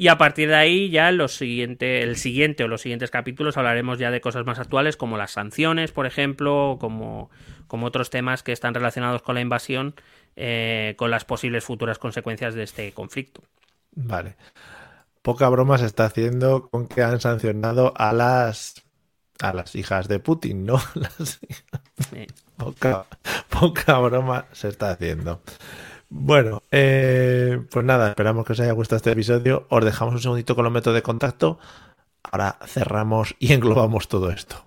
y 0.00 0.08
a 0.08 0.16
partir 0.16 0.48
de 0.48 0.54
ahí 0.54 0.88
ya 0.88 1.12
los 1.12 1.36
siguiente, 1.36 2.02
el 2.02 2.16
siguiente 2.16 2.64
o 2.64 2.68
los 2.68 2.80
siguientes 2.80 3.10
capítulos 3.10 3.58
hablaremos 3.58 3.98
ya 3.98 4.10
de 4.10 4.22
cosas 4.22 4.46
más 4.46 4.58
actuales 4.58 4.96
como 4.96 5.18
las 5.18 5.32
sanciones, 5.32 5.92
por 5.92 6.06
ejemplo, 6.06 6.78
como, 6.80 7.28
como 7.66 7.84
otros 7.84 8.08
temas 8.08 8.42
que 8.42 8.52
están 8.52 8.72
relacionados 8.72 9.20
con 9.20 9.34
la 9.34 9.42
invasión, 9.42 9.94
eh, 10.36 10.94
con 10.96 11.10
las 11.10 11.26
posibles 11.26 11.64
futuras 11.64 11.98
consecuencias 11.98 12.54
de 12.54 12.62
este 12.62 12.92
conflicto. 12.92 13.42
Vale. 13.92 14.36
Poca 15.20 15.50
broma 15.50 15.76
se 15.76 15.84
está 15.84 16.06
haciendo 16.06 16.70
con 16.70 16.88
que 16.88 17.02
han 17.02 17.20
sancionado 17.20 17.92
a 17.94 18.14
las 18.14 18.82
a 19.38 19.52
las 19.52 19.74
hijas 19.74 20.08
de 20.08 20.18
Putin, 20.18 20.64
¿no? 20.64 20.80
Las... 20.94 21.40
Sí. 22.10 22.26
Poca, 22.56 23.04
poca 23.50 23.98
broma 23.98 24.46
se 24.52 24.68
está 24.68 24.92
haciendo. 24.92 25.42
Bueno, 26.10 26.64
eh, 26.72 27.62
pues 27.70 27.84
nada, 27.84 28.10
esperamos 28.10 28.44
que 28.44 28.52
os 28.52 28.60
haya 28.60 28.72
gustado 28.72 28.96
este 28.96 29.12
episodio. 29.12 29.66
Os 29.70 29.84
dejamos 29.84 30.14
un 30.14 30.20
segundito 30.20 30.56
con 30.56 30.64
los 30.64 30.72
métodos 30.72 30.96
de 30.96 31.02
contacto. 31.02 31.58
Ahora 32.24 32.58
cerramos 32.66 33.36
y 33.38 33.52
englobamos 33.54 34.08
todo 34.08 34.30
esto. 34.30 34.64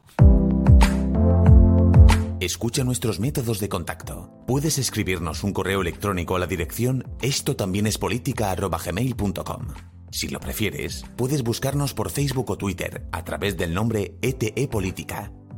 Escucha 2.39 2.83
nuestros 2.83 3.19
métodos 3.19 3.59
de 3.59 3.69
contacto. 3.69 4.29
Puedes 4.47 4.77
escribirnos 4.77 5.43
un 5.43 5.53
correo 5.53 5.81
electrónico 5.81 6.35
a 6.35 6.39
la 6.39 6.47
dirección 6.47 7.05
esto 7.21 7.55
también 7.55 7.87
es 7.87 7.97
política@gmail.com. 7.97 9.67
Si 10.11 10.27
lo 10.27 10.39
prefieres, 10.39 11.05
puedes 11.17 11.43
buscarnos 11.43 11.93
por 11.93 12.09
Facebook 12.09 12.51
o 12.51 12.57
Twitter 12.57 13.07
a 13.11 13.23
través 13.23 13.57
del 13.57 13.73
nombre 13.73 14.15
ETE 14.21 14.67
Política. 14.67 15.31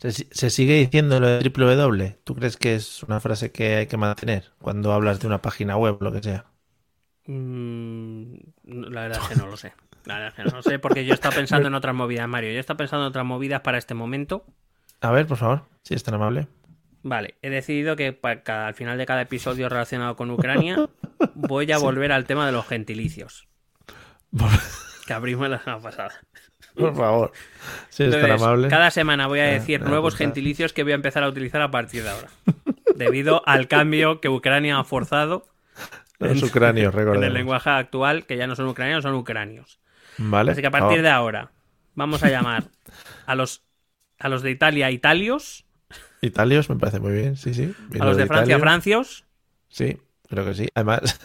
Se, 0.00 0.10
se 0.12 0.50
sigue 0.50 0.74
diciendo 0.78 1.20
lo 1.20 1.26
de 1.28 1.38
triple 1.40 1.76
W. 1.76 2.18
¿Tú 2.24 2.34
crees 2.34 2.56
que 2.56 2.74
es 2.74 3.02
una 3.02 3.20
frase 3.20 3.52
que 3.52 3.76
hay 3.76 3.86
que 3.86 3.96
mantener 3.98 4.52
cuando 4.60 4.92
hablas 4.92 5.20
de 5.20 5.26
una 5.26 5.42
página 5.42 5.76
web 5.76 5.98
o 6.00 6.04
lo 6.04 6.12
que 6.12 6.22
sea? 6.22 6.46
Mm, 7.26 8.34
la 8.64 9.02
verdad 9.02 9.20
es 9.22 9.28
que 9.28 9.36
no 9.36 9.46
lo 9.46 9.56
sé. 9.56 9.72
La 10.06 10.14
verdad 10.14 10.28
es 10.30 10.34
que 10.34 10.44
no 10.50 10.56
lo 10.56 10.62
sé 10.62 10.78
porque 10.78 11.04
yo 11.04 11.12
estaba 11.12 11.34
pensando 11.34 11.68
en 11.68 11.74
otras 11.74 11.94
movidas, 11.94 12.26
Mario. 12.26 12.52
Yo 12.52 12.60
estaba 12.60 12.78
pensando 12.78 13.04
en 13.04 13.10
otras 13.10 13.26
movidas 13.26 13.60
para 13.60 13.76
este 13.78 13.94
momento. 13.94 14.44
A 15.02 15.10
ver, 15.10 15.26
por 15.26 15.36
favor, 15.36 15.64
si 15.84 15.94
es 15.94 16.02
tan 16.02 16.14
amable. 16.14 16.46
Vale, 17.02 17.34
he 17.42 17.50
decidido 17.50 17.96
que 17.96 18.12
para 18.12 18.42
cada- 18.42 18.66
al 18.68 18.74
final 18.74 18.98
de 18.98 19.06
cada 19.06 19.22
episodio 19.22 19.68
relacionado 19.68 20.16
con 20.16 20.30
Ucrania 20.30 20.88
voy 21.34 21.70
a 21.72 21.78
volver 21.78 22.12
al 22.12 22.24
tema 22.26 22.46
de 22.46 22.52
los 22.52 22.66
gentilicios 22.66 23.48
que 25.06 25.12
abrimos 25.12 25.48
la 25.48 25.58
semana 25.62 25.82
pasada. 25.82 26.12
Por 26.80 26.96
favor, 26.96 27.32
si 27.88 28.04
es 28.04 28.10
tan 28.10 28.20
Entonces, 28.20 28.42
amable. 28.42 28.68
cada 28.68 28.90
semana 28.90 29.26
voy 29.26 29.40
a 29.40 29.44
Ah, 29.44 29.46
decir 29.46 29.80
nuevos 29.82 30.14
gentilicios 30.16 30.72
que 30.72 30.82
voy 30.82 30.92
a 30.92 30.96
empezar 30.96 31.22
a 31.22 31.28
utilizar 31.28 31.62
a 31.62 31.70
partir 31.70 32.02
de 32.02 32.10
ahora. 32.10 32.28
Debido 32.96 33.42
al 33.46 33.68
cambio 33.68 34.20
que 34.20 34.28
Ucrania 34.28 34.78
ha 34.78 34.84
forzado 34.84 35.46
Los 36.18 36.42
ucranios, 36.42 36.92
en 36.94 37.00
el 37.00 37.06
recordemos. 37.06 37.32
lenguaje 37.32 37.70
actual, 37.70 38.26
que 38.26 38.36
ya 38.36 38.46
no 38.46 38.56
son 38.56 38.68
ucranianos, 38.68 39.02
son 39.02 39.14
ucranios. 39.14 39.78
Vale. 40.18 40.52
Así 40.52 40.60
que 40.60 40.66
a 40.66 40.70
partir 40.70 41.02
de 41.02 41.08
ahora 41.10 41.50
vamos 41.94 42.22
a 42.22 42.28
llamar 42.30 42.64
a 43.26 43.34
los 43.34 43.62
a 44.18 44.28
los 44.28 44.42
de 44.42 44.50
Italia 44.50 44.90
italios, 44.90 45.64
Italios 46.20 46.68
me 46.68 46.76
parece 46.76 47.00
muy 47.00 47.12
bien, 47.12 47.36
sí, 47.36 47.54
sí. 47.54 47.74
A 47.98 48.04
los 48.04 48.16
de 48.18 48.26
Francia 48.26 48.58
francios, 48.58 49.24
Sí, 49.68 49.96
creo 50.28 50.44
que 50.44 50.54
sí. 50.54 50.68
Además, 50.74 51.18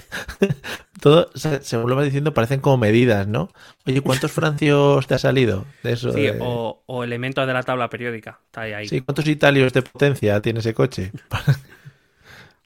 todo, 1.00 1.30
se- 1.34 1.62
según 1.62 1.90
lo 1.90 1.96
vas 1.96 2.04
diciendo, 2.04 2.34
parecen 2.34 2.60
como 2.60 2.78
medidas, 2.78 3.26
¿no? 3.28 3.50
Oye, 3.86 4.00
¿cuántos 4.02 4.32
francios 4.32 5.06
te 5.06 5.14
ha 5.14 5.18
salido 5.18 5.66
de 5.82 5.92
eso? 5.92 6.12
sí, 6.12 6.30
de- 6.30 6.34
o, 6.38 6.82
o 6.86 7.04
elementos 7.04 7.46
de 7.46 7.52
la 7.52 7.62
tabla 7.62 7.88
periódica. 7.90 8.40
Está 8.46 8.62
ahí, 8.62 8.72
ahí. 8.72 8.90
Sí, 8.90 9.00
¿cuántos 9.00 9.26
italios 9.28 9.72
de 9.72 9.82
potencia 9.82 10.40
tiene 10.42 10.60
ese 10.60 10.74
coche? 10.74 11.12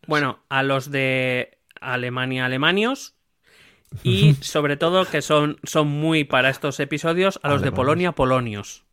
Bueno, 0.06 0.44
a 0.48 0.62
los 0.62 0.90
de 0.90 1.58
Alemania 1.80 2.46
alemanios 2.46 3.14
y 4.05 4.38
sobre 4.42 4.78
todo 4.78 5.10
que 5.10 5.22
son, 5.22 5.58
son 5.64 5.88
muy 5.88 6.24
para 6.24 6.50
estos 6.50 6.80
episodios 6.80 7.40
a 7.44 7.50
los 7.50 7.62
de. 7.62 7.72
Polonia 7.72 8.12
polonios. 8.14 8.85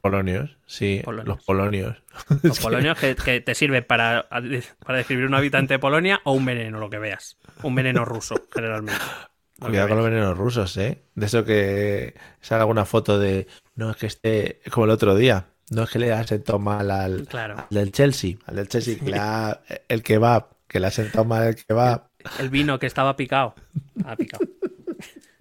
Polonios, 0.00 0.56
sí, 0.66 1.00
Polonios. 1.04 1.28
los 1.36 1.44
polonios. 1.44 1.96
Los 2.42 2.58
polonios 2.60 2.98
que, 2.98 3.14
que 3.14 3.40
te 3.40 3.54
sirven 3.54 3.84
para, 3.84 4.28
para 4.28 4.98
describir 4.98 5.26
un 5.26 5.34
habitante 5.34 5.74
de 5.74 5.78
Polonia 5.78 6.20
o 6.24 6.32
un 6.32 6.44
veneno, 6.44 6.78
lo 6.80 6.90
que 6.90 6.98
veas. 6.98 7.38
Un 7.62 7.74
veneno 7.74 8.04
ruso, 8.04 8.34
generalmente. 8.52 9.00
Lo 9.58 9.68
que 9.68 9.70
Cuidado 9.70 9.88
con 9.88 9.96
los 9.96 10.06
venenos 10.10 10.36
rusos, 10.36 10.76
¿eh? 10.76 11.02
De 11.14 11.24
eso 11.24 11.42
que 11.42 12.12
salga 12.42 12.64
alguna 12.64 12.84
foto 12.84 13.18
de. 13.18 13.46
No, 13.74 13.90
es 13.90 13.96
que 13.96 14.06
esté. 14.06 14.60
Como 14.70 14.84
el 14.84 14.90
otro 14.90 15.14
día. 15.16 15.46
No 15.70 15.84
es 15.84 15.90
que 15.90 15.98
le 15.98 16.12
ha 16.12 16.22
sentado 16.26 16.58
mal 16.58 16.90
al, 16.90 17.26
Claro. 17.26 17.56
al 17.60 17.66
del 17.70 17.90
Chelsea. 17.90 18.36
Al 18.44 18.56
del 18.56 18.68
Chelsea, 18.68 18.98
que 18.98 19.10
le 19.12 19.18
ha- 19.18 19.62
el 19.88 20.02
kebab. 20.02 20.48
Que 20.68 20.78
le 20.78 20.88
ha 20.88 20.90
sentado 20.90 21.24
mal 21.24 21.44
el 21.44 21.56
kebab. 21.56 22.02
El 22.38 22.50
vino 22.50 22.78
que 22.78 22.84
estaba 22.84 23.16
picado. 23.16 23.54
Estaba 23.96 24.16
picado. 24.16 24.44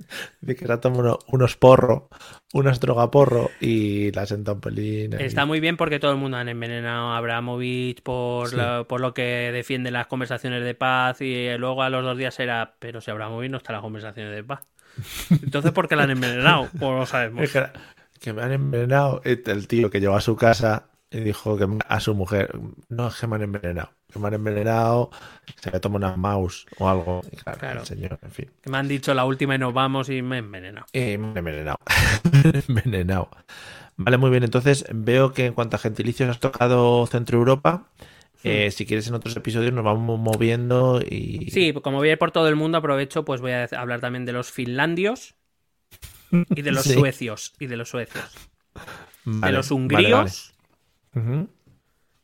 De 0.41 0.55
que 0.55 0.65
se 0.65 0.87
uno- 0.87 1.19
unos 1.27 1.55
porro. 1.55 2.09
Unas 2.53 2.79
drogaporro. 2.79 3.51
Y 3.59 4.11
le 4.11 4.21
ha 4.21 4.25
sentado 4.25 4.55
un 4.55 4.61
pelín. 4.61 5.15
ahí. 5.15 5.25
Está 5.25 5.45
muy 5.45 5.59
bien 5.59 5.77
porque 5.77 5.99
todo 5.99 6.11
el 6.11 6.17
mundo 6.17 6.37
han 6.37 6.47
envenenado 6.49 7.09
a 7.11 7.17
Abramovich 7.17 8.01
por, 8.01 8.49
Sí. 8.49 8.55
la- 8.55 8.85
por 8.87 9.01
lo 9.01 9.13
que 9.13 9.51
defiende 9.51 9.91
las 9.91 10.07
conversaciones 10.07 10.63
de 10.63 10.75
paz 10.75 11.21
y 11.21 11.49
luego 11.57 11.83
a 11.83 11.89
los 11.89 12.03
dos 12.03 12.17
días 12.17 12.39
era, 12.39 12.75
pero 12.79 13.01
si 13.01 13.11
Abramovich 13.11 13.51
no 13.51 13.57
está 13.57 13.71
en 13.71 13.75
las 13.75 13.83
conversaciones 13.83 14.35
de 14.35 14.43
paz. 14.43 14.61
Entonces, 15.43 15.71
¿por 15.71 15.87
qué 15.87 15.95
la 15.95 16.03
han 16.03 16.11
envenenado? 16.11 16.69
Pues 16.71 16.81
lo 16.91 17.05
sabemos. 17.05 17.43
Es 17.43 17.51
que, 17.51 17.63
que 18.21 18.33
me 18.33 18.41
han 18.43 18.53
envenenado. 18.53 19.21
El 19.25 19.67
tío 19.67 19.89
que 19.89 19.99
llegó 19.99 20.15
a 20.15 20.21
su 20.21 20.35
casa 20.35 20.87
y 21.15 21.21
dijo 21.21 21.57
que 21.57 21.65
a 21.87 21.99
su 21.99 22.13
mujer, 22.13 22.51
no, 22.89 23.07
es 23.07 23.15
que 23.15 23.27
me 23.27 23.35
han 23.37 23.43
envenenado. 23.43 23.89
Que 24.11 24.19
me 24.19 24.27
han 24.27 24.33
envenenado, 24.33 25.11
se 25.61 25.71
le 25.71 25.79
toma 25.79 25.95
una 25.97 26.15
mouse 26.17 26.65
o 26.77 26.89
algo. 26.89 27.21
Y 27.31 27.37
claro, 27.37 27.59
Claro. 27.59 27.79
el 27.81 27.85
señor, 27.85 28.19
en 28.21 28.31
fin. 28.31 28.51
Que 28.61 28.69
me 28.69 28.77
han 28.77 28.87
dicho 28.87 29.13
la 29.13 29.25
última 29.25 29.55
y 29.55 29.57
nos 29.57 29.73
vamos 29.73 30.09
y 30.09 30.21
me 30.21 30.35
he 30.35 30.39
envenenado. 30.39 30.85
Eh, 30.93 31.17
me 31.17 31.27
han 31.29 31.37
envenenado. 31.37 31.77
Han 32.43 32.63
envenenado. 32.67 33.29
Vale, 33.97 34.17
muy 34.17 34.29
bien. 34.29 34.43
Entonces 34.43 34.85
veo 34.93 35.31
que 35.31 35.45
en 35.45 35.53
cuanto 35.53 35.77
a 35.77 35.79
gentilicios 35.79 36.29
has 36.29 36.39
tocado 36.39 37.05
Centro 37.07 37.37
Europa. 37.37 37.87
Eh, 38.43 38.69
si 38.71 38.85
quieres 38.85 39.07
en 39.07 39.15
otros 39.15 39.35
episodios 39.37 39.73
nos 39.73 39.83
vamos 39.83 40.19
moviendo 40.19 41.01
y... 41.01 41.49
Sí, 41.49 41.73
como 41.73 41.97
voy 41.97 42.09
a 42.09 42.11
ir 42.11 42.17
por 42.19 42.31
todo 42.31 42.47
el 42.47 42.55
mundo, 42.55 42.77
aprovecho, 42.77 43.25
pues 43.25 43.41
voy 43.41 43.51
a 43.53 43.63
hablar 43.75 44.01
también 44.01 44.25
de 44.25 44.33
los 44.33 44.51
finlandios 44.51 45.33
y 46.31 46.61
de 46.61 46.71
los 46.71 46.83
Sí. 46.83 46.93
suecios. 46.93 47.53
Y 47.59 47.65
de 47.67 47.77
los 47.77 47.89
suecios. 47.89 48.23
Vale, 49.23 49.51
de 49.51 49.57
los 49.57 49.69
vale, 49.69 49.81
hungríos 49.81 50.54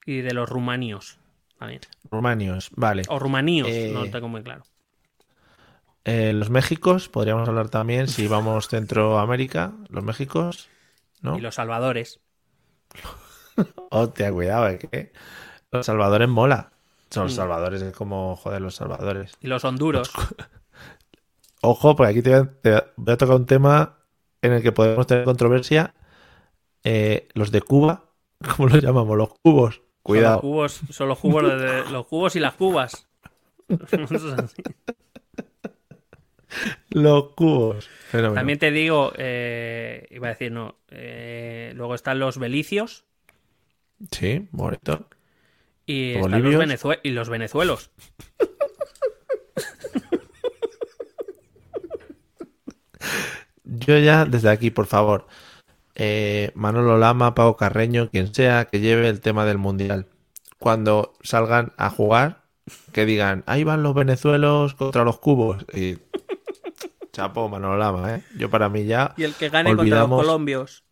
y 0.06 0.22
de 0.22 0.34
los 0.34 0.50
rumanios. 0.50 1.18
También. 1.58 1.82
Rumanios, 2.10 2.72
vale. 2.76 3.04
O 3.08 3.20
rumaníos, 3.20 3.70
Eh, 3.70 3.92
no 3.94 4.06
lo 4.06 4.12
tengo 4.12 4.28
muy 4.28 4.42
claro. 4.44 4.64
Eh, 6.04 6.34
los 6.34 6.50
Méxicos, 6.50 7.10
podríamos 7.10 7.48
hablar 7.48 7.70
también 7.70 8.08
si 8.08 8.28
vamos 8.28 8.68
Centroamérica, 8.68 9.74
los 9.90 10.04
Méxicos, 10.04 10.68
¿no? 11.22 11.38
Y 11.38 11.42
los 11.42 11.54
salvadores. 11.56 12.20
Hostia, 13.92 14.32
cuidado, 14.32 14.70
¿eh? 14.70 15.12
Los 15.72 15.86
salvadores 15.86 16.28
mola. 16.28 16.72
Son 17.12 17.24
los 17.24 17.34
Mm. 17.34 17.36
salvadores, 17.36 17.82
es 17.82 17.94
como, 17.94 18.36
joder, 18.38 18.62
los 18.62 18.76
salvadores. 18.76 19.34
Y 19.42 19.48
los 19.48 19.64
honduros. 19.66 20.12
Ojo, 21.62 21.96
porque 21.96 22.12
aquí 22.12 22.22
te 22.22 22.32
voy 22.32 22.40
a, 22.40 22.52
te 22.62 22.72
voy 22.96 23.14
a 23.14 23.18
tocar 23.18 23.36
un 23.36 23.46
tema 23.46 23.98
en 24.42 24.54
el 24.54 24.64
que 24.64 24.72
podemos 24.72 25.06
tener 25.06 25.26
controversia. 25.26 25.94
Eh, 26.84 27.28
los 27.36 27.52
de 27.52 27.62
Cuba, 27.62 28.06
¿cómo 28.56 28.70
los 28.70 28.82
llamamos? 28.84 29.18
Los 29.18 29.30
cubos. 29.42 29.76
Son 29.76 29.84
los 29.84 30.02
Cuidado. 30.04 30.42
cubos, 30.42 30.82
son 30.90 31.08
los 31.10 31.20
cubos, 31.20 31.44
de- 31.44 31.90
los 31.92 32.08
cubos 32.08 32.36
y 32.36 32.40
las 32.40 32.54
cubas. 32.56 33.08
Los 36.90 37.30
cubos. 37.30 37.88
Fenómeno. 38.10 38.34
También 38.36 38.60
te 38.60 38.72
digo, 38.72 39.14
eh, 39.18 40.06
iba 40.12 40.28
a 40.28 40.32
decir, 40.32 40.52
no, 40.52 40.76
eh, 40.90 41.72
luego 41.76 41.96
están 41.96 42.20
los 42.20 42.38
belicios 42.38 43.06
Sí, 44.12 44.50
bonito. 44.52 45.08
y, 45.86 46.16
Los 46.16 46.26
están 46.26 46.32
los, 46.32 46.42
bolivios. 46.56 46.62
venezue- 46.82 47.00
y 47.04 47.12
los 47.12 47.30
venezuelos. 47.30 47.92
Yo 53.64 53.98
ya, 53.98 54.26
desde 54.26 54.50
aquí, 54.50 54.72
por 54.72 54.86
favor, 54.88 55.28
eh, 55.96 56.52
Manolo 56.56 56.98
Lama, 56.98 57.36
Pau 57.36 57.56
Carreño, 57.58 58.10
quien 58.10 58.34
sea, 58.34 58.66
que 58.66 58.80
lleve 58.80 59.10
el 59.10 59.22
tema 59.22 59.46
del 59.46 59.58
Mundial. 59.58 60.08
Cuando 60.60 61.14
salgan 61.24 61.74
a 61.78 61.90
jugar, 61.90 62.42
que 62.92 63.06
digan, 63.06 63.44
ahí 63.48 63.64
van 63.64 63.84
los 63.84 63.94
venezuelos 63.96 64.76
contra 64.76 65.04
los 65.04 65.20
cubos. 65.20 65.66
Y 65.74 65.98
chapo, 67.12 67.50
Manolo 67.50 67.78
Lama, 67.78 68.16
¿eh? 68.16 68.24
Yo 68.38 68.50
para 68.50 68.70
mí 68.70 68.86
ya 68.86 69.14
Y 69.18 69.24
el 69.24 69.34
que 69.36 69.50
gane 69.50 69.70
contra 69.76 69.84
los 69.86 70.10
Olvidamos- 70.10 70.22
colombios. 70.22 70.84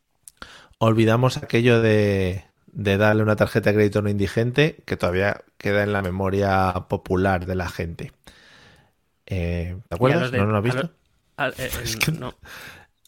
olvidamos 0.79 1.37
aquello 1.37 1.81
de, 1.81 2.45
de 2.71 2.97
darle 2.97 3.23
una 3.23 3.35
tarjeta 3.35 3.69
de 3.69 3.75
crédito 3.75 3.99
a 3.99 4.01
un 4.01 4.09
indigente 4.09 4.81
que 4.85 4.97
todavía 4.97 5.41
queda 5.57 5.83
en 5.83 5.93
la 5.93 6.01
memoria 6.01 6.73
popular 6.89 7.45
de 7.45 7.55
la 7.55 7.69
gente. 7.69 8.11
Eh, 9.27 9.77
¿Te 9.87 9.95
acuerdas? 9.95 10.31
de- 10.31 10.39
¿No, 10.39 10.45
lo 10.47 10.57
has 10.57 10.63
visto? 10.63 10.89
a- 11.37 11.49
eh, 11.49 11.53
eh, 12.07 12.11
no. 12.19 12.33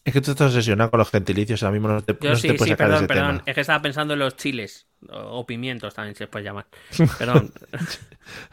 Es 0.04 0.14
que 0.14 0.22
tú 0.22 0.32
estás 0.32 0.48
obsesionado 0.48 0.90
con 0.90 0.98
los 0.98 1.10
gentilicios, 1.12 1.62
ahora 1.64 1.74
mismo 1.74 1.88
no 1.88 2.02
te, 2.02 2.18
Yo 2.20 2.32
no 2.32 2.36
sí, 2.36 2.48
te 2.48 2.54
puedes 2.56 2.64
sí, 2.64 2.70
sacar 2.72 2.88
de 2.88 2.94
perdón, 2.94 2.98
ese 3.06 3.08
perdón. 3.08 3.32
tema. 3.38 3.44
Es 3.46 3.56
que 3.56 3.62
estaba 3.62 3.82
pensando 3.82 4.14
en 4.14 4.20
los 4.20 4.36
chiles. 4.36 4.88
O, 5.10 5.46
pimientos 5.46 5.94
también 5.94 6.16
se 6.16 6.28
puede 6.28 6.46
llamar. 6.46 6.68
Perdón, 7.18 7.52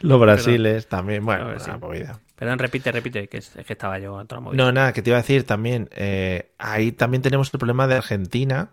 Los 0.01 0.19
brasiles 0.19 0.87
también, 0.87 1.25
bueno, 1.25 1.47
ver, 1.47 1.59
sí. 1.59 1.69
una 1.69 1.77
movida. 1.79 2.19
perdón, 2.35 2.59
repite, 2.59 2.91
repite, 2.91 3.27
que 3.27 3.37
es, 3.37 3.55
es 3.55 3.65
que 3.65 3.73
estaba 3.73 3.99
yo 3.99 4.17
a 4.17 4.23
otra 4.23 4.39
movida. 4.39 4.63
No, 4.63 4.71
nada, 4.71 4.93
que 4.93 5.01
te 5.01 5.09
iba 5.11 5.17
a 5.17 5.21
decir 5.21 5.43
también, 5.43 5.89
eh, 5.91 6.51
ahí 6.57 6.91
también 6.91 7.21
tenemos 7.21 7.53
el 7.53 7.59
problema 7.59 7.87
de 7.87 7.95
Argentina 7.95 8.71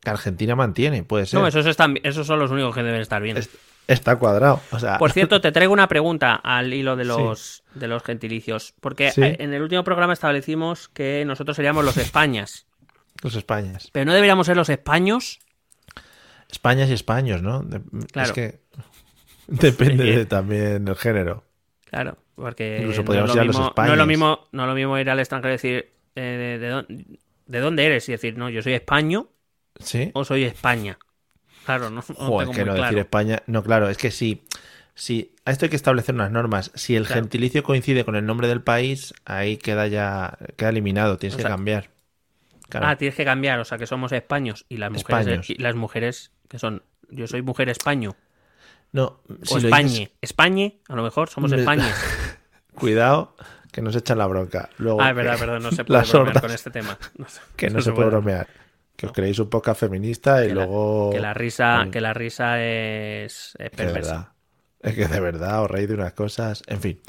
que 0.00 0.10
Argentina 0.10 0.56
mantiene, 0.56 1.04
puede 1.04 1.26
ser. 1.26 1.40
No, 1.40 1.46
esos, 1.46 1.64
están, 1.66 1.96
esos 2.02 2.26
son 2.26 2.40
los 2.40 2.50
únicos 2.50 2.74
que 2.74 2.82
deben 2.82 3.00
estar 3.00 3.22
bien. 3.22 3.36
Es- 3.36 3.50
Está 3.88 4.16
cuadrado. 4.16 4.60
O 4.70 4.78
sea, 4.78 4.98
Por 4.98 5.12
cierto, 5.12 5.40
te 5.42 5.52
traigo 5.52 5.72
una 5.72 5.88
pregunta 5.88 6.34
al 6.36 6.72
hilo 6.72 6.96
de 6.96 7.04
los, 7.04 7.64
de 7.74 7.88
los 7.88 8.02
gentilicios. 8.02 8.74
Porque 8.80 9.10
Sí. 9.10 9.22
eh, 9.22 9.36
en 9.40 9.52
el 9.52 9.62
último 9.62 9.84
programa 9.84 10.12
establecimos 10.12 10.88
que 10.88 11.24
nosotros 11.26 11.56
seríamos 11.56 11.84
los 11.84 11.96
Españas. 11.96 12.66
los 13.22 13.34
Españas. 13.36 13.88
Pero 13.92 14.06
no 14.06 14.14
deberíamos 14.14 14.46
ser 14.46 14.56
los 14.56 14.68
Españos. 14.68 15.38
Españas 16.50 16.90
y 16.90 16.92
españos, 16.92 17.42
¿no? 17.42 17.60
De- 17.62 17.80
Claro. 18.12 18.28
Es 18.28 18.32
que 18.32 18.60
depende 19.46 20.04
Sí. 20.04 20.10
de 20.16 20.26
también 20.26 20.86
el 20.88 20.96
género. 20.96 21.44
Claro, 21.90 22.16
porque 22.34 22.78
Incluso 22.80 23.02
no, 23.02 23.04
podríamos 23.06 23.30
es 23.30 23.36
lo 23.36 23.44
mismo, 23.44 23.66
Españas. 23.68 23.88
no 23.88 23.92
es 23.94 23.98
lo 23.98 24.06
mismo, 24.06 24.48
no 24.52 24.62
es 24.62 24.68
lo 24.68 24.74
mismo 24.74 24.98
ir 24.98 25.10
al 25.10 25.18
extranjero 25.20 25.50
y 25.50 25.56
decir 25.56 25.92
eh, 26.16 26.20
de, 26.20 26.58
de 26.58 26.68
dónde, 26.68 27.04
de 27.46 27.60
dónde 27.60 27.86
eres 27.86 28.08
y 28.08 28.12
decir, 28.12 28.36
no, 28.38 28.48
yo 28.50 28.62
soy 28.62 28.72
español 28.74 29.28
¿Sí? 29.78 30.10
o 30.14 30.24
soy 30.24 30.44
España. 30.44 30.98
Claro, 31.64 31.90
no, 31.90 31.96
no 31.96 32.02
Joder, 32.02 32.16
tengo 32.48 32.52
que 32.52 32.58
muy 32.60 32.64
no 32.68 32.72
claro. 32.74 32.82
decir 32.82 32.98
España. 32.98 33.42
No, 33.46 33.62
claro, 33.62 33.88
es 33.88 33.96
que 33.98 34.10
sí. 34.10 34.42
Si, 34.94 35.34
a 35.46 35.50
esto 35.52 35.64
hay 35.64 35.70
que 35.70 35.76
establecer 35.76 36.14
unas 36.14 36.30
normas. 36.30 36.70
Si 36.74 36.96
el 36.96 37.06
Claro. 37.06 37.22
gentilicio 37.22 37.62
coincide 37.62 38.04
con 38.04 38.14
el 38.16 38.26
nombre 38.26 38.48
del 38.48 38.60
país, 38.62 39.14
ahí 39.24 39.56
queda 39.56 39.86
ya 39.86 40.36
queda 40.56 40.68
eliminado. 40.70 41.16
Tienes 41.18 41.34
O 41.34 41.38
que 41.38 41.42
sea- 41.42 41.50
cambiar. 41.50 41.90
Claro. 42.68 42.86
Ah, 42.88 42.96
tienes 42.96 43.14
que 43.14 43.24
cambiar, 43.24 43.58
o 43.58 43.64
sea, 43.64 43.76
que 43.78 43.86
somos 43.86 44.12
españos 44.12 44.64
y 44.68 44.78
las 44.78 44.90
mujeres, 44.90 45.26
Españos. 45.26 45.50
y 45.50 45.54
las 45.56 45.74
mujeres 45.74 46.30
que 46.48 46.58
son, 46.58 46.82
yo 47.10 47.26
soy 47.26 47.42
mujer 47.42 47.68
españo 47.68 48.16
no, 48.92 49.20
si 49.42 49.56
España. 49.58 49.88
dices- 49.88 50.10
España, 50.22 50.72
a 50.88 50.96
lo 50.96 51.02
mejor 51.02 51.28
somos 51.30 51.52
España. 51.52 51.90
cuidado, 52.74 53.36
que 53.72 53.82
nos 53.82 53.94
echan 53.96 54.18
la 54.18 54.26
bronca. 54.26 54.68
Luego, 54.78 55.00
Ah, 55.02 55.10
es 55.10 55.16
verdad, 55.16 55.38
perdón, 55.38 55.62
no 55.62 55.70
se 55.70 55.84
puede 55.84 56.00
bromear 56.02 56.06
sordas. 56.06 56.42
con 56.42 56.50
este 56.50 56.70
tema. 56.70 56.98
No 57.16 57.26
que 57.56 57.70
no, 57.70 57.80
se 57.82 57.92
puede 57.92 58.08
bromear. 58.08 58.48
Que 58.96 59.06
os 59.06 59.12
creéis 59.12 59.38
un 59.38 59.48
poco 59.50 59.74
feminista 59.74 60.44
y 60.44 60.48
Que 60.48 60.54
la- 60.54 60.64
luego. 60.66 61.10
Que 61.10 61.20
la 61.20 61.34
risa, 61.34 61.86
que 61.90 62.00
la 62.00 62.14
risa 62.14 62.62
es, 62.62 63.54
es 63.56 63.56
Que 63.56 63.64
de 63.64 63.70
perversa. 63.70 64.12
verdad. 64.12 64.28
Es 64.80 64.94
que 64.94 65.06
de 65.08 65.20
verdad 65.20 65.62
os 65.62 65.70
reís 65.70 65.88
de 65.88 65.94
unas 65.94 66.12
cosas. 66.12 66.62
En 66.66 66.80
fin. 66.80 67.00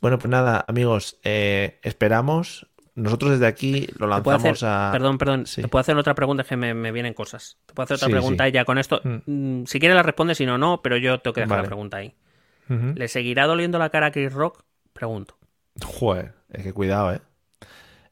Bueno, 0.00 0.18
pues 0.18 0.30
nada, 0.30 0.64
amigos, 0.68 1.18
eh, 1.24 1.80
esperamos. 1.82 2.66
Nosotros 2.94 3.30
desde 3.32 3.46
aquí 3.46 3.82
lo 3.98 4.08
¿Te 4.16 4.22
puedo 4.22 4.36
lanzamos 4.38 4.62
hacer- 4.62 4.68
a. 4.68 4.88
Perdón, 4.92 5.18
perdón. 5.18 5.46
Sí. 5.46 5.62
¿Te 5.62 5.68
puedo 5.68 5.80
hacer 5.80 5.96
otra 5.96 6.14
pregunta? 6.16 6.42
Es 6.42 6.48
que 6.48 6.56
me, 6.56 6.74
me 6.74 6.90
vienen 6.90 7.14
cosas. 7.14 7.56
Te 7.66 7.72
puedo 7.74 7.84
hacer 7.84 7.94
otra 7.96 8.06
Sí, 8.06 8.12
pregunta 8.12 8.44
sí. 8.44 8.48
y 8.50 8.52
ya 8.52 8.64
con 8.64 8.78
esto. 8.78 9.00
Mm. 9.04 9.18
mm, 9.60 9.66
Si 9.66 9.78
quieres 9.78 9.94
la 9.96 10.02
respondes, 10.02 10.38
si 10.38 10.46
no, 10.46 10.58
no, 10.58 10.82
pero 10.82 10.96
yo 10.96 11.20
tengo 11.20 11.32
que 11.34 11.40
dejar 11.42 11.58
Vale. 11.58 11.62
la 11.62 11.68
pregunta 11.68 11.96
ahí. 11.98 12.14
¿Le 12.68 13.08
seguirá 13.08 13.46
doliendo 13.46 13.78
la 13.78 13.88
cara 13.90 14.06
a 14.08 14.10
Chris 14.10 14.32
Rock? 14.32 14.62
Pregunto. 14.92 15.38
Joder, 15.82 16.34
es 16.50 16.64
que 16.64 16.72
cuidado, 16.74 17.14
eh. 17.14 17.20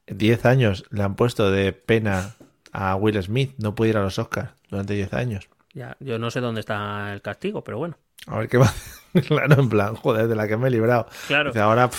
Diez 0.07 0.45
años 0.45 0.85
le 0.89 1.03
han 1.03 1.15
puesto 1.15 1.51
de 1.51 1.73
pena 1.73 2.35
a 2.77 2.95
Will 2.95 3.21
Smith. 3.23 3.55
No 3.57 3.73
puede 3.73 3.89
ir 3.89 3.97
a 3.97 4.01
los 4.01 4.19
Oscars 4.19 4.51
durante 4.69 4.93
diez 4.93 5.11
años. 5.13 5.49
Ya, 5.73 5.97
yo 5.99 6.19
no 6.19 6.29
sé 6.29 6.41
dónde 6.41 6.59
está 6.59 7.11
el 7.11 7.21
castigo, 7.21 7.63
pero 7.63 7.79
bueno. 7.79 7.97
A 8.27 8.37
ver 8.37 8.47
qué 8.47 8.57
va. 8.57 8.71
claro, 9.27 9.59
en 9.59 9.69
plan, 9.69 9.95
joder, 9.95 10.27
de 10.27 10.35
la 10.35 10.47
que 10.47 10.57
me 10.57 10.67
he 10.67 10.71
librado. 10.71 11.07
Claro. 11.27 11.49
Dice, 11.49 11.59
ahora, 11.59 11.89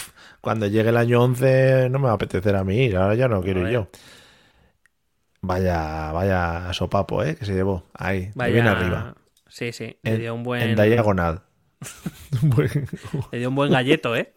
cuando 0.40 0.68
llegue 0.68 0.90
el 0.90 0.96
año 0.96 1.20
11, 1.22 1.88
no 1.90 1.98
me 1.98 2.04
va 2.04 2.12
a 2.12 2.14
apetecer 2.14 2.54
a 2.54 2.62
mí 2.62 2.84
ir. 2.84 2.96
Ahora 2.96 3.16
ya 3.16 3.26
no 3.26 3.42
quiero 3.42 3.62
ir 3.62 3.70
yo. 3.70 3.88
Vaya, 5.40 6.12
vaya 6.12 6.72
sopapo, 6.72 7.24
¿eh? 7.24 7.34
Que 7.34 7.44
se 7.44 7.54
llevó. 7.54 7.84
Ahí, 7.94 8.30
Vaya... 8.34 8.52
bien 8.52 8.66
arriba. 8.68 9.14
Sí, 9.48 9.72
sí. 9.72 9.98
Le 10.02 10.18
dio 10.18 10.34
un 10.34 10.44
buen, 10.44 10.62
en 10.62 10.76
diagonal. 10.76 11.42
Le 13.32 13.38
dio 13.38 13.48
un 13.48 13.54
buen 13.54 13.72
galleto, 13.72 14.14
¿eh? 14.14 14.32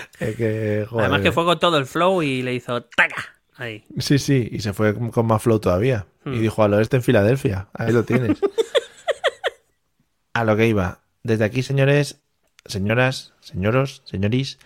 es 0.20 0.36
que, 0.36 0.86
joder. 0.88 1.04
Además 1.06 1.22
que 1.22 1.32
fue 1.32 1.44
con 1.44 1.58
todo 1.58 1.78
el 1.78 1.86
flow 1.86 2.22
y 2.22 2.42
le 2.42 2.54
hizo 2.54 2.82
¡taca! 2.84 3.24
Ahí. 3.56 3.84
Sí, 3.98 4.18
sí, 4.18 4.48
y 4.50 4.60
se 4.60 4.72
fue 4.72 4.94
con- 4.94 5.26
más 5.26 5.42
flow 5.42 5.58
todavía. 5.60 6.06
Y 6.24 6.30
Hmm. 6.30 6.40
dijo, 6.40 6.62
al 6.62 6.74
oeste 6.74 6.96
en 6.96 7.02
Filadelfia. 7.02 7.68
Ahí 7.74 7.92
lo 7.92 8.04
tienes. 8.04 8.38
a 10.34 10.44
lo 10.44 10.56
que 10.56 10.66
iba. 10.66 11.00
Desde 11.22 11.44
aquí, 11.44 11.62
señores, 11.62 12.22
señoras, 12.64 13.34
señoros, 13.40 14.02
señorís, 14.04 14.58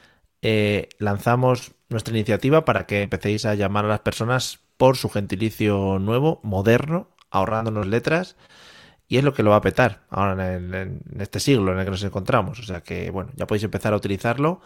eh, 0.42 0.88
lanzamos 0.98 1.72
nuestra 1.88 2.14
iniciativa 2.14 2.64
para 2.64 2.86
que 2.86 3.02
empecéis 3.02 3.44
a 3.46 3.54
llamar 3.54 3.84
a 3.84 3.88
las 3.88 4.00
personas 4.00 4.60
por 4.76 4.96
su 4.96 5.08
gentilicio 5.08 5.98
nuevo, 5.98 6.40
moderno, 6.42 7.08
ahorrándonos 7.30 7.86
letras. 7.86 8.36
Y 9.08 9.18
es 9.18 9.24
lo 9.24 9.34
que 9.34 9.42
lo 9.42 9.50
va 9.50 9.56
a 9.56 9.60
petar 9.62 10.02
ahora 10.10 10.54
en, 10.56 10.74
el- 10.74 11.00
en 11.12 11.20
este 11.20 11.40
siglo 11.40 11.72
en 11.72 11.78
el 11.78 11.84
que 11.84 11.90
nos 11.90 12.02
encontramos. 12.02 12.58
O 12.58 12.62
sea 12.62 12.80
que, 12.82 13.10
bueno, 13.10 13.30
ya 13.36 13.46
podéis 13.46 13.64
empezar 13.64 13.92
a 13.92 13.96
utilizarlo 13.96 14.60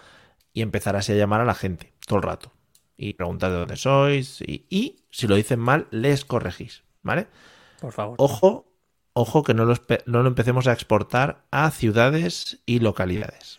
y 0.53 0.63
empezar 0.63 0.97
así 0.97 1.13
a 1.13 1.17
llamar 1.17 1.41
a 1.41 1.45
la 1.45 1.55
gente 1.55 1.93
todo 2.07 2.19
el 2.19 2.23
rato. 2.25 2.53
Y 2.97 3.15
preguntar 3.15 3.51
de 3.51 3.59
dónde 3.59 3.77
sois. 3.77 4.41
Y, 4.43 4.67
y 4.69 5.05
si 5.11 5.27
lo 5.27 5.35
dicen 5.37 5.59
mal, 5.59 5.87
les 5.91 6.25
corregís. 6.25 6.83
¿Vale? 7.03 7.29
Por 7.81 7.93
favor. 7.93 8.17
Ojo, 8.19 8.67
ojo 9.15 9.43
que 9.43 9.55
no 9.55 9.65
lo, 9.65 9.75
no 10.07 10.23
lo 10.23 10.29
empecemos 10.29 10.67
a 10.67 10.73
exportar 10.73 11.45
a 11.51 11.71
ciudades 11.71 12.61
y 12.67 12.81
localidades. 12.81 13.57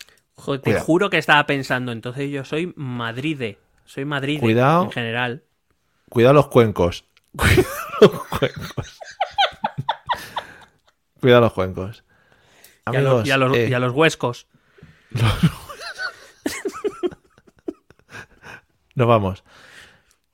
Te 0.64 0.80
juro 0.80 1.10
que 1.10 1.18
estaba 1.18 1.46
pensando, 1.46 1.92
entonces 1.92 2.30
yo 2.32 2.44
soy 2.46 2.74
Madride. 2.76 3.58
Soy 3.86 4.06
Madrid 4.06 4.40
Cuidado. 4.40 4.84
en 4.86 4.92
general. 4.92 5.44
Cuidado 6.10 6.34
los 6.36 6.48
cuencos. 6.48 7.06
Cuidado 7.36 7.64
los 8.02 8.28
cuencos. 8.28 9.00
Cuidado 11.20 11.42
los 11.42 11.54
cuencos. 11.54 12.04
Y 12.92 12.96
a, 12.96 13.02
los, 13.02 13.12
Amigos, 13.12 13.28
y 13.28 13.32
a 13.32 13.38
los- 13.38 13.58
eh, 13.58 13.68
y 13.70 13.74
a 13.74 13.80
los 13.80 13.94
huescos. 13.94 14.48
Nos 18.96 19.08
vamos. 19.08 19.44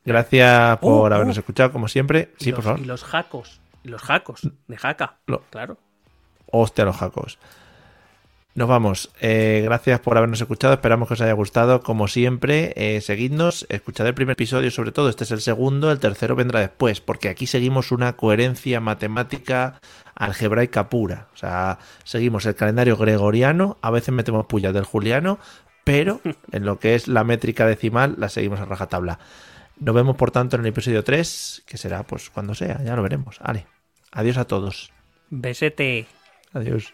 Gracias 0.05 0.77
por 0.79 1.11
Uh, 1.11 1.15
habernos 1.15 1.37
uh. 1.37 1.39
escuchado, 1.41 1.71
como 1.71 1.87
siempre. 1.87 2.31
Sí, 2.39 2.51
los, 2.51 2.55
por 2.57 2.63
favor. 2.63 2.79
Y 2.79 2.85
los 2.85 3.03
jacos. 3.03 3.59
Y 3.83 3.89
los 3.89 4.01
jacos. 4.01 4.49
De 4.67 4.77
jaca. 4.77 5.15
Lo- 5.27 5.41
Claro. 5.49 5.77
Hostia, 6.49 6.85
los 6.85 6.95
jacos. 6.95 7.37
Nos 8.55 8.67
vamos. 8.67 9.11
Eh, 9.21 9.61
gracias 9.65 9.99
por 9.99 10.17
habernos 10.17 10.41
escuchado. 10.41 10.73
Esperamos 10.73 11.07
que 11.07 11.13
os 11.13 11.21
haya 11.21 11.33
gustado. 11.33 11.81
Como 11.81 12.07
siempre, 12.07 12.73
eh, 12.75 13.01
seguidnos. 13.01 13.67
Escuchad 13.69 14.07
el 14.07 14.15
primer 14.15 14.33
episodio, 14.33 14.71
sobre 14.71 14.91
todo. 14.91 15.09
Este 15.09 15.25
es 15.25 15.31
el 15.31 15.41
segundo. 15.41 15.91
El 15.91 15.99
tercero 15.99 16.35
vendrá 16.35 16.61
después. 16.61 16.99
Porque 16.99 17.29
aquí 17.29 17.45
seguimos 17.45 17.91
una 17.91 18.13
coherencia 18.13 18.79
matemática 18.79 19.79
algebraica 20.15 20.89
pura. 20.89 21.27
O 21.35 21.37
sea, 21.37 21.77
seguimos 22.03 22.47
el 22.47 22.55
calendario 22.55 22.97
gregoriano. 22.97 23.77
A 23.81 23.91
veces 23.91 24.11
metemos 24.13 24.47
pullas 24.47 24.73
del 24.73 24.85
juliano. 24.85 25.37
Pero 25.87 26.21
en 26.51 26.65
lo 26.65 26.79
que 26.79 26.95
es 26.95 27.07
la 27.07 27.23
métrica 27.23 27.65
decimal, 27.65 28.15
la 28.17 28.29
seguimos 28.29 28.59
a 28.59 28.65
rajatabla. 28.65 29.19
Nos 29.79 29.95
vemos, 29.95 30.15
por 30.15 30.31
tanto, 30.31 30.55
en 30.55 30.63
el 30.63 30.67
episodio 30.67 31.03
3. 31.03 31.63
Que 31.65 31.77
será, 31.77 32.03
pues, 32.03 32.29
cuando 32.29 32.53
sea. 32.53 32.83
Ya 32.83 32.95
lo 32.95 33.03
veremos. 33.03 33.39
Vale. 33.39 33.65
Adiós 34.11 34.37
a 34.37 34.45
todos. 34.45 34.91
Besete. 35.29 36.07
Adiós. 36.53 36.93